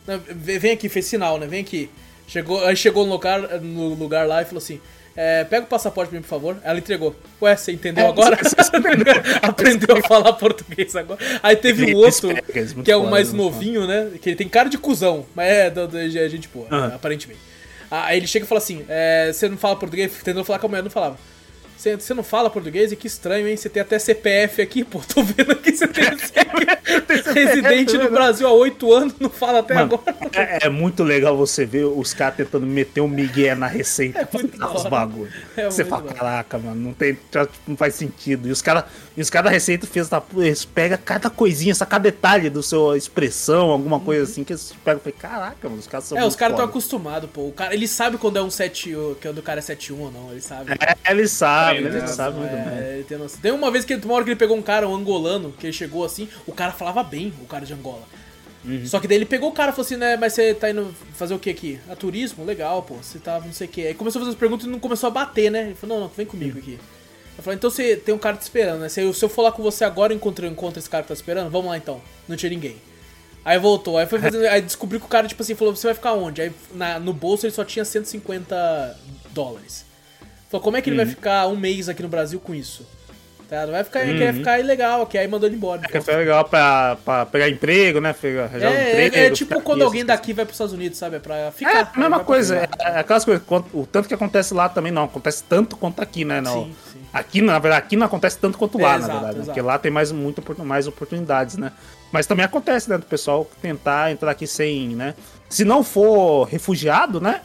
Não, 0.06 0.20
Vem 0.28 0.72
aqui, 0.72 0.88
fez 0.88 1.06
sinal, 1.06 1.38
né? 1.38 1.46
Vem 1.46 1.60
aqui. 1.60 1.88
Chegou, 2.26 2.64
aí 2.66 2.76
chegou 2.76 3.06
no 3.06 3.12
lugar, 3.12 3.40
no 3.60 3.94
lugar 3.94 4.26
lá 4.26 4.42
e 4.42 4.44
falou 4.44 4.58
assim: 4.58 4.80
é, 5.16 5.42
pega 5.44 5.64
o 5.64 5.68
passaporte 5.68 6.10
pra 6.10 6.16
mim, 6.18 6.22
por 6.22 6.28
favor. 6.28 6.56
Ela 6.62 6.78
entregou. 6.78 7.16
Ué, 7.42 7.56
você 7.56 7.72
entendeu 7.72 8.04
É, 8.04 8.08
agora? 8.08 8.36
você- 8.42 8.54
você 8.56 8.76
entendeu. 8.76 9.14
Aprendeu 9.42 9.96
a 9.96 10.02
falar 10.06 10.32
português 10.34 10.94
agora. 10.94 11.18
Aí 11.42 11.56
teve 11.56 11.84
um 11.86 11.88
Eles 12.04 12.22
outro, 12.22 12.82
que 12.84 12.90
é 12.92 12.96
o 12.96 13.08
mais 13.10 13.32
novinho, 13.32 13.86
né? 13.86 14.10
Que 14.20 14.28
ele 14.30 14.36
tem 14.36 14.48
cara 14.48 14.68
de 14.68 14.76
cuzão, 14.78 15.24
mas 15.34 15.46
é, 15.48 15.72
é 16.24 16.28
gente 16.28 16.48
boa, 16.48 16.66
Aham. 16.70 16.94
aparentemente. 16.94 17.40
Aí 17.90 18.18
ele 18.18 18.26
chega 18.26 18.44
e 18.44 18.48
fala 18.48 18.58
assim: 18.58 18.84
é, 18.88 19.30
você 19.32 19.48
não 19.48 19.56
fala 19.56 19.76
português? 19.76 20.12
Tentando 20.12 20.44
falar 20.44 20.58
com 20.58 20.66
a 20.66 20.70
mulher, 20.70 20.82
não 20.82 20.90
falava. 20.90 21.18
Você, 21.76 21.94
você 21.94 22.12
não 22.12 22.24
fala 22.24 22.50
português? 22.50 22.90
E 22.90 22.96
que 22.96 23.06
estranho, 23.06 23.46
hein? 23.46 23.56
Você 23.56 23.68
tem 23.68 23.80
até 23.80 24.00
CPF 24.00 24.60
aqui, 24.60 24.82
pô. 24.82 25.00
Tô 25.06 25.22
vendo 25.22 25.52
aqui 25.52 25.70
você 25.70 25.86
tem 25.86 26.04
CPF. 26.18 27.32
Residente 27.32 27.96
no 27.96 28.10
Brasil 28.10 28.48
há 28.48 28.52
oito 28.52 28.92
anos, 28.92 29.14
não 29.20 29.30
fala 29.30 29.60
até 29.60 29.74
Mano, 29.74 29.94
agora. 29.94 30.16
é, 30.32 30.66
é 30.66 30.68
muito 30.68 31.04
legal 31.04 31.36
você 31.36 31.64
ver 31.64 31.84
os 31.84 32.12
caras 32.12 32.36
tentando 32.36 32.66
meter 32.66 33.00
um 33.00 33.06
migué 33.08 33.54
na 33.54 33.68
receita 33.68 34.26
pra 34.26 34.40
muito 34.40 34.58
os 34.74 34.84
bagulho. 34.86 35.30
É 35.56 35.66
você 35.66 35.84
fala, 35.84 36.12
caraca, 36.12 36.58
mano, 36.58 36.74
não, 36.74 36.92
tem, 36.92 37.16
não 37.66 37.76
faz 37.76 37.94
sentido. 37.94 38.48
E 38.48 38.50
os 38.50 38.60
caras 38.60 38.84
os 39.20 39.30
cara 39.30 39.44
da 39.44 39.50
receita 39.50 39.86
fez 39.86 40.08
da 40.08 40.22
eles 40.36 40.64
pegam 40.64 40.98
cada 41.04 41.28
coisinha, 41.28 41.74
cada 41.74 41.98
detalhe 41.98 42.48
do 42.50 42.62
seu 42.62 42.94
expressão, 42.94 43.70
alguma 43.70 43.98
coisa 43.98 44.30
assim, 44.30 44.44
que 44.44 44.52
eles 44.52 44.74
pegam 44.84 45.00
e 45.04 45.12
falam, 45.12 45.18
caraca, 45.18 45.68
mano, 45.68 45.80
os 45.80 45.86
caras 45.86 46.04
são 46.04 46.16
É, 46.16 46.20
os 46.20 46.26
muito 46.26 46.38
caras 46.38 46.54
estão 46.54 46.66
acostumados, 46.66 47.30
pô. 47.30 47.48
O 47.48 47.52
cara, 47.52 47.74
ele 47.74 47.88
sabe 47.88 48.18
quando 48.18 48.38
é 48.38 48.42
um 48.42 48.50
7, 48.50 48.94
quando 49.20 49.38
o 49.38 49.42
cara 49.42 49.60
é 49.60 49.62
7-1 49.62 49.98
ou 49.98 50.10
não, 50.10 50.30
ele 50.30 50.40
sabe. 50.40 50.72
É, 50.72 51.10
eles 51.10 51.30
sabem, 51.30 51.82
Treinado, 51.82 51.98
eles 51.98 52.10
sabem 52.10 52.40
muito 52.40 52.52
bem. 52.52 52.78
É, 52.78 52.94
ele 52.94 53.04
tem. 53.04 53.18
Tem 53.42 53.52
uma 53.52 53.70
vez 53.70 53.84
que 53.84 53.94
uma 53.94 54.14
hora 54.14 54.24
que 54.24 54.30
ele 54.30 54.38
pegou 54.38 54.56
um 54.56 54.62
cara, 54.62 54.88
um 54.88 54.94
angolano, 54.94 55.52
que 55.52 55.66
ele 55.66 55.72
chegou 55.72 56.04
assim, 56.04 56.28
o 56.46 56.52
cara 56.52 56.72
falava 56.72 57.02
bem, 57.02 57.32
o 57.42 57.46
cara 57.46 57.64
de 57.64 57.72
Angola. 57.72 58.02
Uhum. 58.64 58.86
Só 58.86 59.00
que 59.00 59.08
daí 59.08 59.16
ele 59.16 59.24
pegou 59.24 59.48
o 59.48 59.52
cara 59.52 59.70
e 59.70 59.74
falou 59.74 59.86
assim, 59.86 59.96
né, 59.96 60.16
mas 60.16 60.32
você 60.32 60.52
tá 60.52 60.70
indo 60.70 60.94
fazer 61.14 61.34
o 61.34 61.38
que 61.38 61.50
aqui? 61.50 61.80
A 61.88 61.96
turismo? 61.96 62.44
Legal, 62.44 62.82
pô, 62.82 62.96
você 62.96 63.18
tá 63.18 63.40
não 63.40 63.52
sei 63.52 63.66
o 63.66 63.70
que. 63.70 63.86
Aí 63.86 63.94
começou 63.94 64.20
a 64.20 64.22
fazer 64.22 64.34
as 64.34 64.38
perguntas 64.38 64.66
e 64.66 64.70
não 64.70 64.78
começou 64.78 65.08
a 65.08 65.10
bater, 65.10 65.50
né? 65.50 65.66
Ele 65.66 65.74
falou, 65.74 65.96
não, 65.96 66.04
não, 66.04 66.12
vem 66.14 66.26
comigo 66.26 66.58
aqui. 66.58 66.78
Eu 67.38 67.42
falei, 67.44 67.56
então 67.56 67.70
você 67.70 67.96
tem 67.96 68.12
um 68.14 68.18
cara 68.18 68.36
te 68.36 68.42
esperando, 68.42 68.80
né? 68.80 68.88
Se 68.88 69.00
eu, 69.00 69.14
se 69.14 69.24
eu 69.24 69.28
for 69.28 69.42
lá 69.42 69.52
com 69.52 69.62
você 69.62 69.84
agora, 69.84 70.12
eu 70.12 70.16
encontro, 70.16 70.44
eu 70.44 70.50
encontro 70.50 70.78
esse 70.80 70.90
cara 70.90 71.02
que 71.04 71.08
tá 71.08 71.14
esperando, 71.14 71.48
vamos 71.50 71.68
lá 71.70 71.76
então. 71.78 72.02
Não 72.26 72.36
tinha 72.36 72.50
ninguém. 72.50 72.76
Aí 73.44 73.58
voltou, 73.58 73.96
aí 73.96 74.06
foi 74.06 74.18
fazendo, 74.18 74.44
aí 74.50 74.60
descobriu 74.60 74.98
que 75.00 75.06
o 75.06 75.08
cara, 75.08 75.26
tipo 75.28 75.40
assim, 75.40 75.54
falou, 75.54 75.74
você 75.74 75.86
vai 75.86 75.94
ficar 75.94 76.14
onde? 76.14 76.42
Aí 76.42 76.52
na- 76.74 76.98
no 76.98 77.12
bolso 77.12 77.46
ele 77.46 77.52
só 77.54 77.64
tinha 77.64 77.84
150 77.84 78.98
dólares. 79.30 79.86
Falou, 80.50 80.64
como 80.64 80.76
é 80.76 80.82
que 80.82 80.90
ele 80.90 80.96
vai 80.96 81.06
ficar 81.06 81.46
um 81.46 81.56
mês 81.56 81.88
aqui 81.88 82.02
no 82.02 82.08
Brasil 82.08 82.40
com 82.40 82.54
isso? 82.54 82.84
Tá? 83.48 83.64
Não 83.64 83.72
vai 83.72 83.82
ficar, 83.82 84.00
querer 84.04 84.34
ficar 84.34 84.60
ilegal 84.60 85.00
aqui, 85.00 85.16
aí 85.16 85.26
mandou 85.26 85.48
ele 85.48 85.56
embora. 85.56 85.80
É 85.82 85.88
que 85.88 86.00
foi 86.02 86.16
legal 86.16 86.44
pra, 86.44 86.98
pra 87.02 87.24
pegar 87.24 87.48
emprego, 87.48 87.98
né? 87.98 88.12
Pegar, 88.12 88.44
arranjar 88.44 88.70
um 88.70 88.74
É, 88.74 88.90
emprego, 88.90 89.16
é, 89.16 89.26
é 89.26 89.30
tipo 89.30 89.60
quando 89.62 89.82
alguém 89.82 90.04
daqui 90.04 90.34
vai 90.34 90.44
pros 90.44 90.56
Estados 90.56 90.74
Unidos, 90.74 90.98
sabe? 90.98 91.16
É 91.16 91.18
pra 91.18 91.50
ficar. 91.52 91.74
É, 91.78 91.80
a 91.80 91.98
mesma 91.98 92.20
coisa. 92.20 92.56
É, 92.56 92.68
é 92.78 92.98
aquelas 92.98 93.24
coisas. 93.24 93.42
O 93.72 93.86
tanto 93.86 94.06
que 94.06 94.12
acontece 94.12 94.52
lá 94.52 94.68
também 94.68 94.92
não 94.92 95.04
acontece 95.04 95.42
tanto 95.44 95.78
quanto 95.78 96.02
aqui, 96.02 96.26
né? 96.26 96.42
Não. 96.42 96.64
Sim. 96.64 96.74
Aqui, 97.12 97.40
na 97.40 97.58
verdade, 97.58 97.84
aqui 97.86 97.96
não 97.96 98.06
acontece 98.06 98.38
tanto 98.38 98.58
quanto 98.58 98.78
É, 98.78 98.82
lá, 98.82 98.96
exato, 98.96 99.08
na 99.08 99.14
verdade. 99.14 99.34
né? 99.36 99.42
exato. 99.42 99.46
Porque 99.54 99.60
lá 99.62 99.78
tem 99.78 99.90
mais, 99.90 100.12
muito, 100.12 100.42
mais 100.64 100.86
oportunidades, 100.86 101.56
né? 101.56 101.72
Mas 102.12 102.26
também 102.26 102.44
acontece, 102.44 102.88
né? 102.90 102.98
Do 102.98 103.06
pessoal 103.06 103.48
tentar 103.62 104.10
entrar 104.12 104.30
aqui 104.30 104.46
sem, 104.46 104.88
né? 104.90 105.14
Se 105.48 105.64
não 105.64 105.82
for 105.82 106.44
refugiado, 106.44 107.20
né? 107.20 107.40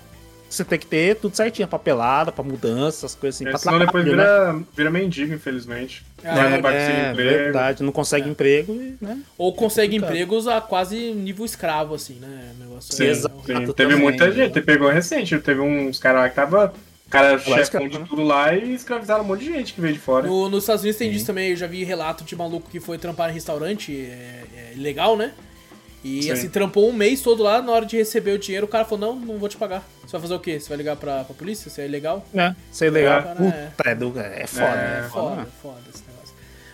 Você 0.49 0.63
tem 0.63 0.77
que 0.77 0.85
ter 0.85 1.15
tudo 1.15 1.35
certinho, 1.35 1.67
papelada, 1.67 2.31
pra 2.31 2.43
mudança, 2.43 3.07
as 3.07 3.15
coisas 3.15 3.37
assim. 3.41 3.47
É, 3.47 3.49
pra 3.49 3.57
senão 3.57 3.79
depois 3.79 4.05
né? 4.05 4.11
vira, 4.11 4.59
vira 4.77 4.91
mendigo, 4.91 5.33
infelizmente. 5.33 6.05
É, 6.23 6.27
não 6.49 6.61
vai 6.61 6.75
É, 6.75 6.79
conseguir 6.79 6.99
é, 7.07 7.11
emprego. 7.11 7.29
verdade, 7.43 7.83
não 7.83 7.91
consegue 7.91 8.29
emprego 8.29 8.73
e, 8.73 8.95
né? 9.01 9.19
Ou 9.35 9.51
consegue 9.55 9.93
complicado. 9.93 10.11
empregos 10.13 10.47
a 10.47 10.61
quase 10.61 11.11
nível 11.13 11.43
escravo, 11.43 11.95
assim, 11.95 12.19
né? 12.21 12.51
Negócio 12.59 12.93
Sim, 12.93 13.05
é- 13.05 13.09
Exato. 13.09 13.35
sim. 13.47 13.53
também, 13.53 13.73
Teve 13.73 13.95
muita 13.95 14.27
né? 14.27 14.31
gente, 14.31 14.61
pegou 14.61 14.89
recente, 14.91 15.39
teve 15.39 15.59
uns 15.61 15.97
caras 15.97 16.21
lá 16.21 16.29
que 16.29 16.35
tava. 16.35 16.71
Cara, 17.13 17.37
chefão 17.39 17.87
de 17.87 17.99
tudo 17.99 18.23
lá 18.23 18.53
e 18.55 18.73
escravizaram 18.73 19.23
um 19.23 19.27
monte 19.27 19.41
de 19.45 19.53
gente 19.53 19.73
que 19.73 19.79
veio 19.79 19.93
de 19.93 19.99
fora. 19.99 20.27
No- 20.27 20.49
nos 20.49 20.63
Estados 20.63 20.81
Unidos 20.81 20.97
tem 20.97 21.11
disso 21.11 21.25
também, 21.27 21.51
eu 21.51 21.55
já 21.55 21.67
vi 21.67 21.83
relato 21.83 22.23
de 22.23 22.35
maluco 22.35 22.69
que 22.69 22.79
foi 22.79 22.97
trampar 22.97 23.29
em 23.29 23.33
restaurante, 23.33 23.95
é, 23.95 24.43
é 24.57 24.73
ilegal, 24.75 25.15
né? 25.15 25.31
E 26.03 26.23
Sim. 26.23 26.31
assim, 26.31 26.49
trampou 26.49 26.89
um 26.89 26.91
mês 26.91 27.21
todo 27.21 27.41
lá, 27.43 27.61
na 27.61 27.71
hora 27.71 27.85
de 27.85 27.95
receber 27.95 28.31
o 28.31 28.39
dinheiro, 28.39 28.65
o 28.65 28.69
cara 28.69 28.83
falou, 28.83 29.13
não, 29.13 29.19
não 29.25 29.37
vou 29.37 29.47
te 29.47 29.55
pagar. 29.55 29.87
Você 30.05 30.11
vai 30.11 30.21
fazer 30.21 30.33
o 30.33 30.39
quê? 30.39 30.59
Você 30.59 30.67
vai 30.67 30.77
ligar 30.77 30.97
pra, 30.97 31.23
pra 31.23 31.33
polícia? 31.33 31.69
Você 31.71 31.83
é 31.83 31.85
ilegal? 31.85 32.25
É, 32.35 32.53
isso 32.71 32.83
é 32.83 32.89
legal. 32.89 33.19
É, 33.19 33.23
Puta, 33.35 33.89
é, 33.89 33.95
do- 33.95 34.19
é 34.19 34.47
foda, 34.47 34.65
É, 34.65 34.99
é, 35.05 35.09
Foda, 35.09 35.35
foda. 35.35 35.47
foda. 35.61 35.75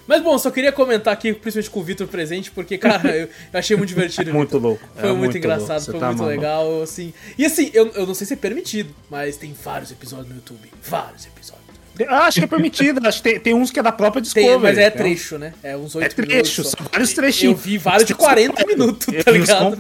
Mas 0.10 0.24
bom, 0.24 0.36
só 0.40 0.50
queria 0.50 0.72
comentar 0.72 1.14
aqui, 1.14 1.32
principalmente 1.34 1.70
com 1.70 1.80
o 1.82 1.84
Vitor 1.84 2.08
presente, 2.08 2.50
porque, 2.50 2.80
cara, 2.80 3.08
eu, 3.16 3.30
achei 3.54 3.78
muito 3.78 3.90
divertido. 3.90 4.32
É 4.32 4.34
muito 4.34 4.58
louco. 4.58 4.82
Foi 4.96 5.08
é 5.08 5.14
muito, 5.14 5.38
engraçado, 5.38 5.68
louco, 5.68 5.82
você 5.82 5.92
foi 5.92 6.00
tá 6.00 6.08
muito 6.08 6.18
maluco. 6.18 6.36
legal, 6.36 6.82
assim. 6.82 7.14
E 7.38 7.46
assim, 7.46 7.70
eu, 7.76 7.92
eu 7.94 8.08
não 8.08 8.16
sei 8.16 8.26
se 8.26 8.34
é 8.34 8.36
permitido, 8.36 8.92
mas 9.08 9.38
tem 9.38 9.54
vários 9.54 9.92
episódios 9.92 10.30
no 10.30 10.38
YouTube. 10.38 10.68
Vários 10.84 11.28
episódios. 11.28 11.60
Acho 12.08 12.40
que 12.40 12.46
é 12.46 12.48
permitido, 12.48 13.08
acho 13.08 13.22
que 13.22 13.30
tem, 13.30 13.40
tem 13.40 13.54
uns 13.54 13.70
que 13.70 13.80
é 13.80 13.84
da 13.84 13.92
própria 13.92 14.20
Discovery. 14.20 14.54
Tem, 14.54 14.60
mas 14.60 14.80
é 14.80 14.90
trecho, 14.90 15.38
né? 15.38 15.54
É 15.62 15.78
uns 15.78 15.94
É 15.94 16.00
8 16.00 16.16
trecho, 16.16 16.32
minutos. 16.32 16.56
só. 16.56 16.64
são 16.64 16.88
vários 16.92 17.14
trechinhos. 17.14 17.60
Eu 17.60 17.64
vi 17.64 17.78
vários 17.78 18.06
de 18.06 18.16
40 18.16 18.66
minutos, 18.66 19.14
tá 19.24 19.30
ligado? 19.30 19.78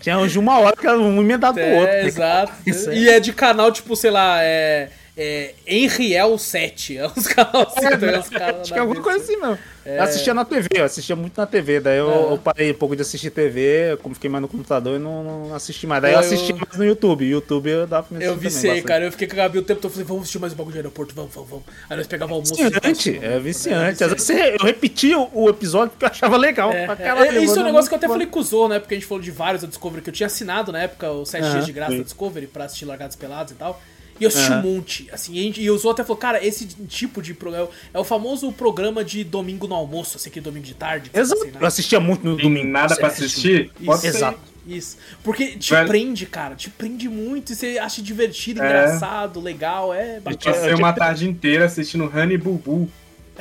Tinha 0.00 0.18
uns 0.18 0.32
de 0.32 0.38
uma 0.38 0.58
hora 0.60 0.74
que 0.74 0.86
era 0.86 0.98
um 0.98 1.20
emendado 1.20 1.60
do 1.60 1.66
outro. 1.66 1.92
É, 1.94 2.06
exato. 2.06 2.52
É. 2.66 2.96
E 2.96 3.08
é 3.10 3.20
de 3.20 3.34
canal, 3.34 3.70
tipo, 3.70 3.94
sei 3.96 4.10
lá, 4.10 4.42
é. 4.42 4.88
É 5.18 5.54
Henriel 5.66 6.36
7. 6.36 6.98
É 6.98 7.06
uns 7.06 7.26
canais 7.26 7.68
assim, 7.74 7.86
É, 7.86 7.96
tá, 7.96 8.18
uns 8.20 8.28
caras 8.28 8.60
acho 8.60 8.72
que 8.72 8.78
é 8.78 8.82
alguma 8.82 9.00
coisa 9.02 9.18
assim. 9.22 9.32
assim 9.34 9.42
mesmo. 9.42 9.58
Eu 9.86 10.02
assistia 10.02 10.34
na 10.34 10.44
TV, 10.44 10.68
eu 10.74 10.84
assistia 10.84 11.14
muito 11.16 11.38
na 11.40 11.46
TV. 11.46 11.78
Daí 11.80 11.96
eu, 11.98 12.10
É. 12.10 12.32
eu 12.32 12.38
parei 12.38 12.72
um 12.72 12.74
pouco 12.74 12.96
de 12.96 13.02
assistir 13.02 13.30
TV, 13.30 13.96
como 14.02 14.14
fiquei 14.16 14.28
mais 14.28 14.42
no 14.42 14.48
computador 14.48 14.96
e 14.96 14.98
não, 14.98 15.22
não 15.22 15.54
assisti 15.54 15.86
mais. 15.86 16.02
Daí 16.02 16.12
Pô, 16.12 16.18
eu 16.18 16.20
assisti 16.24 16.50
eu- 16.50 16.56
mais 16.58 16.76
no 16.76 16.84
YouTube. 16.84 17.24
YouTube 17.24 17.70
eu 17.70 17.86
dava 17.86 18.08
pra 18.08 18.18
me 18.18 18.24
Eu 18.24 18.36
viciei, 18.36 18.70
também, 18.72 18.82
cara. 18.84 19.04
Eu 19.04 19.12
fiquei 19.12 19.26
com 19.28 19.34
a 19.34 19.36
Gabi 19.36 19.58
o 19.58 19.62
tempo 19.62 19.80
todo. 19.80 19.92
Falei, 19.92 20.04
vamos 20.06 20.22
assistir 20.24 20.38
mais 20.40 20.52
um 20.52 20.56
bagulho 20.56 20.72
de 20.72 20.78
aeroporto, 20.80 21.14
vamos, 21.14 21.32
vamos, 21.32 21.48
vamos. 21.50 21.64
Aí 21.88 21.96
nós 21.96 22.06
pegava 22.08 22.32
almoço. 22.32 22.54
Viciante, 22.54 23.18
é 23.24 23.38
viciante. 23.38 24.04
Às 24.04 24.10
vezes 24.12 24.28
eu 24.30 24.66
repetia 24.66 25.18
o- 25.18 25.48
episódio 25.48 25.90
porque 25.90 26.04
eu 26.04 26.10
achava 26.10 26.36
legal. 26.36 26.72
É, 26.72 26.82
é, 26.84 26.96
caralho, 26.96 27.38
é, 27.38 27.42
isso 27.42 27.52
é 27.52 27.54
um 27.54 27.56
mano, 27.58 27.64
negócio 27.66 27.88
que 27.88 27.94
eu 27.94 27.98
até 27.98 28.08
falei 28.08 28.26
com 28.26 28.40
o 28.40 28.42
Zorro, 28.42 28.68
né? 28.68 28.80
Porque 28.80 28.94
a 28.94 28.98
gente 28.98 29.06
falou 29.06 29.22
de 29.22 29.30
vários 29.30 29.62
da 29.62 29.68
Discovery 29.68 30.02
que 30.02 30.10
eu 30.10 30.14
tinha 30.14 30.26
assinado 30.26 30.72
na 30.72 30.82
época, 30.82 31.10
os 31.12 31.28
7 31.30 31.44
Aham, 31.44 31.52
dias 31.52 31.66
de 31.66 31.72
graça 31.72 31.96
da 31.96 32.02
Discovery 32.02 32.48
pra 32.48 32.64
assistir 32.64 32.84
Largados 32.86 33.14
Pelados 33.16 33.52
e 33.52 33.54
tal. 33.54 33.80
E 34.20 34.24
eu 34.24 34.28
assisti 34.28 34.50
Aham. 34.52 34.60
um 34.66 34.74
monte, 34.76 35.08
assim, 35.12 35.34
e, 35.34 35.40
a 35.40 35.42
gente- 35.42 35.60
e 35.62 35.70
o 35.70 35.76
Zorro 35.78 35.92
até 35.94 36.02
falou, 36.04 36.16
cara, 36.16 36.44
esse 36.44 36.66
tipo 36.88 37.20
de 37.20 37.34
programa 37.34 37.68
é 37.92 37.98
o 37.98 38.04
famoso 38.04 38.50
programa 38.52 39.04
de 39.04 39.22
domingo 39.24 39.66
no 39.68 39.74
almoço, 39.74 40.16
assim, 40.16 40.30
aquele 40.30 40.44
domingo 40.44 40.64
de 40.66 40.74
tarde. 40.74 41.10
que 41.10 41.18
Exato. 41.18 41.40
assim, 41.42 41.50
né? 41.52 41.58
Eu 41.60 41.66
assistia 41.66 42.00
muito 42.00 42.24
no 42.24 42.36
domingo. 42.36 42.66
nada 42.68 42.96
pra 42.96 43.08
assistir? 43.08 43.70
Ser. 44.02 44.06
Exato. 44.06 44.38
Isso. 44.66 44.96
Porque 45.22 45.56
te 45.56 45.70
Velho. 45.72 45.86
prende, 45.86 46.26
cara. 46.26 46.54
Te 46.56 46.68
prende 46.70 47.08
muito. 47.08 47.52
E 47.52 47.54
você 47.54 47.78
acha 47.78 48.02
divertido, 48.02 48.60
É. 48.62 48.66
engraçado, 48.66 49.40
legal. 49.40 49.94
É 49.94 50.18
bacana. 50.18 50.56
Passei 50.56 50.74
uma 50.74 50.92
tarde 50.92 51.28
inteira 51.28 51.66
assistindo 51.66 52.04
Honey 52.12 52.36
Boo 52.36 52.54
Boo. 52.58 52.88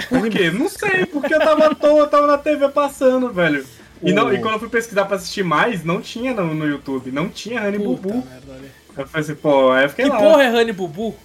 Por 0.09 0.29
quê? 0.29 0.51
Não 0.51 0.69
sei, 0.69 1.05
porque 1.05 1.33
eu 1.33 1.39
tava 1.39 1.67
à 1.67 1.73
toa, 1.73 1.99
eu 2.01 2.07
tava 2.07 2.27
na 2.27 2.37
TV 2.37 2.67
passando, 2.69 3.31
velho. 3.33 3.65
E, 4.03 4.11
não, 4.13 4.31
e 4.31 4.37
quando 4.39 4.53
eu 4.55 4.59
fui 4.59 4.69
pesquisar 4.69 5.05
pra 5.05 5.15
assistir 5.15 5.41
mais, 5.43 5.83
não 5.83 5.99
tinha 6.01 6.33
no, 6.33 6.53
no 6.53 6.67
YouTube, 6.67 7.11
não 7.11 7.27
tinha 7.29 7.61
Honey 7.65 7.79
Puta 7.79 8.01
Boo. 8.01 8.13
merda. 8.29 8.65
Eu 8.97 9.07
falei 9.07 9.21
assim, 9.25 9.35
pô, 9.35 9.71
aí 9.71 9.85
eu 9.85 9.89
fiquei 9.89 10.05
Que 10.05 10.11
lá. 10.11 10.17
porra 10.17 10.43
é 10.43 10.51
Honey 10.51 10.71
Bubu? 10.73 11.15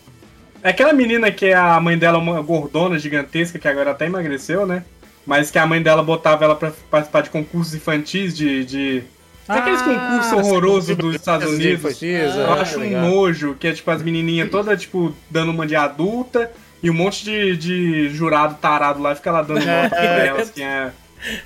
É 0.62 0.70
aquela 0.70 0.92
menina 0.92 1.30
que 1.30 1.46
é 1.46 1.54
a 1.54 1.80
mãe 1.80 1.96
dela, 1.96 2.18
uma 2.18 2.40
gordona 2.42 2.98
gigantesca, 2.98 3.58
que 3.58 3.66
agora 3.68 3.92
até 3.92 4.06
emagreceu, 4.06 4.66
né? 4.66 4.84
Mas 5.26 5.50
que 5.50 5.58
a 5.58 5.66
mãe 5.66 5.80
dela 5.82 6.02
botava 6.02 6.44
ela 6.44 6.54
pra 6.56 6.72
participar 6.90 7.22
de 7.22 7.30
concursos 7.30 7.74
infantis 7.74 8.36
de. 8.36 8.64
de... 8.64 9.02
Sabe 9.46 9.60
aqueles 9.60 9.82
concursos 9.82 10.32
horrorosos 10.32 10.96
dos 10.96 11.14
Estados 11.14 11.50
Unidos? 11.52 12.02
Eu 12.02 12.50
Ah, 12.52 12.60
acho 12.60 12.78
um 12.78 12.80
legal. 12.82 13.02
nojo, 13.02 13.54
que 13.58 13.66
é 13.66 13.72
tipo 13.72 13.90
as 13.90 14.02
menininhas 14.02 14.48
todas, 14.50 14.80
tipo, 14.80 15.14
dando 15.30 15.50
uma 15.50 15.66
de 15.66 15.74
adulta 15.74 16.50
e 16.82 16.88
um 16.90 16.94
monte 16.94 17.24
de, 17.24 17.56
de 17.56 18.08
jurado 18.10 18.56
tarado 18.60 19.00
lá 19.02 19.14
fica 19.14 19.30
lá 19.30 19.42
dando 19.42 19.64
nota 19.64 19.88
pra 19.96 20.24
elas. 20.26 20.50
Que 20.50 20.62
é... 20.62 20.90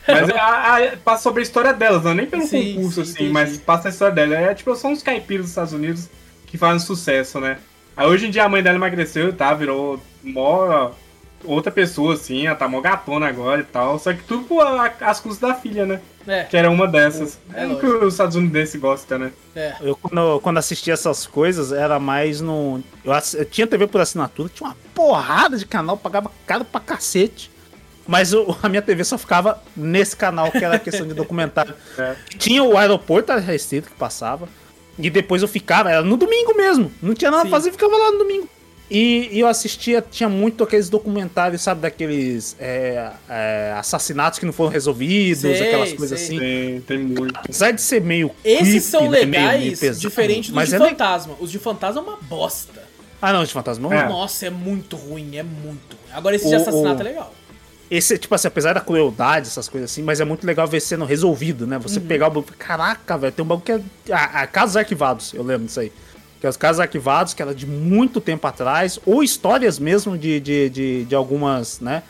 Mas 0.07 0.29
é, 0.29 0.39
a, 0.39 0.77
a- 0.77 0.97
passa 1.05 1.23
sobre 1.23 1.41
a 1.41 1.43
história 1.43 1.73
delas, 1.73 2.05
não 2.05 2.13
é 2.13 2.15
nem 2.15 2.27
pelo 2.27 2.47
Sim, 2.47 2.75
concurso, 2.75 2.97
sim, 2.97 3.01
assim, 3.03 3.13
entendi. 3.13 3.33
mas 3.33 3.57
passa 3.59 3.89
a 3.89 3.91
história 3.91 4.15
dela. 4.15 4.35
É 4.37 4.55
tipo, 4.55 4.75
são 4.77 4.93
uns 4.93 5.03
caipiras 5.03 5.43
dos 5.47 5.51
Estados 5.51 5.73
Unidos 5.73 6.09
que 6.47 6.57
fazem 6.59 6.79
sucesso, 6.85 7.41
né? 7.41 7.59
Aí 7.97 8.07
hoje 8.07 8.27
em 8.27 8.31
dia 8.31 8.45
a 8.45 8.49
mãe 8.49 8.63
dela 8.63 8.77
emagreceu, 8.77 9.33
tá? 9.33 9.53
Virou 9.55 10.01
mó 10.23 10.91
outra 11.45 11.71
pessoa, 11.71 12.15
assim, 12.15 12.47
ela 12.47 12.57
tá 12.57 12.67
mó 12.67 12.81
gatona 12.81 13.27
agora 13.29 13.61
e 13.61 13.65
tal. 13.65 13.99
Só 13.99 14.13
que 14.13 14.23
tudo 14.25 14.45
por 14.45 14.65
as 15.01 15.21
custas 15.21 15.49
da 15.51 15.55
filha, 15.55 15.85
né? 15.87 16.01
É, 16.27 16.45
Que 16.45 16.57
era 16.57 16.71
uma 16.71 16.89
dessas. 16.89 17.39
É 17.53 17.65
É, 17.65 17.67
o 17.67 17.79
que 17.79 17.87
os 17.87 18.15
Estados 18.15 18.35
Unidos 18.35 18.75
gostam, 18.77 19.19
né? 19.19 19.33
é. 19.55 19.75
Eu, 19.83 19.95
quando, 19.95 20.41
quando 20.41 20.57
assistia 20.59 20.95
essas 20.95 21.27
coisas, 21.27 21.71
era 21.71 21.99
mais 21.99 22.41
no. 22.41 22.83
Eu, 23.05 23.13
ass- 23.13 23.35
eu 23.35 23.45
tinha 23.45 23.67
TV 23.67 23.87
por 23.87 24.01
assinatura, 24.01 24.49
tinha 24.49 24.69
uma 24.71 24.77
porrada 24.95 25.59
de 25.59 25.67
canal, 25.67 25.97
pagava 25.99 26.31
caro 26.47 26.65
pra 26.65 26.81
cacete. 26.81 27.51
Mas 28.07 28.33
eu- 28.33 28.57
a 28.63 28.69
minha 28.69 28.83
TV 28.83 29.03
só 29.05 29.17
ficava 29.17 29.63
nesse 29.77 30.15
canal, 30.17 30.51
que 30.51 30.63
era 30.65 30.77
a 30.77 30.79
questão 30.79 31.07
de 31.07 31.15
documentário. 31.15 31.75
É. 31.99 32.15
Tinha 32.39 32.63
o 32.63 32.77
aeroporto 32.77 33.33
restrito 33.35 33.89
que 33.91 33.97
passava. 33.97 34.49
E 34.99 35.09
depois 35.11 35.43
eu 35.43 35.49
ficava, 35.49 35.91
era 35.91 36.03
no 36.03 36.17
domingo 36.17 36.55
mesmo. 36.57 36.91
Não 37.03 37.15
tinha 37.15 37.31
nada 37.31 37.43
Sim. 37.45 37.49
pra 37.51 37.59
fazer, 37.59 37.73
ficava 37.73 37.97
lá 37.97 38.11
no 38.13 38.19
domingo. 38.19 38.49
E, 38.91 39.29
e 39.33 39.41
eu 39.41 39.49
assistia, 39.49 40.05
tinha 40.09 40.29
muito 40.29 40.63
aqueles 40.63 40.89
documentários, 40.91 41.63
sabe, 41.63 41.81
daqueles 41.81 42.55
é, 42.61 43.11
é, 43.29 43.75
assassinatos 43.79 44.39
que 44.39 44.45
não 44.45 44.53
foram 44.53 44.71
resolvidos, 44.71 45.41
Sei, 45.41 45.67
aquelas 45.69 45.93
coisas 45.95 46.21
sei. 46.21 46.29
assim. 46.29 46.39
Tem, 46.39 46.81
tem 46.83 46.99
muito. 46.99 47.35
Apesar 47.37 47.71
de 47.73 47.81
ser 47.81 48.03
meio. 48.03 48.31
Esses 48.45 48.61
creepy, 48.69 48.81
são 48.83 49.03
né, 49.11 49.25
meio- 49.25 49.43
legais, 49.43 49.61
meio 49.63 49.79
pesado, 49.79 50.01
diferente 50.01 50.47
dos 50.49 50.55
mas 50.55 50.69
de 50.69 50.75
é 50.75 50.79
le- 50.79 50.89
fantasma. 50.91 51.35
Os 51.41 51.51
de 51.51 51.59
fantasma 51.59 52.01
é 52.01 52.05
uma 52.05 52.17
bosta. 52.19 52.83
Ah, 53.23 53.33
não, 53.33 53.43
de 53.43 53.53
fantasma 53.53 53.89
não. 53.89 53.97
É. 53.97 54.07
Nossa, 54.07 54.47
é 54.47 54.51
muito 54.51 54.97
ruim, 54.97 55.35
é 55.37 55.43
muito 55.43 55.97
ruim. 55.97 56.13
Agora 56.13 56.37
esse 56.37 56.47
de 56.47 56.55
O- 56.55 56.57
assassinato 56.61 56.99
o- 56.99 57.01
é 57.01 57.05
legal. 57.05 57.35
Esse, 57.90 58.19
tipo 58.19 58.35
assim, 58.35 58.48
apesar 58.48 58.73
da 58.73 58.81
crueldade, 58.81 59.47
essas 59.47 59.69
coisas 59.69 59.90
assim, 59.90 60.02
mas 60.02 60.20
é 60.20 60.24
muito 60.24 60.47
legal 60.47 60.66
ver 60.66 60.81
sendo 60.81 61.05
resolvido, 61.05 61.66
né? 61.66 61.77
Uhum. 61.77 61.82
Você 61.82 62.01
pegar 62.01 62.28
o 62.28 62.31
bagulho. 62.31 62.55
Caraca, 62.59 63.19
velho, 63.19 63.32
tem 63.32 63.44
um 63.44 63.48
bagulho 63.48 63.65
que 63.65 64.12
é. 64.12 64.15
A, 64.15 64.43
a 64.43 64.47
casos 64.47 64.77
arquivados, 64.77 65.35
eu 65.35 65.43
lembro 65.43 65.66
disso 65.66 65.81
aí. 65.81 65.93
Que 66.40 66.47
é 66.47 66.51
os 66.51 66.56
casos 66.56 66.81
arquivados, 66.81 67.35
que 67.35 67.43
era 67.43 67.55
de 67.55 67.66
muito 67.66 68.20
tempo 68.20 68.47
atrás, 68.47 68.98
ou 69.05 69.23
histórias 69.23 69.78
mesmo 69.78 70.16
de, 70.16 70.40
de, 70.40 70.70
de, 70.70 71.05
de 71.05 71.15
algumas, 71.15 71.81
né? 71.81 72.02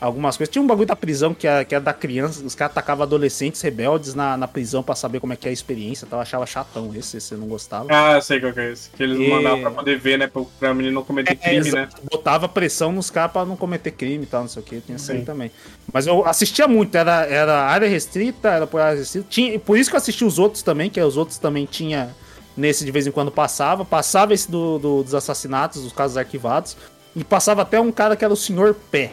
Algumas 0.00 0.36
coisas. 0.36 0.52
Tinha 0.52 0.62
um 0.62 0.66
bagulho 0.66 0.86
da 0.86 0.94
prisão 0.94 1.34
que 1.34 1.44
era, 1.46 1.64
que 1.64 1.74
era 1.74 1.82
da 1.82 1.92
criança, 1.92 2.44
os 2.44 2.54
caras 2.54 2.70
atacavam 2.70 3.02
adolescentes 3.02 3.60
rebeldes 3.60 4.14
na, 4.14 4.36
na 4.36 4.46
prisão 4.46 4.80
pra 4.80 4.94
saber 4.94 5.18
como 5.18 5.32
é 5.32 5.36
que 5.36 5.48
é 5.48 5.50
a 5.50 5.52
experiência. 5.52 6.04
Então 6.06 6.18
eu 6.18 6.22
achava 6.22 6.46
chatão 6.46 6.94
esse, 6.94 7.18
eu 7.32 7.38
não 7.38 7.48
gostava. 7.48 7.88
Ah, 7.90 8.12
eu 8.14 8.22
sei 8.22 8.38
qual 8.40 8.52
que 8.52 8.60
é 8.60 8.70
esse. 8.70 8.90
Que 8.90 9.02
eles 9.02 9.18
E- 9.18 9.28
mandavam 9.28 9.60
pra 9.60 9.70
poder 9.72 9.98
ver, 9.98 10.16
né? 10.16 10.28
Pra, 10.28 10.42
pra 10.60 10.72
menino 10.72 10.94
não 10.94 11.02
cometer 11.04 11.34
crime, 11.34 11.72
né? 11.72 11.88
Botava 12.08 12.48
pressão 12.48 12.92
nos 12.92 13.10
caras 13.10 13.32
pra 13.32 13.44
não 13.44 13.56
cometer 13.56 13.90
crime 13.90 14.22
e 14.22 14.26
tal, 14.26 14.42
não 14.42 14.48
sei 14.48 14.62
o 14.62 14.64
que, 14.64 14.80
tinha 14.80 14.94
isso 14.96 15.10
aí 15.10 15.22
também. 15.24 15.50
Mas 15.92 16.06
eu 16.06 16.24
assistia 16.24 16.68
muito, 16.68 16.94
era, 16.94 17.26
era 17.26 17.62
área 17.64 17.88
restrita, 17.88 18.50
era 18.50 18.66
por 18.68 18.80
área 18.80 18.98
restrita. 19.00 19.26
Tinha, 19.28 19.58
por 19.58 19.76
isso 19.76 19.90
que 19.90 19.96
eu 19.96 19.98
assisti 19.98 20.24
os 20.24 20.38
outros 20.38 20.62
também, 20.62 20.88
que 20.88 21.00
os 21.00 21.16
outros 21.16 21.38
também 21.38 21.66
tinha 21.66 22.14
nesse 22.56 22.84
de 22.84 22.92
vez 22.92 23.04
em 23.06 23.10
quando 23.10 23.32
passava. 23.32 23.84
Passava 23.84 24.32
esse 24.32 24.48
do, 24.48 24.78
do- 24.78 25.02
dos 25.02 25.14
assassinatos, 25.14 25.82
dos 25.82 25.92
casos 25.92 26.16
arquivados. 26.16 26.76
E 27.16 27.24
passava 27.24 27.62
até 27.62 27.80
um 27.80 27.90
cara 27.90 28.14
que 28.14 28.24
era 28.24 28.32
o 28.32 28.36
Senhor 28.36 28.74
Pé. 28.92 29.10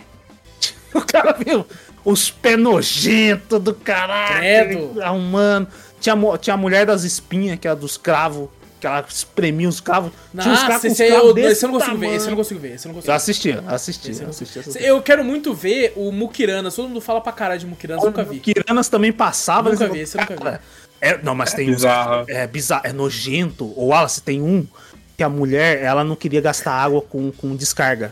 O 0.99 1.05
cara 1.05 1.33
viu 1.33 1.65
os 2.05 2.29
pés 2.31 2.57
nojentos 2.57 3.59
do 3.61 3.73
caralho. 3.73 4.37
Credo. 4.37 5.01
Arrumando. 5.01 5.67
Tinha, 5.99 6.15
tinha 6.39 6.53
a 6.53 6.57
mulher 6.57 6.85
das 6.85 7.03
espinhas, 7.03 7.59
que 7.59 7.67
era 7.67 7.75
dos 7.75 7.97
cravos. 7.97 8.49
Que 8.79 8.87
ela 8.87 9.03
espremia 9.07 9.67
os 9.69 9.79
cravos. 9.79 10.11
Tinha 10.31 10.53
uns 10.53 10.59
caras 10.59 10.69
Nossa, 10.75 10.79
com 10.81 10.87
os 10.87 10.93
esse 10.93 11.03
aí 11.03 11.09
cravos 11.09 11.37
eu, 11.37 11.49
esse 11.49 11.65
eu 11.65 11.69
não 11.71 11.79
consigo 11.79 11.97
ver, 11.97 12.13
esse 12.15 12.25
eu 12.25 12.29
não 12.29 12.37
consigo 12.37 12.59
ver, 12.59 12.73
esse 12.75 12.85
eu 12.85 12.89
não 12.89 12.95
consigo 12.95 13.09
Eu 13.11 13.13
ver. 13.13 13.17
assistia, 13.17 13.63
assistia, 13.67 14.11
eu 14.23 14.29
assistia. 14.29 14.61
assistia. 14.61 14.81
Eu 14.87 15.01
quero 15.01 15.23
muito 15.23 15.53
ver 15.53 15.93
o 15.95 16.11
Mukirana, 16.11 16.69
todo 16.71 16.87
mundo 16.89 17.01
fala 17.01 17.19
pra 17.21 17.31
caralho 17.31 17.59
de 17.59 17.65
Mukirana, 17.65 18.01
eu 18.01 18.05
nunca 18.05 18.23
vi. 18.23 18.39
Kiranas 18.39 18.87
também 18.89 19.11
passava. 19.13 19.69
Nunca 19.71 19.85
eles- 19.85 19.93
vi, 19.95 19.99
esse 20.01 20.17
eu 20.17 20.21
nunca 20.21 20.51
vi. 20.51 20.59
É, 21.01 21.17
não, 21.23 21.33
mas 21.33 21.53
tem 21.53 21.69
uns. 21.69 21.75
bizarro. 21.75 22.25
É 22.27 22.45
bizarro, 22.47 22.81
é 22.85 22.93
nojento. 22.93 23.65
O 23.75 23.87
Wallace 23.87 24.21
tem 24.21 24.41
um 24.41 24.67
que 25.17 25.23
a 25.23 25.29
mulher, 25.29 25.81
ela 25.81 26.03
não 26.03 26.15
queria 26.15 26.41
gastar 26.41 26.73
água 26.73 27.01
com, 27.01 27.31
com 27.31 27.55
descarga. 27.55 28.11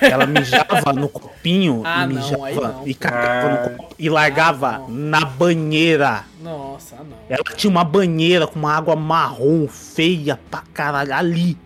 Ela 0.00 0.26
mijava 0.26 0.92
no 0.92 1.08
copinho 1.08 1.80
Ah, 1.84 2.04
e 2.04 2.08
mijava 2.08 2.68
não. 2.68 2.86
e 2.86 2.94
cagava 2.94 3.48
Ah. 3.48 3.68
no 3.70 3.76
copo 3.78 3.94
e 3.98 4.10
largava 4.10 4.68
Ah, 4.68 4.84
na 4.88 5.24
banheira. 5.24 6.24
Nossa, 6.42 6.96
ah, 7.00 7.04
não. 7.04 7.16
Ela 7.28 7.42
tinha 7.56 7.70
uma 7.70 7.84
banheira 7.84 8.46
com 8.46 8.58
uma 8.58 8.74
água 8.74 8.94
marrom, 8.94 9.66
feia 9.66 10.38
pra 10.50 10.62
caralho, 10.74 11.14
ali. 11.14 11.56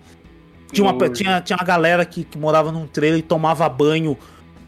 Tinha 0.72 0.88
uma, 0.88 1.08
tinha, 1.10 1.40
tinha 1.40 1.56
uma 1.56 1.64
galera 1.64 2.04
que, 2.04 2.22
que 2.24 2.38
morava 2.38 2.70
num 2.70 2.86
trailer 2.86 3.18
e 3.18 3.22
tomava 3.22 3.68
banho 3.68 4.16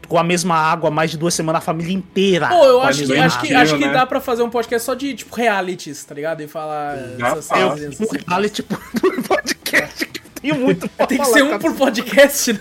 com 0.09 0.19
a 0.19 0.23
mesma 0.25 0.55
água 0.57 0.89
há 0.89 0.93
mais 0.93 1.11
de 1.13 1.17
duas 1.17 1.33
semanas, 1.33 1.63
a 1.63 1.65
família 1.65 1.95
inteira. 1.95 2.49
Pô, 2.49 2.63
eu 2.65 2.83
acho 2.83 3.07
que, 3.07 3.17
acho, 3.17 3.41
que, 3.41 3.55
acho 3.55 3.79
que 3.79 3.87
né? 3.87 3.93
dá 3.93 4.05
pra 4.05 4.21
fazer 4.21 4.43
um 4.43 4.51
podcast 4.51 4.85
só 4.85 4.93
de, 4.95 5.15
tipo, 5.15 5.35
realities, 5.35 6.05
tá 6.05 6.15
ligado? 6.15 6.43
E 6.43 6.47
falar 6.49 6.97
Já 7.19 7.29
essas 7.29 7.49
faz. 7.49 7.65
coisas. 7.71 8.01
um 8.01 8.07
reality 8.29 8.63
por, 8.65 8.79
podcast 9.27 10.05
tem 10.53 10.61
muito 10.61 10.89
pra 10.89 11.07
Tem 11.07 11.19
que 11.19 11.25
falar, 11.25 11.37
ser 11.37 11.43
um 11.45 11.49
cara. 11.49 11.59
por 11.61 11.75
podcast, 11.75 12.53
né? 12.53 12.61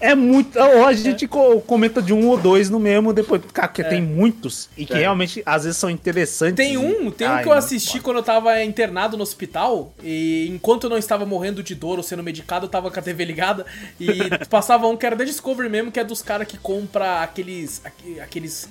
É, 0.00 0.10
É 0.10 0.14
muito. 0.14 0.58
Ó, 0.58 0.86
a 0.86 0.92
gente 0.92 1.26
co- 1.26 1.60
comenta 1.60 2.02
de 2.02 2.12
um 2.12 2.26
ou 2.28 2.36
dois 2.36 2.68
no 2.70 2.78
mesmo, 2.80 3.12
depois. 3.12 3.40
Cara, 3.52 3.68
porque 3.68 3.84
tem 3.84 4.02
muitos 4.02 4.68
e 4.76 4.84
que 4.84 4.92
É. 4.94 4.98
realmente 4.98 5.42
às 5.46 5.64
vezes 5.64 5.78
são 5.78 5.88
interessantes. 5.90 6.56
Tem 6.56 6.76
um, 6.76 7.10
tem 7.10 7.26
um 7.28 7.30
Ai, 7.32 7.42
que 7.42 7.48
eu 7.48 7.52
assisti 7.52 7.92
pode. 7.92 8.04
quando 8.04 8.16
eu 8.18 8.22
tava 8.22 8.62
internado 8.62 9.16
no 9.16 9.22
hospital. 9.22 9.92
E 10.02 10.48
enquanto 10.50 10.84
eu 10.84 10.90
não 10.90 10.98
estava 10.98 11.24
morrendo 11.24 11.62
de 11.62 11.74
dor 11.74 11.96
ou 11.98 12.02
sendo 12.02 12.22
medicado, 12.22 12.66
eu 12.66 12.70
tava 12.70 12.90
com 12.90 12.98
a 12.98 13.02
TV 13.02 13.24
ligada. 13.24 13.64
E 14.00 14.06
passava 14.50 14.86
um 14.88 14.96
que 14.96 15.06
era 15.06 15.16
da 15.16 15.24
Discovery 15.24 15.68
mesmo, 15.68 15.90
que 15.92 16.00
é 16.00 16.04
dos 16.04 16.22
caras 16.22 16.46
que 16.46 16.58
compra 16.58 17.22
aqueles. 17.22 17.80
aque- 17.84 18.20
aqueles. 18.20 18.68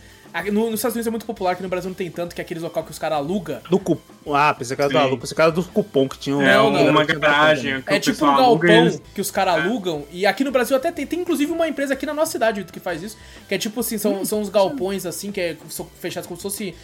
No- 0.51 0.65
nos 0.72 0.80
Estados 0.80 0.95
Unidos 0.95 1.07
é 1.07 1.11
muito 1.11 1.26
popular, 1.26 1.51
aqui 1.51 1.61
no 1.64 1.69
Brasil 1.69 1.89
não 1.89 1.95
tem 1.95 2.10
tanto, 2.10 2.34
que 2.34 2.41
é 2.41 2.43
aqueles 2.43 2.64
local 2.64 2.84
que 2.84 2.91
os 2.91 2.97
caras 2.97 3.19
alugam. 3.19 3.60
Do 3.69 3.77
cupom. 3.77 4.34
Ah, 4.35 4.53
pensei 4.53 4.76
que 4.76 4.81
era 4.81 4.91
do 4.91 4.97
aluno, 4.97 5.19
pensei 5.19 5.35
que 5.35 5.41
era 5.41 5.51
do 5.51 5.64
cupom 5.64 6.07
que 6.10 6.18
tinha 6.18 6.35
um. 6.35 6.41
é 6.41 6.55
Não, 6.55 6.69
uma, 6.69 6.81
não. 6.81 6.89
uma 6.91 7.03
garagem. 7.05 7.81
que 7.81 7.93
É 7.93 7.99
tipo 7.99 8.26
um 8.26 8.30
aluga 8.30 8.65
e 8.65 8.69
galpão 8.69 8.85
eles- 8.88 9.01
que 9.14 9.22
os 9.22 9.30
caras 9.30 9.55
alugam. 9.64 10.05
E 10.11 10.26
aqui 10.26 10.43
no 10.43 10.51
Brasil 10.51 10.76
até 10.76 10.91
tem. 10.91 11.05
Tem 11.05 11.19
inclusive 11.19 11.51
uma 11.51 11.68
empresa 11.68 11.93
aqui 11.93 12.05
na 12.05 12.14
nossa 12.14 12.31
cidade 12.31 12.64
que 12.64 12.80
faz 12.80 13.03
isso. 13.03 13.18
Que 13.47 13.55
é 13.55 13.57
tipo 13.57 13.80
assim, 13.81 13.97
são, 13.97 14.23
são 14.26 14.41
uns 14.41 14.49
galpões 14.49 15.05
assim, 15.05 15.31
que 15.31 15.39
é, 15.41 15.57
são 15.69 15.85
fechados 15.99 16.26
como 16.27 16.38
se 16.38 16.43
fosse. 16.43 16.76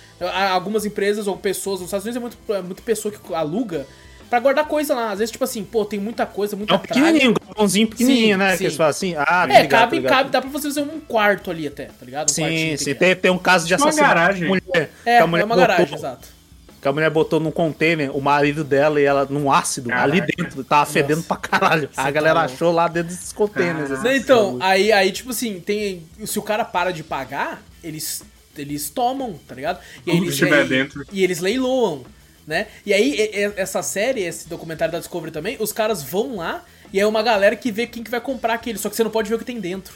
Algumas 0.52 0.86
empresas 0.86 1.26
ou 1.28 1.36
pessoas. 1.38 1.80
Nos 1.80 1.88
Estados 1.88 2.06
Unidos 2.06 2.18
é 2.18 2.20
muito, 2.20 2.38
é 2.54 2.62
muito 2.62 2.84
pessoa 2.84 3.12
que 3.14 3.34
aluga. 3.34 3.88
Pra 4.30 4.40
guardar 4.40 4.66
coisa 4.68 4.94
lá. 4.94 5.12
Às 5.12 5.20
vezes, 5.20 5.32
tipo 5.32 5.44
assim, 5.44 5.64
pô, 5.64 5.84
tem 5.86 6.00
muita 6.00 6.26
coisa, 6.26 6.56
muita 6.56 6.74
É 6.74 6.78
um 6.78 6.80
tralha. 6.80 7.04
pequenininho, 7.04 7.34
balcãozinho 7.46 7.88
pequenininho, 7.88 8.36
Sim, 8.36 8.38
né? 8.38 8.52
sim. 8.52 8.58
Que 8.60 8.64
eles 8.66 8.76
falam 8.78 8.90
assim, 8.92 9.16
ah, 9.18 9.48
É, 9.50 9.62
ligado, 9.64 9.70
cabe, 9.82 9.96
ligado. 9.98 10.12
cabe, 10.18 10.30
dá 10.30 10.42
pra 10.42 10.50
você 10.52 10.68
fazer 10.68 10.82
um 10.82 11.00
quarto 11.00 11.50
ali 11.50 11.66
até, 11.68 11.86
tá 11.86 12.06
ligado? 12.06 12.30
Um 12.30 12.34
Sim, 12.34 12.78
sim. 12.78 12.94
Tem, 12.94 13.16
tem 13.16 13.32
um 13.32 13.38
caso 13.40 13.66
de 13.68 13.74
Uma 13.74 13.88
assassinato. 13.88 14.14
garagem. 14.16 14.48
Mulher, 14.48 14.92
É, 15.06 15.18
que 15.18 15.24
a 15.24 15.28
mulher 15.28 15.42
é 15.42 15.46
uma 15.46 15.56
botou- 15.56 15.68
garagem, 15.68 15.96
exato. 15.96 16.28
Que 16.82 16.88
a 16.88 16.94
mulher 16.94 17.10
botou 17.10 17.42
num 17.42 17.52
container 17.52 18.16
o 18.16 18.22
marido 18.22 18.64
dela 18.64 19.02
e 19.02 19.04
ela 19.04 19.26
num 19.30 19.52
ácido 19.52 19.90
Caraca. 19.90 20.06
ali 20.08 20.22
dentro. 20.22 20.64
Tava 20.64 20.86
fedendo 20.86 21.22
pra 21.24 21.36
caralho. 21.36 21.90
Você 21.92 22.00
a 22.00 22.10
galera 22.10 22.40
tá 22.40 22.46
achou 22.46 22.72
lá 22.72 22.88
dentro 22.88 23.10
desses 23.10 23.34
containers. 23.34 23.92
Assim. 23.92 24.16
então, 24.16 24.58
aí, 24.62 24.90
aí, 24.94 25.12
tipo 25.12 25.32
assim, 25.32 25.60
tem. 25.60 26.04
Se 26.26 26.40
o 26.40 26.42
cara 26.42 26.64
para 26.64 26.92
de 26.94 27.04
pagar, 27.04 27.62
eles, 27.84 28.24
eles 28.58 28.90
tomam, 28.90 29.38
tá 29.46 29.56
ligado? 29.56 29.80
E 30.08 30.12
eles, 30.12 30.40
e- 30.42 30.64
dentro. 30.70 31.06
E 31.12 31.22
eles 31.22 31.40
leiloam, 31.42 32.04
né? 32.50 32.68
E 32.86 32.94
aí, 32.94 33.12
e- 33.14 33.46
e- 33.46 33.54
essa 33.56 33.82
série, 33.82 34.22
esse 34.24 34.50
documentário 34.50 34.92
da 34.92 35.00
Discovery 35.00 35.32
também, 35.32 35.56
os 35.60 35.72
caras 35.72 36.04
vão 36.04 36.36
lá 36.38 36.66
e 36.92 37.00
é 37.00 37.06
uma 37.08 37.22
galera 37.24 37.56
que 37.56 37.72
vê 37.72 37.86
quem 37.88 38.04
que 38.04 38.10
vai 38.12 38.20
comprar 38.20 38.56
aquele, 38.56 38.78
só 38.78 38.90
que 38.90 38.96
você 38.96 39.04
não 39.04 39.12
pode 39.12 39.30
ver 39.30 39.36
o 39.36 39.40
que 39.40 39.46
tem 39.46 39.60
dentro. 39.60 39.94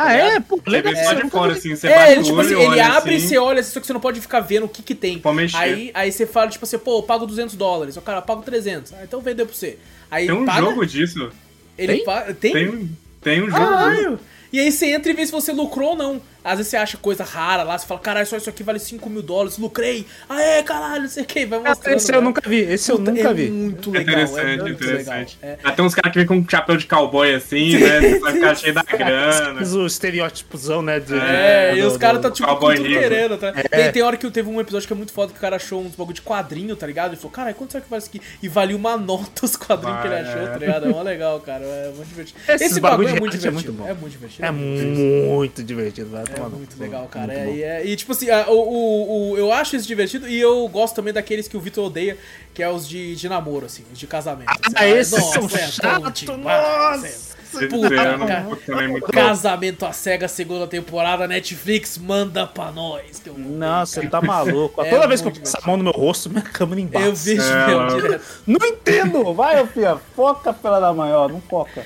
Ah, 0.00 0.12
é? 0.12 0.38
Pô, 0.38 0.56
Você 0.64 0.70
legal. 0.70 0.92
vê 0.94 1.02
só 1.04 1.10
eu 1.10 1.16
de 1.16 1.22
nunca 1.24 1.36
fora, 1.38 1.52
assim, 1.54 1.74
você 1.74 1.88
é, 1.88 2.12
ele, 2.12 2.22
tipo 2.22 2.38
assim, 2.38 2.54
ele 2.54 2.66
olha 2.66 2.86
abre 2.86 3.14
e 3.14 3.16
assim. 3.16 3.26
você 3.30 3.38
olha, 3.38 3.62
só 3.64 3.80
que 3.80 3.86
você 3.86 3.92
não 3.92 4.00
pode 4.00 4.20
ficar 4.20 4.38
vendo 4.38 4.64
o 4.66 4.68
que 4.68 4.80
que 4.80 4.94
tem. 4.94 5.18
Pode 5.18 5.34
mexer. 5.36 5.56
Aí, 5.56 5.90
aí 5.92 6.12
você 6.12 6.24
fala, 6.24 6.48
tipo 6.48 6.64
assim, 6.64 6.78
pô, 6.78 6.98
eu 6.98 7.02
pago 7.02 7.26
200 7.26 7.56
dólares. 7.56 7.96
O 7.96 8.00
cara, 8.00 8.18
eu 8.18 8.22
pago 8.22 8.42
300. 8.42 8.92
Ah, 8.92 9.00
então 9.02 9.20
vendeu 9.20 9.44
pra 9.44 9.54
você. 9.56 9.76
Aí 10.08 10.26
Tem 10.26 10.36
um 10.36 10.46
paga, 10.46 10.60
jogo 10.60 10.86
disso. 10.86 11.32
ele 11.76 11.94
Tem? 11.96 12.04
pa- 12.04 12.32
tem? 12.32 12.52
Tem, 12.52 12.68
um- 12.68 12.88
tem 13.20 13.42
um 13.42 13.50
jogo 13.50 13.58
disso. 13.58 13.68
Caralho! 13.76 14.20
E 14.52 14.60
aí 14.60 14.70
você 14.70 14.86
entra 14.86 15.10
e 15.10 15.14
vê 15.14 15.26
se 15.26 15.32
você 15.32 15.52
lucrou 15.52 15.90
ou 15.90 15.96
não. 15.96 16.22
Às 16.50 16.58
vezes 16.58 16.70
você 16.70 16.76
acha 16.76 16.96
coisa 16.96 17.24
rara 17.24 17.62
lá, 17.62 17.76
você 17.78 17.86
fala, 17.86 18.00
caralho, 18.00 18.26
só 18.26 18.36
isso 18.36 18.48
aqui 18.50 18.62
vale 18.62 18.78
5 18.78 19.08
mil 19.10 19.22
dólares, 19.22 19.58
lucrei. 19.58 20.06
Aê, 20.28 20.62
caralho, 20.62 21.02
não 21.02 21.08
sei 21.08 21.22
o 21.22 21.26
que, 21.26 21.46
vai 21.46 21.58
mostrando. 21.60 21.96
Esse 21.96 22.12
eu 22.12 22.20
né? 22.20 22.24
nunca 22.26 22.48
vi. 22.48 22.58
Esse 22.60 22.90
eu 22.92 22.98
Puta, 22.98 23.10
nunca 23.12 23.28
é 23.30 23.34
vi. 23.34 23.50
muito 23.50 23.94
É 23.94 23.98
legal, 23.98 24.14
interessante, 24.14 24.40
é 24.40 24.56
muito 24.62 24.84
interessante. 24.84 25.38
legal. 25.42 25.58
É. 25.64 25.68
Até 25.68 25.82
uns 25.82 25.94
caras 25.94 26.12
que 26.12 26.18
vem 26.18 26.26
com 26.26 26.36
um 26.36 26.48
chapéu 26.48 26.76
de 26.76 26.86
cowboy 26.86 27.34
assim, 27.34 27.76
né? 27.78 28.00
Você 28.00 28.18
vai 28.20 28.32
ficar 28.32 28.54
cheio 28.54 28.74
da 28.74 28.82
grana. 28.88 29.54
Mas 29.54 29.74
o 29.74 29.86
estereótipozão, 29.86 30.82
né? 30.82 31.00
De, 31.00 31.14
É, 31.18 31.74
e 31.76 31.80
do- 31.82 31.88
os 31.88 31.96
caras 31.96 32.20
tá 32.22 32.30
tipo 32.30 32.54
tudo 32.56 32.70
rico. 32.72 32.84
querendo, 33.00 33.36
tá? 33.38 33.48
É. 33.54 33.62
Tem, 33.68 33.92
tem 33.92 34.02
hora 34.02 34.16
que 34.16 34.30
teve 34.30 34.48
um 34.48 34.60
episódio 34.60 34.86
que 34.86 34.92
é 34.92 34.96
muito 34.96 35.12
foda 35.12 35.32
que 35.32 35.38
o 35.38 35.40
cara 35.40 35.56
achou 35.56 35.80
uns 35.82 35.94
bagulho 35.94 36.14
de 36.14 36.22
quadrinho, 36.22 36.74
tá 36.76 36.86
ligado? 36.86 37.10
Ele 37.10 37.16
falou, 37.16 37.30
cara, 37.30 37.52
quanto 37.54 37.72
será 37.72 37.82
que 37.84 37.90
vale 37.90 38.00
isso 38.02 38.08
aqui? 38.10 38.20
E 38.42 38.48
valia 38.48 38.76
uma 38.76 38.96
nota 38.96 39.44
os 39.44 39.56
quadrinhos 39.56 40.00
que 40.00 40.06
ele 40.06 40.14
achou, 40.16 40.42
é. 40.42 40.46
tá 40.46 40.58
ligado? 40.58 40.86
É 40.86 40.88
mó 40.88 41.02
legal, 41.02 41.40
cara. 41.40 41.64
É 41.64 41.92
muito 41.94 42.08
divertido. 42.08 42.38
Esses 42.48 42.70
Esse 42.72 42.80
bagulho 42.80 43.08
bagulho 43.08 43.08
é 43.08 43.14
de 43.14 43.20
muito 43.20 43.34
arte 43.34 43.46
é 43.46 43.50
divertido. 43.50 43.72
muito 43.72 43.84
bom. 43.84 43.88
É 43.90 43.94
muito 43.94 44.12
divertido. 44.12 44.46
É 44.46 44.50
muito 44.50 45.62
divertido. 45.64 46.08
divertido. 46.08 46.37
É 46.46 46.48
muito 46.48 46.78
legal, 46.80 47.06
cara. 47.10 47.26
Muito 47.26 47.38
É, 47.40 47.44
bom. 47.46 47.52
e, 47.54 47.62
é- 47.62 47.86
e, 47.86 47.96
tipo 47.96 48.12
assim, 48.12 48.30
a- 48.30 48.46
o, 48.48 48.52
o, 48.58 49.30
o- 49.32 49.38
eu 49.38 49.52
acho 49.52 49.76
isso 49.76 49.86
divertido 49.86 50.28
e 50.28 50.38
eu 50.40 50.66
gosto 50.68 50.94
também 50.94 51.12
daqueles 51.12 51.46
que 51.48 51.56
o 51.56 51.60
Vitor 51.60 51.86
odeia, 51.86 52.16
que 52.54 52.62
é 52.62 52.70
os 52.70 52.88
de, 52.88 53.14
de 53.16 53.28
namoro, 53.28 53.66
assim, 53.66 53.84
os 53.92 53.98
de 53.98 54.06
casamento. 54.06 54.48
assim. 54.50 54.74
Ah, 54.76 54.86
esses 54.86 55.12
nossa, 55.12 55.32
são 55.32 55.44
é 55.44 55.48
tão 55.48 55.70
chatos, 55.70 56.36
nossa! 56.38 57.06
é. 57.06 57.28
Puta, 57.50 57.86
ano 57.98 58.26
cara. 58.26 58.46
também 58.66 58.84
é 58.84 58.88
muito 58.88 59.06
bom. 59.06 59.10
Casamento 59.12 59.86
à 59.86 59.90
cega, 59.92 60.28
segunda 60.28 60.66
temporada, 60.66 61.26
Netflix, 61.26 61.96
manda 61.96 62.46
pra 62.46 62.70
nós. 62.70 63.18
Que 63.20 63.30
eu 63.30 63.34
cara. 63.58 63.84
ele 63.96 64.08
tá 64.10 64.20
maluco. 64.20 64.82
É 64.82 64.90
Toda 64.90 65.06
vez 65.08 65.22
que 65.22 65.28
eu 65.28 65.32
passo 65.32 65.56
a 65.62 65.66
mão 65.66 65.78
no 65.78 65.84
meu 65.84 65.92
rosto, 65.94 66.28
minha 66.28 66.42
câmera 66.42 66.78
embaixo. 66.78 67.06
Eu 67.08 67.14
vejo 67.14 67.40
É, 67.42 67.72
ela- 67.72 67.86
direto. 68.00 68.24
Não 68.46 68.66
entendo! 68.66 69.32
Vai, 69.32 69.62
ô 69.62 69.66
filha, 69.66 69.96
foca 70.14 70.52
pela 70.52 70.78
da 70.78 70.92
mãe, 70.92 71.10
ó, 71.10 71.26
não 71.26 71.40
foca. 71.40 71.82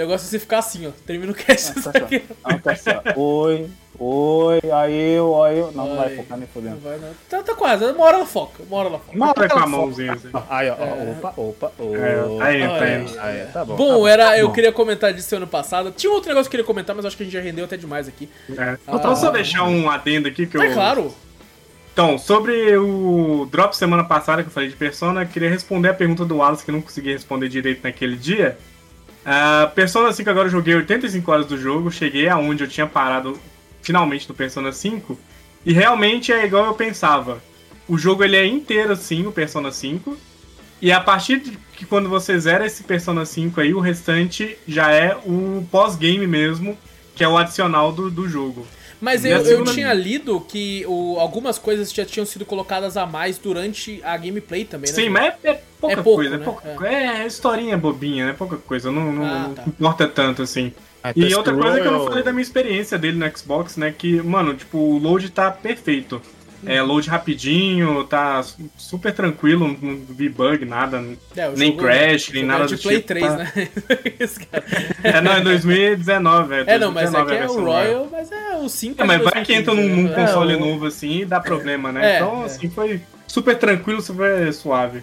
O 0.00 0.02
negócio 0.02 0.24
é 0.24 0.30
você 0.30 0.38
ficar 0.38 0.60
assim, 0.60 0.86
ó. 0.86 0.90
Termina 1.06 1.30
o 1.30 1.34
cast 1.34 1.74
Ah, 1.78 1.92
tá 1.92 1.98
aqui. 1.98 2.22
Não, 2.48 2.58
tá 2.58 2.72
assim, 2.72 2.88
ó. 2.88 3.20
Oi, 3.20 3.68
oi, 3.98 4.60
aí 4.72 5.12
eu, 5.12 5.42
aí 5.44 5.58
eu. 5.58 5.70
Não, 5.72 5.88
não 5.88 5.96
vai 5.96 6.16
focar 6.16 6.38
nem 6.38 6.46
Não 6.46 6.54
fodendo. 6.54 6.80
vai, 6.80 6.96
não. 6.96 7.10
Tá, 7.28 7.42
tá 7.42 7.54
quase, 7.54 7.84
uma 7.84 8.04
hora 8.06 8.16
ela 8.16 8.24
foca. 8.26 8.62
Uma 8.62 8.78
hora 8.78 8.88
ela 8.88 8.98
foca. 8.98 9.14
Uma 9.14 9.34
com 9.34 9.58
a 9.58 9.66
mãozinha 9.66 10.14
assim. 10.14 10.30
Aí, 10.48 10.70
ó, 10.70 10.76
ó, 10.78 11.10
opa, 11.10 11.34
opa, 11.36 11.72
opa. 11.78 11.98
É, 11.98 12.38
tá 12.38 12.54
indo, 12.54 12.78
tá 12.78 12.90
indo. 12.94 13.20
Aí, 13.20 13.46
tá 13.52 13.62
bom. 13.62 13.76
Bom, 13.76 13.88
tá 13.88 13.94
bom. 13.94 14.08
era, 14.08 14.38
eu 14.38 14.48
Bom. 14.48 14.54
queria 14.54 14.72
comentar 14.72 15.12
disso 15.12 15.36
ano 15.36 15.46
passado. 15.46 15.92
Tinha 15.92 16.10
outro 16.10 16.30
negócio 16.30 16.50
que 16.50 16.56
eu 16.56 16.60
queria 16.60 16.66
comentar, 16.66 16.96
mas 16.96 17.04
acho 17.04 17.14
que 17.14 17.22
a 17.22 17.26
gente 17.26 17.34
já 17.34 17.42
rendeu 17.42 17.66
até 17.66 17.76
demais 17.76 18.08
aqui. 18.08 18.26
É. 18.56 18.78
Ah. 18.86 19.14
Só 19.14 19.30
deixar 19.30 19.64
um 19.64 19.90
adendo 19.90 20.28
aqui 20.28 20.46
que 20.46 20.56
eu. 20.56 20.62
É 20.62 20.72
claro. 20.72 21.14
Então, 21.92 22.16
sobre 22.16 22.74
o 22.78 23.46
drop 23.50 23.76
semana 23.76 24.04
passada 24.04 24.42
que 24.42 24.48
eu 24.48 24.52
falei 24.52 24.70
de 24.70 24.76
Persona, 24.76 25.22
eu 25.22 25.26
queria 25.26 25.50
responder 25.50 25.90
a 25.90 25.94
pergunta 25.94 26.24
do 26.24 26.38
Wallace 26.38 26.64
que 26.64 26.70
eu 26.70 26.74
não 26.74 26.80
consegui 26.80 27.12
responder 27.12 27.50
direito 27.50 27.82
naquele 27.82 28.16
dia. 28.16 28.56
Ah, 29.24 29.70
Persona 29.74 30.12
5 30.12 30.30
agora 30.30 30.48
eu 30.48 30.52
joguei 30.52 30.74
85 30.74 31.30
horas 31.30 31.46
do 31.46 31.58
jogo, 31.58 31.90
cheguei 31.90 32.28
aonde 32.28 32.64
eu 32.64 32.68
tinha 32.68 32.86
parado 32.86 33.38
finalmente 33.82 34.28
no 34.28 34.34
Persona 34.34 34.72
5 34.72 35.18
e 35.64 35.72
realmente 35.72 36.32
é 36.32 36.44
igual 36.44 36.66
eu 36.66 36.74
pensava. 36.74 37.42
O 37.86 37.98
jogo 37.98 38.24
ele 38.24 38.36
é 38.36 38.46
inteiro 38.46 38.92
assim, 38.92 39.26
o 39.26 39.32
Persona 39.32 39.72
5, 39.72 40.16
e 40.80 40.92
a 40.92 41.00
partir 41.00 41.40
de 41.40 41.58
que 41.74 41.84
quando 41.84 42.08
você 42.08 42.38
zera 42.38 42.64
esse 42.64 42.84
Persona 42.84 43.26
5 43.26 43.60
aí, 43.60 43.74
o 43.74 43.80
restante 43.80 44.56
já 44.66 44.90
é 44.92 45.14
o 45.14 45.66
pós-game 45.70 46.26
mesmo, 46.26 46.78
que 47.14 47.22
é 47.22 47.28
o 47.28 47.36
adicional 47.36 47.92
do, 47.92 48.10
do 48.10 48.28
jogo. 48.28 48.66
Mas 49.00 49.24
eu, 49.24 49.38
eu 49.38 49.64
tinha 49.64 49.92
lido 49.94 50.40
que 50.40 50.84
o- 50.86 51.18
algumas 51.18 51.58
coisas 51.58 51.92
já 51.92 52.04
tinham 52.04 52.26
sido 52.26 52.44
colocadas 52.44 52.96
a 52.96 53.06
mais 53.06 53.38
durante 53.38 54.00
a 54.04 54.16
gameplay 54.16 54.64
também, 54.64 54.90
né? 54.90 54.96
Sim, 54.96 55.08
mas 55.08 55.34
é, 55.42 55.50
é 55.50 55.62
pouca 55.80 55.92
É 55.94 56.02
pouco, 56.02 56.16
coisa, 56.16 56.36
né? 56.36 56.42
é, 56.42 56.44
pouca, 56.44 56.88
é. 56.88 57.26
historinha 57.26 57.78
bobinha, 57.78 58.26
é 58.26 58.32
pouca 58.32 58.56
coisa, 58.58 58.90
não, 58.92 59.12
não- 59.12 59.24
Ah, 59.24 59.48
não 59.48 59.54
tá. 59.54 59.64
importa 59.66 60.06
tanto 60.06 60.42
assim. 60.42 60.72
E 61.16 61.34
outra 61.34 61.54
coisa 61.54 61.80
que 61.80 61.86
eu 61.86 61.92
não 61.92 62.04
falei 62.04 62.22
da 62.22 62.30
minha 62.30 62.42
experiência 62.42 62.98
dele 62.98 63.16
no 63.16 63.38
Xbox, 63.38 63.78
né, 63.78 63.90
que, 63.96 64.20
mano, 64.20 64.54
tipo, 64.54 64.76
o 64.76 64.98
load 64.98 65.30
tá 65.30 65.50
perfeito. 65.50 66.20
É, 66.66 66.82
load 66.82 67.08
rapidinho, 67.08 68.04
tá 68.04 68.42
su- 68.42 68.70
super 68.76 69.12
tranquilo, 69.14 69.76
não 69.80 69.96
vi 70.08 70.28
bug, 70.28 70.64
nada, 70.66 71.02
É, 71.36 71.48
nem 71.56 71.70
jogo- 71.70 71.82
crash, 71.82 72.28
o 72.28 72.32
nem 72.34 72.44
nada 72.44 72.64
é 72.64 72.66
de 72.66 72.76
do 72.76 72.82
Play 72.82 72.96
tipo. 72.96 73.08
3, 73.08 73.26
tá? 73.26 73.36
né? 73.38 73.52
É, 75.02 75.20
não, 75.20 75.32
é 75.32 75.40
2019, 75.40 76.54
é 76.54 76.64
É, 76.66 76.78
não, 76.78 76.92
mas 76.92 77.10
2019 77.10 77.14
é 77.14 77.20
a 77.20 77.22
o 77.22 77.26
versão 77.48 77.64
Royal, 77.64 78.08
mas 78.10 78.30
é 78.32 78.56
o 78.58 78.68
5 78.68 79.02
É, 79.02 79.04
mas 79.06 79.22
vai 79.22 79.44
que 79.44 79.52
entra 79.54 79.74
num, 79.74 79.88
num 79.88 80.02
né? 80.08 80.14
console 80.14 80.52
É, 80.52 80.56
o- 80.56 80.60
novo 80.60 80.86
assim 80.86 81.20
e 81.20 81.24
dá 81.24 81.40
problema, 81.40 81.90
né? 81.92 82.12
É, 82.12 82.16
então, 82.16 82.42
é. 82.42 82.44
assim, 82.46 82.68
foi 82.68 83.00
super 83.26 83.56
tranquilo, 83.56 84.00
super 84.02 84.52
suave. 84.52 85.02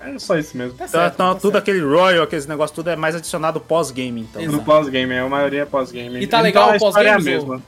É 0.00 0.16
só 0.18 0.38
isso 0.38 0.56
mesmo. 0.56 0.78
Tá 0.78 0.84
Então, 0.86 1.00
certo, 1.00 1.14
então, 1.14 1.34
tá 1.34 1.40
tudo 1.40 1.52
certo. 1.52 1.56
aquele 1.64 1.80
Royal, 1.80 2.22
aqueles 2.22 2.46
negócios, 2.46 2.74
tudo 2.74 2.88
é 2.88 2.94
mais 2.94 3.16
adicionado 3.16 3.58
pós-game, 3.58 4.20
então. 4.20 4.40
Exato. 4.40 4.56
No 4.56 4.62
pós-game, 4.62 5.12
é, 5.12 5.18
a 5.20 5.28
maioria 5.28 5.62
é 5.62 5.64
pós-game. 5.64 6.20
E 6.20 6.26
tá 6.28 6.40
legal 6.40 6.68
a 6.70 6.72
o 6.74 6.76
história 6.76 7.08
é 7.08 7.10
a 7.10 7.14
pós-game, 7.16 7.36
mesma. 7.36 7.62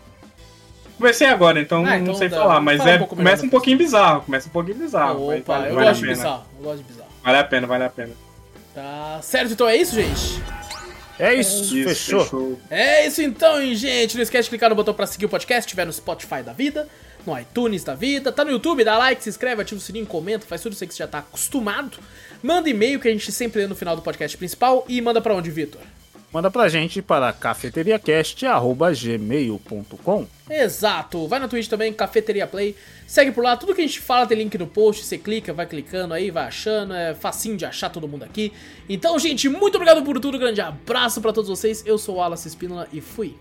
Comecei 1.01 1.27
agora, 1.27 1.59
então 1.61 1.79
Ah, 1.87 1.97
não 1.97 2.03
então 2.03 2.15
sei 2.15 2.29
dá. 2.29 2.37
falar, 2.37 2.61
mas 2.61 2.77
Fala 2.79 2.91
um 2.91 2.93
é, 2.95 2.99
pouco 2.99 3.17
melhor 3.17 3.31
começa 3.31 3.47
um 3.47 3.49
pouquinho 3.49 3.79
bizarro, 3.79 4.21
começa 4.23 4.49
um 4.49 4.53
pouquinho 4.53 4.77
bizarro. 4.77 5.25
Opa, 5.35 5.55
vale, 5.55 5.71
eu 5.71 5.75
vale 5.75 5.87
gosto 5.89 6.01
de 6.03 6.07
bizarro. 6.09 6.45
Eu 6.59 6.63
gosto 6.65 6.77
de 6.79 6.85
bizarro. 6.85 7.09
Vale 7.25 7.39
a 7.39 7.45
pena, 7.45 7.67
vale 7.67 7.85
a 7.85 7.89
pena. 7.91 8.13
Tá 8.75 9.19
certo, 9.23 9.53
então 9.55 9.67
é 9.67 9.77
isso, 9.77 9.95
gente? 9.95 10.43
É 11.19 11.35
isso, 11.35 11.75
Isso, 11.77 11.89
fechou. 11.89 12.59
É 12.71 13.07
isso 13.07 13.21
então, 13.23 13.61
hein, 13.61 13.75
gente. 13.75 14.15
Não 14.17 14.23
esquece 14.23 14.45
de 14.45 14.51
clicar 14.51 14.69
no 14.71 14.77
botão 14.77 14.93
pra 14.95 15.07
seguir 15.07 15.25
o 15.27 15.29
podcast, 15.29 15.67
estiver 15.67 15.85
no 15.87 15.93
Spotify 15.93 16.43
da 16.43 16.53
vida, 16.53 16.87
no 17.27 17.39
iTunes 17.39 17.83
da 17.83 17.95
vida, 17.95 18.31
tá 18.31 18.45
no 18.45 18.51
YouTube, 18.51 18.85
dá 18.85 18.97
like, 18.97 19.23
se 19.23 19.29
inscreve, 19.29 19.61
ativa 19.63 19.79
o 19.79 19.83
sininho, 19.83 20.07
comenta, 20.07 20.47
faz 20.47 20.63
tudo 20.63 20.73
isso 20.75 20.85
aí 20.85 20.89
que 20.89 20.95
você 20.95 21.03
já 21.03 21.07
tá 21.09 21.19
acostumado. 21.19 21.99
Manda 22.43 22.69
e-mail 22.71 22.99
que 23.01 23.09
a 23.09 23.11
gente 23.11 23.31
sempre 23.33 23.61
lê 23.63 23.67
no 23.67 23.75
final 23.75 23.97
do 23.97 24.03
podcast 24.03 24.37
principal 24.37 24.85
e 24.89 25.01
manda 25.01 25.21
pra 25.21 25.35
onde, 25.35 25.51
Vitor? 25.51 25.81
Manda 26.33 26.49
pra 26.49 26.69
gente 26.69 27.03
para 27.03 27.33
cafeteriacast.gmail.com 27.33 30.27
Exato. 30.49 31.27
Vai 31.27 31.41
na 31.41 31.49
Twitch 31.49 31.69
também, 31.69 31.93
Cafeteria 31.93 32.47
Play. 32.47 32.77
Segue 33.05 33.33
por 33.33 33.43
lá, 33.43 33.57
tudo 33.57 33.75
que 33.75 33.81
a 33.81 33.87
gente 33.87 34.01
fala 34.01 34.27
tem 34.27 34.39
link 34.39 34.57
no 34.57 34.69
post. 34.69 35.05
Você 35.05 35.19
clica, 35.19 35.53
vai 35.53 35.67
clicando 35.67 36.15
aí, 36.15 36.31
vai 36.31 36.45
achando. 36.45 36.95
É 36.95 37.15
facinho 37.15 37.57
de 37.57 37.65
achar 37.65 37.91
todo 37.91 38.07
mundo 38.07 38.23
aqui. 38.23 38.53
Então, 38.89 39.19
gente, 39.19 39.49
muito 39.49 39.75
obrigado 39.75 40.05
por 40.05 40.21
tudo. 40.21 40.39
Grande 40.39 40.61
abraço 40.61 41.21
pra 41.21 41.33
todos 41.33 41.51
vocês. 41.51 41.83
Eu 41.85 41.99
sou 41.99 42.15
o 42.15 42.19
Wallace 42.19 42.47
Espínola 42.47 42.87
e 42.93 43.01
fui. 43.01 43.35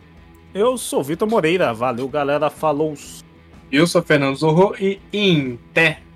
Eu 0.52 0.76
sou 0.76 1.04
Vitor 1.04 1.30
Moreira, 1.30 1.72
valeu 1.74 2.08
galera, 2.08 2.50
falou. 2.50 2.96
Eu 3.72 3.86
sou 3.86 4.02
Fernando 4.02 4.36
Zorro 4.36 4.76
e 4.80 5.00
Inter. 5.14 6.09